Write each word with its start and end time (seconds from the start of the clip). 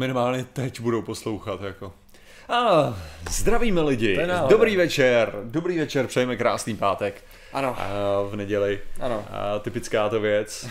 Minimálně 0.00 0.44
teď 0.52 0.80
budou 0.80 1.02
poslouchat, 1.02 1.60
jako. 1.60 1.92
A 2.48 2.94
zdravíme 3.30 3.80
lidi, 3.80 4.18
dobrý 4.48 4.76
večer, 4.76 5.32
dobrý 5.44 5.78
večer, 5.78 6.06
přejeme 6.06 6.36
krásný 6.36 6.76
pátek. 6.76 7.24
Ano. 7.52 7.76
A 7.78 7.88
v 8.30 8.36
neděli. 8.36 8.80
Ano. 9.00 9.24
A 9.30 9.58
typická 9.58 10.08
to 10.08 10.20
věc. 10.20 10.68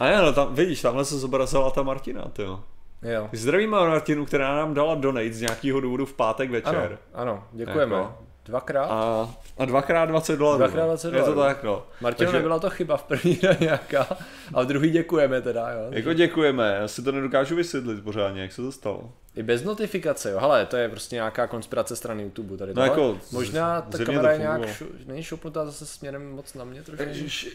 A 0.00 0.08
jo, 0.08 0.22
no 0.22 0.32
tam, 0.32 0.54
vidíš, 0.54 0.82
tamhle 0.82 1.04
se 1.04 1.18
zobrazila 1.18 1.70
ta 1.70 1.82
Martina, 1.82 2.22
ty 2.32 2.42
Jo. 2.42 3.28
Zdravíme 3.32 3.76
Martinu, 3.76 4.24
která 4.24 4.56
nám 4.56 4.74
dala 4.74 4.94
donate 4.94 5.32
z 5.32 5.40
nějakého 5.40 5.80
důvodu 5.80 6.06
v 6.06 6.12
pátek 6.12 6.50
Ano, 6.50 6.52
večer. 6.52 6.98
ano, 7.14 7.44
děkujeme. 7.52 7.96
Jako. 7.96 8.18
Dvakrát? 8.44 8.84
A, 8.90 9.30
a 9.58 9.64
dvakrát 9.64 10.06
20 10.06 10.36
dolarů. 10.36 10.58
Dvakrát 10.58 10.82
no. 10.82 10.88
20 10.88 11.14
Je 11.14 11.22
to 11.22 11.34
dolarů. 11.34 11.54
tak, 11.54 11.62
no. 11.64 11.86
Martino, 12.00 12.26
Takže- 12.26 12.36
nebyla 12.38 12.58
to 12.58 12.70
chyba 12.70 12.96
v 12.96 13.02
první 13.02 13.34
den 13.42 13.56
nějaká, 13.60 14.06
a 14.54 14.62
v 14.62 14.66
druhý 14.66 14.90
děkujeme 14.90 15.40
teda, 15.42 15.70
jo. 15.70 15.86
Jako 15.90 16.12
děkujeme, 16.12 16.76
já 16.80 16.88
si 16.88 17.02
to 17.02 17.12
nedokážu 17.12 17.56
vysvětlit 17.56 18.04
pořádně, 18.04 18.42
jak 18.42 18.52
se 18.52 18.62
to 18.62 18.72
stalo. 18.72 19.12
I 19.36 19.42
bez 19.42 19.64
notifikace, 19.64 20.30
jo. 20.30 20.38
Hele, 20.40 20.66
to 20.66 20.76
je 20.76 20.88
prostě 20.88 21.16
nějaká 21.16 21.46
konspirace 21.46 21.96
strany 21.96 22.22
YouTube 22.22 22.56
tady. 22.56 22.74
No 22.74 22.82
jako 22.82 23.18
Možná 23.32 23.80
ta 23.80 24.04
kamera 24.04 24.32
je 24.32 24.38
nějak, 24.38 24.68
šu, 24.68 24.84
není 25.06 25.22
šoupnutá 25.22 25.64
zase 25.64 25.86
směrem 25.86 26.30
moc 26.32 26.54
na 26.54 26.64
mě 26.64 26.82
trošku. 26.82 27.08
Ježiši. 27.08 27.52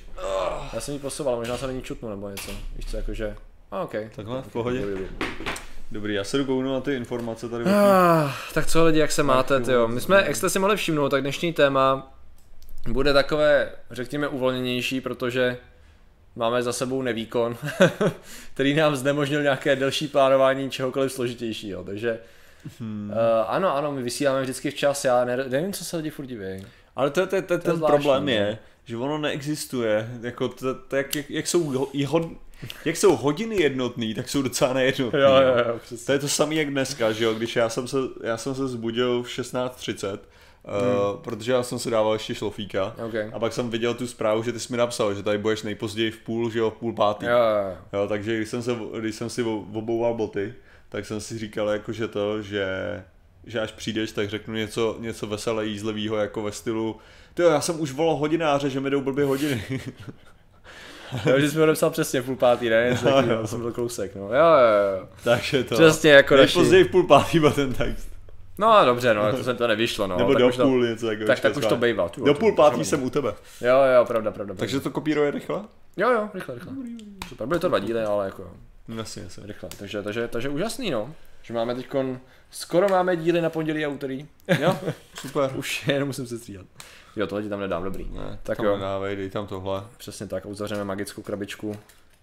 Já 0.74 0.80
jsem 0.80 0.94
ji 0.94 1.00
posouval, 1.00 1.36
možná 1.36 1.58
se 1.58 1.68
není 1.68 1.82
čutnu 1.82 2.10
nebo 2.10 2.30
něco. 2.30 2.52
Víš 2.76 2.86
co, 2.92 2.98
jakože... 2.98 3.36
A 3.72 3.80
ok. 3.84 3.94
Takhle, 4.16 4.42
v 4.42 4.48
pohodě. 4.48 4.82
Dobrý, 5.92 6.14
já 6.14 6.24
se 6.24 6.38
jdu 6.38 6.62
na 6.62 6.82
ty 6.82 6.94
informace 6.94 7.50
tady. 7.50 7.64
Ah, 7.64 8.32
tak 8.54 8.66
co 8.66 8.86
lidi, 8.86 9.00
jak 9.00 9.12
se 9.12 9.24
máte, 9.24 9.62
jo? 9.68 9.88
My 9.88 10.02
jsme, 10.02 10.24
jak 10.28 10.36
jste 10.36 10.50
si 10.50 10.60
mohli 10.60 10.78
všimnout, 10.78 11.10
tak 11.10 11.22
dnešní 11.22 11.54
téma 11.54 12.14
bude 12.90 13.14
takové, 13.14 13.72
řekněme, 13.92 14.28
uvolněnější, 14.28 15.02
protože 15.02 15.58
máme 16.36 16.64
za 16.64 16.74
sebou 16.74 17.02
nevýkon, 17.02 17.58
který 18.54 18.74
nám 18.74 18.96
znemožnil 18.96 19.44
nějaké 19.44 19.76
delší 19.76 20.08
plánování 20.08 20.70
čehokoliv 20.70 21.12
složitějšího, 21.12 21.84
takže 21.84 22.20
hmm. 22.80 23.10
uh, 23.10 23.18
ano, 23.48 23.76
ano, 23.76 23.92
my 23.92 24.04
vysíláme 24.04 24.42
vždycky 24.42 24.72
včas, 24.72 25.06
já 25.06 25.26
ne, 25.26 25.38
nevím, 25.38 25.74
co 25.74 25.86
se 25.86 25.98
lidi 25.98 26.10
furt 26.10 26.26
diví. 26.26 26.66
Ale 26.96 27.10
to, 27.10 27.28
to, 27.28 27.42
to, 27.42 27.48
to 27.48 27.58
ten 27.58 27.76
zvláštní, 27.76 27.98
problém 27.98 28.26
no. 28.26 28.32
je, 28.32 28.58
že 28.86 28.98
ono 28.98 29.18
neexistuje. 29.18 30.10
Jako 30.22 30.48
to, 30.48 30.76
to 30.76 30.96
jak, 30.96 31.16
jak, 31.16 31.30
jak, 31.30 31.48
jsou, 31.48 31.64
ho- 31.64 31.90
i 31.94 32.04
hod, 32.04 32.24
jak 32.86 32.98
jsou 32.98 33.16
hodiny 33.16 33.62
jednotný, 33.62 34.14
tak 34.14 34.30
jsou 34.30 34.42
docela 34.42 34.74
nejednotný. 34.74 35.20
Jo, 35.20 35.30
no. 35.30 35.42
jo, 35.42 35.56
jo, 35.68 35.80
přesně. 35.84 36.06
To 36.06 36.12
je 36.12 36.20
to 36.20 36.28
samé 36.28 36.56
jak 36.56 36.70
dneska, 36.70 37.12
že 37.12 37.24
jo, 37.24 37.34
když 37.34 37.56
já 37.56 37.70
jsem 37.70 37.88
se, 37.88 37.98
já 38.24 38.38
jsem 38.38 38.56
se 38.56 38.68
zbudil 38.68 39.24
v 39.24 39.28
16.30, 39.28 40.14
uh, 40.14 41.22
protože 41.22 41.52
já 41.52 41.64
jsem 41.64 41.80
si 41.80 41.90
dával 41.90 42.14
ještě 42.14 42.36
šlofíka. 42.36 42.96
Ok. 43.06 43.16
A 43.34 43.40
pak 43.40 43.54
jsem 43.54 43.70
viděl 43.70 43.94
tu 43.94 44.08
zprávu, 44.08 44.44
že 44.44 44.52
ty 44.52 44.60
jsi 44.60 44.74
mi 44.74 44.78
napsal, 44.78 45.14
že 45.14 45.24
tady 45.24 45.38
budeš 45.38 45.64
nejpozději 45.64 46.12
v 46.12 46.20
půl, 46.20 46.52
že 46.52 46.60
jo, 46.60 46.72
v 46.72 46.74
půl 46.74 46.94
pátý. 46.94 47.26
Jo, 47.26 47.32
jo, 47.32 47.70
jo. 47.70 47.78
Jo, 47.94 48.08
takže 48.08 48.38
když 48.38 48.50
jsem, 48.50 48.62
se, 48.62 48.76
když 49.00 49.16
jsem 49.16 49.30
si 49.30 49.44
obouval 49.44 50.14
boty, 50.14 50.54
tak 50.90 51.06
jsem 51.06 51.22
si 51.22 51.38
říkal 51.38 51.70
jako, 51.70 51.94
že 51.94 52.08
to, 52.08 52.42
že, 52.42 52.68
že 53.46 53.60
až 53.60 53.72
přijdeš, 53.72 54.12
tak 54.12 54.30
řeknu 54.30 54.54
něco, 54.54 54.98
něco 55.00 55.28
veselé, 55.28 55.66
jízlivého, 55.66 56.16
jako 56.16 56.42
ve 56.42 56.52
stylu, 56.52 56.96
ty 57.34 57.44
já 57.44 57.62
jsem 57.62 57.80
už 57.80 57.92
volal 57.92 58.16
hodináře, 58.16 58.70
že 58.70 58.80
mi 58.80 58.90
jdou 58.90 59.02
blbě 59.02 59.26
hodiny. 59.26 59.64
Jo, 61.26 61.40
že 61.40 61.50
jsi 61.52 61.58
mi 61.58 61.64
odepsal 61.64 61.90
přesně 61.90 62.22
v 62.22 62.26
půl 62.26 62.36
pátý, 62.36 62.70
ne? 62.70 62.88
Něco 62.92 63.10
Jo, 63.10 63.16
takového, 63.16 63.36
jo. 63.36 63.42
to 63.42 63.48
jsem 63.48 63.62
byl 63.62 63.72
kousek, 63.72 64.16
no. 64.16 64.22
Jo, 64.22 64.30
jo, 64.30 65.00
jo. 65.02 65.08
takže 65.24 65.64
to. 65.64 65.76
Přesně 65.76 66.12
jako 66.12 66.36
naši. 66.36 66.58
Nejpozději 66.58 66.84
v 66.84 66.92
půl 66.92 67.08
pátý 67.08 67.40
byl 67.40 67.52
ten 67.52 67.74
text. 67.74 68.10
No 68.58 68.86
dobře, 68.86 69.14
no, 69.14 69.32
to 69.32 69.44
se 69.44 69.54
to 69.54 69.68
nevyšlo, 69.68 70.08
no. 70.08 70.18
Nebo 70.18 70.34
tak 70.34 70.40
do 70.42 70.48
už 70.48 70.58
to- 70.58 70.64
půl 70.64 70.84
něco 70.86 71.06
takového. 71.06 71.28
tak, 71.28 71.40
tak 71.40 71.58
už 71.58 71.66
to 71.66 71.76
ty 72.10 72.22
Do 72.26 72.34
půl 72.34 72.52
to- 72.52 72.56
pátý 72.56 72.78
to- 72.78 72.84
jsem 72.86 73.04
u 73.04 73.10
tebe. 73.10 73.34
Jo, 73.62 73.78
jo, 73.98 74.06
pravda, 74.06 74.32
pravda. 74.32 74.54
Takže 74.54 74.80
to 74.80 74.92
kopíruje 74.92 75.32
rychle? 75.32 75.62
Jo, 75.98 76.12
jo, 76.12 76.30
rychle, 76.34 76.56
rychle. 76.56 76.74
Super, 77.28 77.48
byly 77.48 77.60
to 77.60 77.68
dva 77.68 77.80
díly, 77.80 78.04
ale 78.04 78.26
jako 78.26 78.52
Jasně, 78.98 79.24
jasně. 79.24 79.44
rychle. 79.48 79.70
Takže, 79.80 80.04
takže, 80.04 80.28
takže 80.28 80.50
úžasný, 80.50 80.92
no. 80.92 81.14
Že 81.42 81.54
máme 81.54 81.76
teď 81.76 81.88
skoro 82.52 82.90
máme 82.90 83.16
díly 83.16 83.42
na 83.42 83.50
pondělí 83.50 83.86
a 83.86 83.90
úterý. 83.90 84.26
Jo, 84.60 84.78
super. 85.20 85.52
Už 85.56 85.88
jenom 85.88 86.08
musím 86.10 86.28
se 86.28 86.38
stříhat. 86.38 86.66
Jo, 87.16 87.28
tohle 87.28 87.44
ti 87.44 87.50
tam 87.50 87.60
nedám, 87.60 87.84
dobrý. 87.84 88.10
Ne, 88.12 88.40
Tak 88.44 88.58
tam 88.58 88.66
jo. 88.66 88.76
nedávej, 88.76 89.16
dej 89.16 89.30
tam 89.30 89.48
tohle 89.48 89.84
Přesně 89.98 90.28
tak, 90.28 90.46
uzavřeme 90.46 90.84
magickou 90.84 91.22
krabičku. 91.22 91.76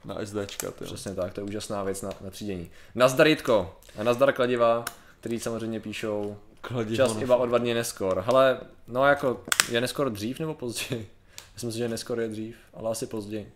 na 0.04 0.16
SDčka, 0.24 0.70
ty. 0.70 0.84
Přesně 0.84 1.14
tak, 1.14 1.32
to 1.32 1.40
je 1.40 1.44
úžasná 1.44 1.82
věc 1.82 2.02
na, 2.02 2.10
na 2.20 2.30
třídění. 2.30 2.70
Nazdar 2.94 3.26
Jitko 3.26 3.76
a 3.98 4.02
nazdar 4.02 4.32
Kladiva, 4.32 4.84
který 5.20 5.40
samozřejmě 5.40 5.80
píšou 5.80 6.36
Kladivo 6.60 6.96
čas 6.96 7.16
iba 7.16 7.36
o 7.36 7.46
dva 7.46 7.58
dny 7.58 7.74
neskor. 7.74 8.24
Hele, 8.26 8.60
no 8.88 9.06
jako, 9.06 9.40
je 9.70 9.80
neskor 9.80 10.10
dřív 10.10 10.40
nebo 10.40 10.54
později? 10.54 11.10
Myslím 11.54 11.72
si, 11.72 11.78
že 11.78 11.88
neskor 11.88 12.20
je 12.20 12.28
dřív, 12.28 12.56
ale 12.74 12.90
asi 12.90 13.06
později. 13.06 13.52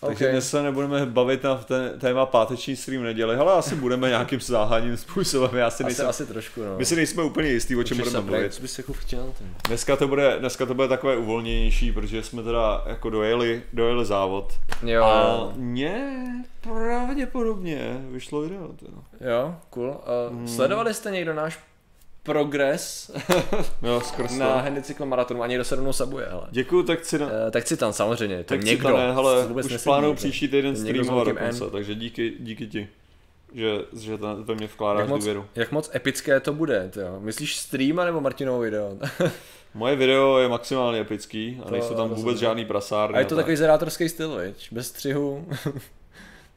Takže 0.00 0.24
Ok. 0.26 0.30
dnes 0.32 0.50
se 0.50 0.62
nebudeme 0.62 1.06
bavit 1.06 1.42
na 1.42 1.54
ten 1.56 1.92
téma 1.98 2.26
páteční 2.26 2.76
stream 2.76 3.02
neděli, 3.02 3.36
ale 3.36 3.52
asi 3.52 3.74
budeme 3.74 4.08
nějakým 4.08 4.40
záhadním 4.40 4.96
způsobem, 4.96 5.50
já 5.56 5.70
si 5.70 5.74
Asi, 5.74 5.84
nejsem, 5.84 6.08
asi 6.08 6.26
trošku, 6.26 6.64
no. 6.64 6.78
my 6.78 6.84
si 6.84 6.96
nejsme 6.96 7.22
úplně 7.22 7.48
jistý, 7.48 7.76
o 7.76 7.82
čem 7.82 7.98
budeme 7.98 8.20
mluvit. 8.20 8.54
Co 8.54 8.62
bys 8.62 8.78
jako 8.78 8.92
chtěl? 8.92 9.32
Dneska 9.68 9.96
to, 9.96 10.08
bude, 10.08 10.36
dneska 10.38 10.66
to 10.66 10.74
bude 10.74 10.88
takové 10.88 11.16
uvolněnější, 11.16 11.92
protože 11.92 12.22
jsme 12.22 12.42
teda 12.42 12.82
jako 12.86 13.10
dojeli, 13.10 13.62
dojeli 13.72 14.04
závod. 14.04 14.52
Jo, 14.82 15.04
A 15.04 15.52
mně 15.56 16.24
pravděpodobně 16.60 17.96
vyšlo 18.10 18.40
video. 18.40 18.68
Teda. 18.68 19.32
jo, 19.32 19.54
cool. 19.70 19.88
Uh, 19.88 19.94
Hmm. 20.36 20.48
Sledovali 20.48 20.94
jste 20.94 21.10
někdo 21.10 21.34
náš 21.34 21.58
progres 22.32 23.10
Jo, 23.82 24.00
skrz 24.04 24.32
na 24.38 24.46
to. 24.52 24.58
handy 24.58 24.82
cyklomarathonu 24.82 25.42
a 25.42 25.46
někdo 25.46 25.64
se 25.64 25.76
mnou 25.76 25.92
sabuje, 25.92 26.26
hele. 26.30 26.42
Děkuju, 26.50 26.82
tak 26.82 27.04
si 27.04 27.18
na... 27.18 27.26
Uh, 27.26 27.32
tak 27.50 27.66
si 27.66 27.76
tam 27.76 27.92
samozřejmě, 27.92 28.38
to 28.38 28.44
tak 28.44 28.64
někdo. 28.64 28.88
to 28.88 28.96
ne, 28.96 29.12
hele, 29.12 29.46
vůbec 29.46 29.66
už 29.66 29.82
plánuju 29.82 30.14
příští 30.14 30.48
týden 30.48 30.76
streamovat 30.76 31.26
dokonce, 31.26 31.64
N. 31.64 31.70
takže 31.70 31.94
díky, 31.94 32.32
díky 32.40 32.66
ti, 32.66 32.88
že, 33.54 33.70
že 34.00 34.18
to 34.18 34.36
ve 34.44 34.54
mě 34.54 34.66
vkládáš 34.66 35.00
Jak 35.00 35.08
moc, 35.08 35.18
důvěru. 35.20 35.44
jak 35.54 35.72
moc 35.72 35.90
epické 35.94 36.40
to 36.40 36.52
bude, 36.52 36.88
tyjo. 36.92 37.20
Myslíš 37.20 37.56
stream 37.56 37.96
nebo 37.96 38.20
Martinovo 38.20 38.60
video? 38.60 38.96
Moje 39.74 39.96
video 39.96 40.38
je 40.38 40.48
maximálně 40.48 41.00
epický 41.00 41.58
a 41.62 41.64
To 41.64 41.70
nejsou 41.72 41.94
tam 41.94 42.08
vůbec 42.08 42.38
žádný 42.38 42.64
prasárny. 42.64 43.16
A 43.16 43.18
je 43.18 43.24
to 43.24 43.34
tak. 43.34 43.42
takový 43.44 43.56
zerátorský 43.56 44.08
styl, 44.08 44.36
viď? 44.38 44.68
Bez 44.72 44.86
střihu, 44.88 45.46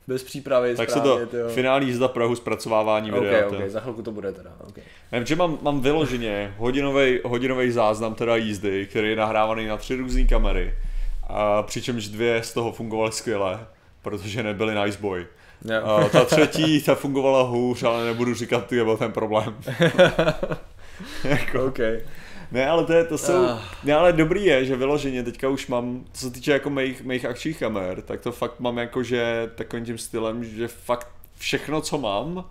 bez 0.07 0.23
přípravy, 0.23 0.75
Tak 0.75 0.89
se 0.89 1.00
správně, 1.00 1.25
to, 1.25 1.31
tyjo. 1.31 1.50
finální 1.50 1.88
jízda 1.88 2.07
Prahu 2.07 2.35
zpracovávání 2.35 3.12
Ok, 3.12 3.19
videa. 3.23 3.47
ok, 3.47 3.57
to. 3.57 3.69
za 3.69 3.79
chvilku 3.79 4.01
to 4.01 4.12
bude 4.12 4.31
teda, 4.31 4.51
ok. 4.67 4.78
Nevím, 5.12 5.25
že 5.25 5.35
mám, 5.35 5.57
mám 5.62 5.81
vyloženě 5.81 6.56
hodinový, 6.57 7.19
hodinový 7.25 7.72
záznam 7.72 8.16
teda 8.16 8.35
jízdy, 8.35 8.85
který 8.90 9.09
je 9.09 9.16
nahrávaný 9.16 9.66
na 9.67 9.78
tři 9.78 9.95
různé 9.95 10.23
kamery. 10.23 10.73
A 11.28 11.63
přičemž 11.63 12.07
dvě 12.07 12.44
z 12.44 12.53
toho 12.53 12.72
fungovaly 12.72 13.11
skvěle, 13.11 13.59
protože 14.01 14.44
nebyly 14.44 14.75
nice 14.75 14.97
boy. 15.01 15.28
A 15.84 16.09
ta 16.09 16.25
třetí, 16.25 16.81
ta 16.81 16.95
fungovala 16.95 17.41
hůř, 17.44 17.84
ale 17.84 18.06
nebudu 18.06 18.34
říkat, 18.34 18.66
ty 18.67 18.84
byl 18.84 18.97
ten 18.97 19.11
problém. 19.11 19.56
jako, 21.23 21.66
ok. 21.66 21.79
Ne, 22.51 22.67
ale 22.69 22.85
to, 22.85 22.94
je, 22.94 23.03
to 23.06 23.17
jsou, 23.17 23.45
Ah. 23.45 23.59
ne, 23.84 23.94
ale 23.94 24.13
dobrý 24.13 24.45
je, 24.45 24.66
že 24.66 24.75
vyloženě 24.75 25.23
teďka 25.23 25.50
už 25.50 25.67
mám, 25.67 26.03
co 26.13 26.25
se 26.25 26.31
týče 26.34 26.51
jako 26.51 26.69
mých, 26.69 27.03
mých 27.03 27.25
akčních 27.25 27.59
kamer, 27.59 28.01
tak 28.01 28.22
to 28.22 28.31
fakt 28.31 28.59
mám 28.59 28.78
jako, 28.78 29.03
že 29.03 29.50
takovým 29.56 29.85
tím 29.85 29.97
stylem, 29.97 30.44
že 30.44 30.67
fakt 30.67 31.07
všechno, 31.38 31.81
co 31.81 31.97
mám, 31.97 32.45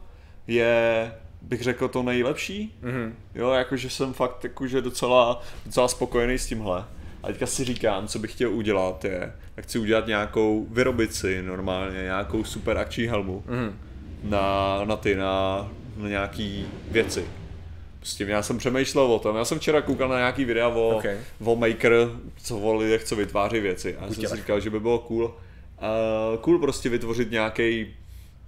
je, 0.46 1.12
bych 1.42 1.62
řekl, 1.62 1.88
to 1.88 2.02
nejlepší. 2.02 2.78
Mhm. 2.82 3.14
Jo, 3.34 3.50
jakože 3.50 3.90
jsem 3.90 4.12
fakt 4.12 4.44
jakože 4.44 4.80
docela, 4.80 5.42
docela 5.66 5.88
spokojený 5.88 6.38
s 6.38 6.46
tímhle. 6.46 6.84
A 7.22 7.26
teďka 7.26 7.46
si 7.46 7.64
říkám, 7.64 8.08
co 8.08 8.18
bych 8.18 8.32
chtěl 8.32 8.50
udělat 8.54 9.04
je, 9.04 9.32
tak 9.54 9.64
chci 9.64 9.78
udělat 9.78 10.06
nějakou, 10.06 10.66
vyrobit 10.70 11.14
si 11.14 11.42
normálně 11.42 12.02
nějakou 12.02 12.44
super 12.44 12.78
akční 12.78 13.04
helmu 13.06 13.44
Mhm. 13.46 13.78
na, 14.24 14.80
na 14.84 14.96
ty, 14.96 15.16
na, 15.16 15.68
na 15.96 16.08
nějaký 16.08 16.66
věci. 16.90 17.24
S 18.02 18.14
tím 18.14 18.28
já 18.28 18.42
jsem 18.42 18.58
přemýšlel 18.58 19.04
o 19.12 19.18
tom, 19.18 19.36
já 19.36 19.44
jsem 19.44 19.58
včera 19.58 19.82
koukal 19.82 20.08
na 20.08 20.16
nějaký 20.16 20.44
videa 20.44 20.68
o, 20.68 20.88
Ok. 20.96 21.04
o 21.44 21.56
Maker, 21.56 21.92
co 22.42 22.58
o 22.58 22.74
lidech, 22.74 23.04
co 23.04 23.16
vytváří 23.16 23.60
věci. 23.60 23.96
A 23.96 24.06
já 24.06 24.12
jsem 24.12 24.26
si 24.28 24.36
říkal, 24.36 24.60
že 24.60 24.70
by 24.70 24.80
bylo 24.80 24.98
cool, 24.98 25.24
uh, 25.24 26.40
cool 26.40 26.58
prostě 26.58 26.88
vytvořit 26.88 27.30
nějaký, 27.30 27.94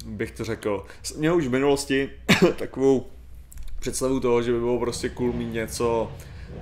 bych 0.07 0.31
to 0.31 0.45
řekl, 0.45 0.85
měl 1.17 1.37
už 1.37 1.47
v 1.47 1.51
minulosti 1.51 2.11
takovou 2.57 3.07
představu 3.81 4.21
toho, 4.21 4.43
že 4.43 4.53
by 4.53 4.59
bylo 4.59 4.79
prostě 4.79 5.09
cool 5.09 5.33
mít 5.33 5.53
něco 5.53 6.13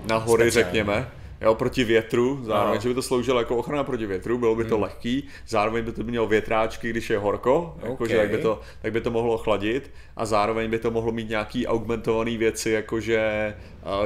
na 0.07 0.17
hory, 0.17 0.43
Speciální. 0.51 0.67
řekněme, 0.67 1.09
jo, 1.41 1.55
proti 1.55 1.85
větru, 1.85 2.41
zároveň, 2.45 2.73
Aha. 2.73 2.81
že 2.83 2.89
by 2.89 2.95
to 2.95 3.03
sloužilo 3.03 3.39
jako 3.39 3.57
ochrana 3.57 3.85
proti 3.85 4.07
větru, 4.07 4.39
bylo 4.39 4.55
by 4.57 4.65
to 4.65 4.75
Hmm. 4.75 4.83
lehký, 4.83 5.29
zároveň 5.49 5.85
by 5.85 5.93
to 5.93 6.03
mělo 6.03 6.27
větráčky, 6.27 6.91
když 6.91 7.11
je 7.11 7.19
horko, 7.19 7.77
jakože 7.83 8.15
Ok. 8.17 8.21
tak 8.23 8.31
by, 8.31 8.39
to, 8.39 8.61
tak 8.83 8.93
by 8.93 9.01
to 9.01 9.11
mohlo 9.11 9.39
chladit 9.39 9.91
a 10.17 10.27
zároveň 10.27 10.71
by 10.71 10.79
to 10.79 10.91
mohlo 10.91 11.13
mít 11.13 11.29
nějaký 11.29 11.67
augmentovaný 11.67 12.37
věci, 12.37 12.71
jakože 12.71 13.55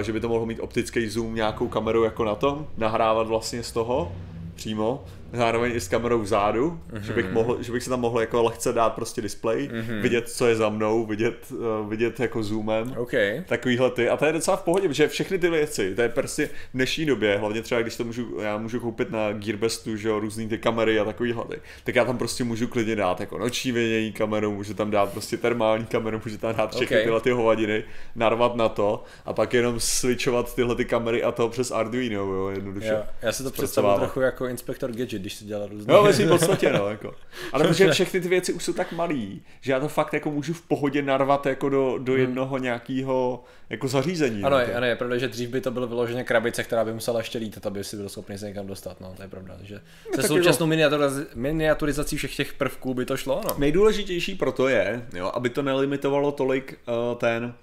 že 0.03 0.13
by 0.13 0.21
to 0.21 0.29
mohlo 0.29 0.47
mít 0.47 0.61
optický 0.61 1.09
zoom, 1.09 1.35
nějakou 1.35 1.69
kameru 1.69 2.05
jako 2.05 2.25
na 2.25 2.35
tom, 2.35 2.67
nahrávat 2.77 3.27
vlastně 3.27 3.63
z 3.63 3.73
toho 3.73 4.13
přímo, 4.55 5.05
zároveň 5.35 5.73
i 5.75 5.81
s 5.81 5.89
kamerou 5.89 6.21
vzadu, 6.21 6.81
mm-hmm. 6.91 7.01
že, 7.01 7.13
bych 7.13 7.33
mohl, 7.33 7.63
že 7.63 7.73
bych 7.73 7.83
si 7.83 7.91
tam 7.91 8.01
mohl 8.01 8.21
jako 8.21 8.43
lehce 8.43 8.73
dát 8.73 8.91
prostě 8.91 9.23
display, 9.23 9.69
mm-hmm. 9.69 10.01
vidět, 10.01 10.29
co 10.29 10.47
je 10.47 10.57
za 10.57 10.69
mnou, 10.69 11.07
vidět, 11.07 11.47
uh, 11.51 11.89
vidět 11.91 12.21
jako 12.21 12.43
zoomem, 12.43 12.95
Okay. 12.97 13.45
takovýhle 13.47 13.91
ty. 13.91 14.09
A 14.09 14.17
to 14.17 14.25
je 14.27 14.33
docela 14.33 14.57
v 14.57 14.63
pohodě, 14.63 14.89
protože 14.89 15.09
všechny 15.09 15.39
ty 15.39 15.51
věci, 15.51 15.95
to 15.95 16.03
je 16.03 16.09
prostě 16.09 16.47
v 16.47 16.51
dnešní 16.75 17.07
době, 17.07 17.39
hlavně 17.39 17.63
třeba 17.63 17.83
když 17.83 17.97
to 17.97 18.05
můžu, 18.05 18.39
já 18.41 18.59
můžu 18.59 18.81
koupit 18.81 19.11
na 19.11 19.33
Gearbestu, 19.33 19.97
že 19.97 20.09
jo, 20.09 20.21
různý 20.21 20.49
ty 20.49 20.59
kamery 20.59 21.01
a 21.01 21.05
takovýhle 21.05 21.45
ty, 21.45 21.61
tak 21.85 21.95
já 21.95 22.05
tam 22.05 22.19
prostě 22.19 22.45
můžu 22.45 22.69
klidně 22.69 22.97
dát 22.97 23.21
jako 23.21 23.39
noční 23.39 23.73
vidění 23.73 24.13
kameru, 24.13 24.53
můžu 24.53 24.75
tam 24.75 24.91
dát 24.91 25.13
prostě 25.13 25.37
termální 25.37 25.85
kameru, 25.87 26.21
můžu 26.25 26.39
tam 26.39 26.55
dát 26.55 26.71
všechny 26.77 26.95
Okay. 26.95 27.05
tyhle 27.05 27.21
ty 27.21 27.31
hovadiny, 27.31 27.85
narvat 28.17 28.57
na 28.57 28.69
to 28.69 29.05
a 29.25 29.33
pak 29.33 29.55
jenom 29.55 29.81
switchovat 29.81 30.55
tyhle 30.55 30.77
ty 30.77 30.85
kamery 30.85 31.23
a 31.23 31.33
to 31.33 31.49
přes 31.49 31.71
Arduino, 31.71 32.21
jo, 32.21 32.49
jednoduše. 32.49 32.87
Já, 32.87 33.07
já 33.23 33.33
si 33.33 33.43
to 33.43 33.51
představuji 33.51 33.99
trochu 33.99 34.21
jako 34.21 34.47
inspektor 34.47 34.93
Gadget, 34.93 35.23
když 35.25 35.35
si 35.35 35.45
dělá 35.45 35.67
různé. 35.67 35.95
No, 35.95 36.03
ve 36.03 36.13
svým 36.13 36.29
podstatě, 36.29 36.73
no, 36.73 36.89
jako. 36.89 37.15
Ale 37.53 37.65
protože 37.69 37.93
všechny 37.93 38.21
ty 38.21 38.29
věci 38.29 38.53
už 38.53 38.65
jsou 38.65 38.73
tak 38.73 38.93
malý, 38.93 39.43
že 39.61 39.73
já 39.73 39.81
to 39.81 39.89
fakt 39.89 40.13
jako 40.13 40.31
můžu 40.31 40.55
v 40.55 40.63
pohodě 40.63 41.03
narvat 41.03 41.47
jako 41.47 41.69
do, 41.69 41.99
do 41.99 42.17
jednoho 42.17 42.59
nějakého 42.59 43.45
jako 43.71 43.89
zařízení. 43.89 44.37
Hmm. 44.37 44.45
Ano, 44.45 44.57
no, 44.57 44.61
je, 44.61 44.67
to. 44.67 44.77
ano, 44.77 44.87
je 44.87 44.97
pravda, 44.97 45.19
že 45.19 45.29
dřív 45.29 45.49
by 45.49 45.61
to 45.61 45.71
bylo 45.71 45.87
vyloženě 45.87 46.25
krabice, 46.25 46.65
která 46.65 46.85
by 46.85 46.93
musela 46.93 47.19
ještě 47.19 47.39
lítat, 47.39 47.67
aby 47.67 47.85
si 47.85 47.97
byl 47.97 48.09
schopný 48.09 48.39
se 48.39 48.47
někam 48.47 48.67
dostat, 48.67 49.01
no, 49.01 49.15
to 49.17 49.23
je 49.23 49.29
pravda. 49.29 49.57
Že 49.63 49.81
se 50.11 50.17
tak 50.17 50.27
současnou 50.27 50.67
miniaturizací, 50.67 51.27
miniaturizací 51.35 52.17
všech 52.17 52.37
těch 52.37 52.53
prvků 52.53 52.95
by 52.95 53.05
to 53.05 53.17
šlo, 53.17 53.41
no. 53.45 53.55
Nejdůležitější 53.59 54.35
proto 54.35 54.69
je, 54.69 55.07
jo, 55.15 55.31
aby 55.35 55.49
to 55.51 55.63
nelimitovalo 55.63 56.33
tolik 56.33 56.79
uh, 56.89 57.19
ten 57.19 57.55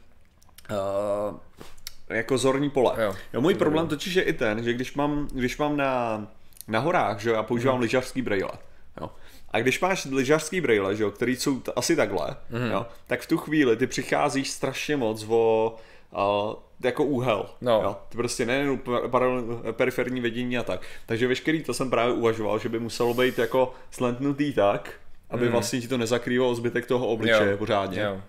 uh, 0.70 1.38
jako 2.10 2.38
zorní 2.38 2.70
pole. 2.70 2.94
Jo. 3.04 3.16
Jo, 3.34 3.42
můj 3.42 3.56
problém 3.56 3.88
totiž 3.88 4.14
je 4.14 4.24
i 4.24 4.34
ten, 4.34 4.64
že 4.64 4.74
když 4.74 4.94
mám, 4.94 5.28
když 5.34 5.58
mám 5.58 5.78
na, 5.78 6.28
na 6.72 6.80
horách, 6.80 7.20
že 7.20 7.30
jo, 7.30 7.36
já 7.36 7.44
používám 7.44 7.76
Mhm. 7.76 7.82
lyžařský 7.82 8.22
brejle. 8.22 8.52
Jo. 9.02 9.10
A 9.52 9.60
když 9.60 9.80
máš 9.80 10.06
lyžařský 10.06 10.62
brejle, 10.62 10.96
že 10.96 11.04
jo, 11.04 11.12
který 11.12 11.36
jsou 11.36 11.60
t- 11.60 11.72
asi 11.76 11.96
takhle, 11.96 12.36
Mhm. 12.50 12.72
jo, 12.72 12.86
tak 13.08 13.22
v 13.22 13.28
tu 13.28 13.38
chvíli 13.38 13.78
ty 13.78 13.88
přicházíš 13.88 14.50
strašně 14.52 14.98
moc 14.98 15.26
o 15.30 15.76
uh, 16.12 16.54
jako 16.84 17.04
úhel. 17.04 17.46
No. 17.62 17.82
Jo. 17.84 17.98
Ty 18.10 18.18
prostě 18.18 18.46
nejen 18.46 18.80
periferní 19.72 20.22
vidění 20.22 20.58
a 20.58 20.64
tak. 20.64 20.82
Takže 21.06 21.28
veškerý 21.28 21.64
to 21.64 21.74
jsem 21.74 21.90
právě 21.90 22.14
uvažoval, 22.14 22.60
že 22.60 22.70
by 22.70 22.80
muselo 22.80 23.14
být 23.14 23.38
jako 23.40 23.74
slentnutý 23.92 24.54
tak, 24.54 24.94
aby 25.30 25.48
vlastně 25.50 25.82
ti 25.82 25.88
to 25.88 25.98
nezakrývalo 25.98 26.56
zbytek 26.56 26.86
toho 26.86 27.08
obličeje. 27.08 27.52
Jo. 27.52 27.58
pořádně. 27.58 28.02
Jo. 28.02 28.22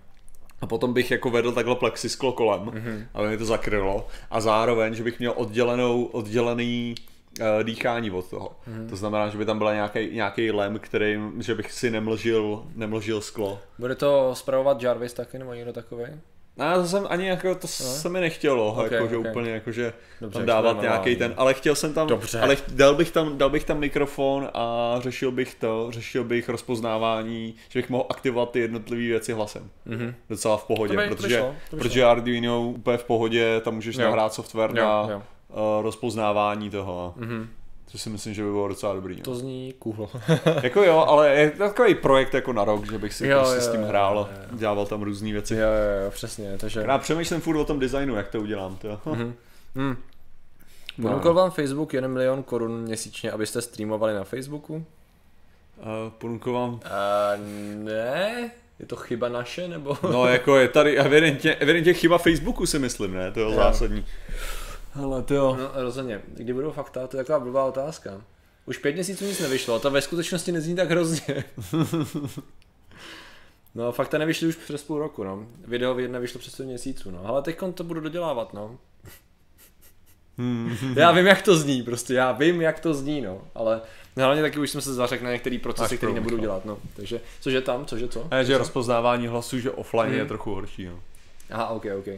A 0.60 0.66
potom 0.66 0.92
bych 0.92 1.10
jako 1.10 1.30
vedl 1.30 1.52
takhle 1.52 1.76
plexisklo 1.76 2.32
kolem, 2.32 2.60
mm-hmm. 2.60 3.06
aby 3.14 3.28
mi 3.28 3.36
to 3.38 3.44
zakrylo. 3.44 4.06
A 4.30 4.40
zároveň, 4.40 4.94
že 4.94 5.02
bych 5.04 5.18
měl 5.18 5.32
oddělenou, 5.36 6.04
oddělený 6.04 6.94
uh, 7.40 7.46
dýchání 7.62 8.10
od 8.10 8.30
toho. 8.30 8.50
Mm-hmm. 8.68 8.88
To 8.88 8.96
znamená, 8.96 9.28
že 9.28 9.38
by 9.38 9.44
tam 9.44 9.58
byla 9.58 9.74
nějaký, 10.12 10.50
lem, 10.50 10.78
který, 10.78 11.18
že 11.40 11.54
bych 11.54 11.72
si 11.72 11.90
nemlžil, 11.90 12.64
nemlžil 12.74 13.20
sklo. 13.20 13.58
Bude 13.78 13.94
to 13.94 14.34
spravovat 14.34 14.82
Jarvis 14.82 15.12
taky, 15.12 15.38
nebo 15.38 15.54
někdo 15.54 15.72
takový? 15.72 16.04
No, 16.56 16.74
to 16.74 16.86
jsem 16.88 17.06
ani 17.10 17.26
jako, 17.28 17.54
to 17.54 17.66
se 17.68 18.08
mi 18.08 18.20
nechtělo, 18.20 18.72
Ok, 18.84 18.90
jako, 18.90 19.08
že 19.08 19.16
ok. 19.16 19.26
úplně 19.30 19.50
jako, 19.50 19.72
že 19.72 19.92
Dobře, 20.20 20.38
tam 20.38 20.46
dávat 20.46 20.80
nějaký 20.82 21.16
ten, 21.16 21.34
ale 21.36 21.54
chtěl 21.54 21.74
jsem 21.74 21.94
tam, 21.94 22.06
Dobře. 22.06 22.40
ale 22.40 22.56
dal 22.68 22.94
bych 22.94 23.10
tam, 23.10 23.38
dal 23.38 23.50
bych 23.50 23.64
tam 23.64 23.78
mikrofon 23.78 24.48
a 24.54 24.94
řešil 24.98 25.32
bych 25.32 25.54
to, 25.54 25.86
řešil 25.90 26.24
bych 26.24 26.48
rozpoznávání, 26.48 27.54
že 27.68 27.78
bych 27.78 27.90
mohl 27.90 28.04
aktivovat 28.10 28.50
ty 28.50 28.60
jednotlivé 28.60 29.02
věci 29.02 29.32
hlasem. 29.32 29.70
Mhm. 29.84 30.14
Docela 30.30 30.56
v 30.56 30.64
pohodě, 30.64 30.94
To 30.94 31.00
by- 31.00 31.08
to 31.08 31.14
by 31.14 31.16
protože, 31.16 31.38
šlo, 31.38 31.54
to 31.70 31.76
by 31.76 31.82
protože 31.82 32.04
Arduino 32.04 32.62
úplně 32.62 32.96
v 32.98 33.04
pohodě, 33.04 33.60
tam 33.60 33.74
můžeš 33.74 33.96
Jo. 33.96 34.02
nahrát 34.04 34.34
software 34.34 34.70
Jo, 34.70 34.84
na 34.84 35.06
jo. 35.10 35.22
Uh, 35.52 35.82
rozpoznávání 35.82 36.70
toho, 36.70 37.14
Mhm. 37.16 37.48
což 37.86 38.00
si 38.02 38.10
myslím, 38.10 38.34
že 38.34 38.42
by 38.42 38.50
bylo 38.50 38.68
docela 38.68 38.94
dobrý. 38.94 39.16
No. 39.16 39.22
To 39.22 39.34
zní 39.34 39.74
cool. 39.78 40.08
Jako 40.62 40.82
jo, 40.82 40.98
ale 41.08 41.28
je 41.34 41.50
to 41.50 41.58
takový 41.58 41.94
projekt 41.94 42.34
jako 42.34 42.52
na 42.52 42.64
rok, 42.64 42.90
že 42.90 42.98
bych 42.98 43.14
si 43.14 43.26
Jo, 43.26 43.38
prostě 43.38 43.54
jo, 43.56 43.60
s 43.62 43.68
tím 43.68 43.80
jo, 43.80 43.86
hrál 43.86 44.16
jo, 44.16 44.28
a 44.52 44.56
dělal 44.56 44.86
tam 44.86 45.02
různé 45.02 45.32
věci. 45.32 45.54
jo, 45.54 45.60
jo, 45.60 46.04
jo, 46.04 46.10
přesně, 46.10 46.58
takže... 46.58 46.84
Já 46.88 46.98
přemýšlím 46.98 47.40
furt 47.40 47.56
o 47.58 47.64
tom 47.64 47.78
designu, 47.78 48.14
jak 48.16 48.28
to 48.28 48.40
udělám. 48.40 48.76
To. 48.76 49.00
Mhm. 49.12 49.34
Hmm. 49.76 49.96
No. 50.98 51.08
Ponúkal 51.08 51.34
vám 51.34 51.50
Facebook 51.50 51.94
1 51.94 52.08
milion 52.08 52.42
korun 52.42 52.80
měsíčně, 52.80 53.30
abyste 53.32 53.62
streamovali 53.62 54.14
na 54.14 54.24
Facebooku? 54.24 54.74
Uh, 54.74 54.82
ponuku 56.18 56.52
vám 56.52 56.70
Uh, 56.74 56.80
ne, 57.84 58.50
je 58.78 58.86
to 58.86 58.96
chyba 58.96 59.28
naše, 59.28 59.68
nebo? 59.68 59.96
No 60.02 60.26
jako 60.26 60.56
je 60.56 60.68
tady 60.68 60.98
evidentně, 60.98 61.54
evidentně 61.54 61.94
chyba 61.94 62.18
Facebooku 62.18 62.66
si 62.66 62.78
myslím, 62.78 63.14
ne? 63.14 63.32
To 63.32 63.40
je 63.40 63.54
zásadní. 63.54 64.04
Ale 64.94 65.22
to 65.22 65.34
jo. 65.34 65.56
No, 65.58 65.82
rozhodně. 65.82 66.22
Kdy 66.26 66.52
budou 66.52 66.70
fakta, 66.70 67.06
to 67.06 67.16
je 67.16 67.24
taková 67.24 67.40
blbá 67.40 67.64
otázka. 67.64 68.20
Už 68.66 68.78
pět 68.78 68.94
měsíců 68.94 69.24
nic 69.24 69.40
nevyšlo, 69.40 69.74
a 69.74 69.78
to 69.78 69.90
ve 69.90 70.00
skutečnosti 70.00 70.52
nezní 70.52 70.76
tak 70.76 70.90
hrozně. 70.90 71.44
No, 73.74 73.92
fakta 73.92 74.18
nevyšly 74.18 74.48
už 74.48 74.56
přes 74.56 74.82
půl 74.82 74.98
roku, 74.98 75.24
no. 75.24 75.46
Video 75.64 75.94
nevyšlo 75.94 76.40
přes 76.40 76.56
pět 76.56 76.66
měsíců, 76.66 77.10
no. 77.10 77.26
Ale 77.26 77.42
teď 77.42 77.58
to 77.74 77.84
budu 77.84 78.00
dodělávat, 78.00 78.54
no. 78.54 78.78
já 80.96 81.12
vím, 81.12 81.26
jak 81.26 81.42
to 81.42 81.56
zní, 81.56 81.82
prostě, 81.82 82.14
já 82.14 82.32
vím, 82.32 82.60
jak 82.60 82.80
to 82.80 82.94
zní, 82.94 83.20
no. 83.20 83.42
Ale 83.54 83.80
hlavně 84.16 84.42
taky 84.42 84.58
už 84.58 84.70
jsem 84.70 84.80
se 84.80 84.94
zařekl 84.94 85.24
na 85.24 85.32
některé 85.32 85.58
procesy, 85.58 85.96
které 85.96 86.12
nebudu 86.12 86.36
no. 86.36 86.42
dělat, 86.42 86.64
no. 86.64 86.78
Takže, 86.96 87.20
cože 87.40 87.60
tam, 87.60 87.86
cože 87.86 88.08
co? 88.08 88.28
Ne, 88.30 88.44
že 88.44 88.58
rozpoznávání 88.58 89.26
hlasů, 89.26 89.58
že 89.58 89.70
offline 89.70 90.14
je 90.14 90.26
trochu 90.26 90.54
horší. 90.54 90.86
No. 90.86 91.00
Aha, 91.50 91.68
ok, 91.68 91.86
ok. 91.98 92.08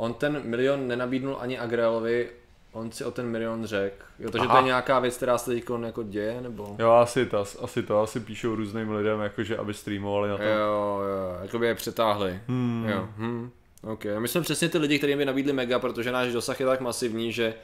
On 0.00 0.14
ten 0.14 0.40
milion 0.44 0.88
nenabídnul 0.88 1.36
ani 1.40 1.58
Agrelovi, 1.58 2.28
on 2.72 2.92
si 2.92 3.04
o 3.04 3.10
ten 3.10 3.26
milion 3.26 3.66
řekl. 3.66 4.04
Jo, 4.18 4.30
takže 4.30 4.46
to 4.46 4.50
Aha. 4.52 4.60
je 4.60 4.66
nějaká 4.66 4.98
věc, 4.98 5.16
která 5.16 5.38
se 5.38 5.50
teď 5.50 5.64
jako 5.86 6.02
děje, 6.02 6.40
nebo? 6.40 6.76
Jo, 6.78 6.90
asi 6.90 7.26
to, 7.26 7.38
asi 7.62 7.82
to, 7.82 8.00
asi 8.02 8.20
píšou 8.20 8.54
různým 8.54 8.90
lidem, 8.92 9.20
jakože 9.20 9.56
aby 9.56 9.74
streamovali 9.74 10.28
na 10.28 10.36
to. 10.36 10.42
Jo, 10.42 11.00
jo, 11.08 11.38
jako 11.42 11.58
by 11.58 11.66
je 11.66 11.74
přetáhli. 11.74 12.40
Hmm. 12.48 12.86
Jo, 12.88 13.08
hm. 13.16 13.50
Ok, 13.82 14.06
a 14.06 14.20
my 14.20 14.28
jsme 14.28 14.40
přesně 14.40 14.68
ty 14.68 14.78
lidi, 14.78 14.98
kterým 14.98 15.18
by 15.18 15.24
nabídli 15.24 15.52
mega, 15.52 15.78
protože 15.78 16.12
náš 16.12 16.32
dosah 16.32 16.60
je 16.60 16.66
tak 16.66 16.80
masivní, 16.80 17.32
že 17.32 17.54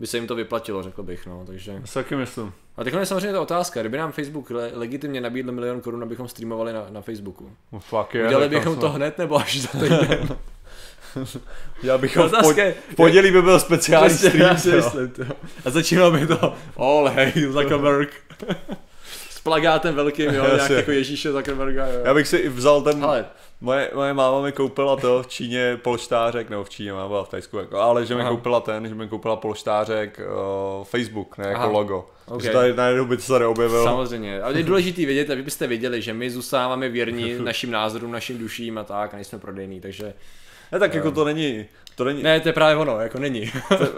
by 0.00 0.06
se 0.06 0.16
jim 0.16 0.26
to 0.26 0.34
vyplatilo, 0.34 0.82
řekl 0.82 1.02
bych, 1.02 1.26
no, 1.26 1.44
takže. 1.46 1.82
Si 1.84 1.94
taky 1.94 2.16
myslím. 2.16 2.52
A 2.76 2.84
teď 2.84 2.94
je 2.94 3.06
samozřejmě 3.06 3.32
ta 3.32 3.40
otázka, 3.40 3.80
kdyby 3.80 3.98
nám 3.98 4.12
Facebook 4.12 4.50
le- 4.50 4.70
legitimně 4.74 5.20
nabídl 5.20 5.52
milion 5.52 5.80
korun, 5.80 6.02
abychom 6.02 6.28
streamovali 6.28 6.72
na, 6.72 6.86
na 6.90 7.00
Facebooku. 7.00 7.50
No, 7.72 7.78
fuck 7.80 8.14
je. 8.14 8.26
Udělali 8.26 8.48
bychom 8.48 8.76
to 8.76 8.90
hned 8.90 9.18
nebo 9.18 9.36
až 9.36 9.60
za 9.60 9.68
týden? 9.80 10.28
Já 11.82 11.98
bychom 11.98 12.22
v, 12.22 12.26
Otázka 12.26 12.48
pod, 12.48 12.58
je- 12.58 12.74
v 12.92 12.94
pondělí 12.94 13.30
by 13.30 13.42
byl 13.42 13.60
speciální 13.60 14.08
Přesně, 14.08 14.30
stream. 14.30 14.50
já 14.50 14.56
si 14.56 14.68
jo. 14.70 14.76
myslím, 14.76 15.08
to. 15.08 15.22
A 15.64 15.70
začínalo 15.70 16.10
by 16.10 16.26
to 16.26 16.54
all 16.76 17.08
hey, 17.08 17.32
Zuckerberg. 17.50 18.10
S 19.30 19.40
plagátem 19.40 19.94
velkým, 19.94 20.34
jo, 20.34 20.46
nějak 20.54 20.70
jako 20.70 20.90
Ježíše 20.90 21.32
Zuckerberga, 21.32 21.86
jo. 21.86 22.00
Já 22.04 22.14
bych 22.14 22.28
si 22.28 22.36
i 22.36 22.48
vzal 22.48 22.82
ten, 22.82 23.04
Ale 23.04 23.26
moje, 23.60 23.90
moje 23.94 24.14
máma 24.14 24.40
mi 24.42 24.52
koupila 24.52 24.96
to 24.96 25.22
v 25.22 25.26
Číně 25.26 25.78
polštářek, 25.82 26.50
nebo 26.50 26.64
v 26.64 26.70
Číně, 26.70 26.92
má 26.92 27.08
byla 27.08 27.24
v 27.24 27.28
Tajsku, 27.28 27.58
jako, 27.58 27.76
ale 27.78 28.06
že 28.06 28.14
mi 28.14 28.20
Aha. 28.20 28.30
koupila 28.30 28.60
ten, 28.60 28.88
že 28.88 28.94
mi 28.94 29.08
koupila 29.08 29.36
polštářek 29.36 30.20
uh, 30.78 30.84
Facebook, 30.84 31.38
ne 31.38 31.48
jako 31.48 31.60
Aha. 31.60 31.70
logo. 31.70 32.10
Ok. 32.26 32.42
Že 32.42 32.50
tady 32.50 32.74
najednou 32.74 33.04
by 33.04 33.16
to 33.16 33.22
se 33.22 33.38
neobjevilo. 33.38 33.84
Samozřejmě, 33.84 34.42
ale 34.42 34.58
je 34.58 34.64
důležité 34.64 35.06
vědět, 35.06 35.30
aby 35.30 35.42
byste 35.42 35.66
věděli, 35.66 36.02
že 36.02 36.14
my 36.14 36.30
zůstáváme 36.30 36.88
věrní 36.88 37.34
našim 37.44 37.70
názorům, 37.70 38.12
našim 38.12 38.38
duším 38.38 38.78
a 38.78 38.84
tak, 38.84 39.12
a 39.14 39.16
nejsme 39.16 39.38
prodejní, 39.38 39.80
takže 39.80 40.14
Ne, 40.72 40.78
tak 40.78 40.94
jako 40.94 41.10
to 41.10 41.24
není, 41.24 41.66
to 41.94 42.04
není, 42.04 42.22
ne, 42.22 42.40
to 42.40 42.48
je 42.48 42.52
právě 42.52 42.76
ono, 42.76 43.00
jako 43.00 43.18
není. 43.18 43.52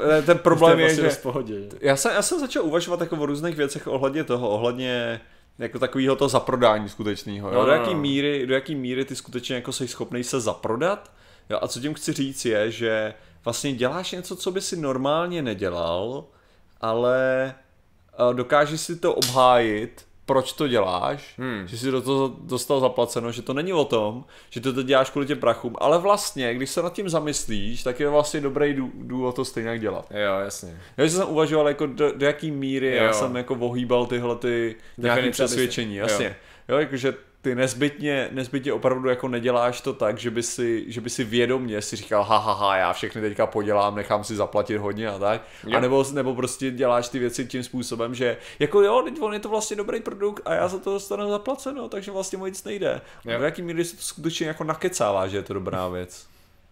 ne, 0.08 0.22
ten 0.22 0.38
problém 0.42 0.72
to 0.76 0.80
je, 0.80 0.86
prostě 0.86 1.02
že 1.02 1.08
dost 1.08 1.16
v 1.18 1.22
pohodě. 1.22 1.54
já 1.80 1.96
jsem, 1.96 2.12
já 2.14 2.22
jsem 2.22 2.40
začal 2.40 2.64
uvažovat 2.64 3.00
jako 3.00 3.16
o 3.16 3.26
různých 3.26 3.56
věcech 3.56 3.86
ohledně 3.86 4.24
toho, 4.24 4.48
ohledně 4.50 5.20
jako 5.58 5.78
takového 5.78 6.16
to 6.16 6.28
zaprodání 6.28 6.88
skutečného. 6.88 7.50
No, 7.50 7.54
No, 7.54 7.60
do, 7.60 7.66
no, 7.66 7.72
jaký 7.72 7.94
no. 7.94 8.00
míry, 8.00 8.46
do 8.46 8.54
jaký 8.54 8.74
míry 8.74 9.04
ty 9.04 9.16
skutečně 9.16 9.54
jako 9.54 9.72
jsi 9.72 9.88
schopný 9.88 10.24
se 10.24 10.40
zaprodat. 10.40 11.10
Jo, 11.50 11.58
a 11.62 11.68
co 11.68 11.80
tím 11.80 11.94
chci 11.94 12.12
říct 12.12 12.44
je, 12.44 12.70
že 12.70 13.14
vlastně 13.44 13.72
děláš 13.72 14.12
něco, 14.12 14.36
co 14.36 14.50
by 14.50 14.60
si 14.60 14.76
normálně 14.76 15.42
nedělal, 15.42 16.24
ale 16.80 17.54
eh, 18.30 18.34
dokážeš 18.34 18.80
si 18.80 18.96
to 18.96 19.14
obhájit, 19.14 20.06
proč 20.30 20.52
to 20.52 20.68
děláš, 20.68 21.34
Hmm. 21.38 21.68
že 21.68 21.78
jsi 21.78 21.90
do 21.90 22.02
toho 22.02 22.32
dostal 22.40 22.80
zaplaceno, 22.80 23.32
že 23.32 23.42
to 23.42 23.54
není 23.54 23.72
o 23.72 23.84
tom, 23.84 24.24
že 24.50 24.60
to, 24.60 24.72
to 24.72 24.82
děláš 24.82 25.10
kvůli 25.10 25.26
těm 25.26 25.38
prachům, 25.38 25.76
ale 25.78 25.98
vlastně, 25.98 26.54
když 26.54 26.70
se 26.70 26.82
nad 26.82 26.92
tím 26.92 27.08
zamyslíš, 27.08 27.82
tak 27.82 28.00
je 28.00 28.08
vlastně 28.08 28.40
dobrý 28.40 28.74
dů- 28.74 28.90
důvod 28.94 29.36
to 29.36 29.44
stejně 29.44 29.78
dělat. 29.78 30.06
Jo, 30.10 30.38
jasně. 30.44 30.78
Já 30.96 31.04
jsem 31.08 31.28
uvažoval, 31.28 31.68
jako 31.68 31.86
do, 31.86 32.12
do 32.12 32.26
jaký 32.26 32.50
míry 32.50 32.96
já 32.96 33.04
Jo. 33.04 33.12
jsem 33.12 33.36
jako 33.36 33.54
ohýbal 33.54 34.06
tyhle 34.06 34.36
ty 34.36 34.76
nějaké 34.98 35.30
přesvědčení, 35.30 35.96
jo. 35.96 36.06
jasně. 36.08 36.36
Jo, 36.68 36.78
jakože 36.78 37.14
ty 37.42 37.54
nezbytně, 37.54 38.28
nezbytně 38.32 38.72
opravdu 38.72 39.08
jako 39.08 39.28
neděláš 39.28 39.80
to 39.80 39.92
tak, 39.92 40.18
že 40.18 40.30
by 40.30 40.42
si, 40.42 40.84
že 40.92 41.00
by 41.00 41.10
si 41.10 41.24
vědomně 41.24 41.82
si 41.82 41.96
říkal, 41.96 42.22
ha, 42.24 42.36
ha, 42.38 42.52
ha, 42.52 42.76
já 42.76 42.92
všechny 42.92 43.20
teďka 43.22 43.46
podělám, 43.46 43.94
nechám 43.94 44.24
si 44.24 44.36
zaplatit 44.36 44.76
hodně 44.78 45.08
a 45.08 45.18
tak. 45.18 45.42
Jo. 45.66 45.76
A 45.76 45.80
nebo, 45.80 46.04
nebo 46.12 46.34
prostě 46.34 46.70
děláš 46.70 47.08
ty 47.08 47.18
věci 47.18 47.46
tím 47.46 47.62
způsobem, 47.62 48.14
že 48.14 48.36
jako 48.58 48.82
jo, 48.82 49.02
teď 49.04 49.20
on 49.20 49.32
je 49.32 49.40
to 49.40 49.48
vlastně 49.48 49.76
dobrý 49.76 50.00
produkt 50.00 50.42
a 50.44 50.54
já 50.54 50.68
za 50.68 50.78
to 50.78 50.92
dostanu 50.92 51.30
zaplaceno, 51.30 51.88
takže 51.88 52.10
vlastně 52.10 52.38
o 52.38 52.46
nic 52.46 52.64
nejde. 52.64 53.00
Jo. 53.24 53.38
Do 53.38 53.44
jaký 53.44 53.62
míry 53.62 53.84
se 53.84 53.96
to 53.96 54.02
skutečně 54.02 54.46
jako 54.46 54.64
nakecává, 54.64 55.26
že 55.26 55.36
je 55.36 55.42
to 55.42 55.54
dobrá 55.54 55.88
věc. 55.88 56.26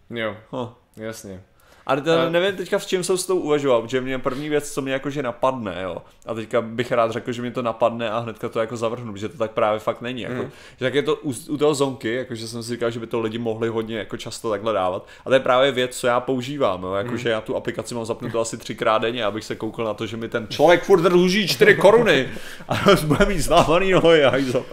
Jo, 0.09 0.37
Huh. 0.49 0.69
jasně. 0.97 1.43
A 1.89 1.95
to, 1.95 2.29
nevím 2.29 2.55
teďka 2.55 2.79
s 2.79 2.85
čím 2.85 3.03
jsem 3.03 3.17
s 3.17 3.25
tou 3.25 3.39
uvažoval, 3.39 3.87
že 3.87 4.01
mě 4.01 4.19
první 4.19 4.49
věc, 4.49 4.71
co 4.71 4.81
mě 4.81 4.93
jakože 4.93 5.23
napadne, 5.23 5.75
jo. 5.83 5.97
A 6.25 6.33
teďka 6.33 6.61
bych 6.61 6.91
rád 6.91 7.11
řekl, 7.11 7.31
že 7.31 7.41
mi 7.41 7.51
to 7.51 7.61
napadne 7.61 8.09
a 8.09 8.19
hnedka 8.19 8.49
to 8.49 8.59
jako 8.59 8.77
zavrhnu, 8.77 9.15
že 9.15 9.29
to 9.29 9.37
tak 9.37 9.51
právě 9.51 9.79
fakt 9.79 10.01
není. 10.01 10.21
Jako, 10.21 10.43
mm. 10.43 10.51
Že 10.77 10.85
tak 10.85 10.93
je 10.93 11.03
to 11.03 11.15
u, 11.15 11.33
u 11.49 11.57
toho 11.57 11.73
zonky, 11.75 12.13
jakože 12.15 12.47
jsem 12.47 12.63
si 12.63 12.69
říkal, 12.69 12.91
že 12.91 12.99
by 12.99 13.07
to 13.07 13.19
lidi 13.19 13.37
mohli 13.37 13.69
hodně 13.69 13.97
jako 13.97 14.17
často 14.17 14.49
takhle 14.49 14.73
dávat. 14.73 15.07
A 15.25 15.29
to 15.29 15.33
je 15.33 15.39
právě 15.39 15.71
věc, 15.71 15.97
co 15.97 16.07
já 16.07 16.19
používám, 16.19 16.83
jo. 16.83 16.93
Jakože 16.93 17.29
mm. 17.29 17.31
já 17.31 17.41
tu 17.41 17.55
aplikaci 17.55 17.95
mám 17.95 18.05
zapnutou 18.05 18.39
asi 18.39 18.57
třikrát 18.57 18.97
denně, 18.97 19.25
abych 19.25 19.43
se 19.43 19.55
koukal 19.55 19.85
na 19.85 19.93
to, 19.93 20.05
že 20.05 20.17
mi 20.17 20.29
ten 20.29 20.47
člověk 20.49 20.83
furt 20.83 21.01
dluží 21.01 21.47
4 21.47 21.75
koruny 21.81 22.29
a 22.67 22.75
bude 23.05 23.25
mít 23.25 23.39
zlámaný 23.39 23.91
nohy. 23.91 24.23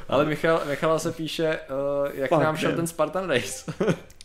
Ale 0.09 0.25
Michal, 0.25 0.61
Michal 0.69 0.99
se 0.99 1.13
píše, 1.13 1.59
uh, 1.71 2.11
jak 2.15 2.31
Fakt, 2.31 2.43
nám 2.43 2.57
šel 2.57 2.73
ten 2.73 2.87
Spartan 2.87 3.31
Race. 3.31 3.73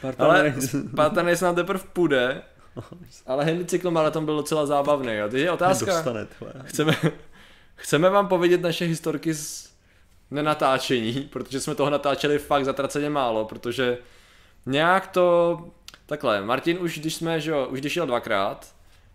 Spartan 0.00 0.26
ale 0.26 0.42
Race. 0.42 0.82
Spartan 0.88 1.26
Race 1.26 1.44
nám 1.44 1.54
teprve 1.54 1.80
půjde, 1.92 2.42
ale 3.26 3.44
Henry 3.44 3.64
cyklomaraton 3.64 4.24
byl 4.24 4.36
docela 4.36 4.66
zábavný. 4.66 5.14
Jo. 5.14 5.28
Takže 5.28 5.44
je 5.44 5.50
otázka, 5.50 5.92
Dostane, 5.92 6.26
chceme, 6.64 6.96
chceme 7.74 8.10
vám 8.10 8.28
povědět 8.28 8.60
naše 8.60 8.84
historky 8.84 9.34
z 9.34 9.70
nenatáčení, 10.30 11.12
protože 11.32 11.60
jsme 11.60 11.74
toho 11.74 11.90
natáčeli 11.90 12.38
fakt 12.38 12.64
zatraceně 12.64 13.10
málo, 13.10 13.44
protože 13.44 13.98
nějak 14.66 15.06
to, 15.06 15.58
takhle, 16.06 16.42
Martin 16.42 16.78
už 16.80 16.98
když 16.98 17.14
jsme, 17.14 17.40
že 17.40 17.50
jo, 17.50 17.66
už 17.70 17.80
když 17.80 17.96
jel 17.96 18.06
dvakrát, 18.06 18.74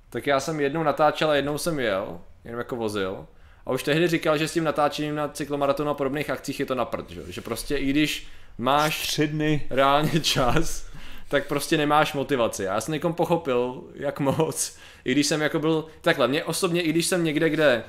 tak 0.09 0.27
já 0.27 0.39
jsem 0.39 0.59
jednou 0.59 0.83
natáčel 0.83 1.29
a 1.29 1.35
jednou 1.35 1.57
jsem 1.57 1.79
jel, 1.79 2.21
jenom 2.43 2.59
jako 2.59 2.75
vozil. 2.75 3.27
A 3.65 3.71
už 3.71 3.83
tehdy 3.83 4.07
říkal, 4.07 4.37
že 4.37 4.47
s 4.47 4.53
tím 4.53 4.63
natáčením 4.63 5.15
na 5.15 5.27
cyklomaratonu 5.27 5.89
a 5.89 5.93
podobných 5.93 6.29
akcích 6.29 6.59
je 6.59 6.65
to 6.65 6.75
na 6.75 6.85
prd, 6.85 7.09
že, 7.09 7.21
že 7.27 7.41
prostě 7.41 7.77
i 7.77 7.89
když 7.89 8.27
máš 8.57 9.07
tři 9.07 9.27
dny 9.27 9.67
reálně 9.69 10.19
čas, 10.19 10.85
tak 11.27 11.47
prostě 11.47 11.77
nemáš 11.77 12.13
motivaci. 12.13 12.63
Já 12.63 12.81
jsem 12.81 12.93
někom 12.93 13.13
pochopil, 13.13 13.83
jak 13.95 14.19
moc, 14.19 14.77
i 15.05 15.11
když 15.11 15.27
jsem 15.27 15.41
jako 15.41 15.59
byl, 15.59 15.85
takhle, 16.01 16.27
mě 16.27 16.43
osobně, 16.43 16.81
i 16.81 16.89
když 16.89 17.05
jsem 17.05 17.23
někde, 17.23 17.49
kde 17.49 17.83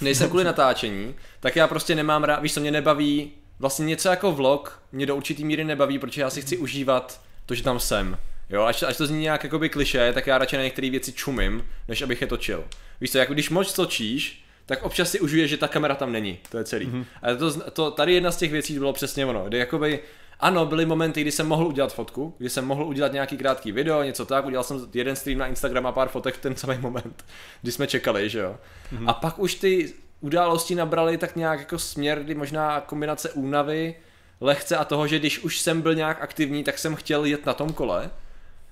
nejsem 0.00 0.28
kvůli 0.28 0.44
natáčení, 0.44 1.14
tak 1.40 1.56
já 1.56 1.68
prostě 1.68 1.94
nemám 1.94 2.24
rád, 2.24 2.42
víš 2.42 2.54
co, 2.54 2.60
mě 2.60 2.70
nebaví, 2.70 3.32
vlastně 3.58 3.86
něco 3.86 4.08
jako 4.08 4.32
vlog 4.32 4.82
mě 4.92 5.06
do 5.06 5.16
určitý 5.16 5.44
míry 5.44 5.64
nebaví, 5.64 5.98
protože 5.98 6.20
já 6.20 6.30
si 6.30 6.42
chci 6.42 6.56
užívat 6.56 7.20
to, 7.46 7.54
že 7.54 7.62
tam 7.62 7.80
jsem. 7.80 8.18
Jo, 8.50 8.62
až, 8.62 8.82
až 8.82 8.96
to 8.96 9.06
zní 9.06 9.20
nějak 9.20 9.44
jakoby 9.44 9.68
kliše, 9.68 10.12
tak 10.12 10.26
já 10.26 10.38
radši 10.38 10.56
na 10.56 10.62
některé 10.62 10.90
věci 10.90 11.12
čumím, 11.12 11.64
než 11.88 12.02
abych 12.02 12.20
je 12.20 12.26
točil. 12.26 12.64
Víš 13.00 13.12
co, 13.12 13.18
jako 13.18 13.32
když 13.32 13.50
moc 13.50 13.72
točíš, 13.72 14.43
tak 14.66 14.82
občas 14.82 15.10
si 15.10 15.20
užije, 15.20 15.48
že 15.48 15.56
ta 15.56 15.68
kamera 15.68 15.94
tam 15.94 16.12
není. 16.12 16.38
To 16.50 16.58
je 16.58 16.64
celý. 16.64 16.86
Mm-hmm. 16.86 17.04
A 17.22 17.34
to, 17.34 17.70
to, 17.70 17.90
tady 17.90 18.14
jedna 18.14 18.30
z 18.30 18.36
těch 18.36 18.52
věcí 18.52 18.78
bylo 18.78 18.92
přesně 18.92 19.26
ono, 19.26 19.44
kdy 19.44 19.58
jakoby, 19.58 20.00
ano, 20.40 20.66
byly 20.66 20.86
momenty, 20.86 21.20
kdy 21.20 21.32
jsem 21.32 21.46
mohl 21.46 21.66
udělat 21.66 21.94
fotku, 21.94 22.34
kdy 22.38 22.50
jsem 22.50 22.64
mohl 22.64 22.84
udělat 22.84 23.12
nějaký 23.12 23.36
krátký 23.36 23.72
video, 23.72 24.02
něco 24.02 24.26
tak, 24.26 24.46
udělal 24.46 24.64
jsem 24.64 24.88
jeden 24.94 25.16
stream 25.16 25.38
na 25.38 25.46
Instagram 25.46 25.86
a 25.86 25.92
pár 25.92 26.08
fotek 26.08 26.34
v 26.34 26.40
ten 26.40 26.56
samý 26.56 26.78
moment, 26.78 27.24
kdy 27.62 27.72
jsme 27.72 27.86
čekali, 27.86 28.28
že 28.28 28.38
jo. 28.38 28.56
Mm-hmm. 28.92 29.10
A 29.10 29.12
pak 29.12 29.38
už 29.38 29.54
ty 29.54 29.94
události 30.20 30.74
nabraly 30.74 31.18
tak 31.18 31.36
nějak 31.36 31.58
jako 31.58 31.78
směr, 31.78 32.22
kdy 32.24 32.34
možná 32.34 32.80
kombinace 32.80 33.30
únavy, 33.32 33.94
lehce 34.40 34.76
a 34.76 34.84
toho, 34.84 35.06
že 35.06 35.18
když 35.18 35.38
už 35.38 35.58
jsem 35.58 35.82
byl 35.82 35.94
nějak 35.94 36.22
aktivní, 36.22 36.64
tak 36.64 36.78
jsem 36.78 36.94
chtěl 36.94 37.24
jet 37.24 37.46
na 37.46 37.54
tom 37.54 37.72
kole. 37.72 38.10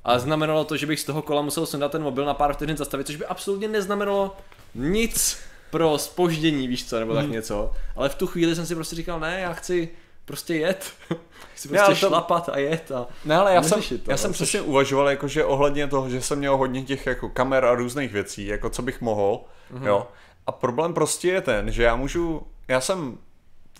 A 0.05 0.19
znamenalo 0.19 0.65
to, 0.65 0.77
že 0.77 0.87
bych 0.87 1.01
z 1.01 1.05
toho 1.05 1.23
kola 1.23 1.43
musel 1.43 1.67
sundat 1.67 1.93
ten 1.93 2.03
mobil 2.03 2.25
na 2.25 2.35
pár 2.35 2.55
vteřin 2.55 2.77
zastavit, 2.77 3.07
což 3.07 3.17
by 3.17 3.27
absolutně 3.27 3.69
neznamenalo 3.69 4.37
nic 4.75 5.43
pro 5.73 5.99
spoždění, 5.99 6.69
víš 6.69 6.89
co, 6.89 6.99
nebo 6.99 7.15
tak 7.15 7.25
hmm. 7.25 7.33
něco. 7.33 7.73
Ale 7.97 8.09
v 8.09 8.15
tu 8.15 8.27
chvíli 8.27 8.57
jsem 8.57 8.67
si 8.67 8.75
prostě 8.75 8.97
říkal, 8.97 9.21
ne, 9.21 9.41
já 9.41 9.53
chci 9.53 9.89
prostě 10.25 10.55
jet. 10.55 10.93
chci 11.55 11.69
prostě 11.69 11.77
já 11.77 11.87
to... 11.87 11.95
šlapat 11.95 12.49
a 12.49 12.59
jet 12.59 12.93
a 12.93 13.07
Ne, 13.25 13.37
ale 13.37 13.55
já 13.55 13.63
jsem, 13.63 13.83
to, 13.83 14.11
já 14.11 14.17
jsem 14.17 14.33
přesně 14.33 14.61
uvažoval, 14.61 15.11
jakože 15.11 15.45
ohledně 15.45 15.87
toho, 15.87 16.09
že 16.09 16.21
jsem 16.21 16.39
měl 16.39 16.57
hodně 16.57 16.83
těch 16.83 17.07
jako 17.07 17.29
kamer 17.29 17.65
a 17.65 17.75
různých 17.75 18.13
věcí, 18.13 18.47
jako 18.47 18.71
co 18.71 18.83
bych 18.83 19.01
mohl, 19.01 19.41
mm-hmm. 19.75 19.87
jo. 19.87 20.09
A 20.47 20.53
problém 20.53 20.95
prostě 20.95 21.29
je 21.29 21.41
ten, 21.41 21.73
že 21.73 21.83
já 21.83 21.97
můžu, 21.97 22.43
já 22.69 22.81
jsem 22.81 23.19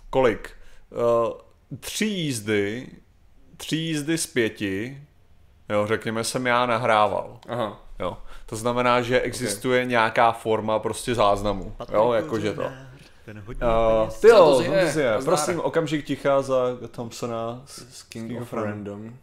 kolik? 0.09 0.51
Uh, 0.89 1.31
tři 1.79 2.05
jízdy, 2.05 2.87
tři 3.57 3.75
jízdy 3.75 4.17
z 4.17 4.27
pěti, 4.27 5.03
jo, 5.69 5.87
řekněme, 5.87 6.23
jsem 6.23 6.47
já 6.47 6.65
nahrával. 6.65 7.39
Aha. 7.49 7.81
Jo. 7.99 8.17
To 8.45 8.55
znamená, 8.55 9.01
že 9.01 9.21
existuje 9.21 9.81
okay. 9.81 9.89
nějaká 9.89 10.31
forma 10.31 10.79
prostě 10.79 11.15
záznamu. 11.15 11.75
Jo, 11.93 12.11
jakože 12.13 12.53
to. 12.53 12.71
Ten 13.25 13.43
hodně 13.45 13.65
uh, 13.65 14.09
ty 14.21 14.27
jo, 14.27 14.55
to 14.55 14.61
je, 14.61 14.93
je. 14.97 15.17
prosím, 15.25 15.59
okamžik 15.59 16.05
ticha 16.05 16.41
za 16.41 16.55
Thompsona 16.91 17.63
z 17.65 18.03
King, 18.03 18.27
King 18.27 18.41
of, 18.41 18.53
of 18.53 18.63
Random, 18.63 19.17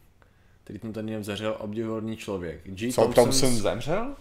který 0.64 0.78
tam 0.78 0.92
ten 0.92 1.24
zemřel 1.24 1.56
obdivuhodný 1.58 2.16
člověk. 2.16 2.60
G. 2.64 2.92
Co, 2.92 3.12
Thompson 3.14 3.50
zemřel? 3.50 4.14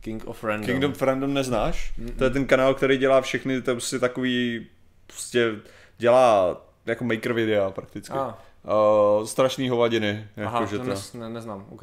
King 0.00 0.26
of 0.26 0.44
Random. 0.44 0.66
King 0.66 0.84
of 0.84 1.02
Random 1.02 1.34
neznáš? 1.34 1.92
Mm-mm. 1.98 2.16
To 2.18 2.24
je 2.24 2.30
ten 2.30 2.46
kanál, 2.46 2.74
který 2.74 2.98
dělá 2.98 3.20
všechny, 3.20 3.62
to 3.62 3.70
je 3.70 3.74
prostě 3.74 3.98
takový, 3.98 4.66
prostě 5.06 5.52
dělá 5.98 6.56
jako 6.86 7.04
maker 7.04 7.32
videa 7.32 7.70
prakticky. 7.70 8.14
Ah. 8.18 8.34
Uh, 9.18 9.24
strašný 9.24 9.68
hovadiny. 9.68 10.28
Jako, 10.36 10.56
Aha, 10.56 10.66
že 10.66 10.78
to, 10.78 10.84
to... 10.84 11.18
Ne, 11.18 11.28
neznám, 11.28 11.66
OK. 11.70 11.82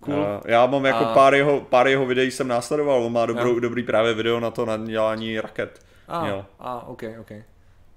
Cool. 0.00 0.14
Uh, 0.14 0.24
já 0.44 0.66
mám 0.66 0.84
jako 0.84 1.04
a... 1.04 1.14
pár, 1.14 1.34
jeho, 1.34 1.60
pár 1.60 1.88
jeho 1.88 2.06
videí 2.06 2.30
jsem 2.30 2.48
následoval, 2.48 3.04
on 3.04 3.12
má 3.12 3.26
dobrou, 3.26 3.54
ja. 3.54 3.60
dobrý 3.60 3.82
právě 3.82 4.14
video 4.14 4.40
na 4.40 4.50
to 4.50 4.66
na 4.66 4.76
dělání 4.76 5.40
raket. 5.40 5.80
A, 6.08 6.18
ah, 6.18 6.44
a 6.58 6.86
ok, 6.86 7.02
ok. 7.20 7.30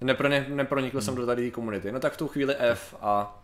Nepro, 0.01 0.29
ne, 0.29 0.45
nepronikl 0.49 0.97
hmm. 0.97 1.05
jsem 1.05 1.15
do 1.15 1.25
tady 1.25 1.51
komunity. 1.51 1.91
No 1.91 1.99
tak 1.99 2.13
v 2.13 2.17
tu 2.17 2.27
chvíli 2.27 2.55
F 2.59 2.95
a... 3.01 3.41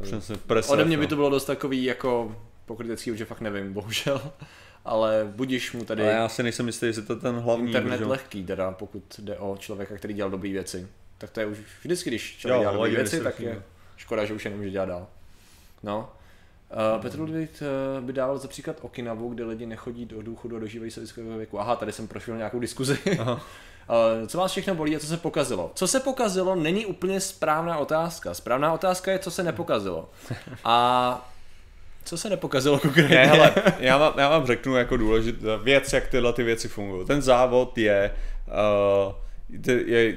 Přesně, 0.00 0.36
ode 0.68 0.84
mě 0.84 0.96
by 0.96 1.02
no. 1.02 1.08
to 1.08 1.16
bylo 1.16 1.30
dost 1.30 1.44
takový 1.44 1.84
jako 1.84 2.36
pokrytecký, 2.66 3.16
že 3.16 3.24
fakt 3.24 3.40
nevím, 3.40 3.72
bohužel. 3.72 4.32
Ale 4.84 5.28
budíš 5.30 5.72
mu 5.72 5.84
tady... 5.84 6.02
Ale 6.02 6.12
já 6.12 6.28
si 6.28 6.42
nejsem 6.42 6.66
jistý, 6.66 6.86
jestli 6.86 7.02
to 7.02 7.16
ten 7.16 7.34
hlavní... 7.34 7.66
Internet 7.66 7.98
že? 7.98 8.04
lehký 8.04 8.44
teda, 8.44 8.72
pokud 8.72 9.04
jde 9.18 9.38
o 9.38 9.56
člověka, 9.56 9.96
který 9.96 10.14
dělal 10.14 10.30
dobré 10.30 10.50
věci. 10.50 10.88
Tak 11.18 11.30
to 11.30 11.40
je 11.40 11.46
už 11.46 11.58
vždycky, 11.82 12.10
když 12.10 12.36
člověk 12.36 12.60
dělá 12.60 12.72
dobré 12.72 12.90
věci, 12.90 13.20
tak 13.20 13.40
je 13.40 13.62
škoda, 13.96 14.24
že 14.24 14.34
už 14.34 14.44
je 14.44 14.50
nemůže 14.50 14.70
dělat 14.70 14.86
dál. 14.86 15.06
No. 15.82 16.12
Uh, 16.74 17.02
Petr 17.02 17.20
Ludvík 17.20 17.50
uh, 17.96 18.04
by 18.04 18.12
dával 18.12 18.38
za 18.38 18.48
příklad 18.48 18.76
Okinavu, 18.80 19.28
kde 19.28 19.44
lidi 19.44 19.66
nechodí 19.66 20.04
do 20.04 20.22
důchodu 20.22 20.56
a 20.56 20.58
dožívají 20.58 20.90
se 20.90 21.00
lidského 21.00 21.36
věku. 21.36 21.60
Aha, 21.60 21.76
tady 21.76 21.92
jsem 21.92 22.08
prošel 22.08 22.36
nějakou 22.36 22.60
diskuzi. 22.60 22.98
Aha. 23.20 23.32
uh, 23.32 23.40
co 24.26 24.38
vás 24.38 24.50
všechno 24.50 24.74
bolí 24.74 24.96
a 24.96 24.98
co 24.98 25.06
se 25.06 25.16
pokazilo? 25.16 25.72
Co 25.74 25.86
se 25.86 26.00
pokazilo 26.00 26.54
není 26.54 26.86
úplně 26.86 27.20
správná 27.20 27.78
otázka. 27.78 28.34
Správná 28.34 28.72
otázka 28.72 29.12
je, 29.12 29.18
co 29.18 29.30
se 29.30 29.42
nepokazilo. 29.42 30.10
A 30.64 31.30
co 32.04 32.18
se 32.18 32.30
nepokazilo 32.30 32.78
konkrétně? 32.78 33.16
Ne, 33.16 33.26
hele, 33.26 33.54
já, 33.78 33.96
vám, 33.96 34.12
já 34.18 34.28
vám 34.28 34.46
řeknu 34.46 34.76
jako 34.76 34.96
důležitá 34.96 35.56
věc, 35.56 35.92
jak 35.92 36.08
tyhle 36.08 36.32
ty 36.32 36.42
věci 36.42 36.68
fungují. 36.68 37.06
Ten 37.06 37.22
závod 37.22 37.78
je, 37.78 38.14
uh, 39.06 39.12
je 39.86 40.16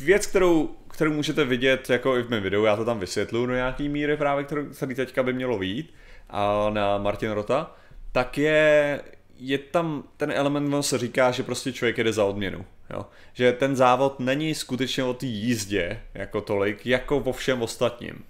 věc, 0.00 0.26
kterou 0.26 0.70
kterou 0.92 1.12
můžete 1.12 1.44
vidět 1.44 1.90
jako 1.90 2.16
i 2.16 2.22
v 2.22 2.30
mém 2.30 2.42
videu, 2.42 2.64
já 2.64 2.76
to 2.76 2.84
tam 2.84 2.98
vysvětluji 3.00 3.46
do 3.46 3.54
nějaký 3.54 3.88
míry 3.88 4.16
právě, 4.16 4.44
kterou, 4.44 4.64
který 4.64 4.94
teďka 4.94 5.22
by 5.22 5.32
mělo 5.32 5.58
vít 5.58 5.94
a 6.30 6.70
na 6.70 6.98
Martin 6.98 7.30
Rota, 7.30 7.74
tak 8.12 8.38
je, 8.38 9.00
je 9.38 9.58
tam 9.58 10.04
ten 10.16 10.32
element, 10.32 10.74
on 10.74 10.82
se 10.82 10.98
říká, 10.98 11.30
že 11.30 11.42
prostě 11.42 11.72
člověk 11.72 11.98
jede 11.98 12.12
za 12.12 12.24
odměnu. 12.24 12.64
Jo? 12.90 13.06
Že 13.32 13.52
ten 13.52 13.76
závod 13.76 14.20
není 14.20 14.54
skutečně 14.54 15.04
o 15.04 15.14
té 15.14 15.26
jízdě 15.26 16.00
jako 16.14 16.40
tolik, 16.40 16.86
jako 16.86 17.20
vo 17.20 17.32
všem 17.32 17.62
ostatním. 17.62 18.24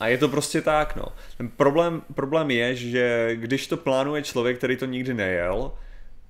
A 0.00 0.08
je 0.08 0.18
to 0.18 0.28
prostě 0.28 0.60
tak, 0.60 0.96
no. 0.96 1.04
Ten 1.36 1.48
problém, 1.48 2.02
problém 2.14 2.50
je, 2.50 2.76
že 2.76 3.30
když 3.34 3.66
to 3.66 3.76
plánuje 3.76 4.22
člověk, 4.22 4.58
který 4.58 4.76
to 4.76 4.86
nikdy 4.86 5.14
nejel, 5.14 5.72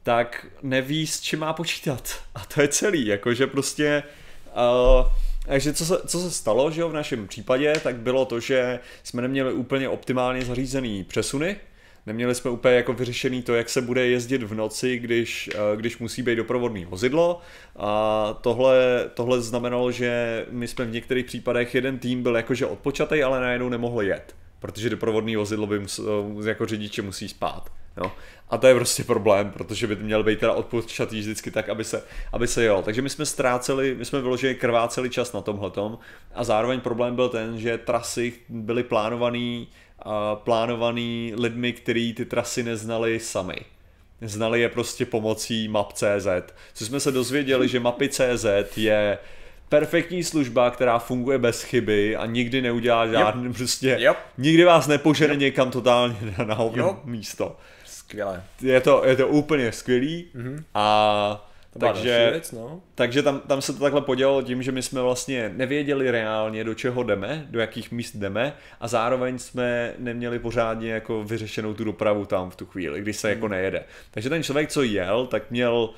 tak 0.02 0.46
neví, 0.62 1.06
s 1.06 1.20
čím 1.20 1.38
má 1.38 1.52
počítat. 1.52 2.20
A 2.34 2.44
to 2.54 2.60
je 2.60 2.68
celý, 2.68 3.06
jakože 3.06 3.46
prostě 3.46 4.02
uh, 4.46 5.06
takže 5.46 5.72
co 5.72 5.84
se, 5.84 5.98
co 6.06 6.20
se 6.20 6.30
stalo, 6.30 6.70
že 6.70 6.80
jo, 6.80 6.88
v 6.88 6.92
našem 6.92 7.28
případě, 7.28 7.72
tak 7.82 7.96
bylo 7.96 8.24
to, 8.24 8.40
že 8.40 8.80
jsme 9.02 9.22
neměli 9.22 9.52
úplně 9.52 9.88
optimálně 9.88 10.44
zařízený 10.44 11.04
přesuny, 11.04 11.56
Neměli 12.06 12.34
jsme 12.34 12.50
úplně 12.50 12.74
jako 12.74 12.92
vyřešený 12.92 13.42
to, 13.42 13.54
jak 13.54 13.68
se 13.68 13.82
bude 13.82 14.06
jezdit 14.06 14.42
v 14.42 14.54
noci, 14.54 14.98
když, 14.98 15.50
eh, 15.54 15.76
když 15.76 15.98
musí 15.98 16.22
být 16.22 16.36
doprovodný 16.36 16.84
vozidlo. 16.84 17.40
A 17.76 18.38
tohle, 18.40 19.10
tohle 19.14 19.40
znamenalo, 19.40 19.92
že 19.92 20.46
my 20.50 20.68
jsme 20.68 20.84
v 20.84 20.90
některých 20.90 21.26
případech 21.26 21.74
jeden 21.74 21.98
tým 21.98 22.22
byl 22.22 22.36
jakože 22.36 22.66
odpočatý, 22.66 23.22
ale 23.22 23.40
najednou 23.40 23.68
nemohl 23.68 24.02
jet, 24.02 24.34
protože 24.58 24.90
doprovodný 24.90 25.36
vozidlo 25.36 25.66
by 25.66 25.78
musel, 25.78 26.34
jako 26.46 26.66
řidiče 26.66 27.02
musí 27.02 27.28
spát. 27.28 27.70
Jo. 27.96 28.12
A 28.50 28.58
to 28.58 28.66
je 28.66 28.74
prostě 28.74 29.04
problém, 29.04 29.50
protože 29.50 29.86
by 29.86 29.96
měl 29.96 30.22
být 30.24 30.38
teda 30.38 30.52
odpočatý 30.52 31.20
vždycky 31.20 31.50
tak, 31.50 31.68
aby 31.68 31.84
se, 31.84 32.02
aby 32.32 32.46
se 32.46 32.62
jel. 32.62 32.82
Takže 32.82 33.02
my 33.02 33.10
jsme 33.10 33.26
ztráceli, 33.26 33.94
my 33.98 34.04
jsme 34.04 34.20
vyložili 34.20 34.54
krváceli 34.54 35.10
čas 35.10 35.32
na 35.32 35.40
tomhletom 35.40 35.98
a 36.34 36.44
zároveň 36.44 36.80
problém 36.80 37.14
byl 37.16 37.28
ten, 37.28 37.58
že 37.60 37.78
trasy 37.78 38.32
byly 38.48 38.82
plánovaný, 38.82 39.68
plánovaný 40.34 41.32
lidmi, 41.38 41.72
kteří 41.72 42.12
ty 42.14 42.24
trasy 42.24 42.62
neznali 42.62 43.20
sami. 43.20 43.56
Znali 44.20 44.60
je 44.60 44.68
prostě 44.68 45.06
pomocí 45.06 45.68
map.cz. 45.68 46.26
Co 46.74 46.86
jsme 46.86 47.00
se 47.00 47.12
dozvěděli, 47.12 47.68
že 47.68 47.80
mapy.cz 47.80 48.46
je 48.76 49.18
perfektní 49.68 50.24
služba, 50.24 50.70
která 50.70 50.98
funguje 50.98 51.38
bez 51.38 51.62
chyby 51.62 52.16
a 52.16 52.26
nikdy 52.26 52.62
neudělá 52.62 53.06
žádný 53.06 53.52
prostě, 53.52 53.96
Yep. 54.00 54.16
nikdy 54.38 54.64
vás 54.64 54.86
nepožene 54.86 55.32
yep. 55.32 55.40
někam 55.40 55.70
totálně 55.70 56.16
na, 56.38 56.44
na 56.44 56.56
Jo. 56.74 57.00
místo. 57.04 57.56
Skvělé. 58.08 58.42
Je 58.62 58.80
to, 58.80 59.02
je 59.06 59.16
to 59.16 59.28
úplně 59.28 59.72
skvělý 59.72 60.26
Mhm. 60.34 60.64
a 60.74 61.50
takže, 61.80 62.28
věc, 62.32 62.52
no. 62.52 62.80
takže 62.94 63.22
tam, 63.22 63.40
tam 63.40 63.62
se 63.62 63.72
to 63.72 63.78
takhle 63.78 64.00
podělalo 64.00 64.42
tím, 64.42 64.62
že 64.62 64.72
my 64.72 64.82
jsme 64.82 65.02
vlastně 65.02 65.52
nevěděli 65.56 66.10
reálně, 66.10 66.64
do 66.64 66.74
čeho 66.74 67.02
jdeme, 67.02 67.46
do 67.50 67.60
jakých 67.60 67.92
míst 67.92 68.16
jdeme 68.16 68.52
a 68.80 68.88
zároveň 68.88 69.38
jsme 69.38 69.92
neměli 69.98 70.38
pořádně 70.38 70.92
jako 70.92 71.24
vyřešenou 71.24 71.74
tu 71.74 71.84
dopravu 71.84 72.26
tam 72.26 72.50
v 72.50 72.56
tu 72.56 72.66
chvíli, 72.66 73.00
když 73.00 73.16
se 73.16 73.30
jako 73.30 73.48
nejede. 73.48 73.84
Takže 74.10 74.28
ten 74.30 74.42
člověk, 74.42 74.68
co 74.70 74.82
jel, 74.82 75.26
tak 75.26 75.50
měl 75.50 75.90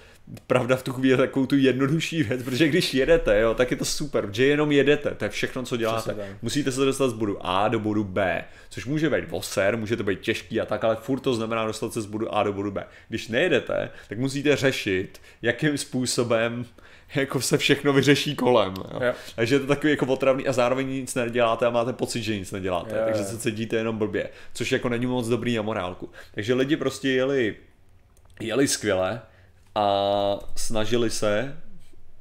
pravda 0.46 0.76
v 0.76 0.82
tu 0.82 0.92
chvíli 0.92 1.16
takovou 1.16 1.46
tu 1.46 1.56
jednodušší 1.56 2.22
věc, 2.22 2.42
protože 2.42 2.68
když 2.68 2.94
jedete, 2.94 3.40
jo, 3.40 3.54
tak 3.54 3.70
je 3.70 3.76
to 3.76 3.84
super, 3.84 4.26
protože 4.26 4.44
jenom 4.44 4.72
jedete, 4.72 5.10
to 5.10 5.24
je 5.24 5.28
všechno, 5.28 5.62
co 5.62 5.76
děláte. 5.76 6.16
Musíte 6.42 6.72
se 6.72 6.84
dostat 6.84 7.08
z 7.08 7.12
bodu 7.12 7.36
A 7.40 7.68
do 7.68 7.78
bodu 7.78 8.04
B, 8.04 8.44
což 8.70 8.86
může 8.86 9.10
být 9.10 9.30
voser, 9.30 9.76
může 9.76 9.96
to 9.96 10.04
být 10.04 10.20
těžký 10.20 10.60
a 10.60 10.64
tak, 10.64 10.84
ale 10.84 10.96
furt 10.96 11.20
to 11.20 11.34
znamená 11.34 11.66
dostat 11.66 11.92
se 11.92 12.02
z 12.02 12.06
bodu 12.06 12.34
A 12.34 12.42
do 12.42 12.52
bodu 12.52 12.70
B. 12.70 12.84
Když 13.08 13.28
nejedete, 13.28 13.90
tak 14.08 14.18
musíte 14.18 14.56
řešit, 14.56 15.20
jakým 15.42 15.78
způsobem 15.78 16.64
jako 17.14 17.40
se 17.40 17.58
všechno 17.58 17.92
vyřeší 17.92 18.36
kolem. 18.36 18.74
Jo. 18.76 19.00
Jo. 19.02 19.12
Takže 19.36 19.54
je 19.54 19.58
to 19.58 19.66
takový 19.66 19.90
jako 19.90 20.06
otravný 20.06 20.46
a 20.46 20.52
zároveň 20.52 20.88
nic 20.88 21.14
neděláte 21.14 21.66
a 21.66 21.70
máte 21.70 21.92
pocit, 21.92 22.22
že 22.22 22.38
nic 22.38 22.52
neděláte. 22.52 22.96
Jo, 22.96 23.02
takže 23.04 23.22
jo. 23.22 23.28
se 23.28 23.38
cítíte 23.38 23.76
jenom 23.76 23.98
blbě, 23.98 24.30
což 24.54 24.72
jako 24.72 24.88
není 24.88 25.06
moc 25.06 25.28
dobrý 25.28 25.56
na 25.56 25.62
morálku. 25.62 26.10
Takže 26.34 26.54
lidi 26.54 26.76
prostě 26.76 27.08
jeli, 27.08 27.56
jeli 28.40 28.68
skvěle 28.68 29.20
a 29.78 30.38
snažili 30.56 31.10
se 31.10 31.56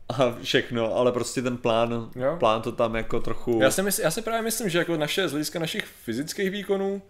a 0.09 0.31
všechno, 0.41 0.95
ale 0.95 1.11
prostě 1.11 1.41
ten 1.41 1.57
plán, 1.57 2.09
Jo. 2.15 2.35
plán 2.39 2.61
to 2.61 2.71
tam 2.71 2.95
jako 2.95 3.19
trochu... 3.19 3.59
Já 3.61 3.71
si, 3.71 3.83
mysl, 3.83 4.01
já 4.01 4.11
si 4.11 4.21
právě 4.21 4.41
myslím, 4.41 4.69
že 4.69 4.77
jako 4.77 4.97
naše, 4.97 5.27
z 5.27 5.31
hlediska 5.31 5.59
našich 5.59 5.85
fyzických 5.85 6.51
výkonů, 6.51 7.01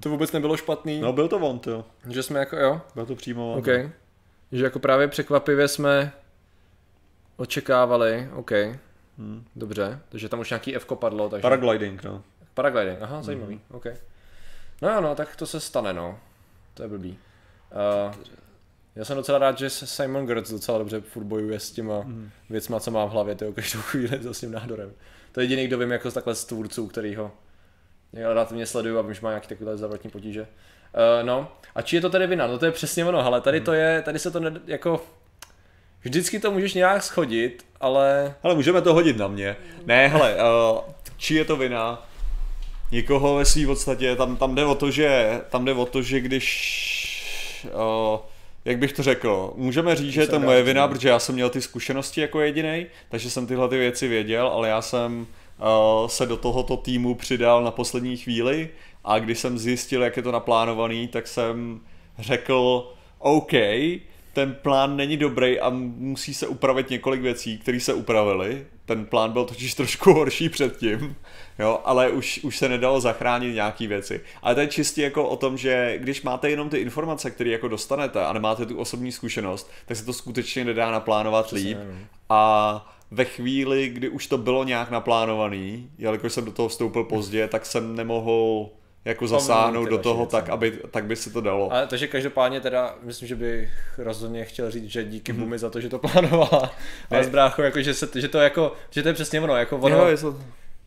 to 0.00 0.08
vůbec 0.10 0.32
nebylo 0.32 0.56
špatný, 0.56 1.00
No 1.00 1.12
byl 1.12 1.28
to 1.28 1.36
on, 1.38 1.58
to. 1.58 1.84
že 2.08 2.22
jsme 2.22 2.38
jako, 2.40 2.56
jo, 2.56 2.80
Byl 2.94 3.06
to 3.06 3.14
přímo 3.16 3.52
on. 3.52 3.58
OK. 3.58 3.66
Že 4.52 4.64
jako 4.64 4.78
právě 4.78 5.08
překvapivě 5.08 5.68
jsme 5.68 6.12
očekávali, 7.36 8.28
OK, 8.34 8.50
Hmm. 9.18 9.44
dobře, 9.56 9.98
takže 10.08 10.28
tam 10.28 10.40
už 10.40 10.50
nějaký 10.50 10.76
F 10.76 10.86
padlo, 10.94 11.28
takže... 11.28 11.42
Paragliding, 11.42 12.04
no. 12.04 12.22
Paragliding, 12.54 13.02
aha, 13.02 13.22
zajímavý, 13.22 13.54
Mhm. 13.54 13.62
OK. 13.72 13.86
No 14.82 14.90
jo, 14.94 15.00
no, 15.00 15.14
tak 15.14 15.36
to 15.36 15.46
se 15.46 15.60
stane, 15.60 15.92
no. 15.92 16.18
To 16.74 16.82
je 16.82 16.88
blbý. 16.88 17.18
Uh, 18.08 18.14
já 18.96 19.04
jsem 19.04 19.16
docela 19.16 19.38
rád, 19.38 19.58
že 19.58 19.70
Simon 19.70 20.26
Gertz 20.26 20.50
docela 20.50 20.78
dobře 20.78 21.00
furt 21.00 21.24
bojuje 21.24 21.60
s 21.60 21.70
těma 21.70 21.98
Mhm. 22.00 22.30
věcma, 22.50 22.80
co 22.80 22.90
má 22.90 23.04
v 23.04 23.10
hlavě, 23.10 23.34
tyjo, 23.34 23.52
každou 23.52 23.80
chvíli 23.80 24.18
to 24.18 24.34
s 24.34 24.40
tím 24.40 24.52
nádorem. 24.52 24.92
To 25.32 25.40
je 25.40 25.44
jediný, 25.44 25.66
kdo 25.66 25.78
vím 25.78 25.90
jako 25.92 26.10
takhle 26.10 26.34
z 26.34 26.44
tvůrců, 26.44 26.86
který 26.86 27.14
ho 27.14 27.30
relativně 28.12 28.66
sleduju 28.66 28.98
a 28.98 29.02
vím, 29.02 29.14
že 29.14 29.20
má 29.22 29.28
nějaký 29.30 29.48
takovýhle 29.48 29.76
zdravotní 29.76 30.10
potíže. 30.10 30.40
Uh, 30.42 31.26
no, 31.26 31.52
a 31.74 31.82
či 31.82 31.96
je 31.96 32.00
to 32.02 32.10
tedy 32.10 32.26
vina? 32.26 32.46
No 32.46 32.58
to 32.58 32.66
je 32.66 32.72
přesně 32.72 33.04
ono, 33.04 33.26
ale 33.26 33.40
tady 33.40 33.60
to 33.60 33.72
je, 33.72 34.02
tady 34.02 34.18
se 34.18 34.30
to 34.30 34.40
ne, 34.40 34.60
jako, 34.66 35.04
vždycky 36.02 36.40
to 36.40 36.50
můžeš 36.50 36.74
nějak 36.74 37.02
schodit, 37.02 37.66
ale 37.80 38.34
Ale 38.42 38.54
můžeme 38.54 38.82
to 38.82 38.94
hodit 38.94 39.16
na 39.16 39.28
mě. 39.28 39.56
Ne, 39.86 40.08
hele, 40.08 40.34
uh, 40.36 40.78
či 41.16 41.34
je 41.34 41.44
to 41.44 41.56
vina? 41.56 42.08
Nikoho 42.92 43.34
ve 43.34 43.44
svým 43.44 43.66
podstatě, 43.68 44.16
tam, 44.16 44.36
tam 44.36 44.54
jde 44.54 44.64
o 44.64 44.74
to, 44.74 44.90
že, 44.90 45.40
tam 45.50 45.64
jde 45.64 45.72
o 45.72 45.86
to, 45.86 46.02
že 46.02 46.20
když, 46.20 47.66
uh, 47.74 48.18
jak 48.64 48.78
bych 48.78 48.92
to 48.92 49.02
řekl, 49.02 49.52
můžeme 49.56 49.96
říct, 49.96 50.12
že 50.12 50.20
je 50.20 50.26
to 50.26 50.40
moje 50.40 50.62
vina, 50.62 50.82
že- 50.82 50.88
protože 50.88 51.08
já 51.08 51.18
jsem 51.18 51.34
měl 51.34 51.50
ty 51.50 51.60
zkušenosti 51.60 52.20
jako 52.20 52.40
jediný, 52.40 52.86
takže 53.08 53.30
jsem 53.30 53.46
tyhle 53.46 53.68
ty 53.68 53.78
věci 53.78 54.08
věděl, 54.08 54.46
ale 54.46 54.68
já 54.68 54.82
jsem 54.82 55.26
uh, 56.00 56.08
se 56.08 56.26
do 56.26 56.36
tohoto 56.36 56.76
týmu 56.76 57.14
přidal 57.14 57.64
na 57.64 57.70
poslední 57.70 58.16
chvíli 58.16 58.68
a 59.04 59.18
když 59.18 59.38
jsem 59.38 59.58
zjistil, 59.58 60.02
jak 60.02 60.16
je 60.16 60.22
to 60.22 60.32
naplánovaný, 60.32 61.08
tak 61.08 61.26
jsem 61.26 61.80
řekl, 62.18 62.92
OK, 63.18 63.52
ten 64.34 64.56
plán 64.62 64.96
není 64.96 65.16
dobrý 65.16 65.60
a 65.60 65.70
musí 65.70 66.34
se 66.34 66.46
upravit 66.46 66.90
několik 66.90 67.20
věcí, 67.20 67.58
které 67.58 67.80
se 67.80 67.94
upravily. 67.94 68.66
Ten 68.86 69.06
plán 69.06 69.32
byl 69.32 69.44
totiž 69.44 69.74
trošku 69.74 70.12
horší 70.12 70.48
předtím, 70.48 71.16
jo, 71.58 71.80
ale 71.84 72.10
už, 72.10 72.40
už 72.42 72.58
se 72.58 72.68
nedalo 72.68 73.00
zachránit 73.00 73.54
nějaký 73.54 73.86
věci. 73.86 74.20
Ale 74.42 74.54
to 74.54 74.60
je 74.60 74.66
čistě 74.66 75.02
jako 75.02 75.28
o 75.28 75.36
tom, 75.36 75.56
že 75.56 75.98
když 75.98 76.22
máte 76.22 76.50
jenom 76.50 76.68
ty 76.68 76.78
informace, 76.78 77.30
které 77.30 77.50
jako 77.50 77.68
dostanete 77.68 78.26
a 78.26 78.32
nemáte 78.32 78.66
tu 78.66 78.78
osobní 78.78 79.12
zkušenost, 79.12 79.70
tak 79.86 79.96
se 79.96 80.04
to 80.04 80.12
skutečně 80.12 80.64
nedá 80.64 80.90
naplánovat 80.90 81.46
Přesně, 81.46 81.68
líp. 81.68 81.78
no. 81.78 81.98
A 82.28 82.94
ve 83.10 83.24
chvíli, 83.24 83.88
kdy 83.88 84.08
už 84.08 84.26
to 84.26 84.38
bylo 84.38 84.64
nějak 84.64 84.90
naplánovaný, 84.90 85.90
jelikož 85.98 86.32
jsem 86.32 86.44
do 86.44 86.52
toho 86.52 86.68
vstoupil 86.68 87.04
pozdě, 87.04 87.48
tak 87.48 87.66
jsem 87.66 87.96
nemohl 87.96 88.68
jako 89.04 89.26
zasáhnout 89.26 89.88
do 89.88 89.98
toho 89.98 90.26
tak, 90.26 90.48
aby, 90.48 90.78
tak 90.90 91.04
by 91.04 91.16
se 91.16 91.30
to 91.30 91.40
dalo. 91.40 91.72
Ale 91.72 91.86
takže 91.86 92.06
každopádně 92.06 92.60
teda, 92.60 92.94
myslím, 93.02 93.28
že 93.28 93.36
bych 93.36 93.70
rozhodně 93.98 94.44
chtěl 94.44 94.70
říct, 94.70 94.90
že 94.90 95.04
díky 95.04 95.32
mm-hmm. 95.32 95.38
Bumi 95.38 95.58
za 95.58 95.70
to, 95.70 95.80
že 95.80 95.88
to 95.88 95.98
plánovala. 95.98 96.70
A 97.10 97.22
s 97.22 97.28
bráchou, 97.28 97.62
jako, 97.62 97.82
že, 97.82 97.94
se, 97.94 98.08
že 98.14 98.28
to 98.28 98.38
jako, 98.38 98.72
že 98.90 99.02
to 99.02 99.08
je 99.08 99.14
přesně 99.14 99.40
ono, 99.40 99.56
jako 99.56 99.76
ono, 99.76 99.96
Jo, 99.96 100.06
je 100.06 100.16
to... 100.16 100.36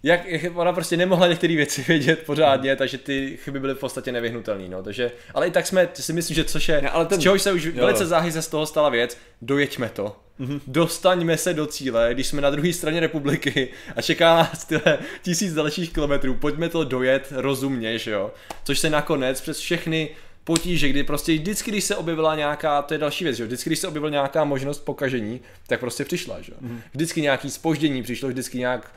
jak, 0.08 0.22
ona 0.56 0.74
prostě 0.74 0.98
nemohla 0.98 1.28
některé 1.28 1.56
věci 1.56 1.82
vědět 1.88 2.24
pořádně, 2.26 2.76
takže 2.76 2.98
ty 2.98 3.38
chyby 3.44 3.60
byly 3.60 3.74
v 3.74 3.80
podstatě 3.80 4.12
nevyhnutelné, 4.12 4.70
no, 4.70 4.84
takže, 4.84 5.12
ale 5.34 5.48
i 5.48 5.52
tak 5.52 5.68
jsme, 5.68 5.90
si 5.94 6.14
myslím, 6.14 6.36
že 6.36 6.44
což 6.44 6.70
je, 6.70 6.82
Ne, 6.82 6.90
ale 6.90 7.06
ten- 7.06 7.20
z 7.20 7.24
čehož 7.24 7.42
se 7.42 7.52
už 7.52 7.64
jo. 7.64 7.72
velice 7.76 8.06
záhy 8.06 8.32
se 8.32 8.42
z 8.42 8.48
toho 8.48 8.66
stala 8.66 8.90
věc, 8.90 9.18
dojeďme 9.42 9.90
to. 9.90 10.16
Mhm. 10.40 10.62
Dostaňme 10.68 11.38
se 11.38 11.54
do 11.54 11.66
cíle, 11.66 12.10
když 12.14 12.28
jsme 12.28 12.42
na 12.42 12.50
druhé 12.50 12.74
straně 12.74 13.00
republiky 13.00 13.70
a 13.96 14.02
čeká 14.02 14.36
nás 14.36 14.66
tyhle 14.66 14.98
tisíc 15.22 15.54
dalších 15.54 15.94
kilometrů, 15.94 16.34
pojďme 16.34 16.70
to 16.70 16.84
dojet 16.84 17.28
rozumně, 17.36 17.98
že 18.00 18.12
jo. 18.12 18.32
Což 18.64 18.80
se 18.80 18.90
nakonec 18.90 19.42
přes 19.42 19.60
všechny 19.60 20.10
potíže, 20.44 20.90
kdy 20.90 21.04
prostě 21.04 21.34
vždycky, 21.34 21.72
když 21.72 21.84
se 21.84 21.96
objevila 21.96 22.36
nějaká, 22.36 22.82
to 22.82 22.94
je 22.94 22.98
další 22.98 23.24
věc, 23.24 23.36
že 23.38 23.44
jo, 23.44 23.48
vždycky, 23.48 23.70
když 23.70 23.80
se 23.80 23.88
objevila 23.88 24.10
nějaká 24.12 24.44
možnost 24.44 24.80
pokažení, 24.80 25.42
tak 25.68 25.80
prostě 25.80 26.06
přišla, 26.06 26.42
že 26.42 26.52
jo. 26.52 26.58
Mhm. 26.62 26.82
Vždycky 26.94 27.22
nějaký 27.22 27.50
spoždění 27.50 28.04
přišlo, 28.04 28.30
vždycky 28.30 28.58
nějak 28.58 28.92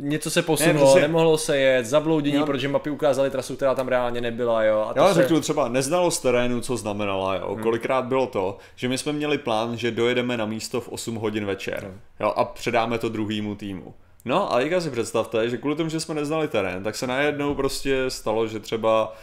něco 0.00 0.30
se 0.30 0.42
posunulo, 0.42 0.86
přesně. 0.86 1.00
nemohlo 1.00 1.38
se 1.38 1.58
jet, 1.58 1.86
zabloudění, 1.86 2.36
Jo. 2.36 2.46
protože 2.46 2.68
mapy 2.68 2.90
ukázaly 2.90 3.30
trasu, 3.30 3.56
která 3.56 3.74
tam 3.74 3.88
reálně 3.88 4.20
nebyla, 4.20 4.62
jo. 4.64 4.86
A 4.90 4.94
to 4.94 5.00
Já 5.00 5.14
se... 5.14 5.22
řeknu 5.22 5.40
třeba 5.40 5.68
neznalost 5.68 6.20
terénu, 6.22 6.60
co 6.60 6.76
znamenala, 6.76 7.34
jo. 7.36 7.58
Kolikrát 7.62 8.04
bylo 8.04 8.26
to, 8.26 8.56
že 8.76 8.88
my 8.88 8.98
jsme 8.98 9.12
měli 9.12 9.38
plán, 9.38 9.76
že 9.76 9.90
dojedeme 9.90 10.36
na 10.36 10.46
místo 10.46 10.80
v 10.80 10.88
8 10.88 11.14
hodin 11.14 11.44
večer, 11.46 11.94
jo, 12.20 12.32
a 12.36 12.44
předáme 12.44 12.98
to 12.98 13.08
druhému 13.08 13.54
týmu. 13.54 13.94
No 14.24 14.54
a 14.54 14.58
teďka 14.60 14.80
si 14.80 14.90
představte, 14.90 15.50
že 15.50 15.56
kvůli 15.58 15.76
tomu, 15.76 15.90
že 15.90 16.00
jsme 16.00 16.14
neznali 16.14 16.48
terén, 16.48 16.82
tak 16.82 16.96
se 16.96 17.06
najednou 17.06 17.54
prostě 17.54 18.04
stalo, 18.08 18.46
že 18.46 18.60
třeba 18.60 19.16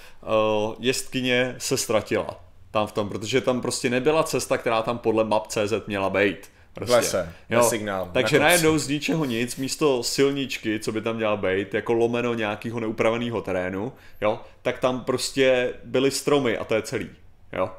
uh, 0.67 0.75
jestkyně 0.79 1.55
se 1.57 1.77
ztratila 1.77 2.39
tam 2.71 2.87
v 2.87 2.91
tom, 2.91 3.09
protože 3.09 3.41
tam 3.41 3.61
prostě 3.61 3.89
nebyla 3.89 4.23
cesta, 4.23 4.57
která 4.57 4.81
tam 4.81 4.97
podle 4.97 5.23
map.cz 5.23 5.73
měla 5.87 6.09
být. 6.09 6.37
Prostě. 6.73 6.93
V 6.93 6.95
lese, 6.95 7.33
bez 7.49 7.69
signálu, 7.69 8.05
na 8.05 8.11
Takže 8.11 8.37
kopci. 8.37 8.43
najednou 8.43 8.77
z 8.77 8.87
ničeho 8.87 9.25
nic, 9.25 9.55
místo 9.55 10.03
silničky, 10.03 10.79
co 10.79 10.91
by 10.91 11.01
tam 11.01 11.15
měla 11.15 11.37
být, 11.37 11.73
jako 11.73 11.93
lomeno 11.93 12.33
nějakého 12.33 12.79
neupraveného 12.79 13.41
terénu, 13.41 13.93
jo, 14.21 14.39
tak 14.61 14.79
tam 14.79 15.03
prostě 15.03 15.73
byly 15.83 16.11
stromy 16.11 16.57
a 16.57 16.63
to 16.63 16.75
je 16.75 16.81
celý, 16.81 17.09
jo. 17.53 17.69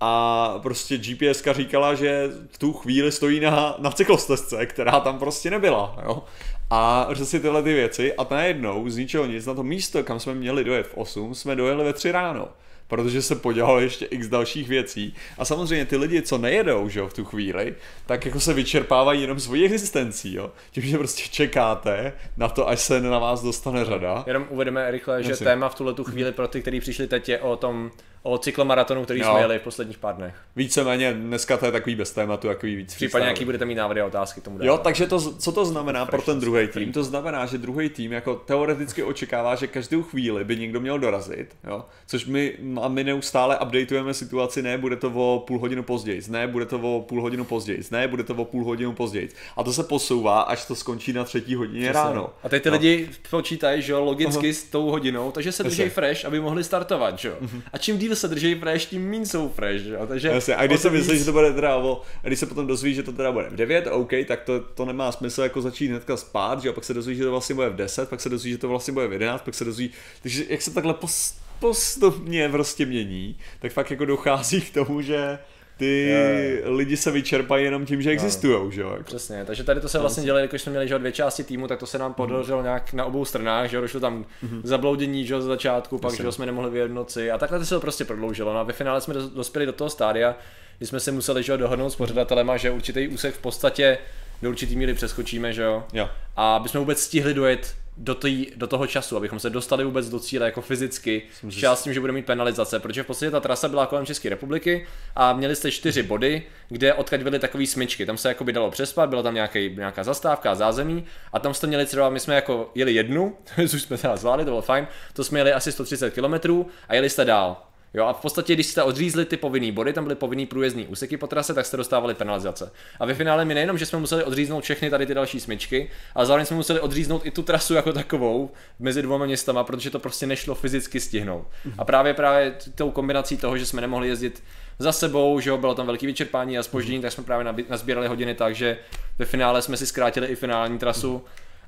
A 0.00 0.58
prostě 0.62 0.98
GPSka 0.98 1.52
říkala, 1.52 1.94
že 1.94 2.28
v 2.50 2.58
tu 2.58 2.72
chvíli 2.72 3.12
stojí 3.12 3.40
na, 3.40 3.76
na 3.78 3.90
cyklostezce, 3.90 4.66
která 4.66 5.00
tam 5.00 5.18
prostě 5.18 5.50
nebyla, 5.50 5.98
jo. 6.04 6.22
A 6.70 7.08
si 7.14 7.40
tyhle 7.40 7.62
ty 7.62 7.72
věci 7.72 8.14
a 8.14 8.26
najednou 8.30 8.90
z 8.90 8.96
ničeho 8.96 9.26
nic 9.26 9.46
na 9.46 9.54
to 9.54 9.62
místo, 9.62 10.04
kam 10.04 10.20
jsme 10.20 10.34
měli 10.34 10.64
dojet 10.64 10.86
v 10.86 10.94
8, 10.94 11.34
jsme 11.34 11.56
dojeli 11.56 11.84
ve 11.84 11.92
3 11.92 12.12
ráno 12.12 12.48
protože 12.96 13.22
se 13.22 13.34
podělalo 13.36 13.80
ještě 13.80 14.04
x 14.04 14.28
dalších 14.28 14.68
věcí. 14.68 15.14
A 15.38 15.44
samozřejmě 15.44 15.84
ty 15.84 15.96
lidi, 15.96 16.22
co 16.22 16.38
nejedou, 16.38 16.88
že 16.88 17.00
jo, 17.00 17.08
v 17.08 17.12
tu 17.14 17.24
chvíli, 17.24 17.74
tak 18.06 18.26
jako 18.26 18.40
se 18.40 18.54
vyčerpávají 18.54 19.20
jenom 19.22 19.40
svojí 19.40 19.64
existencí, 19.64 20.34
jo. 20.34 20.50
Tím, 20.70 20.82
že 20.82 20.98
prostě 20.98 21.22
čekáte 21.30 22.12
na 22.36 22.48
to, 22.48 22.68
až 22.68 22.80
se 22.80 23.00
na 23.00 23.18
vás 23.18 23.42
dostane 23.42 23.84
řada. 23.84 24.24
Jenom 24.26 24.46
uvedeme 24.50 24.90
rychle, 24.90 25.22
že 25.22 25.30
Jasně. 25.30 25.44
téma 25.44 25.68
v 25.68 25.74
tuhle 25.74 25.94
tu 25.94 26.04
chvíli 26.04 26.32
pro 26.32 26.48
ty, 26.48 26.60
kteří 26.60 26.80
přišli 26.80 27.06
teď 27.06 27.28
je 27.28 27.38
o 27.38 27.56
tom, 27.56 27.90
o 28.22 28.38
cyklomaratonu, 28.38 29.04
který 29.04 29.20
Jo. 29.20 29.30
jsme 29.30 29.40
jeli 29.40 29.58
v 29.58 29.62
posledních 29.62 29.98
pár 29.98 30.16
dnech. 30.16 30.34
Víceméně 30.56 31.12
dneska 31.12 31.56
to 31.56 31.66
je 31.66 31.72
takový 31.72 31.94
bez 31.96 32.12
tématu, 32.12 32.48
takový 32.48 32.76
víc 32.76 32.94
Případně 32.94 33.10
freestyle. 33.10 33.28
jaký 33.30 33.44
budete 33.44 33.64
mít 33.64 33.74
návrhy 33.74 34.00
a 34.00 34.06
otázky 34.06 34.40
k 34.40 34.44
tomu 34.44 34.58
Jo, 34.62 34.78
takže 34.78 35.06
to, 35.06 35.20
co 35.20 35.52
to 35.52 35.64
znamená 35.64 36.06
pro 36.06 36.22
ten 36.22 36.40
druhý 36.40 36.68
tým? 36.68 36.92
To 36.92 37.04
znamená, 37.04 37.46
že 37.46 37.58
druhý 37.58 37.88
tým 37.88 38.12
jako 38.12 38.34
teoreticky 38.34 39.02
očekává, 39.02 39.54
že 39.54 39.66
každou 39.66 40.02
chvíli 40.02 40.44
by 40.44 40.56
někdo 40.56 40.80
měl 40.80 40.98
dorazit, 40.98 41.56
jo? 41.64 41.84
což 42.06 42.26
my 42.26 42.56
No 42.84 42.90
a 42.90 42.92
my 42.92 43.04
neustále 43.04 43.58
updateujeme 43.58 44.14
situaci, 44.14 44.62
ne, 44.62 44.78
bude 44.78 44.96
to 44.96 45.12
o 45.14 45.44
půl 45.46 45.58
hodinu 45.58 45.82
později, 45.82 46.22
ne, 46.28 46.46
bude 46.48 46.66
to 46.66 46.78
o 46.78 47.00
půl 47.00 47.22
hodinu 47.22 47.44
později, 47.44 47.82
ne, 47.90 48.08
bude 48.08 48.22
to 48.22 48.34
o 48.34 48.44
půl 48.44 48.64
hodinu 48.64 48.92
později. 48.92 49.28
A 49.56 49.64
to 49.64 49.72
se 49.72 49.82
posouvá, 49.82 50.40
až 50.40 50.64
to 50.64 50.74
skončí 50.74 51.12
na 51.12 51.24
třetí 51.24 51.54
hodině 51.54 51.90
Přesně. 51.90 52.02
ráno. 52.02 52.30
A 52.42 52.48
teď 52.48 52.62
ty 52.62 52.70
no. 52.70 52.76
lidi 52.76 53.10
počítají, 53.30 53.82
že 53.82 53.92
jo, 53.92 54.04
logicky 54.04 54.54
s 54.54 54.64
tou 54.64 54.90
hodinou, 54.90 55.30
takže 55.30 55.52
se 55.52 55.62
drží 55.62 55.88
fresh, 55.88 56.24
aby 56.24 56.40
mohli 56.40 56.64
startovat, 56.64 57.18
že 57.18 57.28
jo. 57.28 57.34
A 57.72 57.78
čím 57.78 57.98
díl 57.98 58.16
se 58.16 58.28
drží 58.28 58.54
fresh, 58.54 58.86
tím 58.86 59.10
méně 59.10 59.26
jsou 59.26 59.48
fresh, 59.48 59.84
že 59.84 59.94
jo. 59.94 60.06
Takže 60.06 60.28
Jasně, 60.28 60.56
a 60.56 60.66
když 60.66 60.80
se 60.80 60.90
víc- 60.90 61.12
že 61.12 61.24
to 61.24 61.32
bude 61.32 61.52
teda 61.52 61.76
o, 61.76 62.00
a 62.24 62.26
když 62.26 62.38
se 62.38 62.46
potom 62.46 62.66
dozví, 62.66 62.94
že 62.94 63.02
to 63.02 63.12
teda 63.12 63.32
bude 63.32 63.48
v 63.50 63.56
9, 63.56 63.86
OK, 63.90 64.10
tak 64.26 64.42
to, 64.42 64.60
to 64.60 64.84
nemá 64.84 65.12
smysl 65.12 65.42
jako 65.42 65.62
začít 65.62 65.88
hnedka 65.88 66.16
spát, 66.16 66.62
že 66.62 66.68
jo, 66.68 66.74
pak 66.74 66.84
se 66.84 66.94
dozví, 66.94 67.16
že 67.16 67.24
to 67.24 67.30
vlastně 67.30 67.54
bude 67.54 67.68
v 67.68 67.76
10, 67.76 68.08
pak 68.08 68.20
se 68.20 68.28
dozví, 68.28 68.50
že 68.50 68.58
to 68.58 68.68
vlastně 68.68 68.92
bude 68.92 69.08
v 69.08 69.12
11, 69.12 69.42
pak 69.42 69.54
se 69.54 69.64
dozví, 69.64 69.90
takže 70.22 70.44
jak 70.48 70.62
se 70.62 70.70
takhle 70.70 70.94
pos, 70.94 71.43
postupně 71.60 72.48
prostě 72.48 72.86
mění, 72.86 73.36
tak 73.60 73.72
fakt 73.72 73.90
jako 73.90 74.04
dochází 74.04 74.60
k 74.60 74.74
tomu, 74.74 75.00
že 75.02 75.38
ty 75.76 75.86
Je. 76.06 76.62
lidi 76.64 76.96
se 76.96 77.10
vyčerpají 77.10 77.64
jenom 77.64 77.86
tím, 77.86 78.02
že 78.02 78.10
existují, 78.10 78.72
že 78.72 78.80
jo. 78.80 78.90
Jako. 78.90 79.04
Přesně, 79.04 79.44
takže 79.44 79.64
tady 79.64 79.80
to 79.80 79.88
se 79.88 79.98
vlastně 79.98 80.22
dělali, 80.22 80.48
když 80.48 80.62
jsme 80.62 80.70
měli 80.70 80.88
že 80.88 80.98
dvě 80.98 81.12
části 81.12 81.44
týmu, 81.44 81.68
tak 81.68 81.78
to 81.78 81.86
se 81.86 81.98
nám 81.98 82.14
podařilo 82.14 82.62
nějak 82.62 82.92
na 82.92 83.04
obou 83.04 83.24
stranách, 83.24 83.70
že 83.70 83.76
jo, 83.76 83.82
došlo 83.82 84.00
tam 84.00 84.24
k 84.62 84.66
zabloudění, 84.66 85.26
že 85.26 85.34
jo, 85.34 85.40
z 85.42 85.44
začátku, 85.44 85.98
pak, 85.98 86.14
že 86.14 86.22
jo, 86.22 86.32
jsme 86.32 86.46
nemohli 86.46 86.70
vyjet 86.70 86.90
v 86.90 86.94
noci 86.94 87.30
a 87.30 87.38
takhle 87.38 87.58
to 87.58 87.64
se 87.66 87.74
to 87.74 87.80
prostě 87.80 88.04
prodloužilo. 88.04 88.52
No 88.54 88.60
a 88.60 88.62
ve 88.62 88.72
finále 88.72 89.00
jsme 89.00 89.14
dos- 89.14 89.30
dospěli 89.30 89.66
do 89.66 89.72
toho 89.72 89.90
stádia, 89.90 90.36
kdy 90.78 90.86
jsme 90.86 91.00
se 91.00 91.12
museli, 91.12 91.42
že 91.42 91.52
jo, 91.52 91.58
dohodnout 91.58 91.90
s 91.90 91.96
pořadatelema, 91.96 92.56
že 92.56 92.70
určitý 92.70 93.08
úsek 93.08 93.34
v 93.34 93.38
podstatě 93.38 93.98
do 94.42 94.50
určitý 94.50 94.76
míry 94.76 94.94
přeskočíme, 94.94 95.52
že 95.52 95.62
jo, 95.62 95.84
Jo. 95.92 96.08
a 96.36 96.56
aby 96.56 96.68
jsme 96.68 96.80
vůbec 96.80 97.00
stihli 97.00 97.34
dojet 97.34 97.74
do, 97.96 98.14
tý, 98.14 98.46
do 98.56 98.66
toho 98.66 98.86
času, 98.86 99.16
abychom 99.16 99.40
se 99.40 99.50
dostali 99.50 99.84
vůbec 99.84 100.08
do 100.08 100.20
cíle 100.20 100.46
jako 100.46 100.60
fyzicky, 100.60 101.22
část 101.50 101.80
s 101.80 101.82
tím, 101.82 101.94
že 101.94 102.00
budeme 102.00 102.16
mít 102.16 102.26
penalizace, 102.26 102.80
protože 102.80 103.02
v 103.02 103.06
podstatě 103.06 103.30
ta 103.30 103.40
trasa 103.40 103.68
byla 103.68 103.86
kolem 103.86 104.06
České 104.06 104.28
republiky 104.28 104.86
a 105.16 105.32
měli 105.32 105.56
jste 105.56 105.70
čtyři 105.70 106.02
body, 106.02 106.42
kde 106.68 106.94
odkud 106.94 107.22
byly 107.22 107.38
takové 107.38 107.66
smyčky, 107.66 108.06
tam 108.06 108.16
se 108.16 108.28
jako 108.28 108.44
by 108.44 108.52
dalo 108.52 108.70
přespat, 108.70 109.08
byla 109.08 109.22
tam 109.22 109.34
nějaký, 109.34 109.76
nějaká 109.76 110.04
zastávka 110.04 110.50
a 110.50 110.54
zázemí 110.54 111.04
a 111.32 111.38
tam 111.38 111.54
jste 111.54 111.66
měli 111.66 111.86
třeba, 111.86 112.10
my 112.10 112.20
jsme 112.20 112.34
jako 112.34 112.70
jeli 112.74 112.94
jednu, 112.94 113.36
což 113.68 113.82
jsme 113.82 113.98
teda 113.98 114.16
zvládli, 114.16 114.44
to 114.44 114.50
bylo 114.50 114.62
fajn, 114.62 114.86
to 115.12 115.24
jsme 115.24 115.40
jeli 115.40 115.52
asi 115.52 115.72
130 115.72 116.14
km 116.14 116.64
a 116.88 116.94
jeli 116.94 117.10
jste 117.10 117.24
dál. 117.24 117.56
Jo, 117.94 118.04
a 118.06 118.12
v 118.12 118.20
podstatě, 118.20 118.54
když 118.54 118.66
jste 118.66 118.82
odřízli 118.82 119.24
ty 119.24 119.36
povinný 119.36 119.72
body, 119.72 119.92
tam 119.92 120.04
byly 120.04 120.16
povinný 120.16 120.46
průjezdní 120.46 120.86
úseky 120.86 121.16
po 121.16 121.26
trase, 121.26 121.54
tak 121.54 121.66
jste 121.66 121.76
dostávali 121.76 122.14
penalizace. 122.14 122.72
A 123.00 123.06
ve 123.06 123.14
finále 123.14 123.44
my 123.44 123.54
nejenom, 123.54 123.78
že 123.78 123.86
jsme 123.86 123.98
museli 123.98 124.24
odříznout 124.24 124.64
všechny 124.64 124.90
tady 124.90 125.06
ty 125.06 125.14
další 125.14 125.40
smyčky, 125.40 125.90
ale 126.14 126.26
zároveň 126.26 126.46
jsme 126.46 126.56
museli 126.56 126.80
odříznout 126.80 127.26
i 127.26 127.30
tu 127.30 127.42
trasu 127.42 127.74
jako 127.74 127.92
takovou 127.92 128.50
mezi 128.78 129.02
dvěma 129.02 129.26
městama, 129.26 129.64
protože 129.64 129.90
to 129.90 129.98
prostě 129.98 130.26
nešlo 130.26 130.54
fyzicky 130.54 131.00
stihnout. 131.00 131.46
A 131.78 131.84
právě 131.84 132.14
právě 132.14 132.54
tou 132.74 132.90
kombinací 132.90 133.36
toho, 133.36 133.58
že 133.58 133.66
jsme 133.66 133.80
nemohli 133.80 134.08
jezdit 134.08 134.42
za 134.78 134.92
sebou, 134.92 135.40
že 135.40 135.50
jo, 135.50 135.58
bylo 135.58 135.74
tam 135.74 135.86
velký 135.86 136.06
vyčerpání 136.06 136.58
a 136.58 136.62
spoždění, 136.62 137.02
tak 137.02 137.12
jsme 137.12 137.24
právě 137.24 137.54
nazbírali 137.68 138.08
hodiny 138.08 138.34
tak, 138.34 138.54
že 138.54 138.78
ve 139.18 139.24
finále 139.24 139.62
jsme 139.62 139.76
si 139.76 139.86
zkrátili 139.86 140.26
i 140.26 140.36
finální 140.36 140.78
trasu 140.78 141.24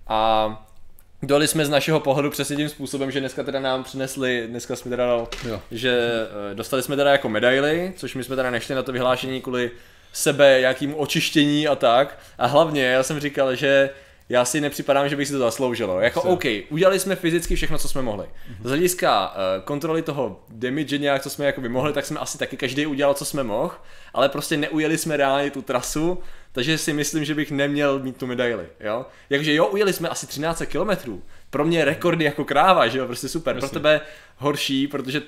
a 0.06 0.66
Doli 1.22 1.48
jsme 1.48 1.66
z 1.66 1.70
našeho 1.70 2.00
pohledu 2.00 2.30
přesně 2.30 2.56
tím 2.56 2.68
způsobem, 2.68 3.10
že 3.10 3.20
dneska 3.20 3.42
teda 3.42 3.60
nám 3.60 3.84
přinesli, 3.84 4.46
dneska 4.50 4.76
jsme 4.76 4.90
teda 4.90 5.06
dal, 5.06 5.28
Jo. 5.48 5.60
že 5.70 5.98
eh, 6.50 6.54
dostali 6.54 6.82
jsme 6.82 6.96
teda 6.96 7.10
jako 7.12 7.28
medaily, 7.28 7.92
což 7.96 8.14
my 8.14 8.24
jsme 8.24 8.36
teda 8.36 8.50
nešli 8.50 8.74
na 8.74 8.82
to 8.82 8.92
vyhlášení 8.92 9.40
kvůli 9.42 9.70
sebe, 10.12 10.60
jakým 10.60 10.94
očištění 10.96 11.68
a 11.68 11.74
tak. 11.74 12.18
A 12.38 12.46
hlavně 12.46 12.84
já 12.84 13.02
jsem 13.02 13.20
říkal, 13.20 13.54
že 13.54 13.90
já 14.28 14.44
si 14.44 14.60
nepřipadám, 14.60 15.08
že 15.08 15.16
bych 15.16 15.26
si 15.26 15.32
to 15.32 15.38
zasloužilo. 15.38 16.00
Jako 16.00 16.22
OK, 16.22 16.44
udělali 16.70 16.98
jsme 16.98 17.16
fyzicky 17.16 17.56
všechno, 17.56 17.78
co 17.78 17.88
jsme 17.88 18.02
mohli. 18.02 18.26
Z 18.64 18.68
hlediska 18.68 19.28
uh, 19.28 19.64
kontroly 19.64 20.02
toho 20.02 20.44
damage 20.48 20.98
nějak, 20.98 21.22
co 21.22 21.30
jsme 21.30 21.46
jako 21.46 21.60
by 21.60 21.68
mohli, 21.68 21.92
tak 21.92 22.06
jsme 22.06 22.20
asi 22.20 22.38
taky 22.38 22.56
každý 22.56 22.86
udělal, 22.86 23.14
co 23.14 23.24
jsme 23.24 23.42
mohl, 23.42 23.74
ale 24.14 24.28
prostě 24.28 24.56
neujeli 24.56 24.98
jsme 24.98 25.16
reálně 25.16 25.50
tu 25.50 25.62
trasu, 25.62 26.18
takže 26.52 26.78
si 26.78 26.92
myslím, 26.92 27.24
že 27.24 27.34
bych 27.34 27.50
neměl 27.50 27.98
mít 27.98 28.16
tu 28.16 28.26
medaili, 28.26 28.66
jo. 28.80 29.06
Jakže 29.30 29.54
jo, 29.54 29.66
ujeli 29.66 29.92
jsme 29.92 30.08
asi 30.08 30.26
13 30.26 30.62
kilometrů. 30.66 31.22
Pro 31.50 31.64
mě 31.64 31.84
rekordy 31.84 32.24
jako 32.24 32.44
kráva, 32.44 32.88
že 32.88 32.98
jo, 32.98 33.06
prostě 33.06 33.28
super. 33.28 33.58
Pro 33.58 33.68
tebe 33.68 34.00
horší, 34.36 34.86
protože 34.86 35.22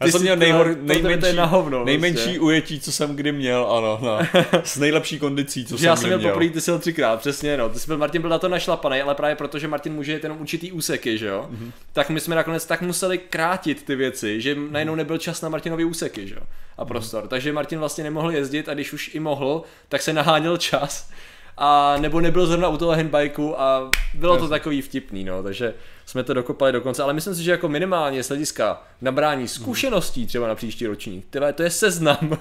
Já 0.00 0.06
ty 0.06 0.12
jsem 0.12 0.22
měl 0.22 0.36
nejhor, 0.36 0.76
nejmenší, 0.80 1.36
na 1.36 1.44
hovno, 1.44 1.84
nejmenší 1.84 2.22
prostě. 2.22 2.40
ujetí, 2.40 2.80
co 2.80 2.92
jsem 2.92 3.16
kdy 3.16 3.32
měl, 3.32 3.66
ano, 3.70 3.98
na, 4.02 4.28
s 4.64 4.78
nejlepší 4.78 5.18
kondicí, 5.18 5.66
co 5.66 5.76
Že 5.76 5.86
já 5.86 5.96
jsem 5.96 6.00
jsem 6.00 6.08
měl 6.08 6.18
měl. 6.18 6.30
poprvé, 6.30 6.50
ty 6.50 6.60
jsi 6.60 6.70
jel 6.70 6.78
třikrát, 6.78 7.20
přesně 7.20 7.56
no. 7.56 7.68
Ty 7.68 7.78
jsi 7.78 7.86
byl, 7.86 7.98
Martin 7.98 8.20
byl 8.22 8.30
na 8.30 8.38
to 8.38 8.48
našlapaný, 8.48 9.00
ale 9.00 9.14
právě 9.14 9.36
protože 9.36 9.68
Martin 9.68 9.92
může 9.92 10.12
jet 10.12 10.22
jenom 10.22 10.40
určitý 10.40 10.72
úseky, 10.72 11.18
že 11.18 11.26
jo? 11.26 11.48
Mm-hmm. 11.50 11.70
Tak 11.92 12.10
my 12.10 12.20
jsme 12.20 12.36
nakonec 12.36 12.66
tak 12.66 12.82
museli 12.82 13.18
krátit 13.18 13.82
ty 13.82 13.96
věci, 13.96 14.40
že 14.40 14.56
najednou 14.70 14.94
nebyl 14.94 15.18
čas 15.18 15.40
na 15.42 15.48
Martinovy 15.48 15.84
úseky, 15.84 16.28
že 16.28 16.34
jo? 16.34 16.42
A 16.78 16.84
prostor. 16.84 17.24
Mm-hmm. 17.24 17.28
Takže 17.28 17.52
Martin 17.52 17.78
vlastně 17.78 18.04
nemohl 18.04 18.30
jezdit 18.30 18.68
a 18.68 18.74
když 18.74 18.92
už 18.92 19.14
i 19.14 19.20
mohl, 19.20 19.62
tak 19.88 20.02
se 20.02 20.12
naháněl 20.12 20.56
čas. 20.56 21.10
A 21.58 21.96
nebo 22.00 22.20
nebyl 22.20 22.46
zrovna 22.46 22.68
u 22.68 22.76
toho 22.76 22.92
handbikeu 22.92 23.54
a 23.58 23.90
bylo 24.14 24.36
to 24.38 24.48
takový 24.48 24.82
vtipný, 24.82 25.24
no, 25.24 25.42
takže 25.42 25.74
jsme 26.06 26.22
to 26.22 26.34
dokopali 26.34 26.72
do 26.72 26.80
konce, 26.80 27.02
ale 27.02 27.12
myslím 27.12 27.34
si, 27.34 27.42
že 27.42 27.50
jako 27.50 27.68
minimálně 27.68 28.22
z 28.22 28.28
hlediska 28.28 28.82
nabrání 29.00 29.48
zkušeností 29.48 30.26
třeba 30.26 30.48
na 30.48 30.54
příští 30.54 30.86
ročník, 30.86 31.26
tyhle, 31.30 31.52
to 31.52 31.62
je 31.62 31.70
seznam, 31.70 32.18
No, 32.30 32.38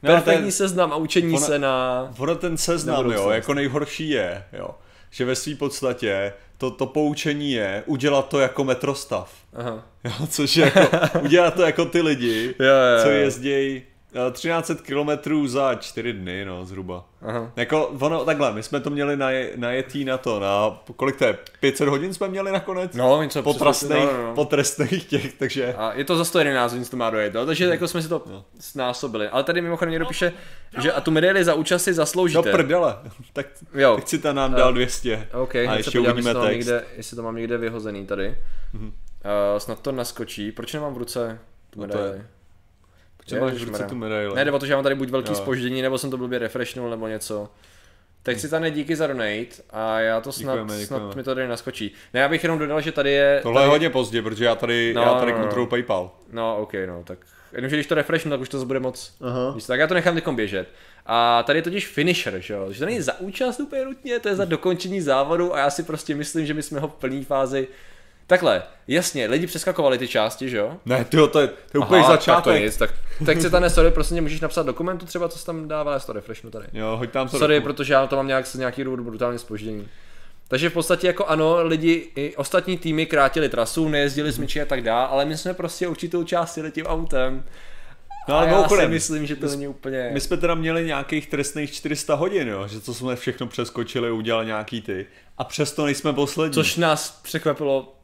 perfektní 0.00 0.46
je- 0.46 0.52
seznam 0.52 0.92
a 0.92 0.96
učení 0.96 1.34
Ona- 1.36 1.46
se 1.46 1.58
na 1.58 2.08
Ono 2.18 2.34
ten 2.34 2.56
seznam, 2.56 3.08
Na 3.08 3.14
jo, 3.14 3.30
jako 3.30 3.54
nejhorší 3.54 4.08
je, 4.10 4.44
jo, 4.52 4.70
že 5.10 5.24
ve 5.24 5.34
své 5.36 5.54
podstatě 5.54 6.32
to, 6.58 6.70
to 6.70 6.86
poučení 6.86 7.52
je 7.52 7.82
udělat 7.86 8.28
to 8.28 8.40
jako 8.40 8.64
metrostav. 8.64 9.32
Aha. 9.56 9.86
Jo, 10.04 10.26
což 10.30 10.56
je 10.56 10.72
jako, 10.74 11.18
udělat 11.20 11.54
to 11.54 11.62
jako 11.62 11.84
ty 11.84 12.00
lidi, 12.00 12.44
Jo, 12.58 12.66
jo, 12.66 13.02
co 13.02 13.10
jo. 13.10 13.16
jezdí 13.16 13.82
1300 14.32 14.74
km 14.84 15.46
za 15.46 15.74
4 15.74 16.12
dny, 16.12 16.44
no, 16.44 16.64
zhruba. 16.64 17.04
Aha. 17.22 17.52
Jako, 17.56 17.86
ono, 18.00 18.24
takhle, 18.24 18.52
my 18.52 18.62
jsme 18.62 18.80
to 18.80 18.90
měli 18.90 19.16
naje, 19.16 19.52
najetý 19.56 20.04
na 20.04 20.18
to, 20.18 20.40
na, 20.40 20.80
kolik 20.96 21.16
to 21.16 21.24
je, 21.24 21.38
500 21.60 21.88
hodin 21.88 22.14
jsme 22.14 22.28
měli 22.28 22.52
nakonec? 22.52 22.94
No, 22.94 23.22
něco 23.22 23.42
po, 23.42 23.50
přes- 23.50 23.58
trestných, 23.62 24.04
no, 24.04 24.12
no, 24.12 24.22
no. 24.26 24.34
po 24.34 24.44
trestných 24.44 25.04
těch, 25.04 25.32
takže... 25.32 25.74
A 25.74 25.92
je 25.92 26.04
to 26.04 26.16
za 26.16 26.24
111 26.24 26.72
hodin, 26.72 26.84
co 26.84 26.90
to 26.90 26.96
má 26.96 27.10
dojet, 27.10 27.34
no? 27.34 27.46
takže 27.46 27.64
jako 27.64 27.88
jsme 27.88 28.02
si 28.02 28.08
to 28.08 28.22
No. 28.30 28.44
snásobili. 28.60 29.28
Ale 29.28 29.44
tady 29.44 29.60
mimochodem 29.60 29.90
někdo 29.90 30.06
píše, 30.06 30.32
že 30.82 30.92
a 30.92 31.00
tu 31.00 31.10
medaili 31.10 31.44
za 31.44 31.54
účast 31.54 31.82
si 31.84 31.90
No 31.90 31.94
zasloužíte. 31.94 32.50
prdele, 32.52 32.96
tak 33.32 33.46
Jo. 33.74 33.96
teď 33.96 34.08
si 34.08 34.18
tam 34.18 34.36
nám 34.36 34.54
dal 34.54 34.72
200 34.72 35.28
OK, 35.32 35.54
a 35.56 35.58
hned 35.58 35.70
se 35.72 35.76
ještě 35.78 35.90
podívám, 35.98 36.12
uvidíme 36.12 36.30
jestli 36.30 36.34
to, 36.34 36.38
mám 36.40 36.48
text. 36.48 36.66
někde, 36.66 36.84
jestli 36.96 37.16
to 37.16 37.22
mám 37.22 37.36
někde 37.36 37.58
vyhozený 37.58 38.06
tady. 38.06 38.36
Mhm. 38.72 38.86
Uh, 38.86 39.58
snad 39.58 39.80
to 39.80 39.92
naskočí. 39.92 40.52
Proč 40.52 40.72
nemám 40.72 40.94
v 40.94 40.98
ruce 40.98 41.38
tu 41.70 41.80
No 41.80 41.88
to 41.88 41.98
je- 41.98 42.26
Protože 43.24 43.40
máš 43.40 43.52
v 43.54 43.64
ruce 43.64 43.84
tu 43.84 43.94
medaili. 43.94 44.34
Ne, 44.34 44.44
jde 44.44 44.52
o 44.52 44.58
to, 44.58 44.66
že 44.66 44.74
mám 44.74 44.82
tady 44.82 44.94
buď 44.94 45.08
velký 45.10 45.30
Jo. 45.30 45.34
spoždění, 45.36 45.82
nebo 45.82 45.98
jsem 45.98 46.10
to 46.10 46.16
blbě 46.16 46.38
refreshnul, 46.38 46.90
nebo 46.90 47.08
něco. 47.08 47.48
Tak 48.22 48.38
si 48.40 48.48
tady 48.50 48.70
díky 48.70 48.96
za 48.96 49.06
donate 49.06 49.46
a 49.70 50.00
já 50.00 50.20
to 50.20 50.32
snad, 50.32 50.52
Děkujeme, 50.54 50.80
děkujeme. 50.80 51.06
snad 51.06 51.16
mi 51.16 51.22
to 51.22 51.34
tady 51.34 51.48
naskočí. 51.48 51.92
Ne, 52.14 52.20
já 52.20 52.28
bych 52.28 52.42
jenom 52.42 52.58
dodal, 52.58 52.80
že 52.80 52.92
tady 52.92 53.10
je... 53.12 53.40
Tohle 53.42 53.58
tady, 53.60 53.66
je 53.66 53.70
hodně 53.70 53.90
pozdě, 53.90 54.22
protože 54.22 54.44
já 54.44 54.54
tady, 54.54 54.92
No, 54.96 55.02
já 55.02 55.14
tady 55.14 55.32
no, 55.32 55.38
no. 55.38 55.44
kontrolu 55.44 55.66
PayPal. 55.66 56.10
No, 56.32 56.56
ok, 56.56 56.72
no, 56.86 57.02
tak 57.04 57.18
jenomže 57.52 57.76
když 57.76 57.86
to 57.86 57.94
refreshnu, 57.94 58.30
tak 58.30 58.40
už 58.40 58.48
to 58.48 58.64
bude 58.64 58.80
moc. 58.80 59.14
Aha. 59.20 59.52
Víš, 59.54 59.64
tak 59.64 59.80
já 59.80 59.86
to 59.86 59.94
nechám 59.94 60.14
teďkom 60.14 60.36
běžet. 60.36 60.68
A 61.06 61.42
tady 61.42 61.58
je 61.58 61.62
totiž 61.62 61.86
finisher, 61.86 62.38
že 62.40 62.54
jo? 62.54 62.72
Že 62.72 62.78
to 62.78 62.84
není 62.84 63.00
za 63.00 63.20
účast 63.20 63.60
úplně 63.60 63.84
nutně, 63.84 64.20
to 64.20 64.28
je 64.28 64.34
za 64.36 64.44
dokončení 64.44 65.00
závodu 65.00 65.54
a 65.54 65.58
já 65.58 65.70
si 65.70 65.82
prostě 65.82 66.14
myslím, 66.14 66.46
že 66.46 66.54
my 66.54 66.62
jsme 66.62 66.80
ho 66.80 66.88
v 66.88 66.94
plné 66.94 67.24
fázi. 67.24 67.68
Takhle, 68.26 68.62
jasně, 68.88 69.26
lidi 69.26 69.46
přeskakovali 69.46 69.98
ty 69.98 70.08
části, 70.08 70.48
že 70.48 70.56
jo? 70.56 70.76
Ne, 70.86 71.04
tyjo, 71.04 71.26
to 71.26 71.40
je, 71.40 71.46
to 71.46 71.78
je 71.78 71.84
úplně 71.84 72.00
Aha, 72.00 72.10
Tak 72.10 72.20
to 72.20 72.22
začátek. 72.22 72.62
nic, 72.62 72.76
tak, 72.76 72.94
tak 73.26 73.40
se 73.40 73.50
ta 73.50 73.70
sorry, 73.70 73.90
prostě 73.90 74.20
můžeš 74.20 74.40
napsat 74.40 74.66
dokumentu 74.66 75.06
třeba, 75.06 75.28
co 75.28 75.38
se 75.38 75.46
tam 75.46 75.68
dává, 75.68 75.98
to 75.98 76.12
refreshnu 76.12 76.50
tady. 76.50 76.66
Jo, 76.72 76.96
hoď 76.96 77.10
tam 77.10 77.28
to 77.28 77.38
Sorry, 77.38 77.60
protože 77.60 77.92
já 77.92 78.06
to 78.06 78.16
mám 78.16 78.26
nějak 78.26 78.54
nějaký 78.54 78.84
důvod 78.84 79.00
brutálně 79.00 79.38
spoždění. 79.38 79.88
Takže 80.48 80.70
v 80.70 80.72
podstatě 80.72 81.06
jako 81.06 81.26
ano, 81.26 81.66
lidi, 81.66 82.10
i 82.16 82.36
ostatní 82.36 82.78
týmy 82.78 83.06
krátili 83.06 83.48
trasu, 83.48 83.88
nejezdili 83.88 84.32
s 84.32 84.38
myči 84.38 84.62
a 84.62 84.64
tak 84.64 84.82
dále, 84.82 85.08
ale 85.08 85.24
my 85.24 85.36
jsme 85.36 85.54
prostě 85.54 85.88
určitou 85.88 86.24
část 86.24 86.56
jeli 86.56 86.70
tím 86.70 86.86
autem. 86.86 87.44
No 88.28 88.34
a 88.34 88.38
ale 88.38 88.48
já 88.48 88.68
si 88.68 88.86
myslím, 88.88 89.26
že 89.26 89.36
to 89.36 89.46
není 89.46 89.68
úplně... 89.68 90.10
my 90.12 90.20
jsme 90.20 90.36
teda 90.36 90.54
měli 90.54 90.86
nějakých 90.86 91.26
trestných 91.26 91.72
400 91.72 92.14
hodin, 92.14 92.48
jo, 92.48 92.68
že 92.68 92.80
to 92.80 92.94
jsme 92.94 93.16
všechno 93.16 93.46
přeskočili, 93.46 94.10
udělali 94.10 94.46
nějaký 94.46 94.80
ty. 94.82 95.06
A 95.38 95.44
přesto 95.44 95.84
nejsme 95.84 96.12
poslední. 96.12 96.54
Což 96.54 96.76
nás 96.76 97.20
překvapilo. 97.22 97.94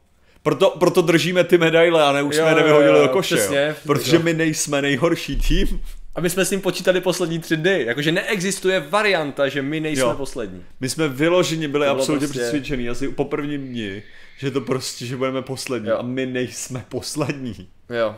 Proto, 0.43 0.69
proto 0.79 1.01
držíme 1.01 1.43
ty 1.43 1.57
medaile 1.57 2.03
a 2.03 2.11
ne 2.11 2.21
už 2.23 2.35
Jo, 2.35 2.41
jsme 2.41 2.51
je 2.51 2.55
nevyhodili 2.55 2.97
jo, 2.97 3.03
do 3.03 3.09
koše, 3.09 3.35
přesně, 3.35 3.65
jo. 3.69 3.75
Protože 3.85 4.15
jo. 4.15 4.21
my 4.23 4.33
nejsme 4.33 4.81
nejhorší 4.81 5.35
tým. 5.35 5.81
A 6.15 6.21
my 6.21 6.29
jsme 6.29 6.45
s 6.45 6.51
ním 6.51 6.61
počítali 6.61 7.01
poslední 7.01 7.39
tři 7.39 7.57
dny. 7.57 7.83
Jakože 7.87 8.11
neexistuje 8.11 8.79
varianta, 8.79 9.47
že 9.49 9.61
my 9.61 9.79
nejsme 9.79 10.01
Jo. 10.03 10.13
poslední. 10.17 10.63
My 10.79 10.89
jsme 10.89 11.07
vyloženě 11.07 11.67
byli 11.67 11.85
To 11.85 11.91
absolutně 11.91 12.27
prostě- 12.27 12.39
přesvědčení 12.39 12.89
asi 12.89 13.07
po 13.07 13.25
prvním 13.25 13.67
dni, 13.67 14.03
že 14.37 14.51
to 14.51 14.61
prostě, 14.61 15.05
že 15.05 15.17
budeme 15.17 15.41
poslední 15.41 15.89
Jo. 15.89 15.97
a 15.99 16.01
my 16.01 16.25
nejsme 16.25 16.85
poslední. 16.89 17.67
Jo. 17.89 18.15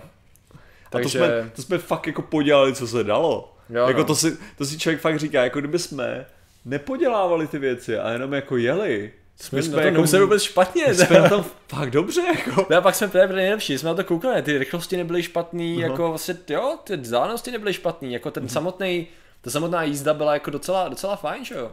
A 0.51 0.89
to 0.89 0.97
Takže- 0.97 1.17
jsme, 1.19 1.51
to 1.55 1.62
jsme 1.62 1.77
fakt 1.77 2.07
jako 2.07 2.21
podělali, 2.21 2.73
co 2.75 2.88
se 2.88 3.03
dalo. 3.03 3.57
Jo, 3.69 3.88
jako 3.88 3.99
no. 3.99 4.05
to, 4.05 4.15
si, 4.15 4.38
to 4.57 4.65
si 4.65 4.77
člověk 4.77 5.01
fakt 5.01 5.19
říká, 5.19 5.43
jako 5.43 5.59
kdyby 5.59 5.79
jsme 5.79 6.25
nepodělávali 6.65 7.47
ty 7.47 7.59
věci 7.59 7.97
a 7.97 8.12
jenom 8.12 8.33
jako 8.33 8.57
jeli, 8.57 9.12
Jsme, 9.43 9.62
jsme 9.62 9.71
na 9.71 9.82
to 9.82 9.86
jako, 9.86 9.93
nemuseli 9.93 10.23
vůbec 10.23 10.43
špatně. 10.43 10.93
Jsme 10.95 11.19
na 11.19 11.29
to 11.29 11.45
fakt 11.67 11.91
dobře, 11.91 12.21
jako. 12.21 12.67
No 12.69 12.77
a 12.77 12.82
pak 12.82 12.95
jsme 12.95 13.08
právě 13.08 13.27
byli 13.27 13.41
nejlepší, 13.41 13.77
jsme 13.77 13.89
na 13.89 13.95
to 13.95 14.03
koukali, 14.03 14.41
ty 14.41 14.58
rychlosti 14.58 14.97
nebyly 14.97 15.23
špatný, 15.23 15.77
uh-huh. 15.77 15.82
jako 15.82 16.10
vlastně, 16.10 16.36
jo, 16.49 16.77
ty 16.84 16.97
vzdálenosti 16.97 17.51
nebyly 17.51 17.73
špatný, 17.73 18.13
jako 18.13 18.32
ten 18.32 18.45
uh-huh. 18.45 18.51
samotný, 18.51 19.08
ta 19.41 19.49
samotná 19.49 19.84
jízda 19.84 20.13
byla 20.13 20.34
jako 20.34 20.49
docela, 20.49 20.89
docela 20.89 21.15
fajn, 21.15 21.45
že 21.45 21.56
jo. 21.56 21.71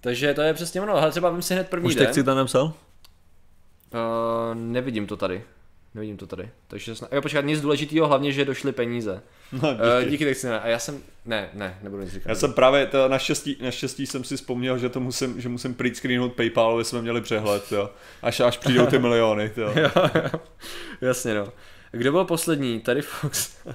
Takže 0.00 0.34
to 0.34 0.42
je 0.42 0.54
přesně 0.54 0.80
ono, 0.80 0.94
ale 0.94 1.10
třeba 1.10 1.30
vím 1.30 1.42
si 1.42 1.54
hned 1.54 1.68
první 1.68 1.86
Už 1.86 1.94
den. 1.94 2.08
Už 2.08 2.14
si 2.14 2.24
tam 2.24 2.36
napsal? 2.36 2.64
Uh, 2.64 2.72
nevidím 4.54 5.06
to 5.06 5.16
tady. 5.16 5.44
Nevidím 5.98 6.16
to 6.16 6.26
tady. 6.26 6.50
Takže 6.68 6.94
snad... 6.94 7.12
Jo, 7.12 7.22
počkat, 7.22 7.44
nic 7.44 7.60
důležitého, 7.60 8.06
hlavně, 8.06 8.32
že 8.32 8.44
došly 8.44 8.72
peníze. 8.72 9.22
No, 9.52 9.72
díky. 9.72 9.82
Uh, 10.04 10.10
díky 10.10 10.34
tak 10.34 10.62
A 10.62 10.66
já 10.66 10.78
jsem, 10.78 11.02
ne, 11.24 11.50
ne, 11.54 11.78
nebudu 11.82 12.02
nic 12.02 12.12
říkat. 12.12 12.28
Já 12.28 12.34
jsem 12.34 12.52
právě, 12.52 12.86
to 12.86 13.08
naštěstí, 13.08 13.56
naštěstí 13.62 14.06
jsem 14.06 14.24
si 14.24 14.36
vzpomněl, 14.36 14.78
že 14.78 14.88
to 14.88 15.00
musím, 15.00 15.40
že 15.40 15.48
musím 15.48 15.74
print 15.74 15.96
screenout 15.96 16.32
PayPal, 16.32 16.74
aby 16.74 16.84
jsme 16.84 17.02
měli 17.02 17.20
přehled, 17.20 17.72
jo. 17.72 17.90
Až, 18.22 18.40
až 18.40 18.58
přijdou 18.58 18.86
ty 18.86 18.98
miliony, 18.98 19.52
jo. 19.56 19.72
jo, 19.76 19.90
jo. 20.14 20.40
Jasně, 21.00 21.34
no. 21.34 21.52
Kdo 21.92 22.12
byl 22.12 22.24
poslední? 22.24 22.80
Tady 22.80 23.02
Fox. 23.02 23.56
Uh, 23.66 23.72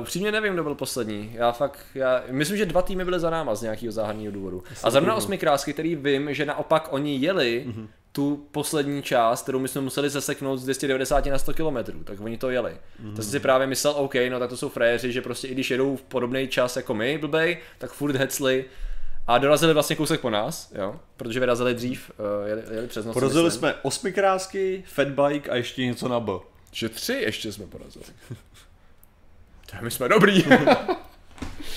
upřímně 0.00 0.32
nevím, 0.32 0.52
kdo 0.52 0.62
byl 0.62 0.74
poslední. 0.74 1.30
Já 1.34 1.52
fakt, 1.52 1.78
já 1.94 2.22
myslím, 2.30 2.56
že 2.56 2.66
dva 2.66 2.82
týmy 2.82 3.04
byly 3.04 3.20
za 3.20 3.30
náma 3.30 3.54
z 3.54 3.62
nějakého 3.62 3.92
záhadného 3.92 4.32
důvodu. 4.32 4.62
A 4.82 4.90
zrovna 4.90 5.14
osmi 5.14 5.38
krásky, 5.38 5.72
který 5.72 5.96
vím, 5.96 6.34
že 6.34 6.46
naopak 6.46 6.88
oni 6.90 7.16
jeli 7.16 7.64
mm-hmm 7.68 7.86
tu 8.16 8.46
poslední 8.52 9.02
část, 9.02 9.42
kterou 9.42 9.58
my 9.58 9.68
jsme 9.68 9.80
museli 9.80 10.10
zaseknout 10.10 10.58
z 10.58 10.62
290 10.62 11.26
na 11.26 11.38
100 11.38 11.54
km, 11.54 12.04
tak 12.04 12.20
oni 12.20 12.38
to 12.38 12.50
jeli. 12.50 12.76
Mm. 12.98 13.16
To 13.16 13.22
jsem 13.22 13.30
si 13.30 13.40
právě 13.40 13.66
myslel, 13.66 13.94
OK, 13.96 14.14
no 14.30 14.38
tak 14.38 14.50
to 14.50 14.56
jsou 14.56 14.68
frajeři, 14.68 15.12
že 15.12 15.22
prostě 15.22 15.48
i 15.48 15.54
když 15.54 15.70
jedou 15.70 15.96
v 15.96 16.02
podobný 16.02 16.48
čas 16.48 16.76
jako 16.76 16.94
my, 16.94 17.18
blbej, 17.18 17.58
tak 17.78 17.92
furt 17.92 18.16
hecli 18.16 18.64
a 19.26 19.38
dorazili 19.38 19.74
vlastně 19.74 19.96
kousek 19.96 20.20
po 20.20 20.30
nás, 20.30 20.72
jo, 20.74 21.00
protože 21.16 21.40
vyrazili 21.40 21.74
dřív, 21.74 22.10
uh, 22.18 22.48
jeli, 22.48 22.62
jeli 22.70 22.86
přes 22.86 23.06
noc. 23.06 23.14
Porazili 23.14 23.50
jsme 23.50 23.74
osmi 23.82 24.12
krásky, 24.12 24.84
fatbike 24.86 25.50
a 25.50 25.56
ještě 25.56 25.86
něco 25.86 26.08
na 26.08 26.20
B. 26.20 26.32
Že 26.72 26.88
tři 26.88 27.12
ještě 27.12 27.52
jsme 27.52 27.66
porazili. 27.66 28.04
my 29.80 29.90
jsme 29.90 30.08
dobrý. 30.08 30.44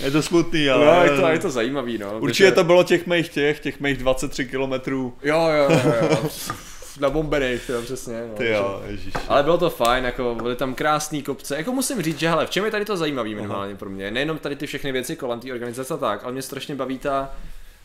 Je 0.04 0.12
to 0.12 0.22
smutný, 0.22 0.70
ale... 0.70 0.86
No, 0.86 1.04
je 1.04 1.22
to, 1.22 1.28
je 1.28 1.40
to 1.40 1.50
zajímavý, 1.50 1.98
no. 1.98 2.20
Určitě 2.20 2.52
to 2.52 2.64
bylo 2.64 2.84
těch 2.84 3.08
mých 3.08 3.30
těch, 3.30 3.60
těch 3.60 3.80
mých 3.80 3.98
23 3.98 4.46
kilometrů. 4.46 5.14
Jo, 5.24 5.50
jo, 5.50 5.80
jo, 5.86 5.94
jo. 6.12 6.30
na 7.00 7.10
bombených, 7.10 7.70
jo, 7.70 7.82
přesně. 7.82 8.22
No, 8.30 8.36
Ty 8.36 8.50
jo. 8.50 8.82
Ale 9.28 9.44
bylo 9.44 9.58
to 9.58 9.70
fajn, 9.70 10.06
jako 10.06 10.36
byly 10.36 10.56
tam 10.56 10.74
krásný 10.74 11.24
kopce. 11.24 11.58
Jako 11.58 11.72
musím 11.72 12.02
říct, 12.02 12.20
že 12.20 12.30
hele, 12.30 12.46
v 12.46 12.50
čem 12.50 12.66
je 12.66 12.72
tady 12.72 12.86
to 12.86 12.98
zajímavý 12.98 13.36
minimálně 13.36 13.76
pro 13.76 13.90
mě. 13.90 14.12
Nejenom 14.12 14.38
tady 14.38 14.56
ty 14.56 14.68
všechny 14.68 14.92
věci 14.92 15.16
kolem 15.16 15.40
té 15.40 15.54
organizace 15.54 15.94
a 15.94 15.98
tak, 15.98 16.24
ale 16.24 16.32
mě 16.32 16.42
strašně 16.42 16.76
baví 16.76 16.98
ta... 16.98 17.32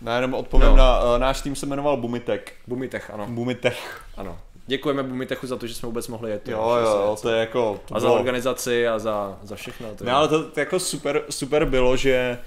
Já 0.05 0.17
jenom 0.17 0.35
odpovím 0.35 0.69
no. 0.69 0.77
na, 0.77 1.03
uh, 1.03 1.19
náš 1.19 1.41
tým 1.41 1.57
se 1.57 1.67
jmenoval 1.67 1.97
Bumitek. 1.97 2.53
Bumitek, 2.67 3.11
ano. 3.13 3.27
Bumitek. 3.29 3.77
Ano. 4.17 4.39
Děkujeme 4.67 5.03
Bumitechu 5.03 5.47
za 5.47 5.57
to, 5.57 5.67
že 5.67 5.75
jsme 5.75 5.87
vůbec 5.87 6.09
mohli 6.09 6.31
jet. 6.31 6.49
Jo, 6.49 6.77
jo, 6.83 7.17
to 7.23 7.31
je 7.31 7.41
jako... 7.41 7.81
To 7.85 7.97
a 7.97 7.99
bylo... 7.99 8.13
za 8.13 8.19
organizaci 8.19 8.89
a 8.89 8.99
za, 8.99 9.39
za 9.43 9.57
všechno. 9.57 9.95
To 9.95 10.05
no, 10.05 10.17
ale 10.17 10.29
to, 10.29 10.45
to 10.45 10.61
jako 10.61 10.81
super, 10.81 11.23
super 11.31 11.65
bylo, 11.65 11.97
že, 11.97 12.39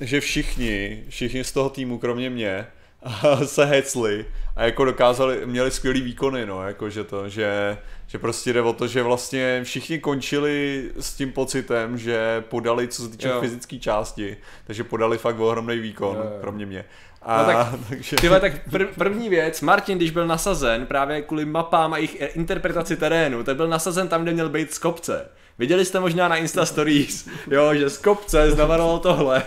že 0.00 0.20
všichni, 0.20 1.04
všichni 1.08 1.44
z 1.44 1.52
toho 1.52 1.70
týmu, 1.70 1.98
kromě 1.98 2.30
mě, 2.30 2.66
se 3.44 3.64
hecli 3.64 4.26
a 4.56 4.64
jako 4.64 4.84
dokázali, 4.84 5.46
měli 5.46 5.70
skvělý 5.70 6.00
výkony, 6.00 6.46
no, 6.46 6.66
jako 6.66 6.90
že 6.90 7.04
to, 7.04 7.28
že, 7.28 7.78
že 8.06 8.18
prostě 8.18 8.52
jde 8.52 8.62
o 8.62 8.72
to, 8.72 8.86
že 8.86 9.02
vlastně 9.02 9.60
všichni 9.64 9.98
končili 9.98 10.90
s 11.00 11.14
tím 11.14 11.32
pocitem, 11.32 11.98
že 11.98 12.44
podali, 12.48 12.88
co 12.88 13.02
se 13.02 13.08
týče 13.08 13.32
fyzické 13.40 13.78
části, 13.78 14.36
takže 14.66 14.84
podali 14.84 15.18
fakt 15.18 15.38
ohromný 15.38 15.78
výkon, 15.78 16.16
jo, 16.16 16.22
jo. 16.22 16.38
kromě 16.40 16.66
mě. 16.66 16.84
A, 17.24 17.38
no 17.38 17.44
tak, 17.44 17.74
takže... 17.88 18.16
tyhle, 18.16 18.40
tak 18.40 18.52
pr- 18.70 18.88
první 18.98 19.28
věc, 19.28 19.60
Martin, 19.60 19.98
když 19.98 20.10
byl 20.10 20.26
nasazen 20.26 20.86
právě 20.86 21.22
kvůli 21.22 21.44
mapám 21.44 21.92
a 21.92 21.96
jejich 21.96 22.36
interpretaci 22.36 22.96
terénu, 22.96 23.44
tak 23.44 23.56
byl 23.56 23.68
nasazen 23.68 24.08
tam, 24.08 24.22
kde 24.22 24.32
měl 24.32 24.48
být 24.48 24.74
z 24.74 24.78
kopce. 24.78 25.28
Viděli 25.58 25.84
jste 25.84 26.00
možná 26.00 26.28
na 26.28 26.36
Insta 26.36 26.66
Stories, 26.66 27.28
jo, 27.50 27.74
že 27.74 27.90
z 27.90 27.98
kopce 27.98 28.50
znamenalo 28.50 28.98
tohle, 28.98 29.42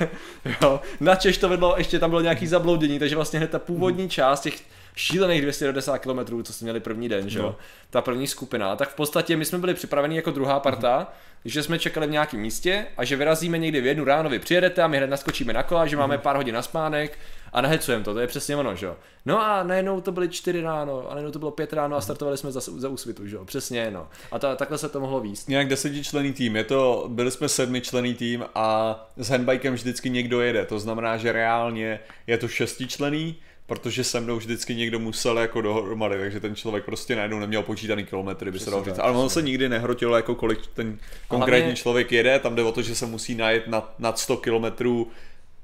jo. 0.61 0.81
Na 0.99 1.15
Češ 1.15 1.37
to 1.37 1.49
vedlo, 1.49 1.75
ještě 1.77 1.99
tam 1.99 2.09
bylo 2.09 2.21
nějaký 2.21 2.47
zabloudění, 2.47 2.99
takže 2.99 3.15
vlastně 3.15 3.39
hned 3.39 3.51
ta 3.51 3.59
původní 3.59 4.09
část 4.09 4.41
těch 4.41 4.53
šílených 4.97 5.41
290 5.41 5.97
km, 5.97 6.43
co 6.43 6.53
jsme 6.53 6.65
měli 6.65 6.79
první 6.79 7.09
den, 7.09 7.29
že 7.29 7.39
jo, 7.39 7.45
no. 7.45 7.55
ta 7.89 8.01
první 8.01 8.27
skupina, 8.27 8.75
tak 8.75 8.89
v 8.89 8.95
podstatě 8.95 9.37
my 9.37 9.45
jsme 9.45 9.57
byli 9.57 9.73
připraveni 9.73 10.15
jako 10.15 10.31
druhá 10.31 10.59
parta, 10.59 11.13
že 11.45 11.63
jsme 11.63 11.79
čekali 11.79 12.07
v 12.07 12.11
nějakém 12.11 12.39
místě 12.39 12.85
a 12.97 13.05
že 13.05 13.15
vyrazíme 13.15 13.57
někdy 13.57 13.81
v 13.81 13.85
jednu 13.85 14.03
ráno, 14.03 14.29
vy 14.29 14.39
přijedete 14.39 14.83
a 14.83 14.87
my 14.87 14.97
hned 14.97 15.09
naskočíme 15.09 15.53
na 15.53 15.63
kola, 15.63 15.87
že 15.87 15.97
máme 15.97 16.15
mhm. 16.15 16.23
pár 16.23 16.35
hodin 16.35 16.55
na 16.55 16.61
spánek 16.61 17.19
a 17.53 17.61
nahecujeme 17.61 18.03
to, 18.03 18.13
to 18.13 18.19
je 18.19 18.27
přesně 18.27 18.55
ono, 18.55 18.75
že 18.75 18.85
jo. 18.85 18.95
No 19.25 19.41
a 19.41 19.63
najednou 19.63 20.01
to 20.01 20.11
byly 20.11 20.29
čtyři 20.29 20.61
ráno, 20.61 21.11
a 21.11 21.13
najednou 21.13 21.31
to 21.31 21.39
bylo 21.39 21.51
pět 21.51 21.73
ráno 21.73 21.95
a 21.95 22.01
startovali 22.01 22.37
jsme 22.37 22.51
za, 22.51 22.61
za 22.77 22.89
úsvitu, 22.89 23.27
že 23.27 23.35
jo, 23.35 23.45
přesně, 23.45 23.91
no. 23.91 24.07
A 24.31 24.39
ta, 24.39 24.55
takhle 24.55 24.77
se 24.77 24.89
to 24.89 24.99
mohlo 24.99 25.19
víc. 25.19 25.47
Nějak 25.47 25.67
desetičlený 25.67 26.33
tým, 26.33 26.55
je 26.55 26.63
to, 26.63 27.05
byli 27.07 27.31
jsme 27.31 27.49
sedmičlený 27.49 28.15
tým 28.15 28.45
a 28.55 28.99
s 29.17 29.29
handbikem 29.29 29.73
vždycky 29.73 30.09
někdo 30.09 30.41
jede, 30.41 30.65
to 30.65 30.79
znamená, 30.79 31.17
že 31.17 31.31
reálně 31.31 31.99
je 32.27 32.37
to 32.37 32.47
šestičlený, 32.47 33.35
protože 33.67 34.03
se 34.03 34.19
mnou 34.19 34.37
vždycky 34.37 34.75
někdo 34.75 34.99
musel 34.99 35.37
jako 35.39 35.61
dohromady, 35.61 36.19
takže 36.19 36.39
ten 36.39 36.55
člověk 36.55 36.85
prostě 36.85 37.15
najednou 37.15 37.39
neměl 37.39 37.63
počítaný 37.63 38.05
kilometry, 38.05 38.51
by 38.51 38.59
se 38.59 38.69
dalo 38.71 38.83
říct. 38.83 38.99
Ale 38.99 39.17
on 39.17 39.29
se 39.29 39.41
nikdy 39.41 39.69
nehrotilo, 39.69 40.15
jako 40.15 40.35
kolik 40.35 40.67
ten 40.67 40.97
konkrétní 41.27 41.75
člověk 41.75 42.11
jede, 42.11 42.39
tam 42.39 42.55
jde 42.55 42.63
o 42.63 42.71
to, 42.71 42.81
že 42.81 42.95
se 42.95 43.05
musí 43.05 43.35
najet 43.35 43.67
nad, 43.67 43.93
nad 43.99 44.19
100 44.19 44.37
kilometrů 44.37 45.07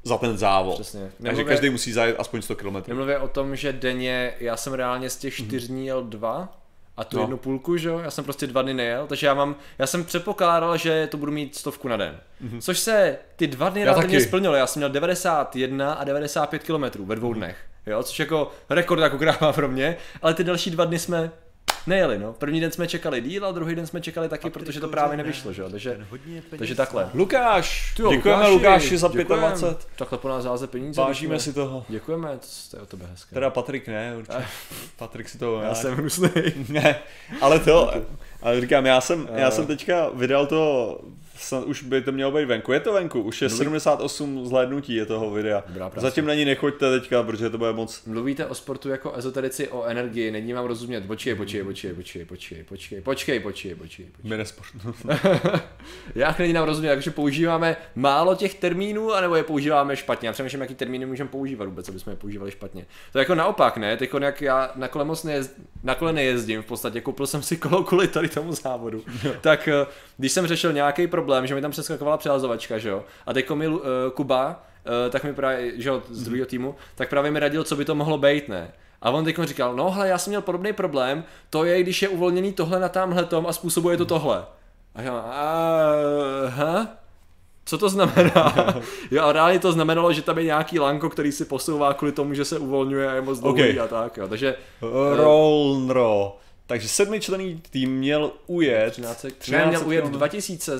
za 0.03 0.17
ten 0.17 0.37
závod. 0.37 0.75
Přesně. 0.75 0.99
Takže 0.99 1.13
Nemluvě, 1.19 1.45
každý 1.45 1.69
musí 1.69 1.91
zajet 1.91 2.15
aspoň 2.19 2.41
100 2.41 2.55
km. 2.55 2.75
Nemluvě 2.87 3.19
o 3.19 3.27
tom, 3.27 3.55
že 3.55 3.73
denně, 3.73 4.33
já 4.39 4.57
jsem 4.57 4.73
reálně 4.73 5.09
z 5.09 5.17
těch 5.17 5.33
čtyř 5.33 5.67
dní 5.67 5.85
jel 5.85 6.03
dva, 6.03 6.57
a 6.97 7.03
tu 7.03 7.17
no. 7.17 7.23
jednu 7.23 7.37
půlku, 7.37 7.77
že 7.77 7.89
jo, 7.89 7.99
já 7.99 8.11
jsem 8.11 8.23
prostě 8.23 8.47
dva 8.47 8.61
dny 8.61 8.73
nejel, 8.73 9.07
takže 9.07 9.27
já 9.27 9.33
mám, 9.33 9.55
já 9.77 9.87
jsem 9.87 10.03
předpokládal, 10.03 10.77
že 10.77 11.07
to 11.07 11.17
budu 11.17 11.31
mít 11.31 11.55
stovku 11.55 11.87
na 11.87 11.97
den. 11.97 12.19
Mm-hmm. 12.43 12.61
Což 12.61 12.79
se 12.79 13.17
ty 13.35 13.47
dva 13.47 13.69
dny 13.69 13.85
relativně 13.85 14.21
splnilo, 14.21 14.55
já 14.55 14.67
jsem 14.67 14.79
měl 14.79 14.89
91 14.89 15.93
a 15.93 16.03
95 16.03 16.63
km 16.63 17.05
ve 17.05 17.15
dvou 17.15 17.33
dnech, 17.33 17.57
jo, 17.85 18.03
což 18.03 18.19
jako 18.19 18.51
rekord 18.69 19.01
jako 19.01 19.17
kráva 19.17 19.53
pro 19.53 19.67
mě, 19.67 19.97
ale 20.21 20.33
ty 20.33 20.43
další 20.43 20.71
dva 20.71 20.85
dny 20.85 20.99
jsme 20.99 21.31
nejeli, 21.87 22.19
no. 22.19 22.33
První 22.33 22.61
den 22.61 22.71
jsme 22.71 22.87
čekali 22.87 23.21
díl 23.21 23.45
a 23.45 23.51
druhý 23.51 23.75
den 23.75 23.87
jsme 23.87 24.01
čekali 24.01 24.29
taky, 24.29 24.41
Patriku, 24.41 24.65
protože 24.65 24.79
to 24.79 24.87
právě 24.87 25.17
nevyšlo, 25.17 25.53
že 25.53 25.61
jo. 25.61 25.69
Takže, 25.69 26.05
takže 26.57 26.75
takhle. 26.75 27.09
Lukáš, 27.13 27.93
Tyjo, 27.95 28.11
děkujeme 28.11 28.47
Lukáši, 28.47 28.95
Lukáši 28.95 28.97
za 28.97 29.07
25. 29.07 29.87
Takhle 29.95 30.17
po 30.17 30.29
nás 30.29 30.45
háze 30.45 30.67
peníze. 30.67 31.01
Vážíme 31.01 31.39
si 31.39 31.53
toho. 31.53 31.85
Děkujeme, 31.89 32.39
to 32.71 32.77
je 32.77 32.81
o 32.81 32.85
tebe 32.85 33.05
hezké. 33.11 33.33
Teda 33.33 33.49
Patrik 33.49 33.87
ne, 33.87 34.15
určitě. 34.17 34.45
Patrik 34.97 35.29
si 35.29 35.37
to... 35.37 35.61
Já 35.61 35.75
jsem 35.75 35.95
hnusný. 35.95 36.29
ne, 36.69 36.99
ale 37.41 37.59
to, 37.59 37.91
ale 38.41 38.61
říkám, 38.61 38.85
já 38.85 39.01
jsem, 39.01 39.29
já 39.33 39.51
jsem 39.51 39.67
teďka 39.67 40.09
vydal 40.09 40.47
to 40.47 40.99
snad 41.43 41.63
už 41.63 41.83
by 41.83 42.01
to 42.01 42.11
mělo 42.11 42.31
být 42.31 42.45
venku. 42.45 42.71
Je 42.73 42.79
to 42.79 42.93
venku, 42.93 43.21
už 43.21 43.41
je 43.41 43.47
Mluví... 43.47 43.57
78 43.57 44.45
zhlédnutí 44.45 44.95
je 44.95 45.05
toho 45.05 45.31
videa. 45.31 45.63
Zatím 45.97 46.25
na 46.25 46.33
ní 46.33 46.45
nechoďte 46.45 46.99
teďka, 46.99 47.23
protože 47.23 47.49
to 47.49 47.57
bude 47.57 47.73
moc. 47.73 48.05
Mluvíte 48.05 48.45
o 48.45 48.55
sportu 48.55 48.89
jako 48.89 49.13
ezoterici 49.15 49.67
o 49.67 49.83
energii, 49.83 50.31
není 50.31 50.53
vám 50.53 50.65
rozumět. 50.65 51.07
Počkej, 51.07 51.35
počkej, 51.35 51.63
počkej, 51.63 51.93
počkej, 51.93 52.25
počkej, 52.25 52.63
počkej, 52.63 53.01
počkej, 53.01 53.39
počkej, 53.39 53.75
počkej. 53.75 54.05
My 54.23 54.45
sport. 54.45 54.69
Jak 56.15 56.39
není 56.39 56.53
nám 56.53 56.65
rozumět, 56.65 56.89
takže 56.89 57.11
používáme 57.11 57.75
málo 57.95 58.35
těch 58.35 58.53
termínů, 58.53 59.13
anebo 59.13 59.35
je 59.35 59.43
používáme 59.43 59.95
špatně. 59.95 60.29
Já 60.29 60.33
přemýšlím, 60.33 60.61
jaký 60.61 60.75
termíny 60.75 61.05
můžeme 61.05 61.29
používat 61.29 61.65
vůbec, 61.65 61.89
aby 61.89 61.99
jsme 61.99 62.11
je 62.11 62.15
používali 62.15 62.51
špatně. 62.51 62.85
To 63.11 63.17
je 63.17 63.21
jako 63.21 63.35
naopak, 63.35 63.77
ne? 63.77 63.97
Teď 63.97 64.09
jak 64.21 64.41
já 64.41 64.71
na 64.75 64.87
kole 64.87 65.05
moc 65.05 65.23
nejezd... 65.23 65.51
na 65.83 65.95
kole 65.95 66.13
nejezdím, 66.13 66.61
v 66.61 66.65
podstatě 66.65 67.01
koupil 67.01 67.27
jsem 67.27 67.41
si 67.41 67.57
kolo 67.57 67.83
kvůli 67.83 68.07
tady 68.07 68.29
tomu 68.29 68.53
závodu. 68.53 69.03
tak 69.41 69.67
eh, 69.67 69.85
když 70.17 70.31
jsem 70.31 70.47
řešil 70.47 70.73
nějaký 70.73 71.07
problém, 71.07 71.32
že 71.41 71.55
mi 71.55 71.61
tam 71.61 71.71
přeskakovala 71.71 72.17
přehazovačka, 72.17 72.77
že 72.77 72.89
jo, 72.89 73.03
a 73.25 73.33
teď 73.33 73.51
mi 73.51 73.67
uh, 73.67 73.81
Kuba, 74.13 74.47
uh, 74.47 75.11
tak 75.11 75.23
mi 75.23 75.33
právě, 75.33 75.81
že 75.81 75.89
jo, 75.89 76.03
z 76.09 76.17
mhm. 76.17 76.25
druhého 76.25 76.45
týmu, 76.45 76.75
tak 76.95 77.09
právě 77.09 77.31
mi 77.31 77.39
radil, 77.39 77.63
co 77.63 77.75
by 77.75 77.85
to 77.85 77.95
mohlo 77.95 78.17
být, 78.17 78.49
ne. 78.49 78.71
A 79.01 79.11
on 79.11 79.25
teď 79.25 79.39
říkal, 79.43 79.75
no 79.75 79.91
hele, 79.91 80.07
já 80.07 80.17
jsem 80.17 80.31
měl 80.31 80.41
podobný 80.41 80.73
problém, 80.73 81.23
to 81.49 81.65
je, 81.65 81.83
když 81.83 82.01
je 82.01 82.09
uvolněný 82.09 82.53
tohle 82.53 82.79
na 82.79 82.89
tamhle 82.89 83.25
tom 83.25 83.47
a 83.47 83.53
způsobuje 83.53 83.97
to 83.97 84.05
tohle. 84.05 84.45
A 84.95 85.01
já, 85.01 85.17
aha, 86.45 86.87
co 87.65 87.77
to 87.77 87.89
znamená? 87.89 88.75
jo, 89.11 89.23
a 89.23 89.31
reálně 89.31 89.59
to 89.59 89.71
znamenalo, 89.71 90.13
že 90.13 90.21
tam 90.21 90.37
je 90.37 90.43
nějaký 90.43 90.79
lanko, 90.79 91.09
který 91.09 91.31
si 91.31 91.45
posouvá 91.45 91.93
kvůli 91.93 92.11
tomu, 92.11 92.33
že 92.33 92.45
se 92.45 92.59
uvolňuje 92.59 93.09
a 93.09 93.13
je 93.13 93.21
moc 93.21 93.39
dlouhý 93.39 93.63
okay. 93.63 93.79
a 93.79 93.87
tak, 93.87 94.17
jo. 94.17 94.27
Takže... 94.27 94.55
Roll, 95.15 95.85
roll. 95.87 96.35
Takže 96.67 96.87
sedmičlený 96.87 97.61
tým 97.69 97.91
měl 97.91 98.31
ujet... 98.47 98.91
13, 98.91 99.25
13 99.37 99.69
měl 99.69 99.87
ujet 99.87 100.05
2000 100.05 100.79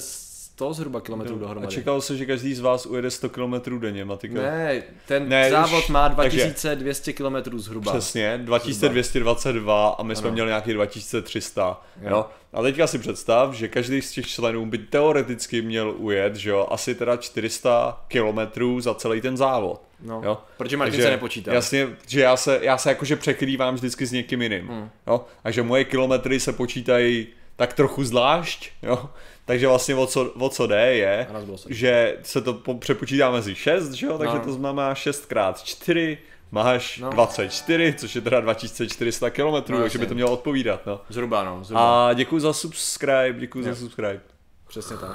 100 0.56 0.74
zhruba 0.74 1.02
kilometrů 1.02 1.36
A 1.36 1.40
dohromady. 1.40 1.74
čekalo 1.74 2.02
se, 2.02 2.18
že 2.18 2.26
každý 2.26 2.54
z 2.56 2.60
vás 2.60 2.86
ujede 2.86 3.12
100 3.12 3.30
km 3.30 3.80
denně, 3.80 4.06
Matika. 4.06 4.42
Ne, 4.42 4.84
ten 5.08 5.30
Ne, 5.30 5.50
závod 5.52 5.84
už- 5.84 5.88
má 5.90 6.10
takže- 6.10 6.38
2200 6.38 7.14
km 7.14 7.60
zhruba. 7.60 7.92
Přesně, 7.92 8.38
2222 8.38 9.90
a 9.90 10.04
my 10.04 10.16
jsme 10.16 10.28
Ano. 10.28 10.34
měli 10.34 10.48
nějaký 10.48 10.74
2300. 10.74 11.82
Jo. 12.02 12.10
Jo. 12.10 12.26
A 12.54 12.62
teďka 12.62 12.88
si 12.88 13.00
představ, 13.00 13.54
že 13.54 13.68
každý 13.68 14.02
z 14.02 14.12
těch 14.12 14.28
členů 14.28 14.66
by 14.66 14.78
teoreticky 14.78 15.62
měl 15.62 15.94
ujet, 15.98 16.36
že 16.36 16.50
jo, 16.50 16.68
asi 16.72 16.96
teda 16.96 17.18
400 17.18 18.02
kilometrů 18.08 18.82
za 18.82 18.94
celý 18.94 19.22
ten 19.22 19.38
závod. 19.38 19.82
No, 20.02 20.22
Jo. 20.26 20.38
protože 20.58 20.78
Martin 20.78 21.02
se 21.02 21.10
nepočítá. 21.10 21.54
Jasně, 21.54 21.90
že 22.08 22.22
já 22.22 22.38
se, 22.38 22.60
já 22.62 22.78
se 22.78 22.90
jakože 22.90 23.16
překrývám 23.16 23.76
vždycky 23.76 24.06
s 24.06 24.12
někým 24.12 24.42
jiným. 24.42 24.68
Hmm. 24.68 24.90
Jo? 25.08 25.26
Takže 25.44 25.64
moje 25.64 25.84
kilometry 25.86 26.40
se 26.40 26.54
počítají 26.54 27.28
tak 27.56 27.74
trochu 27.74 28.04
zvlášť. 28.04 28.70
Jo? 28.84 29.10
Takže 29.46 29.68
vlastně 29.68 29.96
o 29.96 30.08
co, 30.08 30.32
o 30.40 30.50
co 30.50 30.68
jde 30.68 30.94
je, 30.96 31.28
že 31.70 32.18
se 32.24 32.42
to 32.42 32.54
po, 32.54 32.74
přepočítá 32.74 33.32
mezi 33.32 33.56
6, 33.56 33.92
že 33.92 34.06
jo? 34.06 34.18
takže 34.18 34.36
No. 34.38 34.44
to 34.44 34.54
znamená 34.54 34.96
6 34.96 35.26
krát 35.26 35.64
4, 35.64 36.18
máš 36.52 36.98
No. 37.00 37.10
24, 37.10 37.94
což 37.98 38.16
je 38.16 38.22
teda 38.22 38.40
2400 38.40 39.30
km, 39.30 39.44
No, 39.44 39.62
takže 39.82 39.98
by 39.98 40.06
to 40.06 40.14
mělo 40.14 40.32
odpovídat. 40.32 40.86
No. 40.86 41.02
Zhruba, 41.10 41.44
no, 41.44 41.64
zhruba. 41.64 42.10
A 42.10 42.14
děkuji 42.14 42.40
za 42.40 42.54
subscribe, 42.54 43.34
děkuji 43.34 43.60
Jo. 43.68 43.74
za 43.74 43.80
subscribe. 43.80 44.20
Přesně 44.68 44.98
tak. 44.98 45.12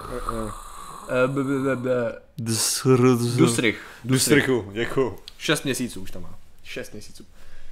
Dustrych. 3.37 3.83
Dustrychu, 4.05 4.69
děkuji. 4.73 5.17
6 5.39 5.65
měsíců 5.65 6.01
už 6.01 6.11
tam 6.11 6.23
má. 6.23 6.39
6 6.65 6.93
měsíců. 6.93 7.25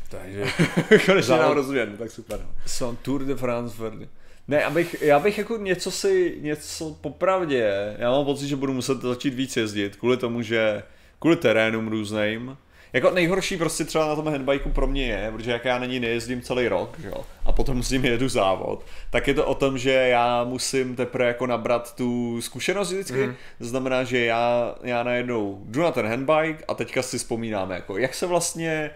Takže 0.08 0.44
Konečně 1.06 1.34
nám 1.36 1.52
rozumím, 1.52 1.96
tak 1.98 2.10
super. 2.10 2.40
Jsem 2.66 2.96
Tour 2.96 3.24
de 3.24 3.36
France 3.36 3.82
Verdi. 3.82 4.08
Ne, 4.48 4.64
abych, 4.64 5.02
já 5.02 5.18
bych 5.18 5.38
jako 5.38 5.56
něco 5.56 5.90
si, 5.90 6.38
něco 6.40 6.96
popravdě, 7.00 7.94
já 7.98 8.10
mám 8.10 8.24
pocit, 8.24 8.48
že 8.48 8.56
budu 8.56 8.72
muset 8.72 9.00
začít 9.00 9.34
víc 9.34 9.56
jezdit, 9.56 9.96
kvůli 9.96 10.16
tomu, 10.16 10.42
že, 10.42 10.82
kvůli 11.18 11.36
terénům 11.36 11.88
různým. 11.88 12.56
Jako 12.92 13.10
nejhorší 13.10 13.56
prostě 13.56 13.84
třeba 13.84 14.06
na 14.06 14.16
tom 14.16 14.28
handbikeu 14.28 14.70
pro 14.70 14.86
mě 14.86 15.06
je, 15.06 15.32
protože 15.32 15.50
jak 15.50 15.64
já 15.64 15.78
na 15.78 15.86
ní 15.86 16.00
nejezdím 16.00 16.42
celý 16.42 16.68
rok, 16.68 16.98
že 16.98 17.08
jo, 17.08 17.24
a 17.44 17.52
potom 17.52 17.82
s 17.82 17.90
ním 17.90 18.04
jedu 18.04 18.28
závod, 18.28 18.84
tak 19.10 19.28
je 19.28 19.34
to 19.34 19.46
o 19.46 19.54
tom, 19.54 19.78
že 19.78 19.92
já 19.92 20.44
musím 20.44 20.96
teprve 20.96 21.26
jako 21.26 21.46
nabrat 21.46 21.96
tu 21.96 22.40
zkušenost 22.40 22.92
vždycky. 22.92 23.26
Mm. 23.26 23.34
To 23.58 23.64
znamená, 23.64 24.04
že 24.04 24.24
já, 24.24 24.74
já 24.82 25.02
najednou 25.02 25.62
jdu 25.64 25.82
na 25.82 25.90
ten 25.90 26.06
handbike 26.06 26.64
a 26.68 26.74
teďka 26.74 27.02
si 27.02 27.18
vzpomínám, 27.18 27.70
jako 27.70 27.98
jak 27.98 28.14
se 28.14 28.26
vlastně 28.26 28.90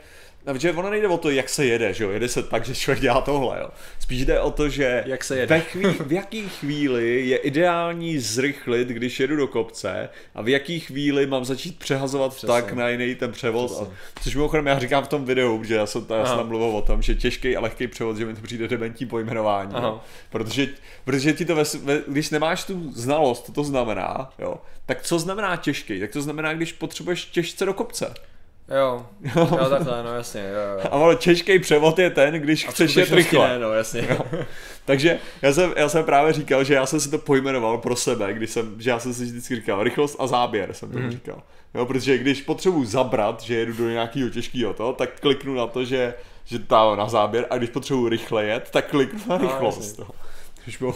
No, 0.47 0.53
protože 0.53 0.73
ono 0.73 0.91
nejde 0.91 1.09
o 1.09 1.19
to, 1.19 1.31
jak 1.31 1.49
se 1.49 1.65
jede, 1.65 1.95
že 1.95 2.05
jo? 2.05 2.11
Jede 2.11 2.29
se 2.29 2.43
tak, 2.43 2.65
že 2.65 2.75
člověk 2.75 3.01
dělá 3.01 3.21
tohle, 3.21 3.59
jo? 3.61 3.69
Spíš 3.99 4.25
jde 4.25 4.41
o 4.41 4.51
to, 4.51 4.69
že 4.69 5.05
Jak 5.07 5.25
se 5.25 5.39
jede. 5.39 5.55
Ve 5.55 5.61
chví, 5.61 5.85
v 5.85 6.13
jaký 6.13 6.49
chvíli 6.49 7.27
je 7.27 7.37
ideální 7.37 8.19
zrychlit, 8.19 8.89
když 8.89 9.21
jedu 9.21 9.37
do 9.37 9.47
kopce 9.47 10.09
a 10.35 10.43
v 10.43 10.49
jaký 10.49 10.81
chvíli 10.81 11.27
mám 11.27 11.45
začít 11.45 11.79
přehazovat 11.79 12.31
Přesně. 12.35 12.49
tak 12.49 12.73
na 12.73 12.89
jiný 12.89 13.15
ten 13.15 13.33
převod. 13.33 13.71
A, 13.83 13.87
což 14.23 14.35
mimochodem 14.35 14.67
já 14.67 14.79
říkám 14.79 15.05
v 15.05 15.09
tom 15.09 15.25
videu, 15.25 15.65
že 15.65 15.75
já 15.75 15.87
jsem, 15.87 16.07
já 16.19 16.27
jsem 16.27 16.37
tam 16.37 16.49
mluvil 16.49 16.69
o 16.69 16.83
tom, 16.83 17.03
že 17.03 17.15
těžký 17.15 17.57
a 17.57 17.61
lehký 17.61 17.87
převod, 17.87 18.17
že 18.17 18.27
mi 18.27 18.35
to 18.35 18.41
přijde 18.43 18.69
dementní 18.69 19.07
pojmenování. 19.07 19.75
Protože, 20.31 20.69
protože 21.05 21.33
ti 21.33 21.45
to, 21.45 21.55
ve, 21.57 21.65
ve, 21.83 22.03
když 22.09 22.31
nemáš 22.31 22.65
tu 22.65 22.93
znalost, 22.93 23.47
co 23.47 23.53
to 23.53 23.65
znamená, 23.65 24.31
jo? 24.39 24.55
tak 24.87 25.03
co 25.03 25.19
znamená 25.19 25.57
těžký? 25.57 26.01
Tak 26.01 26.11
to 26.11 26.23
znamená, 26.23 26.53
když 26.55 26.73
potřebuješ 26.73 27.25
těžce 27.25 27.65
do 27.65 27.75
kopce. 27.75 28.15
Jo, 28.71 29.07
jo, 29.37 29.69
takhle, 29.71 30.03
no 30.03 30.15
jasně, 30.15 30.41
jo, 30.41 30.61
jo. 30.75 30.81
A 30.85 30.89
ale 30.89 31.17
těžký 31.17 31.59
převod 31.59 31.99
je 31.99 32.11
ten, 32.11 32.35
když 32.35 32.69
A 32.69 32.71
chceš 32.71 32.97
jet 32.97 33.13
rychle. 33.13 33.49
Ne, 33.49 33.59
no 33.59 33.73
jasně. 33.73 34.19
Takže 34.85 35.19
já 35.43 35.53
jsem, 35.53 35.73
já 35.77 35.89
jsem 35.89 36.05
právě 36.05 36.33
říkal, 36.33 36.65
že 36.65 36.75
já 36.75 36.87
jsem 36.87 37.01
si 37.01 37.11
to 37.11 37.19
pojmenoval 37.19 37.79
pro 37.79 37.97
sebe, 37.97 38.33
když 38.35 38.51
jsem, 38.51 38.75
že 38.81 38.91
já 38.91 38.99
jsem 38.99 39.15
si 39.15 39.25
vždycky 39.25 39.57
říkal 39.57 39.83
rychlost 39.83 40.17
a 40.19 40.27
záběr 40.27 40.73
jsem 40.75 40.91
to 40.93 40.99
mm. 40.99 41.11
říkal. 41.11 41.43
Jo, 41.75 41.87
protože 41.87 42.19
když 42.19 42.43
potřebuji 42.43 42.85
zabrat, 42.85 43.43
že 43.43 43.55
jedu 43.55 43.73
do 43.73 43.91
nějakého 43.91 44.31
těžkého 44.31 44.75
to, 44.75 44.93
tak 44.93 45.21
kliknu 45.21 45.55
na 45.55 45.67
to, 45.67 45.85
že, 45.85 46.15
že 46.45 46.59
ta 46.59 46.97
na 46.97 47.09
záběr 47.09 47.47
a 47.51 47.59
když 47.59 47.71
potřebuji 47.71 48.09
rychle 48.09 48.45
jet, 48.45 48.69
tak 48.71 48.91
kliknu 48.91 49.21
na 49.29 49.39
No, 49.39 49.49
rychlost. 49.49 49.99
No, 49.99 50.07
Což 50.65 50.77
bylo 50.77 50.95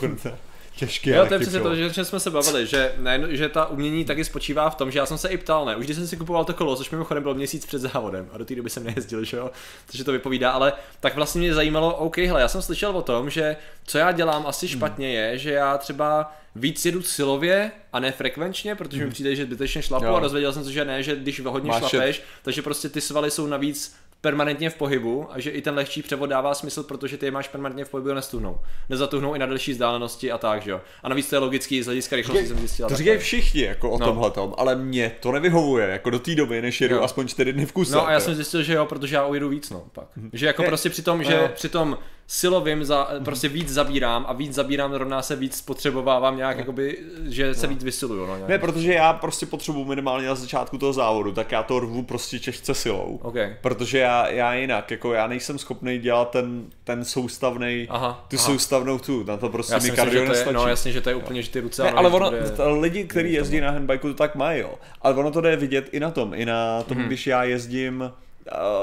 těžké. 0.77 1.11
Jo, 1.11 1.27
to 1.27 1.35
je 1.35 1.41
přesně 1.41 1.61
to, 1.61 1.77
že, 1.77 1.89
že 1.89 2.05
jsme 2.05 2.21
se 2.21 2.31
bavili, 2.31 2.67
že, 2.67 2.93
ne, 2.97 3.21
že 3.29 3.49
ta 3.49 3.67
umění 3.67 4.05
taky 4.05 4.25
spočívá 4.25 4.71
v 4.71 4.75
tom, 4.75 4.91
že 4.91 4.99
já 4.99 5.07
jsem 5.07 5.19
se 5.19 5.29
i 5.29 5.37
ptal, 5.37 5.65
ne, 5.65 5.77
už 5.77 5.85
když 5.85 5.97
jsem 5.97 6.07
si 6.07 6.17
kupoval 6.17 6.45
to 6.45 6.55
kolo, 6.55 6.77
což 6.77 6.91
mimochodem 6.91 7.23
bylo 7.23 7.35
měsíc 7.35 7.67
před 7.67 7.79
závodem 7.79 8.29
a 8.33 8.39
do 8.39 8.45
té 8.45 8.55
doby 8.55 8.71
jsem 8.71 8.85
nejezdil, 8.85 9.25
že 9.25 9.37
jo, 9.37 9.51
takže 9.87 10.05
to 10.05 10.13
vypovídá, 10.13 10.51
ale 10.51 10.73
tak 11.01 11.15
vlastně 11.15 11.41
mě 11.41 11.55
zajímalo, 11.55 11.95
OK, 11.95 12.19
hele, 12.19 12.41
já 12.41 12.49
jsem 12.49 12.63
slyšel 12.63 12.97
o 12.97 13.03
tom, 13.03 13.31
že 13.31 13.57
co 13.87 13.99
já 13.99 14.13
dělám 14.13 14.47
asi 14.47 14.69
špatně 14.69 15.13
je, 15.13 15.39
že 15.39 15.53
já 15.53 15.79
třeba 15.79 16.33
víc 16.57 16.87
jedu 16.87 17.03
silově 17.03 17.71
a 17.93 18.01
ne 18.01 18.13
frekvenčně, 18.13 18.75
protože 18.75 19.05
mi 19.05 19.11
přijde, 19.11 19.37
že 19.37 19.45
zbytečně 19.45 19.83
šlapu 19.83 20.05
Jo. 20.05 20.15
a 20.15 20.21
dozvěděl 20.21 20.53
jsem 20.53 20.65
se, 20.65 20.73
že 20.73 20.85
ne, 20.85 21.03
že 21.03 21.17
když 21.17 21.41
hodně 21.41 21.69
Máš 21.71 21.89
šlapeš, 21.89 22.23
takže 22.43 22.63
prostě 22.63 22.89
ty 22.89 23.01
svaly 23.01 23.31
jsou 23.31 23.47
navíc 23.47 23.97
permanentně 24.29 24.71
v 24.71 24.75
pohybu 24.75 25.27
a 25.31 25.41
že 25.41 25.51
i 25.51 25.63
ten 25.63 25.75
lehčí 25.75 26.03
převod 26.03 26.27
dává 26.31 26.55
smysl, 26.55 26.83
protože 26.83 27.17
ty 27.19 27.27
je 27.27 27.31
máš 27.33 27.49
permanentně 27.49 27.85
v 27.85 27.89
pohybu 27.91 28.11
a 28.11 28.15
nestuhnou. 28.15 28.59
Nezatuhnou 28.89 29.35
i 29.35 29.39
na 29.39 29.47
delší 29.47 29.73
vzdálenosti 29.73 30.33
a 30.33 30.39
tak, 30.39 30.63
že 30.63 30.71
jo. 30.71 30.81
A 31.03 31.09
navíc 31.09 31.29
to 31.31 31.35
je 31.37 31.39
logický 31.41 31.83
z 31.83 31.87
hlediska 31.87 32.17
rychlosti 32.17 32.47
jsem 32.47 32.59
zjistil. 32.59 32.89
To 32.89 32.97
říkají 32.97 33.19
všichni 33.19 33.63
jako 33.63 33.91
o 33.91 33.99
No. 33.99 34.07
tomhle 34.07 34.31
tomhletom, 34.31 34.55
ale 34.59 34.77
mě 34.77 35.13
to 35.21 35.33
nevyhovuje, 35.33 35.89
jako 35.89 36.11
do 36.11 36.19
té 36.19 36.35
doby, 36.35 36.63
než 36.63 36.81
jedu 36.81 36.95
Jo. 36.95 37.03
aspoň 37.03 37.29
čtyři 37.29 37.53
dny 37.53 37.67
v 37.67 37.73
kuse. 37.73 37.95
No 37.95 38.07
a 38.07 38.11
já 38.11 38.15
jo. 38.15 38.21
jsem 38.21 38.35
zjistil, 38.35 38.63
že 38.63 38.75
jo, 38.75 38.87
protože 38.87 39.17
já 39.17 39.27
ujedu 39.27 39.49
víc, 39.49 39.71
no, 39.71 39.83
pak. 39.93 40.05
Že 40.33 40.47
jako 40.47 40.63
Ne. 40.63 40.69
prostě 40.69 40.91
při 40.91 41.03
tom, 41.03 41.19
No. 41.19 41.25
že 41.25 41.49
při 41.55 41.69
tom 41.69 41.99
silovým 42.27 42.85
za, 42.85 43.09
prostě 43.25 43.49
víc 43.49 43.69
zabírám 43.69 44.25
a 44.29 44.33
víc 44.33 44.55
zabírám 44.55 44.93
rovná 44.93 45.23
se 45.23 45.37
víc 45.37 45.57
spotřebovávám 45.57 46.37
nějak, 46.37 46.59
jakoby, 46.59 46.99
že 47.29 47.55
se 47.55 47.67
víc 47.67 47.85
vysiluju, 47.85 48.27
no 48.27 48.35
nějak. 48.37 48.49
Ne, 48.49 48.59
protože 48.59 48.93
já 48.95 49.13
prostě 49.13 49.47
potřebuji 49.47 49.85
minimálně 49.85 50.27
na 50.29 50.35
začátku 50.35 50.79
toho 50.79 50.93
závodu, 50.93 51.33
tak 51.33 51.53
já 51.53 51.63
to 51.63 51.81
rvu 51.81 52.03
prostě 52.03 52.39
těžce 52.39 52.75
silou. 52.75 53.21
OK. 53.23 53.35
Protože 53.61 53.99
já, 53.99 54.29
já 54.29 54.55
jinak, 54.55 54.91
jako 54.91 55.13
já 55.13 55.27
nejsem 55.27 55.59
schopný 55.59 55.99
dělat 55.99 56.31
ten, 56.31 56.65
ten 56.85 57.05
soustavný, 57.05 57.87
Aha, 57.91 58.25
tu 58.29 58.37
aha. 58.37 58.45
soustavnou 58.47 58.99
tu, 58.99 59.25
na 59.25 59.37
to 59.37 59.49
prostě 59.49 59.73
Já 59.75 59.79
mi 59.79 59.83
myslím, 59.83 59.97
kardio 59.97 60.13
že 60.21 60.27
to 60.27 60.33
je, 60.33 60.39
nestačí. 60.39 60.55
no 60.55 60.69
jasně, 60.69 60.93
že 60.93 61.01
to 61.01 61.09
je 61.11 61.15
úplně, 61.17 61.43
že 61.43 61.51
ty 61.51 61.61
ruce 61.61 61.83
Ne, 61.83 61.91
ale 61.91 62.11
ono, 62.11 62.31
bude- 62.31 62.53
lidi, 62.81 63.05
kteří 63.05 63.33
jezdí 63.33 63.61
na 63.61 63.71
handbajku, 63.71 64.09
to 64.09 64.15
tak 64.15 64.35
mají, 64.35 64.61
jo. 64.61 64.75
Ale 65.03 65.15
ono 65.15 65.31
to 65.31 65.41
jde 65.41 65.57
vidět 65.57 65.89
i 65.93 66.01
na 66.01 66.11
tom, 66.11 66.35
i 66.35 66.47
na 66.47 66.83
tom, 66.83 66.97
Mhm. 66.99 67.07
když 67.07 67.27
já 67.27 67.45
jezdím, 67.45 68.13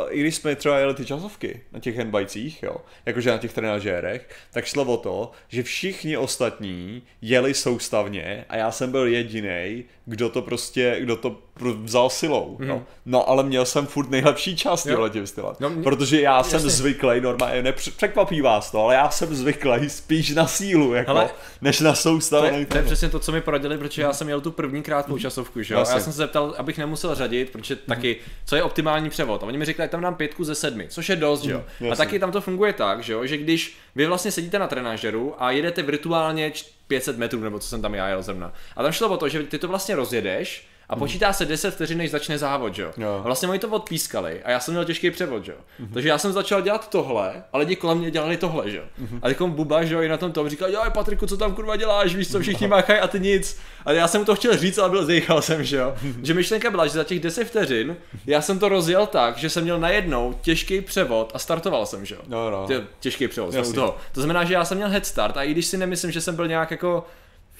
i 0.10 0.19
když 0.19 0.36
jsme 0.36 0.56
třeba 0.56 0.80
jeli 0.80 0.93
ty 0.93 1.06
časovky 1.06 1.62
na 1.71 1.80
těch 1.80 1.97
handbajcích, 1.97 2.63
jo, 2.63 2.76
jakože 3.06 3.32
na 3.32 3.38
těch 3.38 3.54
trenažérech, 3.54 4.30
tak 4.52 4.65
šlo 4.65 4.84
o 4.84 4.97
to, 4.97 5.32
že 5.47 5.63
všichni 5.63 6.17
ostatní 6.17 7.04
jeli 7.21 7.54
soustavně 7.54 8.45
a 8.50 8.58
já 8.58 8.71
jsem 8.71 8.91
byl 8.91 9.08
jediný, 9.08 9.84
kdo 10.06 10.30
to 10.30 10.41
prostě, 10.41 10.97
kdo 11.00 11.15
to 11.15 11.41
vzal 11.59 12.09
silou, 12.09 12.57
jo. 12.61 12.83
No 13.05 13.29
ale 13.29 13.43
měl 13.43 13.65
jsem 13.65 13.85
furt 13.87 14.09
nejlepší 14.09 14.55
čas 14.55 14.85
Mhm. 14.85 14.93
Tyhle 14.95 15.09
tím 15.09 15.27
stylem, 15.27 15.55
No, 15.59 15.69
mě- 15.69 15.83
protože 15.83 16.21
já 16.21 16.43
jsem 16.43 16.53
jasně. 16.57 16.69
zvyklý, 16.69 17.21
normálně, 17.21 17.63
nepřekvapí 17.63 18.41
vás 18.41 18.71
to, 18.71 18.79
ale 18.83 18.95
já 18.95 19.09
jsem 19.09 19.35
zvyklý 19.35 19.89
spíš 19.89 20.29
na 20.29 20.47
sílu, 20.47 20.93
jako, 20.93 21.11
Hele, 21.13 21.29
než 21.61 21.79
na 21.79 21.91
To 21.91 21.95
soustavný 21.95 22.59
je, 22.59 22.65
to 22.65 22.77
je 22.77 22.83
přesně 22.83 23.09
to, 23.09 23.19
co 23.19 23.31
mi 23.31 23.41
poradili, 23.41 23.77
protože 23.77 24.01
já 24.01 24.13
jsem 24.13 24.27
měl 24.27 24.41
tu 24.41 24.51
první 24.51 24.81
krátkou 24.83 25.17
časovku, 25.17 25.61
že 25.61 25.73
jo? 25.73 25.77
A 25.77 25.81
Jasně. 25.81 25.95
já 25.95 25.99
jsem 26.03 26.13
se 26.13 26.17
zeptal, 26.17 26.55
abych 26.57 26.77
nemusel 26.77 27.15
řadit, 27.15 27.49
protože 27.49 27.75
taky, 27.75 28.17
co 28.45 28.55
je 28.55 28.63
optimální 28.63 29.09
převod. 29.09 29.43
A 29.43 29.45
oni 29.45 29.57
mi 29.57 29.65
řekli, 29.65 29.87
tam 29.87 30.01
dám 30.01 30.15
pětku 30.15 30.43
ze 30.43 30.55
sedmi, 30.55 30.85
což 30.89 31.09
je 31.09 31.15
dost, 31.15 31.41
že 31.43 31.51
jo? 31.51 31.63
A 31.81 31.83
jasně. 31.85 32.05
taky 32.05 32.19
tam 32.19 32.31
to 32.31 32.41
funguje 32.41 32.73
tak, 32.73 33.03
že 33.03 33.13
jo, 33.13 33.25
že 33.25 33.37
když 33.37 33.77
vy 33.95 34.05
vlastně 34.07 34.31
sedíte 34.31 34.59
na 34.59 34.67
trenažeru 34.67 35.33
a 35.43 35.51
jedete 35.51 35.81
virtuálně 35.83 36.51
č- 36.51 36.65
500 36.87 37.17
metrů, 37.17 37.39
nebo 37.39 37.59
co 37.59 37.67
jsem 37.67 37.81
tam 37.81 37.95
já 37.95 38.07
jel 38.07 38.23
zrovna. 38.23 38.53
A 38.75 38.83
tam 38.83 38.91
šlo 38.91 39.09
o 39.09 39.17
to, 39.17 39.29
že 39.29 39.43
ty 39.43 39.59
to 39.59 39.67
vlastně 39.67 39.95
rozjedeš, 39.95 40.67
a 40.91 40.95
počítá 40.95 41.34
se 41.34 41.45
10 41.45 41.71
vteřin, 41.73 41.97
než 41.97 42.12
začne 42.12 42.38
závod, 42.38 42.75
že 42.75 42.82
jo? 42.82 42.91
Jo. 42.97 43.15
A 43.19 43.21
vlastně 43.25 43.47
oni 43.49 43.60
to 43.60 43.67
odpískali 43.67 44.43
a 44.43 44.51
já 44.51 44.60
jsem 44.60 44.73
měl 44.73 44.86
těžký 44.86 45.12
převod, 45.12 45.45
že 45.45 45.51
jo? 45.51 45.58
Takže 45.93 46.10
já 46.10 46.17
jsem 46.17 46.32
začal 46.34 46.62
dělat 46.62 46.89
tohle 46.89 47.43
a 47.54 47.58
lidi 47.58 47.75
kolem 47.75 47.97
mě 47.97 48.12
dělali 48.12 48.38
tohle, 48.38 48.69
že 48.71 48.77
jo? 48.77 48.84
A 49.21 49.27
teď 49.27 49.41
Buba, 49.41 49.84
že 49.84 49.93
jo, 49.93 50.01
i 50.01 50.08
na 50.08 50.17
tom 50.17 50.32
tom 50.32 50.49
říkal, 50.49 50.69
jo, 50.69 50.82
Patriku, 50.93 51.27
co 51.27 51.38
tam 51.38 51.56
kurva 51.56 51.75
děláš, 51.75 52.15
víš 52.15 52.32
co, 52.32 52.39
všichni 52.39 52.67
máchají 52.67 52.99
a 52.99 53.08
ty 53.08 53.19
nic. 53.19 53.58
A 53.86 53.91
já 53.91 54.08
jsem 54.08 54.21
mu 54.21 54.25
to 54.25 54.36
chtěl 54.36 54.58
říct, 54.58 54.77
ale 54.77 54.89
byl 54.89 55.06
zjechal 55.06 55.41
jsem, 55.41 55.63
že 55.63 55.77
jo? 55.77 55.95
Že 56.23 56.34
myšlenka 56.34 56.69
byla, 56.71 56.88
že 56.88 56.93
za 56.93 57.04
těch 57.04 57.19
10 57.19 57.43
vteřin 57.43 57.97
já 58.27 58.41
jsem 58.41 58.60
to 58.60 58.69
rozjel 58.69 59.06
tak, 59.08 59.38
že 59.38 59.49
jsem 59.49 59.63
měl 59.63 59.80
najednou 59.80 60.34
těžký 60.41 60.82
převod 60.82 61.32
a 61.34 61.39
startoval 61.39 61.86
jsem, 61.86 62.06
že 62.06 62.15
jo? 62.15 62.21
No, 62.27 62.49
no. 62.49 62.65
Tě- 62.67 62.84
Těžký 62.99 63.27
převod, 63.27 63.54
toho. 63.75 63.97
To 64.12 64.21
znamená, 64.21 64.43
že 64.43 64.54
já 64.54 64.65
jsem 64.65 64.77
měl 64.77 64.89
head 64.89 65.06
start 65.06 65.38
a 65.38 65.43
i 65.43 65.51
když 65.51 65.65
si 65.65 65.77
nemyslím, 65.77 66.12
že 66.12 66.21
jsem 66.21 66.36
byl 66.36 66.47
nějak 66.47 66.71
jako 66.71 67.06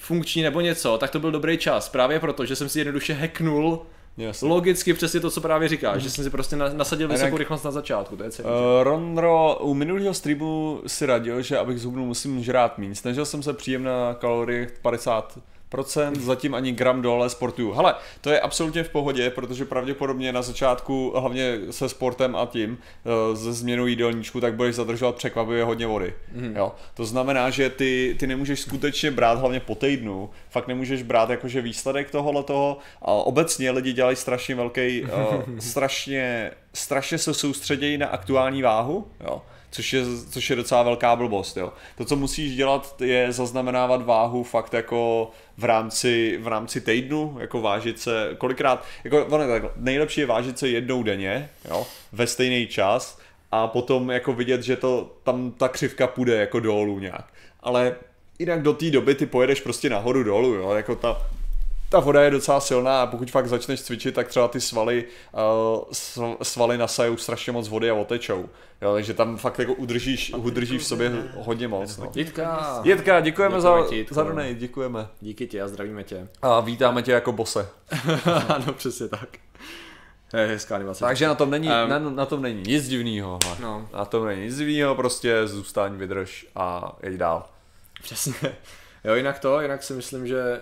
funkční 0.02 0.42
nebo 0.42 0.60
něco, 0.60 0.98
tak 0.98 1.10
to 1.10 1.20
byl 1.20 1.30
dobrý 1.30 1.58
čas. 1.58 1.88
Právě 1.88 2.20
proto, 2.20 2.46
že 2.46 2.56
jsem 2.56 2.68
si 2.68 2.80
jednoduše 2.80 3.12
hacknul 3.14 3.82
Jasně. 4.16 4.48
logicky 4.48 4.94
přesně 4.94 5.20
to, 5.20 5.30
co 5.30 5.40
právě 5.40 5.68
říkáš, 5.68 6.02
že 6.02 6.10
jsem 6.10 6.24
si 6.24 6.30
prostě 6.30 6.56
na- 6.56 6.68
nasadil 6.72 7.08
vysokou 7.08 7.26
jinak- 7.28 7.38
rychlost 7.38 7.62
na 7.62 7.70
začátku, 7.70 8.16
to 8.16 8.24
je 8.24 8.30
celý. 8.30 8.48
Uh, 8.48 8.54
Ronro, 8.82 9.56
u 9.60 9.74
minulého 9.74 10.14
streamu 10.14 10.80
si 10.86 11.06
radil, 11.06 11.42
že 11.42 11.58
abych 11.58 11.78
zhubnul 11.80 12.06
musím 12.06 12.42
žrát 12.42 12.78
méně. 12.78 12.94
Snažil 12.94 13.26
jsem 13.26 13.42
se 13.42 13.52
příjem 13.52 13.82
na 13.82 14.14
kalorie 14.14 14.68
50, 14.82 15.38
procent, 15.72 16.20
zatím 16.20 16.54
ani 16.54 16.72
gram 16.72 17.02
dole 17.02 17.30
sportuju. 17.30 17.72
Hele, 17.72 17.94
to 18.20 18.30
je 18.30 18.40
absolutně 18.40 18.82
v 18.82 18.88
pohodě, 18.88 19.30
protože 19.30 19.64
pravděpodobně 19.64 20.32
na 20.32 20.42
začátku, 20.42 21.12
hlavně 21.16 21.58
se 21.70 21.88
sportem 21.88 22.36
a 22.36 22.46
tím, 22.46 22.78
eh, 22.78 23.36
ze 23.36 23.52
změnou 23.52 23.86
jídelníčku, 23.86 24.40
tak 24.40 24.54
budeš 24.54 24.74
zadržovat 24.74 25.16
překvapivě 25.16 25.64
hodně 25.64 25.86
vody. 25.86 26.14
Mm. 26.32 26.56
Jo? 26.56 26.72
To 26.94 27.04
znamená, 27.04 27.50
že 27.50 27.70
ty, 27.70 28.16
ty 28.18 28.26
nemůžeš 28.26 28.60
skutečně 28.60 29.10
brát, 29.10 29.38
hlavně 29.38 29.60
po 29.60 29.74
týdnu, 29.74 30.30
fakt 30.50 30.68
nemůžeš 30.68 31.02
brát 31.02 31.30
jakože 31.30 31.60
výsledek 31.60 32.10
tohohle 32.10 32.42
toho. 32.42 32.78
A 33.02 33.12
obecně 33.12 33.70
lidi 33.70 33.92
dělají 33.92 34.16
strašně 34.16 34.54
velký, 34.54 35.02
uh, 35.02 35.08
strašně, 35.58 36.50
strašně 36.74 37.18
se 37.18 37.34
soustředějí 37.34 37.98
na 37.98 38.06
aktuální 38.06 38.62
váhu, 38.62 39.06
jo? 39.20 39.42
Což 39.72 39.92
je, 39.92 40.02
což 40.30 40.50
je 40.50 40.56
docela 40.56 40.82
velká 40.82 41.16
blbost. 41.16 41.56
Jo. 41.56 41.72
To, 41.96 42.04
co 42.04 42.16
musíš 42.16 42.56
dělat, 42.56 43.02
je 43.04 43.32
zaznamenávat 43.32 44.06
váhu 44.06 44.42
fakt 44.42 44.74
jako 44.74 45.30
v 45.58 45.64
rámci, 45.64 46.38
v 46.42 46.46
rámci 46.46 46.80
týdnu, 46.80 47.36
jako 47.40 47.60
vážit 47.60 48.00
se, 48.00 48.30
kolikrát, 48.38 48.84
jako 49.04 49.26
ono, 49.26 49.46
tak, 49.46 49.62
nejlepší 49.76 50.20
je 50.20 50.26
vážit 50.26 50.58
se 50.58 50.68
jednou 50.68 51.02
denně, 51.02 51.50
jo, 51.68 51.86
ve 52.12 52.26
stejný 52.26 52.66
čas 52.66 53.18
a 53.52 53.66
potom 53.66 54.10
jako 54.10 54.32
vidět, 54.32 54.62
že 54.62 54.76
to 54.76 55.16
tam 55.22 55.50
ta 55.50 55.68
křivka 55.68 56.06
půjde 56.06 56.36
jako 56.36 56.60
dolů 56.60 56.98
nějak. 56.98 57.24
Ale 57.60 57.96
jinak 58.38 58.62
do 58.62 58.72
té 58.72 58.90
doby 58.90 59.14
ty 59.14 59.26
pojedeš 59.26 59.60
prostě 59.60 59.90
nahoru 59.90 60.22
dolů, 60.22 60.54
jo, 60.54 60.70
jako 60.70 60.96
ta, 60.96 61.26
ta 61.92 62.00
voda 62.00 62.22
je 62.22 62.30
docela 62.30 62.60
silná 62.60 63.02
a 63.02 63.06
pokud 63.06 63.30
fakt 63.30 63.48
začneš 63.48 63.82
cvičit, 63.82 64.14
tak 64.14 64.28
třeba 64.28 64.48
ty 64.48 64.60
svaly, 64.60 65.04
uh, 66.18 66.32
svaly 66.42 66.78
nasajou 66.78 67.16
strašně 67.16 67.52
moc 67.52 67.68
vody 67.68 67.90
a 67.90 67.94
otečou. 67.94 68.48
Jo, 68.82 68.92
takže 68.94 69.14
tam 69.14 69.36
fakt 69.36 69.58
jako 69.58 69.74
udržíš, 69.74 70.32
udržíš 70.36 70.82
v 70.82 70.86
sobě 70.86 71.12
hodně 71.36 71.68
moc. 71.68 71.96
No. 71.96 72.12
Jitka. 72.14 72.80
Jitka, 72.84 73.20
děkujeme, 73.20 73.60
za, 73.60 73.86
ti, 73.88 73.96
Jitko. 73.96 74.14
za 74.14 74.22
donate, 74.22 74.54
děkujeme. 74.54 75.08
Díky 75.20 75.46
ti 75.46 75.60
a 75.60 75.68
zdravíme 75.68 76.04
tě. 76.04 76.28
A 76.42 76.60
vítáme 76.60 77.02
tě 77.02 77.12
jako 77.12 77.32
bose. 77.32 77.68
ano, 78.48 78.72
přesně 78.76 79.08
tak. 79.08 79.28
Je 80.36 80.46
hezká 80.46 80.74
animace. 80.74 81.04
Takže 81.04 81.26
na 81.26 81.34
tom 81.34 81.50
není, 81.50 81.68
Em. 81.70 81.88
na, 81.88 81.98
na 81.98 82.26
tom 82.26 82.42
není 82.42 82.62
nic 82.62 82.88
divného. 82.88 83.38
No. 83.60 83.88
Na 83.92 84.04
tom 84.04 84.26
není 84.26 84.42
nic 84.42 84.56
divného, 84.56 84.94
prostě 84.94 85.46
zůstaň, 85.46 85.96
vydrž 85.96 86.46
a 86.56 86.96
jeď 87.02 87.14
dál. 87.14 87.46
Přesně. 88.02 88.56
Jo, 89.04 89.14
jinak 89.14 89.38
to, 89.38 89.60
jinak 89.60 89.82
si 89.82 89.92
myslím, 89.92 90.26
že 90.26 90.60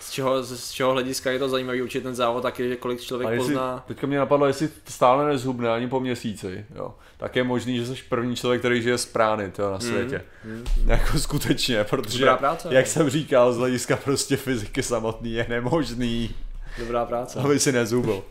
z, 0.00 0.10
čeho, 0.10 0.42
z 0.42 0.70
čeho 0.70 0.92
hlediska 0.92 1.30
je 1.30 1.38
to 1.38 1.48
zajímavý 1.48 1.82
určitě 1.82 2.00
ten 2.04 2.14
závod 2.14 2.42
taky, 2.42 2.68
že 2.68 2.76
kolik 2.76 3.00
člověk 3.00 3.28
A 3.28 3.32
jestli, 3.32 3.46
pozná. 3.48 3.84
teďka 3.88 4.06
mě 4.06 4.18
napadlo, 4.18 4.46
jestli 4.46 4.68
stále 4.88 5.26
nezhubne 5.28 5.70
ani 5.70 5.88
po 5.88 6.00
měsíci, 6.00 6.66
jo, 6.74 6.94
tak 7.16 7.36
je 7.36 7.44
možný, 7.44 7.76
že 7.78 7.86
jsi 7.86 8.02
první 8.08 8.36
člověk, 8.36 8.60
který 8.60 8.82
žije 8.82 8.98
z 8.98 9.06
prány 9.06 9.50
tyjo, 9.50 9.70
na 9.70 9.80
světě. 9.80 10.22
mm, 10.44 10.64
Jako 10.86 11.18
skutečně, 11.18 11.84
protože, 11.84 12.18
Dobrá 12.18 12.36
práce, 12.36 12.68
jak 12.70 12.84
no. 12.86 12.90
jsem 12.90 13.10
říkal, 13.10 13.52
z 13.52 13.56
hlediska 13.58 13.96
prostě 13.96 14.36
fyziky 14.36 14.82
samotný 14.82 15.32
je 15.32 15.46
nemožný, 15.48 16.34
Dobrá 16.78 17.04
práce. 17.04 17.38
aby 17.38 17.58
si 17.60 17.72
nezubil. 17.72 18.22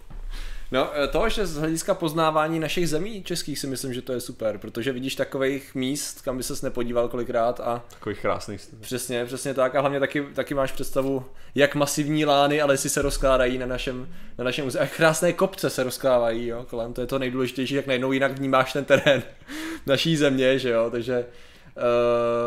No, 0.71 0.89
eh, 0.93 1.07
to, 1.07 1.29
že 1.29 1.45
z 1.45 1.57
hlediska 1.57 1.93
poznávání 1.93 2.59
našich 2.59 2.89
zemí 2.89 3.23
českých 3.23 3.59
si 3.59 3.67
myslím, 3.67 3.93
že 3.93 4.01
to 4.01 4.13
je 4.13 4.19
super, 4.19 4.57
protože 4.57 4.91
vidíš 4.91 5.15
takových 5.15 5.75
míst, 5.75 6.21
kam 6.21 6.37
by 6.37 6.43
ses 6.43 6.61
nepodíval 6.61 7.07
kolikrát 7.07 7.59
a 7.59 7.83
Takových 7.93 8.19
krásných 8.19 8.61
přesně, 8.81 9.25
přesně 9.25 9.53
tak 9.53 9.75
a 9.75 9.79
hlavně 9.79 9.99
taky, 9.99 10.27
taky 10.33 10.53
máš 10.53 10.71
představu, 10.71 11.25
jak 11.55 11.75
masivní 11.75 12.25
lány 12.25 12.61
a 12.61 12.65
lesy 12.65 12.89
se 12.89 13.01
rozkládají 13.01 13.57
na 13.57 13.65
našem, 13.65 14.09
na 14.37 14.43
našem 14.43 14.67
území. 14.67 14.85
A 14.85 14.87
krásné 14.95 15.33
kopce 15.33 15.69
se 15.69 15.83
rozkládají, 15.83 16.47
jo, 16.47 16.65
kolem, 16.69 16.93
to 16.93 17.01
je 17.01 17.07
to 17.07 17.19
nejdůležitější, 17.19 17.75
jak 17.75 17.87
najednou 17.87 18.11
jinak 18.11 18.31
vnímáš 18.31 18.73
ten 18.73 18.85
terén 18.85 19.23
naší 19.85 20.17
země, 20.17 20.59
že 20.59 20.69
jo, 20.69 20.89
takže 20.91 21.25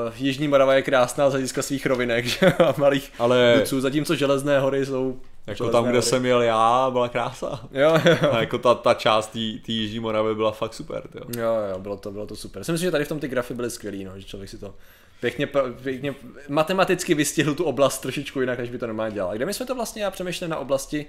Uh, 0.07 0.15
Jižní 0.17 0.49
Morava 0.49 0.75
je 0.75 0.83
krásná 0.83 1.31
z 1.31 1.33
hlediska 1.33 1.63
svých 1.63 1.87
rovinek 1.87 2.25
že? 2.27 2.39
jo, 2.47 2.67
a 2.67 2.75
malých 2.77 3.13
Ale 3.19 3.57
kuců, 3.61 3.81
zatímco 3.81 4.15
železné 4.15 4.59
hory 4.59 4.87
jsou 4.87 5.21
jako 5.47 5.71
tam, 5.71 5.85
kde 5.85 6.03
jsem 6.03 6.27
jel 6.27 6.43
já, 6.43 6.91
byla 6.91 7.09
krása. 7.09 7.69
Jo, 7.73 8.01
jo. 8.05 8.17
A 8.33 8.41
jako 8.41 8.59
ta, 8.59 8.75
ta 8.75 8.95
část 8.95 9.27
té 9.67 9.73
Jižní 9.73 10.01
Moravy 10.01 10.35
byla 10.35 10.53
fakt 10.53 10.75
super, 10.75 11.09
tyjo. 11.09 11.25
Jo, 11.37 11.55
jo, 11.71 11.79
bylo 11.79 11.97
to, 11.97 12.11
bylo 12.11 12.27
to 12.27 12.37
super. 12.37 12.65
Si 12.65 12.73
myslím, 12.73 12.87
že 12.87 12.91
tady 12.91 13.05
v 13.05 13.09
tom 13.09 13.21
ty 13.21 13.29
grafy 13.29 13.55
byly 13.55 13.71
skvělý, 13.71 14.05
no, 14.05 14.19
že 14.19 14.25
člověk 14.25 14.51
si 14.51 14.59
to 14.59 14.75
pěkně, 15.21 15.49
pěkně 15.83 16.15
matematicky 16.49 17.15
vystihl 17.15 17.55
tu 17.55 17.65
oblast 17.65 17.99
trošičku 17.99 18.41
jinak, 18.41 18.59
než 18.59 18.71
by 18.71 18.79
to 18.79 18.87
normálně 18.87 19.15
dělal. 19.15 19.31
A 19.31 19.35
kde 19.35 19.47
my 19.47 19.55
jsme 19.55 19.67
to 19.67 19.75
vlastně, 19.75 20.03
já 20.03 20.11
přemýšlím 20.11 20.51
na 20.51 20.57
oblasti, 20.57 21.07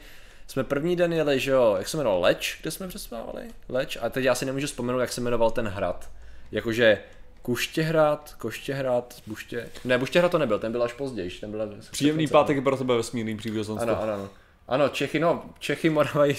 jsme 0.47 0.63
první 0.63 0.95
den 0.95 1.13
jeli, 1.13 1.39
že 1.39 1.51
jo, 1.51 1.75
jak 1.77 1.87
se 1.87 1.97
jmenoval, 1.97 2.21
Leč, 2.21 2.59
kde 2.61 2.71
jsme 2.71 2.87
přespávali? 2.87 3.43
Leč, 3.69 3.97
a 4.01 4.09
teď 4.09 4.23
já 4.23 4.35
si 4.35 4.45
nemůžu 4.45 4.67
vzpomenout, 4.67 4.99
jak 4.99 5.11
se 5.11 5.21
jmenoval 5.21 5.51
ten 5.51 5.67
hrad. 5.67 6.09
Jakože 6.51 6.99
Kuštěhrad, 7.45 8.35
Koštěhrad, 8.37 9.15
Buště, 9.27 9.69
ne, 9.85 9.97
Buštěhrad 9.97 10.31
to 10.31 10.37
nebyl, 10.37 10.59
ten 10.59 10.71
byl 10.71 10.83
až 10.83 10.93
později, 10.93 11.29
ten 11.29 11.51
byl 11.51 11.69
Příjemný 11.91 12.27
pátek 12.27 12.63
pro 12.63 12.77
tebe 12.77 12.95
vesmírný 12.95 13.37
přívězenstvo. 13.37 13.91
ano, 13.91 14.01
ano, 14.03 14.13
ano. 14.13 14.29
Ano, 14.67 14.89
Čechy, 14.89 15.19
no, 15.19 15.43
Čechy, 15.59 15.89
Morava 15.89 16.25
i 16.29 16.35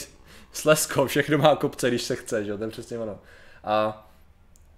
Slezsko, 0.52 1.06
všechno 1.06 1.38
má 1.38 1.56
kopce, 1.56 1.88
když 1.88 2.02
se 2.02 2.16
chce, 2.16 2.44
že 2.44 2.50
jo, 2.50 2.58
to 2.58 2.64
je 2.64 2.70
přesně 2.70 2.98
ono. 2.98 3.18
A 3.64 4.06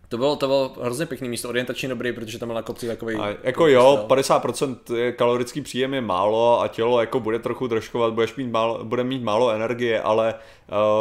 to 0.08 0.18
bylo, 0.18 0.36
to 0.36 0.46
bylo 0.46 0.76
hrozně 0.82 1.06
pěkný 1.06 1.28
místo, 1.28 1.48
orientačně 1.48 1.88
dobrý, 1.88 2.12
protože 2.12 2.38
tam 2.38 2.48
byl 2.48 2.56
na 2.56 2.62
kopci 2.62 2.86
takový. 2.86 3.16
A 3.16 3.28
jako 3.42 3.66
jo, 3.66 4.04
50% 4.08 4.94
je 4.94 5.12
kalorický 5.12 5.60
příjem 5.60 5.94
je 5.94 6.00
málo 6.00 6.60
a 6.60 6.68
tělo 6.68 7.00
jako 7.00 7.20
bude 7.20 7.38
trochu 7.38 7.66
držkovat, 7.66 8.12
budeš 8.12 8.36
mít 8.36 8.50
málo, 8.50 8.84
bude 8.84 9.04
mít 9.04 9.22
málo 9.22 9.50
energie, 9.50 10.02
ale 10.02 10.34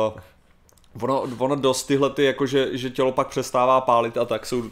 uh, 0.08 0.22
ono, 1.02 1.28
ono 1.38 1.56
dost 1.56 1.84
tyhle 1.84 2.10
ty, 2.10 2.24
jako 2.24 2.46
že, 2.46 2.78
že 2.78 2.90
tělo 2.90 3.12
pak 3.12 3.28
přestává 3.28 3.82
pálit 3.82 4.18
a 4.18 4.26
tak 4.26 4.46
jsou 4.46 4.64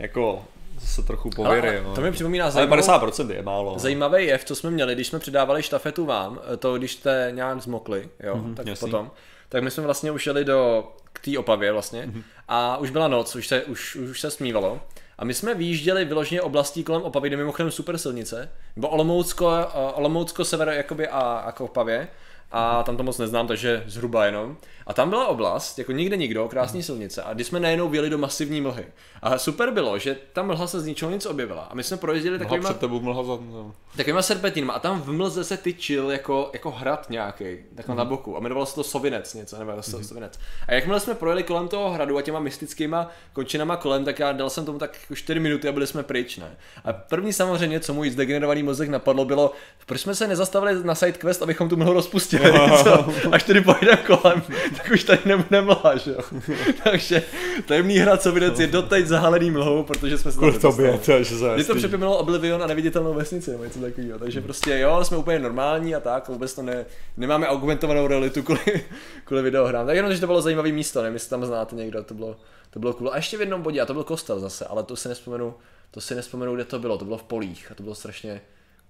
jako 0.00 0.44
zase 0.80 1.02
trochu 1.02 1.30
pověry. 1.30 1.68
Ale 1.68 1.76
jo. 1.76 1.94
to 1.94 2.00
mi 2.00 2.12
připomíná 2.12 2.44
ale 2.44 2.52
zajímavou, 2.52 2.82
50% 2.82 3.30
je 3.30 3.42
málo. 3.42 3.72
no. 3.72 3.78
zajímavý 3.78 4.26
jev, 4.26 4.44
co 4.44 4.54
jsme 4.54 4.70
měli, 4.70 4.94
když 4.94 5.06
jsme 5.06 5.18
předávali 5.18 5.62
štafetu 5.62 6.06
vám, 6.06 6.40
to 6.58 6.78
když 6.78 6.92
jste 6.92 7.28
nějak 7.34 7.62
zmokli, 7.62 8.08
jo, 8.22 8.36
mm-hmm, 8.36 8.54
tak 8.54 8.66
jasný. 8.66 8.90
potom, 8.90 9.10
tak 9.48 9.62
my 9.62 9.70
jsme 9.70 9.82
vlastně 9.82 10.10
už 10.10 10.26
jeli 10.26 10.44
do, 10.44 10.92
k 11.12 11.20
té 11.24 11.38
opavě 11.38 11.72
vlastně 11.72 12.06
mm-hmm. 12.06 12.22
a 12.48 12.76
už 12.76 12.90
byla 12.90 13.08
noc, 13.08 13.36
už 13.36 13.46
se, 13.46 13.64
už, 13.64 13.96
už 13.96 14.20
se 14.20 14.30
smívalo. 14.30 14.80
A 15.18 15.24
my 15.24 15.34
jsme 15.34 15.54
výjížděli 15.54 16.04
vyloženě 16.04 16.42
oblastí 16.42 16.84
kolem 16.84 17.02
Opavy, 17.02 17.28
kde 17.28 17.36
mimochodem 17.36 17.70
super 17.70 17.98
silnice, 17.98 18.50
nebo 18.76 18.88
Olomoucko, 18.88 19.50
eh, 19.50 19.66
Olomoucko 19.72 20.44
sever 20.44 20.68
jakoby 20.68 21.08
a, 21.08 21.20
a 21.20 21.52
k 21.52 21.60
Opavě. 21.60 22.08
A 22.52 22.82
tam 22.82 22.96
to 22.96 23.02
moc 23.02 23.18
neznám, 23.18 23.46
takže 23.46 23.84
zhruba 23.86 24.26
jenom. 24.26 24.56
A 24.86 24.92
tam 24.92 25.10
byla 25.10 25.26
oblast, 25.26 25.78
jako 25.78 25.92
nikde 25.92 26.16
nikdo, 26.16 26.48
krásný 26.48 26.82
silnice. 26.82 27.22
A 27.22 27.34
když 27.34 27.46
jsme 27.46 27.60
najednou 27.60 27.88
vjeli 27.88 28.10
do 28.10 28.18
masivní 28.18 28.60
mlhy. 28.60 28.86
A 29.22 29.38
super 29.38 29.70
bylo, 29.70 29.98
že 29.98 30.16
ta 30.32 30.42
mlha 30.42 30.66
se 30.66 30.80
z 30.80 30.86
ničeho 30.86 31.10
nic 31.10 31.26
objevila. 31.26 31.62
A 31.62 31.74
my 31.74 31.82
jsme 31.82 31.96
projezdili 31.96 32.38
Mlha 32.38 32.48
takovýma, 32.48 32.68
před 32.68 32.80
tebou 32.80 33.00
mlha 33.00 33.22
za... 33.22 33.32
No. 33.52 33.74
takovýma 33.96 34.22
serpentinama. 34.22 34.72
A 34.72 34.78
tam 34.78 35.02
v 35.02 35.12
mlze 35.12 35.44
se 35.44 35.56
tyčil 35.56 36.10
jako, 36.10 36.50
jako 36.52 36.70
hrad 36.70 37.10
nějaký, 37.10 37.44
takhle 37.74 37.94
na 37.94 38.04
boku. 38.04 38.36
A 38.36 38.40
jmenovalo 38.40 38.66
se 38.66 38.74
to 38.74 38.84
Sovinec 38.84 39.34
něco, 39.34 39.58
nebo 39.58 39.72
mm 39.72 40.04
Sovinec. 40.04 40.38
A 40.68 40.74
jakmile 40.74 41.00
jsme 41.00 41.14
projeli 41.14 41.42
kolem 41.42 41.68
toho 41.68 41.90
hradu 41.90 42.18
a 42.18 42.22
těma 42.22 42.40
mystickýma 42.40 43.10
končinama 43.32 43.76
kolem, 43.76 44.04
tak 44.04 44.18
já 44.18 44.32
dal 44.32 44.50
jsem 44.50 44.64
tomu 44.64 44.78
tak 44.78 44.98
jako 45.02 45.14
4 45.14 45.40
minuty 45.40 45.68
a 45.68 45.72
byli 45.72 45.86
jsme 45.86 46.02
pryč, 46.02 46.36
ne? 46.36 46.56
A 46.84 46.92
první 46.92 47.32
samozřejmě, 47.32 47.80
co 47.80 47.94
můj 47.94 48.10
zdegenerovaný 48.10 48.62
mozek 48.62 48.88
napadlo, 48.88 49.24
bylo, 49.24 49.52
proč 49.86 50.00
jsme 50.00 50.14
se 50.14 50.28
nezastavili 50.28 50.84
na 50.84 50.94
side 50.94 51.12
quest, 51.12 51.42
abychom 51.42 51.68
tu 51.68 51.76
mlhu 51.76 51.92
rozpustili, 51.92 52.39
co? 52.84 53.12
Až 53.32 53.42
tady 53.42 53.60
pojedeme 53.60 53.96
kolem, 53.96 54.42
tak 54.76 54.90
už 54.92 55.04
tady 55.04 55.18
nebude 55.24 55.62
mlha, 55.62 55.96
že 55.96 56.10
jo? 56.10 56.18
Takže 56.84 57.22
tajemný 57.66 57.98
hrad 57.98 58.22
Sovinec 58.22 58.60
je 58.60 58.66
doteď 58.66 59.06
zahalený 59.06 59.50
mlhou, 59.50 59.82
protože 59.82 60.18
jsme 60.18 60.32
se 60.32 60.38
Kvůli 60.38 60.58
tobě, 60.58 60.98
to 61.04 61.12
je, 61.12 61.24
Mě 61.54 61.64
to 61.64 61.74
připomínalo 61.74 62.18
Oblivion 62.18 62.62
a 62.62 62.66
neviditelnou 62.66 63.14
vesnici 63.14 63.50
nebo 63.50 63.64
něco 63.64 63.80
takového. 63.80 64.18
Takže 64.18 64.40
prostě 64.40 64.78
jo, 64.78 65.04
jsme 65.04 65.16
úplně 65.16 65.38
normální 65.38 65.94
a 65.94 66.00
tak, 66.00 66.28
vůbec 66.28 66.54
to 66.54 66.62
ne, 66.62 66.84
nemáme 67.16 67.48
augmentovanou 67.48 68.06
realitu 68.06 68.42
kvůli, 68.42 68.84
kvůli 69.24 69.42
videohrám. 69.42 69.86
Tak 69.86 69.96
jenom, 69.96 70.14
že 70.14 70.20
to 70.20 70.26
bylo 70.26 70.42
zajímavé 70.42 70.72
místo, 70.72 71.02
nevím, 71.02 71.14
jestli 71.14 71.30
tam 71.30 71.44
znáte 71.44 71.76
někdo, 71.76 72.04
to 72.04 72.14
bylo, 72.14 72.36
to 72.70 72.78
bylo 72.78 72.92
cool. 72.92 73.10
A 73.12 73.16
ještě 73.16 73.36
v 73.36 73.40
jednom 73.40 73.62
bodě, 73.62 73.80
a 73.80 73.86
to 73.86 73.94
byl 73.94 74.04
kostel 74.04 74.40
zase, 74.40 74.64
ale 74.64 74.82
to 74.82 74.96
si 74.96 75.08
nespomenu, 75.08 75.54
to 75.90 76.00
si 76.00 76.14
nespomenu, 76.14 76.54
kde 76.54 76.64
to 76.64 76.78
bylo, 76.78 76.98
to 76.98 77.04
bylo 77.04 77.18
v 77.18 77.22
polích 77.22 77.68
a 77.70 77.74
to 77.74 77.82
bylo 77.82 77.94
strašně 77.94 78.40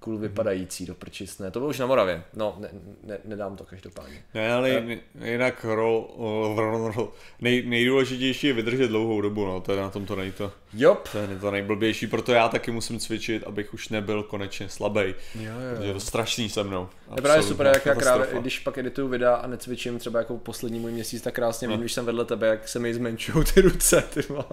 cool 0.00 0.18
vypadající 0.18 0.86
do 0.86 0.94
prčisné. 0.94 1.50
To 1.50 1.58
bylo 1.58 1.70
už 1.70 1.78
na 1.78 1.86
Moravě, 1.86 2.22
no, 2.34 2.56
ne, 2.58 2.68
ne, 3.04 3.18
nedám 3.24 3.56
to 3.56 3.64
každopádně. 3.64 4.22
Ne, 4.34 4.52
ale 4.52 4.70
j- 4.70 4.98
jinak 5.24 5.64
rol, 5.64 6.10
rol, 6.56 6.92
rol, 6.96 7.12
nej, 7.40 7.62
nejdůležitější 7.66 8.46
je 8.46 8.52
vydržet 8.52 8.88
dlouhou 8.88 9.20
dobu, 9.20 9.46
no, 9.46 9.60
to 9.60 9.72
je 9.72 9.80
na 9.80 9.90
tom 9.90 10.06
to 10.06 10.16
nej 10.16 10.32
to, 10.32 10.52
Jop. 10.74 11.08
to 11.08 11.18
je 11.18 11.26
to 11.40 11.50
nejblbější, 11.50 12.06
proto 12.06 12.32
já 12.32 12.48
taky 12.48 12.70
musím 12.70 12.98
cvičit, 12.98 13.42
abych 13.46 13.74
už 13.74 13.88
nebyl 13.88 14.22
konečně 14.22 14.68
slabý. 14.68 15.00
Jo, 15.34 15.52
Protože 15.74 15.88
je 15.88 15.94
to 15.94 16.00
strašný 16.00 16.48
se 16.48 16.62
mnou. 16.64 16.88
Je 17.16 17.22
právě 17.22 17.42
super, 17.42 17.66
jak 17.66 17.86
já 17.86 17.94
krát, 17.94 18.28
když 18.40 18.58
pak 18.58 18.78
edituju 18.78 19.08
videa 19.08 19.34
a 19.34 19.46
necvičím 19.46 19.98
třeba 19.98 20.18
jako 20.18 20.38
poslední 20.38 20.78
můj 20.80 20.92
měsíc, 20.92 21.22
tak 21.22 21.34
krásně 21.34 21.68
vím, 21.68 21.80
když 21.80 21.92
jsem 21.92 22.04
vedle 22.06 22.24
tebe, 22.24 22.46
jak 22.46 22.68
se 22.68 22.78
mi 22.78 22.94
zmenšují 22.94 23.44
ty 23.54 23.60
ruce, 23.60 24.04
ty 24.14 24.22
vole. 24.22 24.44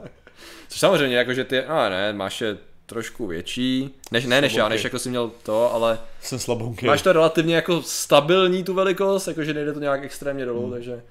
Což 0.67 0.79
samozřejmě, 0.79 1.17
jakože 1.17 1.43
ty, 1.43 1.63
no 1.69 1.89
ne, 1.89 2.13
máš 2.13 2.41
je 2.41 2.57
trošku 2.88 3.27
větší, 3.27 3.89
než, 4.11 4.25
ne 4.25 4.41
než 4.41 4.53
já, 4.53 4.69
než 4.69 4.83
jako 4.83 4.99
si 4.99 5.09
měl 5.09 5.31
to, 5.43 5.73
ale 5.73 5.99
Jsem 6.21 6.39
slabonký. 6.39 6.85
máš 6.85 7.01
to 7.01 7.13
relativně 7.13 7.55
jako 7.55 7.81
stabilní 7.81 8.63
tu 8.63 8.73
velikost, 8.73 9.27
jakože 9.27 9.53
nejde 9.53 9.73
to 9.73 9.79
nějak 9.79 10.03
extrémně 10.03 10.45
dolů, 10.45 10.61
Hmm. 10.61 10.71
takže 10.71 11.03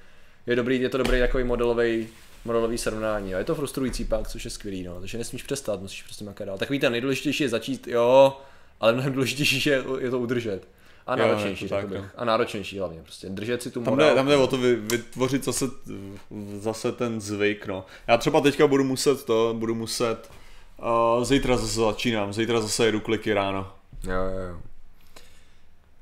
je 0.47 0.57
dobrý, 0.57 0.81
je 0.81 0.89
to 0.89 0.99
dobrý 0.99 1.19
takový 1.21 1.45
modelový 1.45 2.09
modelový 2.45 2.79
srovnání. 2.79 3.35
A 3.35 3.39
je 3.39 3.45
to 3.45 3.55
frustrující 3.55 4.05
pak, 4.05 4.29
což 4.29 4.45
je 4.45 4.51
skvělý, 4.51 4.83
no. 4.85 5.01
Takže 5.01 5.19
nesmíš 5.19 5.43
přestat, 5.43 5.81
musíš 5.81 6.03
prostě 6.03 6.25
makat 6.25 6.47
dál. 6.47 6.59
Takový 6.59 6.79
ten 6.79 6.93
nejdůležitější 6.93 7.43
je 7.43 7.49
začít, 7.49 7.87
jo, 7.89 8.37
ale 8.81 8.93
mnohem 8.93 9.13
důležitější 9.13 9.69
je, 9.69 9.85
je 9.99 10.11
to 10.11 10.19
udržet. 10.19 10.69
A 11.07 11.17
Jo, 11.17 11.27
náročnější, 11.27 11.65
je 11.65 11.69
to 11.69 11.75
tak, 11.75 11.89
bych. 11.89 11.99
no. 11.99 12.07
A 12.17 12.25
náročnější 12.25 12.79
hlavně, 12.79 13.01
prostě 13.03 13.29
držet 13.29 13.63
si 13.63 13.71
tu 13.71 13.83
Tam 13.85 13.97
jde, 13.99 14.05
tam 14.15 14.27
morálku. 14.27 14.29
jde 14.31 14.37
o 14.37 14.47
to 14.47 14.57
vy, 14.57 14.75
vytvořit 14.77 15.45
zase, 15.45 15.65
zase 16.61 16.93
ten 16.93 17.21
zvyk, 17.21 17.67
no. 17.67 17.85
Já 18.07 18.17
třeba 18.19 18.41
teďka 18.41 18.67
budu 18.67 18.85
muset 18.85 19.25
to, 19.25 19.55
budu 19.59 19.75
muset, 19.75 20.31
uh, 20.79 21.25
zítra 21.25 21.57
zase 21.57 21.81
začínám, 21.81 22.33
zítra 22.33 22.61
zase 22.61 22.87
jedu 22.87 23.01
kliky 23.01 23.35
ráno. 23.35 23.73
Jo, 24.05 24.13
jo, 24.15 24.39
jo. 24.49 24.57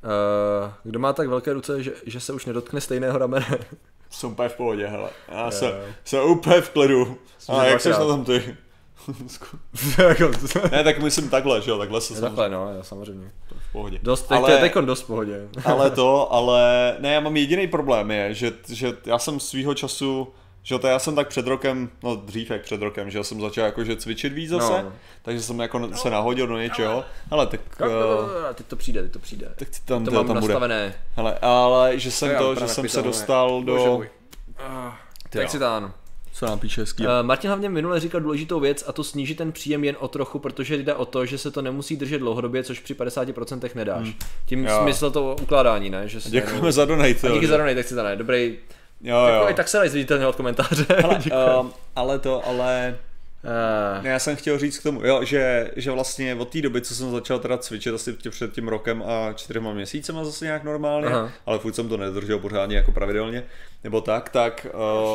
Uh, 0.05 0.73
kdo 0.85 0.99
má 0.99 1.13
tak 1.13 1.29
velké 1.29 1.53
ruce, 1.53 1.83
že, 1.83 1.93
že 2.07 2.21
se 2.21 2.33
už 2.33 2.47
nedotkne 2.47 2.81
stejného 2.81 3.19
ramene? 3.19 3.47
Jsem 4.11 4.31
úplně 4.31 4.49
v 4.49 4.57
pohodě, 4.57 4.87
hele. 4.87 5.11
Já 5.29 5.45
Jo, 5.45 5.51
jsem, 5.51 5.69
jo. 5.69 5.93
jsem 6.05 6.23
úplně 6.25 6.61
v 6.61 6.71
klidu. 6.71 7.19
A 7.49 7.65
jak 7.65 7.81
jsi 7.81 7.89
na 7.91 7.99
tom 7.99 8.25
ty? 8.25 8.57
Ne, 10.71 10.85
tak 10.85 10.99
myslím 11.03 11.29
takhle, 11.31 11.61
že 11.63 11.71
jo, 11.71 11.79
takhle 11.79 12.01
se 12.01 12.07
samozřejmě 12.15 12.27
Takhle, 12.29 12.51
no, 12.51 12.73
jo, 12.77 12.83
samozřejmě. 12.83 13.31
v 13.59 13.73
pohodě. 13.73 13.99
Dost, 14.03 14.33
Ale- 14.33 14.53
ale... 14.53 14.61
teď 14.61 14.75
dost 14.75 15.03
v 15.03 15.07
pohodě. 15.07 15.49
ale 15.65 15.91
to, 16.01 16.33
ale 16.33 16.97
ne, 16.99 17.13
já 17.15 17.21
mám 17.21 17.37
jediný 17.37 17.67
problém 17.67 18.11
je, 18.11 18.35
že, 18.35 18.53
že 18.69 18.93
já 19.07 19.19
jsem 19.19 19.41
svýho 19.41 19.75
času, 19.75 20.29
že 20.67 20.79
to 20.79 20.87
já 20.87 20.99
jsem 20.99 21.15
tak 21.15 21.29
před 21.29 21.47
rokem, 21.47 21.91
no 22.03 22.17
dřív 22.17 22.51
jak 22.51 22.63
před 22.63 22.83
rokem, 22.83 23.11
že 23.11 23.25
jsem 23.25 23.41
začal 23.41 23.65
jakože 23.65 23.97
cvičit 23.97 24.33
víc 24.33 24.51
zase, 24.51 24.73
No, 24.73 24.79
no, 24.79 24.85
no. 24.85 24.93
takže 25.23 25.43
jsem 25.43 25.61
jako 25.61 25.91
se 25.97 26.11
nahodil 26.11 26.47
do 26.47 26.59
něčeho, 26.59 27.05
ale 27.31 27.47
tak, 27.47 27.61
No, 27.81 27.87
no, 27.89 27.93
uh, 27.93 28.29
no, 28.29 28.43
no, 28.49 28.55
teď 28.55 28.67
to 28.67 28.77
přijde, 28.77 29.03
teď 29.03 29.13
to 29.13 29.19
přijde. 29.19 29.53
tak 29.57 29.69
ty 29.69 29.77
tam, 29.85 30.05
to 30.05 30.11
to 30.11 30.15
mám 30.17 30.27
tam 30.27 30.41
bude. 30.41 30.49
nastavené. 30.55 30.95
Hele, 31.17 31.39
ale 31.43 31.99
že 31.99 32.11
jsem 32.11 32.29
to, 32.29 32.49
vypadám 32.51 32.69
že 32.69 32.75
jsem 32.75 32.89
se 32.89 33.03
dostal 33.03 33.61
ne? 33.61 33.67
Do... 33.67 34.03
Ah, 34.59 34.93
Ty 35.31 35.39
Tak 35.39 35.51
si 35.51 35.59
tán. 35.59 35.93
Co 36.33 36.47
nám 36.47 36.59
píše 36.59 36.81
hezký? 36.81 37.03
Uh, 37.07 37.11
Martin 37.23 37.49
hlavně 37.49 37.69
minule 37.69 38.01
říkal 38.01 38.21
důležitou 38.21 38.61
věc 38.61 38.85
a 38.87 38.93
to 38.93 39.05
snížit 39.05 39.35
ten 39.35 39.53
příjem 39.53 39.85
jen 39.85 39.97
o 39.99 40.09
trochu, 40.09 40.39
protože 40.39 40.77
jde 40.77 40.95
o 40.95 41.05
to, 41.05 41.27
že 41.27 41.39
se 41.39 41.51
to 41.51 41.63
nemusí 41.63 41.97
držet 41.97 42.19
dlouhodobě, 42.19 42.63
což 42.63 42.81
při 42.81 42.95
50% 42.95 43.71
nedáš. 43.75 44.05
Hmm. 44.05 44.15
Tím 44.47 44.67
Jo. 44.67 44.79
smysl 44.83 45.11
to 45.11 45.37
ukládání, 45.43 45.91
ne? 45.91 46.09
Že 46.09 46.21
se 46.21 46.31
Děkujeme 46.31 46.73
za 46.73 46.85
donate. 46.85 47.29
A 47.29 47.33
díky 47.33 47.45
jo, 47.45 47.51
za 47.51 47.57
donate, 47.57 47.75
tak 47.75 47.87
si 47.87 47.95
to 47.95 48.03
ne. 48.03 48.17
Dobrý. 48.17 48.59
Jo, 49.01 49.25
Jako 49.27 49.45
jo. 49.45 49.51
i 49.51 49.55
tak 49.55 49.69
se 49.69 49.77
dají 49.77 49.91
zviditelně 49.91 50.27
od 50.27 50.37
komentáře. 50.37 50.87
Hele, 50.89 51.19
Děkujem. 51.23 51.49
um, 51.61 51.73
ale 51.97 52.19
to, 52.19 52.47
ale 52.47 52.97
Uh, 53.99 54.07
já 54.07 54.19
jsem 54.19 54.37
chtěl 54.37 54.59
říct 54.59 54.79
k 54.79 54.83
tomu, 54.83 55.07
jo, 55.07 55.25
že, 55.25 55.71
že 55.77 55.91
vlastně 55.91 56.35
od 56.35 56.49
té 56.49 56.63
doby, 56.63 56.81
co 56.81 56.95
jsem 56.95 57.11
začal 57.13 57.39
teda 57.39 57.59
cvičit 57.59 57.95
asi 57.95 58.15
tě 58.15 58.31
před 58.31 58.53
tím 58.53 58.69
rokem 58.69 59.03
a 59.07 59.33
čtyřma 59.33 59.73
měsícema 59.73 60.25
zase 60.25 60.45
nějak 60.45 60.65
normálně. 60.65 61.07
Aha. 61.07 61.33
ale 61.47 61.59
furt 61.59 61.73
jsem 61.75 61.89
to 61.89 61.97
nedržel 61.97 62.39
pořádně 62.39 62.77
jako 62.77 62.93
pravidelně, 62.93 63.45
nebo 63.85 64.01
tak, 64.01 64.29
tak 64.31 64.67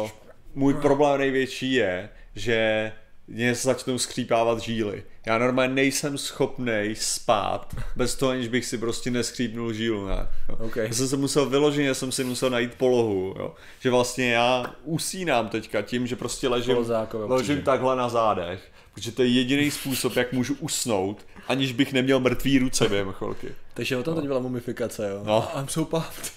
uh, 0.01 0.09
můj 0.55 0.73
problém 0.73 1.19
největší 1.19 1.73
je, 1.73 2.09
že 2.35 2.91
mě 3.27 3.55
začnou 3.55 3.97
skřípávat 3.97 4.59
žíly. 4.59 5.03
Já 5.29 5.37
normálně 5.37 5.73
nejsem 5.73 6.17
schopný 6.17 6.93
spát 6.93 7.75
bez 7.95 8.15
toho, 8.15 8.31
aniž 8.31 8.47
bych 8.47 8.65
si 8.65 8.77
prostě 8.77 9.11
neschřípnul 9.11 9.73
žílu. 9.73 10.07
Ne? 10.07 10.27
Jo. 10.49 10.57
OK. 10.59 10.75
Já 10.75 10.93
jsem 10.93 11.07
se 11.07 11.17
musel 11.17 11.49
vyloženě, 11.49 11.95
jsem 11.95 12.11
si 12.11 12.23
musel 12.23 12.49
najít 12.49 12.75
polohu, 12.75 13.35
jo. 13.39 13.55
že 13.79 13.89
vlastně 13.89 14.31
já 14.33 14.75
usínám 14.83 15.49
teďka 15.49 15.81
tím, 15.81 16.07
že 16.07 16.15
prostě 16.15 16.47
ležím, 16.47 16.77
ležím 17.13 17.61
takhle 17.61 17.95
na 17.95 18.09
zádech, 18.09 18.71
protože 18.99 19.11
to 19.11 19.21
je 19.21 19.27
jediný 19.27 19.71
způsob, 19.71 20.15
jak 20.15 20.33
můžu 20.33 20.55
usnout, 20.59 21.25
aniž 21.47 21.71
bych 21.71 21.93
neměl 21.93 22.19
mrtvý 22.19 22.59
ruce 22.59 22.89
během 22.89 23.11
chvilky. 23.11 23.47
takže 23.73 23.97
o 23.97 24.03
tom 24.03 24.15
teď 24.15 24.25
byla 24.25 24.39
mumifikace, 24.39 25.09
jo. 25.09 25.21
No. 25.25 25.47
I'm 25.59 25.67
so 25.67 25.89
pumped. 25.89 26.31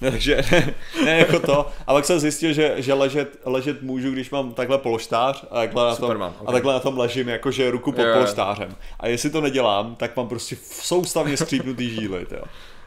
Ne, 0.00 0.10
takže 0.10 0.44
ne, 0.52 0.74
ne, 1.04 1.18
jako 1.18 1.40
to. 1.40 1.66
A 1.86 1.92
pak 1.92 2.04
jsem 2.04 2.20
zjistil, 2.20 2.52
že, 2.52 2.74
že 2.78 2.94
ležet, 2.94 3.38
ležet 3.44 3.82
můžu, 3.82 4.10
když 4.10 4.30
mám 4.30 4.54
takhle 4.54 4.78
polštář 4.78 5.44
a 5.50 5.54
takhle, 5.54 5.84
na 5.84 5.96
tom, 5.96 6.06
Superman, 6.06 6.34
a 6.46 6.52
takhle 6.52 6.72
na 6.72 6.80
tom 6.80 6.98
ležím, 6.98 7.28
jakože 7.28 7.70
ruku 7.70 7.92
pod 7.92 8.02
jo. 8.02 8.14
polštářem. 8.14 8.76
A 9.00 9.08
jestli 9.08 9.30
to 9.30 9.40
nedělám, 9.40 9.96
tak 9.96 10.16
mám 10.16 10.28
prostě 10.28 10.56
soustavně 10.62 11.36
skřípnutý 11.36 11.90
žíly, 11.90 12.26
jo. 12.30 12.42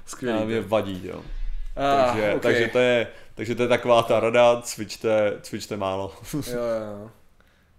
Skvělý. 0.05 0.41
A 0.41 0.45
mě 0.45 0.61
vadí, 0.61 1.01
jo. 1.03 1.21
Ah, 1.75 2.05
Takže, 2.05 2.33
ok. 2.33 2.41
takže, 2.41 2.67
to 2.67 2.79
je, 2.79 3.07
takže 3.35 3.55
to 3.55 3.61
je 3.61 3.67
taková 3.67 4.03
ta 4.03 4.19
rada, 4.19 4.61
cvičte, 4.61 5.33
cvičte 5.41 5.77
málo. 5.77 6.13
Jo, 6.33 6.41
jo. 6.53 7.09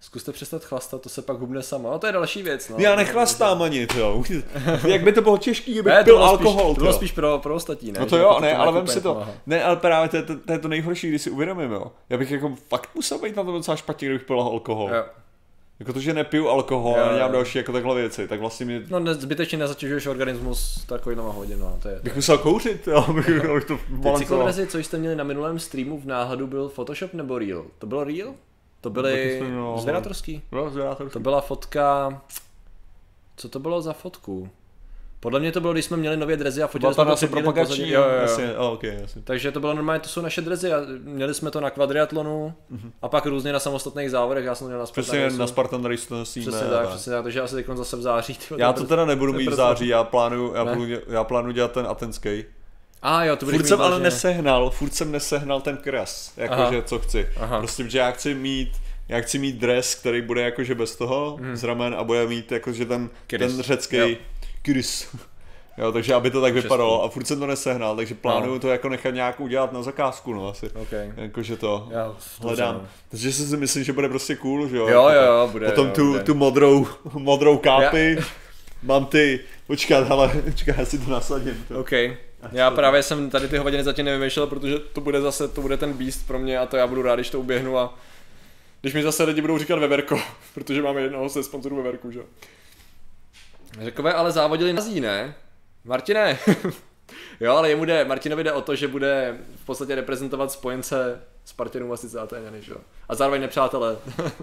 Zkuste 0.05 0.31
přestat 0.31 0.63
chlastat, 0.65 1.01
to 1.01 1.09
se 1.09 1.21
pak 1.21 1.37
hubne 1.37 1.63
sama. 1.63 1.91
No 1.91 1.99
to 1.99 2.07
je 2.07 2.13
další 2.13 2.43
věc, 2.43 2.69
no. 2.69 2.75
Já 2.79 2.95
nechlastám 2.95 3.61
ani, 3.61 3.87
jo. 3.97 4.23
Jak 4.87 5.03
by 5.03 5.11
to 5.13 5.21
bylo 5.21 5.37
těžký, 5.37 5.71
kdybych 5.73 5.93
Ne, 5.93 6.03
pil 6.03 6.15
bylo 6.15 6.25
alkohol, 6.27 6.63
spíš, 6.63 6.75
to 6.75 6.81
bylo 6.81 6.93
spíš 6.93 7.11
pro, 7.11 7.39
pro 7.39 7.55
ostatní, 7.55 7.91
ne? 7.91 7.99
No 7.99 8.05
to 8.05 8.17
jo, 8.17 8.27
jako 8.29 8.39
ne, 8.39 8.55
ale 8.55 8.65
jako 8.65 8.71
vem 8.71 8.87
si 8.87 9.01
to. 9.01 9.13
pomáhá. 9.13 9.31
Ne, 9.45 9.63
ale 9.63 9.75
právě 9.75 10.09
to 10.09 10.17
je, 10.17 10.23
to, 10.23 10.35
to 10.37 10.51
je 10.51 10.59
to 10.59 10.67
nejhorší, 10.67 11.09
když 11.09 11.21
si 11.21 11.29
uvědomím, 11.29 11.71
jo. 11.71 11.91
Já 12.09 12.17
bych 12.17 12.31
jako 12.31 12.55
fakt 12.69 12.89
musel 12.95 13.19
být 13.19 13.35
na 13.35 13.43
to 13.43 13.51
docela 13.51 13.77
špatně, 13.77 14.07
kdybych 14.07 14.27
pil 14.27 14.41
alkohol. 14.41 14.89
Jo. 14.95 15.03
Jako 15.79 15.93
to, 15.93 15.99
že 15.99 16.13
nepiju 16.13 16.49
alkohol 16.49 16.95
a 17.03 17.07
nedělám 17.11 17.31
další 17.31 17.57
jako 17.57 17.71
takhle 17.71 17.95
věci, 17.95 18.27
tak 18.27 18.39
vlastně 18.39 18.65
mě 18.65 18.81
No 18.89 18.99
ne, 18.99 19.13
zbytečně 19.13 19.57
nezatěžuješ 19.57 20.05
organismus 20.07 20.85
takovýma 20.85 21.23
hodinama, 21.23 21.71
no, 21.71 21.77
to 21.81 21.89
je. 21.89 21.99
bych 22.03 22.15
musel 22.15 22.37
kouřit, 22.37 22.87
jo, 22.87 23.05
bych, 23.13 23.25
bych 23.27 23.65
to 23.65 23.79
balancoval. 23.89 24.17
cyklomrazy, 24.19 24.67
co 24.67 24.77
jste 24.77 24.97
měli 24.97 25.15
na 25.15 25.23
minulém 25.23 25.59
streamu 25.59 25.99
v 25.99 26.05
náhadu, 26.05 26.47
byl 26.47 26.69
Photoshop 26.69 27.13
nebo 27.13 27.39
Real? 27.39 27.63
To 27.79 27.87
bylo 27.87 28.03
Real? 28.03 28.33
To 28.85 28.89
byly. 28.89 29.43
No, 29.51 29.77
zvědátorský. 29.77 30.41
To 31.11 31.19
byla 31.19 31.41
fotka... 31.41 32.21
Co 33.35 33.49
to 33.49 33.59
bylo 33.59 33.81
za 33.81 33.93
fotku? 33.93 34.49
Podle 35.19 35.39
mě 35.39 35.51
to 35.51 35.61
bylo, 35.61 35.73
když 35.73 35.85
jsme 35.85 35.97
měli 35.97 36.17
nově 36.17 36.37
drezy 36.37 36.63
a 36.63 36.67
fotili 36.67 36.93
jsme 36.93 37.05
to 37.05 37.11
asi 37.11 37.27
propagační. 37.27 37.89
Jo, 37.89 38.01
jo, 38.01 38.09
jo. 38.09 38.21
jasně, 38.21 38.57
oh, 38.57 38.73
okay, 38.73 38.97
jasně. 39.01 39.21
Takže 39.21 39.51
to 39.51 39.59
bylo 39.59 39.73
normálně, 39.73 39.99
to 39.99 40.09
jsou 40.09 40.21
naše 40.21 40.41
drezy 40.41 40.73
a 40.73 40.77
měli 41.03 41.33
jsme 41.33 41.51
to 41.51 41.61
na 41.61 41.69
kvadriatlonu 41.69 42.53
a 43.01 43.09
pak 43.09 43.25
různě 43.25 43.53
na 43.53 43.59
samostatných 43.59 44.11
závodech, 44.11 44.45
já 44.45 44.55
jsem 44.55 44.67
měl 44.67 44.79
na 44.79 44.85
Přesně 44.85 45.03
Spartan 45.05 45.37
na 45.37 45.43
Racu. 45.43 45.53
Spartan 45.53 45.85
Race 45.85 46.07
to 46.07 46.15
nosíme. 46.17 46.45
Přesně 46.51 46.67
tak, 46.69 46.87
přesně 46.89 47.11
tak, 47.11 47.23
takže 47.23 47.41
asi 47.41 47.55
teď 47.55 47.65
zase 47.73 47.97
v 47.97 48.01
září. 48.01 48.33
tyjo, 48.47 48.59
Já 48.59 48.73
to 48.73 48.79
brzo. 48.79 48.87
teda 48.87 49.05
nebudu 49.05 49.33
mít 49.33 49.43
v 49.43 49.45
brzo. 49.45 49.57
září, 49.57 49.87
já 49.87 50.03
plánuju, 50.03 50.53
já, 50.53 50.65
plánuju, 50.65 50.99
já 51.07 51.23
plánuju 51.23 51.53
dělat 51.53 51.71
ten 51.71 51.87
atenský. 51.87 52.45
A 53.07 53.23
jo, 53.23 53.35
to 53.35 53.45
Furt 53.45 53.67
jsem 53.67 53.81
ale 53.81 53.99
nesehnal, 53.99 54.69
furt 54.69 54.93
jsem 54.93 55.11
nesehnal 55.11 55.61
ten 55.61 55.77
Aha. 55.87 56.05
jakože 56.37 56.81
co 56.81 56.99
chci. 56.99 57.27
Aha. 57.37 57.57
Prostě, 57.59 57.89
že 57.89 57.97
já 57.97 58.11
chci 58.11 58.33
mít, 58.33 58.71
já 59.09 59.21
chci 59.21 59.39
mít 59.39 59.55
dres, 59.55 59.95
který 59.95 60.21
bude 60.21 60.41
jakože 60.41 60.75
bez 60.75 60.95
toho, 60.95 61.39
z 61.53 61.63
ramen 61.63 61.95
a 61.97 62.03
bude 62.03 62.27
mít 62.27 62.51
jakože 62.51 62.85
ten, 62.85 63.09
ten 63.27 63.61
řecký 63.61 63.95
Jo. 63.97 64.09
kyrys. 64.61 65.07
Jo, 65.77 65.91
takže 65.91 66.13
aby 66.13 66.31
to 66.31 66.41
tak 66.41 66.53
Český. 66.53 66.65
vypadalo 66.65 67.03
a 67.03 67.09
furt 67.09 67.25
jsem 67.27 67.39
to 67.39 67.47
nesehnal, 67.47 67.95
takže 67.95 68.15
plánuju 68.15 68.53
No. 68.53 68.59
to 68.59 68.69
jako 68.69 68.89
nechat 68.89 69.09
nějak 69.13 69.39
udělat 69.39 69.71
na 69.73 69.81
zakázku, 69.81 70.33
no 70.33 70.47
asi. 70.49 70.69
OK. 70.69 70.87
Jakože 71.17 71.57
to 71.57 71.87
Já 71.91 72.05
to 72.41 72.47
hledám. 72.47 72.75
znám. 72.75 72.87
Takže 73.09 73.31
si 73.31 73.57
myslím, 73.57 73.83
že 73.83 73.93
bude 73.93 74.09
prostě 74.09 74.35
cool, 74.35 74.67
že 74.67 74.77
jo. 74.77 74.87
Jo, 74.87 75.09
jo, 75.09 75.21
jo, 75.21 75.49
bude. 75.51 75.65
Potom 75.65 75.87
jo, 75.87 75.93
tu, 75.93 76.07
bude. 76.11 76.23
tu 76.23 76.33
modrou, 76.35 76.87
modrou 77.13 77.57
kápy, 77.57 78.17
mám 78.83 79.05
ty, 79.05 79.39
počkat, 79.67 80.11
ale, 80.11 80.29
počkat, 80.45 80.77
já 80.77 80.85
si 80.85 80.99
to 80.99 81.09
nasadím. 81.11 81.65
To. 81.67 81.79
OK. 81.79 81.91
Já 82.51 82.71
právě 82.71 83.03
jsem 83.03 83.29
tady 83.29 83.47
ty 83.47 83.57
hodiny 83.57 83.83
zatím 83.83 84.05
nevymýšlel, 84.05 84.47
protože 84.47 84.79
to 84.79 85.01
bude 85.01 85.21
zase, 85.21 85.47
to 85.47 85.61
bude 85.61 85.77
ten 85.77 85.93
beast 85.93 86.27
pro 86.27 86.39
mě 86.39 86.59
a 86.59 86.65
to 86.65 86.77
já 86.77 86.87
budu 86.87 87.01
rád, 87.01 87.15
když 87.15 87.29
to 87.29 87.39
uběhnu 87.39 87.77
a 87.77 87.97
když 88.81 88.93
mi 88.93 89.03
zase 89.03 89.23
lidi 89.23 89.41
budou 89.41 89.57
říkat 89.57 89.79
Veverko, 89.79 90.19
protože 90.53 90.81
máme 90.81 91.01
jednoho 91.01 91.29
ze 91.29 91.43
sponzorů 91.43 91.75
Veverku, 91.75 92.11
že 92.11 92.19
jo. 92.19 92.25
Řekové 93.81 94.13
ale 94.13 94.31
závodili 94.31 94.73
na 94.73 94.81
zí, 94.81 95.01
ne? 95.01 95.35
Martine, 95.83 96.39
jo, 97.39 97.55
ale 97.55 97.69
jemu 97.69 97.85
jde, 97.85 98.05
Martinovi 98.05 98.43
jde 98.43 98.51
o 98.51 98.61
to, 98.61 98.75
že 98.75 98.87
bude 98.87 99.37
v 99.55 99.65
podstatě 99.65 99.95
reprezentovat 99.95 100.51
spojence 100.51 101.21
Spartanů 101.45 101.93
a 101.93 101.97
sice 101.97 102.19
Atéňany, 102.19 102.61
že 102.61 102.71
jo. 102.71 102.77
A 103.09 103.15
zároveň 103.15 103.41
nepřátelé. 103.41 103.97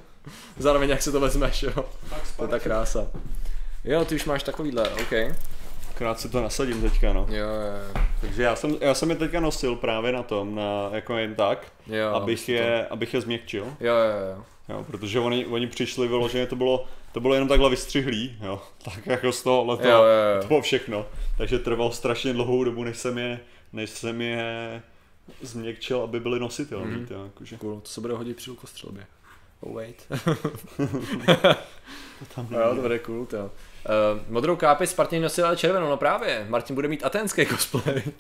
zároveň 0.59 0.91
jak 0.91 1.03
se 1.03 1.13
to 1.13 1.21
vezmeš, 1.21 1.63
jo. 1.63 1.85
To 2.37 2.45
je 2.45 2.49
ta 2.49 2.59
krása. 2.59 3.07
Jo, 3.85 4.05
ty 4.05 4.15
už 4.15 4.25
máš 4.25 4.43
takovýhle, 4.43 4.89
OK. 4.89 5.13
Krát 6.03 6.21
si 6.21 6.29
to 6.29 6.43
nasadím 6.43 6.83
teďka, 6.83 7.13
no. 7.13 7.27
Jo, 7.31 7.47
jo, 7.47 8.03
Takže 8.21 8.43
já 8.43 8.57
jsem, 8.57 8.77
já 8.81 8.95
jsem 8.95 9.11
je 9.11 9.17
teďka 9.17 9.41
nosil 9.41 9.77
právě 9.77 10.13
na 10.13 10.23
tom, 10.23 10.55
na, 10.55 10.89
jako 10.93 11.17
jen 11.19 11.35
tak, 11.35 11.73
jo. 11.87 12.09
abych, 12.09 12.47
to- 12.47 12.53
je, 12.53 12.87
abych 12.87 13.15
je 13.15 13.21
změkčil, 13.21 13.65
Jo, 13.65 13.95
jo, 13.95 14.35
jo. 14.37 14.45
jo, 14.69 14.85
protože 14.87 15.21
oni, 15.21 15.47
oni 15.47 15.67
přišli 15.67 16.09
vyloženě, 16.09 16.47
to 16.47 16.57
bylo, 16.57 16.85
to 17.13 17.21
bylo 17.21 17.35
jenom 17.35 17.49
takhle 17.49 17.71
vystřihlý, 17.71 18.37
jo, 18.43 18.63
tak 18.85 19.07
jako 19.07 19.33
z 19.33 19.43
toho, 19.43 19.77
to, 19.77 19.83
Jo, 19.89 19.91
jo, 19.91 20.03
jo. 20.37 20.43
to 20.43 20.49
bylo 20.49 20.61
všechno, 20.63 21.07
takže 21.39 21.59
trvalo 21.59 21.93
strašně 21.93 22.33
dlouhou 22.33 22.65
dobu, 22.65 22.85
než 22.85 22.97
jsem 22.99 23.19
je, 23.19 23.41
než 23.73 23.91
jsem 23.91 24.21
je 24.21 24.83
změkčil, 25.43 26.03
aby 26.03 26.21
byly 26.21 26.41
nositelný, 26.41 26.87
Mhm. 26.91 27.07
mm. 27.19 27.25
jakože. 27.25 27.57
Cool, 27.57 27.81
to 27.81 27.89
se 27.89 28.01
bude 28.01 28.15
hodit 28.15 28.37
při 28.37 28.51
lukostřelbě. 28.51 29.07
Oh 29.61 29.75
wait. 29.75 30.07
Tam 32.35 32.49
jo, 32.51 32.75
to 32.77 32.83
bude 32.83 32.99
cool, 32.99 33.27
to. 33.27 33.51
Uh, 33.85 34.21
modrou 34.29 34.57
kápi 34.57 34.87
Spartan 34.87 35.23
nosil 35.23 35.47
ale 35.47 35.57
červenou, 35.57 35.89
no 35.89 35.97
právě. 35.97 36.47
Martin 36.49 36.75
bude 36.75 36.89
mít 36.89 37.05
aténský 37.05 37.47
cosplay. 37.47 38.03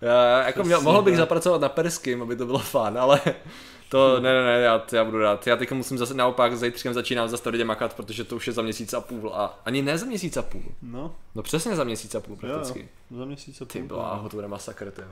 Já, 0.00 0.42
jako 0.46 0.64
měl, 0.64 0.80
mohl 0.80 1.02
bych 1.02 1.16
zapracovat 1.16 1.60
na 1.60 1.68
perským, 1.68 2.22
aby 2.22 2.36
to 2.36 2.46
bylo 2.46 2.58
fun, 2.58 2.98
ale 2.98 3.20
to 3.88 4.20
ne, 4.20 4.34
ne, 4.34 4.44
ne, 4.44 4.60
já, 4.60 4.82
já 4.92 5.04
budu 5.04 5.18
rád. 5.18 5.46
Já 5.46 5.56
teď 5.56 5.72
musím 5.72 5.98
zase 5.98 6.14
naopak, 6.14 6.56
zítřkem 6.56 6.94
začínám 6.94 7.28
za 7.28 7.38
tvrdě 7.38 7.64
makat, 7.64 7.94
protože 7.94 8.24
to 8.24 8.36
už 8.36 8.46
je 8.46 8.52
za 8.52 8.62
měsíc 8.62 8.94
a 8.94 9.00
půl 9.00 9.30
a 9.34 9.60
ani 9.64 9.82
ne 9.82 9.98
za 9.98 10.06
měsíc 10.06 10.36
a 10.36 10.42
půl. 10.42 10.62
No, 10.82 11.14
No 11.34 11.42
přesně 11.42 11.76
za 11.76 11.84
měsíc 11.84 12.14
a 12.14 12.20
půl 12.20 12.36
prakticky. 12.36 12.88
jo, 13.10 13.18
za 13.18 13.24
měsíc 13.24 13.60
a 13.60 13.64
Ty 13.64 13.78
půl. 13.78 13.88
bláho, 13.88 14.28
to 14.28 14.36
bude 14.36 14.48
masakr, 14.48 14.90
ty 14.90 15.00
jo. 15.00 15.08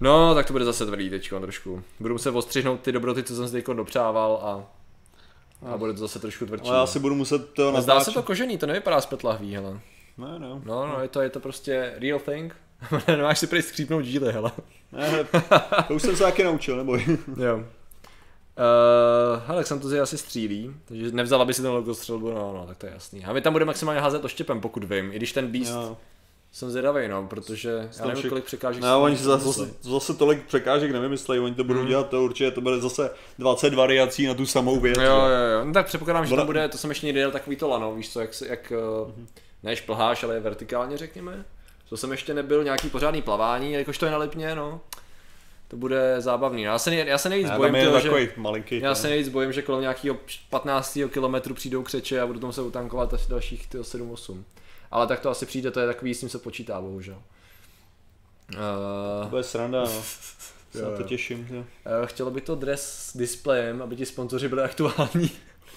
No, 0.00 0.34
tak 0.34 0.46
to 0.46 0.52
bude 0.52 0.64
zase 0.64 0.86
tvrdý 0.86 1.10
teďko 1.10 1.40
trošku. 1.40 1.82
Budu 2.00 2.14
muset 2.14 2.30
ostřihnout 2.30 2.80
ty 2.80 2.92
dobroty, 2.92 3.22
co 3.22 3.36
jsem 3.36 3.46
si 3.46 3.52
teďko 3.52 3.74
dopřával 3.74 4.40
a, 4.42 4.64
a 5.64 5.76
bude 5.76 5.92
to 5.92 5.98
zase 5.98 6.18
trošku 6.18 6.46
tvrdší. 6.46 6.68
Ale 6.68 6.78
já 6.78 6.86
si 6.86 6.98
budu 6.98 7.14
muzdát 7.14 7.40
to 7.44 7.72
no. 7.72 7.82
Zdá 7.82 7.92
se 7.92 7.98
natáčet. 7.98 8.14
to 8.14 8.22
kožený, 8.22 8.58
to 8.58 8.66
nevypadá 8.66 9.00
z 9.00 9.22
lahví, 9.22 9.54
hele. 9.54 9.80
Ne, 10.18 10.38
no. 10.38 10.62
No, 10.64 10.86
no, 10.86 11.02
je 11.02 11.08
to, 11.08 11.20
je 11.20 11.30
to 11.30 11.40
prostě 11.40 11.94
real 11.98 12.18
thing. 12.18 12.56
Nemáš 13.08 13.38
si 13.38 13.46
prý 13.46 13.62
skřípnout 13.62 14.04
díly, 14.04 14.32
hele. 14.32 14.52
ne 14.92 15.24
to 15.88 15.94
už 15.94 16.02
jsem 16.02 16.16
se 16.16 16.22
taky 16.22 16.44
naučil, 16.44 16.76
neboj. 16.76 17.18
jo. 17.36 17.56
Uh, 17.56 19.42
hele, 19.46 19.62
Xantuzi 19.64 20.00
asi 20.00 20.18
střílí, 20.18 20.74
takže 20.84 21.12
nevzala 21.12 21.44
by 21.44 21.54
si 21.54 21.62
ten 21.62 21.70
logo 21.70 21.94
střelbu, 21.94 22.30
no, 22.30 22.52
no, 22.54 22.66
tak 22.66 22.76
to 22.76 22.86
je 22.86 22.92
jasný. 22.92 23.24
A 23.24 23.32
my 23.32 23.40
tam 23.40 23.52
budeme 23.52 23.68
maximálně 23.68 24.00
házet 24.00 24.24
oštěpem, 24.24 24.60
pokud 24.60 24.84
vím, 24.84 25.12
i 25.12 25.16
když 25.16 25.32
ten 25.32 25.46
Beast, 25.46 25.72
jo. 25.72 25.96
Jsem 26.52 26.70
zvědavý, 26.70 27.08
no, 27.08 27.26
protože 27.26 27.90
já 27.98 28.06
nevím, 28.06 28.28
kolik 28.28 28.44
překážek 28.44 28.82
No, 28.82 29.02
oni 29.02 29.16
zase, 29.16 29.44
zase, 29.44 29.70
zase, 29.80 30.14
tolik 30.14 30.46
překážek 30.46 30.90
nevymyslejí, 30.90 31.40
oni 31.40 31.54
to 31.54 31.64
budou 31.64 31.80
hmm. 31.80 31.88
dělat, 31.88 32.08
to 32.08 32.24
určitě 32.24 32.50
to 32.50 32.60
bude 32.60 32.80
zase 32.80 33.10
20 33.38 33.74
variací 33.74 34.26
na 34.26 34.34
tu 34.34 34.46
samou 34.46 34.80
věc. 34.80 34.98
Jo, 34.98 35.04
jo, 35.04 35.58
jo, 35.58 35.64
no, 35.64 35.72
tak 35.72 35.86
předpokládám, 35.86 36.26
že 36.26 36.36
to 36.36 36.44
bude, 36.44 36.68
to 36.68 36.78
jsem 36.78 36.90
ještě 36.90 37.06
někdy 37.06 37.20
dělal 37.20 37.32
takový 37.32 37.56
to 37.56 37.68
lano, 37.68 37.94
víš 37.94 38.12
co, 38.12 38.20
jak, 38.20 38.30
jak 38.48 38.72
hmm. 39.16 39.26
ne 39.62 39.76
šplháš, 39.76 40.24
ale 40.24 40.40
vertikálně 40.40 40.96
řekněme. 40.96 41.44
To 41.88 41.96
jsem 41.96 42.10
ještě 42.10 42.34
nebyl 42.34 42.64
nějaký 42.64 42.90
pořádný 42.90 43.22
plavání, 43.22 43.72
jakož 43.72 43.98
to 43.98 44.06
je 44.06 44.12
na 44.12 44.18
Lipně, 44.18 44.54
no 44.54 44.80
to 45.72 45.76
bude 45.76 46.16
zábavný. 46.18 46.62
Já 46.62 46.78
se, 46.78 46.94
já 46.94 47.18
se 47.18 47.28
nejvíc 47.28 47.48
já 47.48 47.56
bojím 47.56 47.74
toho, 47.84 48.00
že, 48.00 48.32
malinký, 48.36 48.80
já 48.80 48.94
se 48.94 49.08
nejvíc 49.08 49.28
bojím, 49.28 49.52
že 49.52 49.62
kolem 49.62 49.80
nějakého 49.80 50.16
15. 50.50 50.98
kilometru 51.10 51.54
přijdou 51.54 51.82
křeče 51.82 52.20
a 52.20 52.26
budu 52.26 52.40
tam 52.40 52.52
se 52.52 52.62
utankovat 52.62 53.14
až 53.14 53.26
dalších 53.26 53.68
7-8. 53.70 54.42
Ale 54.92 55.06
tak 55.06 55.20
to 55.20 55.30
asi 55.30 55.46
přijde, 55.46 55.70
to 55.70 55.80
je 55.80 55.86
takový, 55.86 56.14
s 56.14 56.20
tím 56.20 56.28
se 56.28 56.38
počítá, 56.38 56.80
bohužel. 56.80 57.22
Uh, 58.54 59.22
to 59.22 59.28
bude 59.30 59.42
sranda, 59.42 59.80
no. 59.80 59.86
se 60.72 60.82
na 60.82 60.96
to 60.96 61.02
těším. 61.02 61.46
Jo. 61.50 61.58
Uh, 61.60 62.06
chtělo 62.06 62.30
by 62.30 62.40
to 62.40 62.54
dres 62.54 62.98
s 62.98 63.16
displejem, 63.16 63.82
aby 63.82 63.96
ti 63.96 64.06
sponzoři 64.06 64.48
byli 64.48 64.62
aktuální. 64.62 65.30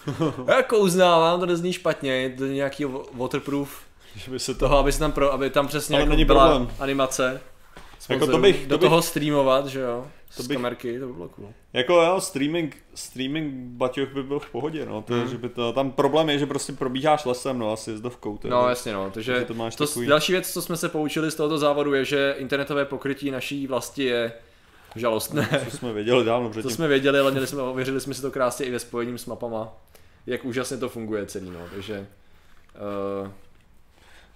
jako 0.47 0.79
uznávám, 0.79 1.39
to 1.39 1.45
nezní 1.45 1.73
špatně, 1.73 2.33
to 2.37 2.45
je 2.45 2.53
nějaký 2.53 2.85
waterproof, 3.13 3.81
že 4.15 4.31
by 4.31 4.39
se 4.39 4.53
to... 4.53 4.59
toho, 4.59 4.77
aby, 4.77 4.91
se 4.91 4.99
tam 4.99 5.11
pro, 5.11 5.33
aby 5.33 5.49
tam 5.49 5.67
přesně 5.67 5.97
jako 5.97 6.15
byla 6.15 6.47
problém. 6.47 6.75
animace. 6.79 7.41
Jako 8.09 8.27
to 8.27 8.37
bych, 8.37 8.67
do 8.67 8.77
to 8.77 8.77
bych, 8.77 8.89
toho 8.89 9.01
streamovat, 9.01 9.67
že 9.67 9.79
jo? 9.79 10.07
To 10.37 10.43
z 10.43 10.47
bych, 10.47 10.57
kamerky, 10.57 10.99
to 10.99 11.07
by 11.07 11.13
bylo 11.13 11.29
cool. 11.29 11.53
Jako 11.73 12.01
jo, 12.01 12.21
streaming, 12.21 12.77
streaming 12.95 13.53
baťoch 13.53 14.09
by 14.13 14.23
byl 14.23 14.39
v 14.39 14.49
pohodě, 14.49 14.85
no. 14.85 15.01
To, 15.01 15.13
hmm. 15.13 15.27
že 15.27 15.37
by 15.37 15.49
to, 15.49 15.73
tam 15.73 15.91
problém 15.91 16.29
je, 16.29 16.39
že 16.39 16.45
prostě 16.45 16.73
probíháš 16.73 17.25
lesem, 17.25 17.59
no, 17.59 17.73
asi 17.73 17.91
jezdovkou. 17.91 18.37
To 18.37 18.47
no 18.47 18.69
jasně, 18.69 18.93
no. 18.93 19.11
Takže 19.11 19.45
to, 19.45 19.53
máš 19.53 19.75
to 19.75 19.87
takový... 19.87 20.07
další 20.07 20.31
věc, 20.31 20.53
co 20.53 20.61
jsme 20.61 20.77
se 20.77 20.89
poučili 20.89 21.31
z 21.31 21.35
tohoto 21.35 21.57
závodu, 21.57 21.93
je, 21.93 22.05
že 22.05 22.35
internetové 22.37 22.85
pokrytí 22.85 23.31
naší 23.31 23.67
vlasti 23.67 24.03
je 24.03 24.33
žalostné. 24.95 25.49
No, 25.51 25.59
co 25.71 25.77
jsme 25.77 25.93
věděli 25.93 26.25
dávno 26.25 26.49
předtím. 26.49 26.69
To 26.69 26.75
jsme 26.75 26.87
věděli, 26.87 27.19
ale 27.19 27.31
měli 27.31 27.47
jsme, 27.47 27.61
ověřili 27.61 28.01
jsme 28.01 28.13
si 28.13 28.21
to 28.21 28.31
krásně 28.31 28.65
i 28.65 28.71
ve 28.71 28.79
spojení 28.79 29.17
s 29.17 29.25
mapama, 29.25 29.73
jak 30.27 30.45
úžasně 30.45 30.77
to 30.77 30.89
funguje 30.89 31.25
celý, 31.25 31.49
no. 31.49 31.59
Takže 31.73 32.07
uh, 33.23 33.31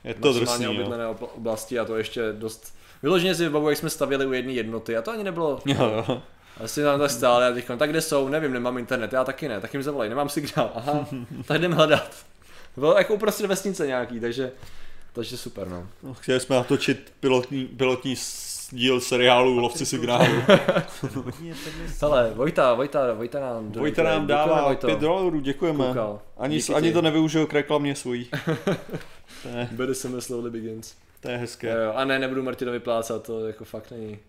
je 0.04 0.14
to 0.14 0.34
drsný, 0.34 0.68
obydlené 0.68 1.08
oblasti 1.08 1.80
a 1.80 1.86
to 1.86 1.98
ještě 1.98 2.34
dost 2.34 2.80
Vyloženě 3.04 3.36
si 3.36 3.44
vybavu, 3.44 3.70
jak 3.70 3.78
jsme 3.78 3.90
stavěli 3.90 4.26
u 4.26 4.34
jedné 4.34 4.54
jednoty 4.54 4.98
a 4.98 5.02
to 5.02 5.12
ani 5.12 5.24
nebylo. 5.24 5.60
Jo, 5.66 6.04
jo. 6.08 6.22
Asi 6.64 6.84
tam 6.84 7.00
tak 7.00 7.12
stále, 7.12 7.46
já 7.46 7.56
říkám, 7.56 7.78
tak 7.78 7.90
kde 7.90 8.02
jsou, 8.02 8.28
nevím, 8.28 8.54
nemám 8.54 8.78
internet, 8.78 9.14
já 9.14 9.24
taky 9.24 9.48
ne, 9.48 9.62
tak 9.62 9.74
jim 9.74 9.84
zavolej, 9.84 10.10
nemám 10.10 10.30
signál, 10.30 10.72
aha, 10.76 11.08
tak 11.46 11.58
jdem 11.58 11.72
hledat. 11.72 12.16
Bylo 12.78 12.98
jako 12.98 13.14
uprostřed 13.14 13.48
vesnice 13.48 13.88
nějaký, 13.88 14.20
takže, 14.20 14.52
takže 15.14 15.38
super, 15.38 15.68
no. 15.68 15.88
no 16.04 16.14
chtěli 16.14 16.40
jsme 16.40 16.56
natočit 16.56 17.14
pilotní, 17.20 17.66
pilotní 17.66 18.16
díl 18.72 19.02
seriálu 19.02 19.60
Lovci 19.60 19.86
signálu. 19.86 20.26
Hele, 22.02 22.32
Vojta, 22.36 22.74
Vojta, 22.74 23.14
Vojta 23.14 23.40
nám, 23.40 23.72
Vojta 23.72 24.04
nám 24.04 24.28
dává 24.28 24.76
5 24.76 25.00
dolarů, 25.00 25.40
děkujeme. 25.40 25.88
Koukal. 25.88 26.22
Ani, 26.38 26.60
ani 26.76 26.94
to 26.94 27.02
nevyužil 27.02 27.46
k 27.46 27.54
reklamě 27.54 27.96
svojí. 27.96 28.30
Better 29.72 29.96
summer 29.96 30.22
slowly 30.22 30.50
begins. 30.50 30.96
To 31.20 31.30
je 31.30 31.38
hezké. 31.38 31.68
Jo, 31.70 31.78
jo. 31.78 31.94
A 31.96 32.06
ne, 32.06 32.20
nebudu 32.20 32.44
Martinovi 32.44 32.80
plácat, 32.80 33.24
to 33.24 33.48
jako 33.48 33.66
fakt 33.66 33.92
není. 33.92 34.20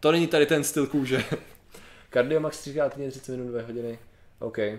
To 0.00 0.12
není 0.12 0.26
tady 0.26 0.46
ten 0.46 0.64
styl 0.64 0.86
kůže. 0.86 1.24
Cardio 2.12 2.40
max 2.40 2.58
3 2.58 2.80
týdně 2.90 3.10
30 3.10 3.36
minut, 3.36 3.50
2 3.50 3.62
hodiny. 3.62 3.98
OK. 4.38 4.58
Jo, 4.58 4.78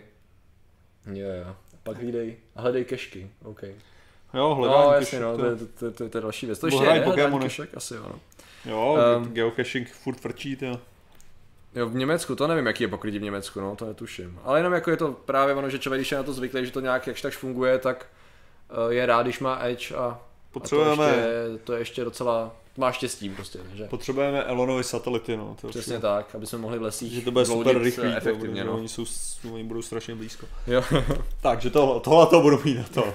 jo. 1.13 1.55
Pak 1.84 1.97
hlídej. 1.97 2.38
A 2.55 2.61
hledej 2.61 2.86
kešky. 2.86 3.30
OK. 3.43 3.63
Jo, 4.34 4.55
hledám 4.55 4.84
no, 4.84 4.93
jasně, 4.93 5.19
no, 5.19 5.38
to, 5.38 5.45
je, 5.45 5.55
to, 5.55 5.65
to, 5.65 5.91
to, 5.91 6.09
to, 6.09 6.17
je 6.17 6.22
další 6.22 6.45
věc. 6.45 6.59
To 6.59 6.67
ještě 6.67 6.84
je, 6.84 7.01
Pokémony. 7.01 7.45
kešek, 7.45 7.78
asi 7.78 7.93
jo. 7.93 8.05
No. 8.09 8.19
Jo, 8.65 8.97
um, 9.17 9.34
geocaching 9.34 9.89
furt 9.89 10.19
frčí, 10.19 10.57
jo. 10.61 10.80
Jo, 11.76 11.89
v 11.89 11.95
Německu, 11.95 12.36
to 12.36 12.47
nevím, 12.47 12.65
jaký 12.65 12.84
je 12.84 12.88
pokrytí 12.88 13.19
v 13.19 13.22
Německu, 13.22 13.61
no, 13.61 13.76
to 13.76 13.86
netuším. 13.86 14.39
Ale 14.43 14.59
jenom 14.59 14.74
jako 14.74 14.91
je 14.91 14.97
to 14.97 15.11
právě 15.11 15.55
ono, 15.55 15.69
že 15.69 15.80
člověk, 15.80 15.99
když 15.99 16.11
je 16.11 16.17
na 16.17 16.24
to 16.24 16.34
zvyklý, 16.34 16.65
že 16.65 16.72
to 16.72 16.80
nějak 16.80 17.07
jakž 17.07 17.22
tak 17.22 17.34
funguje, 17.34 17.80
tak 17.80 18.05
uh, 18.86 18.93
je 18.93 19.05
rád, 19.05 19.24
když 19.24 19.39
má 19.39 19.59
Edge 19.65 19.95
a 19.95 20.22
Potřebujeme... 20.52 21.06
A 21.06 21.10
to, 21.10 21.14
ještě, 21.14 21.64
to 21.64 21.74
je 21.74 21.80
ještě 21.80 22.04
docela, 22.04 22.56
má 22.78 22.91
štěstí 22.91 23.30
prostě, 23.30 23.60
že? 23.74 23.86
Potřebujeme 23.86 24.43
Elonovi 24.43 24.84
satelity, 24.84 25.38
no. 25.38 25.56
To 25.62 25.68
Přesně 25.68 25.95
už... 25.95 26.02
tak, 26.02 26.36
aby 26.36 26.45
jsme 26.45 26.58
mohli 26.58 26.80
v 26.80 26.82
lesích 26.82 27.14
Že 27.14 27.22
to 27.22 27.32
bude 27.32 27.45
super 27.45 27.82
rychlý, 27.82 28.08
efektivně, 28.16 28.64
to, 28.64 28.68
no. 28.68 28.78
oni, 28.78 28.88
jsou, 28.88 29.06
oni 29.54 29.64
budou 29.64 29.82
strašně 29.82 30.16
blízko. 30.16 30.45
Jo. 30.68 30.84
Takže 31.41 31.70
tohle, 31.70 31.99
tohle 31.99 32.28
to 32.28 32.41
budu 32.41 32.62
mít 32.64 32.78
na 32.78 32.86
to. 32.93 33.14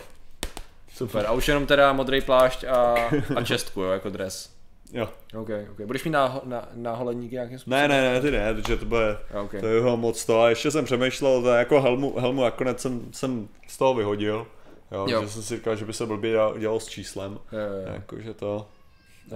Super, 0.94 1.26
a 1.26 1.32
už 1.32 1.48
jenom 1.48 1.66
teda 1.66 1.92
modrý 1.92 2.20
plášť 2.20 2.64
a, 2.64 2.94
a 3.36 3.42
čestku, 3.42 3.82
jo, 3.82 3.90
jako 3.90 4.10
dres. 4.10 4.56
Jo. 4.92 5.08
OK, 5.34 5.48
OK. 5.70 5.80
Budeš 5.86 6.04
mít 6.04 6.10
na, 6.10 6.40
na, 6.44 6.68
náholeníky 6.74 7.34
nějakým 7.34 7.58
způsobem? 7.58 7.80
Ne, 7.80 7.88
ne, 7.88 8.12
ne, 8.12 8.20
ty 8.20 8.30
ne, 8.30 8.54
protože 8.54 8.76
to 8.76 8.84
bude, 8.84 9.18
okay. 9.44 9.60
to 9.60 9.66
je 9.66 9.74
jeho 9.74 9.96
moc 9.96 10.24
to. 10.24 10.40
A 10.40 10.48
ještě 10.48 10.70
jsem 10.70 10.84
přemýšlel, 10.84 11.42
to 11.42 11.48
jako 11.48 11.80
helmu, 11.80 12.20
helmu 12.20 12.42
nakonec 12.42 12.80
jsem, 12.80 13.08
jsem 13.12 13.48
z 13.68 13.78
toho 13.78 13.94
vyhodil. 13.94 14.46
Jo, 14.92 15.06
jo. 15.08 15.22
že 15.22 15.28
jsem 15.28 15.42
si 15.42 15.56
říkal, 15.56 15.76
že 15.76 15.84
by 15.84 15.92
se 15.92 16.06
blbě 16.06 16.38
dělal 16.58 16.80
s 16.80 16.86
číslem. 16.86 17.38
Jo, 17.52 17.58
jo. 17.58 17.92
Jakože 17.94 18.34
to. 18.34 18.68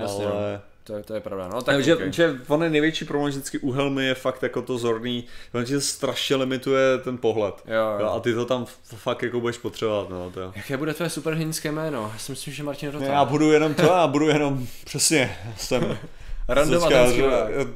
Jasně, 0.00 0.26
ale... 0.26 0.52
No. 0.52 0.70
To 0.84 0.96
je, 0.96 1.02
to 1.02 1.14
je 1.14 1.20
pravda. 1.20 1.48
No, 1.48 1.62
tak 1.62 1.74
Takže 1.74 1.96
okay. 1.96 2.12
že 2.12 2.40
on 2.48 2.62
je 2.62 2.70
největší 2.70 3.04
problém 3.04 3.30
vždycky 3.30 3.58
u 3.58 3.70
helmy 3.70 4.06
je 4.06 4.14
fakt 4.14 4.42
jako 4.42 4.62
to 4.62 4.78
zorný, 4.78 5.24
on 5.54 5.64
ti 5.64 5.80
strašně 5.80 6.36
limituje 6.36 6.98
ten 6.98 7.18
pohled. 7.18 7.54
Jo, 7.66 8.00
jo. 8.00 8.12
A 8.12 8.20
ty 8.20 8.34
to 8.34 8.44
tam 8.44 8.66
fakt 8.84 9.22
jako 9.22 9.40
budeš 9.40 9.58
potřebovat. 9.58 10.10
No, 10.10 10.30
to. 10.30 10.52
Jaké 10.56 10.76
bude 10.76 10.94
tvoje 10.94 11.10
superhynické 11.10 11.72
jméno? 11.72 12.10
Já 12.12 12.18
si 12.18 12.32
myslím, 12.32 12.54
že 12.54 12.62
Martin 12.62 12.90
Rota. 12.90 13.04
Já 13.04 13.24
budu 13.24 13.52
jenom 13.52 13.74
to, 13.74 13.82
já 13.82 14.06
budu 14.06 14.28
jenom 14.28 14.66
přesně, 14.84 15.36
jsem 15.56 15.98
Randomatenský 16.48 17.22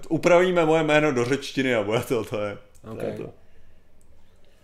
Upravíme 0.08 0.64
moje 0.64 0.82
jméno 0.82 1.12
do 1.12 1.24
řečtiny 1.24 1.74
a 1.74 1.82
bude 1.82 2.00
to, 2.00 2.24
to 2.24 2.40
je. 2.40 2.58
Okay. 2.84 2.96
To 2.96 3.12
je 3.12 3.18
to. 3.18 3.32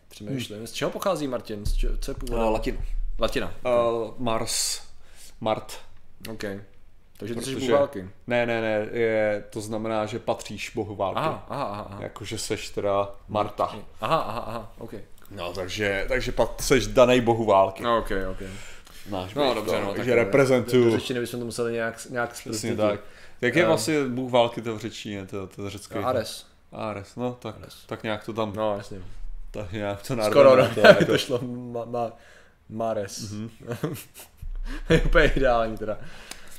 Přemýšlím. 0.09 0.59
Hmm. 0.59 0.67
Z 0.67 0.73
čeho 0.73 0.91
pochází 0.91 1.29
Martin? 1.29 1.67
Z 1.67 1.73
čeho, 1.73 1.97
co 1.97 2.11
je 2.11 2.15
původem? 2.15 2.47
Uh, 2.47 2.53
Latin. 2.53 2.79
Latina. 3.21 3.53
Uh, 3.64 4.14
Mars. 4.18 4.83
Mart. 5.41 5.79
OK. 6.31 6.45
Takže 7.16 7.35
ty 7.35 7.45
jsi 7.45 7.57
bůh 7.57 7.71
války. 7.71 8.09
Ne, 8.27 8.47
ne, 8.47 8.61
ne, 8.61 8.99
je, 8.99 9.45
to 9.51 9.61
znamená, 9.61 10.07
že 10.07 10.18
patříš 10.18 10.71
bohu 10.75 10.97
války. 10.97 11.18
Aha, 11.18 11.47
aha, 11.49 11.87
aha. 11.91 11.99
Jakože 12.03 12.39
seš 12.39 12.71
teda 12.71 13.11
Marta. 13.29 13.64
Aha, 14.01 14.16
aha, 14.16 14.41
aha, 14.47 14.73
ok. 14.79 14.95
No, 15.31 15.53
takže, 15.53 16.05
takže 16.09 16.33
pat, 16.33 16.61
seš 16.61 16.87
danej 16.87 17.21
bohu 17.21 17.45
války. 17.45 17.83
No, 17.83 17.99
ok, 17.99 18.11
ok. 18.31 18.43
Náš 19.11 19.35
no, 19.35 19.55
dobře, 19.55 19.73
to, 19.73 19.81
no, 19.81 19.95
takže 19.95 20.14
reprezentuju. 20.14 20.85
Do 20.85 20.91
řečtiny 20.91 21.21
bychom 21.21 21.41
to 21.41 21.47
museli 21.47 21.73
nějak, 21.73 22.11
nějak 22.11 22.33
Přesně 22.33 22.77
tak. 22.77 23.01
Jak 23.41 23.57
je 23.57 23.62
um, 23.62 23.68
vlastně 23.68 24.05
bůh 24.05 24.33
války 24.33 24.62
to 24.62 24.77
v 24.77 24.79
řečtině, 24.79 25.27
to, 25.27 25.47
to 25.47 25.71
řecké? 25.71 25.99
Ares. 25.99 26.47
Ares, 26.73 27.16
no 27.16 27.37
tak, 27.43 27.57
Ares. 27.62 27.77
tak 27.87 28.03
nějak 28.03 28.25
to 28.25 28.33
tam. 28.33 28.53
No, 28.57 28.77
jasně. 28.77 28.99
Tak 29.51 29.73
nějak 29.73 30.03
to 30.03 30.16
Skoro, 30.31 30.57
no, 30.57 30.68
to, 30.75 30.81
jako... 30.87 31.05
to 31.05 31.18
šlo 31.18 31.41
ma, 31.43 31.85
ma, 31.85 32.12
Mares. 32.71 33.33
Mm-hmm. 33.33 33.97
je 34.91 35.03
úplně 35.03 35.33
ideální 35.37 35.77
teda. 35.77 35.99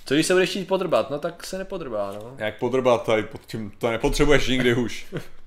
Co 0.06 0.14
když 0.14 0.26
se 0.26 0.34
budeš 0.34 0.50
chtít 0.50 0.68
podrbat? 0.68 1.10
No 1.10 1.20
tak 1.20 1.46
se 1.46 1.58
nepodrbá, 1.58 2.12
no. 2.12 2.36
Jak 2.38 2.60
podrbat, 2.60 3.06
tady 3.06 3.24
pod 3.24 3.42
tím, 3.46 3.72
to 3.78 3.92
nepotřebuješ 3.92 4.48
nikdy 4.48 4.76
už. 4.76 5.06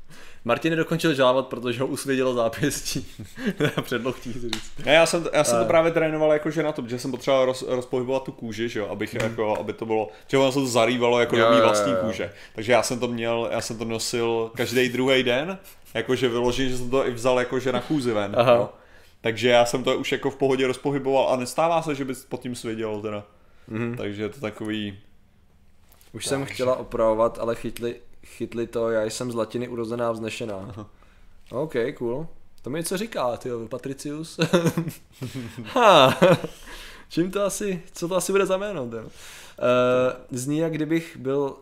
Martin 0.44 0.70
nedokončil 0.70 1.14
žávat, 1.14 1.46
protože 1.46 1.80
ho 1.80 1.86
usvědělo 1.86 2.34
zápěstí. 2.34 3.06
Předloktí 3.82 4.32
říct. 4.32 4.72
Ne, 4.84 4.92
já 4.92 5.06
jsem, 5.06 5.26
já 5.32 5.44
jsem 5.44 5.58
to 5.58 5.64
právě 5.64 5.92
trénoval 5.92 6.32
jakože 6.32 6.62
na 6.62 6.72
to, 6.72 6.88
že 6.88 6.98
jsem 6.98 7.10
potřeboval 7.10 7.46
roz, 7.46 7.64
rozpohybovat 7.68 8.22
tu 8.22 8.32
kůži, 8.32 8.68
že 8.68 8.78
jo, 8.80 8.88
abych 8.88 9.14
mm. 9.14 9.20
jako, 9.22 9.58
aby 9.58 9.72
to 9.72 9.86
bylo, 9.86 10.08
že 10.28 10.38
ono 10.38 10.52
se 10.52 10.58
to 10.58 10.66
zarývalo 10.66 11.20
jako 11.20 11.36
jo, 11.36 11.48
do 11.48 11.54
mý 11.54 11.60
vlastní 11.60 11.92
jo, 11.92 11.98
jo. 11.98 12.06
kůže. 12.06 12.32
Takže 12.54 12.72
já 12.72 12.82
jsem 12.82 13.00
to 13.00 13.08
měl, 13.08 13.48
já 13.52 13.60
jsem 13.60 13.78
to 13.78 13.84
nosil 13.84 14.50
každý 14.56 14.88
druhý 14.88 15.22
den, 15.22 15.58
jakože 15.94 16.28
vyložím, 16.28 16.68
že 16.68 16.78
jsem 16.78 16.90
to 16.90 17.06
i 17.06 17.10
vzal 17.10 17.38
jakože 17.38 17.72
na 17.72 17.80
chůzi 17.80 18.12
ven. 18.12 18.34
Aha. 18.38 18.54
Jo. 18.54 18.68
Takže 19.24 19.48
já 19.48 19.64
jsem 19.64 19.84
to 19.84 19.98
už 19.98 20.12
jako 20.12 20.30
v 20.30 20.36
pohodě 20.36 20.66
rozpohyboval 20.66 21.28
a 21.28 21.36
nestává 21.36 21.82
se, 21.82 21.94
že 21.94 22.04
by 22.04 22.14
pod 22.28 22.40
tím 22.40 22.54
svěděl 22.54 23.00
teda. 23.00 23.24
Mm-hmm. 23.70 23.96
Takže 23.96 24.22
je 24.22 24.28
to 24.28 24.40
takový... 24.40 24.98
Už 26.12 26.24
tak. 26.24 26.28
jsem 26.28 26.44
chtěla 26.44 26.76
opravovat, 26.76 27.38
ale 27.38 27.54
chytli, 27.54 27.96
chytli 28.26 28.66
to, 28.66 28.90
já 28.90 29.04
jsem 29.04 29.32
z 29.32 29.34
latiny 29.34 29.68
urozená 29.68 30.12
vznešená. 30.12 30.66
Aha. 30.68 30.90
OK, 31.50 31.74
cool. 31.94 32.26
To 32.62 32.70
mi 32.70 32.78
něco 32.78 32.96
říká, 32.96 33.36
ty 33.36 33.48
Patricius. 33.68 34.40
ha. 35.64 36.18
Čím 37.08 37.30
to 37.30 37.44
asi, 37.44 37.82
co 37.92 38.08
to 38.08 38.16
asi 38.16 38.32
bude 38.32 38.46
za 38.46 38.56
jméno? 38.56 38.84
Uh, 38.84 39.00
zní, 40.30 40.58
jak 40.58 40.72
kdybych 40.72 41.16
byl 41.16 41.56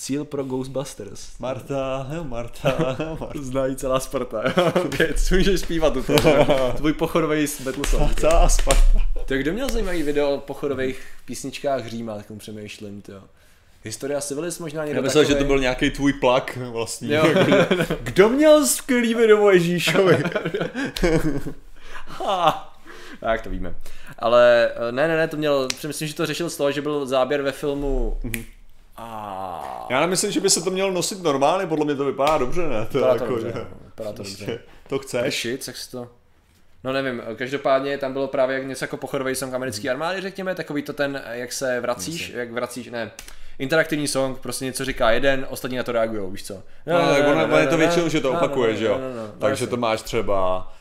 cíl 0.00 0.24
pro 0.24 0.44
Ghostbusters. 0.44 1.38
Marta, 1.38 2.06
Marta, 2.22 2.76
Marta. 3.20 3.28
Znají 3.40 3.76
celá 3.76 4.00
Sparta. 4.00 4.42
okay, 4.84 5.14
co 5.16 5.34
můžeš 5.34 5.60
zpívat 5.60 5.96
u 5.96 6.02
toho? 6.02 6.72
Tvůj 6.76 6.92
pochodový 6.92 7.46
battle 7.64 7.84
song. 7.84 8.20
Celá 8.20 8.48
Sparta. 8.48 9.00
To 9.26 9.34
kdo 9.34 9.52
měl 9.52 9.68
zajímavý 9.68 10.02
video 10.02 10.30
o 10.30 10.38
pochodových 10.40 11.06
písničkách 11.24 11.86
Říma, 11.86 12.16
tak 12.16 12.26
přemýšlím, 12.38 13.02
to 13.02 13.12
Historia 13.84 14.20
Civilis 14.20 14.58
možná 14.58 14.84
někdo 14.84 14.98
Já 14.98 15.02
myslel, 15.02 15.24
takovej... 15.24 15.38
že 15.38 15.44
to 15.44 15.48
byl 15.48 15.58
nějaký 15.58 15.90
tvůj 15.90 16.12
plak 16.12 16.56
vlastní. 16.56 17.10
Jo. 17.10 17.24
Kdo 18.02 18.28
měl 18.28 18.66
skvělý 18.66 19.14
video 19.14 19.42
o 19.44 19.50
Ježíšovi? 19.50 20.22
Tak 23.20 23.42
to 23.42 23.50
víme. 23.50 23.74
Ale 24.18 24.72
eh, 24.88 24.92
ne, 24.92 25.08
ne, 25.08 25.16
ne, 25.16 25.28
to 25.28 25.36
měl, 25.36 25.68
myslím, 25.86 26.08
že 26.08 26.14
to 26.14 26.26
řešil 26.26 26.50
z 26.50 26.56
toho, 26.56 26.72
že 26.72 26.82
byl 26.82 27.06
záběr 27.06 27.42
ve 27.42 27.52
filmu 27.52 28.18
Mhm. 28.24 28.44
A 29.02 29.86
Já 29.90 30.00
nemyslím, 30.00 30.30
že 30.32 30.40
by 30.40 30.50
se 30.50 30.62
to 30.62 30.70
mělo 30.70 30.90
nosit 30.90 31.22
normálně, 31.22 31.66
podle 31.66 31.84
mě 31.84 31.94
to 31.94 32.04
vypadá 32.04 32.38
dobře, 32.38 32.68
ne? 32.68 32.86
To 32.92 32.98
Vypadá 32.98 33.14
to 33.18 33.24
jako, 33.24 33.34
dobře, 33.36 33.52
no, 33.54 33.66
vypadá 33.86 34.10
to 34.12 34.22
prostě 34.22 34.46
dobře. 34.46 34.60
To 34.88 34.98
chceš. 34.98 35.40
Shit, 35.40 35.66
jak 35.68 35.76
to... 35.90 36.08
No 36.84 36.92
nevím, 36.92 37.22
každopádně 37.36 37.98
tam 37.98 38.12
bylo 38.12 38.28
právě 38.28 38.56
jak 38.58 38.66
něco 38.66 38.84
jako 38.84 38.96
pochodový 38.96 39.34
song 39.34 39.54
americké 39.54 39.82
Mhm. 39.88 39.90
armády, 40.02 40.20
řekněme, 40.20 40.54
takový 40.54 40.82
to 40.82 40.92
ten, 40.92 41.22
jak 41.30 41.52
se 41.52 41.80
vracíš, 41.80 42.32
jak 42.34 42.52
vracíš, 42.52 42.90
ne, 42.90 43.10
interaktivní 43.58 44.08
song, 44.08 44.38
prostě 44.38 44.64
něco 44.64 44.84
říká 44.84 45.10
jeden, 45.10 45.46
ostatní 45.50 45.76
na 45.76 45.82
to 45.82 45.92
reagují, 45.92 46.30
víš 46.32 46.44
co? 46.46 46.54
No, 46.86 46.98
tak 46.98 47.26
ono, 47.28 47.44
ono 47.44 47.56
je 47.58 47.66
to 47.66 47.76
většinou, 47.76 48.08
že 48.08 48.20
to 48.20 48.28
No, 48.28 48.34
no, 48.34 48.40
opakuje, 48.46 48.72
no, 48.72 48.78
že 48.78 48.84
jo? 48.86 48.98
no, 49.00 49.08
no, 49.16 49.26
no, 49.26 49.32
Takže 49.38 49.66
to 49.66 49.76
máš 49.76 50.02
třeba... 50.02 50.72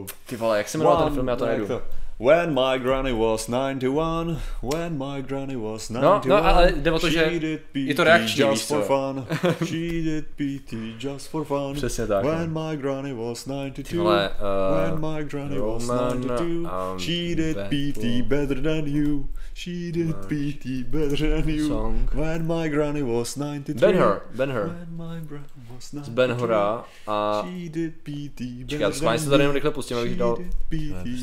Uh, 0.00 0.06
Ty 0.26 0.36
vole, 0.36 0.58
jak 0.58 0.68
se 0.68 0.78
jmenoval 0.78 1.04
ten 1.04 1.14
film, 1.14 1.28
já 1.28 1.36
to 1.36 1.46
jak 1.46 1.58
najdu. 1.58 1.82
When 2.22 2.54
my 2.54 2.78
granny 2.78 3.12
was 3.12 3.48
91, 3.48 4.36
when 4.60 4.96
my 4.96 5.22
granny 5.22 5.56
was 5.56 5.88
91, 5.88 6.28
No, 6.28 6.36
no, 6.36 6.44
ale 6.44 6.72
jde 6.72 6.92
o 6.92 6.98
to, 6.98 7.10
že 7.10 7.30
she 7.30 7.38
did 7.38 7.60
je 7.74 7.94
to 7.94 8.02
PT 8.02 8.04
reakční, 8.04 8.40
just 8.40 8.68
for 8.68 8.82
fun. 8.82 9.26
She 9.66 10.02
did 10.02 10.24
PT 10.36 10.72
just 10.98 11.30
for 11.30 11.44
fun. 11.44 11.74
Přesně 11.74 12.06
tak, 12.06 12.24
When 12.24 12.52
my 12.52 12.76
granny 12.76 13.12
was 13.12 13.46
92, 13.46 14.02
vole, 14.02 14.30
uh, 14.30 14.90
when 14.90 15.00
my 15.00 15.24
granny 15.24 15.58
was 15.58 15.88
Roman, 15.88 16.20
92, 16.20 16.92
um, 16.92 16.98
she 16.98 17.34
did 17.34 17.56
PT 17.56 18.28
better 18.28 18.60
than 18.62 18.86
you. 18.86 19.28
She 19.54 19.92
did 19.92 20.14
PT 20.28 20.90
better 20.90 21.16
than 21.16 21.48
you. 21.48 21.68
Song. 21.68 22.10
When 22.14 22.46
my 22.46 22.68
granny 22.68 23.02
was 23.02 23.36
93. 23.36 23.80
Ben 23.80 23.94
Hur, 23.94 24.22
Ben 24.34 24.50
Hur. 24.50 24.66
When 24.66 24.96
my 24.96 25.20
granny 25.28 25.46
was 25.74 25.92
93. 25.92 26.14
Ben 26.14 26.30
Hura 26.38 26.84
a... 27.06 27.42
She 27.44 27.68
did 27.68 27.92
PT 28.04 28.68
Čekaj, 28.68 28.78
better 28.78 28.92
schválně 28.92 29.18
se 29.18 29.30
tady 29.30 29.42
jenom 29.42 29.54
rychle 29.54 29.70
pustím, 29.70 29.96
abych 29.96 30.10
She 30.10 30.18
dal... 30.18 30.38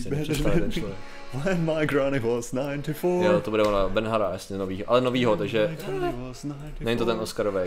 Ne, 0.10 0.26
prostě 0.26 0.89
When 1.34 1.66
my 1.66 1.86
granny 1.88 2.20
was 2.20 2.52
94. 2.54 3.26
Jo, 3.26 3.42
to 3.42 3.52
bude 3.52 3.64
ono, 3.64 3.90
Ben 3.90 4.08
Hara, 4.08 4.30
jasně, 4.32 4.58
nový, 4.58 4.86
ale 4.86 5.02
novýho, 5.02 5.38
takže 5.38 5.68
My 5.68 5.76
granny 5.86 6.28
was 6.28 6.46
94. 6.46 6.86
není 6.86 6.98
to 6.98 7.06
ten 7.06 7.20
Oscarový. 7.20 7.62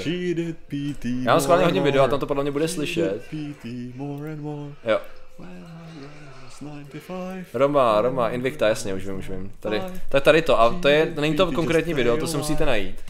Já 1.25 1.33
mám 1.33 1.41
schválně 1.41 1.65
hodně 1.65 1.81
and 1.81 1.85
video 1.85 2.03
a 2.03 2.07
more. 2.07 2.11
tam 2.11 2.21
to 2.21 2.27
podle 2.27 2.43
mě 2.43 2.51
bude 2.51 2.69
slyšet. 2.69 3.23
Jo, 3.33 4.99
When 5.39 5.49
my 5.49 5.61
granny 6.01 6.33
was 6.45 6.63
95. 6.63 7.47
Roma, 7.55 8.01
Roma, 8.01 8.31
Invicta, 8.31 8.69
jasně, 8.69 8.95
už 8.95 9.07
vím, 9.07 9.19
už 9.19 9.29
vím. 9.29 9.53
Tady, 9.61 9.83
tak 10.09 10.23
tady 10.23 10.43
to, 10.43 10.61
a 10.61 10.79
to 10.83 10.89
je, 10.89 11.13
není 11.21 11.37
to 11.37 11.53
konkrétní 11.53 11.95
video, 11.95 12.17
to 12.17 12.27
se 12.27 12.37
musíte 12.37 12.67
najít. 12.67 13.01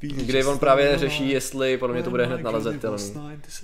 Kdy 0.00 0.44
on 0.44 0.58
právě 0.58 0.98
řeší, 0.98 1.30
jestli, 1.30 1.76
podle 1.76 1.94
mě 1.94 2.02
to 2.02 2.10
bude 2.10 2.26
hned 2.26 2.42
nalezetelný. 2.42 3.14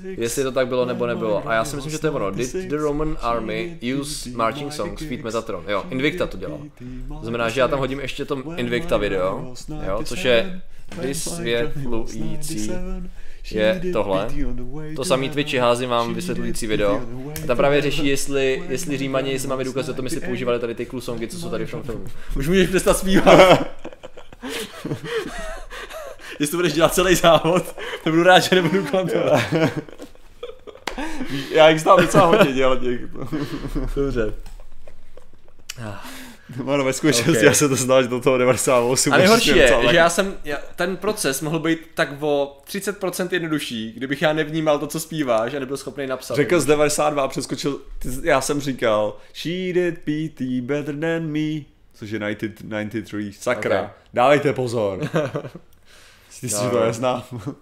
Jestli 0.02 0.42
to 0.42 0.52
tak 0.52 0.68
bylo 0.68 0.84
nebo 0.84 1.06
nebylo. 1.06 1.48
A 1.48 1.54
já 1.54 1.64
si 1.64 1.76
myslím, 1.76 1.92
že 1.92 1.98
to 1.98 2.06
je 2.06 2.10
ono. 2.10 2.30
Did 2.30 2.54
the 2.54 2.76
Roman 2.76 3.16
army 3.20 3.78
use 4.00 4.30
marching 4.30 4.72
songs 4.72 5.02
feed 5.02 5.24
Metatron? 5.24 5.64
Jo, 5.68 5.84
Invicta 5.90 6.26
to 6.26 6.36
dělal. 6.36 6.60
To 7.08 7.22
znamená, 7.22 7.48
že 7.48 7.60
já 7.60 7.68
tam 7.68 7.78
hodím 7.78 8.00
ještě 8.00 8.24
to 8.24 8.42
Invicta 8.56 8.96
video, 8.96 9.54
jo, 9.86 10.00
což 10.04 10.24
je 10.24 10.62
vysvětlující 11.00 12.70
je 13.50 13.80
tohle. 13.92 14.28
To 14.96 15.04
samý 15.04 15.30
Twitchi 15.30 15.58
házím 15.58 15.90
vám 15.90 16.14
vysvětlující 16.14 16.66
video. 16.66 17.02
A 17.42 17.46
tam 17.46 17.56
právě 17.56 17.80
řeší, 17.80 18.06
jestli, 18.06 18.62
jestli 18.68 18.98
Římani, 18.98 19.30
jestli 19.32 19.48
máme 19.48 19.64
důkazy 19.64 19.90
o 19.90 19.94
tom, 19.94 20.04
jestli 20.04 20.20
používali 20.20 20.58
tady 20.58 20.74
ty 20.74 20.86
songy, 20.98 21.28
co 21.28 21.38
jsou 21.38 21.50
tady 21.50 21.66
v 21.66 21.70
tom 21.70 21.82
filmu. 21.82 22.04
Už 22.36 22.48
můžeš 22.48 22.68
přestat 22.68 22.98
zpívat. 22.98 23.68
Jestli 26.38 26.50
to 26.50 26.56
budeš 26.56 26.72
dělat 26.72 26.94
celý 26.94 27.14
závod, 27.14 27.76
to 28.04 28.10
budu 28.10 28.22
rád, 28.22 28.38
že 28.38 28.54
nebudu 28.56 28.84
komentovat. 28.86 29.40
Já 31.52 31.68
jich 31.68 31.80
znám 31.80 32.00
docela 32.00 32.26
hodně 32.26 32.52
dělat 32.52 32.82
někdo. 32.82 33.28
Dobře. 33.96 34.34
Ano, 36.72 36.84
ve 36.84 36.92
skutečnosti 36.92 37.38
Ok. 37.38 37.44
já 37.44 37.54
se 37.54 37.68
to 37.68 37.76
znáš 37.76 38.06
do 38.06 38.20
toho 38.20 38.38
98. 38.38 39.12
A 39.12 39.16
nejhorší 39.16 39.48
je, 39.56 39.72
že 39.90 39.96
já 39.96 40.10
jsem, 40.10 40.34
já, 40.44 40.56
ten 40.76 40.96
proces 40.96 41.40
mohl 41.40 41.58
být 41.58 41.78
tak 41.94 42.08
o 42.20 42.58
30% 42.68 43.28
jednodušší, 43.32 43.92
kdybych 43.96 44.22
já 44.22 44.32
nevnímal 44.32 44.78
to, 44.78 44.86
co 44.86 45.00
zpíváš 45.00 45.54
a 45.54 45.58
nebyl 45.58 45.76
schopný 45.76 46.06
napsat. 46.06 46.34
Řekl 46.34 46.60
z 46.60 46.66
92 46.66 47.22
a 47.22 47.28
přeskočil, 47.28 47.80
ty- 47.98 48.08
já 48.22 48.40
jsem 48.40 48.60
říkal, 48.60 49.16
she 49.34 49.52
did 49.72 49.98
PT 49.98 50.60
better 50.60 50.94
than 50.96 51.22
me, 51.26 51.64
což 51.94 52.10
je 52.10 52.18
90, 52.18 52.50
93, 52.62 53.32
sakra, 53.32 53.82
Ok. 53.82 53.88
dávejte 54.14 54.52
pozor. 54.52 55.00
Ty 56.40 56.48
si 56.48 56.70
to 56.70 56.84
neznám. 56.84 57.22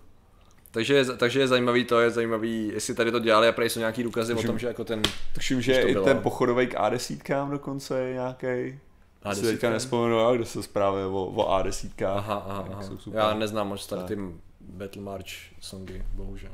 Takže, 0.71 0.95
je, 0.95 1.05
takže 1.05 1.41
je 1.41 1.49
zajímavý 1.49 1.85
to, 1.85 2.01
je 2.01 2.11
zajímavý, 2.11 2.71
jestli 2.75 2.95
tady 2.95 3.11
to 3.13 3.19
dělali 3.19 3.49
a 3.49 3.53
prej 3.53 3.71
jsou 3.71 3.79
nějaký 3.81 4.03
důkazy 4.03 4.33
o 4.33 4.37
Takže- 4.37 4.47
tom, 4.49 4.59
že 4.59 4.67
jako 4.67 4.85
ten... 4.85 5.03
Tuším, 5.35 5.61
že 5.63 5.81
i 5.83 5.93
bylo. 5.93 6.05
ten 6.05 6.19
pochodový 6.19 6.67
k 6.67 6.75
A10 6.75 7.51
dokonce 7.51 8.01
je 8.01 8.13
nějaký. 8.13 8.79
Já 9.25 9.35
si 9.35 9.41
A10? 9.41 9.45
teďka 9.47 9.71
nespomenu, 9.71 10.35
kde 10.37 10.45
se 10.45 10.63
zprávě 10.63 11.07
o, 11.07 11.25
o 11.25 11.59
A10. 11.63 12.07
Aha, 12.17 12.45
aha, 12.49 12.69
aha. 12.73 12.83
Já 13.13 13.35
neznám 13.35 13.69
moc 13.69 13.87
tady 13.87 14.03
ty 14.03 14.19
Battle 14.61 15.03
March 15.03 15.27
songy, 15.61 16.03
bohužel. 16.15 16.51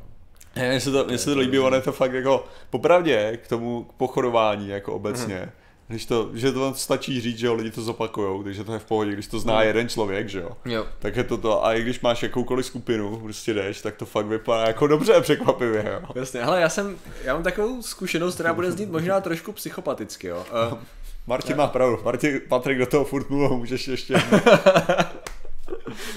Mně 0.56 0.80
se 0.80 0.90
to, 0.90 1.04
mně 1.04 1.18
se 1.18 1.30
to 1.34 1.38
líbí, 1.40 1.58
ono 1.58 1.76
je 1.76 1.82
to 1.82 1.92
fakt 1.92 2.12
jako, 2.12 2.44
popravdě 2.70 3.38
k 3.44 3.48
tomu 3.48 3.86
pochodování 3.96 4.68
jako 4.68 4.92
obecně, 4.94 5.38
Mhm. 5.40 5.50
Když 5.92 6.06
to, 6.06 6.30
že 6.34 6.52
to 6.52 6.74
stačí 6.74 7.20
říct, 7.20 7.38
že 7.38 7.46
jo, 7.46 7.54
lidi 7.54 7.70
to 7.70 7.82
zopakujou, 7.82 8.42
takže 8.42 8.64
to 8.64 8.72
je 8.72 8.78
v 8.78 8.84
pohodě, 8.84 9.12
když 9.12 9.26
to 9.26 9.38
zná 9.38 9.54
Mhm. 9.54 9.66
jeden 9.66 9.88
člověk, 9.88 10.28
že 10.28 10.40
jo. 10.40 10.50
Jo. 10.64 10.86
Tak 10.98 11.16
je 11.16 11.24
to 11.24 11.38
to, 11.38 11.64
a 11.66 11.74
i 11.74 11.82
když 11.82 12.00
máš 12.00 12.22
jakoukoliv 12.22 12.66
skupinu, 12.66 13.16
prostě 13.16 13.54
jdeš, 13.54 13.80
tak 13.82 13.96
to 13.96 14.06
fakt 14.06 14.26
vypadá 14.26 14.66
jako 14.66 14.86
dobře 14.86 15.20
překvapivě, 15.20 15.84
jo. 15.92 16.08
Jasně, 16.14 16.44
hele, 16.44 16.60
já 16.60 16.68
jsem, 16.68 16.96
já 17.24 17.34
mám 17.34 17.42
takovou 17.42 17.82
zkušenost, 17.82 18.34
která 18.34 18.54
bude 18.54 18.72
znít 18.72 18.90
možná 18.90 19.20
trošku 19.20 19.52
psychopaticky, 19.52 20.26
jo. 20.26 20.44
Uh, 20.72 20.78
Martin 21.26 21.56
má 21.56 21.66
pravdu, 21.66 21.98
Martin, 22.04 22.40
Patrik 22.48 22.78
do 22.78 22.86
toho 22.86 23.04
furt 23.04 23.30
mluví, 23.30 23.56
můžeš 23.56 23.88
ještě, 23.88 24.14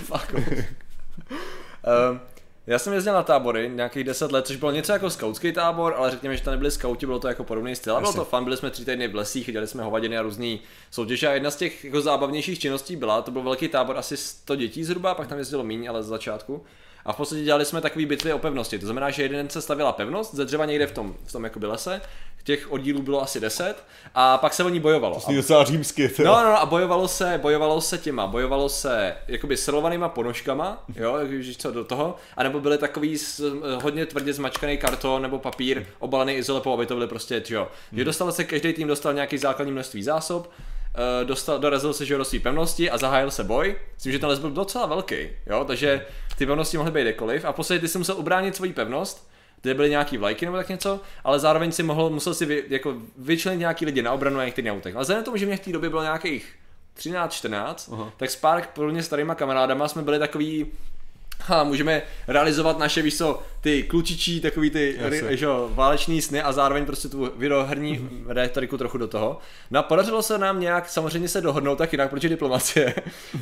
Fuck 0.05 0.33
um, 0.33 2.19
já 2.67 2.79
jsem 2.79 2.93
jezdil 2.93 3.13
na 3.13 3.23
tábory 3.23 3.71
nějakých 3.75 4.03
10 4.03 4.31
let, 4.31 4.47
což 4.47 4.55
bylo 4.55 4.71
něco 4.71 4.91
jako 4.91 5.09
skautský 5.09 5.51
tábor, 5.51 5.93
ale 5.97 6.11
řekněme, 6.11 6.37
že 6.37 6.43
to 6.43 6.51
nebyli 6.51 6.71
skauti, 6.71 7.05
bylo 7.05 7.19
to 7.19 7.27
jako 7.27 7.43
podobný 7.43 7.75
styl. 7.75 7.97
A 7.97 7.99
bylo 7.99 8.13
to 8.13 8.25
fun, 8.25 8.43
byli 8.43 8.57
jsme 8.57 8.69
tři 8.69 8.85
týdny 8.85 9.07
v 9.07 9.15
lesích, 9.15 9.51
dělali 9.51 9.67
jsme 9.67 9.83
hovadiny 9.83 10.17
a 10.17 10.21
různý 10.21 10.59
soutěže. 10.91 11.27
A 11.27 11.31
jedna 11.31 11.51
z 11.51 11.55
těch 11.55 11.85
jako 11.85 12.01
zábavnějších 12.01 12.59
činností 12.59 12.95
byla, 12.95 13.21
to 13.21 13.31
byl 13.31 13.41
velký 13.41 13.67
tábor, 13.67 13.97
asi 13.97 14.17
100 14.17 14.55
dětí 14.55 14.83
zhruba, 14.83 15.15
pak 15.15 15.27
tam 15.27 15.37
jezdilo 15.37 15.63
méně, 15.63 15.89
ale 15.89 16.03
z 16.03 16.07
začátku. 16.07 16.63
A 17.05 17.13
v 17.13 17.17
podstatě 17.17 17.41
dělali 17.41 17.65
jsme 17.65 17.81
takový 17.81 18.05
bitvy 18.05 18.33
o 18.33 18.39
pevnosti. 18.39 18.79
To 18.79 18.85
znamená, 18.85 19.09
že 19.09 19.23
jeden 19.23 19.49
se 19.49 19.61
stavila 19.61 19.91
pevnost 19.91 20.35
ze 20.35 20.45
dřeva 20.45 20.65
někde 20.65 20.87
v 20.87 20.91
tom, 20.91 21.15
v 21.25 21.31
tom 21.31 21.43
jakoby 21.43 21.65
lese. 21.65 22.01
Těch 22.43 22.71
oddílů 22.71 23.01
bylo 23.01 23.21
asi 23.21 23.39
10 23.39 23.75
a 24.15 24.37
pak 24.37 24.53
se 24.53 24.63
o 24.63 24.69
ní 24.69 24.79
bojovalo. 24.79 25.21
to 25.21 25.31
je 25.31 25.37
docela 25.37 25.63
římsky, 25.63 26.09
to 26.09 26.23
No, 26.23 26.35
no, 26.35 26.43
no, 26.43 26.59
a 26.61 26.65
bojovalo 26.65 27.07
se, 27.07 27.39
bojovalo 27.41 27.81
se 27.81 27.97
těma, 27.97 28.27
bojovalo 28.27 28.69
se 28.69 29.15
jakoby 29.27 29.57
srolovanýma 29.57 30.09
ponožkama, 30.09 30.83
jo, 30.95 31.19
když 31.23 31.57
co 31.57 31.71
do 31.71 31.83
toho, 31.83 32.15
anebo 32.37 32.59
byly 32.59 32.77
takový 32.77 33.17
eh, 33.17 33.43
hodně 33.83 34.05
tvrdě 34.05 34.33
zmačkaný 34.33 34.77
karton 34.77 35.21
nebo 35.21 35.39
papír 35.39 35.85
obalený 35.99 36.33
izolepou, 36.33 36.73
aby 36.73 36.85
to 36.85 36.93
byly 36.93 37.07
prostě, 37.07 37.43
jo. 37.49 37.67
Že 37.91 38.05
dostal 38.05 38.31
se, 38.31 38.43
každý 38.43 38.73
tým 38.73 38.87
dostal 38.87 39.13
nějaký 39.13 39.37
základní 39.37 39.71
množství 39.71 40.03
zásob, 40.03 40.51
eh, 40.95 41.25
dostal, 41.25 41.59
dorazil 41.59 41.93
se, 41.93 42.05
že 42.05 42.17
do 42.17 42.25
své 42.25 42.39
pevnosti 42.39 42.89
a 42.89 42.97
zahájil 42.97 43.31
se 43.31 43.43
boj. 43.43 43.75
Myslím, 43.93 44.11
že 44.13 44.19
ten 44.19 44.29
les 44.29 44.39
byl 44.39 44.51
docela 44.51 44.85
velký, 44.85 45.29
jo, 45.47 45.65
takže 45.67 46.05
ty 46.37 46.45
pevnosti 46.45 46.77
mohly 46.77 46.91
být 46.91 47.01
kdekoliv 47.01 47.45
a 47.45 47.51
v 47.51 47.55
podstatě 47.55 47.79
ty 47.79 47.87
si 47.87 47.97
musel 47.97 48.17
ubránit 48.17 48.55
svoji 48.55 48.73
pevnost, 48.73 49.29
kde 49.61 49.73
byly 49.73 49.89
nějaký 49.89 50.17
vlajky 50.17 50.45
nebo 50.45 50.57
tak 50.57 50.69
něco, 50.69 51.01
ale 51.23 51.39
zároveň 51.39 51.71
si 51.71 51.83
mohl, 51.83 52.09
musel 52.09 52.33
si 52.33 52.45
vy, 52.45 52.63
jako 52.67 52.95
vyčlenit 53.17 53.59
nějaký 53.59 53.85
lidi 53.85 54.01
na 54.01 54.11
obranu 54.11 54.39
a 54.39 54.45
některý 54.45 54.67
na 54.67 54.73
útek. 54.73 54.95
Ale 54.95 55.01
vzhledem 55.01 55.23
tomu, 55.23 55.37
že 55.37 55.45
mě 55.45 55.57
v 55.57 55.59
té 55.59 55.71
době 55.71 55.89
bylo 55.89 56.03
nějakých 56.03 56.55
13-14, 56.97 57.93
Aha. 57.93 58.11
tak 58.17 58.29
s 58.29 58.35
pár 58.35 58.67
podobně 58.73 59.03
starýma 59.03 59.35
kamarádama 59.35 59.87
jsme 59.87 60.01
byli 60.01 60.19
takový 60.19 60.71
Ha, 61.41 61.63
můžeme 61.63 62.01
realizovat 62.27 62.79
naše, 62.79 63.01
víš 63.01 63.17
co, 63.17 63.43
ty 63.61 63.83
klučičí, 63.83 64.41
takový 64.41 64.69
ty 64.69 64.95
ry, 64.99 65.37
že, 65.37 65.47
váleční 65.69 66.21
sny 66.21 66.41
a 66.41 66.51
zároveň 66.51 66.85
prostě 66.85 67.07
tu 67.09 67.31
videoherní 67.35 68.09
retoriku 68.27 68.77
trochu 68.77 68.97
do 68.97 69.07
toho. 69.07 69.37
No 69.71 69.79
a 69.79 69.83
podařilo 69.83 70.23
se 70.23 70.37
nám 70.37 70.59
nějak 70.59 70.89
samozřejmě 70.89 71.27
se 71.27 71.41
dohodnout 71.41 71.75
tak 71.75 71.91
jinak, 71.91 72.09
protože 72.09 72.29
diplomacie, 72.29 72.95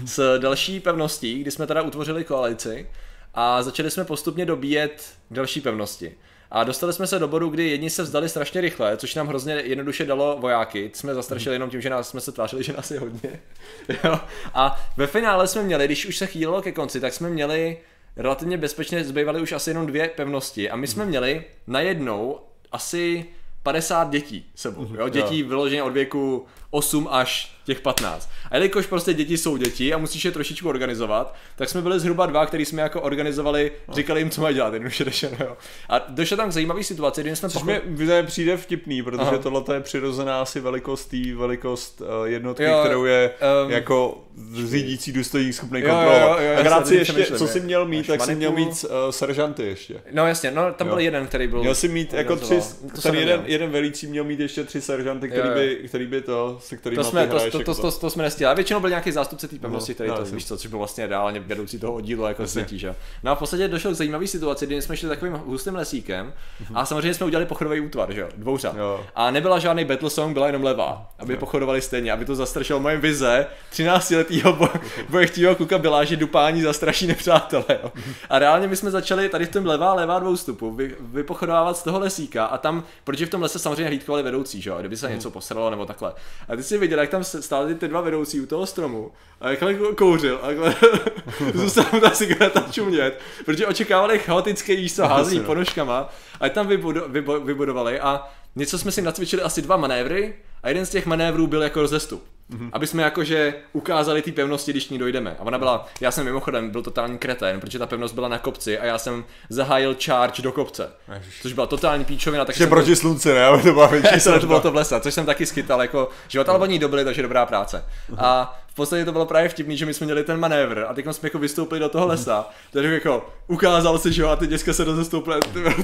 s 0.06 0.40
další 0.40 0.80
pevností, 0.80 1.40
kdy 1.40 1.52
jsme 1.52 1.68
teda 1.68 1.82
utvořili 1.82 2.24
koalici 2.24 2.88
a 3.34 3.64
začali 3.64 3.92
jsme 3.92 4.06
postupně 4.06 4.46
dobíjet 4.46 5.14
další 5.32 5.62
pevnosti. 5.62 6.16
A 6.54 6.64
dostali 6.64 6.94
jsme 6.94 7.08
se 7.08 7.20
do 7.20 7.28
bodu, 7.28 7.50
kdy 7.50 7.70
jedni 7.70 7.90
se 7.90 8.04
vzdali 8.04 8.30
strašně 8.30 8.62
rychle, 8.62 8.98
což 8.98 9.16
nám 9.16 9.28
hrozně 9.28 9.54
jednoduše 9.54 10.06
dalo 10.06 10.38
vojáky. 10.40 10.90
Ty 10.90 10.98
jsme 10.98 11.14
zastrašili 11.14 11.56
jenom 11.56 11.70
tím, 11.70 11.82
že 11.82 11.90
nás 11.90 12.10
jsme 12.10 12.22
se 12.22 12.32
tvářili, 12.32 12.64
že 12.64 12.74
nás 12.74 12.92
je 12.92 13.00
hodně. 13.00 13.40
jo. 14.04 14.20
A 14.54 14.90
ve 14.98 15.08
finále 15.08 15.48
jsme 15.48 15.64
měli, 15.64 15.86
když 15.86 16.06
už 16.06 16.18
se 16.18 16.28
chýlilo 16.28 16.62
ke 16.62 16.72
konci, 16.72 17.00
tak 17.00 17.14
jsme 17.14 17.30
měli 17.30 17.78
relativně 18.16 18.58
bezpečně 18.58 19.04
zbývaly 19.04 19.42
už 19.42 19.52
asi 19.52 19.70
jenom 19.70 19.86
dvě 19.86 20.10
pevnosti. 20.10 20.70
A 20.70 20.76
my 20.76 20.88
jsme 20.88 21.06
měli 21.06 21.44
najednou 21.68 22.40
asi 22.72 23.26
50 23.64 24.10
dětí 24.10 24.46
sebou. 24.56 24.88
Jo? 24.96 25.10
Dětí 25.10 25.44
vyloženě 25.44 25.84
od 25.84 25.94
věku 25.94 26.46
8 26.74 27.08
až 27.12 27.54
těch 27.66 27.82
15. 27.82 28.30
A 28.52 28.56
jelikož 28.56 28.86
prostě 28.86 29.14
děti 29.14 29.38
jsou 29.38 29.58
děti 29.58 29.94
a 29.94 29.98
musíš 29.98 30.26
je 30.26 30.32
trošičku 30.32 30.70
organizovat, 30.70 31.36
tak 31.56 31.70
jsme 31.70 31.82
byli 31.82 32.00
zhruba 32.00 32.26
dva, 32.26 32.46
který 32.46 32.66
jsme 32.66 32.82
jako 32.82 33.02
organizovali, 33.02 33.72
říkali 33.94 34.22
jim, 34.22 34.30
co 34.30 34.42
mají 34.42 34.56
dělat, 34.56 34.74
jednoduše 34.74 35.04
řečeno, 35.04 35.38
jo. 35.40 35.58
A 35.90 36.06
došlo 36.10 36.38
tam 36.38 36.50
k 36.50 36.52
zajímavé 36.54 36.84
situaci, 36.84 37.22
kdy 37.22 37.36
jsme 37.36 37.50
Což 37.50 37.62
pochopili, 37.62 38.22
mi 38.22 38.24
přijde 38.24 38.58
vtipný, 38.58 39.04
protože 39.04 39.22
Aha. 39.22 39.38
tohle 39.38 39.64
je 39.74 39.80
přirozená 39.80 40.42
asi 40.42 40.60
velikost 40.60 41.06
tý, 41.06 41.32
velikost 41.34 42.02
uh, 42.02 42.28
jednotky, 42.28 42.64
Jo, 42.64 42.82
kterou 42.84 43.06
je 43.06 43.32
um, 43.66 43.72
jako 43.72 44.24
řídící 44.68 45.12
důstojník 45.12 45.54
schopný 45.54 45.80
Jo, 45.80 45.88
jo, 45.88 45.94
kontrolovat. 45.94 46.40
jo, 46.42 46.52
jo, 46.58 46.64
Gráci 46.64 46.90
si 46.90 46.96
ještě, 46.96 47.14
přemýšlím, 47.14 47.38
co 47.38 47.48
jsi 47.48 47.60
měl 47.60 47.86
mít, 47.86 48.08
tak 48.08 48.22
jsi 48.22 48.36
měl 48.36 48.52
mít 48.52 48.68
uh, 48.68 48.90
seržanty 49.10 49.64
ještě. 49.64 50.02
No 50.12 50.28
jasně, 50.28 50.52
no 50.52 50.74
tam 50.74 50.88
Jo. 50.88 50.94
byl 50.94 51.04
jeden, 51.04 51.28
který 51.28 51.48
byl... 51.48 51.60
Měl 51.60 51.76
si 51.76 51.88
mít 51.88 52.14
jako 52.14 52.36
tři, 52.36 52.60
ten 53.04 53.16
jeden, 53.16 53.44
jeden 53.46 53.70
velící 53.72 54.08
měl 54.08 54.24
mít 54.24 54.40
ještě 54.40 54.64
tři 54.64 54.82
seržanty, 54.82 55.30
který, 55.30 55.48
Jo, 55.48 55.54
jo. 55.54 55.60
by, 55.60 55.88
který 55.88 56.06
by 56.08 56.22
to, 56.22 56.58
se 56.64 56.78
kterými 56.78 57.04
To 57.04 57.10
jsme, 57.10 57.28
to, 57.28 57.36
hraješ 57.36 57.52
to, 57.52 57.58
to, 57.58 57.72
jako 57.72 57.92
to, 57.92 58.00
to, 58.00 58.10
jsme 58.10 58.24
nestihli. 58.24 58.52
A 58.52 58.54
většinou 58.54 58.80
byl 58.80 58.90
nějaký 58.90 59.12
zástupce 59.12 59.48
té 59.48 59.60
pevnosti, 59.60 59.92
No, 59.92 59.94
který 59.94 60.10
no, 60.10 60.18
to, 60.18 60.26
víš 60.26 60.48
co, 60.48 60.58
což 60.58 60.68
byl 60.68 60.78
vlastně 60.80 61.08
reálně 61.08 61.40
vedoucí 61.40 61.80
toho 61.80 61.94
oddílu 61.94 62.24
jako 62.24 62.48
světí, 62.48 62.80
že? 62.80 62.96
No 63.24 63.32
a 63.32 63.36
v 63.36 63.40
podstatě 63.40 63.68
došlo 63.68 63.92
k 63.92 63.96
zajímavé 63.96 64.28
situaci, 64.28 64.66
kdy 64.66 64.82
jsme 64.82 64.98
šli 64.98 65.10
takovým 65.10 65.34
hustým 65.34 65.76
lesíkem 65.76 66.34
a 66.74 66.86
samozřejmě 66.86 67.14
jsme 67.14 67.26
udělali 67.26 67.46
pochodový 67.46 67.80
útvar, 67.82 68.14
že 68.14 68.22
jo, 68.22 68.28
dvouřad. 68.38 68.76
Jo. 68.78 69.06
A 69.16 69.32
nebyla 69.32 69.60
žádný 69.60 69.86
battle 69.86 70.10
song, 70.10 70.34
byla 70.34 70.48
jenom 70.48 70.64
levá, 70.64 71.10
aby 71.20 71.36
pochodovali 71.38 71.82
stejně, 71.82 72.12
aby 72.12 72.26
to 72.26 72.36
zastrašilo 72.36 72.80
moje 72.80 72.98
vize 72.98 73.46
13-letého 73.74 74.54
bo- 74.54 74.70
bojechtího 75.10 75.56
kluka 75.56 75.78
byla, 75.78 76.04
že 76.04 76.16
dupání 76.16 76.62
zastraší 76.62 77.08
nepřátele. 77.08 77.66
Jo. 77.84 77.92
A 78.30 78.40
reálně 78.40 78.68
my 78.68 78.76
jsme 78.76 78.92
začali 78.92 79.30
tady 79.30 79.46
v 79.46 79.50
tom 79.50 79.66
levá 79.66 79.94
levá 79.94 80.20
dvoustupu 80.20 80.72
vy, 80.72 80.96
vypochodovávat 81.00 81.78
z 81.78 81.84
toho 81.84 82.00
lesíka 82.00 82.46
a 82.46 82.58
tam, 82.58 82.84
protože 83.04 83.26
v 83.26 83.30
tom 83.30 83.42
lese 83.42 83.60
samozřejmě 83.60 83.88
hlídkovali 83.88 84.24
vedoucí, 84.24 84.62
že 84.62 84.70
jo, 84.70 84.78
kdyby 84.80 84.98
se 84.98 85.10
něco 85.10 85.32
posralo 85.32 85.70
nebo 85.70 85.86
takhle. 85.86 86.14
A 86.50 86.53
ty 86.58 86.64
si 86.64 86.78
viděl, 86.78 87.00
jak 87.00 87.10
tam 87.10 87.24
stály 87.24 87.74
ty, 87.74 87.80
ty 87.80 87.88
dva 87.88 88.02
vedoucí 88.02 88.42
u 88.42 88.46
toho 88.46 88.66
stromu? 88.66 89.12
A 89.42 89.50
jak 89.50 89.60
kou- 89.60 89.96
kouřil? 89.96 90.40
A 90.42 90.48
takhle 90.48 90.76
zůstala 91.54 91.90
mu 91.94 92.00
ta 92.00 92.10
cigareta 92.10 92.66
čumět, 92.72 93.20
protože 93.46 93.68
očekávali 93.68 94.20
chaotické 94.20 94.74
jízdo 94.74 95.08
házení 95.08 95.40
no. 95.40 95.46
ponožkama. 95.46 96.10
A 96.40 96.50
tam 96.50 96.68
vybudo, 96.68 97.06
vybo, 97.08 97.40
vybudovali. 97.40 98.00
A 98.00 98.28
něco 98.56 98.80
jsme 98.80 98.92
si 98.92 99.02
nacvičili 99.02 99.42
asi 99.42 99.62
dva 99.62 99.78
manévry. 99.78 100.36
A 100.64 100.70
jeden 100.70 100.86
z 100.86 100.90
těch 100.90 101.06
manévrů 101.06 101.48
byl 101.48 101.62
jako 101.64 101.82
rozestup. 101.82 102.33
Mm-hmm. 102.52 102.70
Aby 102.74 102.88
jsme 102.88 103.04
jakože 103.04 103.54
ukázali 103.74 104.22
ty 104.22 104.32
pevnosti, 104.32 104.72
když 104.72 104.86
k 104.86 104.90
ní 104.90 104.98
dojdeme. 104.98 105.36
A 105.40 105.42
ona 105.42 105.58
byla, 105.58 105.88
já 106.02 106.12
jsem 106.12 106.26
mimochodem 106.26 106.70
byl 106.70 106.82
totální 106.82 107.18
kretén, 107.18 107.60
protože 107.60 107.80
ta 107.80 107.86
pevnost 107.86 108.16
byla 108.16 108.28
na 108.28 108.38
kopci 108.38 108.80
a 108.80 108.86
já 108.86 108.98
jsem 108.98 109.26
zahájil 109.50 109.96
charge 110.06 110.44
do 110.44 110.52
kopce. 110.52 110.90
Ježiš. 111.14 111.42
Což 111.42 111.54
byla 111.54 111.68
totální 111.68 112.06
píčovina. 112.06 112.46
Tak 112.46 112.54
Ještě 112.54 112.64
jsem 112.64 112.70
proti 112.70 112.96
slunci, 112.96 113.34
ne? 113.34 113.46
Aby 113.46 113.64
to 113.64 113.74
byla 113.74 113.88
větší 113.88 114.20
to, 114.24 114.40
to 114.40 114.48
bylo 114.48 114.62
to 114.62 114.72
v 114.72 114.76
lese, 114.76 115.00
což 115.00 115.14
jsem 115.14 115.26
taky 115.26 115.46
schytal 115.46 115.82
jako 115.82 116.10
život, 116.28 116.50
ale 116.50 116.60
oni 116.60 116.80
dobili, 116.80 117.06
takže 117.06 117.22
dobrá 117.22 117.46
práce. 117.46 117.86
A 118.18 118.60
v 118.74 118.76
podstatě 118.76 119.06
to 119.06 119.12
bylo 119.12 119.26
právě 119.26 119.50
vtipný, 119.50 119.78
že 119.78 119.86
my 119.86 119.94
jsme 119.94 120.06
měli 120.06 120.24
ten 120.24 120.40
manévr 120.40 120.86
a 120.90 120.94
teď 120.94 121.06
jsme 121.12 121.28
jako 121.28 121.40
vystoupili 121.40 121.80
do 121.80 121.90
toho 121.90 122.08
lesa, 122.08 122.50
takže 122.72 122.94
jako 122.94 123.30
ukázal 123.48 123.98
se, 123.98 124.12
že 124.12 124.22
jo, 124.22 124.30
a 124.30 124.36
ty 124.36 124.48
děcka 124.48 124.74
se 124.74 124.84
rozestoupily, 124.84 125.40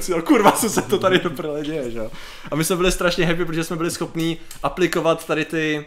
no, 0.08 0.22
kurva, 0.22 0.52
co 0.52 0.70
se 0.70 0.82
to 0.82 0.98
tady 0.98 1.18
do 1.42 1.62
děje, 1.62 1.90
že 1.90 1.98
jo. 1.98 2.10
A 2.50 2.56
my 2.56 2.64
jsme 2.64 2.76
byli 2.76 2.92
strašně 2.92 3.26
happy, 3.26 3.44
protože 3.44 3.64
jsme 3.64 3.76
byli 3.76 3.90
schopní 3.90 4.38
aplikovat 4.62 5.26
tady 5.26 5.44
ty 5.44 5.86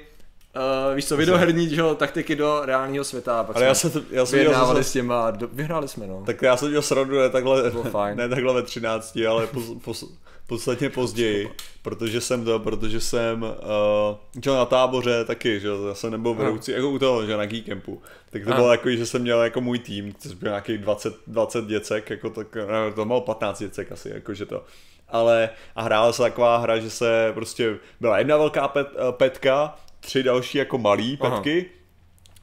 Uh, 0.55 0.95
víš 0.95 1.05
co, 1.05 1.17
videoherní 1.17 1.69
že 1.69 1.81
taktiky 1.97 2.35
do 2.35 2.61
reálného 2.65 3.03
světa. 3.03 3.39
a 3.39 3.43
Pak 3.43 3.55
Ale 3.55 3.65
já 3.65 3.73
jsem, 3.73 3.91
to- 3.91 4.01
já 4.11 4.25
jsem 4.25 4.39
vyjednávali 4.39 4.83
s 4.83 4.91
těma 4.91 5.31
do, 5.31 5.47
vyhráli 5.47 5.87
jsme, 5.87 6.07
no. 6.07 6.23
tak 6.25 6.41
já 6.41 6.57
jsem 6.57 6.69
dělal 6.69 6.81
srandu 6.81 7.19
ne 7.19 7.29
takhle, 7.29 7.63
ne 8.15 8.29
takhle 8.29 8.53
ve 8.53 8.63
13, 8.63 9.19
ale 9.29 9.47
po, 9.47 9.61
po, 9.83 9.93
podstatně 10.47 10.89
později, 10.89 11.51
protože 11.81 12.21
jsem 12.21 12.45
to, 12.45 12.59
protože 12.59 13.01
jsem 13.01 13.43
uh, 14.43 14.55
na 14.55 14.65
táboře 14.65 15.25
taky, 15.25 15.59
že 15.59 15.67
já 15.87 15.93
jsem 15.93 16.11
nebyl 16.11 16.33
vedoucí, 16.33 16.71
jako 16.71 16.89
u 16.89 16.99
toho, 16.99 17.25
že 17.25 17.37
na 17.37 17.45
Geekempu, 17.45 18.01
tak 18.29 18.43
to 18.43 18.49
Aha. 18.49 18.57
bylo 18.57 18.71
jako, 18.71 18.89
že 18.89 19.05
jsem 19.05 19.21
měl 19.21 19.41
jako 19.43 19.61
můj 19.61 19.79
tým, 19.79 20.13
což 20.19 20.33
byl 20.33 20.49
nějakých 20.49 20.77
20, 20.77 21.13
20 21.27 21.65
děcek, 21.65 22.09
jako 22.09 22.29
tak, 22.29 22.55
ne, 22.55 22.91
to 22.95 23.05
bylo 23.05 23.21
15 23.21 23.59
děcek 23.59 23.91
asi, 23.91 24.09
jako 24.13 24.33
že 24.33 24.45
to. 24.45 24.63
Ale 25.09 25.49
a 25.75 25.81
hrála 25.81 26.13
se 26.13 26.21
taková 26.21 26.57
hra, 26.57 26.79
že 26.79 26.89
se 26.89 27.31
prostě, 27.33 27.77
byla 28.01 28.17
jedna 28.17 28.37
velká 28.37 28.67
pet, 28.67 28.87
eh, 28.95 29.11
petka, 29.11 29.75
tři 30.05 30.23
další 30.23 30.57
jako 30.57 30.77
malý 30.77 31.17
Aha. 31.21 31.29
petky, 31.35 31.65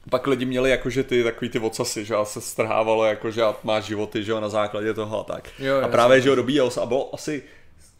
pak 0.09 0.27
lidi 0.27 0.45
měli 0.45 0.69
jakože 0.69 1.03
ty 1.03 1.23
takový 1.23 1.49
ty 1.49 1.59
ocasy, 1.59 2.05
že 2.05 2.15
se 2.23 2.41
strhávalo 2.41 3.05
jako, 3.05 3.31
že 3.31 3.43
a 3.43 3.55
máš 3.63 3.83
životy, 3.83 4.23
že 4.23 4.31
jo, 4.31 4.39
na 4.39 4.49
základě 4.49 4.93
toho 4.93 5.19
a 5.19 5.23
tak. 5.23 5.49
Jo, 5.59 5.81
a 5.83 5.87
právě, 5.87 6.21
že 6.21 6.29
jo, 6.29 6.35
dobíjel 6.35 6.69
se 6.69 6.81
a 6.81 6.85
bylo 6.85 7.15
asi 7.15 7.43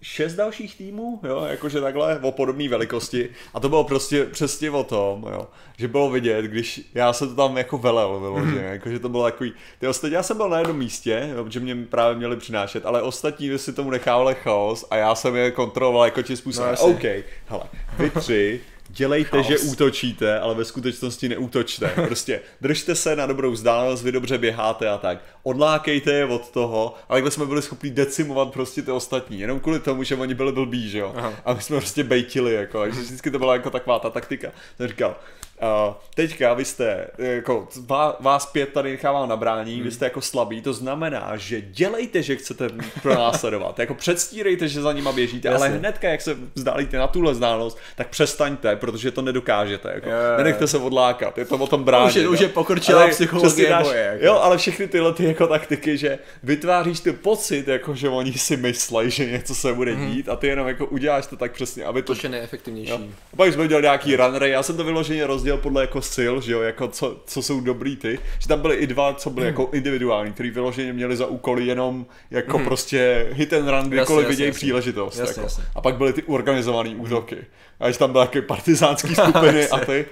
šest 0.04 0.36
dalších 0.36 0.76
týmů, 0.78 1.20
jo, 1.24 1.46
jakože 1.50 1.82
takhle 1.82 2.20
o 2.20 2.32
podobné 2.32 2.70
velikosti 2.70 3.30
a 3.54 3.60
to 3.60 3.70
bylo 3.70 3.84
prostě 3.84 4.26
přesně 4.26 4.72
o 4.72 4.84
tom, 4.84 5.26
jo, 5.32 5.48
že 5.78 5.88
bylo 5.88 6.10
vidět, 6.10 6.46
když 6.46 6.82
já 6.94 7.14
jsem 7.14 7.30
to 7.30 7.36
tam 7.36 7.58
jako 7.58 7.78
velel 7.78 8.20
vyloženě, 8.20 8.52
Mhm. 8.62 8.64
jakože 8.74 9.00
to 9.00 9.10
bylo 9.10 9.24
takový, 9.24 9.54
ty 9.80 9.88
ostatní, 9.88 10.14
já 10.16 10.24
jsem 10.24 10.38
byl 10.38 10.50
na 10.50 10.58
jednom 10.60 10.78
místě, 10.78 11.30
jo, 11.36 11.44
protože 11.44 11.60
mě 11.60 11.76
právě 11.76 12.18
měli 12.18 12.38
přinášet, 12.38 12.86
ale 12.86 13.02
ostatní 13.02 13.58
si 13.60 13.74
tomu 13.74 13.90
nechávali 13.90 14.36
chaos 14.36 14.86
a 14.90 14.96
já 14.96 15.16
jsem 15.16 15.36
je 15.36 15.52
kontroloval 15.52 16.06
jako 16.06 16.22
tím 16.22 16.38
způsobem, 16.38 16.76
No. 16.82 16.86
OK, 16.88 17.04
hele, 17.48 17.64
vy 18.00 18.10
tři, 18.10 18.62
dělejte, 18.92 19.44
že 19.44 19.58
Chaos. 19.58 19.72
útočíte, 19.72 20.40
ale 20.40 20.56
ve 20.56 20.66
skutečnosti 20.66 21.30
neútočte. 21.30 21.92
Prostě 22.08 22.42
držte 22.62 22.96
se 22.96 23.16
na 23.16 23.26
dobrou 23.26 23.52
vzdálenost, 23.52 24.04
vy 24.04 24.12
dobře 24.12 24.38
běháte 24.38 24.90
a 24.90 24.98
tak. 24.98 25.18
Odlákejte 25.44 26.14
je 26.14 26.26
od 26.26 26.50
toho, 26.50 26.96
ale 27.10 27.18
takhle 27.18 27.32
jsme 27.32 27.46
byli 27.46 27.62
schopni 27.62 27.90
decimovat 27.90 28.54
prostě 28.54 28.82
ty 28.82 28.92
ostatní, 28.92 29.40
jenom 29.40 29.60
kvůli 29.60 29.80
tomu, 29.80 30.04
že 30.04 30.16
oni 30.16 30.34
byli 30.34 30.52
blbí, 30.52 30.90
že 30.90 31.00
jo. 31.00 31.14
Aha. 31.16 31.34
A 31.46 31.54
my 31.54 31.62
jsme 31.62 31.78
prostě 31.78 32.04
bejtili, 32.04 32.54
jako, 32.54 32.82
takže 32.82 33.02
vždycky 33.02 33.32
to 33.32 33.40
byla 33.40 33.54
jako 33.54 33.70
taková 33.70 34.00
ta 34.00 34.10
taktika. 34.10 34.52
Jsem 34.78 34.88
říkal, 34.88 35.16
Uh, 35.62 35.94
teďka 36.16 36.54
vy 36.54 36.66
jste, 36.66 37.08
jako, 37.18 37.68
vá- 37.88 38.16
vás 38.20 38.46
pět 38.46 38.70
tady 38.70 38.92
nechávám 38.92 39.30
na 39.30 39.36
brání, 39.36 39.74
Hmm. 39.76 39.84
vy 39.84 39.92
jste 39.92 40.06
jako 40.06 40.22
slabí, 40.22 40.62
to 40.62 40.74
znamená, 40.74 41.32
že 41.36 41.62
dělejte, 41.62 42.24
že 42.24 42.36
chcete 42.36 42.70
pronásledovat, 43.02 43.80
jako 43.80 43.94
předstírejte, 43.96 44.68
že 44.68 44.82
za 44.82 44.94
nima 44.94 45.12
běžíte, 45.12 45.50
ale 45.50 45.66
Jasně. 45.68 45.80
hnedka, 45.80 46.10
jak 46.10 46.22
se 46.22 46.38
vzdálíte 46.56 46.98
na 46.98 47.08
tuhle 47.08 47.32
vzdálenost, 47.32 47.78
tak 47.96 48.08
přestaňte, 48.10 48.76
protože 48.76 49.12
to 49.12 49.22
nedokážete, 49.22 49.92
jako, 49.96 50.10
jo. 50.10 50.16
nenechte 50.38 50.68
se 50.68 50.78
odlákat, 50.78 51.38
je 51.38 51.46
to 51.46 51.56
o 51.58 51.68
tom 51.68 51.84
brání. 51.84 52.08
Už 52.10 52.16
je- 52.16 52.24
jo. 52.24 52.32
už 52.32 52.40
je 52.40 52.48
pokročilá 52.48 53.02
Ale 53.02 53.12
psychologie 53.12 53.50
přesně 53.68 53.84
boje, 53.84 54.02
jako. 54.14 54.26
Jo, 54.26 54.34
ale 54.42 54.58
všechny 54.58 54.88
tyhle 54.88 55.14
ty 55.14 55.24
jako 55.24 55.48
taktiky, 55.48 55.98
že 55.98 56.20
vytváříš 56.44 57.00
ty 57.00 57.12
pocit, 57.14 57.68
jako 57.68 57.96
že 57.96 58.10
oni 58.10 58.34
si 58.34 58.58
myslí, 58.58 59.12
že 59.12 59.26
něco 59.32 59.56
se 59.56 59.74
bude 59.74 59.92
Mhm. 59.96 60.12
dít 60.12 60.30
a 60.30 60.36
ty 60.36 60.48
jenom 60.48 60.68
jako 60.68 60.86
uděláš 60.86 61.28
to 61.28 61.36
tak 61.36 61.52
přesně, 61.52 61.86
aby 61.86 62.02
to 62.02 62.16
Což 62.16 62.24
je 62.24 62.30
nejefektivnější. 62.30 62.92
Jo. 62.92 63.00
A 63.34 63.36
pak 63.36 63.54
jsme 63.54 63.64
udělali 63.64 63.84
nějaký 63.84 64.16
runnery, 64.16 64.50
já 64.50 64.64
jsem 64.64 64.78
to 64.78 64.84
vyloženě 64.84 65.28
rozdělil 65.28 65.51
podle 65.58 65.82
jako 65.82 66.02
sil, 66.16 66.34
že 66.42 66.52
jo, 66.54 66.62
jako 66.62 66.88
co, 66.88 67.18
co 67.26 67.42
jsou 67.42 67.62
dobrý 67.62 67.96
ty, 67.98 68.20
že 68.40 68.48
tam 68.48 68.60
byly 68.62 68.76
i 68.76 68.88
dva, 68.88 69.14
co 69.14 69.30
byly 69.30 69.46
jako 69.46 69.70
individuální, 69.74 70.34
který 70.34 70.50
vyloženě 70.50 70.94
měli 70.94 71.16
za 71.16 71.26
úkoly 71.26 71.66
jenom 71.66 72.06
jako 72.32 72.60
prostě 72.60 73.28
hit 73.32 73.54
and 73.54 73.68
run, 73.70 73.90
kdykoliv 73.90 74.28
vidějí 74.28 74.48
jasně. 74.48 74.58
příležitost. 74.58 75.18
Jasně, 75.18 75.30
jako. 75.32 75.42
jasně. 75.42 75.64
A 75.76 75.82
pak 75.82 75.96
byly 75.96 76.14
ty 76.14 76.24
organizované 76.24 76.90
útoky. 76.90 77.38
A 77.80 77.92
že 77.92 77.98
tam 78.00 78.12
byly 78.12 78.26
také 78.26 78.42
partizánský 78.42 79.16
skupiny 79.16 79.68
a 79.70 79.80
ty. 79.86 80.06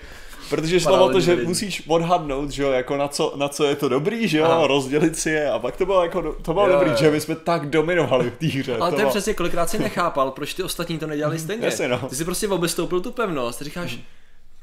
Protože 0.49 0.79
šlo 0.79 1.05
o 1.05 1.09
to, 1.09 1.19
že 1.19 1.35
musíš 1.35 1.83
odhadnout, 1.87 2.51
že 2.51 2.63
jo, 2.63 2.71
jako 2.71 2.97
na 2.97 3.07
co, 3.07 3.33
na 3.35 3.49
co 3.49 3.63
je 3.65 3.75
to 3.75 3.89
dobrý, 3.89 4.27
že 4.27 4.37
jo, 4.37 4.45
Aha. 4.45 4.67
rozdělit 4.67 5.17
si 5.19 5.29
je 5.29 5.51
a 5.51 5.59
pak 5.59 5.77
to 5.77 5.85
bylo 5.85 6.03
jako, 6.03 6.35
to 6.41 6.53
bylo 6.53 6.67
Jo, 6.67 6.73
dobrý, 6.73 6.89
jo. 6.89 6.95
že 6.99 7.11
my 7.11 7.21
jsme 7.21 7.35
tak 7.35 7.69
dominovali 7.69 8.29
v 8.29 8.37
té 8.37 8.45
hře. 8.59 8.77
Ale 8.77 8.89
to 8.91 8.95
je 8.95 8.99
bylo- 8.99 9.09
přesně 9.09 9.33
kolikrát 9.33 9.69
si 9.69 9.79
nechápal, 9.79 10.31
proč 10.31 10.53
ty 10.53 10.63
ostatní 10.63 10.97
to 10.99 11.07
nedělali 11.07 11.39
stejně. 11.39 11.65
Jasně, 11.65 11.87
no. 11.87 11.97
Ty 12.09 12.15
si 12.15 12.25
prostě 12.25 12.47
obestoupil 12.47 13.01
tu 13.01 13.11
pevnost, 13.11 13.61
říkáš, 13.61 13.99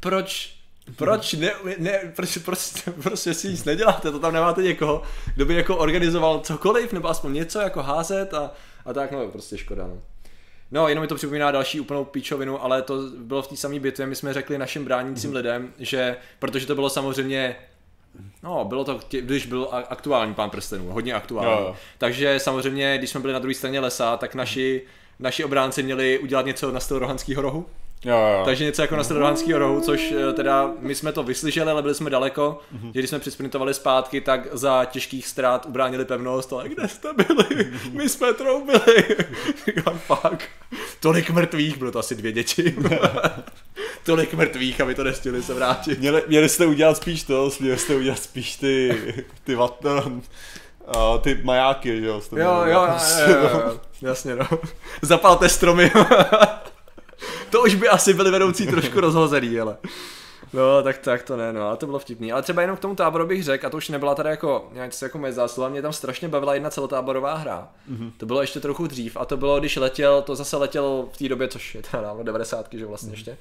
proč, 0.00 0.54
proč 0.96 1.32
ne, 1.32 1.52
ne 1.78 2.12
proč, 2.16 2.38
proč, 2.38 2.58
prostě 3.02 3.34
si 3.34 3.48
nic 3.48 3.64
neděláte, 3.64 4.10
to 4.10 4.18
tam 4.18 4.34
nemáte 4.34 4.62
někoho, 4.62 5.02
kdo 5.34 5.46
by 5.46 5.54
jako 5.54 5.76
organizoval 5.76 6.40
cokoliv, 6.40 6.92
nebo 6.92 7.08
aspoň 7.08 7.32
něco 7.32 7.60
jako 7.60 7.82
házet 7.82 8.34
a, 8.34 8.50
a 8.84 8.92
tak, 8.92 9.12
no 9.12 9.28
prostě 9.28 9.58
škoda, 9.58 9.86
no. 9.86 10.02
No, 10.70 10.88
jenom 10.88 11.02
mi 11.02 11.08
to 11.08 11.14
připomíná 11.14 11.50
další 11.50 11.80
úplnou 11.80 12.04
píčovinu, 12.04 12.62
ale 12.62 12.82
to 12.82 13.10
bylo 13.18 13.42
v 13.42 13.48
té 13.48 13.56
samé 13.56 13.80
bitvě, 13.80 14.06
my 14.06 14.16
jsme 14.16 14.34
řekli 14.34 14.58
našim 14.58 14.84
bránícím 14.84 15.34
lidem, 15.34 15.72
že, 15.78 16.16
protože 16.38 16.66
to 16.66 16.74
bylo 16.74 16.90
samozřejmě 16.90 17.56
No, 18.42 18.64
bylo 18.64 18.84
to, 18.84 19.00
když 19.20 19.46
byl 19.46 19.68
aktuální 19.70 20.34
pán 20.34 20.50
prstenů, 20.50 20.88
hodně 20.88 21.14
aktuální. 21.14 21.50
Jo. 21.50 21.76
Takže 21.98 22.40
samozřejmě, 22.40 22.98
když 22.98 23.10
jsme 23.10 23.20
byli 23.20 23.32
na 23.32 23.38
druhé 23.38 23.54
straně 23.54 23.80
lesa, 23.80 24.16
tak 24.16 24.34
naši, 24.34 24.82
naši 25.18 25.44
obránci 25.44 25.82
měli 25.82 26.18
udělat 26.18 26.46
něco 26.46 26.72
na 26.72 26.80
styl 26.80 26.98
Rohanského 26.98 27.42
rohu. 27.42 27.66
Jo, 28.04 28.16
jo. 28.18 28.42
Takže 28.44 28.64
něco 28.64 28.82
jako 28.82 28.96
na 28.96 29.04
styl 29.04 29.18
Rohanského 29.18 29.58
rohu, 29.58 29.80
což 29.80 30.12
eh, 30.12 30.32
teda 30.32 30.70
my 30.78 30.94
jsme 30.94 31.12
to 31.12 31.22
vyslyšeli, 31.22 31.70
ale 31.70 31.82
byli 31.82 31.94
jsme 31.94 32.10
daleko, 32.10 32.58
Mhm. 32.72 32.90
že 32.94 32.98
když 33.00 33.08
jsme 33.10 33.18
přisprintovali 33.18 33.74
zpátky, 33.74 34.20
tak 34.20 34.40
za 34.52 34.84
těžkých 34.84 35.28
ztrát 35.28 35.66
ubránili 35.66 36.04
pevnost, 36.04 36.52
ale 36.52 36.68
kde 36.68 36.88
jste 36.88 37.08
byli? 37.12 37.70
My 37.92 38.08
jsme 38.08 38.32
troubili. 38.32 38.80
Říkám, 39.66 39.98
fuck. 39.98 40.42
Tolik 41.00 41.30
mrtvých, 41.30 41.78
bylo 41.78 41.92
to 41.92 41.98
asi 41.98 42.14
dvě 42.14 42.32
děti. 42.32 42.76
Tolik 44.04 44.34
mrtvých, 44.34 44.80
aby 44.80 44.94
to 44.94 45.04
nestihli 45.04 45.42
se 45.42 45.54
vrátit. 45.54 45.98
Měli, 45.98 46.22
měli 46.26 46.48
jste 46.48 46.66
udělat 46.66 46.96
spíš 46.96 47.22
to, 47.22 47.50
měli 47.60 47.78
jste 47.78 47.96
udělat 47.96 48.18
spíš 48.18 48.56
ty, 48.56 48.96
ty, 49.44 49.54
vat, 49.54 49.84
uh, 49.84 51.18
ty 51.20 51.40
majáky, 51.44 52.00
že 52.00 52.06
jo? 52.06 52.20
Jo, 52.36 52.38
jo, 52.38 52.64
jo, 52.66 52.88
jo, 53.28 53.50
jo, 53.62 53.80
jasně 54.02 54.36
no. 54.36 54.48
Zapalte 55.02 55.48
stromy. 55.48 55.90
To 57.56 57.62
už 57.62 57.74
by 57.74 57.88
asi 57.88 58.14
byli 58.14 58.30
vedoucí 58.30 58.66
trošku 58.66 59.00
rozhozený, 59.00 59.60
ale. 59.60 59.76
No, 60.52 60.82
tak, 60.82 60.98
tak 60.98 61.22
to 61.22 61.36
ne, 61.36 61.52
no, 61.52 61.68
ale 61.68 61.76
to 61.76 61.86
bylo 61.86 61.98
vtipný. 61.98 62.32
Ale 62.32 62.42
třeba 62.42 62.62
jenom 62.62 62.76
k 62.76 62.80
tomu 62.80 62.94
táboru 62.94 63.26
bych 63.26 63.44
řekl, 63.44 63.66
a 63.66 63.70
to 63.70 63.76
už 63.76 63.88
nebyla 63.88 64.14
tady 64.14 64.28
jako 64.28 64.70
něco 64.72 65.04
jako 65.04 65.18
moje 65.18 65.32
zásluha, 65.32 65.68
mě 65.68 65.82
tam 65.82 65.92
strašně 65.92 66.28
bavila 66.28 66.54
jedna 66.54 66.70
celotáborová 66.70 67.34
hra. 67.34 67.68
Mm-hmm. 67.90 68.12
To 68.16 68.26
bylo 68.26 68.40
ještě 68.40 68.60
trochu 68.60 68.86
dřív, 68.86 69.16
a 69.16 69.24
to 69.24 69.36
bylo, 69.36 69.60
když 69.60 69.76
letěl, 69.76 70.22
to 70.22 70.34
zase 70.36 70.56
letěl 70.56 71.08
v 71.12 71.16
té 71.16 71.28
době, 71.28 71.48
což 71.48 71.74
je 71.74 71.82
teda 71.82 72.02
dávno 72.02 72.24
90, 72.24 72.66
že 72.72 72.86
vlastně 72.86 73.08
mm-hmm. 73.08 73.12
ještě. 73.12 73.36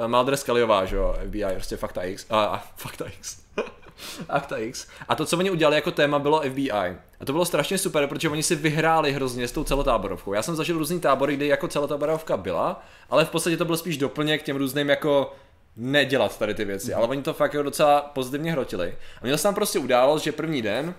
Uh, 0.00 0.08
Maldres 0.08 0.40
Scullyová, 0.40 0.84
že 0.84 0.96
jo, 0.96 1.16
FBI, 1.26 1.44
prostě 1.54 1.76
Fakta 1.76 2.02
X, 2.02 2.26
a, 2.30 2.44
a 2.44 2.62
Fakta 2.76 3.04
X. 3.18 3.45
Akta 4.28 4.56
X. 4.56 4.86
A 5.08 5.14
to, 5.14 5.26
co 5.26 5.38
oni 5.38 5.50
udělali 5.50 5.76
jako 5.76 5.90
téma, 5.90 6.18
bylo 6.18 6.40
FBI. 6.40 6.70
A 7.20 7.24
to 7.24 7.32
bylo 7.32 7.44
strašně 7.44 7.78
super, 7.78 8.06
protože 8.06 8.28
oni 8.28 8.42
si 8.42 8.54
vyhráli 8.54 9.12
hrozně 9.12 9.48
s 9.48 9.52
tou 9.52 9.64
celotáborovkou. 9.64 10.32
Já 10.32 10.42
jsem 10.42 10.56
zažil 10.56 10.78
různý 10.78 11.00
tábory, 11.00 11.36
kdy 11.36 11.46
jako 11.46 11.68
celotáborovka 11.68 12.36
byla, 12.36 12.84
ale 13.10 13.24
v 13.24 13.30
podstatě 13.30 13.56
to 13.56 13.64
byl 13.64 13.76
spíš 13.76 13.96
doplněk 13.96 14.42
k 14.42 14.44
těm 14.44 14.56
různým 14.56 14.88
jako 14.88 15.32
nedělat 15.76 16.38
tady 16.38 16.54
ty 16.54 16.64
věci, 16.64 16.90
mm. 16.90 16.96
ale 16.96 17.06
oni 17.06 17.22
to 17.22 17.34
fakt 17.34 17.54
jako 17.54 17.62
docela 17.62 18.00
pozitivně 18.00 18.52
hrotili. 18.52 18.94
A 19.22 19.24
měl 19.24 19.36
se 19.36 19.42
tam 19.42 19.54
prostě 19.54 19.78
událost, 19.78 20.22
že 20.22 20.32
první 20.32 20.62
den 20.62 20.94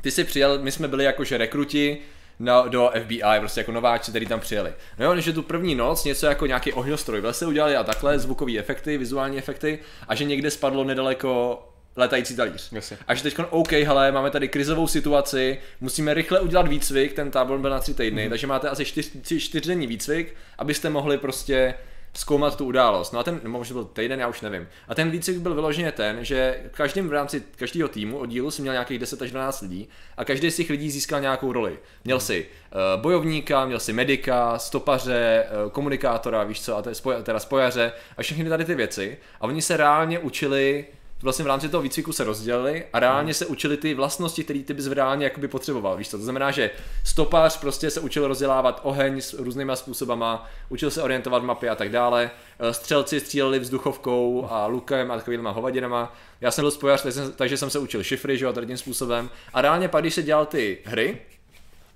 ty 0.00 0.10
si 0.10 0.24
přijel, 0.24 0.58
my 0.62 0.72
jsme 0.72 0.88
byli 0.88 1.04
jakože 1.04 1.38
rekruti, 1.38 1.98
na, 2.40 2.62
do 2.68 2.92
FBI, 3.04 3.22
prostě 3.38 3.60
jako 3.60 3.72
nováči, 3.72 4.10
který 4.10 4.26
tam 4.26 4.40
přijeli. 4.40 4.72
No 4.98 5.04
jo, 5.04 5.20
že 5.20 5.32
tu 5.32 5.42
první 5.42 5.74
noc 5.74 6.04
něco 6.04 6.26
jako 6.26 6.46
nějaký 6.46 6.72
ohňostroj 6.72 7.20
v 7.20 7.24
lese 7.24 7.46
udělali 7.46 7.76
a 7.76 7.84
takhle, 7.84 8.18
zvukové 8.18 8.58
efekty, 8.58 8.98
vizuální 8.98 9.38
efekty 9.38 9.78
a 10.08 10.14
že 10.14 10.24
někde 10.24 10.50
spadlo 10.50 10.84
nedaleko 10.84 11.58
letající 11.96 12.36
talíř. 12.36 12.72
Jasně. 12.72 12.98
A 13.06 13.14
že 13.14 13.22
teď, 13.22 13.38
OK, 13.50 13.72
hele, 13.72 14.12
máme 14.12 14.30
tady 14.30 14.48
krizovou 14.48 14.86
situaci, 14.86 15.58
musíme 15.80 16.14
rychle 16.14 16.40
udělat 16.40 16.68
výcvik, 16.68 17.12
ten 17.12 17.30
tábor 17.30 17.58
byl 17.58 17.70
na 17.70 17.80
tři 17.80 17.94
týdny, 17.94 18.24
mm. 18.24 18.30
takže 18.30 18.46
máte 18.46 18.68
asi 18.68 18.84
čtyř, 18.84 19.10
čtyř, 19.22 19.44
čtyřdenní 19.44 19.86
výcvik, 19.86 20.34
abyste 20.58 20.90
mohli 20.90 21.18
prostě 21.18 21.74
zkoumat 22.14 22.56
tu 22.56 22.64
událost. 22.64 23.12
No 23.12 23.18
a 23.18 23.22
ten, 23.22 23.40
nebo 23.42 23.58
možná 23.58 23.74
byl 23.74 23.84
týden, 23.84 24.20
já 24.20 24.28
už 24.28 24.40
nevím. 24.40 24.68
A 24.88 24.94
ten 24.94 25.10
výcvik 25.10 25.38
byl 25.38 25.54
vyloženě 25.54 25.92
ten, 25.92 26.24
že 26.24 26.60
každým 26.70 27.08
v 27.08 27.12
rámci 27.12 27.42
každého 27.56 27.88
týmu 27.88 28.18
oddílu 28.18 28.50
si 28.50 28.62
měl 28.62 28.74
nějakých 28.74 28.98
10 28.98 29.22
až 29.22 29.30
12 29.30 29.60
lidí 29.60 29.88
a 30.16 30.24
každý 30.24 30.50
z 30.50 30.56
těch 30.56 30.70
lidí 30.70 30.90
získal 30.90 31.20
nějakou 31.20 31.52
roli. 31.52 31.78
Měl 32.04 32.20
si 32.20 32.46
uh, 32.46 33.02
bojovníka, 33.02 33.66
měl 33.66 33.80
si 33.80 33.92
medika, 33.92 34.58
stopaře, 34.58 35.46
uh, 35.64 35.70
komunikátora, 35.70 36.44
víš 36.44 36.62
co, 36.62 36.76
a 36.76 36.82
teda 37.22 37.38
spojaře 37.38 37.92
a 38.16 38.22
všechny 38.22 38.48
tady 38.48 38.64
ty 38.64 38.74
věci. 38.74 39.18
A 39.40 39.44
oni 39.44 39.62
se 39.62 39.76
reálně 39.76 40.18
učili 40.18 40.86
vlastně 41.22 41.44
v 41.44 41.48
rámci 41.48 41.68
toho 41.68 41.82
výcviku 41.82 42.12
se 42.12 42.24
rozdělili 42.24 42.84
a 42.92 43.00
reálně 43.00 43.34
se 43.34 43.46
učili 43.46 43.76
ty 43.76 43.94
vlastnosti, 43.94 44.44
které 44.44 44.60
ty 44.60 44.74
bys 44.74 44.86
reálně 44.86 45.24
jakoby 45.24 45.48
potřeboval. 45.48 45.96
Víš 45.96 46.08
co? 46.08 46.16
To 46.18 46.24
znamená, 46.24 46.50
že 46.50 46.70
stopář 47.04 47.60
prostě 47.60 47.90
se 47.90 48.00
učil 48.00 48.28
rozdělávat 48.28 48.80
oheň 48.82 49.20
s 49.20 49.34
různýma 49.34 49.76
způsobama, 49.76 50.50
učil 50.68 50.90
se 50.90 51.02
orientovat 51.02 51.42
v 51.42 51.46
mapě 51.46 51.70
a 51.70 51.74
tak 51.74 51.90
dále. 51.90 52.30
Eh, 52.58 52.74
střelci 52.74 53.20
stříleli 53.20 53.58
vzduchovkou 53.58 54.46
a 54.50 54.66
lukem 54.66 55.10
a 55.10 55.16
takovýma 55.16 55.50
hovadinama. 55.50 56.16
Já 56.40 56.50
jsem 56.50 56.62
byl 56.62 56.70
spojař, 56.70 57.06
takže 57.36 57.56
jsem 57.56 57.70
se 57.70 57.78
učil 57.78 58.02
šifry, 58.02 58.38
že 58.38 58.44
jo, 58.44 58.52
tím 58.52 58.76
způsobem. 58.76 59.30
A 59.54 59.60
reálně 59.60 59.88
pak, 59.88 60.02
když 60.02 60.14
se 60.14 60.22
dělal 60.22 60.46
ty 60.46 60.78
hry, 60.84 61.18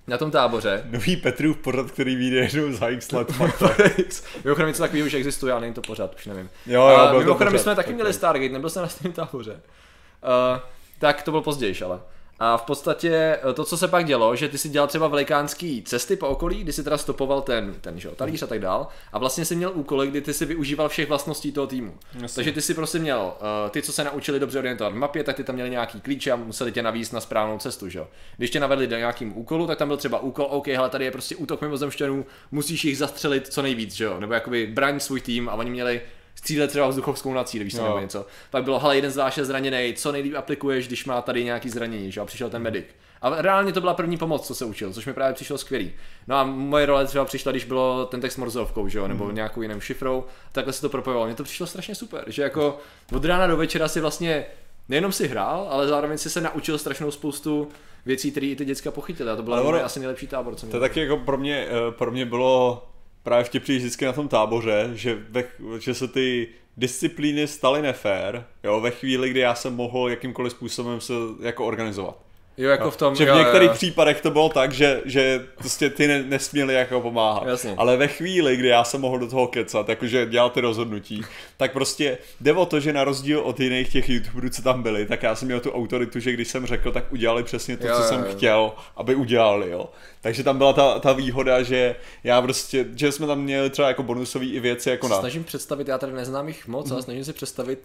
na 0.06 0.18
tom 0.18 0.30
táboře. 0.30 0.82
Nový 0.90 1.16
Petrův 1.16 1.56
pořad, 1.56 1.90
který 1.90 2.16
vyjde 2.16 2.36
jednou 2.36 2.72
za 2.72 2.88
x 2.88 3.12
let. 3.12 3.32
mimochodem 4.44 4.68
něco 4.68 4.82
takového 4.82 5.06
už 5.06 5.14
existuje, 5.14 5.52
ale 5.52 5.60
není 5.60 5.74
to 5.74 5.80
pořád, 5.80 6.14
už 6.14 6.26
nevím. 6.26 6.50
Jo, 6.66 6.88
jo, 6.88 7.10
uh, 7.12 7.18
mimochodem 7.18 7.52
my 7.52 7.58
jsme 7.58 7.74
taky 7.74 7.92
měli 7.92 8.12
Stargate, 8.12 8.52
nebyl 8.52 8.70
jsem 8.70 8.82
na 8.82 8.88
stejném 8.88 9.12
táboře. 9.12 9.52
Uh, 9.52 10.60
tak 10.98 11.22
to 11.22 11.30
byl 11.30 11.40
později, 11.40 11.82
ale. 11.84 12.00
A 12.38 12.56
v 12.56 12.62
podstatě 12.62 13.38
eh, 13.50 13.52
to, 13.52 13.64
co 13.64 13.76
se 13.76 13.88
pak 13.88 14.06
dělo, 14.06 14.36
že 14.36 14.48
ty 14.48 14.58
si 14.58 14.68
dělal 14.68 14.88
třeba 14.88 15.08
velikánský 15.08 15.82
cesty 15.82 16.16
po 16.16 16.28
okolí, 16.28 16.60
kdy 16.60 16.72
si 16.72 16.84
teda 16.84 16.98
stopoval 16.98 17.42
ten, 17.42 17.74
ten 17.80 18.00
že, 18.00 18.08
talíř 18.08 18.42
a 18.42 18.46
tak 18.46 18.60
dál, 18.60 18.88
a 19.12 19.18
vlastně 19.18 19.44
si 19.44 19.56
měl 19.56 19.72
úkoly, 19.74 20.06
kdy 20.06 20.20
ty 20.20 20.34
si 20.34 20.44
využíval 20.44 20.88
všech 20.88 21.08
vlastností 21.08 21.52
toho 21.52 21.66
týmu. 21.66 21.94
Jasně. 22.20 22.34
Takže 22.34 22.52
ty 22.52 22.62
si 22.62 22.74
prostě 22.74 22.98
měl, 22.98 23.32
uh, 23.40 23.70
ty, 23.70 23.82
co 23.82 23.92
se 23.92 24.04
naučili 24.04 24.40
dobře 24.40 24.58
orientovat 24.58 24.92
v 24.92 24.96
mapě, 24.96 25.24
tak 25.24 25.36
ty 25.36 25.44
tam 25.44 25.54
měli 25.54 25.70
nějaký 25.70 26.00
klíče 26.00 26.30
a 26.30 26.36
museli 26.36 26.72
tě 26.72 26.82
navíst 26.82 27.12
na 27.12 27.20
správnou 27.20 27.58
cestu, 27.58 27.88
že 27.88 28.00
Když 28.36 28.50
tě 28.50 28.60
navedli 28.60 28.86
do 28.86 28.96
nějakým 28.96 29.38
úkolu, 29.38 29.66
tak 29.66 29.78
tam 29.78 29.88
byl 29.88 29.96
třeba 29.96 30.18
úkol, 30.18 30.46
OK, 30.50 30.66
hele, 30.66 30.90
tady 30.90 31.04
je 31.04 31.10
prostě 31.10 31.36
útok 31.36 31.60
mimozemšťanů, 31.60 32.26
musíš 32.50 32.84
jich 32.84 32.98
zastřelit 32.98 33.46
co 33.46 33.62
nejvíc, 33.62 33.94
že 33.94 34.04
jo? 34.04 34.20
Nebo 34.20 34.34
jakoby 34.34 34.66
braň 34.66 35.00
svůj 35.00 35.20
tým 35.20 35.48
a 35.48 35.54
oni 35.54 35.70
měli 35.70 36.00
střílet 36.34 36.70
třeba 36.70 36.88
vzduchovskou 36.88 37.32
na 37.32 37.44
cíl, 37.44 37.64
víš 37.64 37.76
co, 37.76 37.84
nebo 37.84 37.98
něco. 37.98 38.26
Pak 38.50 38.64
bylo, 38.64 38.78
hele, 38.78 38.96
jeden 38.96 39.10
z 39.10 39.16
vás 39.16 39.38
je 39.38 39.44
zraněný, 39.44 39.94
co 39.96 40.12
nejlíp 40.12 40.34
aplikuješ, 40.36 40.86
když 40.86 41.04
má 41.04 41.22
tady 41.22 41.44
nějaký 41.44 41.70
zranění, 41.70 42.12
že 42.12 42.20
a 42.20 42.24
přišel 42.24 42.50
ten 42.50 42.62
medic. 42.62 42.86
A 43.22 43.42
reálně 43.42 43.72
to 43.72 43.80
byla 43.80 43.94
první 43.94 44.16
pomoc, 44.16 44.46
co 44.46 44.54
se 44.54 44.64
učil, 44.64 44.92
což 44.92 45.06
mi 45.06 45.12
právě 45.12 45.34
přišlo 45.34 45.58
skvělý. 45.58 45.92
No 46.26 46.36
a 46.36 46.44
moje 46.44 46.86
role 46.86 47.06
třeba 47.06 47.24
přišla, 47.24 47.52
když 47.52 47.64
bylo 47.64 48.06
ten 48.06 48.20
text 48.20 48.36
morzovkou, 48.36 48.88
že 48.88 48.98
jo, 48.98 49.08
nebo 49.08 49.24
mm. 49.24 49.34
nějakou 49.34 49.62
jinou 49.62 49.80
šifrou, 49.80 50.24
takhle 50.52 50.72
se 50.72 50.80
to 50.80 50.88
propojovalo. 50.88 51.26
Mně 51.26 51.34
to 51.34 51.44
přišlo 51.44 51.66
strašně 51.66 51.94
super, 51.94 52.24
že 52.26 52.42
jako 52.42 52.78
od 53.12 53.24
rána 53.24 53.46
do 53.46 53.56
večera 53.56 53.88
si 53.88 54.00
vlastně 54.00 54.46
nejenom 54.88 55.12
si 55.12 55.28
hrál, 55.28 55.66
ale 55.70 55.88
zároveň 55.88 56.18
si 56.18 56.30
se 56.30 56.40
naučil 56.40 56.78
strašnou 56.78 57.10
spoustu 57.10 57.68
věcí, 58.06 58.30
které 58.30 58.46
i 58.46 58.56
ty 58.56 58.64
děcka 58.64 58.90
pochytily. 58.90 59.30
A 59.30 59.36
to 59.36 59.42
bylo 59.42 59.84
asi 59.84 60.00
nejlepší 60.00 60.26
tábor, 60.26 60.54
co 60.54 60.66
To 60.66 60.80
taky 60.80 61.00
jako 61.00 61.16
pro 61.16 61.38
mě, 61.38 61.66
eh, 61.68 61.92
pro 61.92 62.10
mě 62.10 62.26
bylo 62.26 62.82
právě 63.24 63.44
vtipný 63.44 63.76
vždycky 63.76 64.04
na 64.04 64.12
tom 64.12 64.28
táboře, 64.28 64.90
že, 64.94 65.14
ve, 65.14 65.44
že 65.78 65.94
se 65.94 66.08
ty 66.08 66.48
disciplíny 66.76 67.46
staly 67.46 67.82
nefér, 67.82 68.46
jo, 68.64 68.80
ve 68.80 68.90
chvíli, 68.90 69.30
kdy 69.30 69.40
já 69.40 69.54
jsem 69.54 69.74
mohl 69.74 70.10
jakýmkoliv 70.10 70.52
způsobem 70.52 71.00
se 71.00 71.12
jako 71.42 71.66
organizovat. 71.66 72.18
Jo, 72.56 72.70
jako 72.70 72.90
v 72.90 72.96
tom, 72.96 73.14
že 73.14 73.32
v 73.32 73.36
některých 73.36 73.66
jo, 73.66 73.72
jo. 73.72 73.74
případech 73.74 74.20
to 74.20 74.30
bylo 74.30 74.48
tak, 74.48 74.72
že, 74.72 75.00
že 75.04 75.46
prostě 75.54 75.90
ty 75.90 76.08
ne, 76.08 76.22
nesměli 76.22 76.74
jako 76.74 77.00
pomáhat. 77.00 77.46
Jasně. 77.46 77.74
Ale 77.76 77.96
ve 77.96 78.08
chvíli, 78.08 78.56
kdy 78.56 78.68
já 78.68 78.84
jsem 78.84 79.00
mohl 79.00 79.18
do 79.18 79.26
toho 79.26 79.46
kecat, 79.46 79.88
jakože 79.88 80.26
dělat 80.26 80.52
ty 80.52 80.60
rozhodnutí, 80.60 81.22
tak 81.56 81.72
prostě 81.72 82.18
jde 82.40 82.52
o 82.52 82.66
to, 82.66 82.80
že 82.80 82.92
na 82.92 83.04
rozdíl 83.04 83.40
od 83.40 83.60
jiných 83.60 83.92
těch 83.92 84.08
youtuberů, 84.08 84.50
co 84.50 84.62
tam 84.62 84.82
byli, 84.82 85.06
tak 85.06 85.22
já 85.22 85.34
jsem 85.34 85.46
měl 85.46 85.60
tu 85.60 85.72
autoritu, 85.72 86.20
že 86.20 86.32
když 86.32 86.48
jsem 86.48 86.66
řekl, 86.66 86.92
tak 86.92 87.12
udělali 87.12 87.42
přesně 87.42 87.76
to, 87.76 87.86
jo, 87.86 87.94
co 87.96 88.02
jo, 88.02 88.08
jsem 88.08 88.24
jo. 88.24 88.32
chtěl, 88.32 88.72
aby 88.96 89.14
udělali, 89.14 89.70
jo. 89.70 89.88
Takže 90.20 90.44
tam 90.44 90.58
byla 90.58 90.72
ta, 90.72 90.98
ta 90.98 91.12
výhoda, 91.12 91.62
že 91.62 91.96
já 92.24 92.42
prostě, 92.42 92.86
že 92.94 93.12
jsme 93.12 93.26
tam 93.26 93.40
měli 93.40 93.70
třeba 93.70 93.88
jako 93.88 94.02
bonusové 94.02 94.44
i 94.44 94.60
věci 94.60 94.90
jako 94.90 95.08
na... 95.08 95.18
Snažím 95.18 95.44
představit, 95.44 95.88
já 95.88 95.98
tady 95.98 96.12
neznám 96.12 96.48
jich 96.48 96.68
moc, 96.68 96.90
ale 96.90 97.02
snažím 97.02 97.24
si 97.24 97.32
představit 97.32 97.78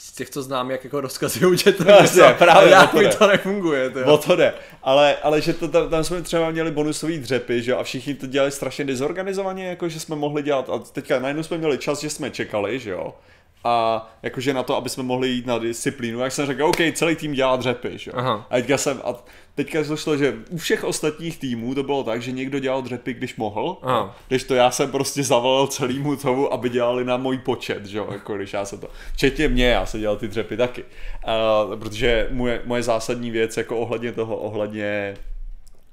z 0.00 0.12
těch, 0.12 0.30
co 0.30 0.42
znám, 0.42 0.70
jak 0.70 0.84
jako 0.84 1.00
rozkazují 1.00 1.58
to 1.58 1.84
Jasně, 1.88 2.34
právě, 2.38 2.70
já, 2.70 2.86
to, 2.86 2.98
to 3.18 3.26
nefunguje. 3.26 3.90
To, 3.90 4.14
o 4.14 4.18
to 4.18 4.36
jde. 4.36 4.54
Ale, 4.82 5.16
ale 5.16 5.40
že 5.40 5.52
to, 5.52 5.68
tam, 5.68 5.90
tam, 5.90 6.04
jsme 6.04 6.22
třeba 6.22 6.50
měli 6.50 6.70
bonusový 6.70 7.18
dřepy, 7.18 7.62
že 7.62 7.74
a 7.74 7.82
všichni 7.82 8.14
to 8.14 8.26
dělali 8.26 8.50
strašně 8.50 8.84
dezorganizovaně, 8.84 9.66
jako 9.66 9.88
že 9.88 10.00
jsme 10.00 10.16
mohli 10.16 10.42
dělat, 10.42 10.70
a 10.70 10.78
teďka 10.78 11.18
najednou 11.18 11.42
jsme 11.42 11.58
měli 11.58 11.78
čas, 11.78 12.00
že 12.00 12.10
jsme 12.10 12.30
čekali, 12.30 12.78
že 12.78 12.90
jo, 12.90 13.14
a 13.64 14.06
jakože 14.22 14.54
na 14.54 14.62
to, 14.62 14.76
aby 14.76 14.88
jsme 14.88 15.02
mohli 15.02 15.28
jít 15.28 15.46
na 15.46 15.58
disciplínu, 15.58 16.20
jak 16.20 16.32
jsem 16.32 16.46
řekl, 16.46 16.64
OK, 16.64 16.76
celý 16.94 17.16
tým 17.16 17.32
dělá 17.32 17.56
dřepy, 17.56 17.98
že? 17.98 18.12
Aha. 18.12 18.46
A 18.50 18.56
teďka 18.56 18.78
jsem, 18.78 19.00
a 19.04 19.14
teďka 19.54 19.82
došlo, 19.82 20.16
že 20.16 20.34
u 20.50 20.56
všech 20.56 20.84
ostatních 20.84 21.38
týmů 21.38 21.74
to 21.74 21.82
bylo 21.82 22.04
tak, 22.04 22.22
že 22.22 22.32
někdo 22.32 22.58
dělal 22.58 22.82
dřepy, 22.82 23.14
když 23.14 23.36
mohl, 23.36 23.78
Aha. 23.82 24.16
když 24.28 24.44
to 24.44 24.54
já 24.54 24.70
jsem 24.70 24.90
prostě 24.90 25.22
zavolal 25.22 25.66
celýmu 25.66 26.16
tomu, 26.16 26.52
aby 26.52 26.68
dělali 26.68 27.04
na 27.04 27.16
můj 27.16 27.38
počet, 27.38 27.86
že 27.86 27.98
jo, 27.98 28.08
jako 28.12 28.36
když 28.36 28.52
já 28.52 28.64
se 28.64 28.78
to, 28.78 28.88
včetně 29.14 29.48
mě, 29.48 29.66
já 29.66 29.86
jsem 29.86 30.00
dělal 30.00 30.16
ty 30.16 30.28
dřepy 30.28 30.56
taky, 30.56 30.84
uh, 30.84 31.78
protože 31.78 32.28
moje, 32.30 32.62
moje 32.64 32.82
zásadní 32.82 33.30
věc, 33.30 33.56
jako 33.56 33.78
ohledně 33.78 34.12
toho, 34.12 34.36
ohledně 34.36 35.14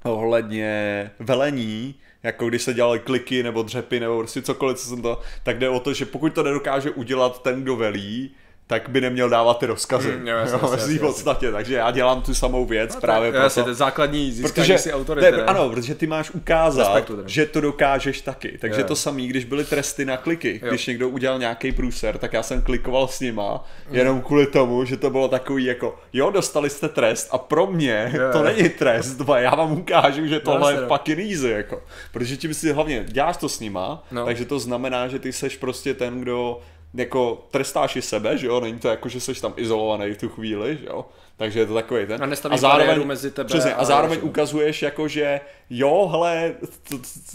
ohledně 0.04 1.10
velení, 1.18 1.94
jako 2.22 2.48
když 2.48 2.62
se 2.62 2.74
dělali 2.74 2.98
kliky 2.98 3.42
nebo 3.42 3.62
dřepy 3.62 4.00
nebo 4.00 4.18
prostě 4.18 4.42
cokoliv, 4.42 4.78
co 4.78 4.88
jsem 4.88 5.02
to, 5.02 5.20
tak 5.42 5.58
jde 5.58 5.68
o 5.68 5.80
to, 5.80 5.92
že 5.92 6.06
pokud 6.06 6.34
to 6.34 6.42
nedokáže 6.42 6.90
udělat 6.90 7.42
ten, 7.42 7.62
kdo 7.62 7.76
velí, 7.76 8.30
tak 8.70 8.88
by 8.88 9.00
neměl 9.00 9.28
dávat 9.28 9.58
ty 9.58 9.66
rozkazy. 9.66 10.12
Mm, 10.12 10.28
jo, 10.28 10.36
jasně, 10.36 10.58
jo, 10.62 10.72
jasně, 10.72 10.94
v 10.94 11.00
podstatě, 11.00 11.52
takže 11.52 11.74
já 11.74 11.90
dělám 11.90 12.22
tu 12.22 12.34
samou 12.34 12.66
věc 12.66 12.94
no, 12.94 13.00
právě 13.00 13.30
proto. 13.30 13.44
Jasně, 13.44 13.62
to 13.62 13.74
základní 13.74 14.32
získání 14.32 14.52
protože, 14.54 14.78
si 14.78 14.92
autority. 14.92 15.32
Ne, 15.32 15.42
ano, 15.42 15.70
protože 15.70 15.94
ty 15.94 16.06
máš 16.06 16.30
ukázat, 16.30 16.94
Respektu, 16.94 17.22
že 17.26 17.46
to 17.46 17.60
dokážeš 17.60 18.20
taky. 18.20 18.58
Takže 18.60 18.80
jo. 18.80 18.86
to 18.86 18.96
samý, 18.96 19.28
když 19.28 19.44
byly 19.44 19.64
tresty 19.64 20.04
na 20.04 20.16
kliky, 20.16 20.60
jo. 20.62 20.68
když 20.68 20.86
někdo 20.86 21.08
udělal 21.08 21.38
nějaký 21.38 21.72
průser, 21.72 22.18
tak 22.18 22.32
já 22.32 22.42
jsem 22.42 22.62
klikoval 22.62 23.08
s 23.08 23.20
nima, 23.20 23.64
mm. 23.88 23.96
jenom 23.96 24.20
kvůli 24.22 24.46
tomu, 24.46 24.84
že 24.84 24.96
to 24.96 25.10
bylo 25.10 25.28
takový 25.28 25.64
jako, 25.64 25.98
jo, 26.12 26.30
dostali 26.30 26.70
jste 26.70 26.88
trest 26.88 27.28
a 27.30 27.38
pro 27.38 27.66
mě 27.66 28.12
jo. 28.14 28.22
to 28.32 28.42
není 28.42 28.68
trest, 28.68 29.20
já 29.36 29.54
vám 29.54 29.72
ukážu, 29.72 30.26
že 30.26 30.40
tohle 30.40 30.74
no, 30.74 30.80
je 30.80 30.86
fucking 30.86 31.18
easy, 31.18 31.48
jako. 31.48 31.82
Protože 32.12 32.36
tím 32.36 32.54
si 32.54 32.72
hlavně 32.72 33.04
děláš 33.08 33.36
to 33.36 33.48
s 33.48 33.60
nima, 33.60 34.04
no. 34.10 34.24
takže 34.24 34.44
to 34.44 34.58
znamená, 34.58 35.08
že 35.08 35.18
ty 35.18 35.32
seš 35.32 35.56
prostě 35.56 35.94
ten, 35.94 36.20
kdo 36.20 36.60
jako 36.94 37.46
trestáš 37.50 37.96
i 37.96 38.02
sebe, 38.02 38.38
že 38.38 38.46
jo, 38.46 38.60
není 38.60 38.78
to 38.78 38.88
jako, 38.88 39.08
že 39.08 39.20
jsi 39.20 39.40
tam 39.40 39.52
izolovaný 39.56 40.12
v 40.14 40.18
tu 40.18 40.28
chvíli, 40.28 40.78
že 40.80 40.86
jo, 40.86 41.04
takže 41.36 41.60
je 41.60 41.66
to 41.66 41.74
takový 41.74 42.06
ten. 42.06 42.22
A, 42.22 42.50
a 42.50 42.56
zároveň, 42.56 43.06
mezi 43.06 43.30
tebe 43.30 43.48
přesně, 43.48 43.74
a, 43.74 43.76
a 43.76 43.84
zároveň 43.84 44.18
a 44.22 44.24
ukazuješ 44.24 44.82
jako, 44.82 45.08
že 45.08 45.40
jo, 45.70 46.08
hele, 46.10 46.54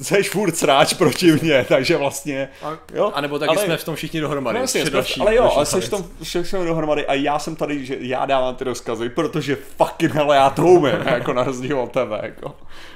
jsi 0.01 0.23
furt 0.23 0.57
sráč 0.57 0.93
proti 0.93 1.31
mně, 1.31 1.65
takže 1.69 1.97
vlastně, 1.97 2.49
jo. 2.93 3.11
A 3.15 3.21
nebo 3.21 3.39
taky 3.39 3.49
ale, 3.49 3.65
jsme 3.65 3.77
v 3.77 3.83
tom 3.83 3.95
všichni 3.95 4.21
dohromady. 4.21 4.57
No, 4.57 4.63
jasně, 4.63 4.85
další, 4.85 5.21
ale 5.21 5.35
jo, 5.35 5.51
ale 5.55 5.65
jsi 5.65 5.81
v 5.81 5.89
tom 5.89 6.05
všichni 6.23 6.65
dohromady 6.65 7.07
a 7.07 7.13
já 7.13 7.39
jsem 7.39 7.55
tady, 7.55 7.85
že 7.85 7.97
já 7.99 8.25
dávám 8.25 8.55
ty 8.55 8.63
rozkazy, 8.63 9.09
protože 9.09 9.55
fucking 9.55 10.13
hele, 10.13 10.35
já 10.35 10.49
to 10.49 10.61
umím, 10.61 10.95
jako 11.05 11.33
na 11.33 11.43
rozdíl 11.43 11.79
od 11.79 11.91
tebe, 11.91 12.19
jako. 12.23 12.55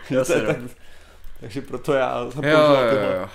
Jasně, 0.10 0.42
tak, 0.48 0.58
takže 1.40 1.62
proto 1.62 1.94
já 1.94 2.32
jsem 2.32 2.44
jo, 2.44 2.60
jo, 2.60 3.20
jo. 3.22 3.30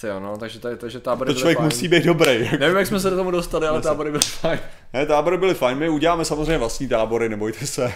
Co 0.00 0.06
jo, 0.06 0.20
no, 0.20 0.36
takže, 0.38 0.58
tady, 0.60 0.76
takže 0.76 1.00
tábory 1.00 1.28
To 1.28 1.32
byly 1.32 1.40
člověk 1.40 1.58
fajn. 1.58 1.66
musí 1.66 1.88
být 1.88 2.04
dobrý. 2.04 2.50
Nevím, 2.58 2.76
jak 2.76 2.86
jsme 2.86 3.00
se 3.00 3.10
do 3.10 3.16
tomu 3.16 3.30
dostali, 3.30 3.66
ale 3.66 3.82
tábory 3.82 4.10
byly 4.10 4.22
fajn. 4.22 4.58
Ne, 4.92 5.06
tábory 5.06 5.38
byly 5.38 5.54
fajn, 5.54 5.78
my 5.78 5.88
uděláme 5.88 6.24
samozřejmě 6.24 6.58
vlastní 6.58 6.88
tábory, 6.88 7.28
nebojte 7.28 7.66
se. 7.66 7.92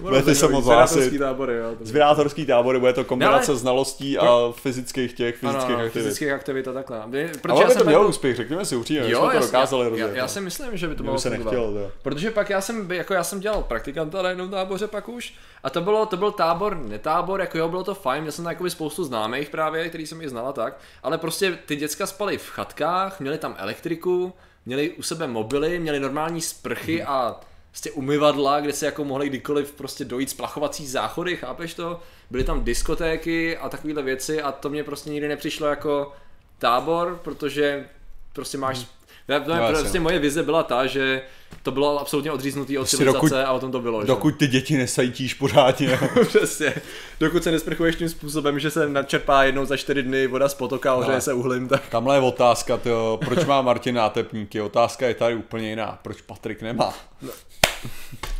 Budete 0.00 0.34
se 0.34 0.48
moc 0.48 0.64
zvědátorský 0.64 1.00
hlásit. 1.00 1.18
tábory, 1.18 1.56
jo. 1.56 1.74
to- 1.78 1.84
Zvědátorský 1.84 2.46
tábory, 2.46 2.78
bude 2.80 2.92
to 2.92 3.04
kombinace 3.04 3.50
No, 3.50 3.52
ale- 3.54 3.58
znalostí 3.60 4.18
a 4.18 4.52
fyzických 4.52 5.12
těch, 5.12 5.36
fyzických 5.36 5.64
ano, 5.70 5.76
aktivit. 5.84 5.92
fyzických 5.92 6.30
aktivit 6.30 6.68
a 6.68 6.72
takhle. 6.72 7.00
Protože 7.42 7.52
Ale 7.52 7.60
já 7.62 7.66
by 7.66 7.72
jsem 7.72 7.78
to 7.82 7.84
mělo 7.88 8.02
jako- 8.02 8.08
úspěch, 8.10 8.36
řekněme 8.36 8.64
si 8.64 8.76
upřímně, 8.76 9.10
Jo, 9.10 9.22
jsme 9.30 9.40
to 9.40 9.46
dokázali 9.46 9.84
já, 9.84 9.88
rozjet. 9.90 10.10
já, 10.10 10.16
já 10.16 10.28
si 10.28 10.40
myslím, 10.40 10.76
že 10.76 10.88
by 10.88 10.94
to 10.94 11.18
se 11.18 11.30
fungovat. 11.30 11.30
nechtělo, 11.52 11.72
to. 11.72 11.92
Protože 12.02 12.30
pak 12.30 12.50
já 12.50 12.60
jsem, 12.60 12.92
jako 12.92 13.14
já 13.14 13.24
jsem 13.24 13.40
dělal 13.40 13.62
praktikanta 13.62 14.22
na 14.22 14.28
jednom 14.28 14.50
táboře 14.50 14.86
pak 14.86 15.08
už 15.08 15.34
a 15.62 15.70
to 15.70 15.80
bylo, 15.80 16.06
to 16.06 16.16
byl 16.16 16.30
tábor, 16.32 16.76
netábor, 16.76 17.40
jako 17.40 17.58
jo, 17.58 17.68
bylo 17.68 17.84
to 17.84 17.94
fajn, 17.94 18.20
měl 18.22 18.32
jsem 18.32 18.44
tam 18.44 18.52
jakoby 18.52 18.70
spoustu 18.70 19.04
známých 19.04 19.48
právě, 19.50 19.88
který 19.88 20.06
jsem 20.06 20.22
je 20.22 20.28
znala 20.28 20.52
tak, 20.52 20.78
ale 21.02 21.18
prostě 21.18 21.58
ty 21.66 21.76
děcka 21.76 22.06
spali 22.06 22.38
v 22.38 22.48
chatkách, 22.50 23.20
měli 23.20 23.38
tam 23.38 23.54
elektriku, 23.58 24.32
měli 24.66 24.90
u 24.90 25.02
sebe 25.02 25.26
mobily, 25.26 25.78
měli 25.78 26.00
normální 26.00 26.40
sprchy 26.40 26.96
Mhm. 26.98 27.04
a 27.08 27.40
prostě 27.78 27.90
umyvadla, 27.90 28.60
kde 28.60 28.72
se 28.72 28.86
jako 28.86 29.04
mohli 29.04 29.28
kdykoliv 29.28 29.72
prostě 29.72 30.04
dojít 30.04 30.30
splachovací 30.30 30.86
záchody, 30.86 31.36
chápeš 31.36 31.74
to? 31.74 32.00
Byly 32.30 32.44
tam 32.44 32.64
diskotéky 32.64 33.56
a 33.56 33.68
takovéhle 33.68 34.02
věci 34.02 34.42
a 34.42 34.52
to 34.52 34.68
mě 34.70 34.84
prostě 34.84 35.10
nikdy 35.10 35.28
nepřišlo 35.28 35.66
jako 35.66 36.12
tábor, 36.58 37.20
protože 37.24 37.84
prostě 38.32 38.58
máš 38.58 38.86
já, 39.28 39.40
to, 39.40 39.50
No, 39.50 39.56
jasně, 39.56 39.76
prostě 39.78 39.98
no. 39.98 40.02
moje 40.02 40.18
vize 40.18 40.42
byla 40.42 40.62
ta, 40.62 40.86
že 40.86 41.22
to 41.62 41.70
bylo 41.70 42.00
absolutně 42.00 42.32
odříznutý 42.32 42.78
od 42.78 42.80
Prostě 42.80 42.96
civilizace 42.96 43.26
dokud- 43.34 43.44
a 43.46 43.52
o 43.52 43.60
tom 43.60 43.72
to 43.72 43.80
bylo. 43.80 44.00
že? 44.00 44.06
Dokud 44.06 44.30
ty 44.38 44.46
děti 44.46 44.76
nesajtíš 44.76 45.34
pořádně. 45.34 45.98
Přesně. 46.28 46.74
Dokud 47.20 47.44
se 47.44 47.50
nesprchuješ 47.50 47.96
tím 47.96 48.08
způsobem, 48.08 48.58
že 48.58 48.70
se 48.70 48.88
načerpá 48.88 49.44
jednou 49.44 49.64
za 49.64 49.76
čtyři 49.76 50.02
dny 50.02 50.26
voda 50.26 50.48
z 50.48 50.54
potoka 50.54 50.96
No. 51.08 51.20
se 51.20 51.32
uhlím, 51.32 51.68
tak 51.68 51.82
Tamhle 51.88 52.16
je 52.16 52.20
otázka, 52.20 52.76
tyjo, 52.76 53.18
proč 53.24 53.44
má 53.44 53.62
Martin 53.62 53.94
nátepníky? 53.94 54.60
Otázka 54.60 55.06
je 55.06 55.14
tady 55.14 55.34
úplně 55.34 55.70
jiná. 55.70 55.98
Proč 56.02 56.20
Patrik 56.20 56.62
nemá? 56.62 56.94
to 57.20 57.26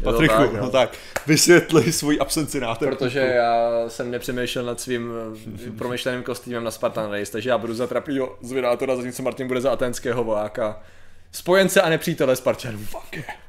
Patriku, 0.05 0.34
tak, 0.34 0.53
no 0.53 0.61
no. 0.61 0.70
tak, 0.70 0.91
vysvětli 1.26 1.93
svoji 1.93 2.18
absenci 2.18 2.61
nátepníků. 2.61 2.97
protože 2.97 3.20
já 3.20 3.70
jsem 3.89 4.11
nepřemýšlel 4.11 4.64
nad 4.64 4.80
svým 4.80 5.12
eh, 5.66 5.70
promyšleným 5.70 6.22
kostýmem 6.22 6.64
na 6.64 6.70
Spartan 6.70 7.11
Race, 7.11 7.32
takže 7.32 7.51
já 7.51 7.59
budu 7.59 7.74
za 7.74 7.86
trapního 7.86 8.36
zvědátora, 8.43 8.97
zatímco 8.97 9.22
Martin 9.22 9.49
bude 9.49 9.61
za 9.61 9.70
aténského 9.70 10.24
vojáka. 10.24 10.80
Spojence 11.32 11.82
a 11.82 11.89
nepřítele 11.89 12.36
Spartanů. 12.36 12.78
Fuck 12.78 13.16
yeah. 13.16 13.49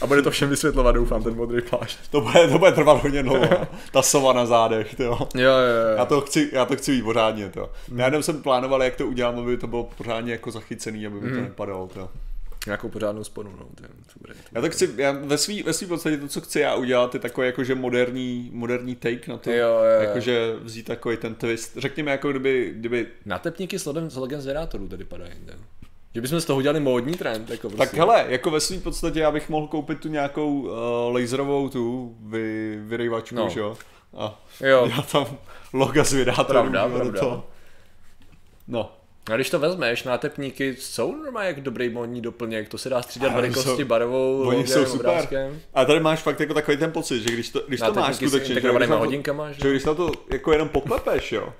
A 0.00 0.06
bude 0.06 0.22
to 0.22 0.30
všem 0.30 0.48
vysvětlovat, 0.50 0.92
doufám, 0.92 1.22
ten 1.22 1.36
modrý 1.36 1.62
plášť. 1.62 1.98
To 2.10 2.20
bude, 2.20 2.48
to 2.48 2.58
bude 2.58 2.72
trvat 2.72 3.02
hodně 3.02 3.22
dlouho. 3.22 3.66
Ta 3.92 4.02
sova 4.02 4.32
na 4.32 4.46
zádech, 4.46 4.94
tyjo. 4.94 5.18
Jo, 5.34 5.42
jo, 5.42 5.90
jo. 5.90 5.96
Já 5.96 6.04
to 6.04 6.20
chci, 6.20 6.50
já 6.52 6.64
to 6.64 6.76
chci 6.76 6.90
mít 6.90 7.02
pořádně, 7.02 7.48
to. 7.48 7.70
Já 7.96 8.04
jenom 8.04 8.22
jsem 8.22 8.42
plánoval, 8.42 8.82
jak 8.82 8.96
to 8.96 9.06
udělám, 9.06 9.38
aby 9.38 9.56
to 9.56 9.66
bylo 9.66 9.84
pořádně 9.84 10.32
jako 10.32 10.50
zachycený, 10.50 11.06
aby 11.06 11.20
mi 11.20 11.30
to 11.30 11.40
nepadalo, 11.40 11.88
to. 11.94 12.08
Nějakou 12.66 12.88
pořádnou 12.88 13.24
sponu, 13.24 13.50
no. 13.50 13.66
To, 13.74 13.82
je- 13.84 13.88
to 13.88 14.18
bude, 14.20 14.34
to 14.34 14.40
Já 14.52 14.60
to 14.60 14.70
chci, 14.70 14.90
já 14.96 15.12
ve 15.12 15.38
svý, 15.38 15.62
ve 15.62 15.72
svý 15.72 15.86
podstatě 15.86 16.16
to, 16.16 16.28
co 16.28 16.40
chci 16.40 16.60
já 16.60 16.74
udělat, 16.74 17.14
je 17.14 17.20
takový 17.20 17.46
jakože 17.46 17.74
moderní, 17.74 18.50
moderní 18.52 18.94
take 18.96 19.30
na 19.30 19.36
to. 19.38 19.50
Jo, 19.50 19.56
jo, 19.68 19.74
jo. 19.84 20.02
Jakože 20.02 20.54
vzít 20.62 20.82
takový 20.86 21.16
ten 21.16 21.34
twist. 21.34 21.76
Řekněme, 21.76 22.10
jako 22.10 22.30
kdyby, 22.30 22.72
kdyby 22.76 23.06
Natepníky 23.26 23.78
s 23.78 23.84
lodem, 23.86 24.10
s 24.10 24.16
logem 24.16 24.40
zvědátorů 24.40 24.88
tady 24.88 25.04
padají. 25.04 25.32
Ne? 25.46 25.54
Že 26.14 26.20
bychom 26.20 26.40
z 26.40 26.44
toho 26.44 26.56
udělali 26.56 26.80
módní 26.80 27.14
trend. 27.14 27.50
Jako 27.50 27.68
prostě. 27.68 27.86
Tak 27.86 27.94
hele, 27.94 28.24
jako 28.28 28.50
ve 28.50 28.60
svým 28.60 28.80
podstatě 28.80 29.20
já 29.20 29.30
bych 29.30 29.48
mohl 29.48 29.66
koupit 29.66 30.00
tu 30.00 30.08
nějakou 30.08 30.60
uh, 30.60 30.70
laserovou 31.14 31.68
tu 31.68 32.16
vy, 32.20 32.76
vyrejvačku, 32.82 33.34
No. 33.36 33.48
že 33.48 33.60
jo? 33.60 33.76
A 34.16 34.40
Jo. 34.60 34.88
já 34.96 35.02
tam 35.02 35.26
loga 35.72 36.04
zvědátorů. 36.04 36.46
Pravda, 36.48 36.88
do 36.88 36.94
pravda. 36.94 37.20
toho. 37.20 37.46
No, 38.68 38.96
A 39.32 39.34
když 39.36 39.50
to 39.50 39.58
vezmeš, 39.58 40.02
nátepníky 40.04 40.76
jsou 40.78 41.14
normálně 41.16 41.48
jak 41.48 41.60
dobrý 41.60 41.88
módní 41.88 42.20
doplněk, 42.20 42.68
to 42.68 42.78
se 42.78 42.88
dá 42.88 43.02
střídat 43.02 43.32
velikosti, 43.34 43.68
jsou- 43.70 43.84
barvou, 43.84 44.42
oni 44.46 44.66
jsou 44.66 44.84
super. 44.86 45.10
obrázkem. 45.10 45.60
A 45.74 45.84
tady 45.84 46.00
máš 46.00 46.20
fakt 46.22 46.40
jako 46.40 46.54
takový 46.54 46.76
ten 46.76 46.92
pocit, 46.92 47.20
že 47.22 47.30
když 47.34 47.48
to, 47.50 47.62
když 47.68 47.80
to 47.80 47.92
máš 47.94 48.16
skutečně, 48.16 48.54
že 48.54 48.60
když 48.60 48.72
na 48.80 48.86
to- 48.86 48.98
hodinkama, 48.98 49.52
že? 49.52 49.60
že 49.62 49.70
když 49.70 49.84
na 49.84 49.94
to 49.94 50.12
jako 50.32 50.52
jenom 50.52 50.68
poklepeš, 50.68 51.32
jo, 51.32 51.52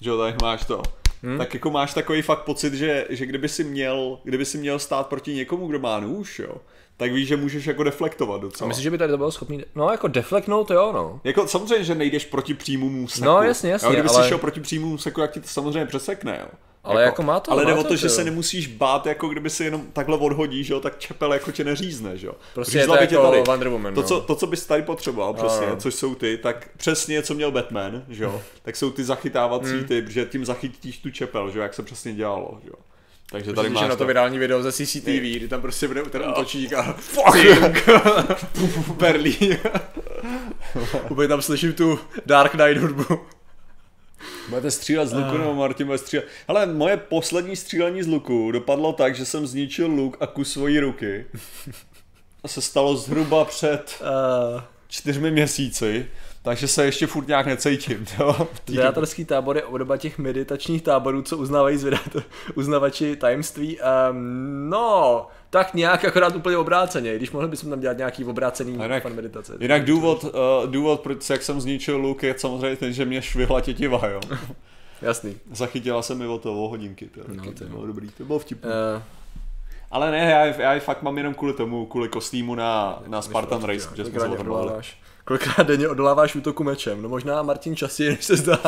že 0.00 0.10
jo, 0.10 0.18
tak 0.18 0.42
máš 0.42 0.64
to, 0.64 0.82
hmm. 1.22 1.38
tak 1.38 1.54
jako 1.54 1.70
máš 1.70 1.94
takový 1.94 2.22
fakt 2.22 2.42
pocit, 2.42 2.74
že, 2.74 3.06
že 3.10 3.26
kdyby 3.26 3.48
si 3.48 3.64
měl, 3.64 4.18
kdyby 4.24 4.44
si 4.44 4.58
měl 4.58 4.78
stát 4.78 5.06
proti 5.06 5.34
někomu, 5.34 5.66
kdo 5.66 5.78
má 5.78 6.00
nůž, 6.00 6.38
jo, 6.38 6.54
tak 6.96 7.12
víš, 7.12 7.28
že 7.28 7.36
můžeš 7.36 7.66
jako 7.66 7.82
deflektovat 7.82 8.38
A 8.40 8.42
docela. 8.42 8.68
myslíš, 8.68 8.82
že 8.84 8.90
by 8.90 8.98
tady 8.98 9.10
to 9.10 9.16
bylo 9.16 9.30
schopný, 9.32 9.64
no 9.74 9.90
jako 9.90 10.08
deflektnout, 10.08 10.70
jo 10.70 10.92
no. 10.94 11.20
Jako 11.24 11.46
samozřejmě, 11.46 11.84
že 11.84 11.94
nejdeš 11.94 12.24
proti 12.24 12.54
přímým 12.54 13.04
úseku. 13.04 13.24
No, 13.26 13.42
jasně, 13.42 13.70
jasně, 13.72 13.86
jo, 13.86 13.92
kdyby 13.92 14.08
ale- 14.08 14.22
si 14.22 14.28
šel 14.28 14.38
proti 14.38 14.60
přímým 14.60 14.92
úseku, 14.92 15.20
jak 15.20 15.32
ti 15.32 15.40
to 15.40 15.48
samozřejmě 15.48 15.86
přesekne, 15.86 16.38
jo. 16.40 16.48
Ale 16.84 17.02
jako 17.02 17.22
má 17.22 17.40
to- 17.40 17.52
Ale 17.52 17.64
jde 17.66 17.74
o 17.74 17.82
to, 17.82 17.88
to, 17.88 17.96
že 17.96 18.08
se 18.08 18.24
nemusíš 18.24 18.66
bát, 18.66 19.06
jako 19.06 19.28
kdyby 19.28 19.50
si 19.50 19.64
jenom 19.64 19.82
takhle 19.92 20.16
odhodíš, 20.18 20.68
jo, 20.68 20.80
tak 20.80 20.98
čepel 20.98 21.32
jako 21.32 21.52
tě 21.52 21.64
neřízne, 21.64 22.18
že 22.18 22.26
jo. 22.26 22.32
Prostě 22.54 22.78
je 22.78 22.86
to 22.86 22.94
jako 22.96 23.42
Wonder 23.46 23.68
Woman, 23.68 23.94
to, 23.94 24.00
no. 24.02 24.06
co, 24.08 24.20
to, 24.20 24.34
co 24.34 24.46
bys 24.46 24.66
tady 24.66 24.82
potřeboval, 24.82 25.34
přesně, 25.34 25.66
no. 25.66 25.76
což 25.76 25.94
jsou 25.94 26.14
ty, 26.14 26.38
tak 26.42 26.68
přesně, 26.76 27.22
co 27.22 27.34
měl 27.34 27.50
Batman, 27.50 28.04
že 28.08 28.24
jo, 28.24 28.42
tak 28.62 28.76
jsou 28.76 28.90
ty 28.90 29.04
zachytávací 29.04 29.70
Hmm. 29.72 29.84
ty, 29.84 30.04
že 30.08 30.24
tím 30.24 30.44
zachytíš 30.44 30.98
tu 30.98 31.10
čepel, 31.10 31.50
že 31.50 31.58
jo, 31.58 31.62
jak 31.62 31.74
se 31.74 31.82
přesně 31.82 32.12
dělalo, 32.12 32.58
že 32.64 32.68
jo. 32.68 32.74
Takže 33.30 33.46
tady 33.52 33.56
Tady 33.56 33.68
máš 33.70 33.82
na 33.82 33.88
to 33.88 33.96
to. 33.96 34.06
virální 34.06 34.38
video 34.38 34.62
ze 34.62 34.72
CCTV, 34.72 35.06
kdy 35.36 35.48
tam 35.48 35.60
prostě 35.60 35.88
bude 35.88 36.02
ten 36.02 36.22
útočník 36.30 36.72
a 36.72 36.82
Fuck! 36.98 37.88
Berlín. 38.96 39.58
Úplně 41.10 41.28
tam 41.28 41.42
slyším 41.42 41.72
tu 41.72 41.98
Dark 42.26 42.52
Knight 42.52 42.80
hudbu. 42.82 43.04
Budete 44.48 44.70
střílet 44.70 45.06
z 45.06 45.12
luku, 45.12 45.38
nebo 45.38 45.54
Martin 45.54 45.86
bude 45.86 45.98
střílet. 45.98 46.26
Ale 46.48 46.66
moje 46.66 46.96
poslední 46.96 47.56
střílení 47.56 48.02
z 48.02 48.06
luku 48.06 48.52
dopadlo 48.52 48.92
tak, 48.92 49.14
že 49.14 49.24
jsem 49.24 49.46
zničil 49.46 49.86
luk 49.86 50.16
a 50.20 50.26
kus 50.26 50.52
svojí 50.52 50.80
ruky. 50.80 51.26
A 52.44 52.48
se 52.48 52.60
stalo 52.60 52.96
zhruba 52.96 53.44
před 53.44 54.02
Uh, 54.54 54.60
čtyřmi 54.88 55.30
měsíci, 55.30 56.06
takže 56.42 56.68
se 56.68 56.84
ještě 56.84 57.06
furt 57.06 57.28
nějak 57.28 57.46
necítím. 57.46 58.06
Jo? 58.18 58.48
Zvědátorský 58.66 59.24
tábor 59.24 59.56
je 59.56 59.64
obdoba 59.64 59.96
těch 59.96 60.18
meditačních 60.18 60.82
táborů, 60.82 61.22
co 61.22 61.38
uznávají 61.38 61.76
zvědátor, 61.76 62.22
uznavači 62.54 63.16
tajemství. 63.16 63.78
Um, 64.10 64.70
no, 64.70 65.26
tak 65.52 65.74
nějak 65.74 66.04
akorát 66.04 66.36
úplně 66.36 66.56
obráceně, 66.56 67.16
když 67.16 67.30
mohli 67.30 67.48
bychom 67.48 67.70
tam 67.70 67.80
dělat 67.80 67.96
nějaký 67.98 68.24
obrácený 68.24 68.72
jinak- 68.78 69.02
fan 69.02 69.14
meditace. 69.14 69.56
Jinak 69.60 69.84
důvod, 69.84 70.24
uh, 70.24 70.30
důvod, 70.70 71.00
proč 71.00 71.30
jak 71.30 71.42
jsem 71.42 71.60
zničil 71.60 71.96
luk, 71.98 72.22
je 72.22 72.34
samozřejmě 72.38 72.76
ten, 72.76 72.92
že 72.92 73.04
mě 73.04 73.22
švihla 73.22 73.60
tětiva, 73.60 74.00
jo. 74.08 74.20
Jasný. 75.02 75.36
Zachytila 75.52 76.02
se 76.02 76.14
mi 76.14 76.26
o 76.26 76.38
to 76.38 76.64
o 76.64 76.68
hodinky, 76.68 77.06
to, 77.06 77.20
No, 77.28 77.34
no, 77.34 77.44
to 77.44 77.52
to 77.52 77.64
jo. 77.64 77.70
bylo 77.70 77.86
dobrý, 77.86 78.08
to 78.08 78.24
bylo 78.24 78.38
vtipný. 78.38 78.70
Uh, 78.96 79.02
Ale 79.90 80.10
ne, 80.10 80.18
já, 80.30 80.44
já 80.44 80.74
je 80.74 80.80
fakt 80.80 81.02
mám 81.02 81.18
jenom 81.18 81.34
kvůli 81.34 81.52
tomu, 81.52 81.86
kvůli 81.86 82.08
kostýmu 82.08 82.54
na, 82.54 83.02
na 83.06 83.22
Spartan 83.22 83.64
Race, 83.64 83.88
protože 83.88 84.04
jsme 84.04 84.12
se 84.12 84.18
kolikrát, 84.18 84.28
denně 84.36 84.40
odoláváš, 84.50 84.96
kolikrát 85.24 85.66
denně 85.66 85.88
odoláváš 85.88 86.34
útoku 86.36 86.64
mečem? 86.64 87.02
No 87.02 87.08
možná 87.08 87.42
Martin 87.42 87.76
častěji, 87.76 88.10
než 88.10 88.24
se 88.24 88.36
zdá. 88.36 88.58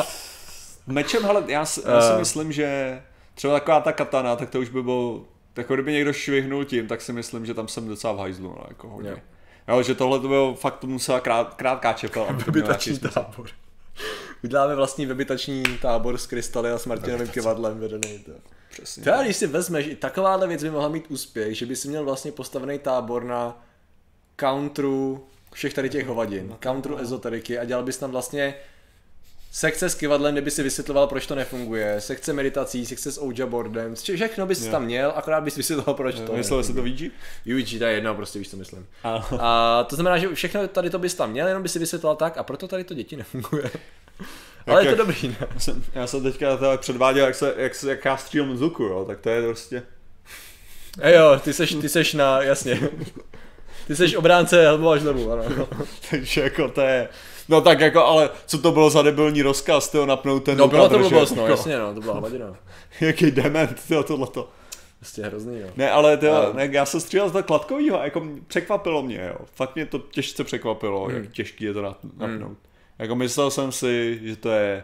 Mečem, 0.87 1.23
hele, 1.23 1.43
já, 1.47 1.65
si- 1.65 1.81
já 1.85 2.01
si 2.01 2.13
Eh. 2.13 2.19
myslím, 2.19 2.51
že 2.51 3.01
třeba 3.35 3.53
taková 3.53 3.81
ta 3.81 3.91
katana, 3.91 4.35
tak 4.35 4.49
to 4.49 4.59
už 4.59 4.69
by 4.69 4.83
bylo, 4.83 5.21
jako 5.57 5.73
kdyby 5.73 5.93
někdo 5.93 6.13
švihnul 6.13 6.65
tím, 6.65 6.87
tak 6.87 7.01
si 7.01 7.13
myslím, 7.13 7.45
že 7.45 7.53
tam 7.53 7.67
jsem 7.67 7.87
docela 7.87 8.13
v 8.13 8.17
hajzlu, 8.17 8.49
no, 8.49 8.63
jako 8.67 8.89
hodně. 8.89 9.09
Jo. 9.09 9.17
Jo. 9.67 9.83
že 9.83 9.95
tohle 9.95 10.19
to 10.19 10.27
bylo 10.27 10.55
fakt 10.55 10.77
to 10.77 10.87
musela 10.87 11.19
krát, 11.19 11.53
krátká 11.53 11.93
čepel. 11.93 12.27
Vybitační 12.45 12.99
tábor. 12.99 13.49
Uděláme 14.43 14.75
vlastní 14.75 15.05
vybitační 15.05 15.63
tábor 15.81 16.17
s 16.17 16.27
krystaly 16.27 16.71
a 16.71 16.77
s 16.77 16.85
Martinovým 16.85 17.27
kivadlem 17.27 17.79
vedený. 17.79 18.19
To. 18.19 18.31
Přesně. 18.69 19.03
Teda, 19.03 19.23
když 19.23 19.35
si 19.35 19.47
vezmeš, 19.47 19.87
i 19.87 19.95
takováhle 19.95 20.47
věc 20.47 20.63
by 20.63 20.69
mohla 20.69 20.89
mít 20.89 21.05
úspěch, 21.09 21.57
že 21.57 21.65
by 21.65 21.75
si 21.75 21.87
měl 21.87 22.05
vlastně 22.05 22.31
postavený 22.31 22.79
tábor 22.79 23.23
na 23.23 23.65
countru 24.39 25.25
všech 25.53 25.73
tady 25.73 25.89
těch 25.89 26.07
hovadin, 26.07 26.55
countru 26.63 26.97
ezoteriky 26.97 27.59
a 27.59 27.65
dělal 27.65 27.83
bys 27.83 27.97
tam 27.97 28.11
vlastně 28.11 28.55
sekce 29.57 29.89
s 29.89 29.95
kivadlem, 29.95 30.33
kde 30.33 30.41
by 30.41 30.51
si 30.51 30.63
vysvětloval, 30.63 31.07
proč 31.07 31.27
to 31.27 31.35
nefunguje, 31.35 31.95
sekce 32.01 32.33
meditací, 32.33 32.85
sekce 32.85 33.11
s 33.11 33.21
Ouija 33.21 33.45
boardem, 33.47 33.93
vše- 33.93 34.15
všechno 34.15 34.45
bys 34.45 34.65
Jo. 34.65 34.71
tam 34.71 34.85
měl, 34.85 35.13
akorát 35.15 35.43
bys 35.43 35.55
vysvětloval, 35.55 35.93
proč 35.95 36.15
to 36.19 36.33
Myslel 36.33 36.63
jsi 36.63 36.73
to 36.73 36.79
Ouija? 36.81 37.09
Yuichi, 37.45 37.79
to 37.79 37.85
je 37.85 37.93
jedno, 37.93 38.15
prostě 38.15 38.39
víš, 38.39 38.49
co 38.49 38.57
myslím. 38.57 38.87
A, 39.03 39.27
A 39.39 39.83
to 39.89 39.95
znamená, 39.95 40.17
že 40.17 40.35
všechno 40.35 40.67
tady 40.67 40.89
to 40.89 40.99
bys 40.99 41.13
tam 41.15 41.31
měl, 41.31 41.47
jenom 41.47 41.63
by 41.63 41.69
si 41.69 41.79
vysvětloval 41.79 42.15
tak 42.15 42.37
a 42.37 42.43
proto 42.43 42.67
tady 42.67 42.83
to 42.83 42.93
děti 42.93 43.15
nefunguje. 43.17 43.71
Ale 44.67 44.81
je 44.81 44.83
to 44.85 44.89
jak- 44.89 44.97
dobrý, 44.97 45.27
ne? 45.27 45.35
já 45.53 45.59
jsem, 45.59 45.83
já 45.95 46.07
jsem 46.07 46.23
teďka 46.23 46.57
předváděl, 46.77 47.25
jak, 47.25 47.35
se, 47.35 47.53
jak, 47.57 47.75
se, 47.75 47.89
jak 47.89 48.05
já 48.05 48.17
střílím 48.17 48.57
jo, 48.79 49.05
tak 49.07 49.19
to 49.21 49.29
je 49.29 49.41
prostě... 49.41 49.83
E 51.01 51.15
jo, 51.15 51.39
ty 51.43 51.53
seš, 51.53 51.75
ty 51.81 51.89
seš 51.89 52.13
na, 52.13 52.41
jasně. 52.41 52.89
Ty 53.87 53.95
seš 53.95 54.15
obránce 54.15 54.61
helmu 54.61 54.89
a 54.89 54.97
žlebu, 54.97 55.31
ano. 55.31 55.67
Takže 56.09 56.41
jako 56.41 56.69
to 56.69 56.81
je... 56.81 57.09
No 57.49 57.61
tak 57.61 57.79
jako, 57.79 58.03
ale 58.05 58.29
co 58.45 58.57
to 58.57 58.71
bylo 58.71 58.89
za 58.89 59.01
debilní 59.01 59.41
rozkaz, 59.41 59.89
tyjo, 59.89 60.05
napnout 60.05 60.43
ten 60.43 60.57
No 60.57 60.63
a 60.63 60.67
bylo 60.67 60.89
to 60.89 60.99
blbost, 60.99 61.35
no, 61.35 61.41
jako, 61.41 61.51
jasně, 61.51 61.77
no, 61.79 61.93
to 61.93 62.01
byla 62.01 62.13
hovadina. 62.13 62.55
Jaký 63.01 63.31
dement, 63.31 63.83
tyjo, 63.87 64.03
tohleto. 64.03 64.49
Prostě 64.99 65.21
hrozný, 65.23 65.59
jo. 65.59 65.67
Ne, 65.77 65.91
ale 65.91 66.17
tyjo, 66.17 66.33
A- 66.33 66.53
ne, 66.53 66.69
já 66.71 66.85
jsem 66.85 66.99
střílel 66.99 67.29
z 67.29 67.31
toho 67.31 67.43
kladkovýho, 67.43 67.99
jako 68.03 68.19
m- 68.21 68.39
překvapilo 68.47 69.03
mě, 69.03 69.29
jo. 69.33 69.45
Fakt 69.55 69.75
mě 69.75 69.85
to 69.85 69.99
těžce 69.99 70.43
překvapilo, 70.43 71.05
Hmm. 71.05 71.15
jak 71.15 71.31
těžký 71.31 71.63
je 71.65 71.73
to 71.73 71.81
nat- 71.81 71.97
napnout. 72.17 72.57
Jako 72.99 73.15
myslel 73.15 73.51
jsem 73.51 73.71
si, 73.71 74.19
že 74.23 74.35
to 74.35 74.49
je 74.49 74.83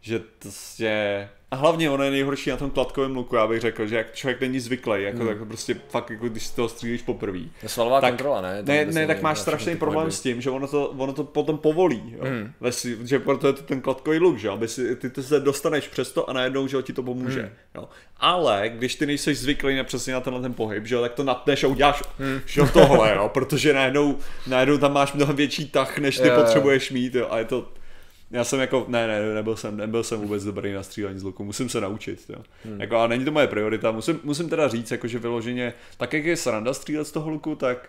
že 0.00 0.18
to 0.18 0.24
prostě... 0.38 1.28
A 1.52 1.56
hlavně 1.56 1.90
ono 1.90 2.04
je 2.04 2.10
nejhorší 2.10 2.50
na 2.50 2.56
tom 2.56 2.70
kladkovém 2.70 3.16
luku, 3.16 3.36
já 3.36 3.46
bych 3.46 3.60
řekl, 3.60 3.86
že 3.86 3.96
jak 3.96 4.14
člověk 4.14 4.40
není 4.40 4.60
zvyklý, 4.60 5.02
jako, 5.02 5.18
hmm. 5.18 5.28
tak 5.28 5.48
prostě 5.48 5.76
fakt, 5.88 6.10
jako 6.10 6.28
když 6.28 6.46
si 6.46 6.56
toho 6.56 6.68
střílíš 6.68 7.02
poprvé. 7.02 7.38
Je 7.62 7.68
svalová 7.68 8.00
tak, 8.00 8.10
kontrola, 8.10 8.40
ne? 8.40 8.62
Ne, 8.62 8.84
ne, 8.84 9.06
tak 9.06 9.22
máš 9.22 9.38
strašný 9.38 9.76
problém 9.76 10.10
s 10.10 10.20
tím, 10.20 10.40
že 10.40 10.50
ono 10.50 10.68
to, 10.68 10.88
ono 10.88 11.12
to 11.12 11.24
potom 11.24 11.58
povolí, 11.58 12.14
jo? 12.16 12.24
Hmm. 12.24 12.52
Lesi, 12.60 12.98
že 13.04 13.18
proto 13.18 13.46
je 13.46 13.52
to 13.52 13.62
ten 13.62 13.80
kladkový 13.80 14.18
luk, 14.18 14.38
že 14.38 14.48
aby 14.48 14.68
si, 14.68 14.96
ty 14.96 15.10
to 15.10 15.22
se 15.22 15.40
dostaneš 15.40 15.88
přes 15.88 16.12
to 16.12 16.30
a 16.30 16.32
najednou, 16.32 16.66
že 16.66 16.82
ti 16.82 16.92
to 16.92 17.02
pomůže. 17.02 17.40
Hmm. 17.40 17.50
Jo? 17.74 17.88
Ale 18.16 18.68
když 18.68 18.94
ty 18.94 19.06
nejsi 19.06 19.34
zvyklý 19.34 19.76
na 19.76 19.84
přesně 19.84 20.12
na 20.12 20.20
tenhle 20.20 20.42
ten 20.42 20.54
pohyb, 20.54 20.86
že 20.86 20.94
jo, 20.94 21.00
tak 21.00 21.12
to 21.12 21.24
natneš 21.24 21.64
a 21.64 21.68
uděláš 21.68 22.02
hmm. 22.18 22.40
že 22.46 22.62
tohle, 22.72 23.14
jo? 23.14 23.30
protože 23.34 23.72
najednou, 23.72 24.18
najednou 24.46 24.78
tam 24.78 24.92
máš 24.92 25.12
mnohem 25.12 25.36
větší 25.36 25.68
tah, 25.68 25.98
než 25.98 26.18
ty 26.18 26.28
je, 26.28 26.34
potřebuješ 26.34 26.90
mít 26.90 27.14
jo? 27.14 27.26
a 27.30 27.38
je 27.38 27.44
to 27.44 27.68
já 28.32 28.44
jsem 28.44 28.60
jako, 28.60 28.84
ne, 28.88 29.06
ne, 29.06 29.34
nebyl 29.34 29.56
jsem, 29.56 29.76
nebyl 29.76 30.04
jsem 30.04 30.20
vůbec 30.20 30.44
dobrý 30.44 30.72
na 30.72 30.82
střílení 30.82 31.18
z 31.18 31.22
luku, 31.22 31.44
musím 31.44 31.68
se 31.68 31.80
naučit, 31.80 32.24
jo. 32.28 32.42
Hmm. 32.64 32.80
Jako, 32.80 32.96
a 32.96 33.06
není 33.06 33.24
to 33.24 33.30
moje 33.30 33.46
priorita, 33.46 33.90
musím, 33.90 34.20
musím 34.24 34.48
teda 34.48 34.68
říct, 34.68 34.90
jako, 34.90 35.06
že 35.06 35.18
vyloženě, 35.18 35.74
tak 35.96 36.12
jak 36.12 36.24
je 36.24 36.36
sranda 36.36 36.74
střílet 36.74 37.04
z 37.04 37.12
toho 37.12 37.30
luku, 37.30 37.54
tak 37.54 37.88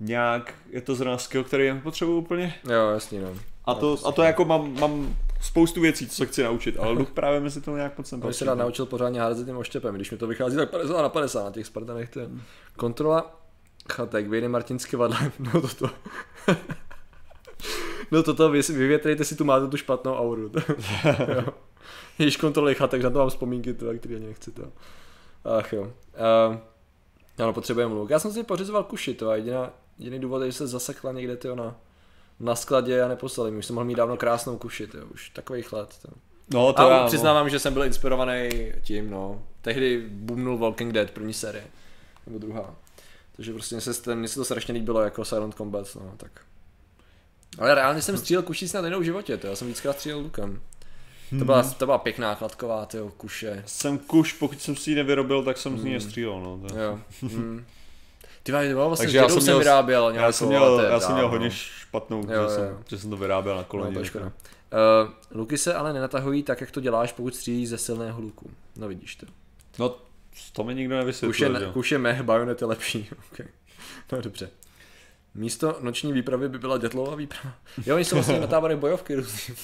nějak 0.00 0.54
je 0.70 0.80
to 0.80 0.94
zrovna 0.94 1.18
skill, 1.18 1.44
který 1.44 1.66
já 1.66 1.76
potřebuji 1.76 2.18
úplně. 2.18 2.54
Jo, 2.70 2.90
jasně, 2.90 3.20
no. 3.20 3.34
A 3.64 3.74
to, 3.74 3.98
a 4.04 4.12
to 4.12 4.22
jako 4.22 4.44
mám, 4.44 4.80
mám 4.80 5.16
spoustu 5.40 5.80
věcí, 5.80 6.08
co 6.08 6.14
se 6.14 6.26
chci 6.26 6.42
naučit, 6.42 6.76
ale 6.78 6.92
luk 6.92 7.10
právě 7.10 7.40
mi 7.40 7.50
se 7.50 7.60
to 7.60 7.76
nějak 7.76 7.98
moc 7.98 8.08
jsem 8.08 8.32
se 8.32 8.44
rád 8.44 8.54
naučil 8.54 8.86
pořádně 8.86 9.20
házet 9.20 9.44
tím 9.44 9.56
oštěpem, 9.56 9.94
když 9.94 10.10
mi 10.10 10.16
to 10.16 10.26
vychází 10.26 10.56
tak 10.56 10.70
50 10.70 11.02
na 11.02 11.08
50 11.08 11.44
na 11.44 11.50
těch 11.50 11.66
Spartanech. 11.66 12.10
To 12.10 12.20
Kontrola 12.76 13.40
chatek, 13.92 14.28
vyjde 14.28 14.48
Martinsky 14.48 14.96
vadle, 14.96 15.32
no 15.38 15.62
toto. 18.10 18.16
No 18.16 18.22
toto, 18.22 18.50
vy, 18.50 18.60
vyvětrejte 18.62 19.24
si 19.24 19.36
tu, 19.36 19.44
máte 19.44 19.68
tu 19.68 19.76
špatnou 19.76 20.14
auru. 20.14 20.52
Když 22.16 22.36
kontroly 22.36 22.74
chatek, 22.74 23.02
na 23.02 23.10
to 23.10 23.18
mám 23.18 23.28
vzpomínky, 23.28 23.74
to, 23.74 23.94
který 23.98 24.14
ani 24.16 24.26
nechci 24.26 24.52
to. 24.52 24.62
Ach 25.58 25.72
jo. 25.72 25.82
Uh, 25.82 26.56
ano, 27.38 27.52
potřebujeme 27.52 27.94
luk. 27.94 28.10
Já 28.10 28.18
jsem 28.18 28.32
si 28.32 28.42
pořizoval 28.42 28.84
kuši, 28.84 29.14
to 29.14 29.30
a 29.30 29.36
jediná, 29.36 29.72
jediný 29.98 30.18
důvod 30.18 30.42
je, 30.42 30.50
že 30.50 30.58
se 30.58 30.66
zasekla 30.66 31.12
někde 31.12 31.36
tyjo, 31.36 31.54
na, 31.54 31.76
na 32.40 32.54
skladě 32.54 33.02
a 33.02 33.08
neposlali 33.08 33.50
mi. 33.50 33.58
Už 33.58 33.66
jsem 33.66 33.74
mohl 33.74 33.84
mít 33.84 33.94
dávno 33.94 34.16
krásnou 34.16 34.58
kuši, 34.58 34.86
tyjo, 34.86 35.04
už 35.06 35.30
takových 35.30 35.72
let. 35.72 35.98
Tyjo. 36.02 36.14
No, 36.54 36.72
to 36.72 36.82
a 36.82 36.90
já, 36.90 37.00
no. 37.02 37.06
přiznávám, 37.06 37.46
no. 37.46 37.50
že 37.50 37.58
jsem 37.58 37.72
byl 37.72 37.84
inspirovaný 37.84 38.50
tím, 38.82 39.10
no. 39.10 39.42
Tehdy 39.62 40.06
boomnul 40.10 40.58
Walking 40.58 40.92
Dead, 40.92 41.10
první 41.10 41.32
série. 41.32 41.64
Nebo 42.26 42.38
druhá. 42.38 42.74
Takže 43.36 43.52
prostě 43.52 43.74
mně 43.74 43.80
se, 43.80 44.14
mně 44.14 44.28
se 44.28 44.34
to 44.34 44.44
strašně 44.44 44.74
líbilo 44.74 45.00
jako 45.00 45.24
Silent 45.24 45.54
Combat, 45.54 45.86
no, 45.94 46.12
tak 46.16 46.30
ale 47.58 47.74
reálně 47.74 48.02
jsem 48.02 48.16
střílel 48.16 48.42
kuší 48.42 48.68
snad 48.68 48.84
jenom 48.84 49.00
v 49.00 49.04
životě, 49.04 49.36
to 49.36 49.46
já 49.46 49.56
jsem 49.56 49.68
víckrát 49.68 49.96
střílel 49.96 50.20
lukem. 50.20 50.60
To 51.38 51.44
byla, 51.44 51.62
mhm. 51.62 51.70
to 51.70 51.86
byla 51.86 51.98
pěkná 51.98 52.34
kladková, 52.34 52.86
tyjo, 52.86 53.08
kuše. 53.16 53.62
Jsem 53.66 53.98
kuš, 53.98 54.32
pokud 54.32 54.60
jsem 54.60 54.76
si 54.76 54.90
ji 54.90 54.96
nevyrobil, 54.96 55.44
tak 55.44 55.58
jsem 55.58 55.72
mm. 55.72 55.78
z 55.78 55.84
ní 55.84 56.00
střílel, 56.00 56.40
no. 56.40 56.68
To. 56.68 56.78
Jo. 56.78 57.00
Mm. 57.22 57.64
Ty 58.42 58.52
vlastně, 58.52 58.74
vlastně 58.74 59.04
Takže 59.06 59.18
já 59.18 59.28
jsem, 59.28 59.42
měl, 59.42 59.58
vyráběl 59.58 60.12
nějakou, 60.12 60.26
já 60.26 60.32
jsem 60.32 60.48
měl, 60.48 60.80
já 60.80 61.00
jsem 61.00 61.14
měl 61.14 61.28
hodně 61.28 61.50
špatnou, 61.50 62.18
jo, 62.18 62.26
že, 62.26 62.34
jo. 62.34 62.48
Jsem, 62.48 62.84
že 62.88 62.98
jsem 62.98 63.10
to 63.10 63.16
vyráběl 63.16 63.56
na. 63.56 63.64
No, 63.72 63.92
to 63.92 64.18
uh, 64.20 65.10
luky 65.30 65.58
se 65.58 65.74
ale 65.74 65.92
nenatahují 65.92 66.42
tak, 66.42 66.60
jak 66.60 66.70
to 66.70 66.80
děláš, 66.80 67.12
pokud 67.12 67.34
střílíš 67.34 67.68
ze 67.68 67.78
silného 67.78 68.20
luku. 68.20 68.50
No 68.76 68.88
vidíš 68.88 69.16
to. 69.16 69.26
No, 69.78 69.96
to 70.52 70.64
mi 70.64 70.74
nikdo 70.74 70.96
nevysvětlil. 70.96 71.52
Kuše, 71.52 71.72
kuše 71.72 71.98
meh, 71.98 72.22
bajonet 72.22 72.60
je 72.60 72.66
lepší. 72.66 73.08
okay. 73.32 73.46
No 74.12 74.20
dobře. 74.20 74.50
Místo 75.36 75.76
noční 75.80 76.12
výpravy 76.12 76.48
by 76.48 76.58
byla 76.58 76.78
dětlová 76.78 77.14
výprava. 77.14 77.54
Jo, 77.86 77.94
oni 77.94 78.04
jsou 78.04 78.16
vlastně 78.16 78.40
na 78.40 78.46
táborech 78.46 78.78
bojovky 78.78 79.14
různý. 79.14 79.54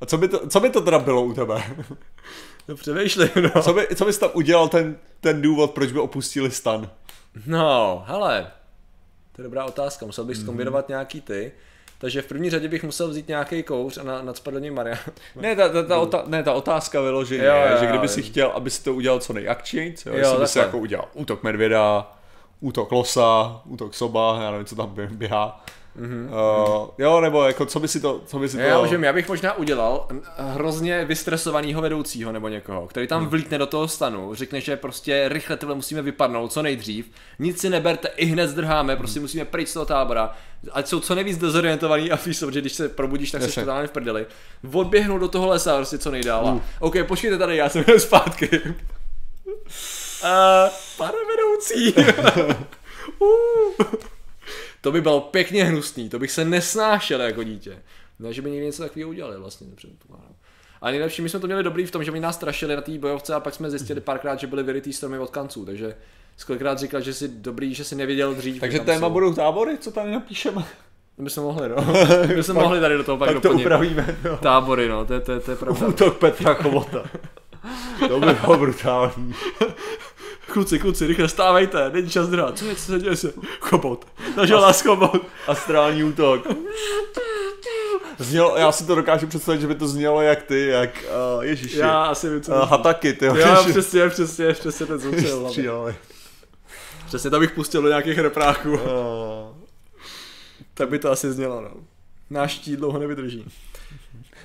A 0.00 0.06
co 0.06 0.18
by, 0.18 0.28
to, 0.28 0.48
co 0.48 0.60
by 0.60 0.70
to 0.70 0.80
teda 0.80 0.98
bylo 0.98 1.22
u 1.22 1.32
tebe? 1.32 1.62
No 2.68 2.76
přemýšlím, 2.76 3.28
no. 3.54 3.62
Co, 3.62 3.72
by, 3.72 3.86
co 3.94 4.04
bys 4.04 4.18
tam 4.18 4.30
udělal 4.32 4.68
ten, 4.68 4.96
ten 5.20 5.42
důvod, 5.42 5.70
proč 5.70 5.92
by 5.92 5.98
opustili 5.98 6.50
stan? 6.50 6.90
No, 7.46 8.04
hele, 8.06 8.50
to 9.32 9.42
je 9.42 9.44
dobrá 9.44 9.64
otázka, 9.64 10.06
musel 10.06 10.24
bych 10.24 10.36
zkombinovat 10.36 10.88
mm. 10.88 10.92
nějaký 10.92 11.20
ty. 11.20 11.52
Takže 11.98 12.22
v 12.22 12.26
první 12.26 12.50
řadě 12.50 12.68
bych 12.68 12.84
musel 12.84 13.08
vzít 13.08 13.28
nějaký 13.28 13.62
kouř 13.62 13.98
a 13.98 14.02
na, 14.02 14.22
nadspat 14.22 14.54
do 14.54 14.60
něj 14.60 14.70
Maria. 14.70 14.98
Ne, 15.36 15.56
ta, 15.56 15.68
ta, 15.68 15.82
ta, 15.82 15.98
ota, 15.98 16.24
ne, 16.26 16.42
ta 16.42 16.52
otázka 16.52 17.00
vyloženě 17.00 17.44
je, 17.44 17.76
že 17.80 17.86
kdyby 17.86 18.08
si 18.08 18.22
chtěl, 18.22 18.48
aby 18.48 18.70
si 18.70 18.84
to 18.84 18.94
udělal 18.94 19.20
co 19.20 19.32
nejakčněji, 19.32 19.94
jo, 20.06 20.12
jo 20.12 20.18
jestli 20.18 20.38
by 20.38 20.46
si 20.46 20.58
jako 20.58 20.78
udělal 20.78 21.08
útok 21.14 21.42
medvěda, 21.42 22.17
útok 22.60 22.92
losa, 22.92 23.60
útok 23.64 23.94
soba, 23.94 24.38
já 24.42 24.50
nevím, 24.50 24.66
co 24.66 24.76
tam 24.76 24.96
běhá. 25.10 25.64
Mm-hmm. 26.00 26.28
Uh, 26.82 26.88
jo, 26.98 27.20
nebo 27.20 27.44
jako, 27.44 27.66
co 27.66 27.80
by 27.80 27.88
si 27.88 28.00
to, 28.00 28.20
co 28.26 28.38
by 28.38 28.48
si 28.48 28.56
to... 28.56 28.62
Já, 28.62 28.80
můžem, 28.80 29.04
já 29.04 29.12
bych 29.12 29.28
možná 29.28 29.54
udělal 29.54 30.08
hrozně 30.36 31.04
vystresovaného 31.04 31.82
vedoucího 31.82 32.32
nebo 32.32 32.48
někoho, 32.48 32.86
který 32.86 33.06
tam 33.06 33.20
hmm. 33.20 33.30
vlítne 33.30 33.58
do 33.58 33.66
toho 33.66 33.88
stanu, 33.88 34.34
řekne, 34.34 34.60
že 34.60 34.76
prostě 34.76 35.28
rychle 35.28 35.56
tyhle 35.56 35.74
musíme 35.74 36.02
vypadnout, 36.02 36.52
co 36.52 36.62
nejdřív, 36.62 37.10
nic 37.38 37.60
si 37.60 37.70
neberte, 37.70 38.08
i 38.08 38.26
hned 38.26 38.48
zdrháme, 38.48 38.96
prostě 38.96 39.20
musíme 39.20 39.44
pryč 39.44 39.68
z 39.68 39.72
toho 39.72 39.86
tábora, 39.86 40.32
ať 40.72 40.86
jsou 40.86 41.00
co 41.00 41.14
nejvíc 41.14 41.38
dezorientovaný 41.38 42.10
a 42.10 42.18
víš, 42.26 42.44
že 42.50 42.60
když 42.60 42.72
se 42.72 42.88
probudíš, 42.88 43.30
tak 43.30 43.42
se 43.42 43.60
totálně 43.60 43.88
v 43.88 43.90
prdeli. 43.90 44.26
Odběhnu 44.72 45.18
do 45.18 45.28
toho 45.28 45.46
lesa 45.46 45.76
prostě 45.76 45.98
co 45.98 46.10
nejdál. 46.10 46.44
Uh. 46.44 46.60
OK, 46.80 46.94
počkejte 47.06 47.38
tady, 47.38 47.56
já 47.56 47.68
jsem 47.68 47.84
zpátky. 47.98 48.60
Uh, 50.22 50.70
pane 50.96 51.18
vedoucí. 51.28 51.94
uh. 53.18 53.74
To 54.80 54.92
by 54.92 55.00
bylo 55.00 55.20
pěkně 55.20 55.64
hnusný, 55.64 56.08
to 56.08 56.18
bych 56.18 56.30
se 56.30 56.44
nesnášel 56.44 57.20
jako 57.20 57.42
dítě. 57.42 57.82
Ne, 58.18 58.32
že 58.32 58.42
by 58.42 58.50
někdy 58.50 58.66
něco 58.66 58.82
takového 58.82 59.10
udělali 59.10 59.38
vlastně, 59.38 59.66
nepředpokládám. 59.66 60.34
A 60.82 60.90
nejlepší, 60.90 61.22
my 61.22 61.28
jsme 61.28 61.40
to 61.40 61.46
měli 61.46 61.62
dobrý 61.62 61.86
v 61.86 61.90
tom, 61.90 62.04
že 62.04 62.10
mi 62.10 62.20
nás 62.20 62.36
strašili 62.36 62.76
na 62.76 62.82
té 62.82 62.98
bojovce 62.98 63.34
a 63.34 63.40
pak 63.40 63.54
jsme 63.54 63.70
zjistili 63.70 64.00
párkrát, 64.00 64.40
že 64.40 64.46
byly 64.46 64.62
vyrytý 64.62 64.92
stromy 64.92 65.18
od 65.18 65.30
kanců, 65.30 65.64
takže 65.64 65.96
skolikrát 66.36 66.78
říkal, 66.78 67.00
že 67.00 67.14
si 67.14 67.28
dobrý, 67.28 67.74
že 67.74 67.84
si 67.84 67.94
nevěděl 67.94 68.34
dřív. 68.34 68.60
Takže 68.60 68.80
téma 68.80 69.06
jsou... 69.06 69.12
budou 69.12 69.34
tábory, 69.34 69.78
co 69.78 69.92
tam 69.92 70.12
napíšeme? 70.12 70.64
My 71.18 71.30
jsme 71.30 71.42
mohli, 71.42 71.68
no. 71.68 71.76
My 72.36 72.42
jsme 72.42 72.54
mohli 72.54 72.80
tady 72.80 72.96
do 72.96 73.04
toho 73.04 73.18
pak, 73.18 73.32
pak 73.32 73.42
to 73.42 73.50
upravíme. 73.50 74.16
No. 74.24 74.36
Tábory, 74.36 74.88
no, 74.88 75.04
to, 75.04 75.14
je, 75.14 75.20
to, 75.20 75.32
je, 75.32 75.40
to 75.40 75.50
je 75.50 75.56
pravda. 75.56 75.86
Útok 75.86 76.18
Petra 76.18 76.54
Chobota. 76.54 77.04
to 78.08 78.20
by 78.20 78.34
bylo 78.34 78.58
brutální. 78.58 79.34
Kluci, 80.52 80.78
kluci, 80.78 81.06
rychle 81.06 81.28
stávejte, 81.28 81.90
není 81.90 82.10
čas 82.10 82.28
drát. 82.28 82.58
Co 82.58 82.64
je, 82.64 82.74
co 82.74 82.82
se 82.82 82.98
děje 82.98 83.16
se? 83.16 83.32
Chobot. 83.60 84.06
Zažil 84.36 84.60
nás 84.60 84.82
chobot. 84.82 85.26
Astrální 85.46 86.04
útok. 86.04 86.46
Znělo, 88.18 88.56
já 88.56 88.72
si 88.72 88.86
to 88.86 88.94
dokážu 88.94 89.26
představit, 89.26 89.60
že 89.60 89.66
by 89.66 89.74
to 89.74 89.88
znělo 89.88 90.22
jak 90.22 90.42
ty, 90.42 90.66
jak 90.66 91.04
uh, 91.36 91.44
Ježíši. 91.44 91.78
Já 91.78 92.04
asi 92.04 92.28
vím, 92.30 92.42
co 92.42 92.52
uh, 92.52 92.68
Hataky, 92.68 93.12
ty. 93.12 93.24
Já 93.24 93.62
přesně, 93.62 94.08
přesně, 94.08 94.52
přesně 94.52 94.86
ten 94.86 94.98
zvučil. 94.98 95.94
Přesně 97.06 97.30
to 97.30 97.40
bych 97.40 97.50
pustil 97.50 97.82
do 97.82 97.88
nějakých 97.88 98.18
repráků. 98.18 98.72
Uh. 98.72 98.78
tak 100.74 100.88
by 100.88 100.98
to 100.98 101.10
asi 101.10 101.32
znělo, 101.32 101.60
no. 101.60 101.70
Náš 102.30 102.52
štít 102.52 102.78
dlouho 102.78 102.98
nevydrží. 102.98 103.44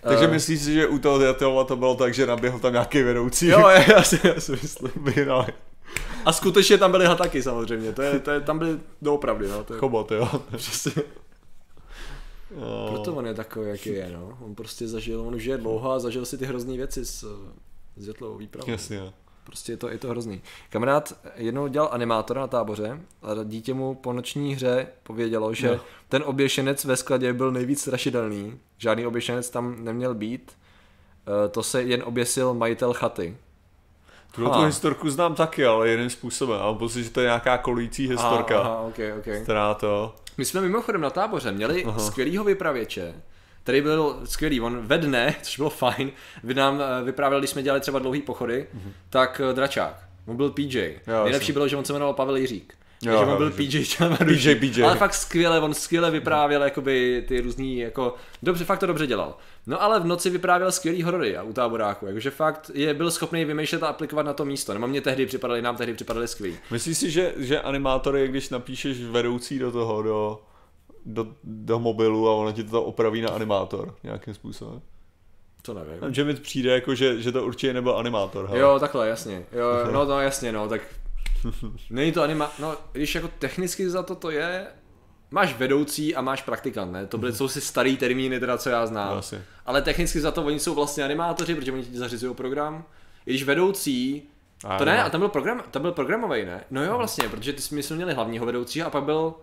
Takže 0.02 0.26
uh, 0.26 0.32
myslíš 0.32 0.62
si, 0.62 0.74
že 0.74 0.88
u 0.88 1.00
toho 1.00 1.64
to 1.64 1.76
bylo 1.76 1.96
tak, 1.96 2.14
že 2.14 2.26
naběhl 2.26 2.60
tam 2.60 2.74
nějaký 2.74 3.04
vedoucí? 3.04 3.48
Jo, 3.48 3.70
já 3.88 4.04
si, 4.04 4.20
já 4.24 4.42
si 4.42 4.52
myslím. 4.52 4.92
Vyhrali. 4.96 5.48
A 6.26 6.34
skutečně 6.34 6.78
tam 6.78 6.92
byly 6.92 7.06
hataky 7.06 7.44
samozřejmě, 7.44 7.94
to 7.94 8.02
je, 8.02 8.20
to 8.20 8.32
je, 8.32 8.42
tam 8.42 8.60
byly 8.60 8.80
doopravdy, 9.02 9.48
no. 9.48 9.64
To 9.64 9.74
je, 9.74 9.80
Chobot, 9.80 10.12
jo. 10.12 10.30
Přesně. 10.58 11.04
Oh. 12.56 12.90
Proto 12.90 13.16
on 13.16 13.26
je 13.26 13.34
takový, 13.34 13.70
jaký 13.70 13.90
je, 13.90 14.12
no. 14.14 14.38
On 14.42 14.56
prostě 14.56 14.88
zažil, 14.88 15.22
on 15.22 15.36
už 15.36 15.46
je 15.46 15.58
dlouho 15.58 15.92
a 15.92 16.00
zažil 16.00 16.26
si 16.26 16.38
ty 16.38 16.46
hrozný 16.46 16.78
věci 16.78 17.06
s, 17.06 17.26
s 17.96 18.06
větlovou 18.06 18.38
výpravou. 18.38 18.72
Jasně. 18.72 19.14
Prostě 19.44 19.72
je 19.72 19.78
to, 19.78 19.90
je 19.90 19.98
to 19.98 20.10
hrozný. 20.10 20.42
Kamarád 20.70 21.14
jednou 21.36 21.68
dělal 21.68 21.90
animátora 21.92 22.42
na 22.42 22.48
táboře 22.48 23.00
a 23.22 23.44
dítě 23.44 23.74
mu 23.74 23.96
po 23.96 24.14
noční 24.14 24.56
hře 24.56 24.88
povědělo, 25.04 25.54
že 25.54 25.68
no. 25.72 25.80
ten 26.10 26.24
oběšenec 26.26 26.86
ve 26.86 26.98
skladě 26.98 27.34
byl 27.34 27.52
nejvíc 27.52 27.82
strašidelný. 27.82 28.60
Žádný 28.78 29.06
oběšenec 29.06 29.50
tam 29.50 29.84
neměl 29.84 30.14
být. 30.16 30.52
Eh, 30.52 31.50
to 31.50 31.64
se 31.64 31.84
jen 31.84 32.04
oběsil 32.06 32.54
majitel 32.54 32.94
chaty. 32.94 33.38
Tuhle 34.36 34.52
tu 34.52 34.66
historku 34.66 35.10
znám 35.10 35.36
taky, 35.36 35.66
ale 35.66 35.90
jiným 35.90 36.10
způsobem. 36.10 36.62
A 36.62 36.66
mám 36.66 36.78
pocit, 36.78 37.04
že 37.04 37.10
to 37.10 37.22
je 37.22 37.26
nějaká 37.26 37.58
kolující 37.58 38.08
historka. 38.08 38.60
Aha, 38.60 38.70
aha 38.70 38.82
okay, 38.82 39.14
okay. 39.14 39.42
Která 39.44 39.74
to... 39.74 40.16
My 40.38 40.46
jsme 40.46 40.62
mimochodem 40.62 41.02
na 41.02 41.10
táboře 41.10 41.52
měli 41.52 41.86
aha. 41.86 42.00
skvělýho 42.00 42.44
vypravěče, 42.44 43.14
který 43.64 43.82
byl 43.82 44.20
skvělý. 44.26 44.62
On 44.62 44.88
ve 44.88 44.98
dne, 44.98 45.36
což 45.42 45.58
bylo 45.58 45.70
fajn, 45.70 46.12
vy 46.44 46.54
nám 46.54 46.82
eh, 46.82 47.04
vyprávěl, 47.04 47.40
když 47.40 47.50
jsme 47.50 47.64
dělali 47.64 47.82
třeba 47.82 48.00
dlouhý 48.00 48.22
pochody, 48.22 48.68
uh-huh. 48.76 48.92
tak 49.10 49.42
eh, 49.50 49.54
dračák. 49.54 49.96
On 50.26 50.38
byl 50.38 50.52
PJ. 50.52 50.80
Jo, 51.08 51.24
Nejlepší 51.24 51.46
jsem. 51.46 51.54
bylo, 51.54 51.68
že 51.68 51.78
on 51.78 51.86
se 51.86 51.94
jmenoval 51.94 52.14
Pavel 52.14 52.36
Jiřík. 52.36 52.74
Jo, 53.02 53.20
že 53.20 53.26
on 53.26 53.38
byl 53.38 53.52
PJ 53.52 53.86
PJ, 54.26 54.56
PJ. 54.56 54.84
Ale 54.84 54.96
fakt 54.96 55.14
skvěle, 55.14 55.60
on 55.60 55.74
skvěle 55.74 56.12
vyprávěl 56.12 56.64
jakoby 56.64 57.26
ty 57.28 57.42
různý, 57.42 57.78
jako, 57.78 58.16
dobře, 58.44 58.66
fakt 58.66 58.80
to 58.80 58.86
dobře 58.86 59.08
dělal. 59.08 59.38
No 59.68 59.82
ale 59.82 60.00
v 60.00 60.06
noci 60.06 60.30
vyprávěl 60.30 60.72
skvělý 60.72 61.04
horory 61.04 61.38
a 61.38 61.44
u 61.44 61.54
táboráku, 61.54 62.06
jakože 62.06 62.32
fakt 62.32 62.72
je, 62.74 62.94
byl 62.94 63.12
schopný 63.12 63.46
vymýšlet 63.46 63.84
a 63.84 63.88
aplikovat 63.88 64.24
na 64.24 64.34
to 64.34 64.46
místo. 64.46 64.74
Nebo 64.74 64.88
mě 64.88 65.02
tehdy 65.02 65.26
připadali, 65.26 65.62
nám 65.62 65.76
tehdy 65.76 65.94
připadali 65.94 66.28
skvělý. 66.28 66.58
Myslíš 66.72 66.98
si, 66.98 67.12
že, 67.12 67.34
že 67.38 67.62
animátory, 67.62 68.28
když 68.28 68.50
napíšeš 68.50 69.02
vedoucí 69.04 69.60
do 69.60 69.72
toho, 69.72 70.02
do, 70.02 70.40
do, 71.06 71.28
do 71.44 71.80
mobilu 71.80 72.30
a 72.30 72.34
ono 72.34 72.52
ti 72.52 72.64
to 72.64 72.84
opraví 72.84 73.22
na 73.22 73.30
animátor 73.30 73.96
nějakým 74.04 74.34
způsobem? 74.34 74.82
To 75.62 75.74
nevím. 75.74 76.14
Že 76.14 76.24
mi 76.24 76.34
přijde 76.34 76.72
jako, 76.72 76.96
že, 76.96 77.22
že 77.22 77.32
to 77.32 77.46
určitě 77.46 77.74
nebyl 77.74 77.98
animátor. 77.98 78.48
Hele. 78.48 78.60
Jo, 78.60 78.80
takhle, 78.80 79.08
jasně. 79.08 79.46
Jo, 79.52 79.68
no, 79.92 80.06
no 80.06 80.20
jasně, 80.20 80.52
no, 80.52 80.70
tak 80.70 80.82
není 81.90 82.12
to 82.12 82.24
anima... 82.24 82.52
No, 82.60 82.78
když 82.92 83.16
jako 83.16 83.30
technicky 83.40 83.90
za 83.90 84.04
to 84.04 84.16
to 84.16 84.30
je, 84.30 84.68
máš 85.34 85.58
vedoucí 85.58 86.16
a 86.16 86.22
máš 86.22 86.42
praktikant, 86.42 86.92
ne? 86.92 87.06
To 87.08 87.18
byly, 87.18 87.34
jsou 87.34 87.48
si 87.48 87.62
starý 87.62 87.98
termíny, 87.98 88.40
teda 88.40 88.58
co 88.58 88.70
já 88.70 88.86
znám. 88.86 89.18
Asi. 89.18 89.42
Ale 89.66 89.82
technicky 89.82 90.20
za 90.22 90.32
to 90.32 90.44
oni 90.44 90.60
jsou 90.60 90.76
vlastně 90.76 91.04
animátoři, 91.04 91.56
protože 91.56 91.72
oni 91.72 91.84
ti 91.84 91.98
zařizují 91.98 92.36
program. 92.36 92.84
I 93.26 93.30
když 93.32 93.44
vedoucí, 93.44 94.24
A 94.68 94.78
to 94.78 94.86
ne, 94.86 95.04
a 95.04 95.10
tam 95.10 95.22
byl, 95.22 95.30
program, 95.30 95.64
tam 95.72 95.82
byl 95.82 95.92
programový, 95.92 96.46
ne? 96.46 96.64
No 96.72 96.84
jo, 96.86 96.98
vlastně, 96.98 97.30
protože 97.30 97.54
ty 97.54 97.62
jsme 97.62 97.96
měli 97.96 98.14
hlavního 98.14 98.46
vedoucího 98.46 98.88
a 98.88 98.90
pak 98.90 99.04
byl 99.04 99.34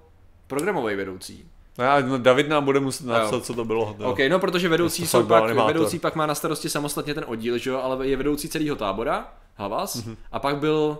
programový 0.47 0.97
vedoucí. 0.97 1.45
No, 1.79 1.85
já, 1.85 2.01
no, 2.01 2.19
David 2.19 2.49
nám 2.49 2.65
bude 2.65 2.81
muset 2.81 3.07
napsat, 3.07 3.35
Jo. 3.37 3.41
co 3.41 3.55
to 3.55 3.65
bylo. 3.65 3.97
jo. 3.99 4.11
OK, 4.11 4.19
no 4.31 4.39
protože 4.39 4.69
vedoucí 4.69 5.07
jsou 5.07 5.27
pak, 5.27 5.43
animátor. 5.45 5.73
vedoucí 5.73 5.99
pak 5.99 6.15
má 6.17 6.27
na 6.27 6.35
starosti 6.35 6.69
samostatně 6.71 7.15
ten 7.15 7.25
oddíl, 7.27 7.59
že 7.59 7.71
jo, 7.71 7.79
ale 7.83 8.07
je 8.09 8.17
vedoucí 8.17 8.49
celého 8.49 8.77
tábora, 8.77 9.29
Havas, 9.57 9.95
Mhm. 10.05 10.17
a 10.33 10.39
pak 10.39 10.57
byl 10.57 10.99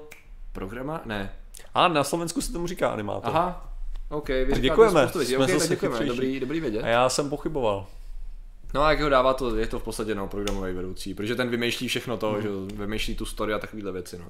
programa, 0.53 1.01
ne, 1.05 1.33
A 1.75 1.89
na 1.89 2.05
Slovensku 2.05 2.41
se 2.41 2.53
tomu 2.53 2.67
říká 2.67 2.89
animátor. 2.91 3.31
aha, 3.37 3.70
OK, 4.11 4.29
vy 4.29 4.61
děkujeme, 4.61 5.11
věcí. 5.15 5.27
jsme 5.35 5.37
OK, 5.45 5.47
tak 5.51 5.59
zase 5.59 5.69
děkujeme, 5.69 5.97
chytřejší. 5.97 6.17
dobrý, 6.17 6.41
dobrý 6.41 6.61
vědět. 6.61 6.83
A 6.83 6.87
já 6.87 7.09
jsem 7.09 7.31
pochyboval. 7.31 7.87
No 8.75 8.83
a 8.83 8.91
jak 8.91 9.01
ho 9.01 9.09
dává 9.09 9.35
to, 9.35 9.57
je 9.57 9.67
to 9.67 9.79
v 9.79 9.83
podstatě 9.83 10.15
no, 10.15 10.29
programový 10.29 10.73
vedoucí, 10.73 11.15
protože 11.15 11.35
ten 11.35 11.49
vymýšlí 11.49 11.89
všechno 11.89 12.17
to, 12.17 12.33
Mhm. 12.33 12.43
že 12.43 12.49
vymýšlí 12.77 13.15
tu 13.15 13.25
story 13.27 13.53
a 13.55 13.59
takovéhle 13.59 13.93
věci, 13.93 14.19
no. 14.19 14.25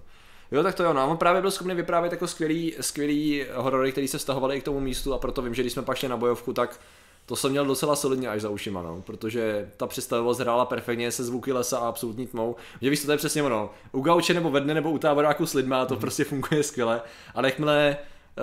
Jo, 0.53 0.63
tak 0.63 0.75
to 0.75 0.83
jo, 0.85 0.93
no, 0.93 1.01
a 1.01 1.05
on 1.05 1.17
právě 1.17 1.41
byl 1.41 1.51
schopný 1.51 1.75
vyprávět 1.75 2.13
jako 2.13 2.27
skvělý, 2.27 2.75
skvělý 2.81 3.45
horory, 3.55 3.93
který 3.93 4.09
se 4.09 4.19
vztahovaly 4.19 4.57
i 4.57 4.61
k 4.61 4.65
tomu 4.65 4.81
místu 4.81 5.15
a 5.15 5.19
proto 5.19 5.43
vím, 5.43 5.55
že 5.55 5.63
když 5.63 5.73
jsme 5.73 5.83
pak 5.83 5.97
šli 5.97 6.09
na 6.09 6.17
bojovku, 6.17 6.53
tak 6.53 6.81
to 7.27 7.37
jsem 7.37 7.51
měl 7.51 7.67
docela 7.67 7.97
solidně 7.97 8.29
až 8.29 8.41
za 8.43 8.49
ušima, 8.51 8.83
no, 8.83 9.03
protože 9.07 9.71
ta 9.77 9.87
představivost 9.87 10.41
hrála 10.41 10.65
perfektně 10.65 11.13
se 11.13 11.25
zvuky 11.25 11.53
lesa 11.53 11.79
a 11.79 11.89
absolutní 11.89 12.27
tmou. 12.27 12.57
Že 12.83 12.91
víš, 12.91 13.05
to 13.05 13.13
je 13.13 13.19
přesně 13.19 13.43
ono. 13.43 13.71
U 13.93 14.01
gauče 14.01 14.35
nebo 14.35 14.51
ve 14.51 14.61
dne 14.61 14.75
nebo 14.75 14.91
u 14.91 14.99
táboráku 14.99 15.47
s 15.47 15.55
lidma 15.55 15.87
to 15.87 15.97
prostě 15.97 16.25
funguje 16.25 16.63
skvěle, 16.63 17.01
ale 17.35 17.49
jakmile 17.49 17.97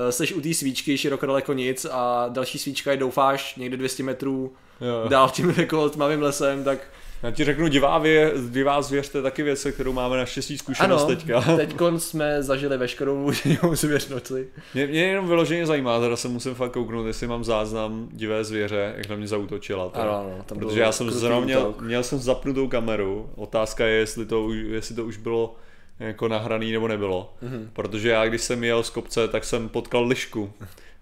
seš 0.09 0.34
u 0.34 0.41
té 0.41 0.53
svíčky 0.53 0.97
široko 0.97 1.26
daleko 1.26 1.53
nic 1.53 1.85
a 1.91 2.26
další 2.30 2.59
svíčka 2.59 2.91
je 2.91 2.97
doufáš 2.97 3.55
někde 3.55 3.77
200 3.77 4.03
metrů 4.03 4.53
Jo. 4.81 5.09
dál 5.09 5.30
tím 5.30 5.49
jako 5.57 5.89
tmavým 5.89 6.22
lesem, 6.22 6.64
tak 6.64 6.80
Já 7.23 7.31
ti 7.31 7.43
řeknu, 7.43 7.68
divá, 7.68 7.97
vě, 7.97 8.34
divá 8.49 8.81
zvěř, 8.81 9.09
to 9.09 9.18
je 9.18 9.22
taky 9.22 9.43
věc, 9.43 9.68
kterou 9.72 9.93
máme 9.93 10.18
naštěstí 10.18 10.57
zkušenost 10.57 11.03
ano, 11.03 11.15
teďka. 11.15 11.41
teď 11.55 11.76
jsme 11.97 12.43
zažili 12.43 12.77
veškerou 12.77 13.31
divou 13.45 13.76
zvěř 13.76 14.09
noci. 14.09 14.47
Mě, 14.73 14.88
mě 14.88 15.03
jenom 15.03 15.27
vyloženě 15.27 15.65
zajímá, 15.65 15.99
teda 15.99 16.15
se 16.15 16.27
musím 16.27 16.55
fakt 16.55 16.72
kouknout, 16.72 17.07
jestli 17.07 17.27
mám 17.27 17.43
záznam 17.43 18.09
divé 18.11 18.43
zvěře, 18.43 18.93
jak 18.97 19.09
na 19.09 19.15
mě 19.15 19.27
zautočila. 19.27 19.89
teda. 19.89 20.03
Ano, 20.03 20.19
ano, 20.19 20.43
tam 20.45 20.57
Protože 20.57 20.80
já 20.80 20.91
jsem 20.91 21.11
zrovna 21.11 21.45
měl, 21.45 21.76
měl 21.81 22.03
jsem 22.03 22.19
zapnutou 22.19 22.68
kameru. 22.68 23.30
Otázka 23.35 23.85
je, 23.85 23.95
jestli 23.99 24.26
to, 24.26 24.53
jestli 24.53 24.95
to 24.95 25.05
už 25.05 25.18
bylo 25.18 25.55
jako 25.99 26.28
nahraný 26.28 26.72
nebo 26.72 26.88
nebylo. 26.88 27.34
Mhm. 27.41 27.53
Mm-hmm. 27.53 27.69
Protože 27.74 28.10
já, 28.10 28.26
když 28.26 28.41
jsem 28.41 28.64
jel 28.64 28.84
z 28.84 28.90
kopce, 28.90 29.28
tak 29.28 29.44
jsem 29.44 29.69
potkal 29.69 30.03
lišku. 30.06 30.53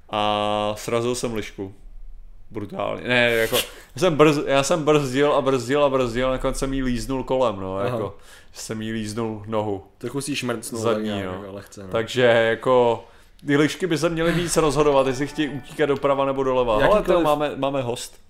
A 0.09 0.73
srazil 0.77 1.15
jsem 1.15 1.33
lišku. 1.33 1.73
Brutálně. 2.51 3.07
Ne, 3.07 3.31
jako, 3.31 3.55
já 3.55 3.99
jsem, 3.99 4.15
brz, 4.15 4.37
já 4.47 4.63
jsem 4.63 4.83
brzdil 4.83 5.33
a 5.33 5.41
brzdil 5.41 5.83
a 5.83 5.89
brzdil, 5.89 6.31
nakonec 6.31 6.57
jsem 6.57 6.73
jí 6.73 6.83
líznul 6.83 7.23
kolem, 7.23 7.59
no, 7.59 7.75
Aha. 7.77 7.85
jako, 7.85 8.17
jsem 8.53 8.81
jí 8.81 8.91
líznul 8.91 9.43
nohu. 9.47 9.83
Trochu 9.97 10.21
si 10.21 10.35
šmrcnul 10.35 10.81
Zadní, 10.81 11.09
tak 11.09 11.17
nějak, 11.17 11.41
no. 11.47 11.53
lehce, 11.53 11.83
no. 11.83 11.87
Takže 11.89 12.21
jako 12.21 13.05
ty 13.47 13.57
lišky 13.57 13.87
by 13.87 13.97
se 13.97 14.09
měly 14.09 14.31
víc 14.31 14.57
rozhodovat, 14.57 15.07
jestli 15.07 15.27
chtějí 15.27 15.49
utíkat 15.49 15.85
doprava 15.85 16.25
nebo 16.25 16.43
doleva. 16.43 16.73
Ale 16.73 16.87
to 16.87 16.95
Jakýkoliv- 16.95 17.23
máme, 17.23 17.51
máme 17.55 17.81
host. 17.81 18.24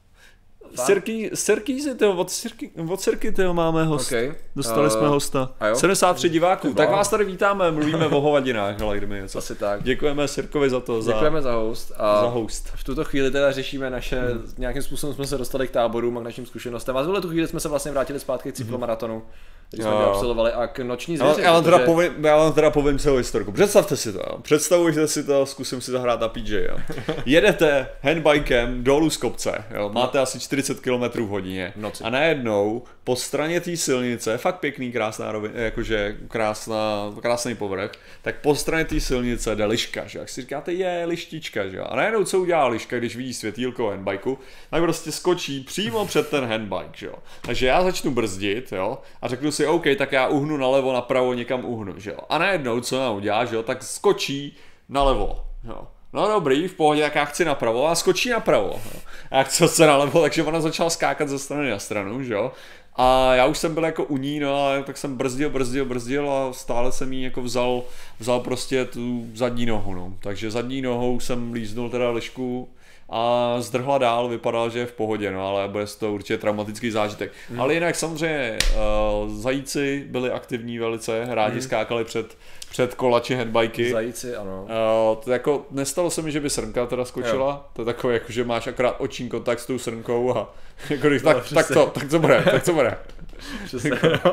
Sirky, 0.85 1.31
Sirkýzy, 1.33 1.95
tyjo, 1.95 2.13
od, 2.15 2.31
Sirky, 2.31 2.71
od 2.89 3.01
Sirky, 3.01 3.31
tyjo, 3.31 3.53
máme 3.53 3.83
host. 3.83 4.07
Okay. 4.11 4.33
Dostali 4.55 4.91
jsme 4.91 5.07
hosta. 5.07 5.51
a 5.59 5.67
jo? 5.67 5.75
73 5.75 6.29
diváků. 6.29 6.73
Tak 6.73 6.89
vás 6.89 7.09
tady 7.09 7.25
vítáme, 7.25 7.71
mluvíme 7.71 8.07
o 8.07 8.21
hovadinách, 8.21 8.81
ale 8.81 8.97
kdyby 8.97 9.15
něco. 9.15 9.37
Asi 9.37 9.55
tak. 9.55 9.83
Děkujeme 9.83 10.27
Sirkovi 10.27 10.69
za 10.69 10.79
to, 10.79 11.01
za, 11.01 11.11
Děkujeme 11.11 11.41
za 11.41 11.53
host 11.53 11.91
a 11.97 12.21
za 12.21 12.27
host. 12.27 12.67
v 12.75 12.83
tuto 12.83 13.03
chvíli 13.03 13.31
teda 13.31 13.51
řešíme 13.51 13.89
naše, 13.89 14.21
nějakým 14.57 14.81
způsobem 14.81 15.15
jsme 15.15 15.27
se 15.27 15.37
dostali 15.37 15.67
k 15.67 15.71
táborům 15.71 16.17
a 16.17 16.21
k 16.21 16.23
našim 16.23 16.45
zkušenostem 16.45 16.97
a 16.97 17.01
v 17.01 17.21
tu 17.21 17.29
chvíli 17.29 17.47
jsme 17.47 17.59
se 17.59 17.69
vlastně 17.69 17.91
vrátili 17.91 18.19
zpátky 18.19 18.51
k 18.51 18.55
cyklomaratonu, 18.55 19.21
který 19.67 19.83
jsme 19.83 19.91
Mhm. 19.91 20.01
Absolvovali 20.03 20.51
a 20.51 20.67
k 20.67 20.79
noční 20.79 21.13
Já, 21.15 21.19
zvěři. 21.25 21.41
já, 21.41 21.51
vám 21.53 21.63
teda 21.63 21.77
protože- 21.77 21.85
povím, 21.85 22.25
já 22.25 22.37
vám 22.37 22.53
teda 22.53 22.69
povím 22.69 22.99
celou 22.99 23.17
historku. 23.17 23.51
Představte 23.51 23.97
si 23.97 24.13
to, 24.13 24.19
jo. 24.19 24.37
představujte 24.41 25.07
si 25.07 25.23
to, 25.23 25.45
zkusím 25.45 25.81
si 25.81 25.91
zahrát 25.91 26.19
na 26.19 26.27
PJ. 26.29 26.55
Jo. 26.69 26.77
Jedete 27.25 27.87
handbikem 28.01 28.83
dolů 28.83 29.09
z 29.09 29.17
kopce, 29.17 29.63
jo. 29.75 29.89
máte 29.93 30.19
asi 30.19 30.39
40 30.39 30.64
km 30.73 31.23
v 31.25 31.27
hodině 31.27 31.73
noci. 31.75 32.03
a 32.03 32.09
najednou 32.09 32.83
po 33.03 33.15
straně 33.15 33.61
té 33.61 33.77
silnice, 33.77 34.37
fakt 34.37 34.59
pěkný, 34.59 34.91
krásná 34.91 35.31
rovin, 35.31 35.51
jakože 35.55 36.17
krásná, 36.27 37.13
krásný 37.21 37.55
povrch, 37.55 37.91
tak 38.21 38.35
po 38.41 38.55
straně 38.55 38.85
té 38.85 38.99
silnice 38.99 39.55
jde 39.55 39.65
liška, 39.65 40.07
že? 40.07 40.19
jak 40.19 40.29
si 40.29 40.41
říkáte, 40.41 40.73
je 40.73 41.05
lištička, 41.05 41.67
že? 41.67 41.77
jo. 41.77 41.85
a 41.89 41.95
najednou 41.95 42.23
co 42.23 42.39
udělá 42.39 42.67
liška, 42.67 42.97
když 42.97 43.15
vidí 43.15 43.33
světýlko 43.33 43.89
handbiku, 43.89 44.39
tak 44.69 44.81
prostě 44.81 45.11
skočí 45.11 45.63
přímo 45.63 46.05
před 46.05 46.29
ten 46.29 46.45
handbike, 46.45 46.91
že 46.93 47.05
jo. 47.05 47.15
Takže 47.41 47.67
já 47.67 47.83
začnu 47.83 48.11
brzdit, 48.11 48.71
jo, 48.71 48.97
a 49.21 49.27
řeknu 49.27 49.51
si, 49.51 49.67
OK, 49.67 49.85
tak 49.97 50.11
já 50.11 50.27
uhnu 50.27 50.57
nalevo, 50.57 50.93
napravo, 50.93 51.33
někam 51.33 51.65
uhnu, 51.65 51.93
že 51.97 52.11
jo. 52.11 52.19
A 52.29 52.37
najednou, 52.37 52.81
co 52.81 52.97
ona 52.97 53.11
udělá, 53.11 53.45
že 53.45 53.55
jo, 53.55 53.63
tak 53.63 53.83
skočí 53.83 54.57
nalevo, 54.89 55.45
jo. 55.63 55.87
No 56.15 56.27
dobrý, 56.27 56.67
v 56.67 56.73
pohodě, 56.73 57.01
tak 57.01 57.15
já 57.15 57.25
chci 57.25 57.45
napravo 57.45 57.87
a 57.87 57.95
skočí 57.95 58.29
napravo. 58.29 58.67
Jo. 58.67 58.99
A 59.31 59.37
já 59.37 59.43
chci 59.43 59.63
zase 59.63 59.87
nalevo, 59.87 60.21
takže 60.21 60.43
ona 60.43 60.61
začala 60.61 60.89
skákat 60.89 61.29
ze 61.29 61.39
strany 61.39 61.69
na 61.69 61.79
stranu, 61.79 62.23
že 62.23 62.33
jo. 62.33 62.51
A 62.95 63.35
já 63.35 63.45
už 63.45 63.57
jsem 63.57 63.73
byl 63.73 63.83
jako 63.85 64.03
u 64.03 64.17
ní, 64.17 64.39
no 64.39 64.67
a 64.67 64.81
tak 64.81 64.97
jsem 64.97 65.17
brzdil, 65.17 65.49
brzdil, 65.49 65.85
brzdil 65.85 66.31
a 66.31 66.53
stále 66.53 66.91
jsem 66.91 67.13
jí 67.13 67.23
jako 67.23 67.41
vzal, 67.41 67.83
vzal 68.19 68.39
prostě 68.39 68.85
tu 68.85 69.25
zadní 69.33 69.65
nohu, 69.65 69.95
no. 69.95 70.13
Takže 70.19 70.51
zadní 70.51 70.81
nohou 70.81 71.19
jsem 71.19 71.53
líznul 71.53 71.89
teda 71.89 72.11
lišku 72.11 72.69
a 73.09 73.55
zdrhla 73.59 73.97
dál, 73.97 74.27
vypadalo, 74.27 74.69
že 74.69 74.79
je 74.79 74.85
v 74.85 74.91
pohodě, 74.91 75.31
no 75.31 75.47
ale 75.47 75.67
bude 75.67 75.85
to 75.99 76.13
určitě 76.13 76.37
traumatický 76.37 76.91
zážitek. 76.91 77.31
Hmm. 77.49 77.61
Ale 77.61 77.73
jinak 77.73 77.95
samozřejmě 77.95 78.57
uh, 78.75 79.35
zajíci 79.35 80.05
byli 80.09 80.31
aktivní 80.31 80.79
velice, 80.79 81.27
rádi 81.29 81.53
hmm. 81.53 81.61
skákali 81.61 82.03
před, 82.03 82.37
před 82.69 82.95
kolači 82.95 83.35
headbiky. 83.35 83.91
Zajíci, 83.91 84.35
ano. 84.35 84.61
Uh, 84.61 85.23
to 85.23 85.31
jako 85.31 85.65
nestalo 85.71 86.09
se 86.09 86.21
mi, 86.21 86.31
že 86.31 86.39
by 86.39 86.49
srnka 86.49 86.85
teda 86.85 87.05
skočila, 87.05 87.51
jo. 87.51 87.63
to 87.73 87.81
je 87.81 87.85
takové 87.85 88.13
jako, 88.13 88.31
že 88.31 88.43
máš 88.43 88.67
akorát 88.67 88.95
oční 88.97 89.29
kontakt 89.29 89.59
s 89.59 89.65
tou 89.65 89.77
srnkou 89.77 90.37
a 90.37 90.53
jako, 90.89 91.07
když, 91.07 91.21
tak, 91.21 91.49
tak, 91.53 91.67
to, 91.67 91.85
tak 91.85 92.09
to 92.09 92.19
bude, 92.19 92.43
tak 92.51 92.63
to 92.63 92.73
bude. 92.73 92.97
Přesně, 93.65 93.91
no. 94.25 94.31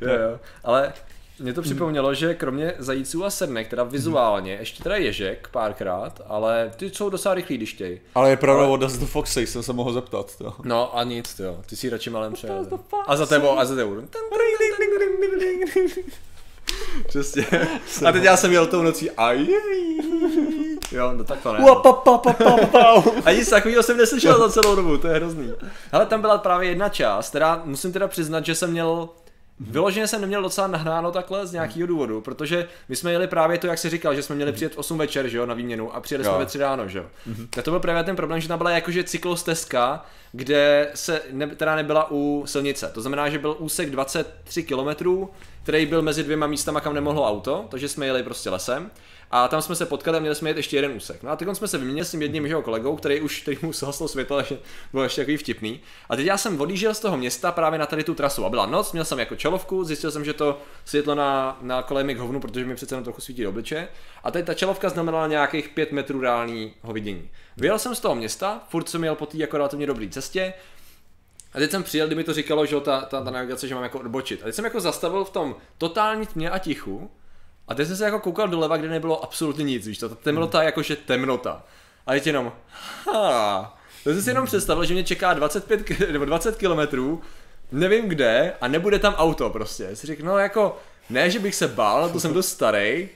jo, 0.00 0.08
jo. 0.08 0.38
Ale 0.64 0.92
mě 1.38 1.52
to 1.52 1.62
připomnělo, 1.62 2.14
že 2.14 2.34
kromě 2.34 2.74
zajíců 2.78 3.24
a 3.24 3.30
srnek, 3.30 3.68
teda 3.68 3.84
vizuálně, 3.84 4.52
ještě 4.52 4.82
teda 4.82 4.96
ježek 4.96 5.48
párkrát, 5.52 6.20
ale 6.26 6.72
ty 6.76 6.90
jsou 6.90 7.10
docela 7.10 7.34
rychlí, 7.34 7.56
když 7.56 7.74
chtějí. 7.74 8.00
Ale 8.14 8.30
je 8.30 8.36
pravda, 8.36 8.66
what 8.66 8.80
does 8.80 8.98
the 8.98 9.06
fox 9.06 9.32
say, 9.32 9.46
jsem 9.46 9.62
se 9.62 9.72
mohl 9.72 9.92
zeptat. 9.92 10.36
To. 10.38 10.54
No 10.64 10.98
a 10.98 11.04
nic, 11.04 11.38
jo. 11.38 11.58
Ty 11.66 11.76
si 11.76 11.90
radši 11.90 12.10
malem 12.10 12.32
přejel. 12.32 12.66
A 13.06 13.16
za 13.16 13.26
tebou, 13.26 13.58
a 13.58 13.64
za 13.64 13.76
tebou. 13.76 13.96
Přesně. 17.08 17.46
A 18.06 18.12
teď 18.12 18.22
já 18.22 18.36
jsem 18.36 18.52
jel 18.52 18.66
tou 18.66 18.82
nocí 18.82 19.10
a 19.10 19.32
Jo, 20.92 21.12
no 21.12 21.24
tak 21.24 21.42
to 21.42 21.52
ne. 21.52 21.58
A 23.24 23.32
nic 23.32 23.50
takového 23.50 23.82
jsem 23.82 23.96
neslyšel 23.96 24.38
za 24.38 24.48
celou 24.48 24.76
dobu, 24.76 24.98
to 24.98 25.08
je 25.08 25.14
hrozný. 25.14 25.52
Ale 25.92 26.06
tam 26.06 26.20
byla 26.20 26.38
právě 26.38 26.68
jedna 26.68 26.88
část, 26.88 27.30
teda 27.30 27.62
musím 27.64 27.92
teda 27.92 28.08
přiznat, 28.08 28.44
že 28.44 28.54
jsem 28.54 28.70
měl 28.70 29.08
Vyloženě 29.60 30.06
jsem 30.06 30.20
neměl 30.20 30.42
docela 30.42 30.66
nahráno 30.66 31.10
takhle 31.10 31.46
z 31.46 31.52
nějakého 31.52 31.86
důvodu, 31.86 32.20
protože 32.20 32.68
my 32.88 32.96
jsme 32.96 33.12
jeli 33.12 33.26
právě 33.26 33.58
to, 33.58 33.66
jak 33.66 33.78
jsi 33.78 33.90
říkal, 33.90 34.14
že 34.14 34.22
jsme 34.22 34.36
měli 34.36 34.52
přijet 34.52 34.74
v 34.74 34.78
8 34.78 34.98
večer, 34.98 35.28
že 35.28 35.38
jo, 35.38 35.46
na 35.46 35.54
výměnu 35.54 35.94
a 35.94 36.00
přijeli 36.00 36.24
jsme 36.24 36.32
Jo. 36.32 36.38
ve 36.38 36.46
3 36.46 36.58
ráno, 36.58 36.88
že 36.88 36.98
jo. 36.98 37.04
Tak 37.50 37.64
to 37.64 37.70
byl 37.70 37.80
právě 37.80 38.04
ten 38.04 38.16
problém, 38.16 38.40
že 38.40 38.48
tam 38.48 38.58
byla 38.58 38.70
jakože 38.70 39.04
cyklostezka, 39.04 40.04
kde 40.32 40.90
se 40.94 41.22
ne, 41.30 41.46
teda 41.46 41.76
nebyla 41.76 42.10
u 42.10 42.42
silnice. 42.46 42.90
To 42.94 43.00
znamená, 43.00 43.28
že 43.28 43.38
byl 43.38 43.56
úsek 43.58 43.90
23 43.90 44.62
km, 44.62 45.06
který 45.62 45.86
byl 45.86 46.02
mezi 46.02 46.22
dvěma 46.22 46.46
místama, 46.46 46.80
kam 46.80 46.94
nemohlo 46.94 47.28
auto, 47.28 47.66
takže 47.68 47.88
jsme 47.88 48.06
jeli 48.06 48.22
prostě 48.22 48.50
lesem. 48.50 48.90
A 49.32 49.48
tam 49.48 49.62
jsme 49.62 49.74
se 49.74 49.86
potkali 49.86 50.16
a 50.16 50.20
měli 50.20 50.34
jsme 50.34 50.50
jet 50.50 50.56
ještě 50.56 50.76
jeden 50.76 50.92
úsek. 50.92 51.22
No 51.22 51.30
a 51.30 51.36
teď 51.36 51.48
jsme 51.52 51.68
se 51.68 51.78
vyměnili 51.78 52.04
s 52.04 52.10
tím 52.10 52.22
jedním 52.22 52.46
jeho 52.46 52.62
kolegou, 52.62 52.96
který 52.96 53.20
už 53.20 53.42
který 53.42 53.56
mu 53.62 53.72
zhaslo 53.72 54.08
světlo, 54.08 54.36
takže 54.36 54.58
byl 54.92 55.02
ještě 55.02 55.20
takový 55.20 55.36
vtipný. 55.36 55.80
A 56.08 56.16
teď 56.16 56.26
já 56.26 56.36
jsem 56.36 56.60
odjížděl 56.60 56.94
z 56.94 57.00
toho 57.00 57.16
města 57.16 57.52
právě 57.52 57.78
na 57.78 57.86
tady 57.86 58.04
tu 58.04 58.14
trasu. 58.14 58.44
A 58.44 58.50
byla 58.50 58.66
noc, 58.66 58.92
měl 58.92 59.04
jsem 59.04 59.18
jako 59.18 59.36
čelovku, 59.36 59.84
zjistil 59.84 60.10
jsem, 60.10 60.24
že 60.24 60.32
to 60.32 60.58
světlo 60.84 61.14
na, 61.14 61.58
na 61.62 61.82
kole 61.82 62.04
mi 62.04 62.14
k 62.14 62.18
hovnu, 62.18 62.40
protože 62.40 62.64
mi 62.64 62.74
přece 62.74 62.94
jenom 62.94 63.04
trochu 63.04 63.20
svítí 63.20 63.42
do 63.42 63.48
obliče. 63.48 63.88
A 64.24 64.30
teď 64.30 64.46
ta 64.46 64.54
čelovka 64.54 64.88
znamenala 64.88 65.26
nějakých 65.26 65.68
5 65.68 65.92
metrů 65.92 66.20
reálního 66.20 66.92
vidění. 66.92 67.30
Vyjel 67.56 67.78
jsem 67.78 67.94
z 67.94 68.00
toho 68.00 68.14
města, 68.14 68.62
furt 68.68 68.88
jsem 68.88 69.04
jel 69.04 69.14
po 69.14 69.26
té 69.26 69.36
jako 69.36 69.56
relativně 69.56 69.86
dobré 69.86 70.08
cestě, 70.08 70.54
a 71.54 71.58
teď 71.58 71.70
jsem 71.70 71.82
přijel, 71.82 72.06
kdy 72.06 72.16
mi 72.16 72.24
to 72.24 72.34
říkalo, 72.34 72.66
že 72.66 72.80
ta, 72.80 73.00
ta, 73.00 73.24
ta 73.24 73.30
navigace, 73.30 73.68
že 73.68 73.74
mám 73.74 73.82
jako 73.82 73.98
odbočit. 73.98 74.40
A 74.42 74.44
teď 74.44 74.54
jsem 74.54 74.64
jako 74.64 74.80
zastavil 74.80 75.24
v 75.24 75.30
tom 75.30 75.56
totální 75.78 76.26
tmě 76.26 76.50
a 76.50 76.58
tichu. 76.58 77.10
A 77.68 77.74
teď 77.74 77.86
jsem 77.86 77.96
se 77.96 78.04
jako 78.04 78.18
koukal 78.18 78.48
doleva, 78.48 78.76
kde 78.76 78.88
nebylo 78.88 79.24
absolutně 79.24 79.64
nic, 79.64 79.86
víš 79.86 79.98
to, 79.98 80.08
ta 80.08 80.14
temnota 80.14 80.62
je 80.62 80.66
jakože 80.66 80.96
temnota. 80.96 81.62
A 82.06 82.10
teď 82.12 82.26
jenom, 82.26 82.52
ha. 83.06 83.78
Teď 84.04 84.14
jsem 84.14 84.22
si 84.22 84.30
jenom 84.30 84.46
představil, 84.46 84.84
že 84.84 84.94
mě 84.94 85.04
čeká 85.04 85.34
25 85.34 85.82
k- 85.82 86.00
nebo 86.12 86.24
20 86.24 86.56
kilometrů 86.56 87.20
nevím 87.72 88.08
kde 88.08 88.52
a 88.60 88.68
nebude 88.68 88.98
tam 88.98 89.14
auto 89.14 89.50
prostě. 89.50 89.96
Si 89.96 90.06
řekl, 90.06 90.24
no 90.24 90.38
jako, 90.38 90.78
ne, 91.10 91.30
že 91.30 91.38
bych 91.38 91.54
se 91.54 91.68
bál, 91.68 92.08
to 92.10 92.20
jsem 92.20 92.34
dost 92.34 92.48
starý, 92.48 93.08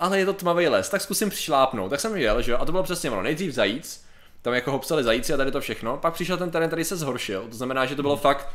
ale 0.00 0.18
je 0.18 0.26
to 0.26 0.32
tmavý 0.32 0.68
les, 0.68 0.88
tak 0.88 1.00
zkusím 1.02 1.30
přišlápnout. 1.30 1.90
Tak 1.90 2.00
jsem 2.00 2.16
jel, 2.16 2.42
že 2.42 2.52
jo, 2.52 2.58
a 2.60 2.64
to 2.64 2.72
bylo 2.72 2.82
přesně 2.84 3.10
ono. 3.10 3.22
Nejdřív 3.22 3.54
zajíc, 3.54 4.04
tam 4.42 4.54
jako 4.54 4.70
hopsali 4.72 5.04
zajíci 5.04 5.34
a 5.34 5.36
tady 5.36 5.50
to 5.52 5.60
všechno. 5.60 5.96
Pak 5.96 6.14
přišel 6.14 6.36
ten 6.36 6.50
terén, 6.50 6.68
který 6.68 6.84
se 6.84 6.96
zhoršil, 6.96 7.46
to 7.50 7.56
znamená, 7.56 7.86
že 7.86 7.96
to 7.96 8.02
bylo 8.02 8.16
fakt 8.16 8.48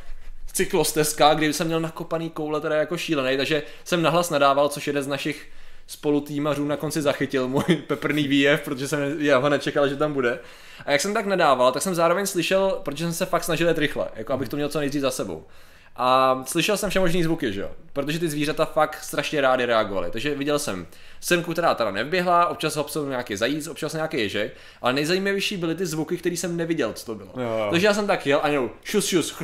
cyklostezka, 0.53 1.33
kdy 1.33 1.53
jsem 1.53 1.67
měl 1.67 1.79
nakopaný 1.79 2.29
koule 2.29 2.61
teda 2.61 2.75
jako 2.75 2.97
šílený, 2.97 3.37
takže 3.37 3.63
jsem 3.83 4.01
nahlas 4.01 4.29
nadával, 4.29 4.69
což 4.69 4.87
jeden 4.87 5.03
z 5.03 5.07
našich 5.07 5.47
spolutýmařů 5.87 6.65
na 6.65 6.77
konci 6.77 7.01
zachytil 7.01 7.47
můj 7.47 7.63
peprný 7.87 8.27
výjev, 8.27 8.61
protože 8.61 8.87
jsem 8.87 9.21
já 9.21 9.37
ho 9.37 9.49
nečekal, 9.49 9.87
že 9.87 9.95
tam 9.95 10.13
bude. 10.13 10.39
A 10.85 10.91
jak 10.91 11.01
jsem 11.01 11.13
tak 11.13 11.25
nadával, 11.25 11.71
tak 11.71 11.83
jsem 11.83 11.95
zároveň 11.95 12.25
slyšel, 12.25 12.81
protože 12.83 13.03
jsem 13.03 13.13
se 13.13 13.25
fakt 13.25 13.43
snažil 13.43 13.67
jet 13.67 13.77
rychle, 13.77 14.07
jako 14.15 14.33
abych 14.33 14.49
to 14.49 14.55
měl 14.55 14.69
co 14.69 14.79
nejdřív 14.79 15.01
za 15.01 15.11
sebou. 15.11 15.45
A 15.95 16.41
slyšel 16.47 16.77
jsem 16.77 16.89
všemožný 16.89 17.23
zvuky, 17.23 17.53
že 17.53 17.61
jo? 17.61 17.71
Protože 17.93 18.19
ty 18.19 18.29
zvířata 18.29 18.65
fakt 18.65 19.03
strašně 19.03 19.41
rády 19.41 19.65
reagovaly. 19.65 20.11
Takže 20.11 20.35
viděl 20.35 20.59
jsem 20.59 20.87
semku, 21.19 21.51
která 21.51 21.75
teda 21.75 21.91
nevběhla, 21.91 22.47
občas 22.47 22.75
ho 22.75 23.09
nějaký 23.09 23.35
zajíc, 23.35 23.67
občas 23.67 23.93
nějaký 23.93 24.17
ježek, 24.17 24.53
ale 24.81 24.93
nejzajímavější 24.93 25.57
byly 25.57 25.75
ty 25.75 25.85
zvuky, 25.85 26.17
které 26.17 26.37
jsem 26.37 26.57
neviděl, 26.57 26.93
co 26.93 27.05
to 27.05 27.15
bylo. 27.15 27.29
Jo. 27.37 27.67
Takže 27.71 27.87
já 27.87 27.93
jsem 27.93 28.07
tak 28.07 28.27
jel 28.27 28.39
a 28.43 28.47
jenom 28.47 28.69
šus, 28.83 29.07
šus, 29.07 29.35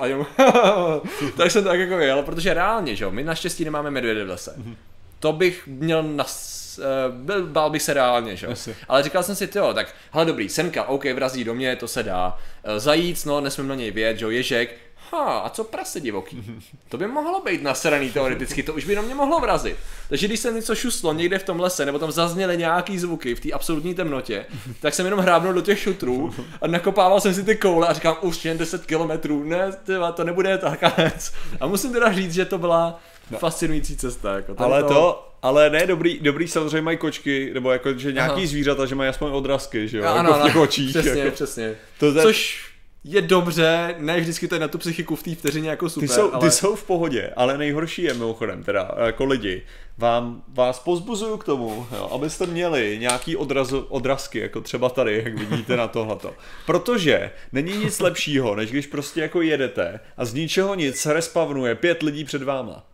a 0.00 0.06
jenom 0.06 0.26
tak 1.36 1.50
jsem 1.50 1.64
tak 1.64 1.80
jako 1.80 1.98
jel, 1.98 2.22
protože 2.22 2.54
reálně, 2.54 2.96
že 2.96 3.04
jo, 3.04 3.10
my 3.10 3.24
naštěstí 3.24 3.64
nemáme 3.64 3.90
medvědy 3.90 4.24
v 4.24 4.28
lese. 4.28 4.54
Mhm. 4.56 4.76
To 5.20 5.32
bych 5.32 5.66
měl 5.66 6.02
na 6.02 6.24
byl, 7.10 7.46
bál 7.46 7.70
bych 7.70 7.82
se 7.82 7.94
reálně, 7.94 8.36
že? 8.36 8.48
Ale 8.88 9.02
říkal 9.02 9.22
jsem 9.22 9.34
si, 9.34 9.48
jo, 9.54 9.74
tak 9.74 9.94
hele 10.10 10.24
dobrý, 10.24 10.48
semka, 10.48 10.84
OK, 10.84 11.04
vrazí 11.04 11.44
do 11.44 11.54
mě, 11.54 11.76
to 11.76 11.88
se 11.88 12.02
dá. 12.02 12.38
Eh, 12.64 12.80
zajíc, 12.80 13.24
no, 13.24 13.40
nesmím 13.40 13.68
na 13.68 13.74
něj 13.74 13.90
vědět, 13.90 14.18
že 14.18 14.26
ježek, 14.26 14.74
ha, 15.12 15.38
a 15.38 15.48
co 15.48 15.64
prase 15.64 16.00
divoký? 16.00 16.62
To 16.88 16.96
by 16.96 17.06
mohlo 17.06 17.42
být 17.42 17.62
nasraný 17.62 18.10
teoreticky, 18.10 18.62
to 18.62 18.74
už 18.74 18.84
by 18.84 18.96
na 18.96 19.02
mě 19.02 19.14
mohlo 19.14 19.40
vrazit. 19.40 19.76
Takže 20.08 20.26
když 20.26 20.40
se 20.40 20.52
něco 20.52 20.74
šuslo 20.74 21.12
někde 21.12 21.38
v 21.38 21.42
tom 21.42 21.60
lese, 21.60 21.86
nebo 21.86 21.98
tam 21.98 22.12
zazněly 22.12 22.56
nějaký 22.56 22.98
zvuky 22.98 23.34
v 23.34 23.40
té 23.40 23.52
absolutní 23.52 23.94
temnotě, 23.94 24.46
tak 24.80 24.94
jsem 24.94 25.04
jenom 25.04 25.20
hrábnul 25.20 25.52
do 25.52 25.60
těch 25.60 25.78
šutrů 25.78 26.34
a 26.62 26.66
nakopával 26.66 27.20
jsem 27.20 27.34
si 27.34 27.42
ty 27.42 27.56
koule 27.56 27.88
a 27.88 27.92
říkám, 27.92 28.16
už 28.20 28.44
jen 28.44 28.58
10 28.58 28.86
kilometrů, 28.86 29.44
ne, 29.44 29.72
tyva, 29.84 30.12
to 30.12 30.24
nebude 30.24 30.58
tak 30.58 30.82
A 31.60 31.66
musím 31.66 31.92
teda 31.92 32.12
říct, 32.12 32.34
že 32.34 32.44
to 32.44 32.58
byla 32.58 33.00
no. 33.30 33.38
fascinující 33.38 33.96
cesta. 33.96 34.36
Jako 34.36 34.54
ale 34.58 34.82
to, 34.82 34.88
to, 34.88 35.28
ale 35.42 35.70
ne, 35.70 35.86
dobrý, 35.86 36.18
dobrý 36.20 36.48
samozřejmě 36.48 36.82
mají 36.82 36.96
kočky, 36.96 37.50
nebo 37.54 37.72
jako, 37.72 37.98
že 37.98 38.12
nějaký 38.12 38.40
Aha. 38.40 38.46
zvířata, 38.46 38.86
že 38.86 38.94
mají 38.94 39.10
aspoň 39.10 39.32
odrazky, 39.32 39.88
že 39.88 39.98
jo, 39.98 40.04
ano, 40.04 40.30
jako 40.30 40.40
v 40.40 40.46
těch 40.46 40.56
očích. 40.56 40.90
Přesně, 40.90 41.20
jako. 41.20 41.34
přesně. 41.34 41.74
To 41.98 42.22
Což 42.22 42.66
je 43.08 43.22
dobře, 43.22 43.94
ne 43.98 44.20
vždycky 44.20 44.48
to 44.48 44.54
je 44.54 44.60
na 44.60 44.68
tu 44.68 44.78
psychiku 44.78 45.16
v 45.16 45.22
té 45.22 45.34
vteřině 45.34 45.70
jako 45.70 45.90
super. 45.90 46.08
Ty 46.08 46.14
jsou, 46.14 46.32
ale... 46.32 46.40
ty 46.40 46.50
jsou 46.50 46.76
v 46.76 46.84
pohodě, 46.84 47.32
ale 47.36 47.58
nejhorší 47.58 48.02
je 48.02 48.14
mimochodem 48.14 48.62
teda, 48.62 48.90
jako 49.04 49.24
lidi, 49.24 49.62
vám, 49.98 50.42
vás 50.48 50.78
pozbuzuju 50.78 51.36
k 51.36 51.44
tomu, 51.44 51.86
jo, 51.92 52.10
abyste 52.12 52.46
měli 52.46 52.96
nějaký 53.00 53.36
odrazu, 53.36 53.86
odrazky, 53.88 54.38
jako 54.38 54.60
třeba 54.60 54.88
tady, 54.88 55.22
jak 55.24 55.38
vidíte 55.38 55.76
na 55.76 55.88
tohleto. 55.88 56.34
Protože 56.66 57.30
není 57.52 57.76
nic 57.76 58.00
lepšího, 58.00 58.54
než 58.54 58.70
když 58.70 58.86
prostě 58.86 59.20
jako 59.20 59.42
jedete 59.42 60.00
a 60.16 60.24
z 60.24 60.34
ničeho 60.34 60.74
nic 60.74 61.06
respavnuje 61.06 61.74
pět 61.74 62.02
lidí 62.02 62.24
před 62.24 62.42
váma. 62.42 62.86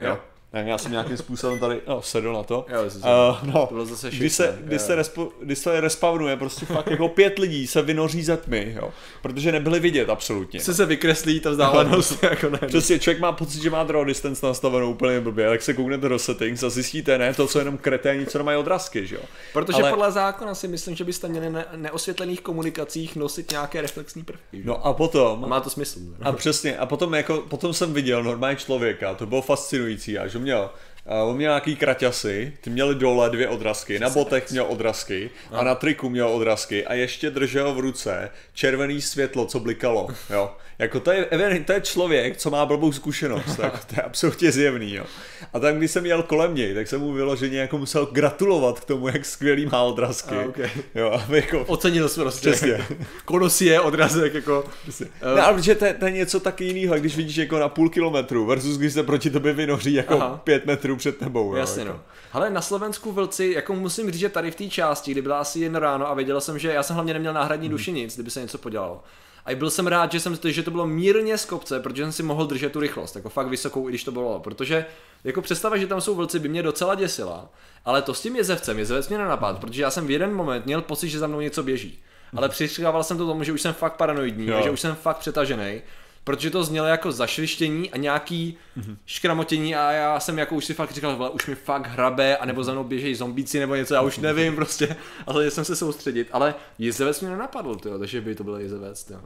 Jo. 0.00 0.08
jo. 0.08 0.18
Tak 0.50 0.66
já 0.66 0.78
jsem 0.78 0.92
nějakým 0.92 1.16
způsobem 1.16 1.58
tady 1.58 1.80
no, 1.88 2.02
sedl 2.02 2.32
na 2.32 2.42
to. 2.42 2.66
Jo, 2.68 2.84
uh, 2.84 3.52
no, 3.54 3.66
to 3.66 3.74
bylo 3.74 3.86
zase 3.86 4.10
když, 4.10 4.32
se, 4.32 4.58
když, 4.60 4.82
se 4.82 4.94
respo, 4.94 5.28
když 5.42 5.58
se 5.58 5.80
respawnuje, 5.80 6.36
prostě 6.36 6.66
fakt 6.66 6.90
jako 6.90 7.08
pět 7.08 7.38
lidí 7.38 7.66
se 7.66 7.82
vynoří 7.82 8.22
ze 8.22 8.36
tmy, 8.36 8.72
jo, 8.76 8.90
protože 9.22 9.52
nebyli 9.52 9.80
vidět 9.80 10.10
absolutně. 10.10 10.60
Se 10.60 10.74
se 10.74 10.86
vykreslí 10.86 11.40
ta 11.40 11.50
vzdálenost. 11.50 12.22
jako 12.22 12.50
ne. 12.50 12.58
Přesně, 12.66 12.98
člověk 12.98 13.20
má 13.20 13.32
pocit, 13.32 13.62
že 13.62 13.70
má 13.70 13.84
draw 13.84 14.04
distance 14.06 14.46
nastavenou 14.46 14.90
úplně 14.90 15.20
blbě, 15.20 15.48
tak 15.48 15.62
se 15.62 15.74
kouknete 15.74 16.08
do 16.08 16.18
settings 16.18 16.62
a 16.62 16.70
zjistíte, 16.70 17.18
ne, 17.18 17.34
to 17.34 17.48
jsou 17.48 17.58
jenom 17.58 17.78
kreténi, 17.78 18.26
co 18.26 18.38
nemají 18.38 18.58
odrazky, 18.58 19.06
že 19.06 19.14
jo. 19.14 19.22
Protože 19.52 19.82
Ale... 19.82 19.90
podle 19.90 20.12
zákona 20.12 20.54
si 20.54 20.68
myslím, 20.68 20.96
že 20.96 21.04
byste 21.04 21.28
měli 21.28 21.50
na 21.50 21.64
neosvětlených 21.76 22.40
komunikacích 22.40 23.16
nosit 23.16 23.50
nějaké 23.50 23.82
reflexní 23.82 24.22
prvky. 24.22 24.56
Že? 24.56 24.64
No 24.64 24.86
a 24.86 24.92
potom. 24.92 25.44
A 25.44 25.48
má 25.48 25.60
to 25.60 25.70
smysl. 25.70 26.00
A 26.22 26.32
přesně, 26.32 26.76
a 26.76 26.86
potom 26.86 27.14
jako, 27.14 27.44
potom 27.48 27.74
jsem 27.74 27.94
viděl 27.94 28.22
normální 28.22 28.58
člověka, 28.58 29.14
to 29.14 29.26
bylo 29.26 29.42
fascinující, 29.42 30.18
a 30.18 30.26
že 30.36 30.42
měl 30.42 30.70
Uh, 30.70 30.95
on 31.06 31.36
měl 31.36 31.50
nějaký 31.50 31.76
kraťasy, 31.76 32.52
ty 32.60 32.70
měli 32.70 32.94
dole 32.94 33.30
dvě 33.30 33.48
odrazky, 33.48 33.98
na 33.98 34.10
botech 34.10 34.50
měl 34.50 34.66
odrazky 34.68 35.30
a 35.52 35.64
na 35.64 35.74
triku 35.74 36.08
měl 36.08 36.28
odrazky 36.28 36.86
a 36.86 36.94
ještě 36.94 37.30
držel 37.30 37.74
v 37.74 37.78
ruce 37.78 38.30
červený 38.54 39.00
světlo, 39.00 39.46
co 39.46 39.60
blikalo, 39.60 40.08
jo. 40.30 40.50
Jako 40.78 41.00
to 41.00 41.12
je, 41.12 41.26
to 41.64 41.72
je 41.72 41.80
člověk, 41.80 42.36
co 42.36 42.50
má 42.50 42.66
blbou 42.66 42.92
zkušenost, 42.92 43.56
tak 43.56 43.84
to 43.84 43.94
je 43.96 44.02
absolutně 44.02 44.52
zjevný, 44.52 44.94
jo. 44.94 45.04
A 45.52 45.58
tak 45.58 45.78
když 45.78 45.90
jsem 45.90 46.06
jel 46.06 46.22
kolem 46.22 46.54
něj, 46.54 46.74
tak 46.74 46.88
jsem 46.88 47.00
mu 47.00 47.12
vyloženě 47.12 47.58
jako 47.58 47.78
musel 47.78 48.06
gratulovat 48.06 48.80
k 48.80 48.84
tomu, 48.84 49.08
jak 49.08 49.24
skvělý 49.24 49.66
má 49.66 49.82
odrazky. 49.82 50.34
A, 50.34 50.48
okay. 50.48 50.70
Jo, 50.94 51.10
aby 51.10 51.36
jako... 51.36 51.60
Ocenil 51.60 52.08
jsem 52.08 52.22
prostě. 52.22 52.50
Přesně. 52.50 52.86
Konosi 53.24 53.64
je 53.64 53.80
odrazek, 53.80 54.34
jako... 54.34 54.64
Přesně. 54.82 55.06
Uh... 55.06 55.36
No, 55.36 55.44
ale 55.44 55.54
protože 55.54 55.74
to, 55.74 55.86
to, 55.98 56.04
je 56.06 56.12
něco 56.12 56.40
taky 56.40 56.64
jiného, 56.64 56.94
když 56.94 57.16
vidíš 57.16 57.36
jako 57.36 57.58
na 57.58 57.68
půl 57.68 57.90
kilometru 57.90 58.46
versus 58.46 58.78
když 58.78 58.92
se 58.92 59.02
proti 59.02 59.30
tobě 59.30 59.52
vynoří 59.52 59.94
jako 59.94 60.14
Aha. 60.14 60.40
pět 60.44 60.66
metrů 60.66 60.95
před 60.96 61.16
tebou. 61.16 61.50
Jo, 61.50 61.56
Jasně, 61.56 61.82
jako. 61.82 61.92
no. 61.92 62.00
Ale 62.32 62.50
na 62.50 62.60
Slovensku 62.60 63.12
vlci, 63.12 63.52
jako 63.56 63.74
musím 63.74 64.10
říct, 64.10 64.20
že 64.20 64.28
tady 64.28 64.50
v 64.50 64.54
té 64.54 64.68
části, 64.68 65.10
kdy 65.10 65.22
byla 65.22 65.40
asi 65.40 65.60
jen 65.60 65.74
ráno 65.74 66.08
a 66.08 66.14
věděl 66.14 66.40
jsem, 66.40 66.58
že 66.58 66.72
já 66.72 66.82
jsem 66.82 66.94
hlavně 66.94 67.12
neměl 67.12 67.32
náhradní 67.32 67.66
hmm. 67.66 67.76
duši 67.76 67.92
nic, 67.92 68.14
kdyby 68.14 68.30
se 68.30 68.40
něco 68.40 68.58
podělalo. 68.58 69.02
A 69.46 69.54
byl 69.54 69.70
jsem 69.70 69.86
rád, 69.86 70.12
že 70.12 70.20
jsem 70.20 70.38
že 70.44 70.62
to 70.62 70.70
bylo 70.70 70.86
mírně 70.86 71.38
z 71.38 71.44
kopce, 71.44 71.80
protože 71.80 72.02
jsem 72.02 72.12
si 72.12 72.22
mohl 72.22 72.46
držet 72.46 72.72
tu 72.72 72.80
rychlost, 72.80 73.16
jako 73.16 73.28
fakt 73.28 73.46
vysokou, 73.46 73.88
i 73.88 73.90
když 73.90 74.04
to 74.04 74.12
bylo. 74.12 74.40
Protože 74.40 74.86
jako 75.24 75.42
představa, 75.42 75.76
že 75.76 75.86
tam 75.86 76.00
jsou 76.00 76.14
vlci, 76.14 76.38
by 76.38 76.48
mě 76.48 76.62
docela 76.62 76.94
děsila. 76.94 77.48
Ale 77.84 78.02
to 78.02 78.14
s 78.14 78.20
tím 78.20 78.36
jezevcem, 78.36 78.78
jezevec 78.78 79.08
mě 79.08 79.18
nenapad, 79.18 79.58
protože 79.58 79.82
já 79.82 79.90
jsem 79.90 80.06
v 80.06 80.10
jeden 80.10 80.34
moment 80.34 80.66
měl 80.66 80.82
pocit, 80.82 81.08
že 81.08 81.18
za 81.18 81.26
mnou 81.26 81.40
něco 81.40 81.62
běží. 81.62 81.98
Ale 82.36 82.48
přiškával 82.48 83.04
jsem 83.04 83.18
to 83.18 83.26
tomu, 83.26 83.44
že 83.44 83.52
už 83.52 83.62
jsem 83.62 83.74
fakt 83.74 83.96
paranoidní, 83.96 84.46
jo. 84.46 84.60
že 84.62 84.70
už 84.70 84.80
jsem 84.80 84.94
fakt 84.94 85.16
přetažený 85.16 85.82
protože 86.26 86.50
to 86.50 86.64
znělo 86.64 86.86
jako 86.86 87.12
zašlištění 87.12 87.90
a 87.90 87.96
nějaký 87.96 88.58
mm-hmm. 88.78 88.96
škramotění 89.06 89.76
a 89.76 89.92
já 89.92 90.20
jsem 90.20 90.38
jako 90.38 90.54
už 90.54 90.64
si 90.64 90.74
fakt 90.74 90.92
říkal, 90.92 91.16
vole, 91.16 91.30
už 91.30 91.46
mi 91.46 91.54
fakt 91.54 91.86
hrabe, 91.86 92.36
anebo 92.36 92.64
za 92.64 92.72
mnou 92.72 92.84
běžejí 92.84 93.14
zombíci 93.14 93.58
nebo 93.58 93.74
něco, 93.74 93.94
já 93.94 94.00
už 94.00 94.18
nevím 94.18 94.54
prostě, 94.54 94.96
ale 95.26 95.50
jsem 95.50 95.64
se 95.64 95.76
soustředit, 95.76 96.28
ale 96.32 96.54
jezevec 96.78 97.20
mě 97.20 97.30
nenapadl, 97.30 97.74
tyjo, 97.74 97.98
takže 97.98 98.20
by 98.20 98.34
to 98.34 98.44
byl 98.44 98.56
jezevec, 98.56 99.04
tyjo. 99.04 99.20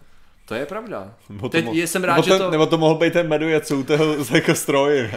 To 0.50 0.54
je 0.54 0.66
pravda. 0.66 1.14
Nebo 1.28 1.48
Teď 1.48 1.64
mo- 1.64 1.86
jsem 1.86 2.04
rád, 2.04 2.16
nebo 2.16 2.28
že 2.28 2.38
to... 2.38 2.50
Nebo 2.50 2.66
to 2.66 2.78
mohl 2.78 2.94
být 2.94 3.12
ten 3.12 3.28
medujec 3.28 3.70
u 3.70 3.84
toho 3.84 4.16
jako 4.34 4.54
stroji. 4.54 5.10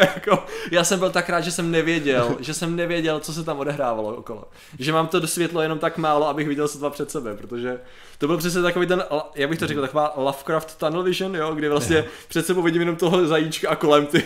jako, 0.00 0.44
já 0.70 0.84
jsem 0.84 0.98
byl 0.98 1.10
tak 1.10 1.28
rád, 1.28 1.40
že 1.40 1.50
jsem 1.50 1.70
nevěděl, 1.70 2.36
že 2.40 2.54
jsem 2.54 2.76
nevěděl, 2.76 3.20
co 3.20 3.32
se 3.32 3.44
tam 3.44 3.58
odehrávalo 3.58 4.16
okolo. 4.16 4.44
Že 4.78 4.92
mám 4.92 5.06
to 5.06 5.20
do 5.20 5.26
světlo 5.26 5.62
jenom 5.62 5.78
tak 5.78 5.98
málo, 5.98 6.28
abych 6.28 6.48
viděl 6.48 6.68
sotva 6.68 6.90
před 6.90 7.10
sebe, 7.10 7.36
protože 7.36 7.80
to 8.22 8.26
byl 8.26 8.36
přesně 8.36 8.62
takový 8.62 8.86
ten, 8.86 9.04
jak 9.34 9.50
bych 9.50 9.58
to 9.58 9.66
řekl, 9.66 9.80
taková 9.80 10.12
Lovecraft 10.16 10.78
Tunnel 10.78 11.02
Vision, 11.02 11.36
jo, 11.36 11.54
kdy 11.54 11.68
vlastně 11.68 11.96
yeah. 11.96 12.08
před 12.28 12.46
sebou 12.46 12.62
vidím 12.62 12.82
jenom 12.82 12.96
toho 12.96 13.26
zajíčka 13.26 13.70
a 13.70 13.76
kolem 13.76 14.06
ty, 14.06 14.22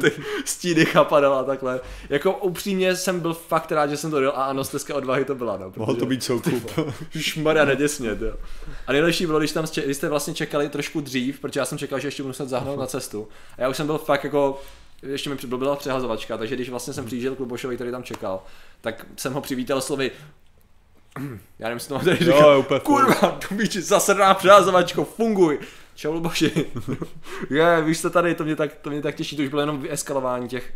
ty 0.00 0.12
stíny 0.44 0.84
chapadala 0.84 1.40
a 1.40 1.44
takhle. 1.44 1.80
Jako 2.08 2.32
upřímně 2.32 2.96
jsem 2.96 3.20
byl 3.20 3.34
fakt 3.34 3.72
rád, 3.72 3.90
že 3.90 3.96
jsem 3.96 4.10
to 4.10 4.20
dělal 4.20 4.36
a 4.36 4.44
ano, 4.44 4.64
stezka 4.64 4.94
odvahy 4.94 5.24
to 5.24 5.34
byla, 5.34 5.56
no. 5.56 5.70
Protože, 5.70 5.80
Mohl 5.80 5.94
to 5.94 6.06
být 6.06 6.24
soukup. 6.24 6.70
Šmarja, 7.18 7.64
neděsně, 7.64 8.08
jo. 8.08 8.34
A 8.86 8.92
nejlepší 8.92 9.26
bylo, 9.26 9.38
když 9.38 9.52
tam 9.52 9.64
když 9.84 9.96
jste 9.96 10.08
vlastně 10.08 10.34
čekali 10.34 10.68
trošku 10.68 11.00
dřív, 11.00 11.40
protože 11.40 11.60
já 11.60 11.66
jsem 11.66 11.78
čekal, 11.78 11.98
že 11.98 12.08
ještě 12.08 12.22
budu 12.22 12.30
muset 12.30 12.48
zahnout 12.48 12.78
na 12.78 12.86
cestu. 12.86 13.28
A 13.58 13.62
já 13.62 13.68
už 13.68 13.76
jsem 13.76 13.86
byl 13.86 13.98
fakt 13.98 14.24
jako 14.24 14.60
ještě 15.02 15.30
mi 15.30 15.36
byla 15.46 15.76
přehazovačka, 15.76 16.38
takže 16.38 16.54
když 16.54 16.70
vlastně 16.70 16.92
jsem 16.92 17.04
přijížděl 17.04 17.34
k 17.34 17.40
Lubošovi, 17.40 17.74
který 17.74 17.90
tam 17.90 18.02
čekal, 18.02 18.42
tak 18.80 19.06
jsem 19.16 19.32
ho 19.32 19.40
přivítal 19.40 19.80
slovy 19.80 20.10
já 21.58 21.68
nevím, 21.68 21.76
jestli 21.76 21.88
to 21.88 21.94
mám 21.94 22.04
tady 22.04 22.16
říkat. 22.16 22.40
Jo, 22.40 22.58
úplně 22.60 22.80
Kurva, 22.80 23.38
Dubíči, 23.50 23.82
zasedná 23.82 24.34
přehazovačko, 24.34 25.04
funguj. 25.04 25.58
Čau, 25.94 26.12
Luboši. 26.12 26.66
je, 27.50 27.82
víš 27.82 28.00
co 28.00 28.10
tady, 28.10 28.34
to 28.34 28.44
mě, 28.44 28.56
tak, 28.56 28.70
to 28.74 28.90
mě 28.90 29.02
tak 29.02 29.14
těší, 29.14 29.36
to 29.36 29.42
už 29.42 29.48
bylo 29.48 29.62
jenom 29.62 29.80
vyeskalování 29.80 30.48
těch 30.48 30.74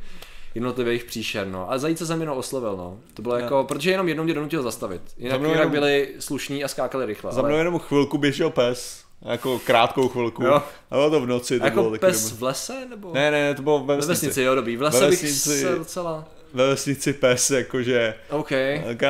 jednotlivých 0.54 1.04
příšer, 1.04 1.46
no. 1.46 1.72
A 1.72 1.78
zajíce 1.78 2.06
jsem 2.06 2.20
jenom 2.20 2.38
oslovil, 2.38 2.76
no. 2.76 2.98
To 3.14 3.22
bylo 3.22 3.36
jako, 3.36 3.64
protože 3.64 3.90
jenom 3.90 4.08
jednou 4.08 4.24
mě 4.24 4.34
donutil 4.34 4.62
zastavit. 4.62 5.02
Jinak, 5.18 5.40
jinak 5.40 5.56
jenom, 5.56 5.70
byli 5.70 6.14
slušní 6.18 6.64
a 6.64 6.68
skákali 6.68 7.06
rychle. 7.06 7.32
Za 7.32 7.42
mnou 7.42 7.50
ale... 7.50 7.60
jenom 7.60 7.78
chvilku 7.78 8.18
běžel 8.18 8.50
pes. 8.50 9.04
Jako 9.22 9.58
krátkou 9.58 10.08
chvilku. 10.08 10.44
Jo. 10.44 10.62
A 10.90 10.94
bylo 10.94 11.10
to 11.10 11.20
v 11.20 11.26
noci. 11.26 11.58
To 11.58 11.64
jako 11.64 11.82
bylo 11.82 11.98
pes 11.98 12.32
v 12.32 12.42
lese? 12.42 12.86
Nebo? 12.90 13.12
Ne, 13.14 13.30
ne, 13.30 13.54
to 13.54 13.62
bylo 13.62 13.84
ve 13.84 13.96
vesnici. 13.96 14.06
Ve 14.06 14.14
vesnici, 14.14 14.42
jo, 14.42 14.54
dobrý. 14.54 14.76
V 14.76 14.82
lese 14.82 15.00
ve 15.00 15.10
vesnici... 15.10 15.48
bych 15.48 15.58
se 15.58 15.74
docela 15.74 16.24
ve 16.54 16.66
vesnici 16.66 17.12
pes, 17.12 17.50
jakože... 17.50 18.14
OK. 18.30 18.50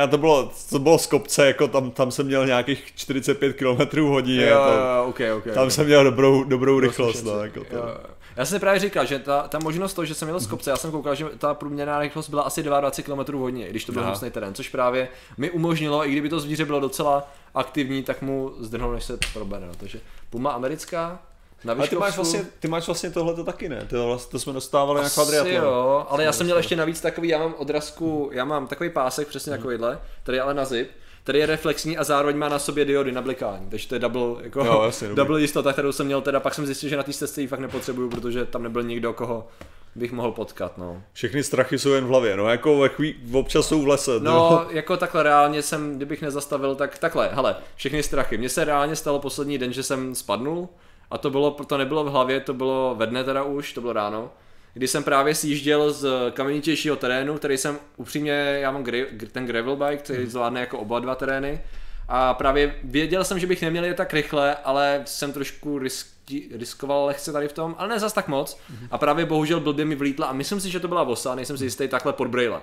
To 0.09 0.17
bylo, 0.17 0.51
to 0.69 0.79
bylo 0.79 0.97
z 0.97 1.07
kopce, 1.07 1.47
jako 1.47 1.67
tam, 1.67 1.91
tam 1.91 2.11
jsem 2.11 2.25
měl 2.25 2.45
nějakých 2.45 2.83
45 2.95 3.53
km 3.53 3.99
hodině. 3.99 4.47
Jo, 4.47 4.57
to, 4.57 4.71
jo, 4.73 5.05
okay, 5.07 5.31
okay, 5.31 5.53
tam 5.53 5.63
okay. 5.63 5.71
jsem 5.71 5.85
měl 5.85 6.03
dobrou, 6.03 6.43
dobrou 6.43 6.79
rychlost, 6.79 7.23
no, 7.23 7.43
jako 7.43 7.63
to. 7.63 7.75
Jo. 7.75 7.97
Já 8.37 8.45
jsem 8.45 8.59
právě 8.59 8.79
říkal, 8.79 9.05
že 9.05 9.19
ta, 9.19 9.47
ta 9.47 9.59
možnost 9.63 9.93
toho, 9.93 10.05
že 10.05 10.13
jsem 10.13 10.27
měl 10.27 10.39
z 10.39 10.47
kopce, 10.47 10.69
já 10.69 10.75
jsem 10.77 10.91
koukal, 10.91 11.15
že 11.15 11.25
ta 11.37 11.53
průměrná 11.53 11.99
rychlost 11.99 12.29
byla 12.29 12.43
asi 12.43 12.63
22 12.63 13.23
km 13.23 13.37
hodině, 13.37 13.69
když 13.69 13.85
to 13.85 13.91
byl 13.91 14.03
hnusný 14.03 14.31
terén, 14.31 14.53
což 14.53 14.69
právě 14.69 15.09
mi 15.37 15.51
umožnilo, 15.51 16.07
i 16.07 16.11
kdyby 16.11 16.29
to 16.29 16.39
zvíře 16.39 16.65
bylo 16.65 16.79
docela 16.79 17.31
aktivní, 17.55 18.03
tak 18.03 18.21
mu 18.21 18.53
zdrhnout, 18.59 18.93
než 18.93 19.03
se 19.03 19.17
probere. 19.33 19.65
No. 19.65 19.73
Takže 19.77 19.99
puma 20.29 20.51
americká, 20.51 21.19
Na 21.63 21.73
Ale 21.73 21.87
ty 21.87 21.95
máš, 21.95 22.15
vlastně, 22.15 22.45
ty 22.59 22.67
máš 22.67 22.85
vlastně 22.87 23.09
tohle 23.11 23.33
to 23.33 23.43
taky 23.43 23.69
ne, 23.69 23.85
to, 23.89 24.07
vlastně, 24.07 24.31
to 24.31 24.39
jsme 24.39 24.53
dostávali 24.53 24.99
na 25.01 25.05
Asi 25.07 25.13
kvadriatlon. 25.13 25.53
jo, 25.55 26.05
ale 26.09 26.23
já 26.23 26.31
jsem 26.31 26.45
měl 26.45 26.57
ještě 26.57 26.75
navíc 26.75 27.01
takový, 27.01 27.27
já 27.29 27.37
mám 27.39 27.55
odrazku, 27.57 28.29
já 28.33 28.45
mám 28.45 28.67
takový 28.67 28.89
pásek 28.89 29.27
přesně 29.27 29.49
Mhm. 29.51 29.59
takovýhle, 29.59 29.99
který 30.23 30.35
je 30.37 30.41
ale 30.41 30.53
na 30.53 30.65
zip, 30.65 30.89
který 31.23 31.39
je 31.39 31.45
reflexní 31.45 31.97
a 31.97 32.03
zároveň 32.03 32.37
má 32.37 32.49
na 32.49 32.59
sobě 32.59 32.85
diody 32.85 33.11
na 33.11 33.21
blikání, 33.21 33.67
takže 33.69 33.87
to 33.87 33.95
je 33.95 33.99
double, 33.99 34.43
jako, 34.43 34.65
Jo, 34.65 34.81
jasně, 34.85 35.07
dobrý. 35.07 35.15
double 35.17 35.41
jistota, 35.41 35.73
kterou 35.73 35.91
jsem 35.91 36.05
měl 36.05 36.21
teda, 36.21 36.39
pak 36.39 36.53
jsem 36.55 36.65
zjistil, 36.65 36.89
že 36.89 36.97
na 36.97 37.03
té 37.03 37.13
cestě 37.13 37.41
ji 37.41 37.47
fakt 37.47 37.59
nepotřebuju, 37.59 38.09
protože 38.09 38.45
tam 38.45 38.63
nebyl 38.63 38.83
nikdo, 38.83 39.13
koho 39.13 39.47
bych 39.95 40.11
mohl 40.11 40.31
potkat, 40.31 40.77
no. 40.77 41.01
Všechny 41.13 41.43
strachy 41.43 41.79
jsou 41.79 41.89
jen 41.89 42.05
v 42.05 42.07
hlavě, 42.07 42.37
no 42.37 42.49
jako 42.49 42.77
ve 42.79 42.89
chví, 42.89 43.15
občas 43.33 43.67
jsou 43.67 43.81
v 43.81 43.87
lese. 43.87 44.11
No, 44.19 44.65
jako 44.71 44.97
takhle 44.97 45.23
reálně 45.23 45.61
jsem, 45.61 45.95
kdybych 45.95 46.21
nezastavil, 46.21 46.75
tak 46.75 46.97
takhle, 46.97 47.29
hele, 47.33 47.55
všechny 47.75 48.03
strachy. 48.03 48.37
Mně 48.37 48.49
se 48.49 48.63
reálně 48.65 48.95
stalo 48.95 49.19
poslední 49.19 49.57
den, 49.57 49.73
že 49.73 49.83
jsem 49.83 50.15
spadnul 50.15 50.69
a 51.11 51.17
to 51.17 51.29
bylo, 51.29 51.51
to 51.51 51.77
nebylo 51.77 52.03
v 52.03 52.07
hlavě, 52.07 52.39
to 52.39 52.53
bylo 52.53 52.95
ve 52.97 53.07
dne 53.07 53.23
teda 53.23 53.43
už, 53.43 53.73
to 53.73 53.81
bylo 53.81 53.93
ráno, 53.93 54.31
kdy 54.73 54.87
jsem 54.87 55.03
právě 55.03 55.35
sjížděl 55.35 55.91
z 55.93 56.31
kamenitějšího 56.33 56.95
terénu, 56.95 57.37
který 57.37 57.57
jsem 57.57 57.79
upřímně, 57.97 58.31
já 58.31 58.71
mám 58.71 58.83
gra- 58.83 59.27
ten 59.31 59.45
gravel 59.45 59.75
bike, 59.75 59.97
který 59.97 60.25
zvládne 60.25 60.59
jako 60.59 60.79
oba 60.79 60.99
dva 60.99 61.15
terény 61.15 61.61
a 62.07 62.33
právě 62.33 62.75
věděl 62.83 63.23
jsem, 63.23 63.39
že 63.39 63.47
bych 63.47 63.61
neměl 63.61 63.85
jet 63.85 63.97
tak 63.97 64.13
rychle, 64.13 64.55
ale 64.55 65.01
jsem 65.05 65.33
trošku 65.33 65.79
riski, 65.79 66.49
riskoval 66.51 67.05
lehce 67.05 67.31
tady 67.31 67.47
v 67.47 67.53
tom, 67.53 67.75
ale 67.77 67.89
ne 67.89 67.99
zas 67.99 68.13
tak 68.13 68.27
moc. 68.27 68.59
A 68.91 68.97
právě 68.97 69.25
bohužel 69.25 69.59
blbě 69.59 69.85
mi 69.85 69.95
vlítla 69.95 70.27
a 70.27 70.33
myslím 70.33 70.59
si, 70.61 70.69
že 70.69 70.79
to 70.79 70.87
byla 70.87 71.03
vosa, 71.03 71.35
nejsem 71.35 71.57
si 71.57 71.63
jistý, 71.63 71.87
takhle 71.87 72.13
pod 72.13 72.27
brejle. 72.27 72.61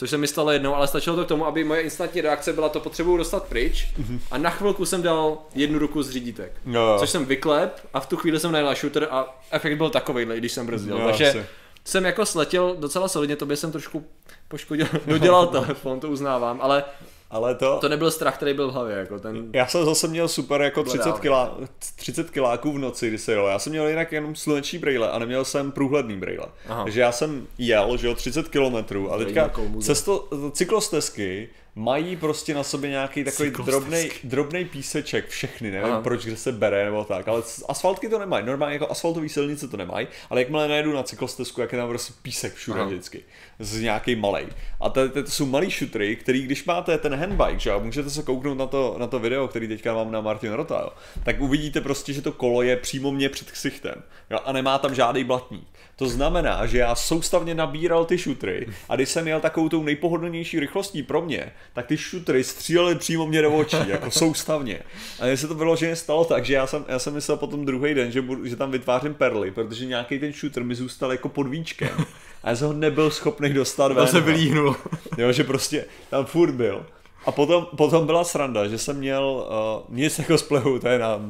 Což 0.00 0.10
se 0.10 0.18
mi 0.18 0.26
stalo 0.26 0.50
jednou, 0.50 0.74
ale 0.74 0.88
stačilo 0.88 1.16
to 1.16 1.24
k 1.24 1.28
tomu, 1.28 1.46
aby 1.46 1.64
moje 1.64 1.80
instantní 1.80 2.20
reakce 2.20 2.52
byla 2.52 2.68
to 2.68 2.80
potřebuju 2.80 3.16
dostat 3.16 3.44
pryč 3.44 3.88
a 4.30 4.38
na 4.38 4.50
chvilku 4.50 4.84
jsem 4.86 5.02
dal 5.02 5.38
jednu 5.54 5.78
ruku 5.78 6.02
z 6.02 6.10
řídítek. 6.10 6.52
Jo. 6.66 6.96
Což 6.98 7.10
jsem 7.10 7.24
vyklep 7.26 7.80
a 7.94 8.00
v 8.00 8.06
tu 8.06 8.16
chvíli 8.16 8.40
jsem 8.40 8.52
najel 8.52 8.66
na 8.66 8.74
shooter 8.74 9.08
a 9.10 9.40
efekt 9.50 9.76
byl 9.76 9.90
takovejhle, 9.90 10.36
když 10.36 10.52
jsem 10.52 10.66
brzdil. 10.66 10.98
Jo, 10.98 11.06
Takže 11.06 11.28
asi. 11.28 11.46
jsem 11.84 12.04
jako 12.04 12.26
sletěl 12.26 12.76
docela 12.78 13.08
solidně, 13.08 13.36
to 13.36 13.46
by 13.46 13.56
jsem 13.56 13.72
trošku 13.72 14.04
poškodil, 14.48 14.86
dodělal 15.06 15.46
telefon, 15.46 16.00
to 16.00 16.08
uznávám, 16.08 16.58
ale 16.62 16.84
Ale 17.30 17.54
to, 17.54 17.78
to 17.80 17.88
nebyl 17.88 18.10
strach, 18.10 18.36
který 18.36 18.54
byl 18.54 18.68
v 18.70 18.72
hlavě, 18.72 18.96
jako 18.96 19.18
ten... 19.18 19.50
Já 19.52 19.66
jsem 19.66 19.84
zase 19.84 20.08
měl 20.08 20.28
super 20.28 20.60
jako 20.62 20.82
Bylo 20.82 20.92
30, 20.92 21.04
reálné. 21.04 21.20
kilá, 21.20 21.58
30 21.96 22.30
kiláků 22.30 22.72
v 22.72 22.78
noci, 22.78 23.08
kdy 23.08 23.18
se 23.18 23.32
jelo. 23.32 23.48
Já 23.48 23.58
jsem 23.58 23.70
měl 23.70 23.88
jinak 23.88 24.12
jenom 24.12 24.34
sluneční 24.34 24.78
brýle 24.78 25.10
a 25.10 25.18
neměl 25.18 25.44
jsem 25.44 25.72
průhledný 25.72 26.16
brýle. 26.16 26.46
Aha. 26.68 26.84
Takže 26.84 27.00
já 27.00 27.12
jsem 27.12 27.46
jel, 27.58 27.96
že 27.96 28.06
jo, 28.06 28.14
30 28.14 28.48
kilometrů 28.48 29.12
a 29.12 29.18
teďka 29.18 29.50
cesto, 29.80 30.28
cyklostezky 30.52 31.48
mají 31.74 32.16
prostě 32.16 32.54
na 32.54 32.62
sobě 32.62 32.90
nějaký 32.90 33.24
takový 33.24 33.50
drobný, 33.50 34.08
drobný 34.24 34.64
píseček, 34.64 35.28
všechny, 35.28 35.70
nevím 35.70 35.92
Aha. 35.92 36.00
proč, 36.00 36.24
kde 36.24 36.36
se 36.36 36.52
bere 36.52 36.84
nebo 36.84 37.04
tak, 37.04 37.28
ale 37.28 37.42
asfaltky 37.68 38.08
to 38.08 38.18
nemají, 38.18 38.46
normálně 38.46 38.74
jako 38.74 38.90
asfaltové 38.90 39.28
silnice 39.28 39.68
to 39.68 39.76
nemají, 39.76 40.06
ale 40.30 40.40
jakmile 40.40 40.68
najedu 40.68 40.92
na 40.92 41.02
cyklostezku, 41.02 41.60
jak 41.60 41.72
je 41.72 41.78
tam 41.78 41.88
prostě 41.88 42.12
písek 42.22 42.54
všude 42.54 42.80
Aha. 42.80 42.88
vždycky, 42.88 43.20
z 43.58 43.80
nějaký 43.80 44.16
malej. 44.16 44.46
A 44.80 44.88
to, 44.88 45.08
to, 45.08 45.22
to 45.22 45.30
jsou 45.30 45.46
malý 45.46 45.70
šutry, 45.70 46.16
který 46.16 46.42
když 46.42 46.64
máte 46.64 46.98
ten 46.98 47.14
handbike, 47.14 47.58
že 47.58 47.70
jo, 47.70 47.80
můžete 47.80 48.10
se 48.10 48.22
kouknout 48.22 48.58
na 48.58 48.66
to, 48.66 48.96
na 48.98 49.06
to 49.06 49.18
video, 49.18 49.48
který 49.48 49.68
teďka 49.68 49.94
mám 49.94 50.12
na 50.12 50.20
Martin 50.20 50.52
Rota, 50.52 50.80
jo, 50.80 50.90
tak 51.24 51.40
uvidíte 51.40 51.80
prostě, 51.80 52.12
že 52.12 52.22
to 52.22 52.32
kolo 52.32 52.62
je 52.62 52.76
přímo 52.76 53.12
mě 53.12 53.28
před 53.28 53.50
ksichtem 53.50 54.02
jo, 54.30 54.38
a 54.44 54.52
nemá 54.52 54.78
tam 54.78 54.94
žádný 54.94 55.24
blatník. 55.24 55.68
To 55.96 56.08
znamená, 56.08 56.66
že 56.66 56.78
já 56.78 56.94
soustavně 56.94 57.54
nabíral 57.54 58.04
ty 58.04 58.18
šutry 58.18 58.66
a 58.88 58.96
když 58.96 59.08
jsem 59.08 59.28
jel 59.28 59.40
takovou 59.40 59.68
tou 59.68 59.82
nejpohodlnější 59.82 60.60
rychlostí 60.60 61.02
pro 61.02 61.22
mě, 61.22 61.52
tak 61.72 61.86
ty 61.86 61.96
šutry 61.96 62.44
střílely 62.44 62.94
přímo 62.94 63.26
mě 63.26 63.42
do 63.42 63.52
očí, 63.52 63.76
jako 63.86 64.10
soustavně. 64.10 64.80
A 65.20 65.24
mně 65.24 65.36
se 65.36 65.48
to 65.48 65.54
vyloženě 65.54 65.96
stalo 65.96 66.24
tak, 66.24 66.44
že 66.44 66.54
já 66.54 66.66
jsem, 66.66 66.84
já 66.88 66.98
jsem 66.98 67.14
myslel 67.14 67.36
potom 67.36 67.64
druhý 67.64 67.94
den, 67.94 68.12
že, 68.12 68.22
budu, 68.22 68.46
že 68.46 68.56
tam 68.56 68.70
vytvářím 68.70 69.14
perly, 69.14 69.50
protože 69.50 69.86
nějaký 69.86 70.18
ten 70.18 70.32
shooter 70.32 70.64
mi 70.64 70.74
zůstal 70.74 71.12
jako 71.12 71.28
pod 71.28 71.46
víčkem. 71.46 72.04
A 72.42 72.50
já 72.50 72.56
jsem 72.56 72.66
ho 72.66 72.72
nebyl 72.72 73.10
schopný 73.10 73.52
dostat 73.52 73.92
ven. 73.92 74.06
To 74.06 74.12
se 74.12 74.20
vylíhnul. 74.20 74.76
Jo, 75.18 75.32
že 75.32 75.44
prostě 75.44 75.84
tam 76.10 76.24
furt 76.24 76.52
byl. 76.52 76.86
A 77.26 77.32
potom, 77.32 77.66
potom 77.76 78.06
byla 78.06 78.24
sranda, 78.24 78.68
že 78.68 78.78
jsem 78.78 78.96
měl 78.96 79.46
uh, 79.88 79.96
nic 79.96 80.18
jako 80.18 80.32
cosplayů, 80.32 80.78
to 80.78 80.88
je 80.88 80.98
na 80.98 81.20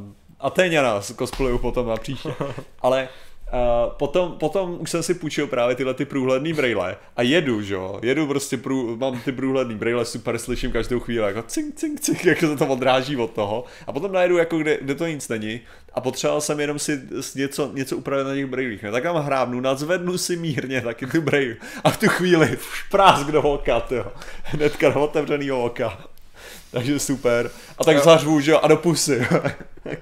Atéňana 0.40 1.00
z 1.00 1.14
cosplayu 1.16 1.58
potom 1.58 1.88
na 1.88 1.96
příště. 1.96 2.34
Ale 2.82 3.08
Uh, 3.52 3.92
potom, 3.92 4.32
potom 4.32 4.76
už 4.80 4.90
jsem 4.90 5.02
si 5.02 5.14
půjčil 5.14 5.46
právě 5.46 5.76
tyhle 5.76 5.94
ty 5.94 6.04
průhledný 6.04 6.52
brejle 6.52 6.96
a 7.16 7.22
jedu, 7.22 7.62
že 7.62 7.74
jo, 7.74 8.00
jedu 8.02 8.26
prostě, 8.26 8.56
prů, 8.56 8.96
mám 8.96 9.20
ty 9.20 9.32
průhledný 9.32 9.74
brejle, 9.74 10.04
super 10.04 10.38
slyším 10.38 10.72
každou 10.72 11.00
chvíli, 11.00 11.26
jako 11.26 11.42
cink, 11.42 11.74
cink, 11.74 12.00
cink, 12.00 12.24
jak 12.24 12.40
se 12.40 12.56
to 12.56 12.66
odráží 12.66 13.16
od 13.16 13.30
toho 13.30 13.64
a 13.86 13.92
potom 13.92 14.12
najedu 14.12 14.36
jako 14.36 14.58
kde, 14.58 14.78
kde 14.82 14.94
to 14.94 15.06
nic 15.06 15.28
není 15.28 15.60
a 15.94 16.00
potřeboval 16.00 16.40
jsem 16.40 16.60
jenom 16.60 16.78
si 16.78 17.00
něco, 17.34 17.70
něco 17.74 17.96
upravit 17.96 18.24
na 18.24 18.34
těch 18.34 18.46
brejlích, 18.46 18.82
ne? 18.82 18.92
tak 18.92 19.02
tam 19.02 19.16
hrábnu, 19.16 19.60
nadzvednu 19.60 20.18
si 20.18 20.36
mírně 20.36 20.80
taky 20.80 21.06
tu 21.06 21.20
brejlu 21.20 21.54
a 21.84 21.90
v 21.90 21.96
tu 21.96 22.08
chvíli 22.08 22.58
prásk 22.90 23.26
do 23.26 23.42
oka, 23.42 23.82
jo, 23.90 24.12
hnedka 24.42 24.90
do 24.90 25.00
otevřenýho 25.00 25.64
oka. 25.64 25.98
Takže 26.70 26.98
super. 26.98 27.50
A 27.78 27.84
tak 27.84 28.04
zařvu, 28.04 28.40
že 28.40 28.50
jo, 28.50 28.60
a 28.62 28.68
do 28.68 28.76
pusy. 28.76 29.26
Tak, 29.82 29.98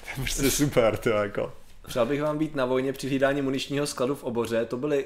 to 0.00 0.08
je 0.08 0.14
prostě 0.16 0.50
super, 0.50 0.96
to 0.96 1.08
jako. 1.08 1.52
Přál 1.86 2.06
bych 2.06 2.22
vám 2.22 2.38
být 2.38 2.54
na 2.54 2.64
vojně 2.64 2.92
při 2.92 3.08
hlídání 3.08 3.42
muničního 3.42 3.86
skladu 3.86 4.14
v 4.14 4.24
oboře, 4.24 4.64
to 4.64 4.76
byly, 4.76 5.04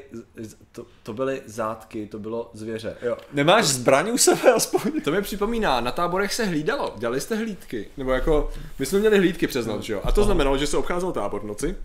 to, 0.72 0.86
to 1.02 1.12
byly 1.12 1.42
zátky, 1.46 2.06
to 2.06 2.18
bylo 2.18 2.50
zvěře. 2.54 2.96
Jo. 3.02 3.16
Nemáš 3.32 3.64
zbraň 3.64 4.10
u 4.10 4.18
sebe 4.18 4.52
aspoň? 4.52 5.00
To 5.00 5.10
mi 5.10 5.22
připomíná, 5.22 5.80
na 5.80 5.92
táborech 5.92 6.34
se 6.34 6.44
hlídalo, 6.44 6.94
dělali 6.98 7.20
jste 7.20 7.36
hlídky, 7.36 7.88
nebo 7.96 8.12
jako, 8.12 8.50
my 8.78 8.86
jsme 8.86 8.98
měli 8.98 9.18
hlídky 9.18 9.46
přes 9.46 9.66
noc, 9.66 9.82
že 9.82 9.92
jo, 9.92 10.00
a 10.04 10.12
to 10.12 10.24
znamenalo, 10.24 10.58
že 10.58 10.66
se 10.66 10.76
obcházel 10.76 11.12
tábor 11.12 11.40
v 11.40 11.46
noci. 11.46 11.76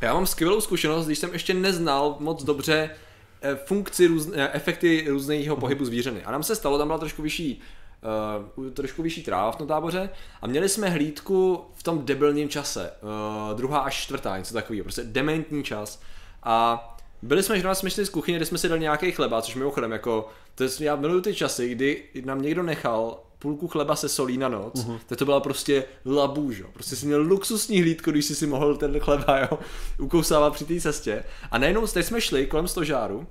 A 0.00 0.04
já 0.04 0.14
mám 0.14 0.26
skvělou 0.26 0.60
zkušenost, 0.60 1.06
když 1.06 1.18
jsem 1.18 1.32
ještě 1.32 1.54
neznal 1.54 2.16
moc 2.20 2.44
dobře 2.44 2.90
eh, 3.42 3.56
funkci, 3.66 4.06
různé, 4.06 4.50
efekty 4.52 5.04
různého 5.08 5.56
pohybu 5.56 5.84
zvířeny. 5.84 6.24
A 6.24 6.32
nám 6.32 6.42
se 6.42 6.56
stalo, 6.56 6.78
tam 6.78 6.88
byla 6.88 6.98
trošku 6.98 7.22
vyšší 7.22 7.60
Uh, 8.56 8.70
trošku 8.70 9.02
vyšší 9.02 9.22
tráva 9.22 9.52
v 9.52 9.56
tom 9.56 9.66
táboře 9.66 10.10
a 10.42 10.46
měli 10.46 10.68
jsme 10.68 10.90
hlídku 10.90 11.64
v 11.74 11.82
tom 11.82 12.04
debilním 12.04 12.48
čase, 12.48 12.90
uh, 13.02 13.56
druhá 13.56 13.78
až 13.78 14.02
čtvrtá, 14.02 14.38
něco 14.38 14.54
takového, 14.54 14.84
prostě 14.84 15.04
dementní 15.04 15.64
čas. 15.64 16.02
A 16.42 16.88
byli 17.22 17.42
jsme, 17.42 17.58
že 17.58 17.64
nás 17.64 17.78
jsme 17.78 17.90
šli 17.90 18.06
z 18.06 18.10
kuchyně, 18.10 18.38
kde 18.38 18.46
jsme 18.46 18.58
si 18.58 18.68
dali 18.68 18.80
nějaký 18.80 19.12
chleba, 19.12 19.42
což 19.42 19.54
mimochodem 19.54 19.92
jako, 19.92 20.28
to 20.54 20.64
je, 20.64 20.70
já 20.80 20.96
miluju 20.96 21.20
ty 21.20 21.34
časy, 21.34 21.68
kdy 21.68 22.04
nám 22.24 22.42
někdo 22.42 22.62
nechal 22.62 23.18
půlku 23.42 23.68
chleba 23.68 23.96
se 23.96 24.08
solí 24.08 24.38
na 24.38 24.48
noc, 24.48 24.74
uh-huh. 24.74 24.98
tak 25.06 25.18
to 25.18 25.24
byla 25.24 25.40
prostě 25.40 25.84
labůž, 26.06 26.58
jo. 26.58 26.66
Prostě 26.72 26.96
si 26.96 27.06
měl 27.06 27.22
luxusní 27.22 27.80
hlídko, 27.80 28.10
když 28.10 28.24
si 28.24 28.34
si 28.34 28.46
mohl 28.46 28.76
ten 28.76 29.00
chleba, 29.00 29.38
jo, 29.38 29.58
ukousávat 29.98 30.52
při 30.52 30.64
té 30.64 30.80
cestě. 30.80 31.24
A 31.50 31.58
najednou, 31.58 31.86
teď 31.86 32.06
jsme 32.06 32.20
šli 32.20 32.46
kolem 32.46 32.68
stožáru, 32.68 33.26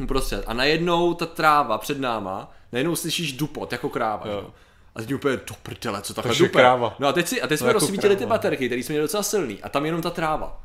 uprostřed, 0.00 0.44
a 0.46 0.54
najednou 0.54 1.14
ta 1.14 1.26
tráva 1.26 1.78
před 1.78 2.00
náma, 2.00 2.52
najednou 2.72 2.96
slyšíš 2.96 3.32
dupot, 3.32 3.72
jako 3.72 3.88
kráva, 3.88 4.26
jo. 4.26 4.50
A 4.94 5.00
teď 5.00 5.14
úplně 5.14 5.36
do 5.36 5.54
prdele, 5.62 6.02
co 6.02 6.14
takhle 6.14 6.34
dupe. 6.34 6.58
kráva. 6.58 6.96
No 6.98 7.08
a 7.08 7.12
teď, 7.12 7.26
si, 7.28 7.42
a 7.42 7.46
teď 7.46 7.58
jsme 7.58 7.68
jako 7.68 7.78
rozsvítili 7.78 8.16
ty 8.16 8.26
baterky, 8.26 8.66
které 8.66 8.80
jsme 8.80 8.92
měli 8.92 9.04
docela 9.04 9.22
silný, 9.22 9.62
a 9.62 9.68
tam 9.68 9.86
jenom 9.86 10.02
ta 10.02 10.10
tráva. 10.10 10.60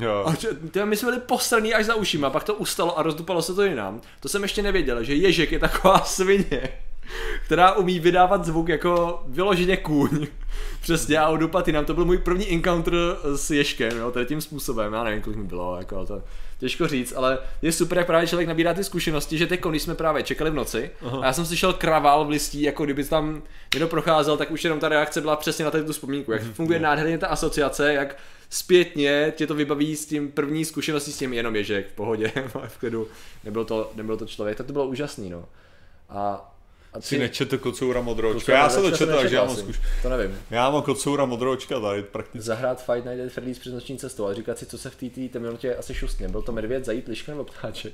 Jo. 0.00 0.24
A 0.26 0.32
tyjo, 0.70 0.86
my 0.86 0.96
jsme 0.96 1.10
byli 1.10 1.20
posraný 1.20 1.74
až 1.74 1.84
za 1.84 1.94
ušima, 1.94 2.30
pak 2.30 2.44
to 2.44 2.54
ustalo 2.54 2.98
a 2.98 3.02
rozdupalo 3.02 3.42
se 3.42 3.54
to 3.54 3.62
jinam. 3.62 4.00
To 4.20 4.28
jsem 4.28 4.42
ještě 4.42 4.62
nevěděl, 4.62 5.04
že 5.04 5.14
ježek 5.14 5.52
je 5.52 5.58
taková 5.58 5.98
svině, 6.04 6.68
která 7.44 7.72
umí 7.72 8.00
vydávat 8.00 8.44
zvuk 8.44 8.68
jako 8.68 9.22
vyloženě 9.26 9.76
kůň. 9.76 10.26
Přesně 10.80 11.18
a 11.18 11.28
odupat 11.28 11.66
jinam. 11.66 11.84
To 11.84 11.94
byl 11.94 12.04
můj 12.04 12.18
první 12.18 12.52
encounter 12.52 12.94
s 13.36 13.50
ježkem, 13.50 13.98
jo, 13.98 14.10
tady 14.10 14.26
tím 14.26 14.40
způsobem. 14.40 14.92
Já 14.92 15.04
nevím, 15.04 15.22
kolik 15.22 15.38
mi 15.38 15.44
bylo, 15.44 15.76
jako 15.76 16.06
to 16.06 16.22
těžko 16.58 16.88
říct, 16.88 17.12
ale 17.16 17.38
je 17.62 17.72
super, 17.72 17.98
jak 17.98 18.06
právě 18.06 18.28
člověk 18.28 18.48
nabírá 18.48 18.74
ty 18.74 18.84
zkušenosti, 18.84 19.38
že 19.38 19.46
teď, 19.46 19.60
když 19.60 19.82
jsme 19.82 19.94
právě 19.94 20.22
čekali 20.22 20.50
v 20.50 20.54
noci, 20.54 20.90
Aha. 21.06 21.20
a 21.20 21.26
já 21.26 21.32
jsem 21.32 21.46
slyšel 21.46 21.72
kravál 21.72 22.24
v 22.24 22.28
listí, 22.28 22.62
jako 22.62 22.84
kdyby 22.84 23.04
tam 23.04 23.42
někdo 23.74 23.88
procházel, 23.88 24.36
tak 24.36 24.50
už 24.50 24.64
jenom 24.64 24.80
ta 24.80 24.88
reakce 24.88 25.20
byla 25.20 25.36
přesně 25.36 25.64
na 25.64 25.70
tady 25.70 25.84
tu 25.84 25.92
vzpomínku. 25.92 26.32
Jak 26.32 26.42
funguje 26.42 26.78
nádherně 26.78 27.18
ta 27.18 27.26
asociace, 27.26 27.94
jak 27.94 28.16
zpětně 28.50 29.32
tě 29.36 29.46
to 29.46 29.54
vybaví 29.54 29.96
s 29.96 30.06
tím 30.06 30.32
první 30.32 30.64
zkušeností 30.64 31.12
s 31.12 31.18
tím 31.18 31.32
jenom 31.32 31.56
ježek 31.56 31.88
v 31.88 31.92
pohodě, 31.92 32.32
v 32.68 32.78
klidu, 32.78 33.08
nebyl 33.44 33.64
to, 33.64 33.92
nebyl 33.94 34.16
to 34.16 34.26
člověk, 34.26 34.56
tak 34.56 34.66
to 34.66 34.72
bylo 34.72 34.86
úžasný, 34.86 35.30
no. 35.30 35.44
A, 36.08 36.53
a 36.94 37.00
Si 37.00 37.18
nečetl 37.18 37.58
kocoura 37.58 38.00
modroučka. 38.00 38.38
Kocoura 38.40 38.58
Já 38.58 38.68
jsem 38.68 38.82
to 38.82 38.90
četl, 38.90 39.16
takže 39.16 39.36
já 39.36 39.44
mám 39.44 39.56
zkuš. 39.56 39.80
To 40.02 40.08
nevím. 40.08 40.38
Já 40.50 40.70
mám 40.70 40.82
kocoura 40.82 41.24
modroučka 41.24 41.80
tady 41.80 42.02
prakticky. 42.02 42.40
Zahrát 42.40 42.84
Fight 42.84 43.04
Night 43.06 43.26
at 43.26 43.32
Freddy's 43.32 43.58
přes 43.58 43.72
noční 43.72 43.98
cestu, 43.98 44.24
ale 44.24 44.34
říkat 44.34 44.58
si, 44.58 44.66
co 44.66 44.78
se 44.78 44.90
v 44.90 44.96
té 45.32 45.38
minutě 45.38 45.74
asi 45.74 45.94
šustně. 45.94 46.28
Byl 46.28 46.42
to 46.42 46.52
medvěd, 46.52 46.84
zajíc, 46.84 47.06
liška 47.06 47.32
nebo 47.32 47.44
ptáček? 47.44 47.92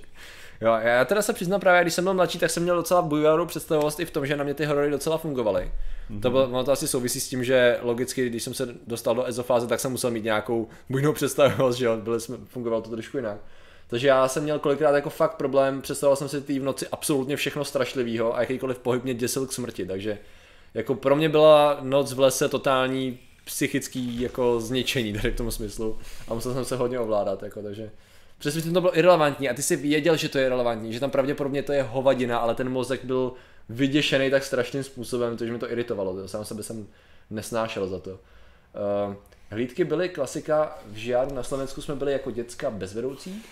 Jo, 0.60 0.78
já 0.82 1.04
teda 1.04 1.22
se 1.22 1.32
přiznám 1.32 1.60
právě, 1.60 1.82
když 1.82 1.94
jsem 1.94 2.04
byl 2.04 2.14
mladší, 2.14 2.38
tak 2.38 2.50
jsem 2.50 2.62
měl 2.62 2.76
docela 2.76 3.02
bujovou 3.02 3.46
představovost 3.46 4.00
i 4.00 4.04
v 4.04 4.10
tom, 4.10 4.26
že 4.26 4.36
na 4.36 4.44
mě 4.44 4.54
ty 4.54 4.64
horory 4.64 4.90
docela 4.90 5.18
fungovaly. 5.18 5.72
Mm-hmm. 6.10 6.20
To, 6.20 6.30
bylo, 6.30 6.44
ono 6.44 6.64
to 6.64 6.72
asi 6.72 6.88
souvisí 6.88 7.20
s 7.20 7.28
tím, 7.28 7.44
že 7.44 7.78
logicky, 7.82 8.28
když 8.28 8.42
jsem 8.42 8.54
se 8.54 8.68
dostal 8.86 9.14
do 9.14 9.24
ezofáze, 9.24 9.66
tak 9.66 9.80
jsem 9.80 9.90
musel 9.90 10.10
mít 10.10 10.24
nějakou 10.24 10.68
bujnou 10.88 11.12
představivost, 11.12 11.78
že 11.78 11.84
jo, 11.84 11.96
byli 11.96 12.20
jsme, 12.20 12.36
fungovalo 12.44 12.82
to 12.82 12.90
trošku 12.90 13.16
jinak. 13.16 13.38
Takže 13.90 14.08
já 14.08 14.28
jsem 14.28 14.42
měl 14.42 14.58
kolikrát 14.58 14.94
jako 14.94 15.10
fakt 15.10 15.34
problém, 15.34 15.82
představoval 15.82 16.16
jsem 16.16 16.28
si 16.28 16.40
tý 16.40 16.58
v 16.58 16.64
noci 16.64 16.86
absolutně 16.92 17.36
všechno 17.36 17.64
strašlivého 17.64 18.36
a 18.36 18.40
jakýkoliv 18.40 18.78
pohyb 18.78 19.04
mě 19.04 19.14
děsil 19.14 19.46
k 19.46 19.52
smrti, 19.52 19.86
takže 19.86 20.18
jako 20.74 20.94
pro 20.94 21.16
mě 21.16 21.28
byla 21.28 21.78
noc 21.80 22.12
v 22.12 22.20
lese 22.20 22.48
totální 22.48 23.18
psychický 23.44 24.20
jako 24.20 24.60
zničení 24.60 25.12
tady 25.12 25.30
v 25.30 25.36
tom 25.36 25.50
smyslu 25.50 25.98
a 26.28 26.34
musel 26.34 26.54
jsem 26.54 26.64
se 26.64 26.76
hodně 26.76 26.98
ovládat, 26.98 27.42
jako, 27.42 27.62
takže 27.62 27.90
přesně 28.38 28.72
to 28.72 28.80
bylo 28.80 28.98
irrelevantní 28.98 29.48
a 29.48 29.54
ty 29.54 29.62
si 29.62 29.76
věděl, 29.76 30.16
že 30.16 30.28
to 30.28 30.38
je 30.38 30.48
relevantní, 30.48 30.92
že 30.92 31.00
tam 31.00 31.10
pravděpodobně 31.10 31.62
to 31.62 31.72
je 31.72 31.82
hovadina, 31.82 32.38
ale 32.38 32.54
ten 32.54 32.68
mozek 32.68 33.04
byl 33.04 33.32
vyděšený 33.68 34.30
tak 34.30 34.44
strašným 34.44 34.82
způsobem, 34.82 35.38
že 35.38 35.52
mi 35.52 35.58
to 35.58 35.70
iritovalo, 35.70 36.14
to 36.16 36.28
sám 36.28 36.44
sebe 36.44 36.62
jsem 36.62 36.86
nesnášel 37.30 37.86
za 37.86 37.98
to. 37.98 38.10
Uh, 38.10 39.14
hlídky 39.50 39.84
byly 39.84 40.08
klasika, 40.08 40.78
v 40.86 40.96
Žiáru 40.96 41.34
na 41.34 41.42
Slovensku 41.42 41.82
jsme 41.82 41.94
byli 41.94 42.12
jako 42.12 42.30
děcka 42.30 42.70
bez 42.70 42.94
vedoucích, 42.94 43.46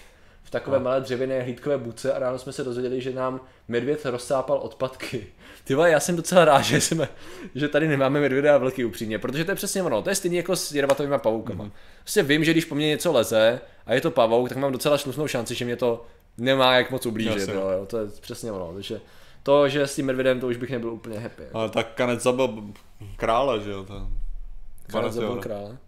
v 0.49 0.51
takové 0.51 0.79
no. 0.79 0.85
malé 0.85 1.01
dřevěné 1.01 1.43
hlídkové 1.43 1.79
buce 1.79 2.13
a 2.13 2.19
ráno 2.19 2.39
jsme 2.39 2.53
se 2.53 2.65
dozvěděli, 2.65 3.01
že 3.01 3.13
nám 3.13 3.41
medvěd 3.69 4.05
rozsápal 4.05 4.59
odpadky. 4.59 5.27
Ty 5.65 5.75
vole, 5.75 5.91
já 5.91 6.01
jsem 6.01 6.17
docela 6.17 6.45
rád, 6.45 6.61
že, 6.61 6.81
jsme, 6.81 7.09
že 7.55 7.69
tady 7.69 7.89
nemáme 7.89 8.21
medvěda 8.21 8.55
a 8.55 8.59
vlky 8.59 8.85
upřímně, 8.85 9.19
protože 9.19 9.45
to 9.45 9.51
je 9.51 9.55
přesně 9.55 9.83
ono, 9.83 10.03
to 10.03 10.09
je 10.09 10.15
stejně 10.15 10.37
jako 10.37 10.57
s 10.57 10.73
jedovatovými 10.73 11.19
pavoukama. 11.19 11.65
Mm-hmm. 11.65 11.73
Prostě 12.01 12.23
vím, 12.23 12.45
že 12.45 12.53
když 12.53 12.65
po 12.65 12.75
mně 12.75 12.87
něco 12.87 13.13
leze 13.13 13.61
a 13.87 13.95
je 13.95 14.01
to 14.01 14.11
pavouk, 14.11 14.49
tak 14.49 14.59
mám 14.59 14.73
docela 14.73 14.99
šlusnou 14.99 15.27
šanci, 15.27 15.55
že 15.55 15.65
mě 15.65 15.77
to 15.77 16.05
nemá 16.39 16.75
jak 16.75 16.91
moc 16.91 17.07
ublížit, 17.07 17.49
jo, 17.49 17.69
jo, 17.71 17.87
to 17.87 17.99
je 17.99 18.07
přesně 18.21 18.53
ono, 18.53 18.75
takže 18.75 19.01
to, 19.43 19.69
že 19.69 19.87
s 19.87 19.95
tím 19.95 20.07
medvědem, 20.07 20.41
to 20.41 20.47
už 20.47 20.57
bych 20.57 20.71
nebyl 20.71 20.93
úplně 20.93 21.19
happy. 21.19 21.43
Ale 21.53 21.71
tak 21.71 21.95
kanec 21.95 22.23
zabil 22.23 22.65
krále, 23.17 23.61
že 23.61 23.71
jo? 23.71 23.85
To... 23.85 24.09
Kanec 24.87 25.13
zabil 25.13 25.37
krále? 25.37 25.79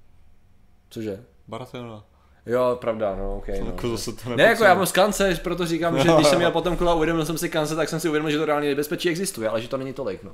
Cože? 0.91 1.25
Baratelna. 1.49 2.10
Jo, 2.47 2.79
pravda, 2.81 3.17
no, 3.17 3.37
ok. 3.37 3.49
No. 3.49 3.67
Jako 3.67 3.89
zase 3.89 4.13
to 4.13 4.37
ne, 4.37 4.43
jako 4.43 4.65
já 4.65 4.75
mám 4.75 4.87
z 4.87 4.93
kance, 4.93 5.41
proto 5.43 5.67
říkám, 5.67 5.99
že 5.99 6.09
když 6.15 6.27
jsem 6.27 6.39
měl 6.39 6.51
potom 6.51 6.77
kola 6.77 6.95
uvědomil 6.95 7.25
jsem 7.25 7.39
si 7.39 7.49
kance, 7.49 7.77
tak 7.77 7.89
jsem 7.89 8.01
si 8.01 8.09
uvědomil, 8.09 8.33
že 8.33 8.39
to 8.39 8.47
reálně 8.47 8.69
nebezpečí 8.69 9.09
existuje, 9.09 9.49
ale 9.49 9.63
že 9.63 9.69
to 9.69 9.77
není 9.77 9.93
tolik, 9.93 10.23
no. 10.23 10.33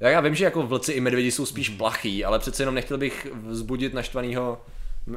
Já, 0.00 0.08
já 0.08 0.20
vím, 0.20 0.34
že 0.34 0.44
jako 0.44 0.62
vlci 0.62 0.92
i 0.92 1.00
medvědi 1.00 1.30
jsou 1.30 1.46
spíš 1.46 1.68
plachý, 1.68 2.24
ale 2.24 2.38
přece 2.38 2.62
jenom 2.62 2.74
nechtěl 2.74 2.98
bych 2.98 3.26
vzbudit 3.46 3.94
naštvanýho, 3.94 4.62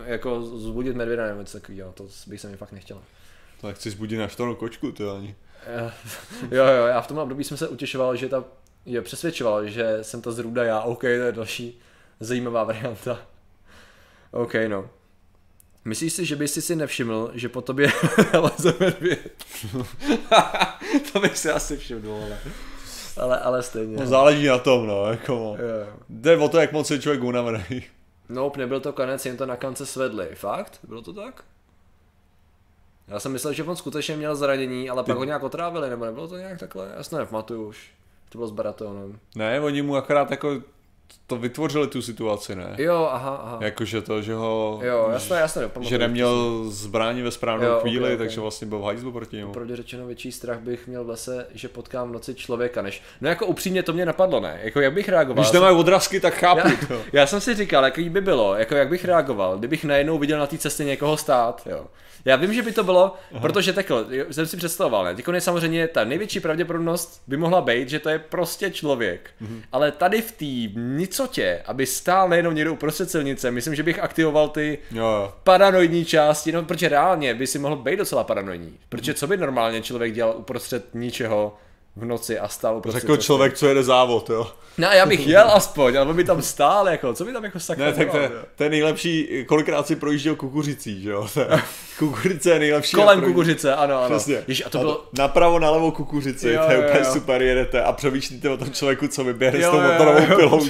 jako 0.05 0.39
vzbudit 0.39 0.95
medvěda 0.95 1.27
nebo 1.27 1.39
něco 1.39 1.59
takového, 1.59 1.91
to 1.91 2.05
bych 2.27 2.41
se 2.41 2.49
mi 2.49 2.57
fakt 2.57 2.71
nechtěl. 2.71 3.01
To 3.61 3.67
nechci 3.67 3.91
zbudit 3.91 4.19
naštvanou 4.19 4.55
kočku, 4.55 4.91
to 4.91 5.15
ani. 5.15 5.35
Eh, 5.67 5.91
jo, 6.55 6.65
jo, 6.65 6.85
já 6.85 7.01
v 7.01 7.07
tom 7.07 7.17
období 7.17 7.43
jsem 7.43 7.57
se 7.57 7.67
utěšoval, 7.67 8.15
že 8.15 8.29
ta, 8.29 8.43
je 8.85 9.01
přesvědčoval, 9.01 9.67
že 9.67 9.97
jsem 10.01 10.21
ta 10.21 10.31
zrůda 10.31 10.63
já, 10.63 10.81
OK, 10.81 11.01
to 11.01 11.07
je 11.07 11.31
další 11.31 11.79
zajímavá 12.19 12.63
varianta. 12.63 13.19
OK, 14.31 14.53
no. 14.67 14.89
Myslíš 15.85 16.13
si, 16.13 16.25
že 16.25 16.35
bys 16.35 16.65
si 16.65 16.75
nevšiml, 16.75 17.31
že 17.33 17.49
po 17.49 17.61
tobě 17.61 17.91
leze 18.33 18.73
medvěd? 18.79 19.31
to 21.13 21.19
bych 21.19 21.37
si 21.37 21.49
asi 21.49 21.77
všiml, 21.77 22.13
ale, 22.13 22.37
ale, 23.17 23.39
ale 23.39 23.63
stejně. 23.63 23.97
No, 23.97 24.07
záleží 24.07 24.47
na 24.47 24.57
tom, 24.57 24.87
no, 24.87 25.05
jako 25.05 25.33
no. 25.35 25.57
Jde 26.09 26.37
o 26.37 26.49
to, 26.49 26.57
jak 26.57 26.71
moc 26.71 26.91
je 26.91 26.99
člověk 26.99 27.23
unavený. 27.23 27.83
Nope, 28.29 28.59
nebyl 28.59 28.79
to 28.79 28.93
konec, 28.93 29.25
jen 29.25 29.37
to 29.37 29.45
na 29.45 29.55
kance 29.55 29.85
svedli. 29.85 30.29
Fakt? 30.35 30.79
Bylo 30.83 31.01
to 31.01 31.13
tak? 31.13 31.43
Já 33.07 33.19
jsem 33.19 33.31
myslel, 33.31 33.53
že 33.53 33.63
on 33.63 33.75
skutečně 33.75 34.15
měl 34.17 34.35
zranění, 34.35 34.89
ale 34.89 35.03
Ty... 35.03 35.07
pak 35.07 35.17
ho 35.17 35.23
nějak 35.23 35.43
otrávili, 35.43 35.89
nebo 35.89 36.05
nebylo 36.05 36.27
to 36.27 36.37
nějak 36.37 36.59
takhle? 36.59 36.91
Já 36.97 37.03
si 37.03 37.15
nepamatuju 37.15 37.67
už. 37.67 37.91
To 38.29 38.37
bylo 38.37 38.47
s 38.47 38.51
Baratonem. 38.51 39.19
Ne, 39.35 39.61
oni 39.61 39.81
mu 39.81 39.95
akorát 39.95 40.31
jako 40.31 40.61
to 41.33 41.39
vytvořili 41.39 41.87
tu 41.87 42.01
situaci, 42.01 42.55
ne? 42.55 42.75
Jo, 42.77 43.09
aha, 43.11 43.41
aha. 43.43 43.57
Jakože 43.61 44.01
to, 44.01 44.21
že 44.21 44.33
ho... 44.33 44.79
Jo, 44.83 45.09
jasně, 45.13 45.35
jasně. 45.35 45.61
Že 45.81 45.97
neměl 45.97 46.63
zbraní 46.67 47.21
ve 47.21 47.31
správnou 47.31 47.67
jo, 47.67 47.79
chvíli, 47.81 47.99
okay, 47.99 48.13
okay. 48.13 48.17
takže 48.17 48.41
vlastně 48.41 48.67
byl 48.67 48.79
v 48.79 48.83
hajzlu 48.83 49.11
proti 49.11 49.35
němu. 49.35 49.53
Pravdě 49.53 49.75
řečeno 49.75 50.05
větší 50.05 50.31
strach 50.31 50.59
bych 50.59 50.87
měl 50.87 51.03
v 51.03 51.09
lese, 51.09 51.47
že 51.53 51.67
potkám 51.67 52.09
v 52.09 52.11
noci 52.11 52.35
člověka, 52.35 52.81
než... 52.81 53.01
No 53.21 53.29
jako 53.29 53.45
upřímně 53.45 53.83
to 53.83 53.93
mě 53.93 54.05
napadlo, 54.05 54.39
ne? 54.39 54.59
Jako 54.63 54.79
jak 54.79 54.93
bych 54.93 55.09
reagoval? 55.09 55.43
Když 55.43 55.51
nemají 55.51 55.77
odrazky, 55.77 56.19
tak 56.19 56.33
chápu 56.33 56.67
já, 56.67 56.87
to. 56.87 57.01
Já 57.13 57.27
jsem 57.27 57.41
si 57.41 57.55
říkal, 57.55 57.83
jaký 57.83 58.09
by 58.09 58.21
bylo, 58.21 58.55
jako 58.55 58.75
jak 58.75 58.89
bych 58.89 59.05
reagoval, 59.05 59.57
kdybych 59.57 59.83
najednou 59.83 60.17
viděl 60.17 60.39
na 60.39 60.47
té 60.47 60.57
cestě 60.57 60.83
někoho 60.83 61.17
stát, 61.17 61.61
jo. 61.65 61.85
Já 62.25 62.35
vím, 62.35 62.53
že 62.53 62.61
by 62.61 62.71
to 62.71 62.83
bylo, 62.83 63.15
Aha. 63.31 63.41
protože 63.41 63.73
takhle, 63.73 64.05
jsem 64.31 64.47
si 64.47 64.57
představoval, 64.57 65.03
ne? 65.03 65.15
je 65.33 65.41
samozřejmě 65.41 65.87
ta 65.87 66.03
největší 66.03 66.39
pravděpodobnost 66.39 67.21
by 67.27 67.37
mohla 67.37 67.61
být, 67.61 67.89
že 67.89 67.99
to 67.99 68.09
je 68.09 68.19
prostě 68.19 68.71
člověk. 68.71 69.29
Mhm. 69.39 69.61
Ale 69.71 69.91
tady 69.91 70.21
v 70.21 70.31
té 70.31 70.79
nicotě, 71.23 71.61
aby 71.65 71.85
stál 71.85 72.29
nejenom 72.29 72.55
někdo 72.55 72.73
uprostřed 72.73 73.11
silnice, 73.11 73.51
myslím, 73.51 73.75
že 73.75 73.83
bych 73.83 73.99
aktivoval 73.99 74.49
ty 74.49 74.77
jo. 74.91 75.33
paranoidní 75.43 76.05
části, 76.05 76.51
no 76.51 76.63
protože 76.63 76.89
reálně 76.89 77.33
by 77.33 77.47
si 77.47 77.59
mohl 77.59 77.75
být 77.75 77.97
docela 77.97 78.23
paranoidní. 78.23 78.79
Protože 78.89 79.13
co 79.13 79.27
by 79.27 79.37
normálně 79.37 79.81
člověk 79.81 80.13
dělal 80.13 80.35
uprostřed 80.37 80.85
ničeho, 80.93 81.57
v 81.95 82.05
noci 82.05 82.39
a 82.39 82.47
stál 82.47 82.81
prostě 82.81 82.99
Řekl 82.99 83.17
člověk, 83.17 83.53
co 83.53 83.67
jede 83.67 83.83
závod, 83.83 84.29
jo. 84.29 84.51
No 84.77 84.87
já 84.87 85.05
bych 85.05 85.27
jel 85.27 85.51
aspoň, 85.51 85.97
ale 85.97 86.13
by 86.13 86.23
tam 86.23 86.41
stál, 86.41 86.89
jako, 86.89 87.13
co 87.13 87.25
by 87.25 87.33
tam 87.33 87.43
jako 87.43 87.59
sakra 87.59 87.85
Ne, 87.85 87.93
tak 87.93 88.11
to, 88.11 88.17
to, 88.55 88.63
je 88.63 88.69
nejlepší, 88.69 89.45
kolikrát 89.47 89.87
si 89.87 89.95
projížděl 89.95 90.35
kukuřicí, 90.35 91.01
že 91.01 91.09
jo. 91.09 91.27
Kukuřice 91.99 92.49
je 92.49 92.59
nejlepší. 92.59 92.95
Kolem 92.95 93.21
kukuřice, 93.21 93.75
ano, 93.75 94.03
ano. 94.03 94.15
Přesně. 94.15 94.43
Jež, 94.47 94.63
a 94.65 94.69
to 94.69 94.77
bylo... 94.77 95.05
Napravo, 95.17 95.59
nalevo 95.59 95.91
kukuřici, 95.91 96.49
jo, 96.49 96.61
to 96.65 96.71
je 96.71 96.77
úplně 96.77 97.05
jo. 97.05 97.13
super, 97.13 97.41
jedete 97.41 97.83
a 97.83 97.91
přemýšlíte 97.91 98.49
o 98.49 98.57
tom 98.57 98.71
člověku, 98.71 99.07
co 99.07 99.23
vyběhne 99.23 99.63
s 99.63 99.69
tou 99.69 99.81
motorovou 99.81 100.35
pilou 100.35 100.65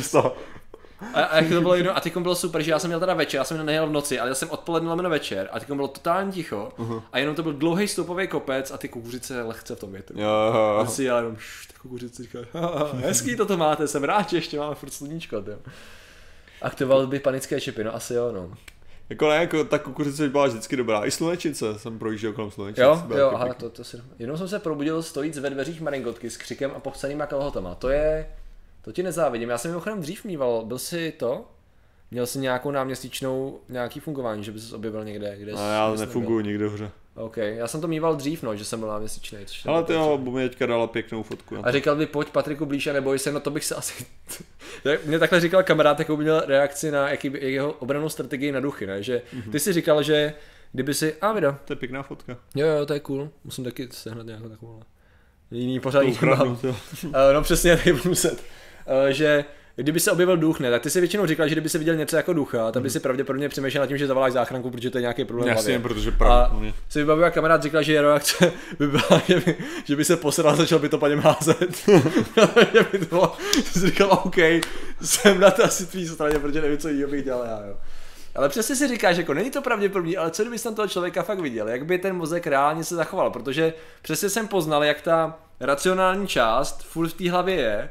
a, 1.13 1.23
a 1.23 1.37
jak 1.37 1.49
to 1.49 1.61
bylo 1.61 1.75
jedno, 1.75 1.97
a 1.97 1.99
teď 1.99 2.17
bylo 2.17 2.35
super, 2.35 2.61
že 2.61 2.71
já 2.71 2.79
jsem 2.79 2.89
měl 2.89 2.99
teda 2.99 3.13
večer, 3.13 3.37
já 3.37 3.43
jsem 3.43 3.65
nejel 3.65 3.87
v 3.87 3.91
noci, 3.91 4.19
ale 4.19 4.29
já 4.29 4.35
jsem 4.35 4.49
odpoledne 4.49 4.89
lomeno 4.89 5.09
večer 5.09 5.49
a 5.51 5.59
teď 5.59 5.71
bylo 5.71 5.87
totálně 5.87 6.31
ticho 6.31 6.71
uh-huh. 6.77 7.01
a 7.11 7.19
jenom 7.19 7.35
to 7.35 7.43
byl 7.43 7.53
dlouhý 7.53 7.87
stoupový 7.87 8.27
kopec 8.27 8.71
a 8.71 8.77
ty 8.77 8.89
kukuřice 8.89 9.41
lehce 9.41 9.75
v 9.75 9.79
tom 9.79 9.91
větru. 9.91 10.19
Jo, 10.19 10.29
jo, 10.29 10.53
jo. 10.53 10.77
A 10.77 10.85
si 10.85 11.03
já 11.03 11.17
jenom 11.17 11.37
šš, 11.37 11.67
ty 11.67 11.73
kukuřice 11.81 12.23
říká, 12.23 12.39
hezký 12.95 13.35
to 13.35 13.57
máte, 13.57 13.87
jsem 13.87 14.03
rád, 14.03 14.29
že 14.29 14.37
ještě 14.37 14.59
máme 14.59 14.75
furt 14.75 14.93
sluníčko. 14.93 15.41
Tě. 15.41 15.57
Aktivoval 16.61 17.07
bych 17.07 17.21
panické 17.21 17.61
čipy, 17.61 17.83
no 17.83 17.95
asi 17.95 18.13
jo, 18.13 18.31
no. 18.31 18.51
Jako 19.09 19.29
ne, 19.29 19.35
jako 19.35 19.63
ta 19.63 19.79
kukuřice 19.79 20.29
byla 20.29 20.47
vždycky 20.47 20.75
dobrá. 20.75 21.05
I 21.05 21.11
slunečnice 21.11 21.79
jsem 21.79 21.99
projížděl 21.99 22.33
kolem 22.33 22.51
slunečnice. 22.51 22.81
Jo, 22.81 23.03
jo, 23.17 23.31
aha, 23.35 23.53
to, 23.53 23.69
to 23.69 23.83
si... 23.83 23.97
Jenom 24.19 24.37
jsem 24.37 24.47
se 24.47 24.59
probudil 24.59 25.03
stojíc 25.03 25.37
ve 25.37 25.49
dveřích 25.49 25.81
maringotky 25.81 26.29
s 26.29 26.37
křikem 26.37 26.71
a 26.75 26.79
popsanýma 26.79 27.25
kalhotama. 27.25 27.75
To 27.75 27.89
je, 27.89 28.27
to 28.83 28.91
ti 28.91 29.03
nezávidím. 29.03 29.49
Já 29.49 29.57
jsem 29.57 29.71
mimochodem 29.71 30.01
dřív 30.01 30.25
mýval, 30.25 30.65
byl 30.65 30.79
jsi 30.79 31.11
to? 31.11 31.45
Měl 32.11 32.25
jsi 32.25 32.39
nějakou 32.39 32.71
náměsíčnou, 32.71 33.59
nějaký 33.69 33.99
fungování, 33.99 34.43
že 34.43 34.51
bys 34.51 34.69
se 34.69 34.75
objevil 34.75 35.05
někde? 35.05 35.37
Kde 35.37 35.51
a 35.51 35.73
já 35.73 35.95
nefunguji 35.95 36.45
nikde 36.45 36.69
hře. 36.69 36.91
OK, 37.15 37.37
já 37.37 37.67
jsem 37.67 37.81
to 37.81 37.87
mýval 37.87 38.15
dřív, 38.15 38.43
no, 38.43 38.55
že 38.55 38.65
jsem 38.65 38.79
byl 38.79 38.89
náměsíčný. 38.89 39.37
Ale 39.65 39.83
ty 39.83 39.93
jo, 39.93 40.17
mi 40.17 40.49
teďka 40.49 40.65
dala 40.65 40.87
pěknou 40.87 41.23
fotku. 41.23 41.57
A 41.63 41.71
říkal 41.71 41.95
by, 41.95 42.05
pojď 42.05 42.29
Patriku 42.29 42.65
blíž 42.65 42.87
a 42.87 42.93
neboj 42.93 43.19
se, 43.19 43.31
no 43.31 43.39
to 43.39 43.51
bych 43.51 43.65
se 43.65 43.75
asi... 43.75 44.05
Mě 45.05 45.19
takhle 45.19 45.39
říkal 45.39 45.63
kamarád, 45.63 45.99
jakou 45.99 46.17
měl 46.17 46.43
reakci 46.47 46.91
na 46.91 47.09
jaký, 47.09 47.27
jak 47.27 47.41
jeho 47.41 47.71
obranou 47.71 48.09
strategii 48.09 48.51
na 48.51 48.59
duchy, 48.59 48.87
ne? 48.87 49.03
Že 49.03 49.21
mm-hmm. 49.35 49.51
ty 49.51 49.59
si 49.59 49.73
říkal, 49.73 50.03
že 50.03 50.33
kdyby 50.71 50.93
si... 50.93 51.15
A 51.21 51.31
video. 51.31 51.55
To 51.65 51.73
je 51.73 51.77
pěkná 51.77 52.03
fotka. 52.03 52.37
Jo, 52.55 52.67
jo, 52.67 52.85
to 52.85 52.93
je 52.93 52.99
cool. 52.99 53.29
Musím 53.43 53.63
taky 53.63 53.87
sehnat 53.91 54.25
nějakou 54.25 54.49
takovou. 54.49 54.81
Jiný 55.51 55.79
pořádný. 55.79 56.17
no 57.33 57.41
přesně, 57.41 57.77
tady 57.83 57.93
budu 57.93 58.09
muset. 58.09 58.43
Eh, 58.87 59.13
že 59.13 59.45
kdyby 59.75 59.99
se 59.99 60.11
objevil 60.11 60.37
duch, 60.37 60.59
ne, 60.59 60.71
tak 60.71 60.81
ty 60.81 60.89
si 60.89 60.99
většinou 60.99 61.25
říkal, 61.25 61.47
že 61.47 61.55
kdyby 61.55 61.69
se 61.69 61.77
viděl 61.77 61.95
něco 61.95 62.15
jako 62.15 62.33
ducha, 62.33 62.71
tak 62.71 62.83
by 62.83 62.89
si 62.89 62.99
pravděpodobně 62.99 63.49
přemýšlel 63.49 63.81
nad 63.83 63.87
tím, 63.87 63.97
že 63.97 64.07
zavoláš 64.07 64.33
záchranku, 64.33 64.71
protože 64.71 64.89
to 64.89 64.97
je 64.97 65.01
nějaký 65.01 65.25
problém. 65.25 65.49
Jasně, 65.49 65.79
protože 65.79 66.11
pravděpodobně. 66.11 66.69
A 66.69 66.73
si 66.89 66.99
vybavil, 66.99 67.31
kamarád 67.31 67.63
říkal, 67.63 67.83
že 67.83 68.01
reakce 68.01 68.51
by 68.79 68.87
byla, 68.87 69.21
že 69.27 69.39
by, 69.39 69.55
že 69.83 69.95
by 69.95 70.05
se 70.05 70.17
posral 70.17 70.53
a 70.53 70.55
začal 70.55 70.79
by 70.79 70.89
to 70.89 70.97
po 70.97 71.07
něm 71.07 71.19
házet. 71.19 71.69
že 72.73 72.85
by 72.91 72.99
to 72.99 73.05
bylo, 73.05 73.37
jsi 73.63 73.79
říkal, 73.79 74.21
OK, 74.23 74.37
jsem 75.01 75.39
na 75.39 75.51
to 75.51 75.63
asi 75.63 75.85
tvý 75.85 76.07
straně, 76.07 76.39
protože 76.39 76.61
nevím, 76.61 76.77
co 76.77 76.89
jiného 76.89 77.11
bych 77.11 77.23
dělal 77.23 77.45
já, 77.45 77.65
jo. 77.67 77.75
Ale 78.35 78.49
přesně 78.49 78.75
si 78.75 78.87
říkáš, 78.87 79.17
jako 79.17 79.33
není 79.33 79.51
to 79.51 79.61
pravděpodobný, 79.61 80.17
ale 80.17 80.31
co 80.31 80.43
kdyby 80.43 80.59
tam 80.59 80.75
toho 80.75 80.87
člověka 80.87 81.23
fakt 81.23 81.39
viděl, 81.39 81.69
jak 81.69 81.85
by 81.85 81.97
ten 81.97 82.15
mozek 82.15 82.47
reálně 82.47 82.83
se 82.83 82.95
zachoval, 82.95 83.29
protože 83.31 83.73
přesně 84.01 84.29
jsem 84.29 84.47
poznal, 84.47 84.83
jak 84.83 85.01
ta 85.01 85.39
racionální 85.59 86.27
část 86.27 86.83
furt 86.83 87.09
v 87.09 87.13
té 87.13 87.31
hlavě 87.31 87.55
je, 87.55 87.89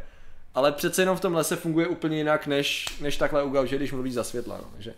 ale 0.54 0.72
přece 0.72 1.02
jenom 1.02 1.16
v 1.16 1.20
tom 1.20 1.34
lese 1.34 1.56
funguje 1.56 1.86
úplně 1.86 2.16
jinak, 2.16 2.46
než, 2.46 2.98
než 3.00 3.16
takhle 3.16 3.42
u 3.42 3.50
gauže, 3.50 3.76
když 3.76 3.92
mluví 3.92 4.12
za 4.12 4.24
světla. 4.24 4.58
No. 4.62 4.68
Takže 4.72 4.94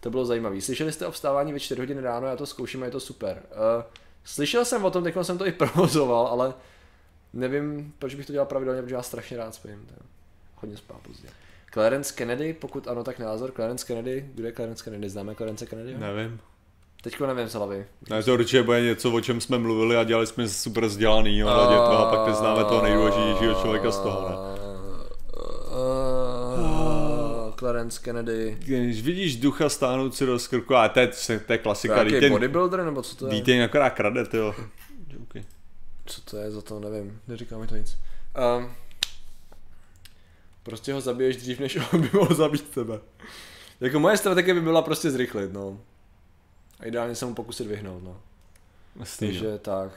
to 0.00 0.10
bylo 0.10 0.24
zajímavé. 0.24 0.60
Slyšeli 0.60 0.92
jste 0.92 1.06
o 1.06 1.10
vstávání 1.10 1.52
ve 1.52 1.60
4 1.60 1.80
hodiny 1.80 2.00
ráno, 2.00 2.26
já 2.26 2.36
to 2.36 2.46
zkouším 2.46 2.82
a 2.82 2.86
je 2.86 2.92
to 2.92 3.00
super. 3.00 3.42
Uh, 3.50 3.84
slyšel 4.24 4.64
jsem 4.64 4.84
o 4.84 4.90
tom, 4.90 5.04
teď 5.04 5.14
jsem 5.22 5.38
to 5.38 5.46
i 5.46 5.52
provozoval, 5.72 6.26
ale 6.26 6.54
nevím, 7.32 7.94
proč 7.98 8.14
bych 8.14 8.26
to 8.26 8.32
dělal 8.32 8.46
pravidelně, 8.46 8.82
protože 8.82 8.94
já 8.94 9.02
strašně 9.02 9.36
rád 9.36 9.54
spím. 9.54 9.86
To 9.86 10.04
hodně 10.60 10.76
spá 10.76 10.94
pozdě. 11.02 11.28
Clarence 11.72 12.14
Kennedy, 12.14 12.52
pokud 12.52 12.88
ano, 12.88 13.04
tak 13.04 13.18
názor. 13.18 13.52
Clarence 13.52 13.86
Kennedy, 13.86 14.28
kdo 14.34 14.46
je 14.46 14.52
Clarence 14.52 14.84
Kennedy? 14.84 15.08
Známe 15.08 15.34
Clarence 15.34 15.66
Kennedy? 15.66 15.94
Nevím. 15.98 16.40
Teďko 17.02 17.26
nevím 17.26 17.48
z 17.48 17.54
hlavy. 17.54 17.86
Ne, 18.10 18.22
to 18.22 18.34
určitě 18.34 18.62
bude 18.62 18.80
něco, 18.80 19.12
o 19.12 19.20
čem 19.20 19.40
jsme 19.40 19.58
mluvili 19.58 19.96
a 19.96 20.04
dělali 20.04 20.26
jsme 20.26 20.48
super 20.48 20.86
vzdělaný, 20.86 21.40
toho, 21.40 21.98
a 21.98 22.16
pak 22.16 22.26
neznáme 22.26 22.64
toho 22.64 22.82
nejdůležitějšího 22.82 23.54
člověka 23.54 23.90
z 23.90 23.98
toho, 23.98 24.28
ne? 24.28 24.34
Uh, 25.72 27.38
Clarence 27.58 28.00
Kennedy. 28.02 28.56
Když 28.60 29.02
vidíš 29.02 29.36
ducha 29.36 29.68
stáhnout 29.68 30.14
si 30.14 30.26
do 30.26 30.38
skrku, 30.38 30.74
a 30.74 30.88
to 30.88 31.00
je, 31.00 31.10
to 31.46 31.52
je 31.52 31.58
klasika. 31.58 32.04
To 32.04 32.14
je 32.14 32.30
bodybuilder 32.30 32.84
nebo 32.84 33.02
co 33.02 33.16
to 33.16 33.26
je? 33.26 33.34
Dítě 33.34 33.64
akorát 33.64 33.90
krade, 33.90 34.24
jo. 34.32 34.54
Okay. 35.22 35.44
Co 36.06 36.20
to 36.20 36.36
je 36.36 36.50
za 36.50 36.62
to, 36.62 36.80
nevím, 36.80 37.20
neříká 37.28 37.58
mi 37.58 37.66
to 37.66 37.76
nic. 37.76 37.98
Um, 38.58 38.70
prostě 40.62 40.92
ho 40.92 41.00
zabiješ 41.00 41.36
dřív, 41.36 41.60
než 41.60 41.78
on 41.92 42.00
by 42.00 42.10
mohl 42.12 42.34
zabít 42.34 42.68
tebe. 42.68 43.00
Jako 43.80 44.00
moje 44.00 44.16
strategie 44.16 44.54
by 44.54 44.60
byla 44.60 44.82
prostě 44.82 45.10
zrychlit, 45.10 45.52
no. 45.52 45.80
A 46.80 46.84
ideálně 46.86 47.14
se 47.14 47.26
mu 47.26 47.34
pokusit 47.34 47.66
vyhnout, 47.66 48.04
no. 48.04 48.20
Jasný, 48.96 49.28
no. 49.28 49.32
Takže 49.32 49.58
tak. 49.58 49.90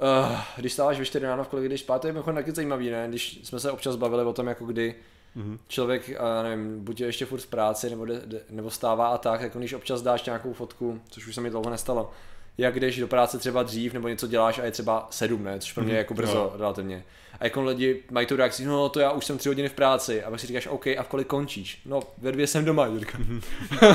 Uh, 0.00 0.40
když 0.56 0.72
stáváš 0.72 0.98
ve 0.98 1.04
4 1.04 1.26
ráno, 1.26 1.44
v 1.44 1.48
kolik 1.48 1.68
jdeš 1.68 1.80
spát, 1.80 1.98
to 1.98 2.06
je 2.06 2.12
mimochodem 2.12 2.36
taky 2.36 2.52
zajímavý, 2.52 2.90
ne? 2.90 3.06
Když 3.08 3.40
jsme 3.42 3.60
se 3.60 3.70
občas 3.70 3.96
bavili 3.96 4.24
o 4.24 4.32
tom, 4.32 4.46
jako 4.46 4.64
kdy 4.64 4.94
Mhm. 5.36 5.58
člověk, 5.68 6.10
nevím, 6.42 6.84
buď 6.84 7.00
je 7.00 7.06
ještě 7.06 7.26
furt 7.26 7.40
v 7.40 7.46
práci, 7.46 7.90
nebo, 7.90 8.04
jde, 8.04 8.20
jde, 8.26 8.40
nebo 8.50 8.70
stává 8.70 9.08
a 9.08 9.18
tak, 9.18 9.40
jako 9.40 9.58
když 9.58 9.72
občas 9.72 10.02
dáš 10.02 10.24
nějakou 10.24 10.52
fotku, 10.52 11.00
což 11.10 11.26
už 11.26 11.34
se 11.34 11.40
mi 11.40 11.50
dlouho 11.50 11.70
nestalo, 11.70 12.10
jak 12.58 12.80
jdeš 12.80 12.98
do 12.98 13.08
práce 13.08 13.38
třeba 13.38 13.62
dřív, 13.62 13.92
nebo 13.92 14.08
něco 14.08 14.26
děláš 14.26 14.58
a 14.58 14.64
je 14.64 14.70
třeba 14.70 15.06
sedm, 15.10 15.44
ne? 15.44 15.60
Což 15.60 15.72
pro 15.72 15.84
mě 15.84 15.92
je 15.92 15.98
jako 15.98 16.14
brzo 16.14 16.36
Jo. 16.36 16.52
relativně. 16.58 17.04
A 17.40 17.44
jako 17.44 17.62
lidi 17.62 18.02
mají 18.10 18.26
tu 18.26 18.36
reakci, 18.36 18.64
no 18.64 18.88
to 18.88 19.00
já 19.00 19.10
už 19.10 19.24
jsem 19.24 19.38
tři 19.38 19.48
hodiny 19.48 19.68
v 19.68 19.72
práci, 19.72 20.24
a 20.24 20.30
pak 20.30 20.40
si 20.40 20.46
říkáš, 20.46 20.66
OK, 20.66 20.86
a 20.86 21.02
v 21.02 21.08
kolik 21.08 21.26
končíš? 21.26 21.80
No, 21.86 22.00
ve 22.18 22.32
dvě 22.32 22.46
jsem 22.46 22.64
doma, 22.64 22.86
Jirka. 22.86 23.18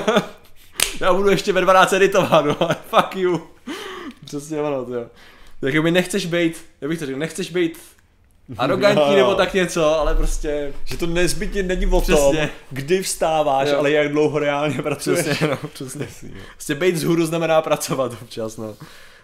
já 1.01 1.13
budu 1.13 1.29
ještě 1.29 1.53
ve 1.53 1.61
12 1.61 1.93
editovat, 1.93 2.45
no, 2.45 2.55
fuck 2.89 3.15
you. 3.15 3.47
Přesně 4.25 4.61
ono, 4.61 4.85
to 4.85 4.93
jo. 4.93 5.05
Tak 5.61 5.81
by 5.81 5.91
nechceš 5.91 6.25
být, 6.25 6.65
já 6.81 6.87
bych 6.87 6.99
to 6.99 7.05
řekl, 7.05 7.19
nechceš 7.19 7.51
být 7.51 7.79
arrogantní 8.57 9.15
nebo 9.15 9.35
tak 9.35 9.53
něco, 9.53 9.99
ale 9.99 10.15
prostě 10.15 10.73
Že 10.85 10.97
to 10.97 11.07
nezbytně 11.07 11.63
není 11.63 11.85
o 11.85 11.89
tom, 12.01 12.01
Přesně. 12.01 12.49
kdy 12.71 13.01
vstáváš, 13.03 13.69
Jo. 13.69 13.77
ale 13.79 13.91
jak 13.91 14.11
dlouho 14.11 14.39
reálně 14.39 14.81
pracuješ. 14.81 15.19
Přesně, 15.25 15.47
no, 15.47 15.57
přesně. 15.73 16.07
Jo. 16.23 16.41
Prostě 16.53 16.75
být 16.75 16.97
zhůru 16.97 17.25
znamená 17.25 17.61
pracovat 17.61 18.11
občas, 18.21 18.57
no. 18.57 18.75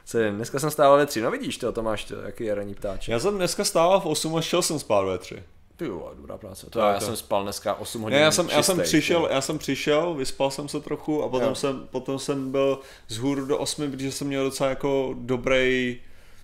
Co 0.06 0.18
je, 0.18 0.32
dneska 0.32 0.60
jsem 0.60 0.72
stával 0.72 0.98
ve 0.98 1.06
tři, 1.06 1.22
no 1.22 1.32
vidíš 1.32 1.58
to, 1.58 1.72
Tomáš, 1.72 2.04
to, 2.04 2.16
jaký 2.16 2.44
je 2.44 2.56
ranní 2.56 2.76
ptáček. 2.76 3.12
Já 3.12 3.20
jsem 3.20 3.36
dneska 3.36 3.64
stával 3.64 4.00
v 4.00 4.06
8 4.06 4.36
a 4.36 4.42
šel 4.42 4.62
jsem 4.62 4.80
spát 4.80 5.02
ve 5.02 5.18
3. 5.18 5.44
Ty 5.78 5.86
jo, 5.86 6.12
dobrá 6.18 6.38
práce. 6.38 6.66
To 6.70 6.80
Tak 6.80 6.94
já 6.94 7.00
to. 7.00 7.06
jsem 7.06 7.16
spal 7.16 7.44
dneska 7.44 7.74
8 7.74 8.02
hodin 8.02 8.18
Ne, 8.18 8.24
já 8.24 8.32
jsem, 8.32 8.50
já 8.50 8.64
jsem 8.64 8.80
přišel, 8.82 9.20
jo. 9.22 9.28
já 9.32 9.42
jsem 9.42 9.58
přišel, 9.58 10.14
vyspal 10.14 10.52
jsem 10.52 10.68
se 10.68 10.80
trochu 10.80 11.24
a 11.24 11.30
potom 11.30 11.48
Jo. 11.50 11.56
jsem, 11.56 11.88
potom 11.92 12.20
jsem 12.20 12.52
byl 12.52 12.80
z 13.08 13.18
hůru 13.18 13.46
do 13.46 13.58
8, 13.58 13.92
protože 13.92 14.12
jsem 14.12 14.28
měl 14.28 14.44
docela 14.44 14.70
jako 14.70 15.14
dobrý, 15.18 15.98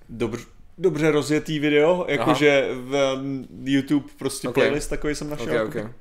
dobr, 0.10 0.38
dobře 0.78 1.12
rozjetý 1.12 1.60
video, 1.60 2.06
jakože 2.08 2.68
v 2.74 3.18
YouTube 3.66 4.06
prostě 4.18 4.48
Ok. 4.50 4.54
playlist 4.56 4.90
takový 4.90 5.16
jsem 5.16 5.30
našel. 5.30 5.48
Ok, 5.48 5.76
jako 5.76 5.88
ok. 5.90 5.92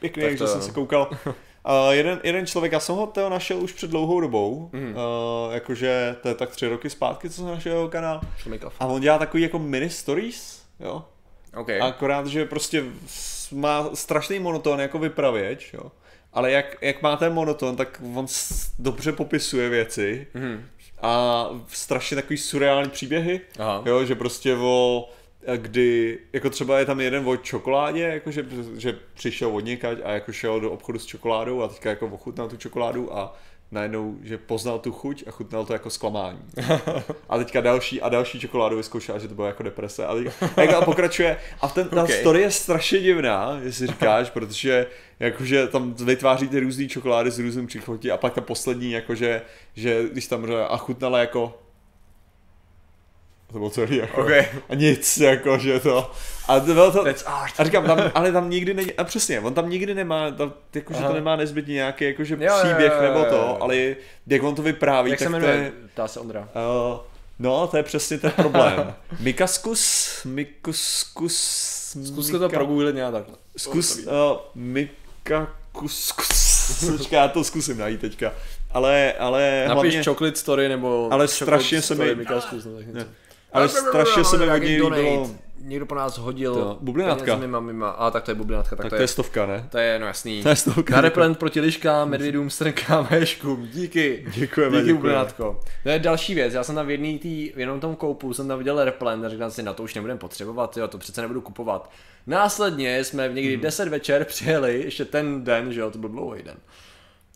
Pěkný, 0.00 0.22
Tak 0.22 0.30
takže 0.30 0.44
to 0.44 0.46
jsem 0.50 0.62
se 0.62 0.70
koukal. 0.72 1.10
Uh, 1.26 1.30
jeden, 1.90 2.20
jeden 2.24 2.46
člověk, 2.46 2.72
já 2.72 2.80
jsem 2.80 2.94
ho 2.94 3.06
Teo 3.06 3.28
našel 3.28 3.58
už 3.58 3.72
před 3.72 3.90
dlouhou 3.90 4.20
dobou, 4.20 4.70
Mhm. 4.72 4.94
uh, 4.94 5.54
jakože 5.54 6.16
to 6.22 6.28
je 6.28 6.34
tak 6.34 6.50
tři 6.50 6.68
roky 6.68 6.90
zpátky, 6.90 7.30
co 7.30 7.36
jsem 7.36 7.46
našel 7.46 7.72
jeho 7.72 7.88
kanál. 7.88 8.20
A 8.80 8.86
on 8.86 9.00
dělá 9.00 9.18
takový 9.18 9.42
jako 9.42 9.58
mini 9.58 9.90
stories, 9.90 10.62
jo. 10.80 11.04
OK. 11.56 11.70
Akorát, 11.70 12.26
že 12.26 12.44
prostě 12.44 12.84
má 13.52 13.90
strašný 13.94 14.38
monoton 14.38 14.80
jako 14.80 14.98
vypravěč, 14.98 15.70
jo. 15.74 15.92
Ale 16.32 16.50
jak, 16.50 16.76
jak 16.82 17.02
má 17.02 17.16
ten 17.16 17.32
monoton, 17.32 17.76
tak 17.76 18.02
on 18.14 18.26
dobře 18.78 19.12
popisuje 19.12 19.68
věci 19.68 20.26
Mhm. 20.34 20.64
A 21.04 21.48
strašně 21.68 22.14
takový 22.14 22.36
surreální 22.38 22.90
příběhy, 22.90 23.40
Aha. 23.58 23.82
jo, 23.86 24.04
že 24.04 24.14
prostě 24.14 24.56
o 24.56 25.08
kdy, 25.56 26.18
jako 26.32 26.50
třeba 26.50 26.78
je 26.78 26.86
tam 26.86 27.00
jeden 27.00 27.28
o 27.28 27.36
čokoládě, 27.36 28.00
jako 28.00 28.30
že, 28.30 28.46
že 28.76 28.98
přišel 29.14 29.56
od 29.56 29.60
někať 29.60 29.98
a 30.04 30.12
jako 30.12 30.32
šel 30.32 30.60
do 30.60 30.70
obchodu 30.70 30.98
s 30.98 31.06
čokoládou 31.06 31.62
a 31.62 31.68
teďka 31.68 31.90
jako 31.90 32.06
ochutnal 32.06 32.48
tu 32.48 32.56
čokoládu 32.56 33.16
a 33.16 33.36
najednou, 33.74 34.16
že 34.22 34.38
poznal 34.38 34.78
tu 34.78 34.92
chuť 34.92 35.24
a 35.26 35.30
chutnal 35.30 35.66
to 35.66 35.72
jako 35.72 35.90
zklamání. 35.90 36.38
A 37.28 37.38
teďka 37.38 37.60
další 37.60 38.00
a 38.00 38.08
další 38.08 38.40
čokoládu 38.40 38.76
vyzkoušel, 38.76 39.18
že 39.18 39.28
to 39.28 39.34
bylo 39.34 39.46
jako 39.46 39.62
deprese. 39.62 40.06
A, 40.06 40.14
teďka, 40.54 40.78
a 40.78 40.84
pokračuje. 40.84 41.36
A 41.60 41.68
ten, 41.68 41.88
ta 41.88 42.02
Okay. 42.02 42.20
story 42.20 42.40
je 42.40 42.50
strašně 42.50 42.98
divná, 43.00 43.60
jestli 43.62 43.86
říkáš, 43.86 44.30
protože 44.30 44.86
jakože 45.20 45.66
tam 45.66 45.94
vytváří 45.94 46.48
ty 46.48 46.60
různé 46.60 46.88
čokolády 46.88 47.30
s 47.30 47.38
různým 47.38 47.66
příchutí 47.66 48.10
a 48.10 48.16
pak 48.16 48.34
ta 48.34 48.40
poslední, 48.40 48.90
jakože, 48.90 49.42
že 49.74 50.02
když 50.12 50.26
tam 50.26 50.46
a 50.68 50.76
chutnala 50.76 51.18
jako 51.18 51.58
to 53.52 53.58
bylo 53.58 53.70
celý 53.70 53.96
jako. 53.96 54.22
OK. 54.22 54.30
A 54.68 54.74
nic, 54.74 55.18
jako, 55.18 55.58
že 55.58 55.80
to. 55.80 56.10
A 56.48 56.60
to 56.60 56.66
bylo 56.74 56.92
to, 56.92 57.04
That's 57.04 57.22
art. 57.26 57.60
a 57.60 57.64
říkám, 57.64 57.86
tam, 57.86 57.98
ale 58.14 58.32
tam 58.32 58.50
nikdy 58.50 58.74
není, 58.74 58.92
a 58.92 59.04
přesně, 59.04 59.40
on 59.40 59.54
tam 59.54 59.70
nikdy 59.70 59.94
nemá, 59.94 60.30
tam, 60.30 60.52
jako, 60.74 60.92
že 60.92 60.98
Aha. 60.98 61.08
to 61.08 61.14
nemá 61.14 61.36
nezbytně 61.36 61.74
nějaký 61.74 62.04
jakože 62.04 62.36
Jo, 62.40 62.54
příběh 62.62 62.92
jo, 62.92 62.96
jo, 62.96 63.02
nebo 63.02 63.18
jo. 63.18 63.26
to, 63.30 63.62
ale 63.62 63.76
jak 64.26 64.42
on 64.42 64.54
to 64.54 64.62
vypráví, 64.62 65.10
Jak 65.10 65.18
tak 65.18 65.28
se 65.28 65.32
to 65.32 65.38
jmenuje? 65.40 65.54
je, 65.54 65.72
Ptá 65.94 66.08
se 66.08 66.20
Ondra. 66.20 66.40
uh, 66.40 66.46
no, 67.38 67.66
to 67.66 67.76
je 67.76 67.82
přesně 67.82 68.18
ten 68.18 68.30
problém. 68.30 68.94
Mikaskus, 69.20 70.08
Mikuskus, 70.24 71.36
Zkus 72.06 72.30
to 72.30 72.48
progooglit 72.48 72.94
nějak 72.94 73.12
takhle. 73.12 73.34
Zkus, 73.56 73.96
uh, 73.98 74.12
Mikakuskus, 74.54 76.84
počkej, 76.98 77.16
já 77.16 77.28
to 77.28 77.44
zkusím 77.44 77.78
najít 77.78 78.00
teďka, 78.00 78.32
ale, 78.72 79.12
ale 79.12 79.64
Napiš 79.68 79.92
hlavně, 79.94 80.04
chocolate 80.04 80.36
story 80.36 80.68
nebo 80.68 81.08
Ale 81.12 81.28
strašně 81.28 81.82
se 81.82 81.94
mi- 81.94 82.14
no, 82.92 83.04
ale 83.52 83.68
strašně 83.68 84.24
se 84.24 84.36
mi 84.36 84.42
od 84.42 84.46
Nějaký 84.46 84.66
něj 84.66 84.78
donate. 84.78 85.02
líbilo, 85.02 85.30
Někdo 85.58 85.86
po 85.86 85.94
nás 85.94 86.18
hodil 86.18 86.54
To, 86.54 86.78
bublinatka. 86.80 87.24
penězi 87.24 87.40
mima, 87.40 87.60
mima. 87.60 87.90
A 87.90 88.10
tak 88.10 88.24
to 88.24 88.30
je 88.30 88.34
bublinatka, 88.34 88.76
tak, 88.76 88.84
tak 88.84 88.90
to 88.90 88.96
je, 88.96 89.02
je 89.02 89.08
stovka, 89.08 89.46
ne? 89.46 89.68
to 89.70 89.78
je, 89.78 89.98
no 89.98 90.06
jasný. 90.06 90.42
To 90.42 90.48
je 90.48 90.56
stovka. 90.56 90.94
Na 90.94 91.00
replant 91.00 91.38
proti 91.38 91.60
liškám, 91.60 92.10
medvědům, 92.10 92.50
strnkám, 92.50 93.08
ješkům. 93.10 93.68
Díky. 93.72 94.26
Děkujeme, 94.34 94.80
Díky 94.80 94.92
bublinátko. 94.92 95.60
To 95.82 95.88
je 95.88 95.98
další 95.98 96.34
věc, 96.34 96.54
já 96.54 96.64
jsem 96.64 96.74
tam 96.74 96.86
v 96.86 96.90
jedný 96.90 97.18
tý, 97.18 97.52
v 97.56 97.58
jednom 97.58 97.80
tom 97.80 97.96
koupu 97.96 98.34
jsem 98.34 98.48
tam 98.48 98.58
viděl 98.58 98.84
replant 98.84 99.24
a 99.24 99.28
říkal 99.28 99.50
si, 99.50 99.62
na 99.62 99.72
to 99.72 99.82
už 99.82 99.94
nebudem 99.94 100.18
potřebovat, 100.18 100.76
jo, 100.76 100.88
to 100.88 100.98
přece 100.98 101.20
nebudu 101.20 101.40
kupovat. 101.40 101.90
Následně 102.26 103.04
jsme 103.04 103.28
v 103.28 103.34
někdy 103.34 103.52
Hmm. 103.54 103.62
10 103.62 103.88
večer 103.88 104.24
přijeli, 104.24 104.82
ještě 104.84 105.04
ten 105.04 105.44
den, 105.44 105.72
že 105.72 105.80
jo, 105.80 105.90
to 105.90 105.98
byl 105.98 106.08
dlouhý 106.08 106.42
den. 106.42 106.56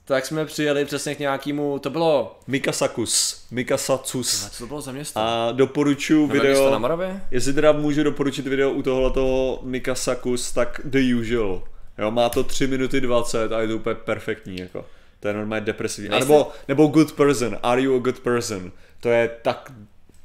Tak 0.09 0.27
jsme 0.27 0.47
přijeli 0.47 0.85
přesně 0.85 1.15
k 1.15 1.19
nějakému, 1.19 1.79
to 1.79 1.91
bylo, 1.91 2.39
Mikasakus, 2.47 3.45
Mikasacus. 3.51 4.49
co 4.51 4.59
to 4.59 4.67
bylo 4.67 4.81
za 4.81 4.93
město? 4.93 5.21
A 5.21 5.53
doporučuji 5.53 6.27
město 6.27 6.47
na 6.47 6.55
video, 6.55 6.79
Moravě? 6.79 7.21
jestli 7.31 7.53
teda 7.53 7.73
můžu 7.73 8.03
doporučit 8.03 8.47
video 8.47 8.71
u 8.71 8.83
tohoto 8.83 9.59
Mikasakus, 9.63 10.53
tak 10.53 10.81
The 10.85 11.15
Usual. 11.21 11.63
Jo, 11.99 12.11
má 12.11 12.29
to 12.29 12.45
3 12.45 12.67
minuty 12.67 13.01
20 13.01 13.53
a 13.53 13.61
je 13.61 13.69
to 13.69 13.77
úplně 13.77 13.95
perfektní, 13.95 14.59
jako. 14.59 14.85
To 15.21 15.29
je 15.29 15.35
normálně 15.35 15.65
depresivní. 15.65 16.11
A 16.11 16.19
nebo, 16.19 16.51
nebo 16.69 16.87
Good 16.87 17.13
Person, 17.13 17.59
Are 17.63 17.83
You 17.83 17.97
a 17.97 17.99
Good 17.99 18.21
Person? 18.21 18.73
To 19.01 19.09
je 19.09 19.31
tak 19.43 19.73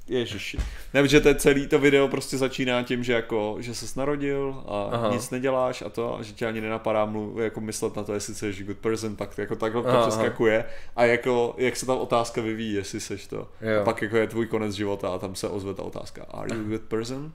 Ježiši. 0.07 0.57
Ne, 0.93 1.07
že 1.07 1.21
to 1.21 1.27
je 1.27 1.35
celý 1.35 1.67
to 1.67 1.79
video 1.79 2.07
prostě 2.07 2.37
začíná 2.37 2.83
tím, 2.83 3.03
že 3.03 3.13
jako, 3.13 3.55
že 3.59 3.75
ses 3.75 3.95
narodil 3.95 4.63
a 4.67 4.89
Aha. 4.91 5.09
Nic 5.13 5.29
neděláš 5.29 5.81
a 5.81 5.89
to, 5.89 6.17
a 6.19 6.21
že 6.23 6.33
tě 6.33 6.47
ani 6.47 6.61
nenapadá 6.61 7.05
mluv, 7.05 7.37
jako 7.37 7.61
myslet 7.61 7.95
na 7.95 8.03
to, 8.03 8.13
jestli 8.13 8.35
jsi 8.35 8.63
good 8.63 8.77
person, 8.77 9.15
pak 9.15 9.37
jako 9.37 9.55
takhle 9.55 9.83
to 9.83 10.01
přeskakuje 10.01 10.65
a 10.95 11.05
jako, 11.05 11.55
jak 11.57 11.75
se 11.75 11.85
ta 11.85 11.95
otázka 11.95 12.41
vyvíjí, 12.41 12.73
jestli 12.73 12.99
seš 12.99 13.27
to. 13.27 13.47
Jo. 13.61 13.81
A 13.81 13.83
pak 13.83 14.01
jako 14.01 14.17
je 14.17 14.27
tvůj 14.27 14.47
konec 14.47 14.73
života 14.73 15.13
a 15.13 15.17
tam 15.17 15.35
se 15.35 15.49
ozve 15.49 15.73
ta 15.73 15.83
otázka. 15.83 16.23
Are 16.23 16.55
you 16.55 16.61
a 16.61 16.69
good 16.69 16.81
person? 16.81 17.31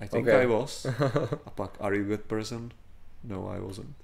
I 0.00 0.08
think 0.08 0.28
Okay. 0.28 0.42
I 0.42 0.46
was. 0.46 0.86
A 1.46 1.50
pak, 1.50 1.76
are 1.80 1.96
you 1.96 2.04
a 2.04 2.08
good 2.08 2.20
person? 2.26 2.70
No, 3.24 3.48
I 3.56 3.60
wasn't. 3.60 3.96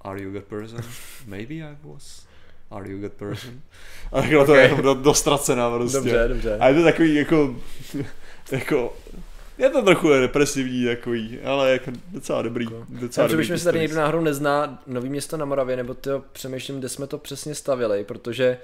Are 0.00 0.22
you 0.22 0.30
a 0.30 0.32
good 0.32 0.44
person? 0.44 0.80
Maybe 1.26 1.54
I 1.54 1.76
was. 1.82 2.27
Are 2.70 2.90
you 2.90 2.98
a 2.98 3.00
good 3.00 3.12
person? 3.12 3.60
A 4.12 4.20
takhle 4.20 4.46
to 4.46 4.54
je 4.54 4.60
Okay. 4.60 4.64
jenom 4.70 4.82
do, 4.82 4.94
dostracená 4.94 5.70
prostě. 5.70 5.96
Dobře, 5.96 6.28
dobře. 6.28 6.56
A 6.60 6.68
je 6.68 6.74
to 6.74 6.82
takový 6.82 7.14
jako, 7.14 7.56
jako, 8.50 8.96
je 9.58 9.70
to 9.70 9.82
trochu 9.82 10.08
depresivní 10.08 10.84
takový, 10.84 11.38
ale 11.40 11.70
jako 11.72 11.90
docela 12.12 12.42
dobrý. 12.42 12.66
Docela 12.88 13.24
Já 13.24 13.28
přemýšlím, 13.28 13.52
jestli 13.54 13.64
tady 13.64 13.78
někdo 13.78 13.96
náhodou 13.96 14.20
nezná 14.20 14.82
Nový 14.86 15.08
město 15.08 15.36
na 15.36 15.44
Moravě, 15.44 15.76
nebo 15.76 15.94
to 15.94 16.22
přemýšlím, 16.32 16.78
kde 16.78 16.88
jsme 16.88 17.06
to 17.06 17.18
přesně 17.18 17.54
stavili, 17.54 18.04
protože 18.04 18.58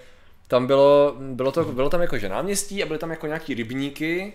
tam 0.49 0.67
bylo, 0.67 1.17
bylo, 1.19 1.53
to, 1.53 1.65
bylo 1.65 1.91
tam 1.91 2.01
jako 2.01 2.19
že 2.19 2.29
náměstí 2.29 2.83
a 2.83 2.87
byly 2.87 2.99
tam 2.99 3.11
jako 3.11 3.27
nějaký 3.27 3.55
rybníky, 3.55 4.33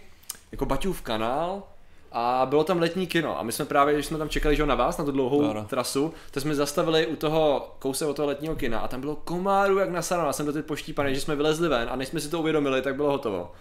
jako 0.52 0.66
Baťův 0.66 1.02
kanál 1.02 1.64
a 2.11 2.45
bylo 2.49 2.64
tam 2.64 2.80
letní 2.80 3.07
kino 3.07 3.40
a 3.40 3.44
my 3.44 3.52
jsme 3.52 3.65
právě, 3.65 3.94
když 3.94 4.06
jsme 4.06 4.18
tam 4.18 4.30
čekali 4.30 4.56
že 4.56 4.65
na 4.65 4.76
vás, 4.76 4.98
na 4.98 5.06
tu 5.06 5.11
dlouhou 5.11 5.49
Ano. 5.49 5.65
trasu, 5.69 6.14
tak 6.31 6.44
jsme 6.44 6.56
zastavili 6.56 7.07
u 7.07 7.15
toho 7.15 7.72
kouse 7.80 8.06
od 8.06 8.15
toho 8.15 8.27
letního 8.27 8.56
kina 8.56 8.80
a 8.80 8.88
tam 8.88 9.02
bylo 9.02 9.15
komáru 9.15 9.77
jak 9.77 9.90
nasráno, 9.90 10.26
já 10.26 10.34
jsem 10.34 10.45
do 10.45 10.53
teď 10.53 10.65
poštípaný, 10.65 11.15
že 11.15 11.22
jsme 11.22 11.36
vylezli 11.36 11.68
ven 11.69 11.88
a 11.91 11.95
než 11.95 12.07
jsme 12.07 12.19
si 12.19 12.30
to 12.30 12.40
uvědomili, 12.40 12.81
tak 12.81 12.95
bylo 12.95 13.11
hotovo. 13.11 13.52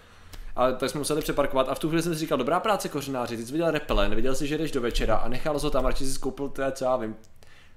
A 0.57 0.73
tak 0.73 0.91
jsme 0.91 0.99
museli 0.99 1.21
přeparkovat 1.21 1.69
a 1.69 1.75
v 1.75 1.79
tu 1.79 1.89
chvíli 1.89 2.03
jsem 2.03 2.15
si 2.15 2.21
říkal, 2.21 2.39
dobrá 2.39 2.61
práce 2.61 2.89
kořenáři, 2.89 3.37
ty 3.37 3.47
jsi 3.47 3.53
viděl 3.53 3.71
repelen, 3.71 4.15
viděl 4.15 4.35
si, 4.35 4.47
že 4.47 4.59
jdeš 4.59 4.71
do 4.71 4.81
večera 4.81 5.17
a 5.17 5.29
nechal 5.29 5.59
ho 5.59 5.71
tam, 5.71 5.87
radši 5.87 6.07
si 6.07 6.13
skoupil 6.13 6.49
teda, 6.49 6.73
co 6.73 6.85
já 6.85 6.97
vím, 6.97 7.17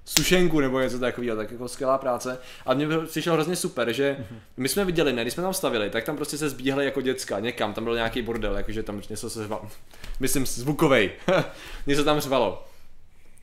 sušenku 0.04 0.60
nebo 0.60 0.80
něco 0.80 0.98
takového, 0.98 1.36
tak 1.36 1.50
jako 1.50 1.68
skvělá 1.68 1.98
práce. 1.98 2.38
A 2.66 2.74
mně 2.74 2.86
bylo- 2.86 3.06
přišlo 3.06 3.32
hrozně 3.32 3.56
super, 3.56 3.92
že 3.92 4.26
my 4.56 4.68
jsme 4.68 4.84
viděli, 4.84 5.12
ne, 5.12 5.22
když 5.22 5.34
jsme 5.34 5.42
tam 5.42 5.54
stavili, 5.54 5.90
tak 5.90 6.04
tam 6.04 6.16
prostě 6.16 6.38
se 6.38 6.48
zbíhali 6.48 6.84
jako 6.84 7.00
děcka 7.00 7.40
někam, 7.40 7.74
tam 7.74 7.84
byl 7.84 7.94
nějaký 7.94 8.22
bordel, 8.22 8.56
jakože 8.56 8.82
tam 8.82 9.02
něco 9.10 9.30
se 9.30 9.42
řvalo. 9.42 9.68
Myslím 10.20 10.46
zvukovej. 10.46 11.10
něco 11.86 12.04
tam 12.04 12.20
řvalo. 12.20 12.64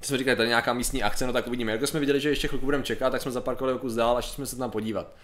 Jsme 0.02 0.18
říkali, 0.18 0.38
tady 0.38 0.50
nějaká 0.50 0.74
místní 0.74 1.04
akce, 1.04 1.28
no 1.28 1.34
tak 1.34 1.48
uvidíme. 1.48 1.72
Jako 1.72 1.88
jsme 1.88 2.00
viděli, 2.00 2.20
že 2.20 2.30
ještě 2.30 2.48
chvilku 2.48 2.66
budeme 2.66 2.84
čekat, 2.84 3.10
tak 3.10 3.22
jsme 3.22 3.32
zaparkovali 3.32 3.80
kus 3.80 3.94
dál 3.94 4.18
a 4.18 4.22
šli 4.22 4.34
jsme 4.34 4.46
se 4.46 4.56
tam 4.56 4.72
podívat. 4.72 5.16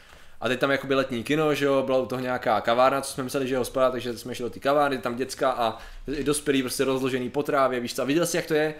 A 0.41 0.47
teď 0.47 0.59
tam 0.59 0.71
jako 0.71 0.87
byl 0.87 0.97
letní 0.97 1.23
kino, 1.23 1.53
že 1.55 1.65
jo, 1.65 1.83
byla 1.85 1.97
u 1.97 2.05
toho 2.05 2.21
nějaká 2.21 2.61
kavárna, 2.61 3.01
co 3.01 3.13
jsme 3.13 3.23
mysleli, 3.23 3.47
že 3.47 3.53
je 3.53 3.59
hospoda, 3.59 3.91
takže 3.91 4.17
jsme 4.17 4.35
šli 4.35 4.43
do 4.43 4.49
té 4.49 4.59
kavárny, 4.59 4.97
tam 4.97 5.15
děcka 5.15 5.51
a 5.51 5.77
i 6.11 6.23
dospělí 6.23 6.61
prostě 6.61 6.83
rozložený 6.83 7.29
po 7.29 7.43
trávě, 7.43 7.79
víš 7.79 7.95
co, 7.95 8.01
a 8.01 8.05
viděl 8.05 8.25
jsi, 8.25 8.37
jak 8.37 8.45
to 8.45 8.53
je 8.53 8.73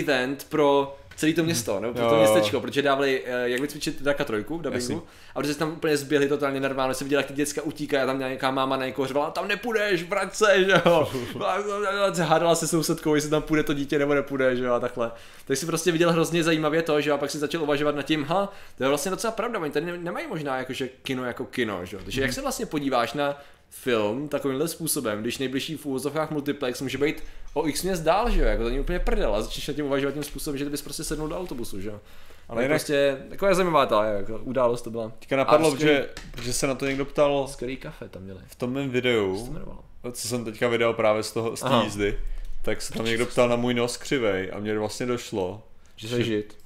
event 0.00 0.46
pro 0.48 0.98
celý 1.16 1.34
to 1.34 1.44
město, 1.44 1.80
nebo 1.80 2.00
Jo, 2.00 2.08
to 2.10 2.16
městečko, 2.16 2.60
protože 2.60 2.82
dávali, 2.82 3.22
eh, 3.26 3.48
jak 3.48 3.60
vycvičit 3.60 4.02
Draka 4.02 4.24
trojku 4.24 4.58
v 4.58 4.64
Jasný. 4.64 4.80
dubbingu, 4.80 5.06
a 5.34 5.40
protože 5.40 5.52
se 5.52 5.58
tam 5.58 5.72
úplně 5.72 5.96
zběhli 5.96 6.28
totálně 6.28 6.60
nerválně, 6.60 6.94
jsem 6.94 7.04
viděl, 7.04 7.20
jak 7.20 7.26
ty 7.26 7.34
děcka 7.34 7.62
utíkají 7.62 8.02
a 8.02 8.06
tam 8.06 8.18
nějaká 8.18 8.50
máma 8.50 8.76
na 8.76 8.86
někoho 8.86 9.08
řvala, 9.08 9.30
tam 9.30 9.48
nepůjdeš, 9.48 10.02
vrať 10.02 10.34
se, 10.34 10.64
že 10.64 10.82
jo. 10.86 11.08
A 11.46 12.24
hádala 12.24 12.54
se 12.54 12.66
sousedkou, 12.68 13.14
jestli 13.14 13.30
tam 13.30 13.42
půjde 13.42 13.62
to 13.62 13.74
dítě 13.74 13.98
nebo 13.98 14.14
nepůjde, 14.14 14.56
že 14.56 14.64
jo, 14.64 14.72
a 14.72 14.80
takhle. 14.80 15.12
Tak 15.46 15.56
si 15.56 15.66
prostě 15.66 15.92
viděl 15.92 16.12
hrozně 16.12 16.44
zajímavě 16.44 16.82
to, 16.82 17.00
že 17.00 17.10
jo, 17.10 17.14
a 17.14 17.18
pak 17.18 17.30
si 17.30 17.38
začal 17.38 17.62
uvažovat 17.62 17.94
nad 17.96 18.02
tím, 18.02 18.24
ha, 18.24 18.52
to 18.78 18.84
je 18.84 18.88
vlastně 18.88 19.10
docela 19.10 19.30
pravda, 19.30 19.58
oni 19.60 19.70
tady 19.70 19.86
ne- 19.86 19.98
nemají 19.98 20.26
možná 20.26 20.58
jakože 20.58 20.88
kino 21.02 21.24
jako 21.24 21.44
kino, 21.44 21.86
že 21.86 21.96
jo. 21.96 22.02
Takže 22.04 22.22
jak 22.22 22.32
se 22.32 22.40
vlastně 22.42 22.66
podíváš 22.66 23.12
na 23.12 23.40
film 23.74 24.28
takovýmhle 24.28 24.68
způsobem, 24.68 25.20
když 25.20 25.38
nejbližší 25.38 25.76
v 25.76 25.86
úvozovkách 25.86 26.30
multiplex 26.30 26.80
může 26.80 26.98
být 26.98 27.22
o 27.54 27.66
x 27.68 27.82
měst 27.82 28.02
dál, 28.02 28.30
že 28.30 28.40
jo, 28.40 28.46
jako 28.46 28.62
to 28.62 28.68
není 28.68 28.80
úplně 28.80 28.98
prdel 28.98 29.34
a 29.34 29.42
začneš 29.42 29.68
nad 29.68 29.74
tím 29.74 29.84
uvažovat 29.86 30.12
tím 30.12 30.22
způsobem, 30.24 30.58
že 30.58 30.64
ty 30.64 30.70
bys 30.70 30.82
prostě 30.82 31.04
sednul 31.04 31.28
do 31.28 31.38
autobusu, 31.38 31.80
že 31.80 31.88
jo. 31.88 32.00
Ale 32.48 32.62
jinak- 32.62 32.68
prostě, 32.70 33.18
taková 33.30 33.54
zajímavá 33.54 33.86
ta 33.86 34.04
jako, 34.04 34.38
událost 34.38 34.82
to 34.82 34.90
byla. 34.90 35.12
Teďka 35.18 35.36
napadlo, 35.36 35.70
skvělý- 35.70 35.78
že, 35.80 36.08
že 36.42 36.52
se 36.52 36.66
na 36.66 36.74
to 36.74 36.86
někdo 36.86 37.04
ptal 37.04 37.48
Skvělý 37.48 37.76
kafe 37.76 38.08
tam 38.08 38.22
měli. 38.22 38.40
v 38.46 38.54
tom 38.56 38.72
mém 38.72 38.90
videu, 38.90 39.46
jmenovalo? 39.50 39.84
co 40.12 40.28
jsem 40.28 40.44
teďka 40.44 40.68
vydal 40.68 40.94
právě 40.94 41.22
z 41.22 41.32
toho, 41.32 41.56
z 41.56 41.60
té 41.60 41.68
jízdy, 41.84 42.18
tak 42.62 42.82
se 42.82 42.92
tam 42.92 43.04
někdo 43.06 43.26
ptal 43.26 43.48
na 43.48 43.56
můj 43.56 43.74
nos 43.74 43.96
křivej 43.96 44.50
a 44.52 44.58
mně 44.58 44.78
vlastně 44.78 45.06
došlo, 45.06 45.62
Že 45.96 46.08
se 46.08 46.24
žít. 46.24 46.58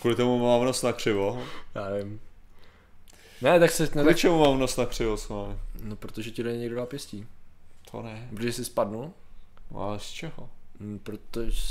kvůli 0.00 0.16
tomu 0.16 0.38
mám 0.46 0.64
nos 0.64 0.82
na 0.82 0.92
křivo. 0.92 1.42
Já 1.74 1.88
nevím. 1.88 2.20
Ne, 3.42 3.60
tak 3.60 3.70
se, 3.70 3.82
ne, 3.82 3.88
Kvůli 3.88 4.04
tak, 4.06 4.16
čemu 4.16 4.38
mám 4.38 4.58
nos 4.58 4.76
na 4.76 4.86
křivo, 4.86 5.16
schválně? 5.16 5.56
no 5.82 5.96
protože 5.96 6.30
ti 6.30 6.42
do 6.42 6.50
něj 6.50 6.58
někdo 6.58 6.76
dá 6.76 6.86
pěstí. 6.86 7.26
To 7.90 8.02
ne. 8.02 8.28
Protože 8.36 8.52
jsi 8.52 8.64
spadnul. 8.64 9.10
No 9.70 9.80
ale 9.80 9.98
z 9.98 10.02
čeho? 10.10 10.48
Hm, 10.80 10.98
Protože, 11.02 11.62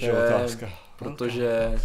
To 0.00 0.06
je 0.06 0.26
otázka. 0.28 0.70
protože, 0.98 1.78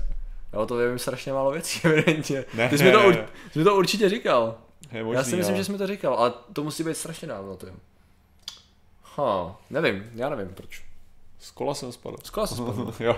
jo, 0.53 0.65
to 0.65 0.77
vím 0.77 0.99
strašně 0.99 1.33
málo 1.33 1.51
věcí, 1.51 1.79
evidentně. 1.88 2.45
Ne, 2.53 2.69
Ty 2.69 2.77
jsi 2.77 2.83
mi 2.83 2.91
to, 2.91 3.07
ur, 3.07 3.25
jsi 3.51 3.59
mi 3.59 3.65
to 3.65 3.75
určitě 3.75 4.09
říkal. 4.09 4.57
Je 4.91 5.03
možný, 5.03 5.17
Já 5.17 5.23
si 5.23 5.35
myslím, 5.35 5.53
ale- 5.53 5.57
že 5.57 5.65
jsi 5.65 5.71
mi 5.71 5.77
to 5.77 5.88
říkal, 5.88 6.13
ale 6.13 6.33
to 6.53 6.63
musí 6.63 6.83
být 6.83 6.97
strašně 6.97 7.27
dávno, 7.27 7.55
ty. 7.57 7.67
Ha, 9.15 9.59
nevím, 9.69 10.11
já 10.15 10.29
nevím 10.29 10.47
proč. 10.53 10.83
Z 11.41 11.51
kola 11.51 11.73
jsem 11.73 11.91
spadl. 11.91 12.18
Z 12.23 12.30
kola 12.30 12.47
jsi 12.47 12.55
spadl. 12.55 12.93
jo. 12.99 13.15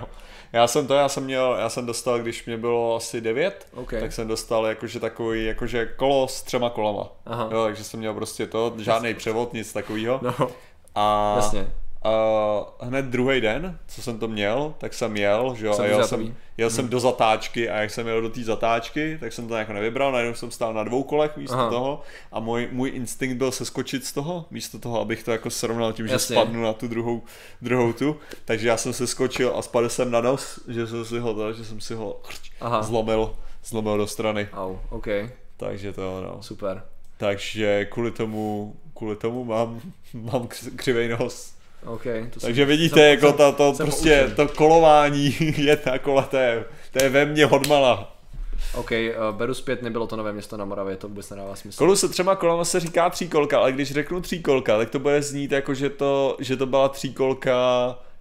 Já 0.53 0.67
jsem 0.67 0.87
to, 0.87 0.93
já 0.93 1.09
jsem 1.09 1.23
měl, 1.23 1.55
já 1.59 1.69
jsem 1.69 1.85
dostal, 1.85 2.19
když 2.19 2.45
mě 2.45 2.57
bylo 2.57 2.95
asi 2.95 3.21
9, 3.21 3.67
OK. 3.73 3.89
tak 3.99 4.13
jsem 4.13 4.27
dostal 4.27 4.65
jakože 4.65 4.99
takový, 4.99 5.45
jakože 5.45 5.85
kolo 5.85 6.27
s 6.27 6.41
třema 6.41 6.69
kolama. 6.69 7.09
Aha. 7.25 7.49
Jo, 7.51 7.63
takže 7.63 7.83
jsem 7.83 7.99
měl 7.99 8.13
prostě 8.13 8.47
to, 8.47 8.73
žádný 8.77 9.13
převod, 9.13 9.53
nic 9.53 9.73
takového. 9.73 10.19
No, 10.21 10.47
A, 10.95 11.33
jasně. 11.35 11.67
A 12.03 12.85
hned 12.85 13.05
druhý 13.05 13.41
den, 13.41 13.79
co 13.87 14.01
jsem 14.01 14.19
to 14.19 14.27
měl, 14.27 14.73
tak 14.77 14.93
jsem 14.93 15.17
jel, 15.17 15.55
že 15.57 15.65
jo, 15.67 15.73
Jsem 15.73 15.85
a 15.85 15.87
jel 15.87 16.07
jsem, 16.07 16.35
jel 16.57 16.69
jsem 16.69 16.89
do 16.89 16.99
zatáčky 16.99 17.69
a 17.69 17.81
jak 17.81 17.91
jsem 17.91 18.07
jel 18.07 18.21
do 18.21 18.29
té 18.29 18.43
zatáčky, 18.43 19.17
tak 19.19 19.33
jsem 19.33 19.47
to 19.47 19.55
jako 19.55 19.73
nevybral, 19.73 20.11
najednou 20.11 20.35
jsem 20.35 20.51
stál 20.51 20.73
na 20.73 20.83
dvou 20.83 21.03
kolech 21.03 21.37
místo 21.37 21.55
Aha. 21.55 21.69
toho 21.69 22.01
a 22.31 22.39
můj, 22.39 22.69
můj 22.71 22.89
instinkt 22.93 23.37
byl 23.37 23.51
seskočit 23.51 24.05
z 24.05 24.13
toho, 24.13 24.45
místo 24.51 24.79
toho, 24.79 25.01
abych 25.01 25.23
to 25.23 25.31
jako 25.31 25.49
srovnal 25.49 25.93
tím, 25.93 26.07
že 26.07 26.13
Jasně. 26.13 26.35
spadnu 26.35 26.61
na 26.63 26.73
tu 26.73 26.87
druhou, 26.87 27.21
druhou 27.61 27.93
tu, 27.93 28.15
takže 28.45 28.67
já 28.67 28.77
jsem 28.77 28.93
se 28.93 29.07
skočil 29.07 29.53
a 29.55 29.61
spadl 29.61 29.89
jsem 29.89 30.11
na 30.11 30.21
nos, 30.21 30.59
že 30.67 30.87
jsem 30.87 31.05
si 31.05 31.19
ho, 31.19 31.33
to, 31.33 31.53
že 31.53 31.65
jsem 31.65 31.81
si 31.81 31.93
ho 31.95 32.21
Aha. 32.61 32.81
zlomil, 32.83 33.35
zlomil 33.65 33.97
do 33.97 34.07
strany, 34.07 34.47
Au, 34.53 34.75
OK, 34.89 35.07
takže 35.57 35.93
to 35.93 36.21
no. 36.21 36.41
super. 36.43 36.83
Takže 37.17 37.85
kvůli 37.85 38.11
tomu, 38.11 38.75
kvůli 38.97 39.15
tomu 39.15 39.43
mám, 39.45 39.81
mám 40.13 40.41
kř- 40.43 40.75
křivej 40.75 41.07
nos. 41.07 41.53
OK, 41.85 42.03
to 42.03 42.39
jsem- 42.39 42.47
Takže 42.47 42.65
vidíte, 42.65 42.95
jsem- 42.95 43.09
jako 43.09 43.27
jsem- 43.27 43.37
ta, 43.37 43.51
to 43.51 43.73
jsem 43.73 43.85
prostě, 43.85 44.31
to 44.35 44.47
kolování 44.47 45.35
je 45.57 45.79
na 45.85 45.97
kole, 45.99 46.23
to 46.29 46.37
je, 46.37 46.65
to 46.91 47.03
je 47.03 47.09
ve 47.09 47.25
mně 47.25 47.45
odmala. 47.47 48.09
OK, 48.75 48.91
uh, 48.91 49.35
beru 49.37 49.53
zpět, 49.53 49.81
nebylo 49.81 50.07
to 50.07 50.15
nové 50.15 50.33
město 50.33 50.57
na 50.57 50.65
Moravě, 50.65 50.95
to 50.95 51.07
vůbec 51.07 51.29
nedává 51.29 51.55
smysl. 51.55 51.77
Kolu 51.77 51.95
se 51.95 52.09
třema 52.09 52.35
kolama 52.35 52.65
se 52.65 52.79
říká 52.79 53.09
tříkolka, 53.09 53.59
ale 53.59 53.71
když 53.71 53.91
řeknu 53.91 54.21
tříkolka, 54.21 54.77
tak 54.77 54.89
to 54.89 54.99
bude 54.99 55.21
znít 55.21 55.51
jako, 55.51 55.73
že 55.73 55.89
to, 55.89 56.37
že 56.39 56.57
to 56.57 56.65
byla 56.65 56.89
tříkolka 56.89 57.55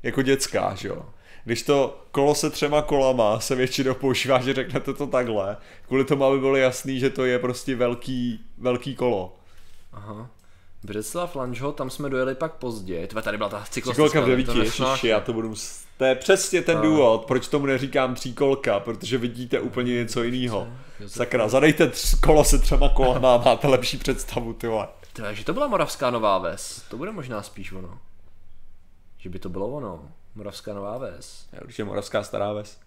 jako 0.03 0.23
dětská, 0.23 0.75
že 0.75 0.89
jo. 0.89 1.03
Když 1.45 1.63
to 1.63 1.99
kolo 2.11 2.35
se 2.35 2.51
třema 2.51 2.83
kolama 2.83 3.41
se 3.41 3.55
většinou 3.55 3.95
používá, 3.95 4.41
že 4.41 4.55
řeknete 4.55 4.95
to 4.95 5.07
takhle, 5.07 5.57
kvůli 5.87 6.05
tomu, 6.05 6.25
aby 6.25 6.39
bylo 6.39 6.57
jasný, 6.57 6.99
že 6.99 7.11
to 7.11 7.25
je 7.25 7.39
prostě 7.39 7.77
velký, 7.77 8.41
velký 8.59 8.95
kolo. 8.95 9.37
Aha. 9.93 10.31
Břeclav, 10.85 11.37
Lanžho, 11.37 11.73
tam 11.73 11.91
jsme 11.91 12.11
dojeli 12.11 12.35
pak 12.35 12.53
pozdě. 12.53 13.07
Tve, 13.07 13.23
tady 13.23 13.37
byla 13.37 13.49
ta 13.49 13.65
cyklostická. 13.71 13.93
Tříkolka 13.93 14.21
v 14.21 14.25
to 14.25 14.31
devíti, 14.31 14.59
ježiši, 14.59 15.09
já 15.09 15.21
to 15.21 15.33
budu... 15.33 15.55
To 15.97 16.05
je 16.05 16.15
přesně 16.15 16.63
ten 16.63 16.79
A. 16.79 16.81
důvod, 16.81 17.25
proč 17.25 17.49
tomu 17.49 17.67
neříkám 17.67 18.15
tříkolka, 18.15 18.81
protože 18.81 19.19
vidíte 19.19 19.61
úplně 19.61 19.95
něco 19.95 20.23
jiného. 20.23 20.69
Sakra, 21.07 21.49
zadejte 21.49 21.87
tř- 21.87 22.21
kolo 22.21 22.45
se 22.45 22.59
třema 22.59 22.89
kolama 22.89 23.35
a 23.35 23.39
máte 23.39 23.69
lepší 23.69 23.99
představu, 23.99 24.53
ty 24.53 24.67
vole. 24.67 24.89
Takže 25.13 25.45
to 25.45 25.53
byla 25.53 25.67
Moravská 25.67 26.11
Nová 26.11 26.39
Ves. 26.39 26.83
To 26.89 26.97
bude 26.97 27.13
možná 27.13 27.43
spíš 27.43 27.73
ono. 27.73 27.99
Že 29.19 29.29
by 29.29 29.39
to 29.39 29.49
bylo 29.49 29.69
ono. 29.69 30.09
Moravská 30.35 30.75
Nová 30.75 30.99
Ves. 30.99 31.47
Já 31.53 31.61
určitě 31.65 31.85
Moravská 31.85 32.23
stará 32.23 32.53
ves. 32.53 32.79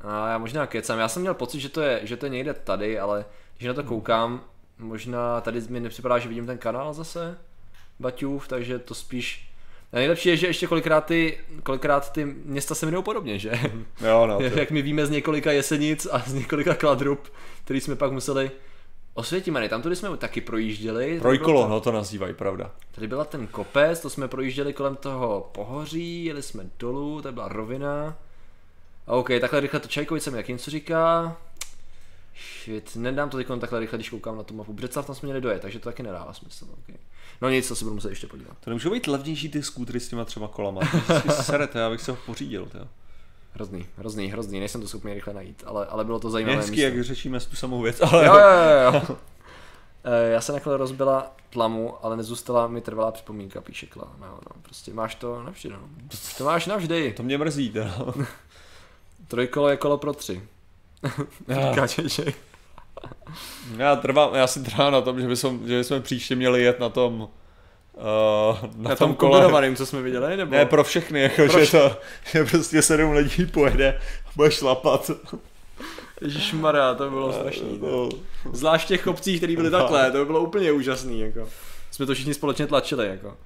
A 0.00 0.28
já 0.28 0.38
možná 0.38 0.66
kecám. 0.66 0.98
Já 0.98 1.08
jsem 1.08 1.22
měl 1.22 1.34
pocit, 1.34 1.60
že 1.60 1.68
to 1.68 1.80
je, 1.80 2.00
že 2.02 2.16
to 2.16 2.26
je 2.26 2.30
někde 2.30 2.54
tady, 2.54 2.98
ale 2.98 3.24
když 3.56 3.68
na 3.68 3.74
to 3.74 3.84
koukám, 3.84 4.40
možná 4.80 5.40
tady 5.40 5.60
mi 5.68 5.80
nepřipadá, 5.80 6.18
že 6.18 6.28
vidím 6.28 6.46
ten 6.46 6.58
kanál 6.58 6.94
zase. 6.94 7.38
Baťův, 8.00 8.48
takže 8.48 8.78
to 8.78 8.94
spíš... 8.94 9.46
A 9.92 9.96
nejlepší 9.96 10.28
je, 10.28 10.36
že 10.36 10.46
ještě 10.46 10.66
kolikrát 10.66 11.06
ty, 11.06 11.38
kolikrát 11.62 12.12
ty 12.12 12.24
města 12.24 12.74
se 12.74 12.86
jmenují 12.86 13.04
podobně, 13.04 13.38
že? 13.38 13.50
Jo, 14.06 14.26
no. 14.26 14.36
to- 14.38 14.42
Jak 14.58 14.70
my 14.70 14.82
víme 14.82 15.06
z 15.06 15.10
několika 15.10 15.52
jesenic 15.52 16.06
a 16.10 16.18
z 16.18 16.34
několika 16.34 16.74
kladrub, 16.74 17.28
který 17.64 17.80
jsme 17.80 17.96
pak 17.96 18.12
museli 18.12 18.50
Osvětimany, 19.14 19.68
tam 19.68 19.82
tudy 19.82 19.96
jsme 19.96 20.16
taky 20.16 20.40
projížděli. 20.40 21.20
Trojkolo, 21.20 21.68
no 21.68 21.80
to 21.80 21.92
nazývají, 21.92 22.34
pravda. 22.34 22.70
Tady 22.92 23.06
byla 23.06 23.24
ten 23.24 23.46
kopec, 23.46 24.00
to 24.00 24.10
jsme 24.10 24.28
projížděli 24.28 24.72
kolem 24.72 24.96
toho 24.96 25.50
pohoří, 25.52 26.24
jeli 26.24 26.42
jsme 26.42 26.64
dolů, 26.78 27.22
tady 27.22 27.34
byla 27.34 27.48
rovina. 27.48 28.16
A 29.06 29.12
OK, 29.12 29.28
takhle 29.40 29.60
rychle 29.60 29.80
to 29.80 29.88
Čajkovice 29.88 30.30
mi 30.30 30.36
jak 30.36 30.48
něco 30.48 30.70
říká. 30.70 31.36
Shit, 32.64 32.96
nedám 32.96 33.30
to 33.30 33.36
teď 33.36 33.46
takhle 33.60 33.80
rychle, 33.80 33.98
když 33.98 34.10
koukám 34.10 34.36
na 34.36 34.42
tu 34.42 34.54
mapu. 34.54 34.72
Břeclav 34.72 35.06
tam 35.06 35.16
jsme 35.16 35.26
měli 35.26 35.40
dojet, 35.40 35.62
takže 35.62 35.78
to 35.78 35.84
taky 35.88 36.02
nedává 36.02 36.32
smysl. 36.32 36.66
Okay. 36.82 36.96
No 37.40 37.48
nic, 37.50 37.68
to 37.68 37.74
si 37.74 37.84
budu 37.84 37.94
muset 37.94 38.08
ještě 38.08 38.26
podívat. 38.26 38.56
To 38.60 38.70
nemůžou 38.70 38.90
být 38.90 39.06
levnější 39.06 39.48
ty 39.48 39.62
skútry 39.62 40.00
s 40.00 40.08
těma 40.08 40.24
třema 40.24 40.48
kolama. 40.48 40.80
To 41.26 41.32
serete, 41.32 41.78
já 41.78 41.90
bych 41.90 42.00
se 42.00 42.10
ho 42.10 42.18
pořídil, 42.26 42.66
to. 42.66 42.78
Hrozný, 43.52 43.86
hrozný, 43.96 44.26
hrozný, 44.30 44.60
nejsem 44.60 44.80
to 44.80 44.88
schopný 44.88 45.14
rychle 45.14 45.34
najít, 45.34 45.62
ale, 45.66 45.86
ale 45.86 46.04
bylo 46.04 46.20
to 46.20 46.30
zajímavé 46.30 46.56
místo. 46.56 46.80
jak 46.80 47.04
řešíme 47.04 47.40
tu 47.40 47.56
samou 47.56 47.82
věc, 47.82 48.00
ale 48.00 48.26
Jo, 48.26 48.34
jo, 48.34 48.92
jo, 48.92 49.00
jo. 49.08 49.16
Eh, 50.04 50.30
Já 50.30 50.40
se 50.40 50.52
nakonec 50.52 50.78
rozbila 50.78 51.36
tlamu, 51.50 52.04
ale 52.04 52.16
nezůstala 52.16 52.66
mi 52.66 52.80
trvalá 52.80 53.12
připomínka, 53.12 53.60
píše 53.60 53.86
Kla. 53.86 54.12
No, 54.20 54.26
no, 54.26 54.62
prostě 54.62 54.92
máš 54.94 55.14
to 55.14 55.42
navždy, 55.42 55.68
no. 55.70 55.78
To 56.38 56.44
máš 56.44 56.66
navždy. 56.66 57.12
to 57.16 57.22
mě 57.22 57.38
mrzí, 57.38 57.70
to. 57.70 58.14
Trojkolo 59.28 59.68
je 59.68 59.76
kolo 59.76 59.98
pro 59.98 60.12
tři. 60.12 60.42
Říká 61.70 61.86
Čeček. 61.86 62.36
Já, 63.76 63.96
trvám, 63.96 64.34
já 64.34 64.46
si 64.46 64.62
trvám 64.62 64.92
na 64.92 65.00
tom, 65.00 65.20
že 65.20 65.26
bychom, 65.28 65.68
že 65.68 65.78
bychom 65.78 66.02
příště 66.02 66.36
měli 66.36 66.62
jet 66.62 66.80
na 66.80 66.88
tom 66.88 67.20
uh, 67.20 67.28
na, 68.76 68.90
Na 68.90 68.96
tom 68.96 69.14
kole. 69.14 69.30
kombinovaným, 69.32 69.76
co 69.76 69.86
jsme 69.86 70.02
viděli, 70.02 70.36
nebo? 70.36 70.52
Ne, 70.52 70.66
pro 70.66 70.84
všechny, 70.84 71.20
jako, 71.20 71.46
Pro 71.46 71.64
že 71.64 71.70
to, 71.70 71.96
že 72.24 72.44
prostě 72.44 72.82
sedm 72.82 73.12
lidí 73.12 73.46
pojede 73.46 74.00
a 74.26 74.30
bude 74.36 74.50
šlapat. 74.50 75.10
Ježišmarja, 76.20 76.94
to 76.94 77.10
bylo 77.10 77.32
strašný. 77.32 77.78
No, 77.82 78.08
Zvlášť 78.52 78.84
v 78.84 78.88
těch 78.88 79.02
kopcích, 79.02 79.36
které 79.40 79.56
byly 79.56 79.70
takhle, 79.70 80.10
to 80.10 80.18
by 80.18 80.24
bylo 80.24 80.40
úplně 80.40 80.72
úžasný, 80.72 81.20
jako. 81.20 81.48
Jsme 81.90 82.06
to 82.06 82.14
všichni 82.14 82.34
společně 82.34 82.66
tlačili, 82.66 83.06
jako. 83.06 83.36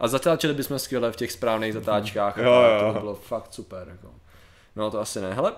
A 0.00 0.08
zatáčeli 0.08 0.54
bychom 0.54 0.78
skvěle 0.78 1.12
v 1.12 1.16
těch 1.16 1.32
správných 1.32 1.72
zatáčkách. 1.72 2.38
a 2.38 2.42
Jo, 2.42 2.62
tak, 2.62 2.72
jo. 2.82 2.86
To 2.88 2.94
by 2.94 3.00
bylo 3.00 3.14
fakt 3.14 3.54
super, 3.54 3.88
jako. 3.90 4.08
No 4.76 4.90
to 4.90 5.00
asi 5.00 5.20
ne. 5.20 5.34
Hele, 5.34 5.52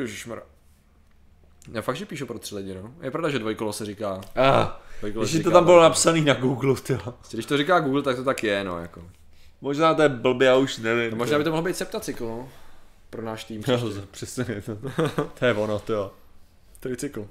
ježišmarja. 0.00 0.42
Já 1.72 1.82
fakt, 1.82 1.96
že 1.96 2.06
píšu 2.06 2.26
pro 2.26 2.38
tři 2.38 2.54
lidi, 2.54 2.74
no. 2.74 2.94
Je 3.02 3.10
pravda, 3.10 3.28
že 3.30 3.38
dvojkolo 3.38 3.72
se 3.72 3.84
říká. 3.84 4.20
ah, 4.36 4.66
Dvojkolo 5.00 5.26
se 5.26 5.32
že 5.32 5.38
to 5.38 5.42
říká 5.42 5.50
tam 5.58 5.64
bylo 5.64 5.82
napsaný 5.82 6.20
na 6.24 6.34
Google, 6.34 6.74
ty. 6.74 6.94
Prostě, 6.94 7.36
Když 7.36 7.46
to 7.46 7.56
říká 7.56 7.80
Google, 7.80 8.02
tak 8.02 8.16
to 8.16 8.24
tak 8.24 8.44
je, 8.44 8.64
no, 8.64 8.78
jako. 8.78 9.02
Možná 9.60 9.94
to 9.94 10.02
je 10.02 10.08
blbě, 10.08 10.46
já 10.48 10.56
už 10.56 10.78
nevím. 10.78 11.10
No, 11.10 11.16
možná 11.16 11.38
by 11.38 11.44
to 11.44 11.50
mohlo 11.50 11.62
být 11.64 11.76
septacykl, 11.76 12.26
no. 12.26 12.48
Pro 13.10 13.22
náš 13.22 13.44
tým. 13.44 13.62
Jo, 13.66 13.92
přesně, 14.10 14.44
to, 14.44 14.76
to 15.38 15.44
je 15.44 15.54
ono, 15.54 15.78
to 15.78 15.92
jo. 15.92 16.10
Tricykl. 16.80 17.28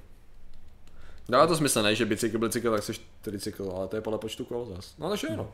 Dává 1.28 1.46
to 1.46 1.56
smysl, 1.56 1.82
ne, 1.82 1.94
že 1.94 2.06
bicykl, 2.06 2.38
bicykl, 2.38 2.70
tak 2.70 2.82
seš 2.82 3.00
tricykl, 3.20 3.72
ale 3.76 3.88
to 3.88 3.96
je 3.96 4.02
podle 4.02 4.18
počtu 4.18 4.44
kol 4.44 4.66
zas. 4.66 4.94
No 4.98 5.08
takže 5.08 5.28
no. 5.36 5.52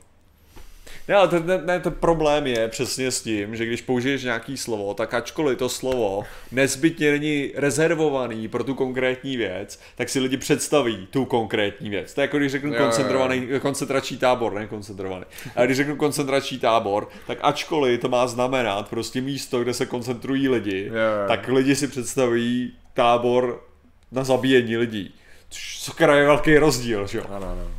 Ne, 1.08 1.14
ale 1.14 1.28
ten, 1.28 1.42
ten, 1.42 1.66
ten, 1.66 1.80
ten 1.82 1.92
problém 1.92 2.46
je 2.46 2.68
přesně 2.68 3.10
s 3.10 3.22
tím, 3.22 3.56
že 3.56 3.66
když 3.66 3.82
použiješ 3.82 4.22
nějaký 4.22 4.56
slovo, 4.56 4.94
tak 4.94 5.14
ačkoliv 5.14 5.58
to 5.58 5.68
slovo 5.68 6.24
nezbytně 6.52 7.10
není 7.10 7.52
rezervovaný 7.54 8.48
pro 8.48 8.64
tu 8.64 8.74
konkrétní 8.74 9.36
věc, 9.36 9.80
tak 9.96 10.08
si 10.08 10.20
lidi 10.20 10.36
představí 10.36 11.06
tu 11.10 11.24
konkrétní 11.24 11.90
věc. 11.90 12.14
To 12.14 12.20
je 12.20 12.22
jako 12.22 12.38
když 12.38 12.52
řeknu 12.52 12.68
Jo, 12.68 12.74
jo, 12.74 12.80
jo. 12.80 12.86
koncentrovaný, 12.86 13.48
koncentrační 13.60 14.16
tábor, 14.16 14.52
ne 14.52 14.66
koncentrovaný. 14.66 15.24
A 15.56 15.64
když 15.64 15.76
řeknu 15.76 15.96
koncentrační 15.96 16.58
tábor, 16.58 17.08
tak 17.26 17.38
ačkoliv 17.42 18.00
to 18.00 18.08
má 18.08 18.26
znamenat 18.26 18.88
prostě 18.88 19.20
místo, 19.20 19.62
kde 19.62 19.74
se 19.74 19.86
koncentrují 19.86 20.48
lidi, 20.48 20.86
Jo, 20.86 20.94
jo. 20.94 21.28
tak 21.28 21.48
lidi 21.48 21.76
si 21.76 21.88
představí 21.88 22.72
tábor 22.94 23.64
na 24.12 24.24
zabíjení 24.24 24.76
lidí. 24.76 25.14
Což 25.48 25.90
je 26.00 26.06
velký 26.06 26.58
rozdíl, 26.58 27.06
že 27.06 27.18
jo? 27.18 27.24
Ano, 27.28 27.46
ano. 27.46 27.70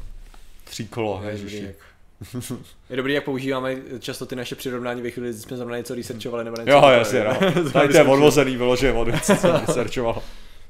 Je 0.80 0.88
dobrý, 0.96 1.28
ježiši. 1.28 1.76
Je 2.90 2.98
dobrý, 2.98 3.14
jak 3.14 3.24
používáme 3.24 3.76
často 4.00 4.26
ty 4.26 4.36
naše 4.36 4.56
přirovnání 4.56 5.02
ve 5.02 5.12
chvíli, 5.12 5.30
kdy 5.30 5.40
jsme 5.40 5.58
zrovna 5.58 5.78
něco 5.78 5.96
researchovali 5.96 6.44
nebo 6.44 6.58
něco. 6.58 6.72
Jo, 6.72 6.82
jasně, 6.90 7.24
no. 7.24 7.52
Tady 7.74 7.88
to 7.88 7.98
je 7.98 8.04
odvozený 8.04 8.58
vyloženě 8.58 8.94
od 8.94 9.08
věcí, 9.08 9.26
co 9.26 9.36
jsem 9.36 9.56
researchoval. 9.68 10.24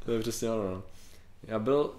To 0.06 0.11
je 0.11 0.19
přesně 0.19 0.52
ono, 0.52 0.64
no. 0.64 0.84
Já 1.44 1.60
byl, 1.60 1.91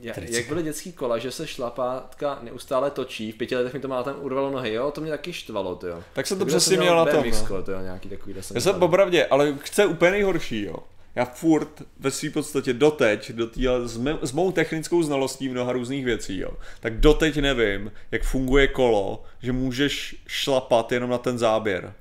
já, 0.00 0.14
jak 0.16 0.48
byly 0.48 0.62
dětský 0.62 0.92
kola, 0.92 1.18
že 1.18 1.30
se 1.30 1.46
šlapátka 1.46 2.38
neustále 2.42 2.90
točí, 2.90 3.32
v 3.32 3.36
pěti 3.36 3.56
letech 3.56 3.74
mi 3.74 3.80
to 3.80 3.88
má 3.88 4.02
tam 4.02 4.16
urvalo 4.20 4.50
nohy, 4.50 4.72
jo, 4.72 4.90
to 4.90 5.00
mě 5.00 5.10
taky 5.10 5.32
štvalo, 5.32 5.78
jo. 5.86 6.02
Tak 6.12 6.26
jsem 6.26 6.38
to 6.38 6.46
přesně 6.46 6.76
měl 6.76 6.96
na 6.96 7.04
tom. 7.04 7.24
No. 7.50 7.62
to 7.62 7.72
jo, 7.72 7.80
nějaký 7.80 8.08
takový, 8.08 8.32
kde 8.32 8.42
jsem 8.42 8.54
Já 8.54 8.60
jsem 8.60 8.78
popravdě, 8.78 9.26
ale 9.26 9.54
chce 9.60 9.86
úplně 9.86 10.10
nejhorší, 10.10 10.64
jo. 10.64 10.76
Já 11.16 11.24
furt 11.24 11.82
ve 11.98 12.10
své 12.10 12.30
podstatě 12.30 12.72
doteď, 12.72 13.32
do 13.32 13.46
týhle, 13.46 13.88
s, 13.88 13.96
mé, 13.96 14.18
s 14.22 14.32
mou 14.32 14.52
technickou 14.52 15.02
znalostí 15.02 15.48
mnoha 15.48 15.72
různých 15.72 16.04
věcí, 16.04 16.38
jo, 16.38 16.50
tak 16.80 17.00
doteď 17.00 17.36
nevím, 17.36 17.92
jak 18.10 18.22
funguje 18.22 18.66
kolo, 18.66 19.24
že 19.42 19.52
můžeš 19.52 20.16
šlapat 20.26 20.92
jenom 20.92 21.10
na 21.10 21.18
ten 21.18 21.38
záběr. 21.38 21.92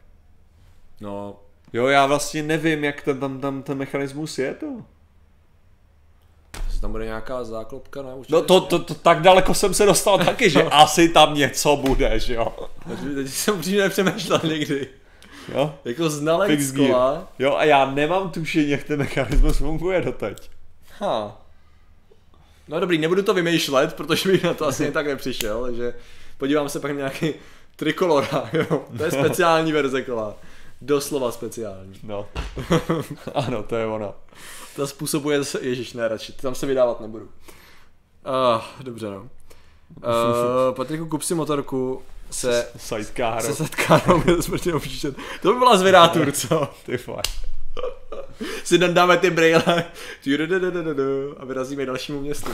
No, 1.01 1.39
Jo, 1.75 1.87
já 1.87 2.05
vlastně 2.05 2.43
nevím, 2.43 2.83
jak 2.83 3.01
ten, 3.01 3.19
tam, 3.19 3.41
tam 3.41 3.63
ten 3.63 3.77
mechanismus 3.77 4.37
je 4.39 4.53
to. 4.53 4.65
jestli 6.65 6.81
tam 6.81 6.91
bude 6.91 7.05
nějaká 7.05 7.43
záklopka 7.43 8.01
na 8.01 8.15
určitě. 8.15 8.33
No 8.35 8.41
to, 8.41 8.61
to, 8.61 8.79
to, 8.79 8.93
tak 8.93 9.21
daleko 9.21 9.53
jsem 9.53 9.73
se 9.73 9.85
dostal 9.85 10.17
taky, 10.17 10.49
že 10.49 10.63
asi 10.71 11.09
tam 11.09 11.35
něco 11.35 11.75
bude, 11.75 12.19
že 12.19 12.33
jo. 12.33 12.69
Teď, 12.87 12.99
teď 13.15 13.27
jsem 13.27 13.55
upřímně 13.55 13.81
nepřemýšlel 13.81 14.41
někdy. 14.43 14.89
Jo, 15.53 15.75
Jako 15.85 16.09
znalec 16.09 16.71
kola. 16.71 17.27
jo 17.39 17.55
a 17.55 17.63
já 17.63 17.91
nemám 17.91 18.29
tušení, 18.29 18.69
jak 18.69 18.83
ten 18.83 18.99
mechanismus 18.99 19.57
funguje 19.57 20.01
doteď. 20.01 20.49
Ha. 20.99 21.41
No 22.67 22.79
dobrý, 22.79 22.97
nebudu 22.97 23.23
to 23.23 23.33
vymýšlet, 23.33 23.93
protože 23.93 24.31
bych 24.31 24.43
na 24.43 24.53
to 24.53 24.65
asi 24.67 24.91
tak 24.91 25.07
nepřišel, 25.07 25.63
takže 25.65 25.93
podívám 26.37 26.69
se 26.69 26.79
pak 26.79 26.91
na 26.91 26.97
nějaký 26.97 27.33
trikolora, 27.75 28.49
jo. 28.53 28.85
To 28.97 29.03
je 29.03 29.11
speciální 29.11 29.71
verze 29.71 30.01
kola. 30.01 30.35
Doslova 30.81 31.31
speciální. 31.31 31.99
No. 32.03 32.27
ano, 33.35 33.63
to 33.63 33.75
je 33.75 33.85
ono. 33.85 34.13
To 34.75 34.87
způsobuje, 34.87 35.39
ježiš, 35.61 35.93
ne, 35.93 36.07
radši, 36.07 36.31
tam 36.33 36.55
se 36.55 36.65
vydávat 36.65 37.01
nebudu. 37.01 37.25
Uh, 37.25 38.61
dobře, 38.83 39.05
no. 39.09 39.21
Uh, 39.97 40.75
Patriku, 40.75 41.05
kup 41.05 41.21
si 41.21 41.35
motorku 41.35 42.01
se, 42.31 42.67
Sidecar. 42.77 43.41
se 43.41 43.55
setkánou 43.55 44.23
smrtně 44.39 44.73
obříšet. 44.73 45.15
To 45.41 45.53
by 45.53 45.59
byla 45.59 45.77
zvědátur, 45.77 46.31
co? 46.31 46.69
Ty 46.85 46.97
fakt. 46.97 47.29
Si 48.63 48.79
tam 48.79 48.93
dáme 48.93 49.17
ty 49.17 49.29
brejle 49.29 49.85
a 51.37 51.45
vyrazíme 51.45 51.85
dalšímu 51.85 52.21
městu. 52.21 52.51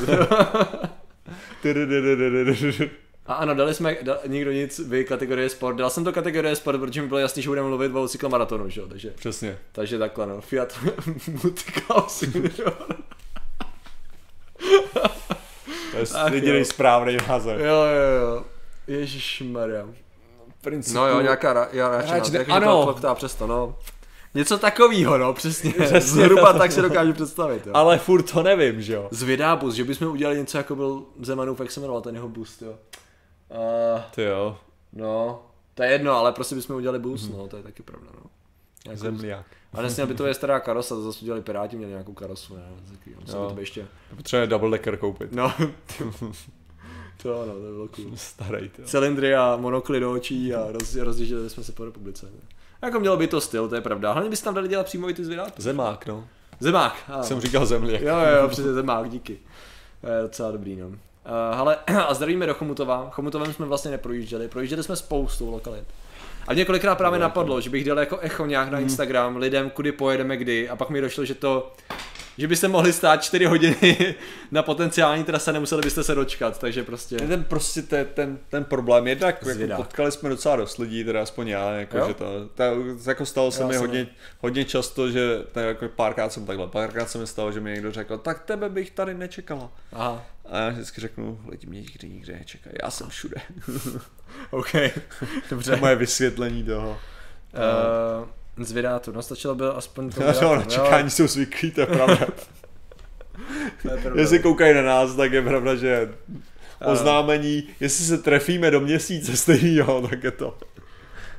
A 3.25 3.33
ano, 3.33 3.55
dali 3.55 3.73
jsme, 3.73 3.97
da, 4.01 4.19
nikdo 4.27 4.51
nic, 4.51 4.79
vy 4.79 5.05
kategorie 5.05 5.49
sport. 5.49 5.75
Dal 5.75 5.89
jsem 5.89 6.03
to 6.03 6.13
kategorie 6.13 6.55
sport, 6.55 6.79
protože 6.79 7.01
mi 7.01 7.07
bylo 7.07 7.19
jasný, 7.19 7.41
že 7.43 7.49
budeme 7.49 7.67
mluvit 7.67 7.95
o 7.95 8.07
cyklomaratonu, 8.07 8.69
že 8.69 8.81
jo, 8.81 8.87
takže, 8.87 9.09
Přesně. 9.09 9.57
takže 9.71 9.99
takhle 9.99 10.27
no. 10.27 10.41
Fiat 10.41 10.79
Multical 11.43 12.05
Senior. 12.07 12.73
To 15.91 15.97
je 15.97 16.05
jediný 16.33 16.65
správný 16.65 17.17
název. 17.27 17.59
Jo, 17.59 17.65
jo, 17.65 18.21
jo. 18.21 18.45
Ježíš 18.91 19.43
Maria. 19.51 19.85
Principu. 20.61 20.95
No 20.97 21.07
jo, 21.07 21.21
nějaká 21.21 21.53
ra, 21.53 21.67
já, 21.71 22.01
já, 22.01 22.29
ne- 22.31 22.45
ano. 22.45 22.95
ano. 23.03 23.15
přesto, 23.15 23.47
no. 23.47 23.77
Něco 24.33 24.57
takového, 24.57 25.17
no, 25.17 25.33
přesně. 25.33 25.71
Přesně. 25.83 25.99
Zhruba 26.01 26.53
tak 26.53 26.71
si 26.71 26.81
dokážu 26.81 27.13
představit, 27.13 27.67
jo. 27.67 27.71
Ale 27.75 27.97
furt 27.97 28.31
to 28.31 28.43
nevím, 28.43 28.81
že 28.81 28.93
jo. 28.93 29.07
Z 29.11 29.23
Vidabus, 29.23 29.73
že 29.75 29.83
bychom 29.83 30.07
udělali 30.07 30.37
něco 30.37 30.57
jako 30.57 30.75
byl 30.75 31.03
Zemanův, 31.21 31.59
jak 31.59 31.71
se 31.71 31.79
jmenoval 31.79 32.01
ten 32.01 32.15
jeho 32.15 32.29
boost, 32.29 32.61
jo. 32.61 32.71
Uh, 33.49 34.01
Ty 34.15 34.23
jo. 34.23 34.57
no, 34.93 35.41
to 35.73 35.83
je 35.83 35.91
jedno, 35.91 36.11
ale 36.13 36.31
prostě 36.31 36.55
bychom 36.55 36.75
udělali 36.75 36.99
boost, 36.99 37.31
no, 37.37 37.47
to 37.47 37.57
je 37.57 37.63
taky 37.63 37.83
pravda, 37.83 38.07
no. 38.15 38.29
Nějakou- 38.85 39.01
Zemliák. 39.03 39.45
A 39.73 39.81
nesměl 39.81 40.07
by 40.07 40.13
to 40.13 40.25
je 40.27 40.33
stará 40.33 40.59
karosa, 40.59 40.95
to 40.95 41.01
zase 41.01 41.21
udělali 41.21 41.41
Piráti, 41.41 41.75
měli 41.77 41.91
nějakou 41.91 42.13
karosu, 42.13 42.55
ne, 42.55 42.63
musel 43.19 43.39
by 43.39 43.43
Jo. 43.43 43.47
to 43.49 43.55
být 43.55 43.61
ještě, 43.61 43.87
Potřebuje 44.15 44.47
double 44.47 44.69
decker 44.71 44.97
koupit. 44.97 45.31
no, 45.31 45.53
to 47.23 47.41
ano, 47.41 47.53
to 47.53 47.59
bylo 47.59 47.87
cool. 47.87 48.11
Starý, 48.15 48.69
ty 48.69 48.81
jo. 48.81 48.87
Cylindry 48.87 49.35
a 49.35 49.57
monokly 49.59 49.99
do 49.99 50.11
očí 50.11 50.53
a 50.53 50.71
roz, 50.71 50.95
rozjížděli 50.95 51.49
jsme 51.49 51.63
se 51.63 51.71
po 51.71 51.85
republice. 51.85 52.25
Ne? 52.25 52.41
Jako 52.81 52.99
mělo 52.99 53.17
by 53.17 53.27
to 53.27 53.41
styl, 53.41 53.69
to 53.69 53.75
je 53.75 53.81
pravda. 53.81 54.11
Hlavně 54.11 54.29
bys 54.29 54.41
tam 54.41 54.53
dali 54.53 54.67
dělat 54.67 54.85
přímo 54.85 55.09
i 55.09 55.13
ty 55.13 55.25
zvědáky. 55.25 55.61
Zemák, 55.61 56.05
no. 56.05 56.27
Zemák. 56.59 56.95
Ano. 57.07 57.23
Jsem 57.23 57.41
říkal 57.41 57.65
zemliák. 57.65 58.01
Jo, 58.01 58.15
jo, 58.15 58.41
jo, 58.41 58.47
přesně 58.49 58.73
zemák, 58.73 59.09
díky. 59.09 59.37
To 60.01 60.07
je 60.07 60.21
docela 60.21 60.51
dobrý, 60.51 60.75
no. 60.75 60.87
Uh, 60.87 60.93
ale 61.59 61.75
a 62.07 62.13
zdravíme 62.13 62.45
do 62.45 62.53
Chomutova. 62.53 63.09
Chomutovem 63.11 63.53
jsme 63.53 63.65
vlastně 63.65 63.91
neprojížděli, 63.91 64.47
projížděli 64.47 64.83
jsme 64.83 64.95
spoustu 64.95 65.51
lokalit. 65.51 65.83
A 66.47 66.53
mě 66.53 66.65
kolikrát 66.65 66.95
právě 66.95 67.19
napadlo, 67.19 67.61
že 67.61 67.69
bych 67.69 67.85
dal 67.85 67.99
jako 67.99 68.19
echo 68.19 68.45
nějak 68.45 68.71
na 68.71 68.79
Instagram 68.79 69.37
lidem, 69.37 69.69
kudy 69.69 69.91
pojedeme 69.91 70.37
kdy 70.37 70.69
a 70.69 70.75
pak 70.75 70.89
mi 70.89 71.01
došlo, 71.01 71.25
že 71.25 71.35
to 71.35 71.73
že 72.41 72.47
byste 72.47 72.67
mohli 72.67 72.93
stát 72.93 73.23
4 73.23 73.45
hodiny 73.45 74.15
na 74.51 74.63
potenciální 74.63 75.23
trase, 75.23 75.53
nemuseli 75.53 75.81
byste 75.81 76.03
se 76.03 76.15
dočkat, 76.15 76.59
takže 76.59 76.83
prostě... 76.83 77.15
Je 77.15 77.27
ten 77.27 77.43
prostě 77.43 77.81
ten, 77.81 78.07
ten, 78.13 78.39
ten 78.49 78.63
problém, 78.63 79.07
jednak 79.07 79.35
jako 79.35 79.53
Zvědák. 79.53 79.77
potkali 79.77 80.11
jsme 80.11 80.29
docela 80.29 80.55
dost 80.55 80.77
lidí, 80.77 81.03
teda 81.03 81.21
aspoň 81.21 81.47
já, 81.47 81.71
jako, 81.71 81.97
Jo? 81.97 82.07
že 82.07 82.13
to, 82.13 82.49
to, 82.55 82.63
jako 83.09 83.25
stalo 83.25 83.51
se 83.51 83.61
Já 83.61 83.67
mi 83.67 83.77
hodně, 83.77 84.07
hodně 84.39 84.65
často, 84.65 85.09
že 85.11 85.37
tak 85.51 85.65
jako 85.65 85.87
párkrát 85.89 86.33
jsem 86.33 86.45
takhle, 86.45 86.67
párkrát 86.67 87.09
se 87.09 87.17
mi 87.17 87.27
stalo, 87.27 87.51
že 87.51 87.59
mi 87.59 87.71
někdo 87.71 87.91
řekl, 87.91 88.17
tak 88.17 88.39
tebe 88.43 88.69
bych 88.69 88.91
tady 88.91 89.13
nečekala. 89.13 89.71
Aha, 89.93 90.25
A 90.45 90.57
já 90.57 90.69
vždycky 90.69 91.01
řeknu, 91.01 91.39
lidi 91.49 91.67
mě 91.67 91.81
nikdy 91.81 92.09
nikde 92.09 92.33
nečekají, 92.33 92.75
já 92.83 92.91
jsem 92.91 93.09
všude. 93.09 93.35
OK, 94.51 94.71
To 94.71 94.77
je 94.77 94.91
dobře. 95.49 95.75
moje 95.75 95.95
vysvětlení 95.95 96.63
toho. 96.63 96.97
Uh, 98.21 98.27
zvědátu, 98.57 99.11
no 99.11 99.21
stačilo 99.21 99.55
by 99.55 99.65
aspoň 99.65 100.09
to 100.09 100.19
No, 100.19 100.27
no, 100.27 100.33
vydátu, 100.33 100.55
na 100.55 100.65
čekání 100.65 101.09
jsou 101.09 101.27
zvyklí, 101.27 101.71
to 101.71 101.81
je 101.81 101.87
pravda. 101.87 102.27
to 103.81 103.91
je 103.91 103.97
pravda. 103.97 104.21
Jestli 104.21 104.39
koukají 104.39 104.73
na 104.73 104.81
nás, 104.81 105.15
tak 105.15 105.31
je 105.31 105.41
pravda, 105.41 105.75
že 105.75 106.13
oznámení, 106.85 107.69
jestli 107.79 108.05
se 108.05 108.17
trefíme 108.17 108.71
do 108.71 108.79
měsíce 108.79 109.37
stejného, 109.37 110.07
tak 110.09 110.23
je 110.23 110.31
to. 110.31 110.57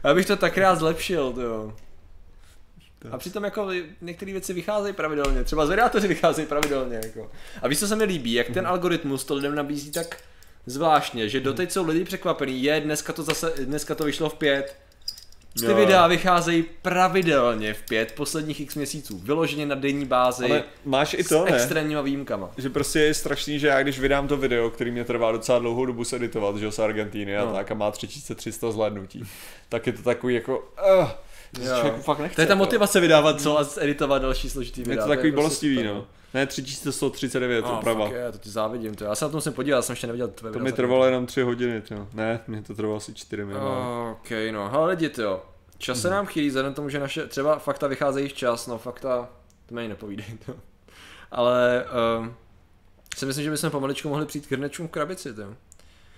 Já 0.05 0.15
bych 0.15 0.27
to 0.27 0.37
tak 0.37 0.59
rád 0.59 0.79
zlepšil, 0.79 1.33
to 1.33 1.41
jo. 1.41 1.75
A 3.11 3.19
přitom 3.19 3.45
jako 3.45 3.71
některé 4.01 4.33
věci 4.33 4.53
vycházejí 4.53 4.95
pravidelně, 4.95 5.45
třeba 5.45 5.67
zvědátoři 5.67 6.09
vycházejí 6.09 6.47
pravidelně. 6.47 7.01
Jako. 7.05 7.31
A 7.63 7.69
víš, 7.69 7.79
co 7.79 7.89
se 7.89 7.97
mi 7.97 8.05
líbí, 8.05 8.33
jak 8.33 8.51
ten 8.51 8.67
algoritmus 8.67 9.25
to 9.25 9.35
lidem 9.35 9.55
nabízí 9.55 9.93
tak 9.93 10.17
zvláštně, 10.67 11.29
že 11.29 11.41
doteď 11.41 11.73
jsou 11.73 11.87
lidi 11.87 12.05
překvapení, 12.05 12.63
je, 12.63 12.81
dneska 12.81 13.13
to 13.13 13.23
zase, 13.23 13.53
dneska 13.65 13.95
to 13.95 14.05
vyšlo 14.05 14.29
v 14.29 14.35
pět, 14.35 14.77
ty 15.61 15.65
Jo. 15.65 15.75
videa 15.77 16.07
vycházejí 16.07 16.65
pravidelně 16.83 17.75
v 17.75 17.83
pět 17.83 18.13
posledních 18.13 18.61
x 18.61 18.75
měsíců, 18.75 19.19
vyloženě 19.19 19.67
na 19.67 19.75
denní 19.75 20.05
bázi, 20.07 20.45
Ale 20.45 20.63
máš 20.85 21.15
i 21.15 21.25
s 21.25 21.29
to, 21.29 21.45
ne? 21.45 21.51
extrémníma 21.57 22.01
výjimkama. 22.01 22.51
Že 22.57 22.71
prostě 22.71 23.01
je 23.01 23.15
strašný, 23.15 23.59
že 23.59 23.67
já 23.67 23.83
když 23.83 23.99
vydám 24.01 24.29
to 24.29 24.37
video, 24.37 24.71
který 24.71 24.91
mě 24.91 25.05
trvá 25.05 25.33
docela 25.33 25.59
dlouhou 25.59 25.87
dobu 25.87 26.05
se 26.05 26.17
editovat, 26.17 26.57
že 26.57 26.65
jo, 26.65 26.71
z 26.73 26.79
Argentíny 26.79 27.37
a 27.37 27.45
No. 27.45 27.53
tak 27.53 27.71
a 27.71 27.75
má 27.75 27.91
3300 27.91 28.71
zhlédnutí, 28.71 29.23
tak 29.69 29.87
je 29.87 29.93
to 29.93 30.03
takový 30.03 30.35
jako, 30.35 30.59
uh, 31.01 31.09
to 31.55 31.61
se 31.61 31.69
Jo. 31.69 31.75
člověku 31.75 32.01
fakt 32.03 32.19
nechce. 32.19 32.35
To 32.37 32.41
je 32.41 32.47
ta 32.47 32.53
jo. 32.53 32.59
motivace 32.59 33.01
vydávat 33.01 33.41
co 33.41 33.59
a 33.59 33.65
editovat 33.81 34.23
další 34.23 34.51
složitý 34.51 34.81
Je 34.81 34.85
videa. 34.89 35.05
to 35.05 35.09
takový 35.09 35.33
prostě 35.33 35.43
bolestivý, 35.43 35.83
no. 35.83 36.07
Ne, 36.35 36.47
3139, 36.47 37.65
Oh, 37.65 37.71
oprava. 37.79 38.05
fuck 38.07 38.17
yeah, 38.17 38.33
to 38.33 38.39
ti 38.39 38.51
závidím, 38.51 38.95
to. 38.95 39.05
Já 39.05 39.15
se 39.15 39.25
na 39.25 39.29
to 39.31 39.37
musím 39.37 39.53
podívat, 39.53 39.77
já 39.77 39.83
jsem 39.83 39.93
ještě 39.93 40.07
neviděl 40.07 40.29
tvoje 40.29 40.53
To 40.53 40.59
mi 40.59 40.73
trvalo 40.73 41.05
jenom 41.05 41.27
3 41.27 41.43
hodiny, 41.43 41.83
jo. 41.91 42.09
Ne, 42.15 42.41
mě 42.47 42.63
to 42.63 42.75
trvalo 42.75 42.97
asi 42.97 43.15
4 43.15 43.45
minimálně. 43.45 44.11
OK, 44.13 44.31
no, 44.53 44.69
hele 44.71 44.89
lidi, 44.91 45.11
jo. 45.19 45.43
Čas 45.79 46.01
se 46.01 46.11
nám 46.11 46.27
chýlí, 46.27 46.49
vzhledem 46.49 46.73
k 46.73 46.77
tomu, 46.77 46.89
že 46.89 46.99
naše 47.01 47.27
třeba 47.27 47.59
fakta 47.59 47.87
vycházejí 47.87 48.29
včas, 48.29 48.67
no 48.67 48.79
fakta, 48.79 49.29
to 49.67 49.75
mi 49.75 49.81
ani 49.81 49.89
nepovídej, 49.89 50.27
to. 50.47 50.55
Ale 51.33 51.85
um, 52.19 52.35
si 53.17 53.27
myslím, 53.27 53.45
že 53.45 53.51
bychom 53.51 53.71
pomaličku 53.71 54.09
mohli 54.09 54.27
přijít 54.27 54.47
k 54.47 54.53
hrnečům 54.53 54.89
v 54.89 54.91
krabici, 54.91 55.35
to. 55.35 55.43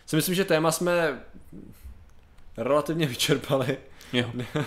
Si 0.07 0.17
myslím, 0.17 0.35
že 0.35 0.45
téma 0.45 0.73
jsme 0.73 1.23
relativně 2.57 3.07
vyčerpali. 3.07 3.79
Jo. 4.15 4.27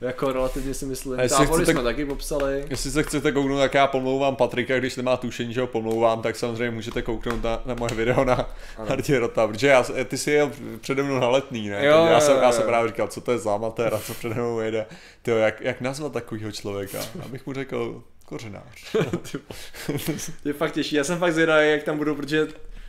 jako 0.00 0.32
relativně 0.32 0.74
si 0.74 0.86
myslím. 0.86 1.20
A 1.20 1.22
jestli 1.22 1.38
Tábory 1.38 1.62
chcete- 1.62 1.72
jsme 1.72 1.82
taky 1.82 2.04
popsali. 2.04 2.64
Jestli 2.70 2.90
se 2.90 3.02
chcete 3.02 3.32
kouknout, 3.32 3.58
tak 3.58 3.74
já 3.74 3.86
pomlouvám 3.86 4.36
Patrika, 4.36 4.78
když 4.78 4.96
nemá 4.96 5.16
tušení, 5.16 5.54
že 5.54 5.60
ho 5.60 5.66
pomlouvám, 5.66 6.22
tak 6.22 6.36
samozřejmě 6.36 6.70
můžete 6.70 7.02
kouknout 7.02 7.42
na, 7.42 7.62
na 7.66 7.74
moje 7.74 7.94
video 7.94 8.24
na 8.24 8.50
Hardě 8.88 9.18
Rota, 9.18 9.46
protože 9.48 9.66
já, 9.66 9.84
ty 10.04 10.18
jsi 10.18 10.30
jel 10.30 10.50
přede 10.80 11.02
mnou 11.02 11.18
na 11.18 11.28
letný, 11.28 11.68
ne? 11.68 11.84
Jo, 11.86 11.92
já, 12.06 12.12
jo, 12.12 12.20
jsem, 12.20 12.36
jo, 12.36 12.42
já 12.42 12.52
jsem 12.52 12.64
právě 12.66 12.88
říkal, 12.88 13.08
co 13.08 13.20
to 13.20 13.32
je 13.32 13.38
za 13.38 13.54
amatéra, 13.54 13.98
co 13.98 14.14
přede 14.14 14.34
mnou 14.34 14.60
jede. 14.60 14.86
Tyjo, 15.22 15.36
jak, 15.36 15.60
jak 15.60 15.80
nazvat 15.80 16.12
takového 16.12 16.52
člověka? 16.52 16.98
Abych 17.24 17.46
mu 17.46 17.52
řekl 17.52 18.02
kořenář. 18.24 18.96
Je 20.44 20.52
fakt 20.52 20.72
těžší, 20.72 20.96
já 20.96 21.04
jsem 21.04 21.18
fakt 21.18 21.32
zvědavý, 21.32 21.70
jak 21.70 21.82
tam 21.82 21.98
budou, 21.98 22.14
protože 22.14 22.46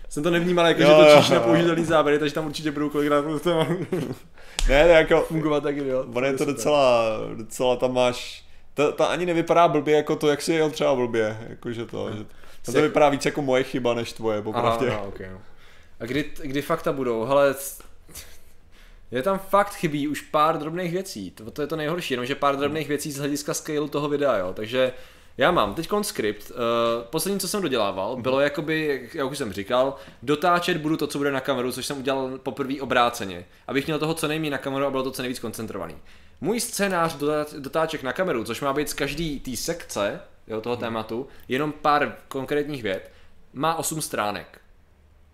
jsem 0.09 0.23
to 0.23 0.31
nevnímal 0.31 0.67
jako, 0.67 0.81
Jo, 0.81 0.87
že 0.87 0.93
jo, 0.93 1.15
točíš 1.15 1.29
na 1.29 1.35
jo. 1.35 1.41
použitelný 1.41 1.85
záběry, 1.85 2.19
takže 2.19 2.35
tam 2.35 2.45
určitě 2.45 2.71
budou 2.71 2.89
kolikrát 2.89 3.25
to 3.43 3.67
ne, 4.69 4.87
ne, 4.87 4.87
jako, 4.87 5.21
fungovat 5.21 5.63
taky, 5.63 5.87
jo. 5.87 6.05
on 6.13 6.25
je 6.25 6.33
to 6.33 6.45
docela, 6.45 7.03
docela 7.35 7.75
tam 7.75 7.93
máš, 7.93 8.43
ta, 8.73 8.91
ta 8.91 9.05
ani 9.05 9.25
nevypadá 9.25 9.67
blbě 9.67 9.95
jako 9.95 10.15
to, 10.15 10.27
jak 10.29 10.41
si 10.41 10.53
jel 10.53 10.69
třeba 10.69 10.95
blbě, 10.95 11.37
jakože 11.49 11.85
to, 11.85 12.11
že, 12.11 12.25
to, 12.65 12.71
to 12.71 12.81
vypadá 12.81 13.09
víc 13.09 13.25
jako 13.25 13.41
moje 13.41 13.63
chyba 13.63 13.93
než 13.93 14.13
tvoje, 14.13 14.37
Aha, 14.37 14.43
popravdě. 14.43 14.87
aha, 14.91 15.01
okay, 15.01 15.29
no. 15.31 15.41
A 15.99 16.05
kdy, 16.05 16.25
kdy 16.43 16.61
fakta 16.61 16.91
budou? 16.91 17.25
Hele, 17.25 17.55
je 19.11 19.21
tam 19.21 19.39
fakt 19.39 19.73
chybí 19.73 20.07
už 20.07 20.21
pár 20.21 20.57
drobných 20.57 20.91
věcí. 20.91 21.31
To, 21.31 21.51
to 21.51 21.61
je 21.61 21.67
to 21.67 21.75
nejhorší, 21.75 22.13
jenomže 22.13 22.35
pár 22.35 22.55
drobných 22.55 22.87
věcí 22.87 23.11
z 23.11 23.17
hlediska 23.17 23.53
scale 23.53 23.89
toho 23.89 24.09
videa, 24.09 24.37
jo. 24.37 24.53
Takže 24.53 24.93
já 25.39 25.51
mám 25.51 25.73
teď 25.73 25.89
skript. 26.01 26.51
Uh, 26.51 26.57
poslední, 27.09 27.39
co 27.39 27.47
jsem 27.47 27.61
dodělával, 27.61 28.15
bylo 28.15 28.39
jakoby, 28.39 29.09
jak 29.13 29.31
už 29.31 29.37
jsem 29.37 29.53
říkal, 29.53 29.95
dotáčet 30.23 30.77
budu 30.77 30.97
to, 30.97 31.07
co 31.07 31.17
bude 31.17 31.31
na 31.31 31.39
kameru, 31.39 31.71
což 31.71 31.85
jsem 31.85 31.97
udělal 31.97 32.37
poprvé 32.37 32.81
obráceně. 32.81 33.45
Abych 33.67 33.85
měl 33.85 33.99
toho 33.99 34.13
co 34.13 34.27
nejméně 34.27 34.51
na 34.51 34.57
kameru 34.57 34.85
a 34.85 34.91
bylo 34.91 35.03
to 35.03 35.11
co 35.11 35.21
nejvíc 35.21 35.39
koncentrovaný. 35.39 35.95
Můj 36.41 36.59
scénář 36.59 37.17
dotá- 37.17 37.59
dotáček 37.59 38.03
na 38.03 38.13
kameru, 38.13 38.43
což 38.43 38.61
má 38.61 38.73
být 38.73 38.89
z 38.89 38.93
každý 38.93 39.39
té 39.39 39.55
sekce, 39.55 40.21
jo, 40.47 40.61
toho 40.61 40.77
tématu, 40.77 41.27
jenom 41.47 41.71
pár 41.71 42.15
konkrétních 42.27 42.83
vět, 42.83 43.11
má 43.53 43.75
8 43.75 44.01
stránek. 44.01 44.61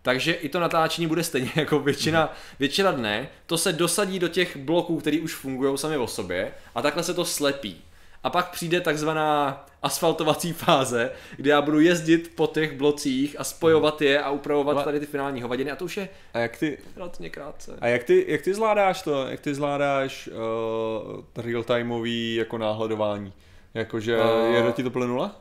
Takže 0.02 0.34
i 0.34 0.50
to 0.50 0.60
natáčení 0.60 1.08
bude 1.08 1.24
stejně 1.24 1.52
jako 1.56 1.80
většina, 1.80 2.34
většina 2.60 2.92
dne. 2.92 3.30
To 3.46 3.58
se 3.58 3.74
dosadí 3.74 4.20
do 4.20 4.28
těch 4.28 4.58
bloků, 4.58 5.00
které 5.00 5.20
už 5.20 5.36
fungují 5.36 5.78
sami 5.78 5.98
o 5.98 6.08
sobě 6.08 6.52
a 6.76 6.82
takhle 6.82 7.04
se 7.04 7.14
to 7.14 7.26
slepí. 7.26 7.85
A 8.26 8.30
pak 8.30 8.50
přijde 8.50 8.82
takzvaná 8.82 9.66
asfaltovací 9.84 10.54
fáze, 10.54 11.12
kde 11.36 11.50
já 11.50 11.62
budu 11.62 11.80
jezdit 11.80 12.32
po 12.36 12.48
těch 12.48 12.78
blocích 12.78 13.36
a 13.40 13.44
spojovat 13.44 14.02
je 14.02 14.22
a 14.22 14.32
upravovat 14.32 14.84
tady 14.84 15.00
ty 15.00 15.06
finální 15.06 15.42
hovadiny 15.42 15.72
a 15.72 15.76
to 15.76 15.86
už 15.86 15.98
je 15.98 16.10
A 16.34 16.40
jak 16.40 16.58
ty, 16.58 16.78
relativně 16.96 17.30
krátce. 17.30 17.78
A 17.82 17.88
jak 17.88 18.04
ty, 18.04 18.26
jak 18.28 18.42
ty 18.42 18.54
zvládáš 18.54 19.02
to? 19.02 19.28
Jak 19.28 19.40
ty 19.40 19.56
zvládáš 19.56 20.28
uh, 20.28 21.44
real-timeový 21.44 22.36
jako 22.36 22.58
náhledování? 22.58 23.34
Jakože 23.74 24.18
uh, 24.18 24.54
jede 24.54 24.72
ti 24.72 24.84
to 24.84 24.92
plynule? 24.92 25.32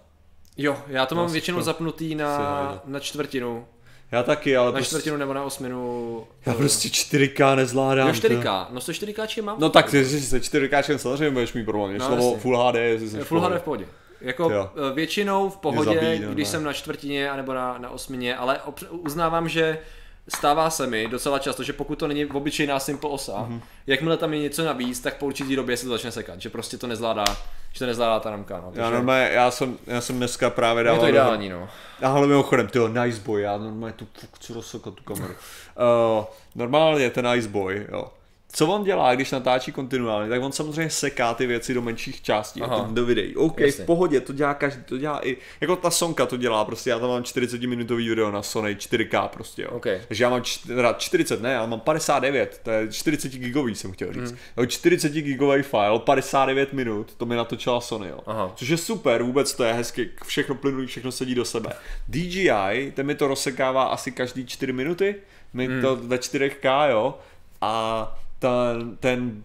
Jo, 0.57 0.77
já 0.87 1.07
to 1.07 1.15
mám 1.15 1.27
Já 1.27 1.33
většinou 1.33 1.61
zapnutý 1.61 2.15
na, 2.15 2.83
na 2.85 3.01
čtvrtinu. 3.01 3.67
Já 4.13 4.23
taky, 4.23 4.57
ale 4.57 4.67
Na 4.67 4.73
prostě, 4.73 4.89
čtvrtinu 4.91 5.17
nebo 5.17 5.33
na 5.35 5.43
osminu. 5.45 6.25
já 6.47 6.55
prostě 6.55 6.89
4K 6.89 7.57
nezvládám. 7.57 8.09
Jo, 8.09 8.15
to. 8.15 8.29
4K. 8.29 8.67
No 8.71 8.81
104K 8.81 9.43
mám. 9.43 9.57
No 9.61 9.71
tak 9.71 9.91
ty 9.91 10.05
se 10.21 10.39
4K 10.39 10.97
samozřejmě 10.97 11.31
budeš 11.31 11.53
mít 11.53 11.65
problém. 11.65 11.91
Když 11.91 12.01
No, 12.01 12.07
slovo 12.07 12.25
jasně. 12.25 12.41
Full 12.41 12.59
HD, 12.59 12.77
jsi 12.99 13.19
Full 13.19 13.41
v 13.41 13.45
HD 13.45 13.59
v 13.59 13.63
pohodě. 13.63 13.87
Jako 14.21 14.51
Jo. 14.51 14.71
eh, 14.91 14.95
většinou 14.95 15.51
v 15.51 15.57
pohodě, 15.57 15.85
zabíjí 15.95 16.01
když 16.11 16.21
normálně. 16.21 16.47
jsem 16.47 16.65
na 16.65 16.73
čtvrtině 16.73 17.31
anebo 17.31 17.55
na, 17.55 17.79
na 17.79 17.91
osmině, 17.91 18.37
ale 18.37 18.61
opř- 18.67 18.87
uznávám, 18.91 19.49
že 19.49 19.79
stává 20.29 20.71
se 20.71 20.87
mi 20.87 21.09
docela 21.09 21.39
často, 21.39 21.63
že 21.63 21.73
pokud 21.73 21.99
to 21.99 22.09
není 22.09 22.27
obyčejná 22.27 22.79
simple 22.81 23.11
osa, 23.11 23.41
Mhm. 23.43 23.57
mm-hmm. 23.59 23.63
jakmile 23.87 24.17
tam 24.17 24.33
je 24.35 24.41
něco 24.41 24.65
navíc, 24.65 25.01
tak 25.01 25.17
po 25.17 25.27
určitý 25.27 25.57
době 25.57 25.77
se 25.77 25.85
to 25.85 25.91
začne 25.91 26.13
sekat, 26.13 26.41
že 26.41 26.51
prostě 26.51 26.79
to 26.79 26.87
nezvládá, 26.87 27.25
že 27.75 27.79
to 27.79 27.87
nezvládá 27.87 28.21
ta 28.21 28.31
ramka. 28.31 28.61
No, 28.61 28.73
Já, 28.75 28.91
normálně, 28.91 29.31
já, 29.33 29.51
jsem, 29.51 29.79
já 29.87 30.01
jsem 30.01 30.17
dneska 30.17 30.51
právě 30.51 30.81
je 30.81 30.85
dával... 30.85 31.01
to 31.01 31.09
ideální, 31.09 31.49
no. 31.49 31.69
A 32.03 32.09
ale 32.09 32.27
mimochodem, 32.27 32.69
tyjo, 32.69 32.89
nice 32.89 33.21
boy, 33.21 33.43
já 33.43 33.57
normálně 33.59 33.93
tu 33.93 34.07
fuk, 34.19 34.39
co 34.39 34.55
rozsokat 34.55 34.95
tu 34.95 35.03
kameru. 35.03 35.35
Uh, 35.35 36.25
normálně 36.55 37.11
ten 37.11 37.31
nice 37.31 37.49
boy, 37.49 37.87
jo. 37.93 38.11
Co 38.57 38.67
on 38.67 38.85
dělá, 38.85 39.15
když 39.15 39.31
natáčí 39.31 39.73
kontinuálně, 39.73 40.31
tak 40.31 40.43
on 40.43 40.53
samozřejmě 40.53 40.91
seká 40.91 41.35
ty 41.35 41.47
věci 41.47 41.75
do 41.75 41.83
menších 41.83 42.23
částí, 42.23 42.63
Aha. 42.63 42.89
do 42.93 43.05
videí. 43.05 43.37
OK, 43.37 43.61
Jasně. 43.61 43.85
v 43.85 43.87
pohodě, 43.87 44.21
to 44.21 44.33
dělá 44.33 44.55
každý, 44.55 44.83
to 44.83 44.99
dělá 44.99 45.27
i, 45.27 45.37
jako 45.61 45.77
ta 45.77 45.91
Sonka 45.91 46.27
to 46.27 46.37
dělá, 46.37 46.65
prostě 46.65 46.91
já 46.91 46.99
tam 46.99 47.09
mám 47.09 47.25
40 47.25 47.63
minutový 47.63 48.09
video 48.09 48.31
na 48.31 48.43
Sony 48.43 48.75
4K 48.75 49.29
prostě, 49.29 49.63
jo. 49.63 49.69
OK. 49.73 49.87
Takže 50.09 50.25
já 50.25 50.31
mám 50.31 50.41
čty- 50.43 50.67
teda 50.67 50.93
40, 50.93 51.43
ne, 51.43 51.53
já 51.53 51.67
mám 51.67 51.81
59, 51.81 52.61
to 52.65 52.71
je 52.71 52.89
40 52.93 53.33
gigový 53.33 53.75
jsem 53.75 53.93
chtěl 53.93 54.13
říct. 54.13 54.33
Mm. 54.57 54.67
40 54.67 55.13
gigový 55.13 55.63
file, 55.63 55.99
59 55.99 56.73
minut, 56.73 57.15
to 57.17 57.27
mi 57.27 57.37
natočila 57.37 57.81
Sony, 57.81 58.09
jo. 58.09 58.19
Aha. 58.27 58.53
Což 58.57 58.69
je 58.69 58.77
super, 58.77 59.23
vůbec 59.23 59.55
to 59.55 59.65
je 59.65 59.73
hezky, 59.73 60.11
všechno 60.27 60.55
plynulý, 60.55 60.87
všechno 60.87 61.13
sedí 61.13 61.35
do 61.35 61.45
sebe. 61.45 61.71
DJI, 62.09 62.93
ten 62.97 63.07
mi 63.07 63.15
to 63.15 63.29
rozsekává 63.29 63.85
asi 63.85 64.13
každý 64.13 64.47
4 64.47 64.73
minuty, 64.73 65.15
mi 65.53 65.67
Hmm. 65.67 65.81
to 65.83 65.97
ve 65.97 66.17
4K, 66.19 66.89
jo. 66.91 67.19
A 67.61 68.19
ten, 68.45 68.97
ten 69.01 69.45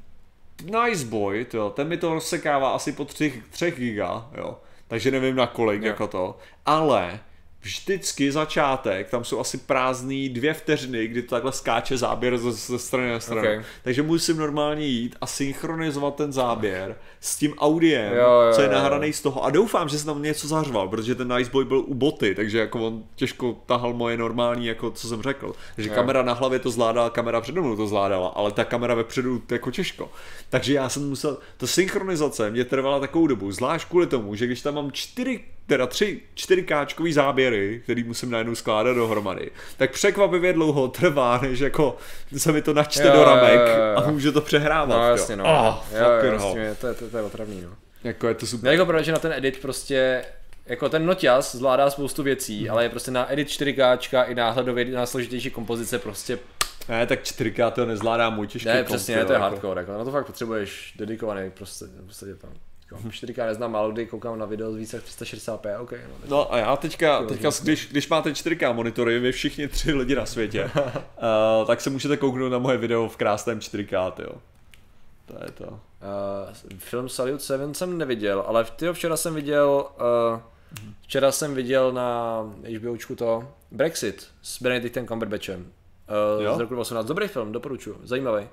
Nice 0.65 1.05
Boy, 1.05 1.45
to, 1.45 1.69
ten 1.69 1.87
mi 1.87 1.97
to 1.97 2.13
rozsekává 2.13 2.71
asi 2.75 2.91
po 2.91 3.05
3, 3.05 3.43
3 3.49 3.71
giga, 3.71 4.29
jo. 4.37 4.57
Takže 4.87 5.11
nevím 5.11 5.35
na 5.35 5.47
kolik, 5.47 5.81
Jo. 5.81 5.87
jako 5.87 6.07
to. 6.07 6.37
Ale 6.65 7.19
vždycky 7.61 8.31
začátek, 8.31 9.09
tam 9.09 9.23
jsou 9.23 9.39
asi 9.39 9.57
prázdný 9.57 10.29
dvě 10.29 10.53
vteřiny, 10.53 11.07
kdy 11.07 11.21
to 11.21 11.35
takhle 11.35 11.51
skáče 11.51 11.97
záběr 11.97 12.37
ze, 12.37 12.51
ze 12.51 12.79
strany 12.79 13.11
na 13.11 13.19
stranu. 13.19 13.57
Ok. 13.57 13.65
Takže 13.83 14.01
musím 14.03 14.37
normálně 14.37 14.85
jít 14.85 15.15
a 15.21 15.25
synchronizovat 15.25 16.15
ten 16.15 16.33
záběr 16.33 16.95
s 17.19 17.35
tím 17.35 17.53
audiem, 17.57 18.13
Jo, 18.13 18.41
jo, 18.41 18.53
co 18.53 18.61
je 18.61 18.67
jo, 18.67 18.73
jo. 18.73 18.79
nahraný 18.79 19.13
z 19.13 19.21
toho. 19.21 19.45
A 19.45 19.49
doufám, 19.49 19.89
že 19.89 19.99
se 19.99 20.05
tam 20.05 20.21
něco 20.21 20.47
zařval, 20.47 20.87
protože 20.87 21.15
ten 21.15 21.35
Nice 21.35 21.51
Boy 21.51 21.65
byl 21.65 21.79
u 21.79 21.93
boty, 21.93 22.35
takže 22.35 22.59
jako 22.59 22.87
on 22.87 23.03
těžko 23.15 23.57
tahal 23.65 23.93
moje 23.93 24.17
normální, 24.17 24.65
jako 24.65 24.91
co 24.91 25.07
jsem 25.07 25.21
řekl. 25.21 25.53
Takže 25.75 25.89
Jo. 25.89 25.95
kamera 25.95 26.23
na 26.23 26.33
hlavě 26.33 26.59
to 26.59 26.69
zvládala, 26.69 27.09
kamera 27.09 27.41
přede 27.41 27.61
mnou 27.61 27.75
to 27.75 27.87
zvládala, 27.87 28.27
ale 28.27 28.51
ta 28.51 28.65
kamera 28.65 28.93
vepředu 28.93 29.39
to 29.39 29.53
jako 29.53 29.71
těžko. 29.71 30.11
Takže 30.49 30.73
já 30.73 30.89
jsem 30.89 31.09
musel, 31.09 31.37
ta 31.57 31.67
synchronizace 31.67 32.51
mě 32.51 32.65
trvala 32.65 32.99
takovou 32.99 33.27
dobu, 33.27 33.51
zvlášť 33.51 33.87
kvůli 33.89 34.07
tomu, 34.07 34.35
že 34.35 34.45
když 34.45 34.61
tam 34.61 34.75
mám 34.75 34.91
čtyři 34.91 35.39
teda 35.69 35.87
tři 35.87 36.21
4K 36.35 37.13
záběry, 37.13 37.81
který 37.83 38.03
musím 38.03 38.31
najednou 38.31 38.55
skládat 38.55 38.93
dohromady, 38.93 39.51
tak 39.77 39.91
překvapivě 39.91 40.53
dlouho 40.53 40.87
trvá, 40.87 41.39
než 41.41 41.59
jako 41.59 41.97
se 42.37 42.51
mi 42.51 42.61
to 42.61 42.73
načte 42.73 43.07
Jo, 43.07 43.13
do 43.13 43.23
ramek 43.23 43.59
jo, 43.59 43.67
jo, 43.67 43.83
jo. 43.83 43.97
a 43.97 44.11
může 44.11 44.31
to 44.31 44.41
přehrávat. 44.41 44.97
No 44.97 45.09
jasně, 45.09 45.35
no. 45.35 45.43
Oh, 45.43 45.75
jo, 45.97 45.99
jo, 45.99 46.05
fucking 46.15 46.33
jasně, 46.33 46.75
to, 46.81 46.87
je, 46.87 46.93
to, 46.93 47.09
to 47.09 47.17
je 47.17 47.23
otravný, 47.23 47.61
no. 47.61 47.69
Jako 48.03 48.27
je 48.27 48.33
to 48.33 48.45
super. 48.47 48.65
Ne, 48.67 48.71
jako 48.73 48.85
pravda, 48.85 49.01
že 49.03 49.11
na 49.11 49.19
ten 49.19 49.33
edit 49.33 49.61
prostě, 49.61 50.25
jako 50.65 50.89
ten 50.89 51.05
noťaz 51.05 51.55
zvládá 51.55 51.89
spoustu 51.89 52.23
věcí, 52.23 52.59
Hmm. 52.61 52.71
ale 52.71 52.83
je 52.83 52.89
prostě 52.89 53.11
na 53.11 53.33
edit 53.33 53.47
4K 53.47 54.23
i 54.27 54.35
náhledově 54.35 54.85
na 54.85 55.05
složitější 55.05 55.51
kompozice 55.51 55.99
prostě, 55.99 56.39
Ne, 56.89 57.05
tak 57.07 57.19
4K 57.23 57.71
to 57.71 57.85
nezvládá 57.85 58.29
můj 58.29 58.47
těžký 58.47 58.67
ne, 58.67 58.75
komp, 58.75 58.85
přesně, 58.87 59.15
jo, 59.15 59.25
to 59.25 59.31
je 59.31 59.35
jako. 59.35 59.43
hardcore, 59.43 59.81
jako 59.81 59.91
na 59.91 60.03
to 60.03 60.11
fakt 60.11 60.25
potřebuješ 60.25 60.93
dedikovaný 60.97 61.51
prostě, 61.51 61.85
prostě 62.05 62.25
tam. 62.25 62.49
Jako 62.91 63.07
4K 63.07 63.45
neznám, 63.45 63.71
málo 63.71 63.91
kdy 63.91 64.05
koukám 64.05 64.39
na 64.39 64.45
video 64.45 64.71
z 64.71 64.75
více 64.75 64.97
jak 64.97 65.05
360p, 65.05 65.81
ok, 65.81 65.91
no. 65.91 66.15
No 66.27 66.53
a 66.53 66.57
já 66.57 66.75
teďka, 66.75 67.23
teďka 67.23 67.49
když, 67.63 67.87
když 67.91 68.09
máte 68.09 68.31
4K 68.31 68.73
monitory, 68.73 69.19
vy 69.19 69.31
všichni 69.31 69.67
tři 69.67 69.93
lidi 69.93 70.15
na 70.15 70.25
světě, 70.25 70.71
uh, 70.75 70.81
tak 71.67 71.81
se 71.81 71.89
můžete 71.89 72.17
kouknout 72.17 72.51
na 72.51 72.59
moje 72.59 72.77
video 72.77 73.09
v 73.09 73.17
krásném 73.17 73.59
4K, 73.59 74.13
jo. 74.19 74.33
To 75.25 75.33
je 75.45 75.51
to. 75.51 75.65
Uh, 75.67 76.77
film 76.77 77.09
Salute 77.09 77.39
7 77.39 77.73
jsem 77.73 77.97
neviděl, 77.97 78.43
ale 78.47 78.65
tyjo, 78.75 78.93
včera 78.93 79.17
jsem 79.17 79.35
viděl, 79.35 79.85
uh, 80.33 80.39
včera 81.01 81.31
jsem 81.31 81.55
viděl 81.55 81.91
na 81.91 82.41
HBOčku 82.75 83.15
to 83.15 83.53
Brexit 83.71 84.27
s 84.41 84.61
Benedictem 84.61 85.07
Cumberbatchem 85.07 85.59
uh, 85.59 86.43
Jo? 86.43 86.55
z 86.55 86.59
roku 86.59 86.73
2018. 86.73 87.05
Dobrý 87.05 87.27
film, 87.27 87.51
doporučuji, 87.51 87.99
zajímavý. 88.03 88.47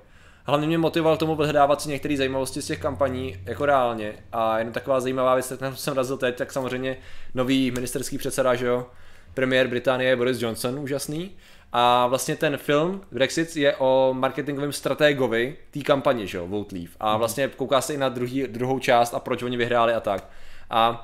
Hlavně 0.49 0.67
mě 0.67 0.77
motivoval 0.77 1.17
k 1.17 1.19
tomu 1.19 1.35
vyhledávat 1.35 1.81
si 1.81 1.89
některé 1.89 2.17
zajímavosti 2.17 2.61
z 2.61 2.65
těch 2.65 2.79
kampaní 2.79 3.37
jako 3.45 3.65
reálně 3.65 4.13
a 4.31 4.59
jenom 4.59 4.73
taková 4.73 4.99
zajímavá 4.99 5.35
věc, 5.35 5.53
na 5.59 5.75
jsem 5.75 5.93
razil 5.93 6.17
teď, 6.17 6.35
tak 6.35 6.51
samozřejmě 6.51 6.97
nový 7.33 7.71
ministerský 7.71 8.17
předseda, 8.17 8.55
že 8.55 8.65
jo, 8.65 8.85
premiér 9.33 9.67
Británie 9.67 10.15
Boris 10.15 10.41
Johnson, 10.41 10.79
úžasný. 10.79 11.31
A 11.73 12.07
vlastně 12.07 12.35
ten 12.35 12.57
film 12.57 13.01
Brexit 13.11 13.55
je 13.55 13.75
o 13.75 14.13
marketingovém 14.13 14.71
strategovi 14.71 15.57
té 15.71 15.79
kampaně, 15.79 16.27
že 16.27 16.37
jo, 16.37 16.47
Vote 16.47 16.75
Leave. 16.75 16.91
A 16.99 17.17
vlastně 17.17 17.47
kouká 17.47 17.81
se 17.81 17.93
i 17.93 17.97
na 17.97 18.09
druhý, 18.09 18.47
druhou 18.47 18.79
část 18.79 19.13
a 19.13 19.19
proč 19.19 19.43
oni 19.43 19.57
vyhráli 19.57 19.93
a 19.93 19.99
tak. 19.99 20.29
A 20.69 21.03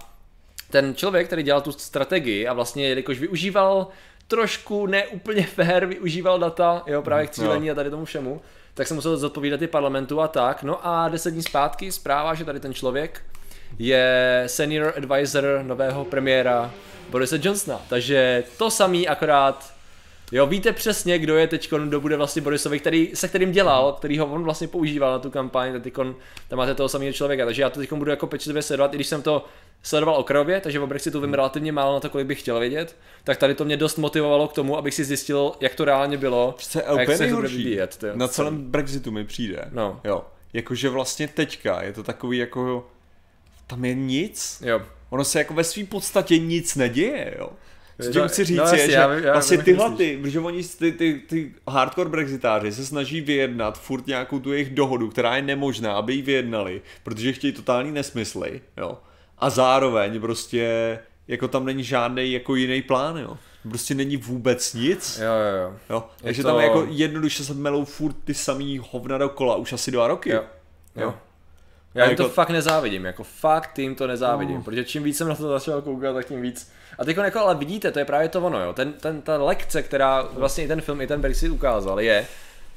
ten 0.69 0.95
člověk, 0.95 1.27
který 1.27 1.43
dělal 1.43 1.61
tu 1.61 1.71
strategii 1.71 2.47
a 2.47 2.53
vlastně, 2.53 2.87
jelikož 2.87 3.19
využíval 3.19 3.87
trošku 4.27 4.87
neúplně 4.87 5.43
fair, 5.43 5.85
využíval 5.85 6.39
data, 6.39 6.83
jo, 6.87 7.01
právě 7.01 7.27
k 7.27 7.31
cílení 7.31 7.71
a 7.71 7.75
tady 7.75 7.89
tomu 7.89 8.05
všemu, 8.05 8.41
tak 8.73 8.87
se 8.87 8.93
musel 8.93 9.17
zodpovídat 9.17 9.61
i 9.61 9.67
parlamentu 9.67 10.21
a 10.21 10.27
tak. 10.27 10.63
No 10.63 10.87
a 10.87 11.09
deset 11.09 11.31
dní 11.31 11.43
zpátky 11.43 11.91
zpráva, 11.91 12.33
že 12.33 12.45
tady 12.45 12.59
ten 12.59 12.73
člověk 12.73 13.21
je 13.79 14.43
senior 14.47 14.93
advisor 14.97 15.43
nového 15.63 16.05
premiéra 16.05 16.71
Borise 17.09 17.39
Johnsona. 17.41 17.81
Takže 17.89 18.43
to 18.57 18.71
samý 18.71 19.07
akorát 19.07 19.72
Jo, 20.31 20.47
víte 20.47 20.73
přesně, 20.73 21.19
kdo 21.19 21.37
je 21.37 21.47
teď, 21.47 21.69
kdo 21.69 22.01
bude 22.01 22.17
vlastně 22.17 22.41
Borisovi, 22.41 22.79
který, 22.79 23.11
se 23.13 23.27
kterým 23.27 23.51
dělal, 23.51 23.93
který 23.93 24.19
ho 24.19 24.25
on 24.25 24.43
vlastně 24.43 24.67
používal 24.67 25.11
na 25.11 25.19
tu 25.19 25.31
kampaň, 25.31 25.81
teď 25.81 25.93
tam 26.47 26.57
máte 26.57 26.75
toho 26.75 26.89
samého 26.89 27.13
člověka, 27.13 27.45
takže 27.45 27.61
já 27.61 27.69
to 27.69 27.79
teď 27.79 27.93
budu 27.93 28.11
jako 28.11 28.27
pečlivě 28.27 28.61
sledovat, 28.61 28.93
i 28.93 28.97
když 28.97 29.07
jsem 29.07 29.21
to 29.21 29.45
sledoval 29.83 30.15
okrajově, 30.15 30.61
takže 30.61 30.79
o 30.79 30.87
Brexitu 30.87 31.21
vím 31.21 31.33
relativně 31.33 31.71
málo 31.71 31.93
na 31.93 31.99
to, 31.99 32.09
kolik 32.09 32.27
bych 32.27 32.39
chtěl 32.39 32.59
vědět, 32.59 32.95
tak 33.23 33.37
tady 33.37 33.55
to 33.55 33.65
mě 33.65 33.77
dost 33.77 33.97
motivovalo 33.97 34.47
k 34.47 34.53
tomu, 34.53 34.77
abych 34.77 34.93
si 34.93 35.03
zjistil, 35.03 35.51
jak 35.59 35.75
to 35.75 35.85
reálně 35.85 36.17
bylo. 36.17 36.53
Přece 36.57 36.83
a 36.83 36.99
jak 37.01 37.17
se 37.17 37.27
to 37.27 37.35
bude 37.35 37.47
vyvíjet. 37.47 38.03
Na 38.13 38.27
celém 38.27 38.71
Brexitu 38.71 39.11
mi 39.11 39.25
přijde. 39.25 39.65
No. 39.71 39.99
Jo. 40.03 40.25
Jakože 40.53 40.89
vlastně 40.89 41.27
teďka 41.27 41.83
je 41.83 41.93
to 41.93 42.03
takový 42.03 42.37
jako, 42.37 42.87
tam 43.67 43.85
je 43.85 43.93
nic. 43.93 44.63
Jo. 44.65 44.81
Ono 45.09 45.23
se 45.23 45.39
jako 45.39 45.53
ve 45.53 45.63
své 45.63 45.83
podstatě 45.83 46.37
nic 46.37 46.75
neděje, 46.75 47.35
jo. 47.39 47.49
Co 48.05 48.11
tím 48.11 48.27
chci 48.27 48.45
říct 48.45 48.57
no, 48.57 48.67
je, 48.73 48.85
že 48.85 48.91
já, 48.91 49.13
já, 49.13 49.34
vlastně 49.34 49.57
tyhle 49.57 49.91
ty, 49.91 50.19
protože 50.21 50.39
oni 50.39 50.63
ty, 50.63 50.91
ty, 50.91 51.21
ty 51.27 51.53
hardcore 51.67 52.09
brexitáři 52.09 52.71
se 52.71 52.85
snaží 52.85 53.21
vyjednat 53.21 53.80
furt 53.80 54.07
nějakou 54.07 54.39
tu 54.39 54.53
jejich 54.53 54.69
dohodu, 54.69 55.09
která 55.09 55.35
je 55.35 55.41
nemožná, 55.41 55.93
aby 55.93 56.13
ji 56.13 56.21
vyjednali, 56.21 56.81
protože 57.03 57.34
chtějí 57.34 57.53
totální 57.53 57.91
nesmysly, 57.91 58.61
jo. 58.77 58.97
A 59.38 59.49
zároveň 59.49 60.21
prostě 60.21 60.99
jako 61.27 61.47
tam 61.47 61.65
není 61.65 61.84
žádný 61.84 62.31
jako 62.31 62.55
jiný 62.55 62.81
plán, 62.81 63.17
jo. 63.17 63.38
Prostě 63.69 63.95
není 63.95 64.17
vůbec 64.17 64.73
nic. 64.73 65.19
Jo, 65.23 65.34
jo, 65.34 65.63
jo. 65.63 65.80
jo. 65.89 66.03
Takže 66.21 66.41
to... 66.41 66.47
tam 66.47 66.59
jako 66.59 66.88
jednoduše 66.89 67.43
se 67.43 67.53
melou 67.53 67.85
furt 67.85 68.15
ty 68.23 68.34
samý 68.34 68.81
hovna 68.91 69.17
dokola 69.17 69.55
už 69.55 69.73
asi 69.73 69.91
dva 69.91 70.07
roky. 70.07 70.30
Jo. 70.30 70.43
jo. 70.95 71.01
jo. 71.01 71.13
Já 71.95 72.03
jim 72.03 72.11
jako... 72.11 72.23
to 72.23 72.29
fakt 72.29 72.49
nezávidím, 72.49 73.05
jako 73.05 73.23
fakt 73.23 73.79
jim 73.79 73.95
to 73.95 74.07
nezávidím, 74.07 74.57
uh. 74.57 74.63
protože 74.63 74.83
čím 74.83 75.03
víc 75.03 75.17
jsem 75.17 75.27
na 75.27 75.35
to 75.35 75.47
začal 75.47 75.81
koukat, 75.81 76.15
tak 76.15 76.25
tím 76.25 76.41
víc. 76.41 76.71
A 76.99 77.05
teď 77.05 77.17
jako, 77.17 77.39
ale 77.39 77.55
vidíte, 77.55 77.91
to 77.91 77.99
je 77.99 78.05
právě 78.05 78.29
to 78.29 78.41
ono, 78.41 78.63
jo. 78.63 78.73
Ten, 78.73 78.93
ten, 78.93 79.21
ta 79.21 79.43
lekce, 79.43 79.83
která 79.83 80.21
vlastně 80.21 80.63
i 80.63 80.67
ten 80.67 80.81
film, 80.81 81.01
i 81.01 81.07
ten 81.07 81.21
Brexit 81.21 81.51
ukázal, 81.51 81.99
je, 81.99 82.27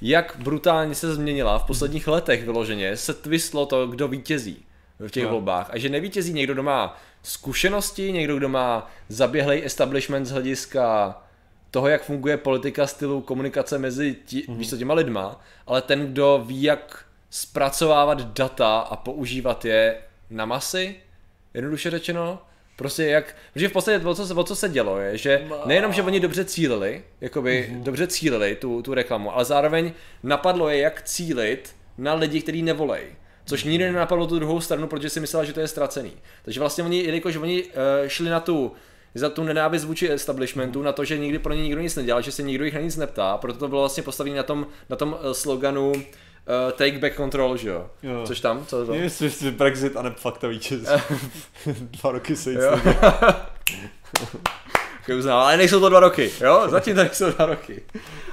jak 0.00 0.36
brutálně 0.38 0.94
se 0.94 1.14
změnila 1.14 1.58
v 1.58 1.64
posledních 1.64 2.08
letech 2.08 2.44
vyloženě, 2.44 2.96
se 2.96 3.14
twistlo 3.14 3.66
to, 3.66 3.86
kdo 3.86 4.08
vítězí 4.08 4.64
v 4.98 5.10
těch 5.10 5.24
no. 5.24 5.30
volbách. 5.30 5.70
A 5.70 5.78
že 5.78 5.88
nevítězí 5.88 6.32
někdo, 6.32 6.52
kdo 6.52 6.62
má 6.62 7.00
zkušenosti, 7.22 8.12
někdo, 8.12 8.36
kdo 8.36 8.48
má 8.48 8.90
zaběhlej 9.08 9.62
establishment 9.64 10.26
z 10.26 10.30
hlediska 10.30 11.16
toho, 11.70 11.88
jak 11.88 12.04
funguje 12.04 12.36
politika 12.36 12.86
stylu 12.86 13.20
komunikace 13.20 13.78
mezi 13.78 14.16
tí, 14.24 14.42
mm-hmm. 14.42 14.78
těma 14.78 14.94
lidma, 14.94 15.40
ale 15.66 15.82
ten, 15.82 16.12
kdo 16.12 16.44
ví, 16.46 16.62
jak 16.62 17.05
zpracovávat 17.36 18.20
data 18.20 18.78
a 18.78 18.96
používat 18.96 19.64
je 19.64 19.96
na 20.30 20.44
masy, 20.44 20.96
jednoduše 21.54 21.90
řečeno, 21.90 22.38
Prostě 22.76 23.04
jak, 23.04 23.36
protože 23.52 23.68
v 23.68 23.72
podstatě 23.72 24.06
o 24.06 24.14
co, 24.14 24.34
o 24.34 24.44
co 24.44 24.56
se 24.56 24.68
dělo 24.68 24.98
je, 24.98 25.18
že 25.18 25.46
nejenom, 25.66 25.92
že 25.92 26.02
oni 26.02 26.20
dobře 26.20 26.44
cílili, 26.44 27.02
jakoby 27.20 27.68
mm-hmm. 27.70 27.82
dobře 27.82 28.06
cílili 28.06 28.56
tu, 28.56 28.82
tu 28.82 28.94
reklamu, 28.94 29.34
ale 29.34 29.44
zároveň 29.44 29.92
napadlo 30.22 30.68
je, 30.68 30.78
jak 30.78 31.02
cílit 31.02 31.74
na 31.98 32.14
lidi, 32.14 32.42
kteří 32.42 32.62
nevolej. 32.62 33.02
Což 33.44 33.64
nikdy 33.64 33.84
nenapadlo 33.84 34.26
tu 34.26 34.38
druhou 34.38 34.60
stranu, 34.60 34.86
protože 34.86 35.10
si 35.10 35.20
myslela, 35.20 35.44
že 35.44 35.52
to 35.52 35.60
je 35.60 35.68
ztracený. 35.68 36.12
Takže 36.42 36.60
vlastně 36.60 36.84
oni, 36.84 36.98
jelikož 36.98 37.36
oni 37.36 37.64
uh, 37.64 37.70
šli 38.06 38.30
na 38.30 38.40
tu 38.40 38.72
za 39.14 39.30
tu 39.30 39.44
nenávist 39.44 39.84
vůči 39.84 40.10
establishmentu, 40.10 40.82
na 40.82 40.92
to, 40.92 41.04
že 41.04 41.18
nikdy 41.18 41.38
pro 41.38 41.52
ně 41.52 41.62
nikdo 41.62 41.80
nic 41.80 41.96
nedělal, 41.96 42.22
že 42.22 42.32
se 42.32 42.42
nikdo 42.42 42.64
jich 42.64 42.74
na 42.74 42.80
nic 42.80 42.96
neptá, 42.96 43.38
proto 43.38 43.58
to 43.58 43.68
bylo 43.68 43.80
vlastně 43.80 44.02
postavené 44.02 44.36
na 44.36 44.42
tom, 44.42 44.66
na 44.88 44.96
tom 44.96 45.12
uh, 45.12 45.32
sloganu 45.32 45.92
uh, 46.46 46.72
take 46.72 46.98
back 46.98 47.16
control, 47.16 47.56
že 47.56 47.68
jo? 47.68 47.86
jo. 48.02 48.22
Což 48.26 48.40
tam? 48.40 48.66
Co 48.66 48.86
to? 48.86 48.92
Nevím, 48.92 49.10
jestli 49.20 49.50
Brexit 49.50 49.96
a 49.96 50.02
ne 50.02 50.10
fakta 50.16 50.48
víče. 50.48 50.78
dva 51.66 52.12
roky 52.12 52.36
se 52.36 52.50
nic 52.50 52.60
uznal, 55.18 55.40
ale 55.40 55.56
nejsou 55.56 55.80
to 55.80 55.88
dva 55.88 56.00
roky, 56.00 56.32
jo? 56.40 56.64
Zatím 56.68 56.94
to 56.94 57.02
nejsou 57.02 57.30
dva 57.30 57.46
roky. 57.46 57.82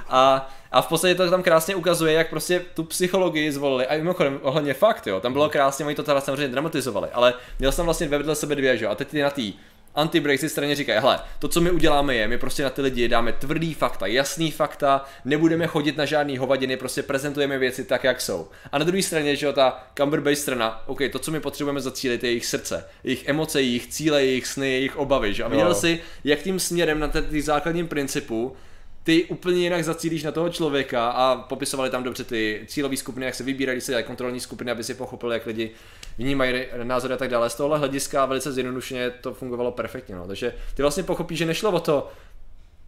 A, 0.08 0.50
a 0.72 0.82
v 0.82 0.86
podstatě 0.86 1.14
to 1.14 1.30
tam 1.30 1.42
krásně 1.42 1.74
ukazuje, 1.74 2.12
jak 2.12 2.30
prostě 2.30 2.60
tu 2.74 2.84
psychologii 2.84 3.52
zvolili. 3.52 3.86
A 3.86 3.96
mimochodem, 3.96 4.38
ohledně 4.42 4.74
fakt, 4.74 5.06
jo, 5.06 5.20
tam 5.20 5.32
bylo 5.32 5.48
krásně, 5.48 5.84
oni 5.84 5.94
to 5.94 6.02
teda 6.02 6.20
samozřejmě 6.20 6.48
dramatizovali, 6.48 7.08
ale 7.12 7.34
měl 7.58 7.72
jsem 7.72 7.84
vlastně 7.84 8.08
vedle 8.08 8.34
sebe 8.34 8.54
dvě, 8.54 8.76
že 8.76 8.84
jo? 8.84 8.90
A 8.90 8.94
teď 8.94 9.08
ty 9.08 9.22
na 9.22 9.30
tý 9.30 9.52
anti-Brexit 9.94 10.50
straně 10.50 10.74
říkají, 10.74 11.00
hele, 11.00 11.20
to, 11.38 11.48
co 11.48 11.60
my 11.60 11.70
uděláme 11.70 12.14
je, 12.14 12.28
my 12.28 12.38
prostě 12.38 12.62
na 12.62 12.70
ty 12.70 12.82
lidi 12.82 13.08
dáme 13.08 13.32
tvrdý 13.32 13.74
fakta, 13.74 14.06
jasný 14.06 14.50
fakta, 14.50 15.04
nebudeme 15.24 15.66
chodit 15.66 15.96
na 15.96 16.04
žádný 16.04 16.38
hovadiny, 16.38 16.76
prostě 16.76 17.02
prezentujeme 17.02 17.58
věci 17.58 17.84
tak, 17.84 18.04
jak 18.04 18.20
jsou. 18.20 18.48
A 18.72 18.78
na 18.78 18.84
druhé 18.84 19.02
straně, 19.02 19.36
že 19.36 19.46
jo, 19.46 19.52
ta 19.52 19.86
Cumber-based 19.96 20.34
strana, 20.34 20.82
OK, 20.86 20.98
to, 21.12 21.18
co 21.18 21.30
my 21.30 21.40
potřebujeme 21.40 21.80
zacílit, 21.80 22.24
je 22.24 22.30
jejich 22.30 22.46
srdce, 22.46 22.88
jejich 23.04 23.28
emoce, 23.28 23.62
jejich 23.62 23.86
cíle, 23.86 24.24
jejich 24.24 24.46
sny, 24.46 24.72
jejich 24.72 24.96
obavy, 24.96 25.34
že? 25.34 25.44
A 25.44 25.48
viděl 25.48 25.68
no. 25.68 25.74
si, 25.74 26.00
jak 26.24 26.38
tím 26.38 26.60
směrem 26.60 26.98
na 26.98 27.08
ty 27.08 27.42
základním 27.42 27.88
principu 27.88 28.56
ty 29.04 29.24
úplně 29.24 29.62
jinak 29.62 29.84
zacílíš 29.84 30.22
na 30.22 30.32
toho 30.32 30.48
člověka 30.48 31.10
a 31.10 31.36
popisovali 31.36 31.90
tam 31.90 32.02
dobře 32.02 32.24
ty 32.24 32.64
cílové 32.66 32.96
skupiny, 32.96 33.26
jak 33.26 33.34
se 33.34 33.44
vybírají, 33.44 33.80
se 33.80 33.92
dělají 33.92 34.04
kontrolní 34.04 34.40
skupiny, 34.40 34.70
aby 34.70 34.84
si 34.84 34.94
pochopili, 34.94 35.34
jak 35.34 35.46
lidi 35.46 35.70
vnímají 36.18 36.66
názory 36.82 37.14
a 37.14 37.16
tak 37.16 37.30
dále. 37.30 37.50
Z 37.50 37.54
tohohle 37.54 37.78
hlediska 37.78 38.26
velice 38.26 38.52
zjednodušeně 38.52 39.10
to 39.10 39.34
fungovalo 39.34 39.72
perfektně. 39.72 40.14
No. 40.14 40.26
Takže 40.26 40.54
ty 40.74 40.82
vlastně 40.82 41.02
pochopíš, 41.02 41.38
že 41.38 41.46
nešlo 41.46 41.70
o 41.70 41.80
to, 41.80 42.10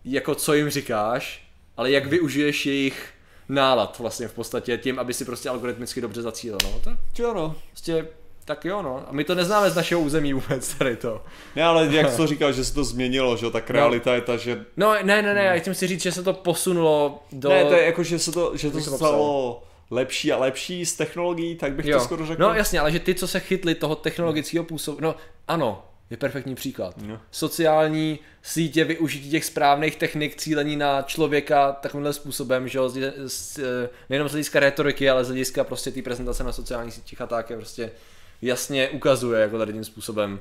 jako 0.04 0.34
co 0.34 0.54
jim 0.54 0.70
říkáš, 0.70 1.48
ale 1.76 1.90
jak 1.90 2.06
využiješ 2.06 2.66
jejich 2.66 3.08
nálad 3.48 3.98
vlastně 3.98 4.28
v 4.28 4.32
podstatě 4.32 4.78
tím, 4.78 4.98
aby 4.98 5.14
si 5.14 5.24
prostě 5.24 5.48
algoritmicky 5.48 6.00
dobře 6.00 6.22
zacílil. 6.22 6.58
No. 6.64 6.80
To, 6.84 7.22
jo, 7.22 7.34
no. 7.34 7.56
Prostě 7.70 8.06
tak 8.46 8.64
jo, 8.64 8.82
no. 8.82 9.04
A 9.08 9.12
my 9.12 9.24
to 9.24 9.34
neznáme 9.34 9.70
z 9.70 9.76
našeho 9.76 10.00
území 10.00 10.32
vůbec, 10.32 10.74
tady 10.74 10.96
to. 10.96 11.22
Ne, 11.56 11.64
ale 11.64 11.88
jak 11.90 12.10
jsi 12.10 12.16
to 12.16 12.26
říkal, 12.36 12.52
že 12.52 12.64
se 12.64 12.74
to 12.74 12.84
změnilo, 12.84 13.36
že 13.36 13.50
tak 13.50 13.70
realita 13.70 14.10
no. 14.10 14.14
je 14.14 14.20
ta, 14.20 14.36
že... 14.36 14.64
No, 14.76 14.94
ne, 15.02 15.22
ne, 15.22 15.34
ne, 15.34 15.44
já 15.44 15.60
chci 15.60 15.74
si 15.74 15.86
říct, 15.86 16.02
že 16.02 16.12
se 16.12 16.22
to 16.22 16.32
posunulo 16.32 17.22
do... 17.32 17.48
Ne, 17.48 17.64
to 17.64 17.74
je 17.74 17.84
jako, 17.84 18.02
že 18.02 18.18
se 18.18 18.32
to, 18.32 18.56
že 18.56 18.70
to 18.70 18.80
stalo 18.80 19.62
lepší 19.90 20.32
a 20.32 20.36
lepší 20.38 20.86
z 20.86 20.96
technologií, 20.96 21.56
tak 21.56 21.72
bych 21.72 21.86
jo. 21.86 21.98
to 21.98 22.04
skoro 22.04 22.26
řekl. 22.26 22.42
No 22.42 22.54
jasně, 22.54 22.80
ale 22.80 22.92
že 22.92 23.00
ty, 23.00 23.14
co 23.14 23.28
se 23.28 23.40
chytli 23.40 23.74
toho 23.74 23.94
technologického 23.94 24.64
působu, 24.64 24.98
no 25.00 25.14
ano, 25.48 25.82
je 26.10 26.16
perfektní 26.16 26.54
příklad. 26.54 26.94
No. 27.02 27.20
Sociální 27.30 28.18
sítě, 28.42 28.84
využití 28.84 29.30
těch 29.30 29.44
správných 29.44 29.96
technik, 29.96 30.36
cílení 30.36 30.76
na 30.76 31.02
člověka 31.02 31.72
takovýmhle 31.72 32.12
způsobem, 32.12 32.68
že 32.68 32.80
nejenom 34.10 34.28
z 34.28 34.32
hlediska 34.32 34.60
retoriky, 34.60 35.10
ale 35.10 35.24
z 35.24 35.28
hlediska 35.28 35.64
prostě 35.64 35.90
té 35.90 36.02
prezentace 36.02 36.44
na 36.44 36.52
sociálních 36.52 36.94
sítích 36.94 37.20
a 37.20 37.26
tak 37.26 37.50
je 37.50 37.56
prostě 37.56 37.90
jasně 38.42 38.88
ukazuje 38.88 39.40
jako 39.40 39.58
tady 39.58 39.72
tím 39.72 39.84
způsobem, 39.84 40.40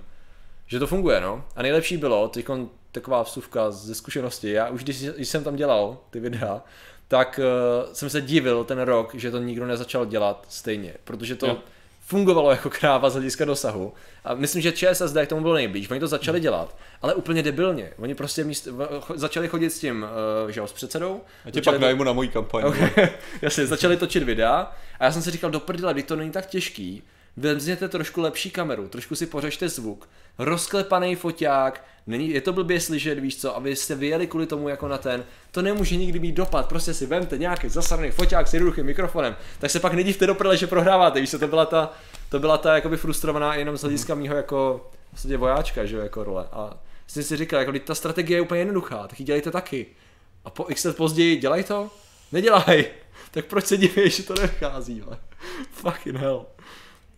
že 0.67 0.79
to 0.79 0.87
funguje, 0.87 1.21
no. 1.21 1.45
A 1.55 1.61
nejlepší 1.61 1.97
bylo, 1.97 2.27
teď 2.27 2.45
taková 2.91 3.23
vsuvka 3.23 3.71
ze 3.71 3.95
zkušenosti, 3.95 4.51
já 4.51 4.69
už 4.69 4.83
když, 4.83 5.03
když 5.03 5.27
jsem 5.27 5.43
tam 5.43 5.55
dělal 5.55 5.97
ty 6.09 6.19
videa, 6.19 6.61
tak 7.07 7.39
uh, 7.39 7.93
jsem 7.93 8.09
se 8.09 8.21
divil 8.21 8.63
ten 8.63 8.79
rok, 8.79 9.15
že 9.15 9.31
to 9.31 9.39
nikdo 9.39 9.65
nezačal 9.65 10.05
dělat 10.05 10.45
stejně, 10.49 10.93
protože 11.03 11.35
to 11.35 11.47
jo. 11.47 11.57
fungovalo 12.01 12.51
jako 12.51 12.69
kráva 12.69 13.09
z 13.09 13.13
hlediska 13.13 13.45
dosahu. 13.45 13.93
A 14.23 14.33
myslím, 14.33 14.61
že 14.61 14.71
ČSSD 14.71 15.17
k 15.25 15.27
tomu 15.27 15.41
bylo 15.41 15.53
nejblíž. 15.53 15.89
Oni 15.89 15.99
to 15.99 16.07
začali 16.07 16.39
dělat, 16.39 16.77
ale 17.01 17.13
úplně 17.13 17.43
debilně. 17.43 17.93
Oni 17.97 18.15
prostě 18.15 18.43
míst, 18.43 18.67
začali 19.15 19.47
chodit 19.47 19.69
s 19.69 19.79
tím, 19.79 20.05
uh, 20.43 20.51
že 20.51 20.59
jo, 20.59 20.67
s 20.67 20.73
předsedou. 20.73 21.21
A 21.45 21.51
tě 21.51 21.61
pak 21.61 21.79
najmu 21.79 22.03
na 22.03 22.13
mojí 22.13 22.29
kampaň. 22.29 22.63
Okay. 22.63 22.89
Jasně, 23.41 23.67
začali 23.67 23.97
točit 23.97 24.23
videa 24.23 24.71
a 24.99 25.05
já 25.05 25.11
jsem 25.11 25.21
si 25.21 25.31
říkal, 25.31 25.51
do 25.51 25.59
prdele, 25.59 26.03
to 26.03 26.15
není 26.15 26.31
tak 26.31 26.45
těžký, 26.45 27.03
vezměte 27.37 27.87
trošku 27.89 28.21
lepší 28.21 28.51
kameru, 28.51 28.87
trošku 28.87 29.15
si 29.15 29.25
pořešte 29.25 29.69
zvuk, 29.69 30.09
rozklepaný 30.37 31.15
foťák, 31.15 31.83
není, 32.07 32.29
je 32.29 32.41
to 32.41 32.53
blbě 32.53 32.81
slyšet, 32.81 33.19
víš 33.19 33.41
co, 33.41 33.55
a 33.55 33.59
vy 33.59 33.75
jste 33.75 33.95
vyjeli 33.95 34.27
kvůli 34.27 34.45
tomu 34.45 34.69
jako 34.69 34.87
na 34.87 34.97
ten, 34.97 35.23
to 35.51 35.61
nemůže 35.61 35.95
nikdy 35.95 36.19
mít 36.19 36.35
dopad, 36.35 36.69
prostě 36.69 36.93
si 36.93 37.05
vemte 37.05 37.37
nějaký 37.37 37.69
zasraný 37.69 38.11
foťák 38.11 38.47
s 38.47 38.53
jednoduchým 38.53 38.85
mikrofonem, 38.85 39.35
tak 39.59 39.71
se 39.71 39.79
pak 39.79 39.93
nedívte 39.93 40.27
do 40.27 40.35
prdele, 40.35 40.57
že 40.57 40.67
prohráváte, 40.67 41.21
víš 41.21 41.31
co, 41.31 41.39
to 41.39 41.47
byla 41.47 41.65
ta, 41.65 41.93
to 42.29 42.39
byla 42.39 42.57
ta 42.57 42.75
jakoby 42.75 42.97
frustrovaná 42.97 43.55
jenom 43.55 43.77
z 43.77 43.81
hlediska 43.81 44.15
mýho 44.15 44.35
jako 44.35 44.89
vlastně 45.11 45.37
vojáčka, 45.37 45.85
že 45.85 45.95
jo, 45.95 46.01
jako 46.01 46.23
role. 46.23 46.45
A 46.51 46.77
jsem 47.07 47.23
si 47.23 47.37
říkal, 47.37 47.59
jako 47.59 47.79
ta 47.79 47.95
strategie 47.95 48.37
je 48.37 48.41
úplně 48.41 48.61
jednoduchá, 48.61 49.07
tak 49.07 49.19
ji 49.19 49.25
dělejte 49.25 49.51
taky. 49.51 49.85
A 50.45 50.49
po 50.49 50.65
x 50.69 50.83
let 50.83 50.97
později 50.97 51.37
dělaj 51.37 51.63
to? 51.63 51.89
Nedělaj! 52.31 52.85
Tak 53.31 53.45
proč 53.45 53.65
se 53.65 53.77
divíš, 53.77 54.15
že 54.15 54.23
to 54.23 54.33
nechází, 54.41 55.03
ale 55.07 55.17
fucking 55.71 56.15
hell. 56.15 56.45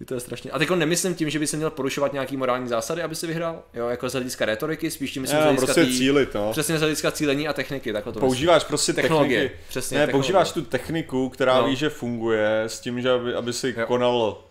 To 0.06 0.14
je 0.14 0.20
strašně. 0.20 0.52
A 0.52 0.60
teď 0.60 0.70
nemyslím 0.70 1.16
tím, 1.16 1.30
že 1.30 1.40
by 1.40 1.48
se 1.48 1.58
měl 1.58 1.70
porušovat 1.70 2.14
nějaký 2.14 2.38
morální 2.38 2.68
zásady, 2.68 3.04
aby 3.04 3.16
si 3.16 3.28
vyhrál, 3.28 3.64
jo, 3.74 3.88
jako 3.88 4.10
z 4.10 4.14
hlediska 4.14 4.46
retoriky, 4.46 4.92
spíš 4.92 5.12
tím 5.12 5.22
myslím 5.22 5.40
z 5.40 5.44
hlediska 5.44 5.66
prostě 5.66 5.86
tý, 5.86 5.98
cílit, 5.98 6.34
no. 6.34 6.52
Přesně 6.52 6.78
z 6.78 6.82
hlediska 6.82 7.12
cílení 7.12 7.48
a 7.48 7.54
techniky, 7.54 7.94
tak 7.94 8.04
to 8.04 8.12
Používáš 8.12 8.62
myslím. 8.62 8.68
prostě 8.68 8.94
technologie. 8.94 9.42
Techniky. 9.42 9.64
Přesně, 9.70 9.98
ne, 9.98 10.06
technologie. 10.06 10.24
používáš 10.24 10.52
tu 10.52 10.62
techniku, 10.62 11.30
která 11.30 11.62
no. 11.62 11.68
ví, 11.68 11.76
že 11.76 11.90
funguje, 11.90 12.64
s 12.64 12.80
tím, 12.80 13.02
že 13.02 13.12
aby, 13.12 13.36
aby 13.36 13.54
si 13.54 13.76
jo. 13.78 13.86
konal, 13.88 14.44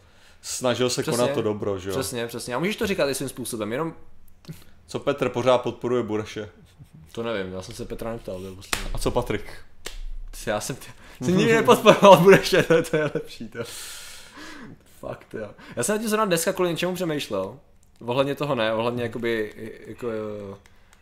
snažil 0.43 0.91
se 0.91 1.03
přesně, 1.03 1.19
konat 1.19 1.35
to 1.35 1.43
dobro, 1.43 1.79
že 1.79 1.91
jo. 1.91 1.95
Přesně, 1.95 2.27
přesně. 2.27 2.55
A 2.55 2.59
můžeš 2.59 2.77
to 2.77 2.87
říkat 2.87 3.09
i 3.09 3.15
svým 3.15 3.29
způsobem, 3.29 3.73
jenom... 3.73 3.95
Co 4.87 4.99
Petr 4.99 5.29
pořád 5.29 5.59
podporuje 5.59 6.03
Bureše? 6.03 6.49
To 7.13 7.23
nevím, 7.23 7.53
já 7.53 7.63
jsem 7.63 7.75
se 7.75 7.85
Petra 7.85 8.13
neptal. 8.13 8.41
A 8.95 8.99
co 8.99 9.11
Patrik? 9.11 9.45
Já 10.47 10.61
jsem, 10.61 10.77
tě, 10.77 10.91
jsem 11.25 11.37
nikdy 11.37 11.55
nepodporoval 11.55 12.17
Bureše, 12.17 12.63
to, 12.63 12.83
to 12.83 12.97
je 12.97 13.11
lepší. 13.15 13.49
To. 13.49 13.59
Fakt, 15.09 15.35
jo. 15.35 15.49
Já 15.77 15.83
jsem 15.83 15.95
na 15.95 15.99
tím 16.01 16.09
zrovna 16.09 16.25
dneska 16.25 16.53
kvůli 16.53 16.71
něčemu 16.71 16.95
přemýšlel. 16.95 17.59
Ohledně 18.01 18.35
toho 18.35 18.55
ne, 18.55 18.73
ohledně 18.73 19.03
jakoby, 19.03 19.53
jako, 19.87 20.09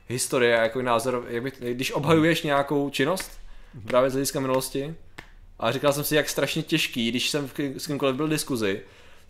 historie, 0.09 0.53
jako 0.57 0.83
názor, 0.83 1.25
jak 1.29 1.43
by, 1.43 1.53
když 1.75 1.93
obhajuješ 1.93 2.43
nějakou 2.43 2.91
činnost, 2.91 3.31
Mhm. 3.75 3.83
právě 3.87 4.11
z 4.11 4.13
hlediska 4.13 4.41
minulosti, 4.41 4.95
a 5.59 5.73
říkal 5.73 5.93
jsem 5.93 6.05
si, 6.05 6.17
jak 6.17 6.29
strašně 6.29 6.63
těžký, 6.63 7.11
když 7.11 7.31
jsem 7.31 7.51
s 7.79 7.87
kýmkoliv 7.87 8.17
byl 8.17 8.27
v 8.27 8.31
diskuzi, 8.31 8.81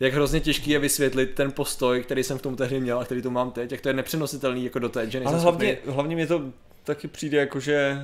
jak 0.01 0.13
hrozně 0.15 0.41
těžký 0.41 0.71
je 0.71 0.79
vysvětlit 0.79 1.27
ten 1.35 1.53
postoj, 1.53 2.03
který 2.03 2.25
jsem 2.25 2.39
v 2.39 2.43
tom 2.43 2.57
tehdy 2.57 2.81
měl 2.81 2.99
a 3.01 3.05
který 3.05 3.23
tu 3.23 3.31
mám 3.31 3.51
teď, 3.51 3.73
jak 3.73 3.81
to 3.81 3.89
je 3.89 3.93
nepřenositelný 3.95 4.65
jako 4.65 4.79
do 4.79 4.89
teď, 4.89 5.11
že 5.11 5.19
Ale 5.25 5.41
schopný- 5.41 5.43
hlavně, 5.67 5.79
hlavně 5.87 6.15
mě 6.17 6.27
to 6.27 6.43
taky 6.85 7.09
přijde 7.09 7.39
jako, 7.39 7.61
že 7.61 7.99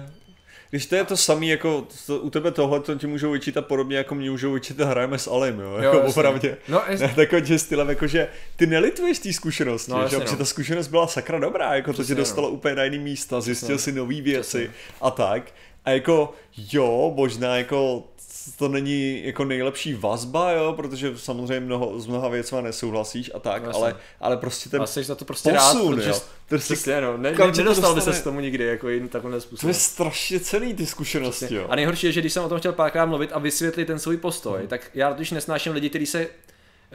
když 0.71 0.87
to 0.87 0.95
je 0.97 1.05
to 1.05 1.17
samý, 1.17 1.49
jako 1.49 1.87
to, 2.07 2.19
u 2.19 2.31
tebe 2.31 2.51
tohle, 2.51 2.81
to 2.81 2.95
ti 2.95 3.07
můžou 3.07 3.31
vyčítat 3.33 3.67
podobně, 3.67 3.97
jako 3.97 4.15
mě 4.15 4.31
můžou 4.31 4.53
vyčítat 4.53 4.89
hrajeme 4.89 5.19
s 5.19 5.29
Alim, 5.29 5.61
jo, 5.61 5.77
jako 5.77 5.97
jasně. 5.97 6.09
opravdě. 6.11 6.57
No, 6.69 6.83
jest, 6.89 7.01
Ne, 7.01 7.09
takovým 7.17 7.45
tím 7.45 7.59
stylem, 7.59 7.89
jako 7.89 8.07
že 8.07 8.29
ty 8.57 8.67
nelituješ 8.67 9.19
té 9.19 9.33
zkušenosti, 9.33 9.91
No, 9.93 10.09
že, 10.09 10.19
no. 10.19 10.37
ta 10.37 10.45
zkušenost 10.45 10.89
byla 10.89 11.07
sakra 11.07 11.39
dobrá, 11.39 11.75
jako 11.75 11.91
to 11.93 11.95
Přesně, 11.95 12.15
tě 12.15 12.21
dostalo 12.21 12.49
no. 12.49 12.55
úplně 12.55 12.75
na 12.75 12.85
jiný 12.85 12.99
místa, 12.99 13.41
zjistil 13.41 13.77
Přesně. 13.77 13.93
si 13.93 13.99
nové 13.99 14.21
věci 14.21 14.59
Přesně. 14.59 14.71
a 15.01 15.11
tak. 15.11 15.53
A 15.85 15.91
jako 15.91 16.33
jo, 16.73 17.13
možná 17.17 17.57
jako 17.57 18.05
to 18.59 18.69
není 18.69 19.25
jako 19.27 19.45
nejlepší 19.45 19.95
vazba, 19.95 20.53
jo, 20.53 20.73
protože 20.77 21.13
samozřejmě 21.19 21.61
mnoho, 21.61 22.01
s 22.01 22.07
mnoha 22.07 22.29
věcma 22.29 22.61
nesouhlasíš 22.61 23.31
a 23.35 23.39
tak, 23.39 23.63
No, 23.63 23.69
jasně. 23.69 23.83
ale, 23.83 23.97
ale 24.21 24.37
prostě 24.37 24.69
ten 24.71 24.87
jsi 24.87 25.05
za 25.05 25.15
to 25.15 25.25
prostě 25.25 25.51
rád, 25.53 25.73
posun, 25.73 25.95
protože 25.95 26.11
jo. 26.11 26.21
Prostě 26.49 26.75
Přesně, 26.75 27.01
no, 27.01 27.17
ne, 27.17 27.31
ne, 27.31 27.37
to 27.37 27.47
nedostal 27.47 27.95
by 27.95 28.01
se 28.01 28.13
s 28.13 28.21
tomu 28.23 28.41
nikdy, 28.41 28.65
jako 28.65 28.89
jiný 28.89 29.09
takovým 29.09 29.35
to 29.37 29.41
způsobem. 29.41 29.71
je 29.71 29.75
strašně 29.75 30.41
cený 30.41 30.75
ty 30.75 30.87
zkušenosti, 30.87 31.55
jo. 31.55 31.67
A 31.69 31.77
nejhorší 31.77 32.07
je, 32.07 32.13
že 32.13 32.21
když 32.21 32.33
jsem 32.33 32.45
o 32.45 32.49
tom 32.49 32.59
chtěl 32.59 32.73
párkrát 32.73 33.07
mluvit 33.07 33.31
a 33.33 33.39
vysvětlit 33.39 33.85
ten 33.85 33.99
svůj 33.99 34.17
postoj, 34.17 34.61
tak 34.69 34.91
já 34.95 35.11
totiž 35.15 35.31
nesnáším 35.31 35.73
lidi, 35.73 35.89
kteří 35.91 36.07
se 36.07 36.27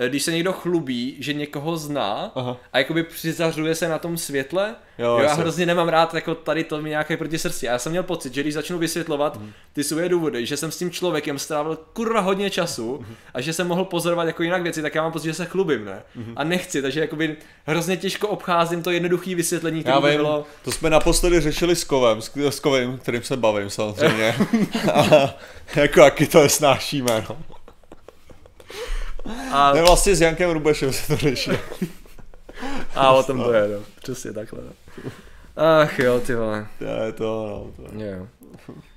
když 0.07 0.23
se 0.23 0.31
někdo 0.31 0.53
chlubí, 0.53 1.15
že 1.19 1.33
někoho 1.33 1.77
zná 1.77 2.31
Aha. 2.35 2.57
a 2.73 2.77
jakoby 2.77 3.03
přizařuje 3.03 3.75
se 3.75 3.87
na 3.89 3.99
tom 3.99 4.17
světle, 4.17 4.75
Jo, 4.97 5.05
jo, 5.07 5.17
já 5.19 5.33
hrozně 5.33 5.65
nemám 5.65 5.89
rád 5.89 6.13
jako 6.13 6.35
tady 6.35 6.63
to 6.63 6.81
mi 6.81 6.89
nějaké 6.89 7.17
proti 7.17 7.37
srdci. 7.37 7.69
A 7.69 7.71
já 7.71 7.79
jsem 7.79 7.91
měl 7.91 8.03
pocit, 8.03 8.33
že 8.33 8.41
když 8.41 8.53
začnu 8.53 8.77
vysvětlovat 8.77 9.37
Mhm. 9.39 9.51
ty 9.73 9.83
svoje 9.83 10.09
důvody, 10.09 10.45
že 10.45 10.57
jsem 10.57 10.71
s 10.71 10.77
tím 10.77 10.91
člověkem 10.91 11.39
strávil 11.39 11.77
kurva 11.93 12.19
hodně 12.19 12.49
času 12.49 12.97
Mhm. 13.01 13.15
a 13.33 13.41
že 13.41 13.53
jsem 13.53 13.67
mohl 13.67 13.85
pozorovat 13.85 14.27
jako 14.27 14.43
jinak 14.43 14.61
věci, 14.61 14.81
tak 14.81 14.95
já 14.95 15.01
mám 15.01 15.11
pocit, 15.11 15.27
že 15.27 15.33
se 15.33 15.45
chlubím, 15.45 15.85
ne? 15.85 16.01
Mhm. 16.15 16.33
A 16.35 16.43
nechci, 16.43 16.81
takže 16.81 16.99
jakoby 16.99 17.35
hrozně 17.65 17.97
těžko 17.97 18.27
obcházím 18.27 18.83
to 18.83 18.91
jednoduché 18.91 19.35
vysvětlení, 19.35 19.81
které 19.81 19.99
by 20.01 20.11
bylo 20.15 20.45
to 20.63 20.71
jsme 20.71 20.89
naposledy 20.89 21.39
řešili 21.41 21.75
s 21.75 21.83
Kovem, 21.83 22.21
s, 22.21 22.31
s 22.37 22.59
Kovem, 22.59 22.97
kterým 22.97 23.23
se 23.23 23.37
bavím 23.37 23.69
samozřejmě. 23.69 24.35
a 24.93 25.33
jako 25.75 25.99
jaký 25.99 26.27
to 26.27 26.49
snášíme, 26.49 27.25
no. 27.29 27.37
A, 29.51 29.73
Ne, 29.73 29.81
vlastně 29.81 30.15
s 30.15 30.21
Jankem 30.21 30.49
Rubešem 30.51 30.93
se 30.93 31.07
to 31.07 31.15
řeší. 31.17 31.51
a 32.95 33.11
o 33.11 33.23
tom 33.23 33.43
to 33.43 33.53
je, 33.53 33.67
no. 33.67 33.79
Přesně 34.01 34.33
takhle, 34.33 34.59
no. 34.63 34.71
Ach 35.81 35.99
jo, 35.99 36.19
ty 36.19 36.35
vole. 36.35 36.67
To 36.79 36.85
je 37.05 37.11
to, 37.11 37.47
no. 37.77 37.85
To. 37.89 38.03
Jo. 38.03 38.27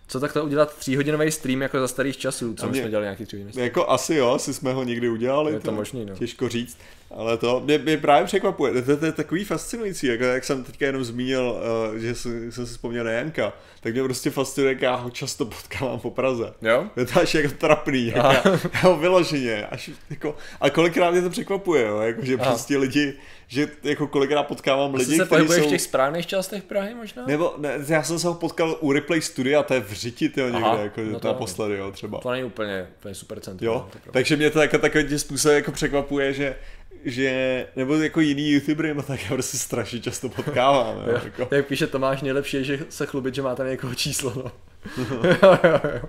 Co 0.09 0.21
takhle 0.21 0.43
udělat 0.43 0.77
tříhodinový 0.77 1.31
stream 1.31 1.63
jako 1.63 1.81
za 1.81 1.89
starých 1.89 2.17
časů, 2.17 2.55
co 2.55 2.63
A 2.63 2.67
my 2.67 2.73
mě- 2.73 2.81
jsme 2.81 2.91
dělali 2.91 3.05
nějaký 3.05 3.27
tříhodinový 3.27 3.53
stream. 3.53 3.65
Jako 3.67 3.91
asi 3.91 4.15
jo, 4.15 4.31
asi 4.31 4.55
jsme 4.55 4.73
ho 4.73 4.85
někdy 4.85 5.09
udělali. 5.09 5.53
Je 5.53 5.61
to 5.61 5.73
možný, 5.73 6.05
no. 6.05 6.15
Těžko 6.15 6.49
říct. 6.49 6.79
Ale 7.11 7.37
to 7.37 7.61
mě, 7.61 7.79
mě 7.79 7.97
právě 7.97 8.27
překvapuje. 8.27 8.83
To, 8.83 8.97
to, 8.97 9.07
je 9.07 9.13
takový 9.13 9.45
fascinující, 9.45 10.07
jako 10.07 10.25
jak 10.25 10.45
jsem 10.45 10.65
teďka 10.65 10.87
jenom 10.87 11.05
zmínil, 11.05 11.61
uh, 11.91 11.97
že 11.99 12.15
jsem, 12.15 12.53
jsem 12.53 12.67
si 12.67 12.73
vzpomněl 12.73 13.05
na 13.05 13.11
Janka, 13.11 13.53
tak 13.81 13.93
mě 13.93 14.03
prostě 14.03 14.31
fascinuje, 14.31 14.73
jak 14.73 14.83
já 14.83 14.95
ho 14.95 15.11
často 15.11 15.47
potkávám 15.47 16.01
po 16.01 16.11
Praze. 16.11 16.53
Jo? 16.63 16.87
Je 16.97 17.07
to 17.07 17.21
až 17.21 17.35
jako 17.35 17.55
trapný, 17.59 18.07
jako 18.07 18.21
Aha. 18.27 18.43
já, 18.45 18.61
já 18.75 18.81
ho 18.81 18.97
vyloženě, 18.97 19.67
až 19.67 19.91
jako, 20.11 20.37
a 20.61 20.71
kolikrát 20.71 21.11
mě 21.11 21.23
to 21.23 21.31
překvapuje, 21.31 21.87
jo, 21.87 21.99
jako, 22.01 22.25
že 22.25 22.35
Aha. 22.35 22.45
prostě 22.45 22.79
lidi, 22.79 23.15
že 23.49 23.69
jako 23.83 24.07
kolikrát 24.07 24.43
potkávám 24.43 24.95
Lidi, 24.95 25.17
se 25.17 25.27
kteří 25.27 25.49
jsou... 25.49 25.67
v 25.67 25.71
těch 25.71 25.83
správných 25.83 26.27
částech 26.27 26.63
Prahy 26.63 26.95
možná? 26.95 27.27
Nebo 27.27 27.55
ne, 27.59 27.75
já 27.89 28.03
jsem 28.03 28.19
se 28.19 28.29
ho 28.29 28.35
potkal 28.35 28.77
u 28.81 28.93
Replay 28.93 29.21
Studia, 29.21 29.63
to 29.63 29.75
je 29.75 29.81
v 29.81 29.93
Řiti, 29.93 30.29
tyjo, 30.29 30.47
někde, 30.47 30.65
Aha, 30.65 30.79
jako, 30.83 31.01
no 31.01 31.21
to- 31.21 31.29
naposledy, 31.29 31.77
jo, 31.77 31.93
třeba. 31.93 32.19
To 32.19 32.31
není 32.31 32.45
úplně, 32.45 32.89
úplně 32.99 33.15
super 33.15 33.41
centrum. 33.41 33.67
Jo, 33.67 33.89
no, 34.07 34.13
takže 34.13 34.37
mě 34.37 34.51
to 34.51 34.61
jako 34.61 34.79
takový 34.79 35.05
tím 35.05 35.19
způsobem 35.19 35.57
jako 35.57 35.73
překvapuje, 35.73 36.33
že, 36.33 36.57
že 37.05 37.67
nebo 37.77 37.97
jako 37.97 38.21
jiný 38.21 38.51
youtubery, 38.51 38.95
no 38.95 39.03
tak 39.03 39.23
já 39.23 39.29
prostě 39.29 39.59
strašně 39.59 40.01
často 40.01 40.29
potkávám, 40.29 40.97
jo, 40.97 41.03
Jo, 41.13 41.21
jako. 41.25 41.55
Jak 41.55 41.67
píše 41.67 41.87
Tomáš, 41.87 42.23
nejlepší 42.23 42.57
je, 42.57 42.65
že 42.65 42.79
se 42.89 43.07
chlubit, 43.07 43.35
že 43.35 43.43
má 43.43 43.55
tam 43.55 43.67
někoho 43.67 43.95
číslo, 43.95 44.33
no. 44.37 44.53
jo, 44.99 45.59
jo, 45.65 45.81
jo. 45.95 46.09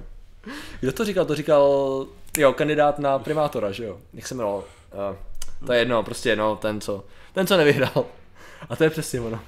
Kdo 0.79 0.91
to 0.91 1.05
říkal? 1.05 1.25
To 1.25 1.35
říkal, 1.35 2.05
jo, 2.37 2.53
kandidát 2.53 2.99
na 2.99 3.19
primátora, 3.19 3.71
že 3.71 3.83
jo? 3.85 3.97
Jak 4.13 4.27
se 4.27 4.35
jmenoval? 4.35 4.63
Uh, 5.09 5.15
to 5.67 5.73
je 5.73 5.79
jedno, 5.79 6.03
prostě 6.03 6.29
jedno, 6.29 6.55
ten 6.55 6.81
co, 6.81 7.05
ten 7.33 7.47
co 7.47 7.57
nevyhrál. 7.57 8.05
A 8.69 8.75
to 8.75 8.83
je 8.83 8.89
přesně 8.89 9.21
ono. 9.21 9.39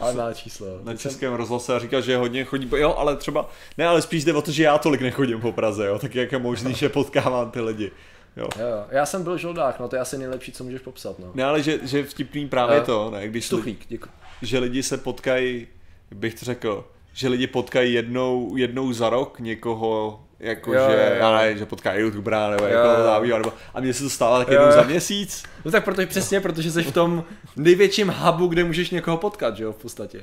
Ale 0.00 0.14
má 0.14 0.32
číslo. 0.34 0.66
na 0.84 0.92
Teď 0.92 1.00
jsem- 1.00 1.10
českém 1.10 1.32
rozhlase 1.34 1.74
a 1.74 1.78
říkal, 1.78 2.00
že 2.02 2.16
hodně 2.16 2.44
chodí, 2.44 2.68
jo, 2.76 2.94
ale 2.98 3.16
třeba, 3.16 3.50
ne, 3.78 3.86
ale 3.86 4.02
spíš 4.02 4.24
jde 4.24 4.34
o 4.34 4.42
to, 4.42 4.50
že 4.50 4.62
já 4.62 4.78
tolik 4.78 5.00
nechodím 5.00 5.40
po 5.40 5.52
Praze, 5.52 5.86
jo, 5.86 5.98
tak 5.98 6.14
jak 6.14 6.32
je 6.32 6.38
možný, 6.38 6.74
že 6.74 6.88
potkávám 6.88 7.50
ty 7.50 7.60
lidi, 7.60 7.90
jo. 8.36 8.48
Jo, 8.58 8.66
jo. 8.66 8.84
Já 8.90 9.06
jsem 9.06 9.22
byl 9.22 9.38
žoldák, 9.38 9.80
no 9.80 9.88
to 9.88 9.96
je 9.96 10.00
asi 10.02 10.18
nejlepší, 10.18 10.52
co 10.52 10.64
můžeš 10.64 10.80
popsat, 10.80 11.18
no. 11.18 11.30
Ne, 11.34 11.44
ale 11.44 11.62
že, 11.62 11.78
že 11.82 12.02
vtipný 12.04 12.48
právě 12.48 12.78
Eh, 12.78 12.80
to, 12.84 13.10
ne, 13.10 13.28
když 13.28 13.44
li, 13.44 13.46
Stuchlík, 13.46 13.84
děkuji. 13.88 14.10
že 14.42 14.58
lidi 14.58 14.82
se 14.82 14.96
potkají, 14.96 15.66
bych 16.14 16.34
to 16.34 16.44
řekl, 16.44 16.88
že 17.12 17.28
lidi 17.28 17.46
potkají 17.46 17.92
jednou, 17.94 18.56
jednou 18.56 18.92
za 18.92 19.10
rok 19.10 19.40
někoho, 19.40 20.20
jako 20.40 20.74
Jo, 20.74 20.80
že, 20.90 20.96
jo, 20.96 21.02
jo. 21.10 21.14
já 21.18 21.36
nevím, 21.38 21.58
že 21.58 21.66
potkají 21.66 22.00
youtubera, 22.00 22.50
nebo 22.50 22.64
Jo, 22.64 22.70
jako 22.70 22.88
jo. 22.88 23.04
závího, 23.04 23.38
nebo, 23.38 23.52
a 23.74 23.80
mně 23.80 23.92
se 23.94 24.02
to 24.02 24.10
stává 24.10 24.38
tak 24.38 24.48
Jo, 24.48 24.52
jednou 24.54 24.66
jo. 24.66 24.72
za 24.72 24.82
měsíc, 24.82 25.42
No 25.64 25.70
tak 25.70 25.84
protože 25.84 26.06
přesně, 26.06 26.40
protože 26.40 26.72
jsi 26.72 26.82
v 26.82 26.92
tom 26.92 27.24
největším 27.56 28.08
hubu, 28.08 28.46
kde 28.46 28.64
můžeš 28.64 28.90
někoho 28.90 29.16
potkat, 29.16 29.56
že 29.56 29.64
jo, 29.64 29.72
v 29.72 29.76
podstatě. 29.76 30.20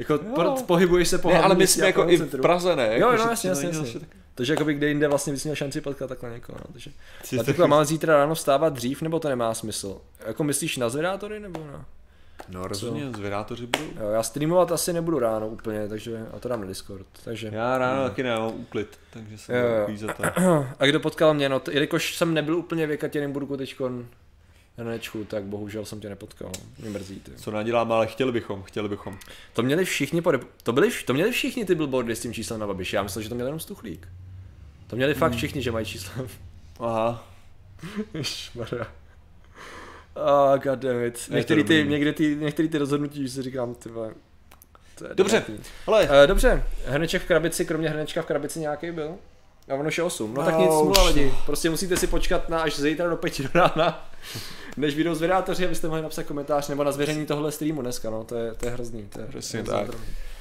Jako 0.00 0.18
po, 0.18 0.54
pohybuješ 0.66 1.08
se 1.08 1.18
po 1.18 1.30
ne, 1.30 1.38
ale 1.42 1.54
myslím 1.54 1.84
a 1.84 1.86
jako 1.86 2.02
po 2.02 2.08
i 2.10 2.16
v. 2.16 2.40
Praze, 2.40 2.76
ne? 2.76 2.86
Jo, 2.86 2.92
jako, 2.92 3.10
no, 3.10 3.16
že 3.18 3.28
jasně, 3.30 3.50
jasně, 3.50 3.68
jasně. 3.68 4.00
Takže 4.34 4.52
jakoby 4.52 4.74
kde 4.74 4.88
jinde 4.88 5.08
vlastně 5.08 5.32
bys 5.32 5.44
měl 5.44 5.56
šanci 5.56 5.80
potkat 5.80 6.06
takhle 6.06 6.30
někoho. 6.30 6.58
No. 6.58 6.72
Takže... 6.72 6.90
Ty 7.30 7.36
A 7.36 7.38
to- 7.38 7.44
takhle 7.46 7.68
máme 7.68 7.84
zítra 7.84 8.16
ráno 8.16 8.34
vstávat 8.34 8.72
dřív, 8.72 9.02
nebo 9.02 9.20
to 9.20 9.28
nemá 9.28 9.54
smysl? 9.54 10.00
Jako 10.26 10.44
myslíš 10.44 10.76
na 10.76 10.88
zvedátory, 10.88 11.40
nebo 11.40 11.60
na? 11.72 11.84
No 12.48 12.68
rozhodně, 12.68 13.10
zvědátoři 13.16 13.66
budou. 13.66 13.84
Jo, 14.00 14.10
já 14.10 14.22
streamovat 14.22 14.72
asi 14.72 14.92
nebudu 14.92 15.18
ráno 15.18 15.48
úplně, 15.48 15.88
takže 15.88 16.26
a 16.36 16.38
to 16.38 16.48
dám 16.48 16.60
na 16.60 16.66
Discord. 16.66 17.06
Takže. 17.24 17.50
Já 17.52 17.78
ráno 17.78 18.08
taky 18.08 18.22
nemám 18.22 18.52
úklid, 18.54 18.98
takže 19.10 19.38
jsem 19.38 19.54
Jo, 19.56 19.62
jo. 19.88 19.96
za 19.96 20.12
to. 20.14 20.22
A 20.78 20.86
kdo 20.86 21.00
potkal 21.00 21.34
mě, 21.34 21.48
no, 21.48 21.60
t- 21.60 21.72
jelikož 21.72 22.16
jsem 22.16 22.34
nebyl 22.34 22.56
úplně 22.56 22.86
v 22.86 22.90
Jekatěrinburgu 22.90 23.56
teďkon 23.56 24.06
hnedčku, 24.80 25.24
tak 25.24 25.44
bohužel 25.44 25.84
jsem 25.84 26.00
tě 26.00 26.08
nepotkal. 26.08 26.52
Mě 26.78 26.90
mrzí, 26.90 27.20
ty. 27.20 27.32
Co 27.36 27.50
naděláme, 27.50 27.94
ale 27.94 28.06
chtěli 28.06 28.32
bychom, 28.32 28.62
chtěli 28.62 28.88
bychom. 28.88 29.18
To 29.52 29.62
měli 29.62 29.84
všichni 29.84 30.22
podep... 30.22 30.44
to, 30.62 30.72
byli, 30.72 30.90
to 31.04 31.14
měli 31.14 31.30
všichni 31.30 31.64
ty 31.64 31.74
billboardy 31.74 32.16
s 32.16 32.20
tím 32.20 32.32
číslem 32.34 32.60
na 32.60 32.66
Babiši. 32.66 32.96
Já 32.96 33.02
myslel, 33.02 33.22
že 33.22 33.28
to 33.28 33.34
měl 33.34 33.46
jenom 33.46 33.60
Stuchlík. 33.60 34.08
To 34.86 34.96
měli 34.96 35.14
fakt 35.14 35.32
všichni, 35.32 35.62
že 35.62 35.72
mají 35.72 35.86
číslo. 35.86 36.26
Aha, 36.80 37.28
Ježišmarja. 38.14 38.86
Oh, 40.14 40.58
god 40.58 40.78
damn 40.78 41.04
it. 41.04 41.28
Některý 41.30 41.64
ty, 41.64 41.84
někdy 41.88 42.12
ty, 42.12 42.36
některý 42.40 42.68
ty 42.68 42.78
rozhodnutí, 42.78 43.22
že 43.22 43.28
si 43.28 43.42
říkám, 43.42 43.74
ty 43.74 43.88
vole, 43.88 44.14
Dobře. 45.14 45.44
ale 45.86 46.08
Eh, 46.10 46.26
dobře, 46.26 46.64
hrneček 46.86 47.22
v 47.22 47.26
krabici, 47.26 47.64
kromě 47.64 47.88
hrnečka 47.88 48.22
v 48.22 48.26
krabici 48.26 48.60
nějaký 48.60 48.90
byl? 48.90 49.14
A 49.70 49.74
ono 49.74 49.88
už 49.88 49.98
je 49.98 50.04
8. 50.04 50.34
No 50.34 50.42
tak 50.44 50.54
No, 50.54 50.60
nic, 50.60 50.70
už 50.70 50.78
smůla 50.78 51.02
no. 51.02 51.06
lidi. 51.06 51.34
Prostě 51.46 51.70
musíte 51.70 51.96
si 51.96 52.06
počkat 52.06 52.48
na 52.48 52.60
až 52.60 52.76
zítra 52.80 53.08
do 53.08 53.16
5 53.16 53.40
do 53.42 53.48
rána, 53.54 54.10
než 54.76 54.94
vyjdou 54.94 55.14
zvědátoři, 55.14 55.64
abyste 55.66 55.86
mohli 55.88 56.02
napsat 56.02 56.22
komentář 56.22 56.68
nebo 56.68 56.84
na 56.84 56.92
zveřejnění 56.92 57.26
tohle 57.26 57.52
streamu 57.52 57.82
dneska, 57.82 58.10
no, 58.10 58.24
to 58.24 58.34
je, 58.36 58.54
to 58.54 58.66
je 58.66 58.72
hrozný. 58.72 59.08
To 59.12 59.20
je 59.20 59.26
Přesně 59.26 59.62
tak. 59.62 59.86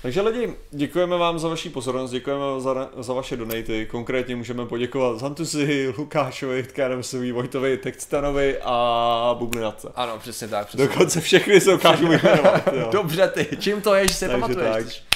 Takže 0.02 0.22
lidi, 0.22 0.54
děkujeme 0.72 1.18
vám 1.18 1.40
za 1.40 1.48
vaši 1.48 1.70
pozornost, 1.70 2.12
děkujeme 2.12 2.44
za, 2.62 2.90
za 3.00 3.14
vaše 3.14 3.38
donaty. 3.38 3.88
Konkrétně 3.92 4.36
můžeme 4.36 4.66
poděkovat 4.66 5.20
Zantusi, 5.20 5.94
Lukášovi, 5.98 6.64
Tkáremesovi, 6.64 7.32
Vojtovi, 7.32 7.78
Textanovi 7.78 8.58
a 8.64 9.36
Bublinatce. 9.40 9.88
Ano, 9.96 10.20
přesně 10.20 10.48
tak. 10.48 10.68
Přesně. 10.68 10.88
Dokonce 10.88 11.22
všechny 11.22 11.62
se 11.62 11.74
ukážu. 11.74 12.08
Dobře 12.92 13.28
ty, 13.28 13.48
čím 13.60 13.82
to 13.82 13.96
je, 13.96 14.08
že 14.08 14.20
Takže 14.20 14.28
pamatuješ? 14.38 14.86
tak. 14.86 15.09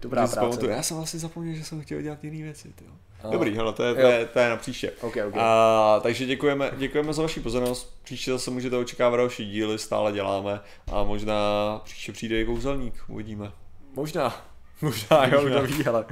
Dobrá 0.00 0.22
práce. 0.22 0.40
pamatuju. 0.40 0.70
Já 0.72 0.82
jsem 0.82 0.96
vlastně 0.96 1.20
zapomněl, 1.20 1.54
že 1.54 1.64
jsem 1.64 1.82
chtěl 1.82 2.02
dělat 2.02 2.24
jiné 2.24 2.42
věci. 2.42 2.72
Tyjo. 2.74 2.90
Dobrý, 3.32 3.56
hele, 3.56 3.72
to 3.72 3.82
je, 3.84 3.94
to, 3.94 4.00
je, 4.00 4.26
to 4.26 4.38
je 4.38 4.48
na 4.48 4.56
příště. 4.56 4.92
Ok, 5.00 5.16
ok. 5.28 5.34
A, 5.38 6.00
takže 6.02 6.26
děkujeme, 6.26 6.70
děkujeme 6.76 7.12
za 7.12 7.22
vaši 7.22 7.40
pozornost. 7.40 7.98
Příště 8.02 8.30
zase 8.32 8.50
můžete 8.50 8.76
očekávat 8.76 9.16
další 9.16 9.50
díly, 9.50 9.78
stále 9.78 10.12
děláme. 10.12 10.60
A 10.92 11.02
možná 11.04 11.36
příště 11.84 12.12
přijde 12.12 12.40
i 12.40 12.44
kouzelník, 12.44 12.94
uvidíme. 13.08 13.52
Možná. 13.94 14.46
Možná, 14.82 15.26
jo, 15.26 15.40
Možná. 15.42 15.60
kdo 15.62 15.76
ví, 15.76 15.86
ale. 15.86 16.04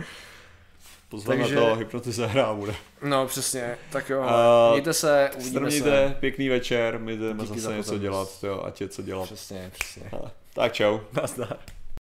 Pozveme 1.08 1.40
Takže- 1.42 1.54
to, 1.56 1.74
hypnotizéra 1.74 2.54
bude. 2.54 2.74
No, 3.02 3.26
přesně. 3.26 3.78
Tak 3.92 4.10
jo, 4.10 4.22
A 4.22 4.70
mějte 4.72 4.92
se, 4.92 5.30
uvidíme 5.36 5.70
se. 5.70 6.16
Pěkný 6.20 6.48
večer, 6.48 6.98
my 6.98 7.16
jdeme 7.16 7.42
Díky 7.44 7.60
za 7.60 7.70
zase 7.70 7.76
něco 7.76 7.90
pozornost. 7.92 8.00
dělat, 8.40 8.52
jo, 8.54 8.62
ať 8.64 8.80
je 8.80 8.88
co 8.88 9.02
dělat. 9.02 9.24
Přesně, 9.24 9.70
přesně. 9.78 10.10
Tak 10.54 10.72
čau. 10.72 10.98
Nazdar. 11.12 11.56